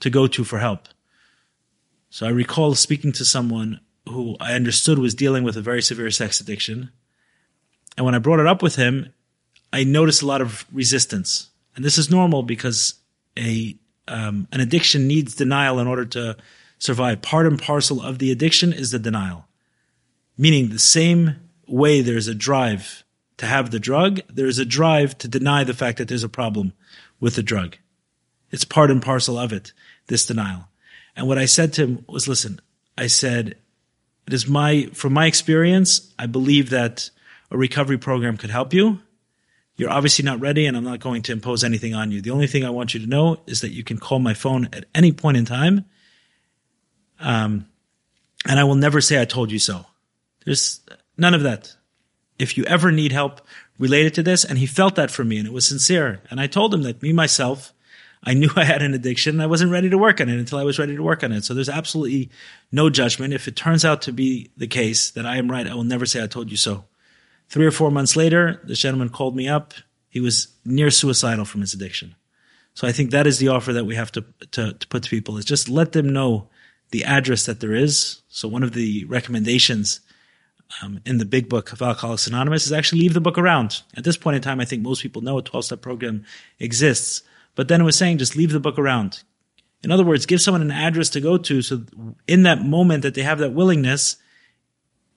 to 0.00 0.08
go 0.08 0.26
to 0.26 0.44
for 0.44 0.58
help. 0.58 0.88
So 2.08 2.26
I 2.26 2.30
recall 2.30 2.74
speaking 2.74 3.12
to 3.12 3.24
someone 3.24 3.80
who 4.08 4.34
I 4.40 4.54
understood 4.54 4.98
was 4.98 5.14
dealing 5.14 5.44
with 5.44 5.58
a 5.58 5.60
very 5.60 5.82
severe 5.82 6.10
sex 6.10 6.40
addiction. 6.40 6.90
And 7.98 8.06
when 8.06 8.14
I 8.14 8.18
brought 8.18 8.40
it 8.40 8.46
up 8.46 8.62
with 8.62 8.76
him, 8.76 9.12
I 9.74 9.84
noticed 9.84 10.22
a 10.22 10.26
lot 10.26 10.40
of 10.40 10.64
resistance. 10.72 11.50
And 11.74 11.84
this 11.84 11.98
is 11.98 12.10
normal 12.10 12.42
because 12.42 12.94
a 13.38 13.76
um, 14.08 14.48
an 14.52 14.60
addiction 14.60 15.06
needs 15.06 15.34
denial 15.34 15.78
in 15.80 15.86
order 15.86 16.06
to 16.06 16.36
survive. 16.78 17.20
Part 17.20 17.46
and 17.46 17.60
parcel 17.60 18.00
of 18.00 18.20
the 18.20 18.30
addiction 18.30 18.72
is 18.72 18.90
the 18.90 18.98
denial, 18.98 19.46
meaning 20.38 20.70
the 20.70 20.78
same 20.78 21.36
way 21.66 22.00
there's 22.00 22.28
a 22.28 22.34
drive 22.34 23.04
to 23.38 23.46
have 23.46 23.70
the 23.70 23.80
drug, 23.80 24.20
there 24.32 24.46
is 24.46 24.58
a 24.58 24.64
drive 24.64 25.16
to 25.18 25.28
deny 25.28 25.64
the 25.64 25.74
fact 25.74 25.98
that 25.98 26.08
there's 26.08 26.24
a 26.24 26.28
problem 26.28 26.72
with 27.20 27.36
the 27.36 27.42
drug. 27.42 27.76
It's 28.50 28.64
part 28.64 28.90
and 28.90 29.02
parcel 29.02 29.38
of 29.38 29.52
it, 29.52 29.72
this 30.06 30.26
denial. 30.26 30.68
And 31.14 31.26
what 31.26 31.38
I 31.38 31.46
said 31.46 31.72
to 31.74 31.82
him 31.82 32.04
was, 32.08 32.28
listen, 32.28 32.60
I 32.96 33.08
said, 33.08 33.56
it 34.26 34.32
is 34.32 34.48
my, 34.48 34.88
from 34.92 35.12
my 35.12 35.26
experience, 35.26 36.12
I 36.18 36.26
believe 36.26 36.70
that 36.70 37.10
a 37.50 37.56
recovery 37.56 37.98
program 37.98 38.36
could 38.36 38.50
help 38.50 38.72
you. 38.72 39.00
You're 39.76 39.90
obviously 39.90 40.24
not 40.24 40.40
ready 40.40 40.66
and 40.66 40.76
I'm 40.76 40.84
not 40.84 41.00
going 41.00 41.22
to 41.22 41.32
impose 41.32 41.62
anything 41.62 41.94
on 41.94 42.10
you. 42.10 42.22
The 42.22 42.30
only 42.30 42.46
thing 42.46 42.64
I 42.64 42.70
want 42.70 42.94
you 42.94 43.00
to 43.00 43.06
know 43.06 43.40
is 43.46 43.60
that 43.60 43.72
you 43.72 43.84
can 43.84 43.98
call 43.98 44.18
my 44.18 44.34
phone 44.34 44.68
at 44.72 44.86
any 44.94 45.12
point 45.12 45.36
in 45.36 45.44
time. 45.44 45.84
Um, 47.20 47.68
and 48.48 48.58
I 48.58 48.64
will 48.64 48.74
never 48.74 49.00
say 49.00 49.20
I 49.20 49.26
told 49.26 49.50
you 49.52 49.58
so. 49.58 49.84
There's 50.44 50.80
none 51.18 51.34
of 51.34 51.42
that 51.42 51.75
if 52.38 52.56
you 52.56 52.64
ever 52.64 52.92
need 52.92 53.12
help 53.12 53.40
related 53.78 54.14
to 54.14 54.22
this. 54.22 54.44
And 54.44 54.58
he 54.58 54.66
felt 54.66 54.94
that 54.96 55.10
for 55.10 55.24
me 55.24 55.38
and 55.38 55.46
it 55.46 55.52
was 55.52 55.66
sincere. 55.66 56.22
And 56.30 56.40
I 56.40 56.46
told 56.46 56.72
him 56.72 56.82
that 56.82 57.02
me, 57.02 57.12
myself, 57.12 57.72
I 58.22 58.34
knew 58.34 58.50
I 58.56 58.64
had 58.64 58.82
an 58.82 58.94
addiction 58.94 59.36
and 59.36 59.42
I 59.42 59.46
wasn't 59.46 59.72
ready 59.72 59.90
to 59.90 59.98
work 59.98 60.20
on 60.20 60.28
it 60.28 60.38
until 60.38 60.58
I 60.58 60.64
was 60.64 60.78
ready 60.78 60.96
to 60.96 61.02
work 61.02 61.22
on 61.22 61.32
it. 61.32 61.44
So 61.44 61.54
there's 61.54 61.68
absolutely 61.68 62.30
no 62.72 62.90
judgment. 62.90 63.34
If 63.34 63.48
it 63.48 63.56
turns 63.56 63.84
out 63.84 64.02
to 64.02 64.12
be 64.12 64.50
the 64.56 64.66
case 64.66 65.10
that 65.12 65.26
I 65.26 65.36
am 65.36 65.50
right, 65.50 65.66
I 65.66 65.74
will 65.74 65.84
never 65.84 66.06
say 66.06 66.22
I 66.22 66.26
told 66.26 66.50
you 66.50 66.56
so. 66.56 66.84
Three 67.48 67.66
or 67.66 67.70
four 67.70 67.90
months 67.90 68.16
later, 68.16 68.60
this 68.64 68.80
gentleman 68.80 69.08
called 69.08 69.36
me 69.36 69.48
up. 69.48 69.72
He 70.08 70.20
was 70.20 70.48
near 70.64 70.90
suicidal 70.90 71.44
from 71.44 71.60
his 71.60 71.74
addiction. 71.74 72.16
So 72.74 72.86
I 72.86 72.92
think 72.92 73.10
that 73.10 73.26
is 73.26 73.38
the 73.38 73.48
offer 73.48 73.72
that 73.72 73.86
we 73.86 73.94
have 73.94 74.12
to, 74.12 74.24
to, 74.50 74.72
to 74.72 74.86
put 74.88 75.04
to 75.04 75.10
people 75.10 75.38
is 75.38 75.44
just 75.44 75.68
let 75.68 75.92
them 75.92 76.12
know 76.12 76.48
the 76.90 77.04
address 77.04 77.46
that 77.46 77.60
there 77.60 77.74
is. 77.74 78.22
So 78.28 78.48
one 78.48 78.62
of 78.62 78.72
the 78.72 79.04
recommendations 79.04 80.00
um, 80.82 81.00
in 81.06 81.18
the 81.18 81.24
big 81.24 81.48
book 81.48 81.72
of 81.72 81.82
Alcoholics 81.82 82.26
Anonymous 82.26 82.66
is 82.66 82.72
actually 82.72 83.00
leave 83.02 83.14
the 83.14 83.20
book 83.20 83.38
around. 83.38 83.82
At 83.96 84.04
this 84.04 84.16
point 84.16 84.36
in 84.36 84.42
time, 84.42 84.60
I 84.60 84.64
think 84.64 84.82
most 84.82 85.02
people 85.02 85.22
know 85.22 85.38
a 85.38 85.42
12 85.42 85.64
step 85.66 85.80
program 85.80 86.24
exists. 86.58 87.22
But 87.54 87.68
then 87.68 87.80
it 87.80 87.84
was 87.84 87.96
saying 87.96 88.18
just 88.18 88.36
leave 88.36 88.52
the 88.52 88.60
book 88.60 88.78
around. 88.78 89.22
In 89.82 89.90
other 89.90 90.04
words, 90.04 90.26
give 90.26 90.40
someone 90.40 90.62
an 90.62 90.70
address 90.70 91.10
to 91.10 91.20
go 91.20 91.38
to 91.38 91.62
so 91.62 91.82
in 92.26 92.42
that 92.42 92.64
moment 92.64 93.02
that 93.02 93.14
they 93.14 93.22
have 93.22 93.38
that 93.38 93.52
willingness 93.52 94.16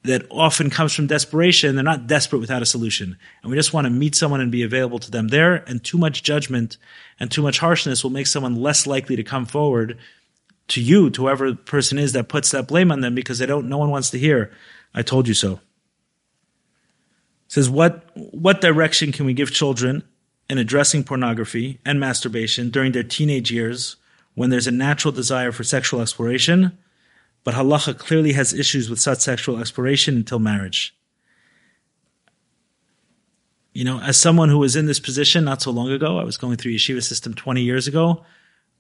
that 0.04 0.26
often 0.30 0.70
comes 0.70 0.94
from 0.94 1.08
desperation, 1.08 1.76
they're 1.76 1.84
not 1.84 2.08
desperate 2.08 2.40
without 2.40 2.62
a 2.62 2.66
solution. 2.66 3.18
And 3.42 3.52
we 3.52 3.58
just 3.58 3.74
want 3.74 3.86
to 3.86 3.92
meet 3.92 4.16
someone 4.16 4.40
and 4.40 4.52
be 4.52 4.64
available 4.64 5.00
to 5.00 5.12
them 5.12 5.28
there. 5.28 5.56
And 5.68 5.84
too 5.84 5.98
much 5.98 6.24
judgment 6.24 6.78
and 7.20 7.30
too 7.30 7.42
much 7.42 7.60
harshness 7.60 8.04
will 8.04 8.12
make 8.12 8.28
someone 8.28 8.56
less 8.56 8.88
likely 8.88 9.18
to 9.18 9.24
come 9.24 9.46
forward 9.46 9.98
to 10.70 10.82
you, 10.82 11.10
to 11.10 11.24
whoever 11.24 11.52
the 11.52 11.58
person 11.58 11.98
is 11.98 12.14
that 12.14 12.30
puts 12.30 12.52
that 12.52 12.68
blame 12.68 12.92
on 12.92 13.02
them 13.02 13.16
because 13.16 13.40
they 13.40 13.46
don't, 13.46 13.68
no 13.68 13.78
one 13.78 13.90
wants 13.90 14.12
to 14.12 14.20
hear, 14.20 14.52
I 14.94 15.02
told 15.02 15.28
you 15.28 15.34
so. 15.34 15.54
It 15.54 17.54
says, 17.54 17.70
what, 17.70 18.10
what 18.16 18.62
direction 18.62 19.12
can 19.12 19.26
we 19.26 19.34
give 19.34 19.52
children 19.52 20.04
in 20.50 20.58
addressing 20.58 21.04
pornography 21.04 21.80
and 21.86 22.00
masturbation 22.00 22.70
during 22.70 22.92
their 22.92 23.04
teenage 23.04 23.52
years 23.52 23.96
when 24.36 24.50
there's 24.50 24.68
a 24.68 24.72
natural 24.72 25.12
desire 25.12 25.52
for 25.52 25.64
sexual 25.64 26.02
exploration, 26.02 26.78
but 27.44 27.54
halacha 27.54 27.98
clearly 27.98 28.34
has 28.34 28.54
issues 28.54 28.90
with 28.90 29.00
such 29.00 29.20
sexual 29.20 29.60
exploration 29.60 30.16
until 30.16 30.40
marriage? 30.40 30.96
You 33.74 33.86
know, 33.86 34.00
as 34.02 34.18
someone 34.18 34.50
who 34.50 34.58
was 34.58 34.76
in 34.76 34.88
this 34.88 35.00
position 35.00 35.46
not 35.46 35.62
so 35.62 35.72
long 35.72 35.92
ago, 35.92 36.20
I 36.20 36.24
was 36.24 36.38
going 36.38 36.58
through 36.58 36.74
yeshiva 36.74 37.04
system 37.04 37.34
20 37.34 37.62
years 37.62 37.88
ago. 37.88 38.26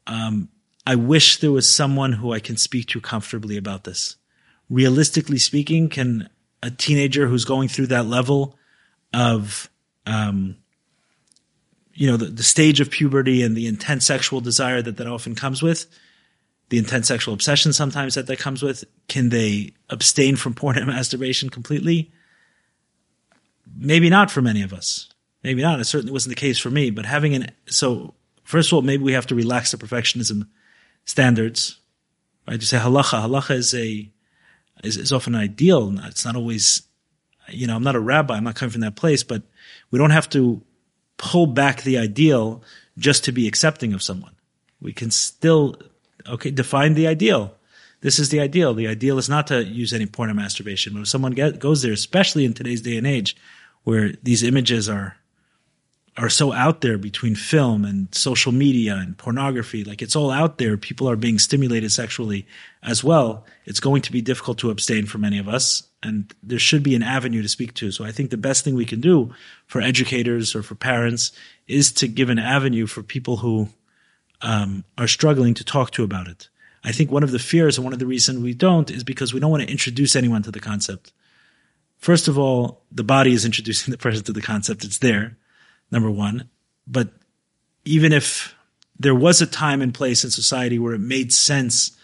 Um, 0.07 0.49
I 0.85 0.95
wish 0.95 1.37
there 1.37 1.51
was 1.51 1.71
someone 1.71 2.13
who 2.13 2.33
I 2.33 2.39
can 2.39 2.57
speak 2.57 2.87
to 2.87 3.01
comfortably 3.01 3.57
about 3.57 3.83
this. 3.83 4.15
Realistically 4.69 5.37
speaking, 5.37 5.89
can 5.89 6.29
a 6.61 6.69
teenager 6.69 7.27
who's 7.27 7.45
going 7.45 7.67
through 7.67 7.87
that 7.87 8.05
level 8.05 8.57
of, 9.13 9.69
um, 10.05 10.57
you 11.93 12.09
know, 12.09 12.17
the, 12.17 12.25
the 12.25 12.43
stage 12.43 12.79
of 12.79 12.91
puberty 12.91 13.41
and 13.41 13.55
the 13.55 13.67
intense 13.67 14.05
sexual 14.05 14.41
desire 14.41 14.81
that 14.81 14.97
that 14.97 15.07
often 15.07 15.35
comes 15.35 15.61
with, 15.61 15.87
the 16.69 16.77
intense 16.77 17.07
sexual 17.07 17.33
obsession 17.33 17.73
sometimes 17.73 18.15
that 18.15 18.27
that 18.27 18.37
comes 18.37 18.61
with, 18.61 18.83
can 19.07 19.29
they 19.29 19.73
abstain 19.89 20.35
from 20.35 20.53
porn 20.53 20.77
and 20.77 20.87
masturbation 20.87 21.49
completely? 21.49 22.11
Maybe 23.75 24.09
not 24.09 24.29
for 24.29 24.41
many 24.41 24.61
of 24.61 24.73
us. 24.73 25.09
Maybe 25.43 25.61
not. 25.61 25.79
It 25.79 25.85
certainly 25.85 26.11
wasn't 26.11 26.35
the 26.35 26.39
case 26.39 26.59
for 26.59 26.69
me. 26.69 26.91
But 26.91 27.05
having 27.05 27.33
an 27.33 27.51
so 27.67 28.13
first 28.43 28.69
of 28.69 28.75
all, 28.75 28.81
maybe 28.81 29.03
we 29.03 29.13
have 29.13 29.27
to 29.27 29.35
relax 29.35 29.71
the 29.71 29.77
perfectionism 29.77 30.47
standards. 31.05 31.79
Right? 32.47 32.59
You 32.59 32.65
say 32.65 32.77
halacha. 32.77 33.23
Halacha 33.23 33.51
is 33.51 33.73
a 33.73 34.11
is, 34.83 34.97
is 34.97 35.11
often 35.11 35.35
ideal. 35.35 35.93
It's 36.05 36.25
not 36.25 36.35
always. 36.35 36.83
You 37.49 37.65
know, 37.65 37.75
I'm 37.75 37.83
not 37.83 37.95
a 37.95 37.99
rabbi. 37.99 38.35
I'm 38.35 38.43
not 38.43 38.55
coming 38.55 38.71
from 38.71 38.81
that 38.81 38.95
place. 38.95 39.23
But 39.23 39.43
we 39.89 39.97
don't 39.97 40.11
have 40.11 40.29
to 40.29 40.61
pull 41.17 41.47
back 41.47 41.81
the 41.81 41.97
ideal 41.97 42.63
just 42.97 43.23
to 43.25 43.31
be 43.31 43.47
accepting 43.47 43.93
of 43.93 44.03
someone. 44.03 44.35
We 44.81 44.93
can 44.93 45.11
still 45.11 45.75
okay 46.27 46.51
define 46.51 46.93
the 46.93 47.07
ideal. 47.07 47.55
This 48.01 48.19
is 48.19 48.29
the 48.29 48.39
ideal. 48.39 48.73
The 48.73 48.87
ideal 48.87 49.17
is 49.17 49.27
not 49.27 49.47
to 49.47 49.63
use 49.63 49.91
any 49.91 50.05
porn 50.05 50.29
or 50.29 50.33
masturbation. 50.33 50.93
But 50.93 51.01
if 51.01 51.07
someone 51.07 51.33
get, 51.33 51.59
goes 51.59 51.81
there, 51.81 51.91
especially 51.91 52.45
in 52.45 52.53
today's 52.53 52.81
day 52.81 52.97
and 52.97 53.05
age, 53.05 53.35
where 53.83 54.13
these 54.23 54.43
images 54.43 54.87
are 54.87 55.17
are 56.19 56.29
so 56.29 56.51
out 56.51 56.81
there 56.81 56.97
between 56.97 57.33
film 57.33 57.85
and 57.85 58.13
social 58.13 58.51
media 58.51 58.95
and 58.95 59.17
pornography. 59.17 59.85
Like 59.85 60.01
it's 60.01 60.17
all 60.17 60.31
out 60.31 60.57
there. 60.57 60.75
People 60.75 61.09
are 61.09 61.15
being 61.15 61.39
stimulated 61.39 61.93
sexually 61.93 62.45
as 62.83 63.03
well. 63.05 63.45
It's 63.65 63.79
going 63.79 64.01
to 64.01 64.11
be 64.11 64.21
difficult 64.21 64.57
to 64.59 64.69
abstain 64.69 65.05
for 65.05 65.17
many 65.17 65.39
of 65.39 65.47
us. 65.47 65.83
And 66.03 66.33
there 66.43 66.59
should 66.59 66.83
be 66.83 66.93
an 66.93 67.03
avenue 67.03 67.41
to 67.41 67.47
speak 67.47 67.73
to. 67.75 67.91
So 67.91 68.03
I 68.03 68.11
think 68.11 68.31
the 68.31 68.37
best 68.37 68.65
thing 68.65 68.75
we 68.75 68.85
can 68.85 68.99
do 68.99 69.33
for 69.65 69.79
educators 69.79 70.55
or 70.55 70.61
for 70.61 70.75
parents 70.75 71.31
is 71.67 71.91
to 71.93 72.07
give 72.07 72.29
an 72.29 72.39
avenue 72.39 72.85
for 72.85 73.01
people 73.01 73.37
who 73.37 73.69
um, 74.41 74.83
are 74.97 75.07
struggling 75.07 75.53
to 75.53 75.63
talk 75.63 75.91
to 75.91 76.03
about 76.03 76.27
it. 76.27 76.49
I 76.83 76.91
think 76.91 77.11
one 77.11 77.23
of 77.23 77.31
the 77.31 77.39
fears 77.39 77.77
and 77.77 77.85
one 77.85 77.93
of 77.93 77.99
the 77.99 78.05
reasons 78.05 78.39
we 78.39 78.53
don't 78.53 78.91
is 78.91 79.05
because 79.05 79.33
we 79.33 79.39
don't 79.39 79.51
want 79.51 79.63
to 79.63 79.71
introduce 79.71 80.17
anyone 80.17 80.43
to 80.43 80.51
the 80.51 80.59
concept. 80.59 81.13
First 81.97 82.27
of 82.27 82.37
all, 82.37 82.81
the 82.91 83.03
body 83.05 83.31
is 83.31 83.45
introducing 83.45 83.91
the 83.93 83.97
person 83.97 84.23
to 84.25 84.33
the 84.33 84.41
concept. 84.41 84.83
It's 84.83 84.97
there 84.97 85.37
number 85.91 86.11
one. 86.11 86.49
But 86.87 87.09
even 87.85 88.13
if 88.13 88.55
there 88.99 89.15
was 89.15 89.41
a 89.41 89.47
time 89.47 89.81
and 89.81 89.93
place 89.93 90.23
in 90.23 90.31
society 90.31 90.77
where 90.77 90.93
it 90.93 90.99
made 90.99 91.31
sense 91.31 91.97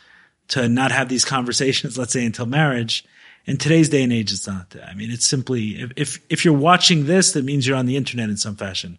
to 0.49 0.69
not 0.69 0.91
have 0.91 1.09
these 1.09 1.25
conversations, 1.25 1.97
let's 1.97 2.13
say 2.13 2.25
until 2.25 2.45
marriage, 2.45 3.05
in 3.45 3.57
today's 3.57 3.89
day 3.89 4.01
and 4.01 4.11
age, 4.11 4.31
it's 4.31 4.47
not. 4.47 4.75
I 4.87 4.95
mean, 4.95 5.11
it's 5.11 5.25
simply, 5.25 5.91
if, 5.95 6.19
if 6.29 6.43
you're 6.43 6.53
watching 6.53 7.05
this, 7.05 7.33
that 7.33 7.45
means 7.45 7.67
you're 7.67 7.77
on 7.77 7.85
the 7.85 7.95
internet 7.95 8.29
in 8.29 8.37
some 8.37 8.55
fashion. 8.55 8.97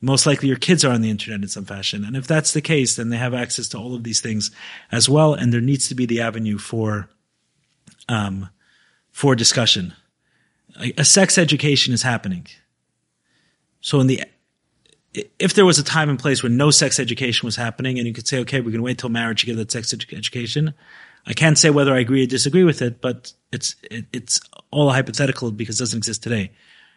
Most 0.00 0.26
likely 0.26 0.48
your 0.48 0.56
kids 0.56 0.84
are 0.84 0.90
on 0.90 1.02
the 1.02 1.10
internet 1.10 1.42
in 1.42 1.48
some 1.48 1.66
fashion. 1.66 2.04
And 2.04 2.16
if 2.16 2.26
that's 2.26 2.54
the 2.54 2.62
case, 2.62 2.96
then 2.96 3.10
they 3.10 3.18
have 3.18 3.34
access 3.34 3.68
to 3.68 3.78
all 3.78 3.94
of 3.94 4.02
these 4.02 4.20
things 4.20 4.50
as 4.90 5.08
well. 5.08 5.34
And 5.34 5.52
there 5.52 5.60
needs 5.60 5.88
to 5.88 5.94
be 5.94 6.06
the 6.06 6.22
avenue 6.22 6.58
for, 6.58 7.08
um, 8.08 8.48
for 9.10 9.36
discussion. 9.36 9.92
A, 10.80 10.92
a 10.96 11.04
sex 11.04 11.36
education 11.36 11.92
is 11.92 12.02
happening. 12.02 12.46
So 13.82 14.00
in 14.00 14.06
the 14.06 14.24
if 15.38 15.52
there 15.52 15.66
was 15.66 15.78
a 15.78 15.84
time 15.84 16.08
and 16.08 16.18
place 16.18 16.42
where 16.42 16.50
no 16.50 16.70
sex 16.70 16.98
education 16.98 17.46
was 17.46 17.56
happening 17.56 17.98
and 17.98 18.08
you 18.08 18.14
could 18.14 18.26
say, 18.26 18.38
okay, 18.40 18.60
going 18.60 18.72
to 18.72 18.82
wait 18.82 18.98
till 18.98 19.10
marriage 19.10 19.40
to 19.40 19.46
give 19.46 19.58
that 19.58 19.70
sex 19.70 19.92
edu- 19.92 20.16
education. 20.16 20.72
I 21.26 21.34
can't 21.34 21.58
say 21.58 21.68
whether 21.68 21.92
I 21.92 22.00
agree 22.00 22.24
or 22.24 22.26
disagree 22.26 22.64
with 22.64 22.80
it, 22.80 23.02
but 23.02 23.32
it's, 23.52 23.76
it, 23.90 24.06
it's 24.12 24.40
all 24.70 24.90
hypothetical 24.90 25.52
because 25.52 25.78
it 25.78 25.82
doesn't 25.82 25.98
exist 25.98 26.22
today. 26.22 26.52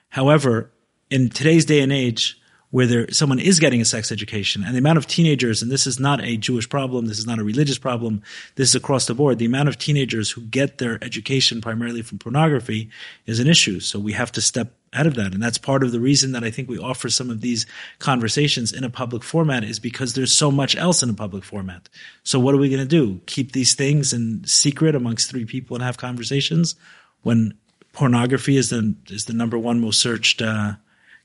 However, 0.09 0.71
in 1.09 1.29
today's 1.29 1.65
day 1.65 1.81
and 1.81 1.91
age, 1.91 2.39
where 2.75 2.87
there, 2.87 3.09
someone 3.09 3.39
is 3.39 3.61
getting 3.61 3.79
a 3.79 3.85
sex 3.85 4.11
education 4.11 4.61
and 4.61 4.75
the 4.75 4.79
amount 4.79 4.97
of 4.97 5.07
teenagers, 5.07 5.61
and 5.61 5.71
this 5.71 5.87
is 5.87 5.97
not 5.97 6.21
a 6.21 6.35
Jewish 6.35 6.67
problem, 6.67 7.05
this 7.05 7.17
is 7.17 7.25
not 7.25 7.39
a 7.39 7.43
religious 7.45 7.77
problem, 7.77 8.21
this 8.55 8.67
is 8.67 8.75
across 8.75 9.05
the 9.05 9.13
board, 9.13 9.39
the 9.39 9.45
amount 9.45 9.69
of 9.69 9.77
teenagers 9.77 10.29
who 10.29 10.41
get 10.41 10.77
their 10.77 11.01
education 11.01 11.61
primarily 11.61 12.01
from 12.01 12.19
pornography 12.19 12.89
is 13.27 13.39
an 13.39 13.47
issue. 13.47 13.79
So 13.79 13.97
we 13.97 14.11
have 14.11 14.29
to 14.33 14.41
step 14.41 14.73
out 14.91 15.07
of 15.07 15.15
that. 15.15 15.33
And 15.33 15.41
that's 15.41 15.57
part 15.57 15.83
of 15.83 15.93
the 15.93 16.01
reason 16.01 16.33
that 16.33 16.43
I 16.43 16.51
think 16.51 16.67
we 16.67 16.77
offer 16.77 17.09
some 17.09 17.29
of 17.29 17.39
these 17.39 17.65
conversations 17.99 18.73
in 18.73 18.83
a 18.83 18.89
public 18.89 19.23
format 19.23 19.63
is 19.63 19.79
because 19.79 20.13
there's 20.13 20.35
so 20.35 20.51
much 20.51 20.75
else 20.75 21.01
in 21.01 21.09
a 21.09 21.13
public 21.13 21.45
format. 21.45 21.87
So 22.23 22.41
what 22.41 22.53
are 22.55 22.59
we 22.59 22.67
going 22.67 22.85
to 22.85 22.85
do? 22.85 23.21
Keep 23.25 23.53
these 23.53 23.73
things 23.75 24.11
in 24.11 24.43
secret 24.43 24.95
amongst 24.95 25.31
three 25.31 25.45
people 25.45 25.77
and 25.77 25.83
have 25.85 25.95
conversations 25.95 26.75
when 27.21 27.53
pornography 27.93 28.57
is 28.57 28.69
the, 28.69 28.95
is 29.07 29.23
the 29.23 29.33
number 29.33 29.57
one 29.57 29.79
most 29.79 30.01
searched, 30.01 30.41
uh, 30.41 30.73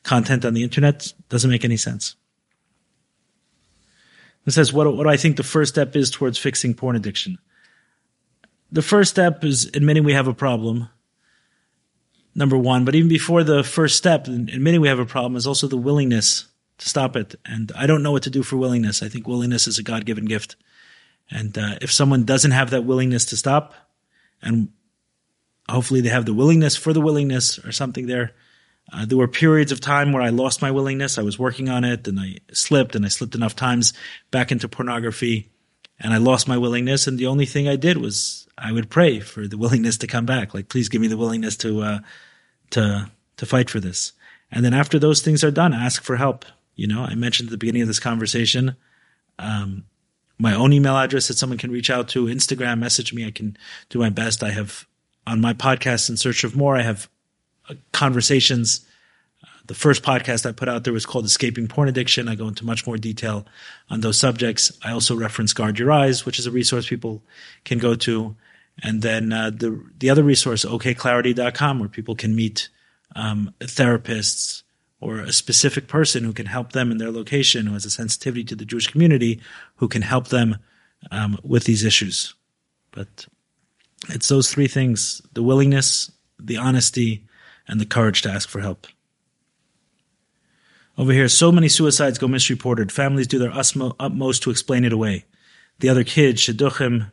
content 0.03 0.45
on 0.45 0.55
the 0.55 0.62
internet? 0.62 1.12
Doesn't 1.29 1.51
make 1.51 1.65
any 1.65 1.77
sense. 1.77 2.17
It 4.47 4.53
says, 4.53 4.73
what, 4.73 4.95
what 4.97 5.05
do 5.05 5.11
I 5.11 5.17
think 5.17 5.37
the 5.37 5.43
first 5.43 5.75
step 5.75 5.95
is 5.95 6.11
towards 6.11 6.39
fixing 6.39 6.75
porn 6.75 6.97
addiction? 6.97 7.39
The 8.73 8.83
first 8.83 9.11
step 9.11 9.45
is 9.45 9.67
admitting 9.75 10.05
we 10.05 10.15
have 10.15 10.29
a 10.29 10.35
problem 10.35 10.89
number 12.35 12.57
one. 12.57 12.85
But 12.85 12.95
even 12.95 13.09
before 13.09 13.45
the 13.45 13.62
first 13.62 13.97
step, 13.97 14.27
admitting 14.29 14.81
we 14.81 14.89
have 14.89 14.99
a 14.99 15.07
problem, 15.07 15.37
is 15.37 15.47
also 15.47 15.67
the 15.67 15.77
willingness 15.77 16.47
to 16.79 16.89
stop 16.89 17.17
it. 17.17 17.35
And 17.45 17.73
I 17.77 17.87
don't 17.87 18.03
know 18.03 18.12
what 18.12 18.23
to 18.25 18.31
do 18.31 18.43
for 18.43 18.57
willingness. 18.57 19.03
I 19.03 19.09
think 19.09 19.27
willingness 19.27 19.67
is 19.67 19.79
a 19.79 19.83
God 19.83 20.07
given 20.07 20.25
gift. 20.25 20.57
And 21.31 21.57
uh, 21.57 21.77
if 21.81 21.93
someone 21.93 22.25
doesn't 22.25 22.51
have 22.51 22.70
that 22.70 22.85
willingness 22.85 23.27
to 23.27 23.37
stop, 23.37 23.75
and 24.43 24.70
hopefully 25.69 26.01
they 26.01 26.09
have 26.09 26.27
the 26.27 26.35
willingness 26.35 26.77
for 26.77 26.93
the 26.93 27.01
willingness 27.01 27.59
or 27.59 27.73
something 27.73 28.07
there. 28.07 28.33
Uh, 28.93 29.05
there 29.05 29.19
were 29.19 29.28
periods 29.28 29.73
of 29.73 29.81
time 29.81 30.12
where 30.12 30.23
I 30.23 30.31
lost 30.31 30.62
my 30.62 30.70
willingness. 30.70 31.19
I 31.19 31.23
was 31.23 31.39
working 31.39 31.69
on 31.69 31.85
it 31.85 32.09
and 32.09 32.19
I 32.19 32.39
slipped 32.52 32.97
and 32.97 33.05
I 33.05 33.09
slipped 33.09 33.35
enough 33.35 33.55
times 33.55 33.93
back 34.31 34.51
into 34.51 34.69
pornography 34.69 35.51
and 35.99 36.12
I 36.12 36.17
lost 36.17 36.49
my 36.49 36.59
willingness. 36.59 37.07
And 37.07 37.19
the 37.19 37.27
only 37.27 37.47
thing 37.47 37.69
I 37.69 37.77
did 37.77 37.99
was 37.99 38.49
I 38.59 38.73
would 38.73 38.91
pray 38.91 39.20
for 39.20 39.47
the 39.47 39.59
willingness 39.59 39.99
to 39.99 40.07
come 40.07 40.27
back. 40.27 40.55
Like, 40.55 40.69
please 40.69 40.89
give 40.89 41.01
me 41.01 41.09
the 41.09 41.17
willingness 41.17 41.57
to, 41.59 41.83
uh, 41.83 41.99
to, 42.70 43.10
to 43.36 43.47
fight 43.47 43.70
for 43.70 43.81
this. 43.81 44.12
And 44.51 44.65
then 44.65 44.75
after 44.75 44.99
those 44.99 45.23
things 45.23 45.44
are 45.44 45.52
done, 45.52 45.73
ask 45.73 46.02
for 46.02 46.17
help. 46.17 46.44
You 46.75 46.89
know, 46.89 47.02
I 47.02 47.15
mentioned 47.15 47.49
at 47.49 47.51
the 47.52 47.59
beginning 47.59 47.83
of 47.83 47.89
this 47.89 48.01
conversation, 48.01 48.77
um, 49.39 49.85
my 50.39 50.55
own 50.55 50.73
email 50.73 50.97
address 50.97 51.28
that 51.28 51.36
someone 51.36 51.59
can 51.59 51.70
reach 51.70 51.91
out 51.91 52.09
to, 52.09 52.25
Instagram, 52.25 52.78
message 52.78 53.12
me. 53.12 53.27
I 53.27 53.31
can 53.31 53.57
do 53.91 53.99
my 53.99 54.09
best. 54.09 54.43
I 54.43 54.51
have 54.51 54.86
on 55.27 55.41
my 55.41 55.52
podcast, 55.52 56.09
In 56.09 56.17
Search 56.17 56.44
of 56.44 56.57
More, 56.57 56.77
I 56.77 56.83
have 56.83 57.09
conversations. 57.92 58.86
The 59.66 59.74
first 59.74 60.02
podcast 60.02 60.47
I 60.47 60.52
put 60.52 60.68
out 60.68 60.84
there 60.84 60.92
was 60.92 61.07
called 61.07 61.24
Escaping 61.24 61.68
Porn 61.68 61.89
Addiction. 61.89 62.28
I 62.28 62.34
go 62.34 62.49
into 62.49 62.65
much 62.65 62.86
more 62.86 62.97
detail 62.97 63.47
on 63.89 64.00
those 64.00 64.18
subjects. 64.18 64.76
I 64.82 64.90
also 64.92 65.15
reference 65.15 65.52
Guard 65.52 65.78
Your 65.78 65.92
Eyes, 65.92 66.26
which 66.26 66.39
is 66.39 66.47
a 66.47 66.50
resource 66.50 66.89
people 66.89 67.23
can 67.65 67.78
go 67.78 67.94
to. 67.94 68.36
And 68.82 69.02
then 69.02 69.32
uh, 69.32 69.50
the 69.50 69.84
the 69.99 70.10
other 70.10 70.23
resource, 70.23 70.65
okclarity.com, 70.65 71.78
where 71.78 71.89
people 71.89 72.15
can 72.15 72.34
meet 72.34 72.68
um, 73.15 73.52
therapists 73.60 74.62
or 75.00 75.20
a 75.20 75.32
specific 75.32 75.89
person 75.89 76.24
who 76.24 76.32
can 76.32 76.47
help 76.47 76.73
them 76.73 76.90
in 76.90 76.99
their 76.99 77.10
location, 77.10 77.66
who 77.66 77.73
has 77.73 77.84
a 77.84 77.90
sensitivity 77.90 78.44
to 78.44 78.55
the 78.55 78.65
Jewish 78.65 78.86
community, 78.86 79.40
who 79.76 79.89
can 79.89 80.02
help 80.02 80.28
them 80.28 80.58
um, 81.10 81.39
with 81.42 81.65
these 81.65 81.84
issues. 81.84 82.34
But 82.90 83.26
it's 84.08 84.28
those 84.28 84.52
three 84.52 84.68
things: 84.68 85.23
the 85.32 85.42
willingness, 85.42 86.10
the 86.39 86.57
honesty, 86.57 87.24
and 87.70 87.81
the 87.81 87.86
courage 87.86 88.20
to 88.23 88.31
ask 88.31 88.49
for 88.49 88.60
help. 88.60 88.86
Over 90.99 91.12
here, 91.12 91.28
so 91.28 91.50
many 91.52 91.68
suicides 91.68 92.18
go 92.18 92.28
misreported. 92.28 92.92
Families 92.92 93.28
do 93.28 93.39
their 93.39 93.52
utmost 93.55 94.42
to 94.42 94.50
explain 94.50 94.84
it 94.84 94.92
away. 94.92 95.24
The 95.78 95.89
other 95.89 96.05
kids, 96.05 96.42
shidduchim, 96.42 97.10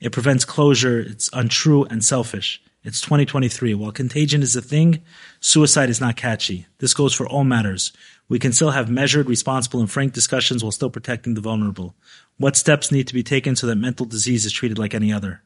it 0.00 0.12
prevents 0.12 0.44
closure. 0.44 0.98
It's 0.98 1.30
untrue 1.32 1.84
and 1.84 2.04
selfish. 2.04 2.60
It's 2.84 3.00
2023. 3.00 3.74
While 3.74 3.92
contagion 3.92 4.42
is 4.42 4.56
a 4.56 4.60
thing, 4.60 5.02
suicide 5.38 5.88
is 5.88 6.00
not 6.00 6.16
catchy. 6.16 6.66
This 6.78 6.94
goes 6.94 7.14
for 7.14 7.26
all 7.28 7.44
matters. 7.44 7.92
We 8.28 8.40
can 8.40 8.52
still 8.52 8.72
have 8.72 8.90
measured, 8.90 9.28
responsible, 9.28 9.78
and 9.78 9.90
frank 9.90 10.12
discussions 10.12 10.64
while 10.64 10.72
still 10.72 10.90
protecting 10.90 11.34
the 11.34 11.40
vulnerable. 11.40 11.94
What 12.38 12.56
steps 12.56 12.90
need 12.90 13.06
to 13.06 13.14
be 13.14 13.22
taken 13.22 13.54
so 13.54 13.68
that 13.68 13.76
mental 13.76 14.04
disease 14.04 14.44
is 14.44 14.52
treated 14.52 14.78
like 14.78 14.94
any 14.94 15.12
other? 15.12 15.42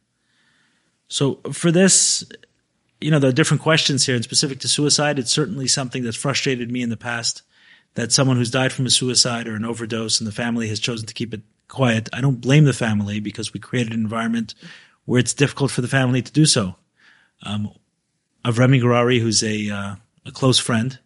So 1.09 1.41
for 1.53 1.71
this, 1.71 2.25
you 3.01 3.11
know, 3.11 3.19
there 3.19 3.31
are 3.31 3.35
different 3.35 3.63
questions 3.63 4.07
here 4.07 4.15
and 4.15 4.25
specific 4.25 4.61
to 4.61 4.69
suicide. 4.69 5.19
It's 5.19 5.31
certainly 5.31 5.67
something 5.67 6.03
that's 6.03 6.17
frustrated 6.17 6.71
me 6.71 6.83
in 6.83 6.91
the 6.91 6.97
past 6.97 7.43
that 7.95 8.13
someone 8.13 8.37
who's 8.37 8.51
died 8.51 8.73
from 8.73 8.87
a 8.87 8.91
suicide 8.91 9.49
or 9.49 9.55
an 9.55 9.65
overdose 9.65 10.21
and 10.21 10.27
the 10.27 10.33
family 10.33 10.69
has 10.69 10.81
chosen 10.81 11.07
to 11.07 11.15
keep 11.15 11.33
it 11.33 11.43
quiet. 11.69 12.09
I 12.13 12.21
don't 12.21 12.41
blame 12.41 12.65
the 12.65 12.73
family 12.73 13.21
because 13.21 13.53
we 13.53 13.61
created 13.61 13.93
an 13.93 14.01
environment 14.01 14.55
where 15.05 15.21
it's 15.21 15.35
difficult 15.35 15.71
for 15.71 15.81
the 15.81 15.89
family 15.89 16.23
to 16.23 16.33
do 16.33 16.47
so. 16.47 16.77
Um, 17.43 17.71
Avremi 18.45 18.81
Garari, 18.81 19.21
who's 19.21 19.43
a, 19.43 19.71
uh, 19.71 19.95
a 20.25 20.33
close 20.33 20.59
friend 20.59 20.99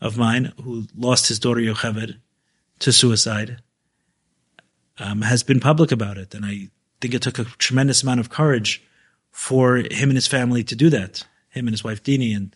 of 0.00 0.16
mine 0.16 0.52
who 0.62 0.86
lost 0.96 1.28
his 1.28 1.38
daughter 1.38 1.60
Yocheved 1.60 2.16
to 2.80 2.92
suicide, 2.92 3.60
um, 4.98 5.22
has 5.22 5.42
been 5.42 5.60
public 5.60 5.92
about 5.92 6.18
it. 6.18 6.34
And 6.34 6.44
I 6.44 6.68
think 7.00 7.14
it 7.14 7.22
took 7.22 7.38
a 7.38 7.44
tremendous 7.44 8.02
amount 8.02 8.20
of 8.20 8.30
courage 8.30 8.82
for 9.30 9.76
him 9.76 10.10
and 10.10 10.14
his 10.14 10.26
family 10.26 10.64
to 10.64 10.74
do 10.74 10.90
that, 10.90 11.26
him 11.50 11.66
and 11.66 11.74
his 11.74 11.84
wife 11.84 12.02
Dini 12.02 12.36
and 12.36 12.54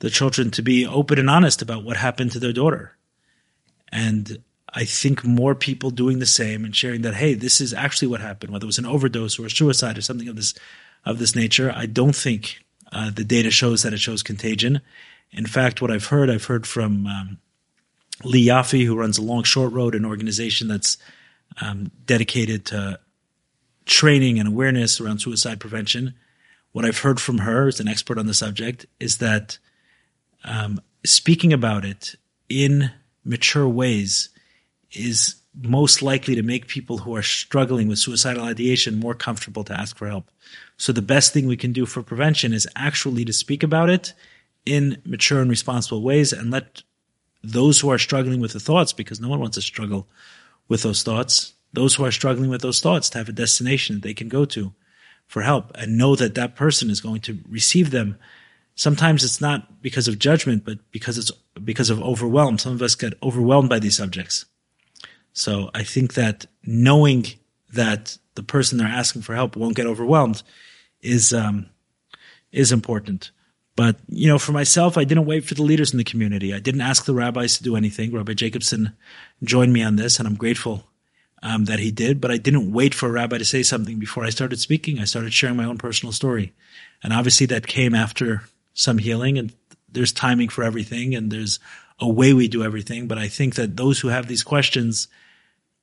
the 0.00 0.10
children 0.10 0.50
to 0.52 0.62
be 0.62 0.86
open 0.86 1.18
and 1.18 1.30
honest 1.30 1.62
about 1.62 1.84
what 1.84 1.96
happened 1.96 2.32
to 2.32 2.38
their 2.38 2.52
daughter. 2.52 2.96
And 3.90 4.38
I 4.74 4.84
think 4.84 5.24
more 5.24 5.54
people 5.54 5.90
doing 5.90 6.18
the 6.18 6.26
same 6.26 6.64
and 6.64 6.76
sharing 6.76 7.02
that, 7.02 7.14
hey, 7.14 7.34
this 7.34 7.60
is 7.60 7.72
actually 7.72 8.08
what 8.08 8.20
happened, 8.20 8.52
whether 8.52 8.64
it 8.64 8.66
was 8.66 8.78
an 8.78 8.86
overdose 8.86 9.38
or 9.38 9.46
a 9.46 9.50
suicide 9.50 9.96
or 9.98 10.02
something 10.02 10.28
of 10.28 10.36
this 10.36 10.54
of 11.04 11.18
this 11.18 11.34
nature. 11.34 11.72
I 11.74 11.86
don't 11.86 12.14
think 12.14 12.62
uh, 12.92 13.10
the 13.10 13.24
data 13.24 13.50
shows 13.50 13.82
that 13.82 13.92
it 13.92 14.00
shows 14.00 14.22
contagion. 14.22 14.80
In 15.30 15.46
fact, 15.46 15.80
what 15.80 15.90
I've 15.90 16.06
heard, 16.06 16.28
I've 16.28 16.44
heard 16.44 16.66
from 16.66 17.06
um, 17.06 17.38
Lee 18.24 18.46
Yaffe, 18.46 18.84
who 18.84 18.96
runs 18.96 19.18
Along 19.18 19.44
Short 19.44 19.72
Road, 19.72 19.94
an 19.94 20.04
organization 20.04 20.68
that's 20.68 20.98
um, 21.60 21.90
dedicated 22.04 22.66
to 22.66 22.98
training 23.86 24.38
and 24.38 24.48
awareness 24.48 25.00
around 25.00 25.20
suicide 25.20 25.60
prevention. 25.60 26.14
What 26.78 26.84
I've 26.84 27.00
heard 27.00 27.20
from 27.20 27.38
her, 27.38 27.66
as 27.66 27.80
an 27.80 27.88
expert 27.88 28.18
on 28.18 28.28
the 28.28 28.34
subject, 28.34 28.86
is 29.00 29.18
that 29.18 29.58
um, 30.44 30.80
speaking 31.04 31.52
about 31.52 31.84
it 31.84 32.14
in 32.48 32.92
mature 33.24 33.66
ways 33.66 34.28
is 34.92 35.42
most 35.60 36.02
likely 36.02 36.36
to 36.36 36.42
make 36.44 36.68
people 36.68 36.98
who 36.98 37.16
are 37.16 37.22
struggling 37.22 37.88
with 37.88 37.98
suicidal 37.98 38.44
ideation 38.44 39.00
more 39.00 39.14
comfortable 39.14 39.64
to 39.64 39.72
ask 39.72 39.96
for 39.96 40.06
help. 40.06 40.30
So 40.76 40.92
the 40.92 41.02
best 41.02 41.32
thing 41.32 41.48
we 41.48 41.56
can 41.56 41.72
do 41.72 41.84
for 41.84 42.00
prevention 42.00 42.52
is 42.52 42.68
actually 42.76 43.24
to 43.24 43.32
speak 43.32 43.64
about 43.64 43.90
it 43.90 44.14
in 44.64 45.02
mature 45.04 45.40
and 45.40 45.50
responsible 45.50 46.02
ways 46.04 46.32
and 46.32 46.52
let 46.52 46.84
those 47.42 47.80
who 47.80 47.90
are 47.90 47.98
struggling 47.98 48.38
with 48.38 48.52
the 48.52 48.60
thoughts, 48.60 48.92
because 48.92 49.20
no 49.20 49.28
one 49.28 49.40
wants 49.40 49.56
to 49.56 49.62
struggle 49.62 50.06
with 50.68 50.84
those 50.84 51.02
thoughts, 51.02 51.54
those 51.72 51.96
who 51.96 52.04
are 52.04 52.12
struggling 52.12 52.50
with 52.50 52.60
those 52.60 52.78
thoughts 52.78 53.10
to 53.10 53.18
have 53.18 53.28
a 53.28 53.32
destination 53.32 53.96
that 53.96 54.02
they 54.04 54.14
can 54.14 54.28
go 54.28 54.44
to 54.44 54.72
for 55.28 55.42
help 55.42 55.70
and 55.76 55.96
know 55.96 56.16
that 56.16 56.34
that 56.34 56.56
person 56.56 56.90
is 56.90 57.00
going 57.00 57.20
to 57.20 57.38
receive 57.48 57.90
them. 57.92 58.18
Sometimes 58.74 59.22
it's 59.22 59.40
not 59.40 59.80
because 59.82 60.08
of 60.08 60.18
judgment, 60.18 60.64
but 60.64 60.78
because 60.90 61.18
it's 61.18 61.30
because 61.62 61.90
of 61.90 62.02
overwhelm. 62.02 62.58
Some 62.58 62.72
of 62.72 62.82
us 62.82 62.94
get 62.94 63.14
overwhelmed 63.22 63.68
by 63.68 63.78
these 63.78 63.96
subjects. 63.96 64.46
So 65.32 65.70
I 65.74 65.84
think 65.84 66.14
that 66.14 66.46
knowing 66.64 67.26
that 67.72 68.18
the 68.34 68.42
person 68.42 68.78
they're 68.78 68.88
asking 68.88 69.22
for 69.22 69.34
help 69.34 69.54
won't 69.54 69.76
get 69.76 69.86
overwhelmed 69.86 70.42
is 71.02 71.32
um, 71.32 71.66
is 72.50 72.72
important. 72.72 73.30
But 73.76 73.96
you 74.08 74.26
know, 74.26 74.38
for 74.38 74.52
myself, 74.52 74.96
I 74.96 75.04
didn't 75.04 75.26
wait 75.26 75.44
for 75.44 75.54
the 75.54 75.62
leaders 75.62 75.92
in 75.92 75.98
the 75.98 76.04
community. 76.04 76.54
I 76.54 76.58
didn't 76.58 76.80
ask 76.80 77.04
the 77.04 77.14
rabbis 77.14 77.58
to 77.58 77.62
do 77.62 77.76
anything. 77.76 78.12
Rabbi 78.12 78.32
Jacobson 78.32 78.96
joined 79.44 79.72
me 79.72 79.82
on 79.82 79.96
this, 79.96 80.18
and 80.18 80.26
I'm 80.26 80.34
grateful 80.36 80.84
um, 81.42 81.66
that 81.66 81.78
he 81.78 81.90
did. 81.90 82.20
But 82.20 82.30
I 82.30 82.36
didn't 82.36 82.72
wait 82.72 82.94
for 82.94 83.08
a 83.08 83.12
rabbi 83.12 83.38
to 83.38 83.44
say 83.44 83.62
something 83.62 83.98
before 83.98 84.24
I 84.24 84.30
started 84.30 84.60
speaking. 84.60 84.98
I 84.98 85.04
started 85.04 85.32
sharing 85.32 85.56
my 85.56 85.64
own 85.64 85.78
personal 85.78 86.12
story, 86.12 86.52
and 87.02 87.12
obviously 87.12 87.46
that 87.46 87.66
came 87.66 87.94
after 87.94 88.42
some 88.74 88.98
healing. 88.98 89.38
And 89.38 89.52
there's 89.90 90.12
timing 90.12 90.48
for 90.48 90.64
everything, 90.64 91.14
and 91.14 91.30
there's 91.30 91.58
a 91.98 92.08
way 92.08 92.32
we 92.32 92.48
do 92.48 92.62
everything. 92.62 93.08
But 93.08 93.18
I 93.18 93.28
think 93.28 93.54
that 93.56 93.76
those 93.76 94.00
who 94.00 94.08
have 94.08 94.26
these 94.28 94.42
questions 94.42 95.08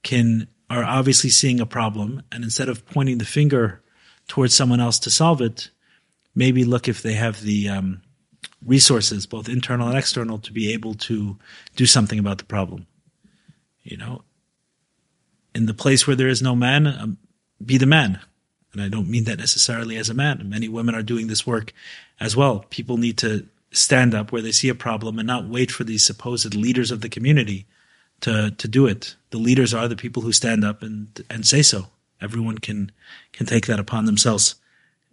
can 0.04 0.48
are 0.70 0.84
obviously 0.84 1.30
seeing 1.30 1.60
a 1.60 1.66
problem 1.66 2.24
and 2.32 2.44
instead 2.44 2.70
of 2.70 2.86
pointing 2.88 3.18
the 3.18 3.26
finger 3.26 3.82
towards 4.28 4.56
someone 4.56 4.80
else 4.80 5.00
to 5.00 5.12
solve 5.12 5.42
it 5.42 5.70
maybe 6.34 6.64
look 6.64 6.88
if 6.88 7.02
they 7.02 7.14
have 7.14 7.42
the 7.42 7.70
um, 7.70 8.02
resources 8.66 9.26
both 9.26 9.50
internal 9.50 9.88
and 9.88 9.98
external 9.98 10.38
to 10.40 10.52
be 10.52 10.74
able 10.74 10.94
to 10.94 11.38
do 11.76 11.86
something 11.86 12.20
about 12.20 12.38
the 12.38 12.46
problem 12.46 12.88
you 13.84 13.98
know 13.98 14.24
in 15.56 15.66
the 15.66 15.74
place 15.74 16.06
where 16.06 16.16
there 16.16 16.28
is 16.28 16.42
no 16.42 16.56
man 16.56 16.86
um, 16.86 17.18
be 17.66 17.78
the 17.78 17.88
man 17.88 18.20
and 18.74 18.82
i 18.82 18.88
don't 18.88 19.10
mean 19.10 19.24
that 19.24 19.40
necessarily 19.40 19.98
as 19.98 20.10
a 20.10 20.14
man 20.14 20.48
many 20.48 20.68
women 20.68 20.94
are 20.94 21.02
doing 21.02 21.28
this 21.28 21.48
work 21.48 21.74
as 22.20 22.36
well 22.36 22.66
people 22.70 22.98
need 22.98 23.18
to 23.18 23.48
stand 23.72 24.14
up 24.14 24.32
where 24.32 24.42
they 24.42 24.52
see 24.52 24.70
a 24.70 24.76
problem 24.76 25.20
and 25.20 25.28
not 25.28 25.48
wait 25.48 25.72
for 25.72 25.84
these 25.84 26.04
supposed 26.04 26.54
leaders 26.56 26.92
of 26.92 27.02
the 27.02 27.10
community 27.10 27.66
to 28.22 28.52
to 28.52 28.68
do 28.68 28.88
it. 28.88 29.16
The 29.32 29.38
leaders 29.38 29.74
are 29.74 29.88
the 29.88 29.96
people 29.96 30.24
who 30.24 30.32
stand 30.32 30.64
up 30.64 30.82
and 30.82 31.24
and 31.30 31.46
say 31.46 31.62
so. 31.62 31.88
Everyone 32.22 32.58
can 32.58 32.92
can 33.34 33.46
take 33.46 33.66
that 33.68 33.80
upon 33.80 34.06
themselves 34.06 34.56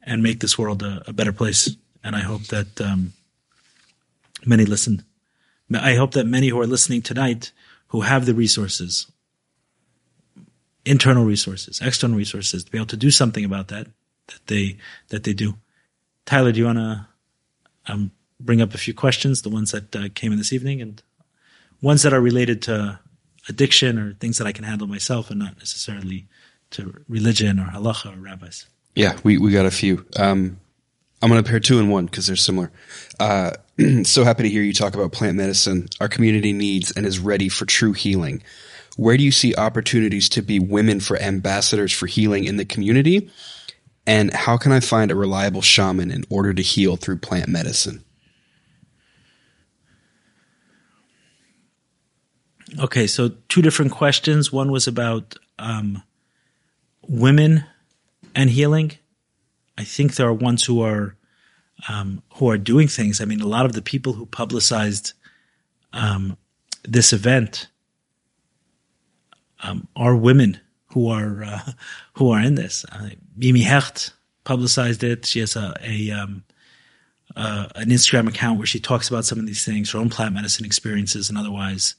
and 0.03 0.23
make 0.23 0.41
this 0.41 0.59
world 0.59 0.83
a, 0.83 1.03
a 1.07 1.12
better 1.12 1.33
place. 1.33 1.77
And 2.05 2.17
I 2.17 2.21
hope 2.21 2.45
that 2.49 2.81
um, 2.81 3.12
many 4.45 4.65
listen. 4.65 5.05
I 5.73 5.95
hope 5.95 6.12
that 6.12 6.27
many 6.27 6.49
who 6.49 6.61
are 6.61 6.67
listening 6.67 7.03
tonight 7.03 7.53
who 7.89 8.03
have 8.03 8.27
the 8.27 8.35
resources, 8.35 9.11
internal 10.85 11.25
resources, 11.25 11.81
external 11.81 12.17
resources, 12.17 12.65
to 12.65 12.70
be 12.70 12.78
able 12.78 12.86
to 12.86 12.97
do 12.97 13.11
something 13.11 13.44
about 13.44 13.69
that, 13.69 13.89
that 14.28 14.47
they 14.47 14.77
that 15.09 15.25
they 15.25 15.33
do. 15.33 15.55
Tyler, 16.27 16.52
do 16.52 16.61
you 16.61 16.67
want 16.67 16.78
to 16.78 17.07
um, 17.86 18.11
bring 18.39 18.61
up 18.61 18.75
a 18.75 18.78
few 18.78 18.94
questions, 18.94 19.43
the 19.43 19.49
ones 19.49 19.73
that 19.73 19.94
uh, 19.94 20.09
came 20.15 20.33
in 20.33 20.39
this 20.39 20.52
evening, 20.52 20.81
and 20.81 21.02
ones 21.81 22.02
that 22.02 22.12
are 22.12 22.20
related 22.20 22.62
to 22.62 22.99
addiction 23.49 23.99
or 23.99 24.15
things 24.15 24.39
that 24.39 24.47
I 24.47 24.52
can 24.52 24.65
handle 24.65 24.86
myself 24.86 25.31
and 25.31 25.39
not 25.39 25.59
necessarily 25.59 26.27
to 26.70 27.02
religion 27.09 27.59
or 27.59 27.67
halacha 27.67 28.17
or 28.17 28.20
rabbis. 28.20 28.67
Yeah, 28.94 29.19
we, 29.25 29.39
we 29.39 29.52
got 29.52 29.67
a 29.67 29.70
few. 29.70 30.07
Um, 30.17 30.59
I'm 31.20 31.28
going 31.28 31.43
to 31.43 31.49
pair 31.49 31.61
two 31.61 31.78
and 31.78 31.91
one 31.91 32.07
because 32.07 32.27
they're 32.27 32.36
similar. 32.36 32.70
Uh, 33.19 33.52
so 34.05 34.25
happy 34.25 34.43
to 34.44 34.49
hear 34.49 34.62
you 34.62 34.73
talk 34.73 34.94
about 34.94 35.12
plant 35.12 35.36
medicine. 35.36 35.89
Our 36.01 36.09
community 36.09 36.52
needs 36.52 36.93
and 36.93 37.07
is 37.07 37.19
ready 37.19 37.49
for 37.49 37.65
true 37.65 37.93
healing. 37.93 38.43
Where 38.97 39.17
do 39.17 39.25
you 39.25 39.31
see 39.31 39.55
opportunities 39.55 40.29
to 40.31 40.43
be 40.43 40.59
women 40.59 41.01
for 41.01 41.21
ambassadors 41.21 41.93
for 41.93 42.07
healing 42.07 42.45
in 42.45 42.57
the 42.57 42.65
community? 42.65 43.31
And 44.07 44.33
how 44.35 44.57
can 44.57 44.73
I 44.73 44.81
find 44.81 45.11
a 45.11 45.17
reliable 45.17 45.62
shaman 45.62 46.11
in 46.11 46.25
order 46.29 46.53
to 46.53 46.62
heal 46.62 46.97
through 46.97 47.19
plant 47.19 47.49
medicine? 47.49 48.05
Okay, 52.79 53.07
so 53.07 53.33
two 53.49 53.62
different 53.62 53.93
questions. 53.93 54.53
One 54.53 54.73
was 54.73 54.87
about 54.87 55.37
um, 55.59 56.03
women 57.07 57.65
and 58.35 58.51
healing. 58.51 58.93
I 59.77 59.85
think 59.85 60.15
there 60.15 60.27
are 60.27 60.33
ones 60.33 60.65
who 60.65 60.83
are 60.83 61.17
um, 61.89 62.23
who 62.35 62.49
are 62.49 62.59
doing 62.59 62.89
things. 62.89 63.21
I 63.21 63.25
mean, 63.25 63.41
a 63.41 63.47
lot 63.47 63.67
of 63.67 63.73
the 63.73 63.83
people 63.83 64.12
who 64.15 64.27
publicized 64.27 65.12
um, 65.93 66.37
this 66.85 67.12
event 67.12 67.69
um, 69.63 69.89
are 69.97 70.17
women 70.17 70.61
who 70.87 71.09
are 71.09 71.45
uh, 71.45 71.61
who 72.15 72.31
are 72.31 72.41
in 72.41 72.55
this. 72.55 72.85
Uh, 72.91 73.11
Mimi 73.37 73.63
Hecht 73.63 74.13
publicized 74.45 75.03
it. 75.03 75.25
She 75.27 75.41
has 75.41 75.57
a, 75.57 75.75
a 75.83 76.11
um, 76.11 76.45
uh, 77.35 77.69
an 77.77 77.89
Instagram 77.89 78.29
account 78.29 78.59
where 78.59 78.67
she 78.67 78.81
talks 78.81 79.09
about 79.09 79.25
some 79.25 79.39
of 79.39 79.47
these 79.47 79.65
things, 79.65 79.91
her 79.91 79.99
own 79.99 80.11
plant 80.11 80.35
medicine 80.35 80.65
experiences, 80.65 81.29
and 81.29 81.39
otherwise. 81.39 81.95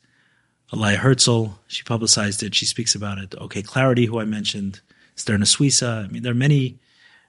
Elia 0.72 0.98
Herzl, 0.98 1.50
she 1.68 1.84
publicized 1.84 2.42
it. 2.42 2.56
She 2.56 2.66
speaks 2.66 2.96
about 2.96 3.20
it. 3.20 3.36
OK 3.38 3.62
Clarity, 3.62 4.06
who 4.06 4.20
I 4.20 4.26
mentioned, 4.26 4.82
Sterna 5.16 5.44
Suissa. 5.44 6.06
I 6.06 6.08
mean, 6.08 6.24
there 6.24 6.32
are 6.32 6.36
many 6.36 6.80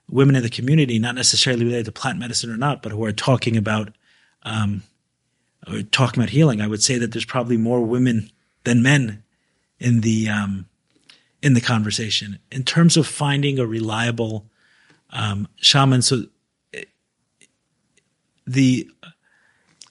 women 0.09 0.35
in 0.35 0.41
the 0.41 0.49
community, 0.49 0.97
not 0.97 1.13
necessarily 1.13 1.63
related 1.63 1.85
to 1.85 1.91
plant 1.91 2.17
medicine 2.17 2.49
or 2.49 2.57
not, 2.57 2.81
but 2.81 2.91
who 2.91 3.03
are 3.05 3.11
talking 3.11 3.55
about 3.55 3.93
um, 4.43 4.81
talking 5.91 6.21
about 6.21 6.29
healing. 6.29 6.61
I 6.61 6.67
would 6.67 6.81
say 6.83 6.97
that 6.97 7.11
there's 7.11 7.25
probably 7.25 7.57
more 7.57 7.81
women 7.81 8.31
than 8.63 8.81
men 8.81 9.23
in 9.85 10.01
the 10.01 10.27
um, 10.27 10.65
in 11.43 11.53
the 11.53 11.61
conversation 11.61 12.39
in 12.51 12.63
terms 12.63 12.97
of 12.97 13.05
finding 13.05 13.59
a 13.59 13.65
reliable 13.67 14.47
um, 15.11 15.47
shaman. 15.57 16.01
So 16.01 16.23
the 18.47 18.89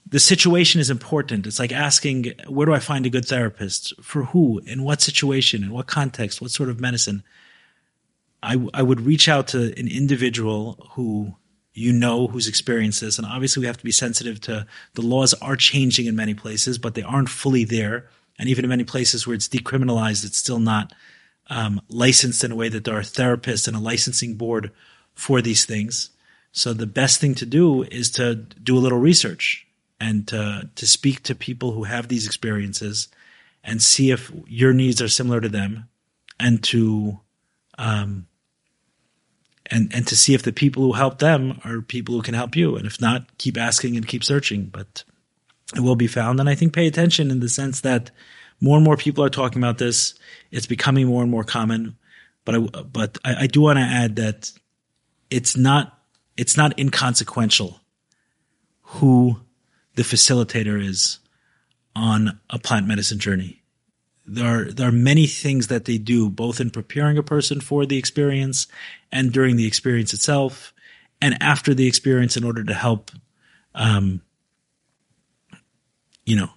the 0.07 0.19
situation 0.19 0.81
is 0.81 0.91
important. 0.91 1.47
It's 1.47 1.61
like 1.61 1.73
asking, 1.73 2.33
where 2.49 2.67
do 2.67 2.75
I 2.75 2.81
find 2.81 3.07
a 3.07 3.11
good 3.11 3.25
therapist? 3.25 3.95
For 4.03 4.25
who? 4.25 4.61
In 4.67 4.83
what 4.83 5.01
situation? 5.01 5.63
In 5.63 5.71
what 5.71 5.87
context? 5.87 6.41
What 6.41 6.51
sort 6.51 6.69
of 6.69 6.81
medicine? 6.81 7.23
I, 8.43 8.69
I 8.75 8.83
would 8.83 9.01
reach 9.01 9.29
out 9.29 9.49
to 9.49 9.73
an 9.79 9.89
individual 9.89 10.91
who 10.93 11.37
you 11.73 11.93
know 11.93 12.27
who's 12.27 12.49
experienced 12.49 13.01
this. 13.01 13.17
And 13.17 13.27
obviously, 13.27 13.61
we 13.61 13.67
have 13.69 13.79
to 13.79 13.85
be 13.85 13.93
sensitive 13.93 14.41
to 14.43 14.67
the 14.95 15.03
laws 15.03 15.35
are 15.35 15.57
changing 15.57 16.07
in 16.07 16.17
many 16.17 16.35
places, 16.35 16.79
but 16.79 16.95
they 16.95 17.03
aren't 17.03 17.29
fully 17.29 17.65
there. 17.65 18.09
And 18.39 18.49
even 18.49 18.65
in 18.65 18.69
many 18.69 18.85
places 18.85 19.27
where 19.27 19.35
it's 19.35 19.49
decriminalized, 19.49 20.25
it's 20.25 20.39
still 20.39 20.59
not 20.59 20.93
um, 21.49 21.81
licensed 21.89 22.43
in 22.43 22.53
a 22.53 22.57
way 22.57 22.69
that 22.69 22.85
there 22.85 22.97
are 22.97 23.03
therapists 23.03 23.69
and 23.69 23.77
a 23.77 23.81
licensing 23.81 24.35
board 24.35 24.71
for 25.15 25.41
these 25.41 25.65
things. 25.65 26.11
So 26.53 26.73
the 26.73 26.87
best 26.87 27.21
thing 27.21 27.35
to 27.37 27.47
do 27.47 27.83
is 27.83 28.11
to 28.13 28.35
do 28.35 28.77
a 28.77 28.81
little 28.81 28.99
research 28.99 29.67
and 30.01 30.27
to, 30.29 30.69
to 30.75 30.87
speak 30.87 31.23
to 31.25 31.35
people 31.35 31.73
who 31.73 31.85
have 31.85 32.09
these 32.09 32.27
experiences 32.27 33.09
and 33.63 33.83
see 33.83 34.11
if 34.11 34.31
your 34.47 34.73
needs 34.73 35.01
are 35.01 35.09
similar 35.09 35.41
to 35.41 35.49
them 35.49 35.89
and 36.39 36.63
to 36.65 37.21
um, 37.79 38.27
and 39.67 39.93
and 39.95 40.07
to 40.07 40.17
see 40.17 40.35
if 40.35 40.43
the 40.43 40.53
people 40.53 40.83
who 40.83 40.93
help 40.93 41.19
them 41.19 41.61
are 41.65 41.81
people 41.81 42.15
who 42.15 42.23
can 42.23 42.35
help 42.35 42.55
you 42.55 42.77
and 42.77 42.87
if 42.87 43.01
not 43.01 43.39
keep 43.39 43.57
asking 43.57 43.97
and 43.97 44.07
keep 44.07 44.23
searching 44.23 44.67
but 44.67 45.05
it 45.77 45.81
will 45.81 45.97
be 45.97 46.07
found. 46.07 46.41
And 46.41 46.49
i 46.49 46.55
think 46.55 46.73
pay 46.73 46.87
attention 46.87 47.31
in 47.31 47.41
the 47.41 47.49
sense 47.49 47.81
that 47.83 48.11
more 48.61 48.77
and 48.77 48.85
more 48.85 48.97
people 48.97 49.25
are 49.25 49.31
talking 49.31 49.59
about 49.59 49.79
this. 49.79 50.15
It's 50.51 50.67
becoming 50.67 51.07
more 51.07 51.23
and 51.23 51.31
more 51.31 51.45
common. 51.45 51.97
But 52.45 52.55
i 52.55 52.59
but 52.59 53.19
i, 53.25 53.45
I 53.45 53.47
do 53.47 53.61
want 53.61 53.79
to 53.79 53.85
add 53.85 54.17
that 54.17 54.53
it's 55.31 55.57
not 55.57 55.99
it's 56.37 56.57
not 56.57 56.79
inconsequential 56.79 57.81
who 58.83 59.41
the 59.95 60.03
facilitator 60.03 60.83
is 60.83 61.19
on 61.97 62.41
a 62.51 62.59
plant 62.59 62.87
medicine 62.87 63.19
journey. 63.19 63.63
There 64.27 64.61
are 64.61 64.65
there 64.73 64.89
are 64.89 64.93
many 64.93 65.27
things 65.27 65.67
that 65.69 65.85
they 65.85 65.99
do 65.99 66.31
both 66.31 66.61
in 66.61 66.71
preparing 66.71 67.19
a 67.19 67.23
person 67.23 67.61
for 67.61 67.85
the 67.85 67.99
experience 67.99 68.67
and 69.13 69.33
during 69.33 69.57
the 69.57 69.67
experience 69.67 70.15
itself 70.15 70.73
and 71.21 71.37
after 71.43 71.75
the 71.75 71.87
experience 71.87 72.37
in 72.37 72.45
order 72.45 72.65
to 72.65 72.75
help 72.75 73.11
um, 73.75 74.23
you 76.25 76.37
know 76.37 76.51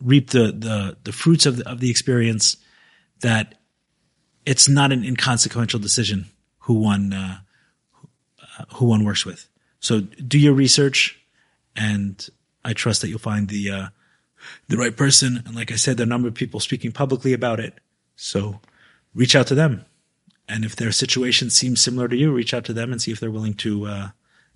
reap 0.00 0.30
the 0.30 0.52
the 0.52 0.96
the 1.04 1.12
fruits 1.12 1.46
of 1.46 1.58
the, 1.58 1.68
of 1.68 1.80
the 1.80 1.90
experience 1.90 2.56
that 3.20 3.60
it's 4.46 4.68
not 4.68 4.92
an 4.92 5.04
inconsequential 5.04 5.80
decision 5.80 6.26
who 6.60 6.74
one 6.74 7.12
uh, 7.12 7.38
who 8.74 8.86
one 8.86 9.04
works 9.04 9.24
with 9.24 9.48
so 9.80 10.00
do 10.00 10.38
your 10.38 10.54
research 10.54 11.18
and 11.76 12.28
i 12.64 12.72
trust 12.72 13.00
that 13.00 13.08
you'll 13.08 13.18
find 13.18 13.48
the 13.48 13.70
uh, 13.70 13.88
the 14.68 14.76
right 14.76 14.96
person. 14.96 15.42
And 15.46 15.54
like 15.54 15.72
I 15.72 15.76
said, 15.76 15.96
there 15.96 16.04
are 16.04 16.08
a 16.08 16.08
number 16.08 16.28
of 16.28 16.34
people 16.34 16.60
speaking 16.60 16.92
publicly 16.92 17.32
about 17.32 17.60
it. 17.60 17.74
So 18.16 18.60
reach 19.14 19.34
out 19.34 19.46
to 19.48 19.54
them. 19.54 19.84
And 20.48 20.64
if 20.64 20.76
their 20.76 20.92
situation 20.92 21.50
seems 21.50 21.80
similar 21.80 22.08
to 22.08 22.16
you, 22.16 22.32
reach 22.32 22.52
out 22.52 22.64
to 22.66 22.72
them 22.72 22.92
and 22.92 23.00
see 23.00 23.12
if 23.12 23.20
they're 23.20 23.30
willing 23.30 23.54
to 23.54 23.86
uh, 23.86 24.08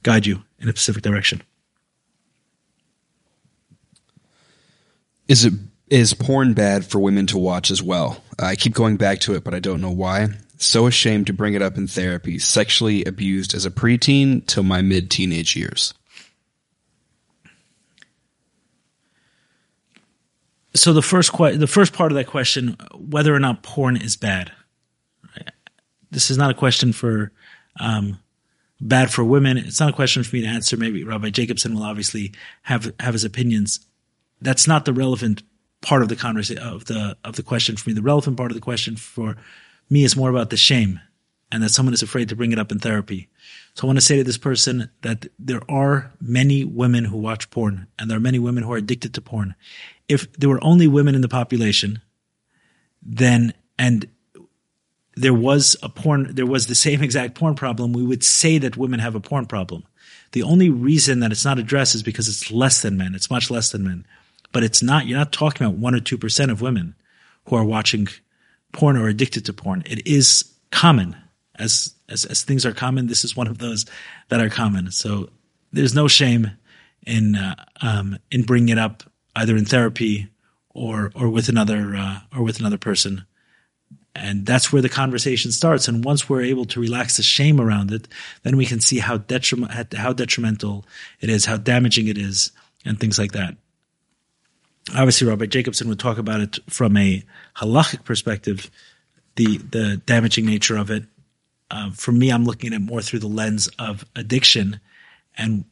guide 0.03 0.27
you 0.27 0.45
in 0.59 0.69
a 0.69 0.73
specific 0.73 1.03
direction. 1.03 1.43
Is 5.29 5.45
it 5.45 5.55
is 5.89 6.13
porn 6.15 6.53
bad 6.55 6.85
for 6.85 6.99
women 6.99 7.27
to 7.29 7.39
watch 7.39 7.71
as 7.71 7.83
well? 7.83 8.23
I 8.39 8.57
keep 8.57 8.75
going 8.75 8.97
back 8.97 9.21
to 9.21 9.35
it, 9.35 9.45
but 9.45 9.55
I 9.55 9.59
don't 9.59 9.81
know 9.81 9.91
why. 9.91 10.29
So 10.59 10.87
ashamed 10.87 11.29
to 11.29 11.33
bring 11.33 11.55
it 11.55 11.63
up 11.63 11.77
in 11.77 11.87
therapy. 11.87 12.39
Sexually 12.39 13.05
abused 13.05 13.55
as 13.55 13.65
a 13.65 13.71
preteen 13.71 14.45
till 14.47 14.65
my 14.65 14.83
mid 14.83 15.11
teenage 15.11 15.55
years. 15.57 15.95
so 20.79 20.93
the 20.93 21.03
first 21.03 21.33
que- 21.33 21.57
the 21.57 21.67
first 21.67 21.93
part 21.93 22.13
of 22.13 22.17
that 22.17 22.27
question, 22.27 22.77
whether 22.95 23.35
or 23.35 23.41
not 23.41 23.63
porn 23.63 23.97
is 23.97 24.17
bad. 24.17 24.53
This 26.11 26.31
is 26.31 26.39
not 26.39 26.51
a 26.51 26.55
question 26.55 26.93
for 26.93 27.33
um, 27.79 28.19
bad 28.81 29.11
for 29.13 29.25
women. 29.25 29.59
It's 29.59 29.81
not 29.81 29.91
a 29.91 29.95
question 29.95 30.23
for 30.23 30.37
me 30.37 30.43
to 30.43 30.49
answer. 30.49 30.77
Maybe 30.77 31.05
Rabbi 31.05 31.31
Jacobson 31.31 31.75
will 31.75 31.83
obviously 31.83 32.33
have 32.63 32.93
have 33.01 33.13
his 33.13 33.25
opinions. 33.25 33.81
That's 34.41 34.67
not 34.67 34.85
the 34.85 34.93
relevant 34.93 35.43
part 35.81 36.03
of 36.03 36.09
the 36.09 36.17
conversation 36.17 36.63
of 36.63 36.87
the 36.87 37.17
of 37.25 37.37
the 37.37 37.43
question 37.43 37.77
for 37.77 37.91
me. 37.91 37.95
The 37.95 38.03
relevant 38.03 38.37
part 38.37 38.51
of 38.51 38.57
the 38.57 38.61
question 38.61 38.97
for 38.97 39.37
me 39.91 40.05
is 40.05 40.17
more 40.17 40.31
about 40.31 40.51
the 40.51 40.57
shame 40.57 41.01
and 41.51 41.63
that 41.63 41.71
someone 41.71 41.95
is 41.95 42.03
afraid 42.03 42.29
to 42.29 42.37
bring 42.37 42.53
it 42.53 42.59
up 42.59 42.71
in 42.71 42.79
therapy. 42.79 43.29
So 43.75 43.85
I 43.85 43.87
want 43.87 43.99
to 43.99 44.05
say 44.05 44.17
to 44.17 44.25
this 44.25 44.37
person 44.37 44.91
that 45.03 45.27
there 45.39 45.63
are 45.71 46.13
many 46.21 46.65
women 46.65 47.05
who 47.05 47.17
watch 47.17 47.49
porn 47.51 47.87
and 47.99 48.11
there 48.11 48.19
are 48.19 48.21
many 48.21 48.39
women 48.39 48.65
who 48.65 48.73
are 48.73 48.77
addicted 48.77 49.15
to 49.15 49.21
porn 49.21 49.55
if 50.09 50.33
there 50.33 50.49
were 50.49 50.65
only 50.65 50.89
women 50.89 51.15
in 51.15 51.21
the 51.21 51.29
population, 51.29 52.01
then 53.03 53.53
and 53.79 54.09
there 55.15 55.35
was 55.35 55.77
a 55.83 55.89
porn, 55.89 56.35
there 56.35 56.47
was 56.47 56.67
the 56.67 56.75
same 56.75 57.03
exact 57.03 57.35
porn 57.35 57.55
problem, 57.55 57.93
we 57.93 58.05
would 58.05 58.25
say 58.25 58.59
that 58.59 58.77
women 58.77 59.01
have 59.01 59.15
a 59.15 59.21
porn 59.21 59.47
problem. 59.47 59.85
The 60.33 60.43
only 60.43 60.71
reason 60.71 61.21
that 61.21 61.33
it's 61.33 61.45
not 61.45 61.59
addressed 61.59 61.95
is 61.95 62.03
because 62.03 62.29
it's 62.29 62.51
less 62.51 62.83
than 62.83 62.97
men. 62.97 63.15
It's 63.15 63.31
much 63.31 63.51
less 63.51 63.71
than 63.71 63.85
men. 63.85 64.07
But 64.53 64.65
it's 64.65 64.83
not, 64.83 65.07
you're 65.07 65.19
not 65.19 65.33
talking 65.33 65.67
about 65.67 65.79
one 65.79 65.95
or 65.95 66.01
2% 66.01 66.51
of 66.51 66.63
women 66.63 66.95
who 67.47 67.57
are 67.57 67.65
watching 67.65 68.09
porn 68.73 68.97
or 68.97 69.09
addicted 69.09 69.45
to 69.47 69.53
porn. 69.53 69.83
It 69.87 70.07
is 70.07 70.53
common. 70.71 71.17
As, 71.57 71.95
as, 72.09 72.25
as 72.25 72.43
things 72.43 72.65
are 72.65 72.73
common, 72.73 73.09
this 73.09 73.25
is 73.25 73.37
one 73.37 73.49
of 73.49 73.59
those 73.59 73.85
that 74.29 74.41
are 74.41 74.49
common. 74.49 74.91
So 74.91 75.29
there's 75.73 75.95
no 75.95 76.09
shame 76.09 76.53
in, 77.07 77.35
uh, 77.35 77.65
um, 77.83 78.19
in 78.31 78.43
bringing 78.43 78.71
it 78.71 78.79
up 78.79 79.03
either 79.35 79.57
in 79.57 79.65
therapy 79.65 80.29
or 80.79 81.11
or 81.15 81.29
with 81.29 81.49
another 81.49 81.95
uh, 81.97 82.21
or 82.35 82.43
with 82.43 82.61
another 82.61 82.79
person 82.79 83.25
and 84.15 84.47
that's 84.47 84.73
where 84.73 84.83
the 84.83 84.89
conversation 84.89 85.53
starts 85.53 85.89
and 85.89 86.05
once 86.05 86.29
we're 86.29 86.43
able 86.43 86.65
to 86.65 86.81
relax 86.81 87.17
the 87.17 87.23
shame 87.23 87.61
around 87.61 87.91
it 87.93 88.09
then 88.43 88.57
we 88.57 88.67
can 88.67 88.81
see 88.81 88.99
how 88.99 89.19
detriment 89.19 89.95
how 89.95 90.13
detrimental 90.13 90.85
it 91.21 91.29
is 91.29 91.45
how 91.45 91.57
damaging 91.57 92.07
it 92.07 92.19
is 92.19 92.53
and 92.85 92.99
things 92.99 93.19
like 93.19 93.33
that 93.33 93.57
obviously 94.91 95.29
Rabbi 95.29 95.47
Jacobson 95.47 95.89
would 95.89 95.99
talk 95.99 96.19
about 96.19 96.41
it 96.41 96.59
from 96.69 96.97
a 96.97 97.23
halachic 97.57 98.05
perspective 98.05 98.71
the 99.37 99.59
the 99.59 99.97
damaging 100.07 100.47
nature 100.47 100.77
of 100.77 100.91
it 100.91 101.05
uh, 101.71 101.91
for 101.91 102.13
me 102.13 102.31
i'm 102.31 102.45
looking 102.45 102.73
at 102.73 102.81
it 102.81 102.85
more 102.85 103.03
through 103.03 103.19
the 103.19 103.27
lens 103.27 103.69
of 103.79 104.05
addiction 104.17 104.81
and 105.37 105.65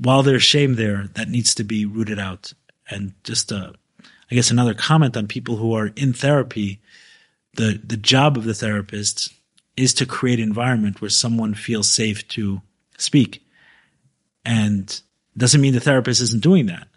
while 0.00 0.22
there's 0.22 0.42
shame 0.42 0.74
there 0.74 1.08
that 1.14 1.28
needs 1.28 1.54
to 1.54 1.64
be 1.64 1.84
rooted 1.84 2.18
out 2.18 2.52
and 2.90 3.12
just 3.24 3.52
uh, 3.52 3.72
I 4.30 4.34
guess 4.34 4.50
another 4.50 4.74
comment 4.74 5.16
on 5.16 5.26
people 5.26 5.56
who 5.56 5.74
are 5.74 5.90
in 5.96 6.12
therapy. 6.12 6.80
The 7.54 7.80
the 7.82 7.96
job 7.96 8.36
of 8.36 8.44
the 8.44 8.54
therapist 8.54 9.32
is 9.76 9.94
to 9.94 10.06
create 10.06 10.38
an 10.38 10.44
environment 10.44 11.00
where 11.00 11.10
someone 11.10 11.54
feels 11.54 11.90
safe 11.90 12.26
to 12.28 12.60
speak, 12.98 13.42
and 14.44 15.00
doesn't 15.36 15.60
mean 15.60 15.72
the 15.72 15.80
therapist 15.80 16.20
isn't 16.20 16.42
doing 16.42 16.66
that. 16.66 16.88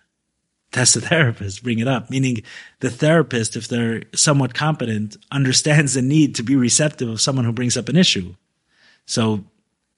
That's 0.72 0.94
the 0.94 1.02
therapist 1.02 1.64
bring 1.64 1.80
it 1.80 1.88
up. 1.88 2.10
Meaning 2.10 2.44
the 2.80 2.90
therapist, 2.90 3.56
if 3.56 3.68
they're 3.68 4.04
somewhat 4.16 4.54
competent, 4.54 5.18
understands 5.32 5.94
the 5.94 6.02
need 6.02 6.36
to 6.36 6.44
be 6.44 6.56
receptive 6.56 7.10
of 7.10 7.22
someone 7.22 7.46
who 7.46 7.52
brings 7.52 7.76
up 7.76 7.90
an 7.90 7.98
issue. 7.98 8.36
So 9.06 9.44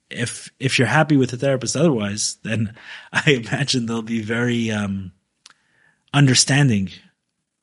if 0.10 0.52
if 0.60 0.78
you're 0.78 0.88
happy 0.88 1.18
with 1.18 1.32
the 1.32 1.38
therapist 1.38 1.76
otherwise, 1.76 2.38
then 2.44 2.76
I 3.14 3.32
imagine 3.32 3.86
they'll 3.86 4.02
be 4.02 4.22
very 4.22 4.72
um, 4.72 5.12
understanding 6.14 6.90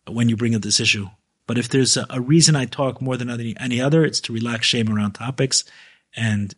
when 0.07 0.29
you 0.29 0.37
bring 0.37 0.55
up 0.55 0.63
this 0.63 0.81
issue. 0.81 1.09
But 1.47 1.59
if 1.59 1.69
there's 1.69 1.97
a, 1.97 2.07
a 2.11 2.21
reason 2.21 2.55
I 2.55 2.65
talk 2.65 3.03
more 3.03 3.17
than 3.17 3.29
any, 3.29 3.57
any 3.59 3.81
other, 3.81 4.05
it's 4.05 4.21
to 4.21 4.33
relax 4.33 4.67
shame 4.67 4.89
around 4.89 5.13
topics. 5.13 5.65
And 6.17 6.55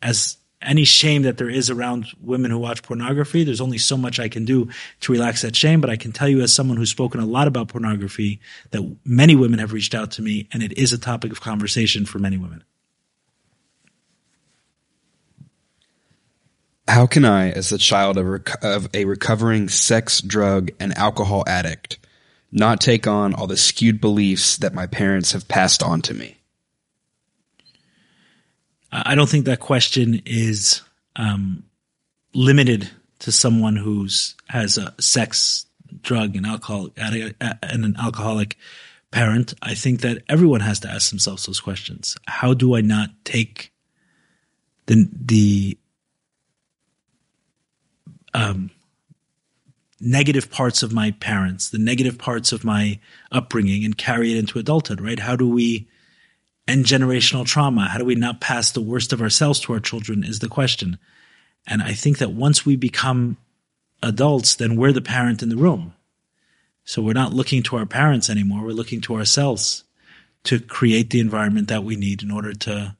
as 0.00 0.36
any 0.62 0.84
shame 0.84 1.22
that 1.22 1.36
there 1.36 1.50
is 1.50 1.70
around 1.70 2.06
women 2.20 2.50
who 2.50 2.58
watch 2.58 2.82
pornography, 2.82 3.44
there's 3.44 3.60
only 3.60 3.78
so 3.78 3.96
much 3.96 4.18
I 4.18 4.28
can 4.28 4.44
do 4.44 4.68
to 5.00 5.12
relax 5.12 5.42
that 5.42 5.54
shame. 5.54 5.80
But 5.80 5.90
I 5.90 5.96
can 5.96 6.12
tell 6.12 6.28
you, 6.28 6.40
as 6.40 6.54
someone 6.54 6.76
who's 6.76 6.90
spoken 6.90 7.20
a 7.20 7.26
lot 7.26 7.46
about 7.46 7.68
pornography, 7.68 8.40
that 8.70 8.96
many 9.04 9.34
women 9.34 9.58
have 9.58 9.72
reached 9.72 9.94
out 9.94 10.10
to 10.12 10.22
me, 10.22 10.48
and 10.52 10.62
it 10.62 10.76
is 10.78 10.92
a 10.92 10.98
topic 10.98 11.30
of 11.30 11.40
conversation 11.40 12.06
for 12.06 12.18
many 12.18 12.38
women. 12.38 12.64
How 16.88 17.06
can 17.06 17.24
I, 17.24 17.50
as 17.50 17.72
a 17.72 17.78
child 17.78 18.16
of, 18.16 18.26
rec- 18.26 18.64
of 18.64 18.88
a 18.94 19.04
recovering 19.04 19.68
sex, 19.68 20.20
drug, 20.20 20.70
and 20.78 20.96
alcohol 20.96 21.42
addict, 21.46 21.98
not 22.52 22.80
take 22.80 23.08
on 23.08 23.34
all 23.34 23.48
the 23.48 23.56
skewed 23.56 24.00
beliefs 24.00 24.56
that 24.58 24.72
my 24.72 24.86
parents 24.86 25.32
have 25.32 25.48
passed 25.48 25.82
on 25.82 26.00
to 26.02 26.14
me? 26.14 26.35
I 29.04 29.14
don't 29.14 29.28
think 29.28 29.44
that 29.44 29.60
question 29.60 30.22
is 30.24 30.80
um, 31.16 31.64
limited 32.34 32.90
to 33.20 33.32
someone 33.32 33.76
who's 33.76 34.34
has 34.48 34.78
a 34.78 34.94
sex, 35.00 35.66
drug, 36.02 36.36
and 36.36 36.46
alcohol 36.46 36.88
and 36.96 37.34
an 37.62 37.96
alcoholic 37.98 38.56
parent. 39.10 39.54
I 39.60 39.74
think 39.74 40.00
that 40.00 40.22
everyone 40.28 40.60
has 40.60 40.80
to 40.80 40.88
ask 40.88 41.10
themselves 41.10 41.44
those 41.44 41.60
questions. 41.60 42.16
How 42.26 42.54
do 42.54 42.74
I 42.74 42.80
not 42.80 43.10
take 43.24 43.72
the 44.86 45.08
the 45.12 45.78
um, 48.32 48.70
negative 50.00 50.50
parts 50.50 50.82
of 50.82 50.92
my 50.92 51.10
parents, 51.12 51.68
the 51.70 51.78
negative 51.78 52.18
parts 52.18 52.52
of 52.52 52.64
my 52.64 52.98
upbringing, 53.30 53.84
and 53.84 53.96
carry 53.96 54.32
it 54.32 54.38
into 54.38 54.58
adulthood, 54.58 55.00
right? 55.00 55.18
How 55.18 55.36
do 55.36 55.48
we 55.48 55.86
end 56.66 56.84
generational 56.84 57.46
trauma? 57.46 57.88
How 57.88 57.98
do 57.98 58.04
we 58.04 58.14
not 58.14 58.40
pass 58.40 58.70
the 58.70 58.80
worst 58.80 59.12
of 59.12 59.22
ourselves 59.22 59.60
to 59.60 59.72
our 59.72 59.80
children? 59.80 60.24
Is 60.24 60.40
the 60.40 60.48
question. 60.48 60.98
And 61.66 61.82
I 61.82 61.92
think 61.92 62.18
that 62.18 62.32
once 62.32 62.64
we 62.64 62.76
become 62.76 63.36
adults, 64.02 64.54
then 64.54 64.76
we're 64.76 64.92
the 64.92 65.00
parent 65.00 65.42
in 65.42 65.48
the 65.48 65.56
room. 65.56 65.94
So 66.84 67.02
we're 67.02 67.12
not 67.12 67.34
looking 67.34 67.62
to 67.64 67.76
our 67.76 67.86
parents 67.86 68.30
anymore. 68.30 68.64
We're 68.64 68.70
looking 68.70 69.00
to 69.02 69.16
ourselves 69.16 69.82
to 70.44 70.60
create 70.60 71.10
the 71.10 71.18
environment 71.18 71.66
that 71.68 71.82
we 71.82 71.96
need 71.96 72.22
in 72.22 72.30
order 72.30 72.52
to 72.52 72.96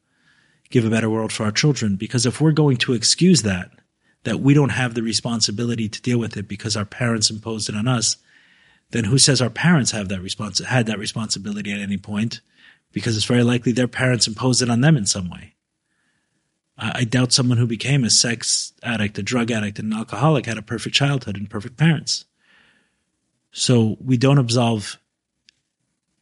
give 0.71 0.85
a 0.85 0.91
better 0.91 1.09
world 1.09 1.33
for 1.33 1.45
our 1.45 1.53
children. 1.53 1.95
Because 1.95 2.27
if 2.27 2.41
we're 2.41 2.51
going 2.51 2.77
to 2.79 2.93
excuse 2.93 3.43
that, 3.43 3.71
that 4.25 4.41
we 4.41 4.55
don't 4.55 4.71
have 4.71 4.95
the 4.95 5.03
responsibility 5.03 5.89
to 5.89 6.03
deal 6.03 6.19
with 6.19 6.37
it 6.37 6.49
because 6.49 6.77
our 6.77 6.85
parents 6.85 7.31
imposed 7.31 7.69
it 7.69 7.77
on 7.77 7.87
us, 7.87 8.17
then 8.91 9.05
who 9.05 9.19
says 9.19 9.41
our 9.41 9.51
parents 9.51 9.93
have 9.93 10.09
that 10.09 10.21
respons- 10.21 10.65
had 10.65 10.87
that 10.87 10.99
responsibility 10.99 11.73
at 11.73 11.81
any 11.81 11.97
point? 11.97 12.41
Because 12.97 13.15
it's 13.15 13.27
very 13.27 13.43
likely 13.43 13.73
their 13.73 13.87
parents 13.87 14.27
imposed 14.27 14.63
it 14.63 14.71
on 14.71 14.81
them 14.81 14.97
in 14.97 15.05
some 15.05 15.29
way. 15.29 15.53
I, 16.79 17.01
I 17.01 17.05
doubt 17.05 17.35
someone 17.35 17.59
who 17.59 17.67
became 17.67 18.05
a 18.05 18.11
sex 18.11 18.73
addict, 18.83 19.19
a 19.19 19.23
drug 19.23 19.51
addict, 19.51 19.79
and 19.79 19.93
an 19.93 19.99
alcoholic 19.99 20.47
had 20.47 20.57
a 20.57 20.63
perfect 20.63 20.97
childhood 20.97 21.37
and 21.37 21.51
perfect 21.51 21.77
parents. 21.77 22.25
So 23.53 23.99
we 24.01 24.17
don't 24.17 24.39
absolve 24.39 24.99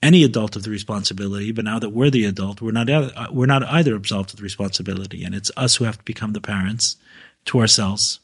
any 0.03 0.25
adult 0.25 0.57
of 0.57 0.65
the 0.65 0.71
responsibility, 0.71 1.53
but 1.53 1.65
now 1.65 1.79
that 1.79 1.91
we're 1.91 2.11
the 2.11 2.25
adult, 2.25 2.61
we're 2.61 2.73
not 2.73 2.91
uh, 2.91 3.29
we're 3.31 3.47
not 3.47 3.63
either 3.63 3.95
absolved 3.95 4.31
of 4.31 4.39
the 4.39 4.43
responsibility, 4.43 5.23
and 5.23 5.33
it's 5.33 5.53
us 5.57 5.77
who 5.77 5.85
have 5.85 5.99
to 5.99 6.05
become 6.05 6.33
the 6.33 6.41
parents 6.41 6.97
to 7.45 7.61
ourselves 7.61 8.19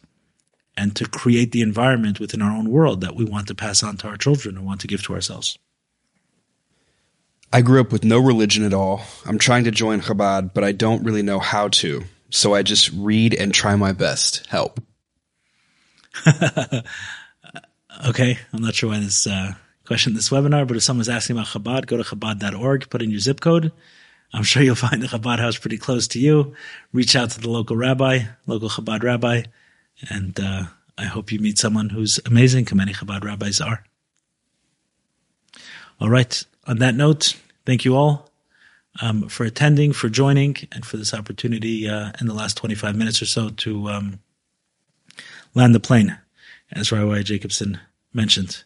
and 0.77 0.97
to 0.97 1.07
create 1.09 1.53
the 1.53 1.63
environment 1.63 2.19
within 2.19 2.43
our 2.43 2.51
own 2.51 2.69
world 2.69 3.01
that 3.03 3.15
we 3.15 3.25
want 3.25 3.47
to 3.47 3.55
pass 3.55 3.85
on 3.85 3.97
to 3.99 4.09
our 4.09 4.17
children 4.17 4.57
and 4.57 4.67
want 4.67 4.81
to 4.81 4.89
give 4.89 5.05
to 5.05 5.15
ourselves. 5.15 5.57
I 7.53 7.63
grew 7.63 7.81
up 7.81 7.91
with 7.91 8.05
no 8.05 8.21
religion 8.21 8.65
at 8.65 8.73
all. 8.73 9.03
I'm 9.27 9.39
trying 9.39 9.65
to 9.65 9.73
join 9.73 10.01
Chabad, 10.01 10.55
but 10.55 10.63
I 10.63 10.73
don't 10.73 11.05
really 11.05 11.23
know 11.23 11.41
how 11.41 11.69
to. 11.69 12.05
So 12.31 12.55
I 12.55 12.63
just 12.63 12.91
read 12.93 13.35
and 13.35 13.53
try 13.53 13.75
my 13.75 13.93
best. 13.93 14.47
Help. 14.47 14.81
okay, 18.09 18.39
I'm 18.53 18.63
not 18.63 18.75
sure 18.75 18.91
why 18.91 19.01
this 19.01 19.27
uh, 19.27 19.55
question 19.85 20.15
this 20.15 20.31
webinar, 20.31 20.67
but 20.67 20.77
if 20.77 20.85
someone's 20.85 21.09
asking 21.09 21.37
about 21.37 21.49
Chabad, 21.49 21.87
go 21.87 21.97
to 21.97 22.05
chabad.org, 22.05 22.89
put 22.89 23.03
in 23.03 23.11
your 23.11 23.19
zip 23.19 23.41
code. 23.41 23.73
I'm 24.33 24.45
sure 24.45 24.63
you'll 24.63 24.75
find 24.77 25.03
the 25.03 25.09
Chabad 25.09 25.41
house 25.41 25.59
pretty 25.59 25.79
close 25.79 26.07
to 26.09 26.21
you. 26.21 26.55
Reach 26.93 27.17
out 27.17 27.31
to 27.31 27.41
the 27.41 27.51
local 27.51 27.77
rabbi, 27.77 28.21
local 28.47 28.69
Chabad 28.69 29.03
rabbi, 29.03 29.43
and 30.09 30.39
uh, 30.39 30.65
I 30.97 31.05
hope 31.05 31.33
you 31.33 31.41
meet 31.41 31.59
someone 31.59 31.89
who's 31.89 32.21
amazing. 32.25 32.69
Many 32.73 32.93
Chabad 32.93 33.25
rabbis 33.25 33.61
are. 33.61 33.85
All 36.01 36.09
right. 36.09 36.45
On 36.71 36.79
that 36.79 36.95
note, 36.95 37.35
thank 37.67 37.85
you 37.85 37.97
all 37.97 38.31
um, 39.03 39.29
for 39.29 39.43
attending, 39.43 39.93
for 39.93 40.09
joining, 40.09 40.57
and 40.71 40.87
for 40.87 40.99
this 40.99 41.13
opportunity 41.13 41.89
uh, 41.89 42.13
in 42.21 42.29
the 42.29 42.33
last 42.33 42.57
25 42.59 42.95
minutes 42.95 43.21
or 43.21 43.27
so 43.27 43.49
to 43.49 43.89
um, 43.89 44.21
land 45.53 45.75
the 45.75 45.81
plane, 45.81 46.17
as 46.71 46.93
Rabbi 46.93 47.23
Jacobson 47.23 47.81
mentioned. 48.13 48.63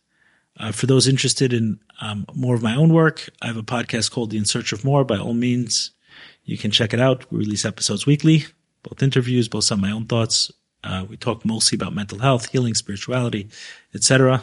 Uh, 0.59 0.71
for 0.71 0.85
those 0.85 1.09
interested 1.09 1.55
in 1.55 1.81
um, 2.03 2.27
more 2.35 2.55
of 2.55 2.63
my 2.63 2.77
own 2.77 2.93
work, 2.93 3.31
I 3.41 3.47
have 3.47 3.57
a 3.57 3.63
podcast 3.63 4.11
called 4.11 4.29
The 4.29 4.37
In 4.37 4.45
Search 4.45 4.75
of 4.75 4.85
More. 4.85 5.07
By 5.07 5.17
all 5.17 5.33
means, 5.33 5.93
you 6.45 6.59
can 6.59 6.71
check 6.71 6.93
it 6.93 7.01
out. 7.01 7.33
We 7.33 7.39
release 7.39 7.65
episodes 7.65 8.05
weekly, 8.05 8.45
both 8.83 9.03
interviews, 9.03 9.49
both 9.49 9.65
some 9.65 9.79
of 9.79 9.83
my 9.83 9.93
own 9.93 10.05
thoughts. 10.05 10.53
Uh, 10.85 11.07
we 11.09 11.17
talk 11.17 11.43
mostly 11.47 11.77
about 11.77 11.95
mental 11.95 12.19
health, 12.19 12.51
healing, 12.51 12.75
spirituality, 12.75 13.49
etc. 13.95 14.43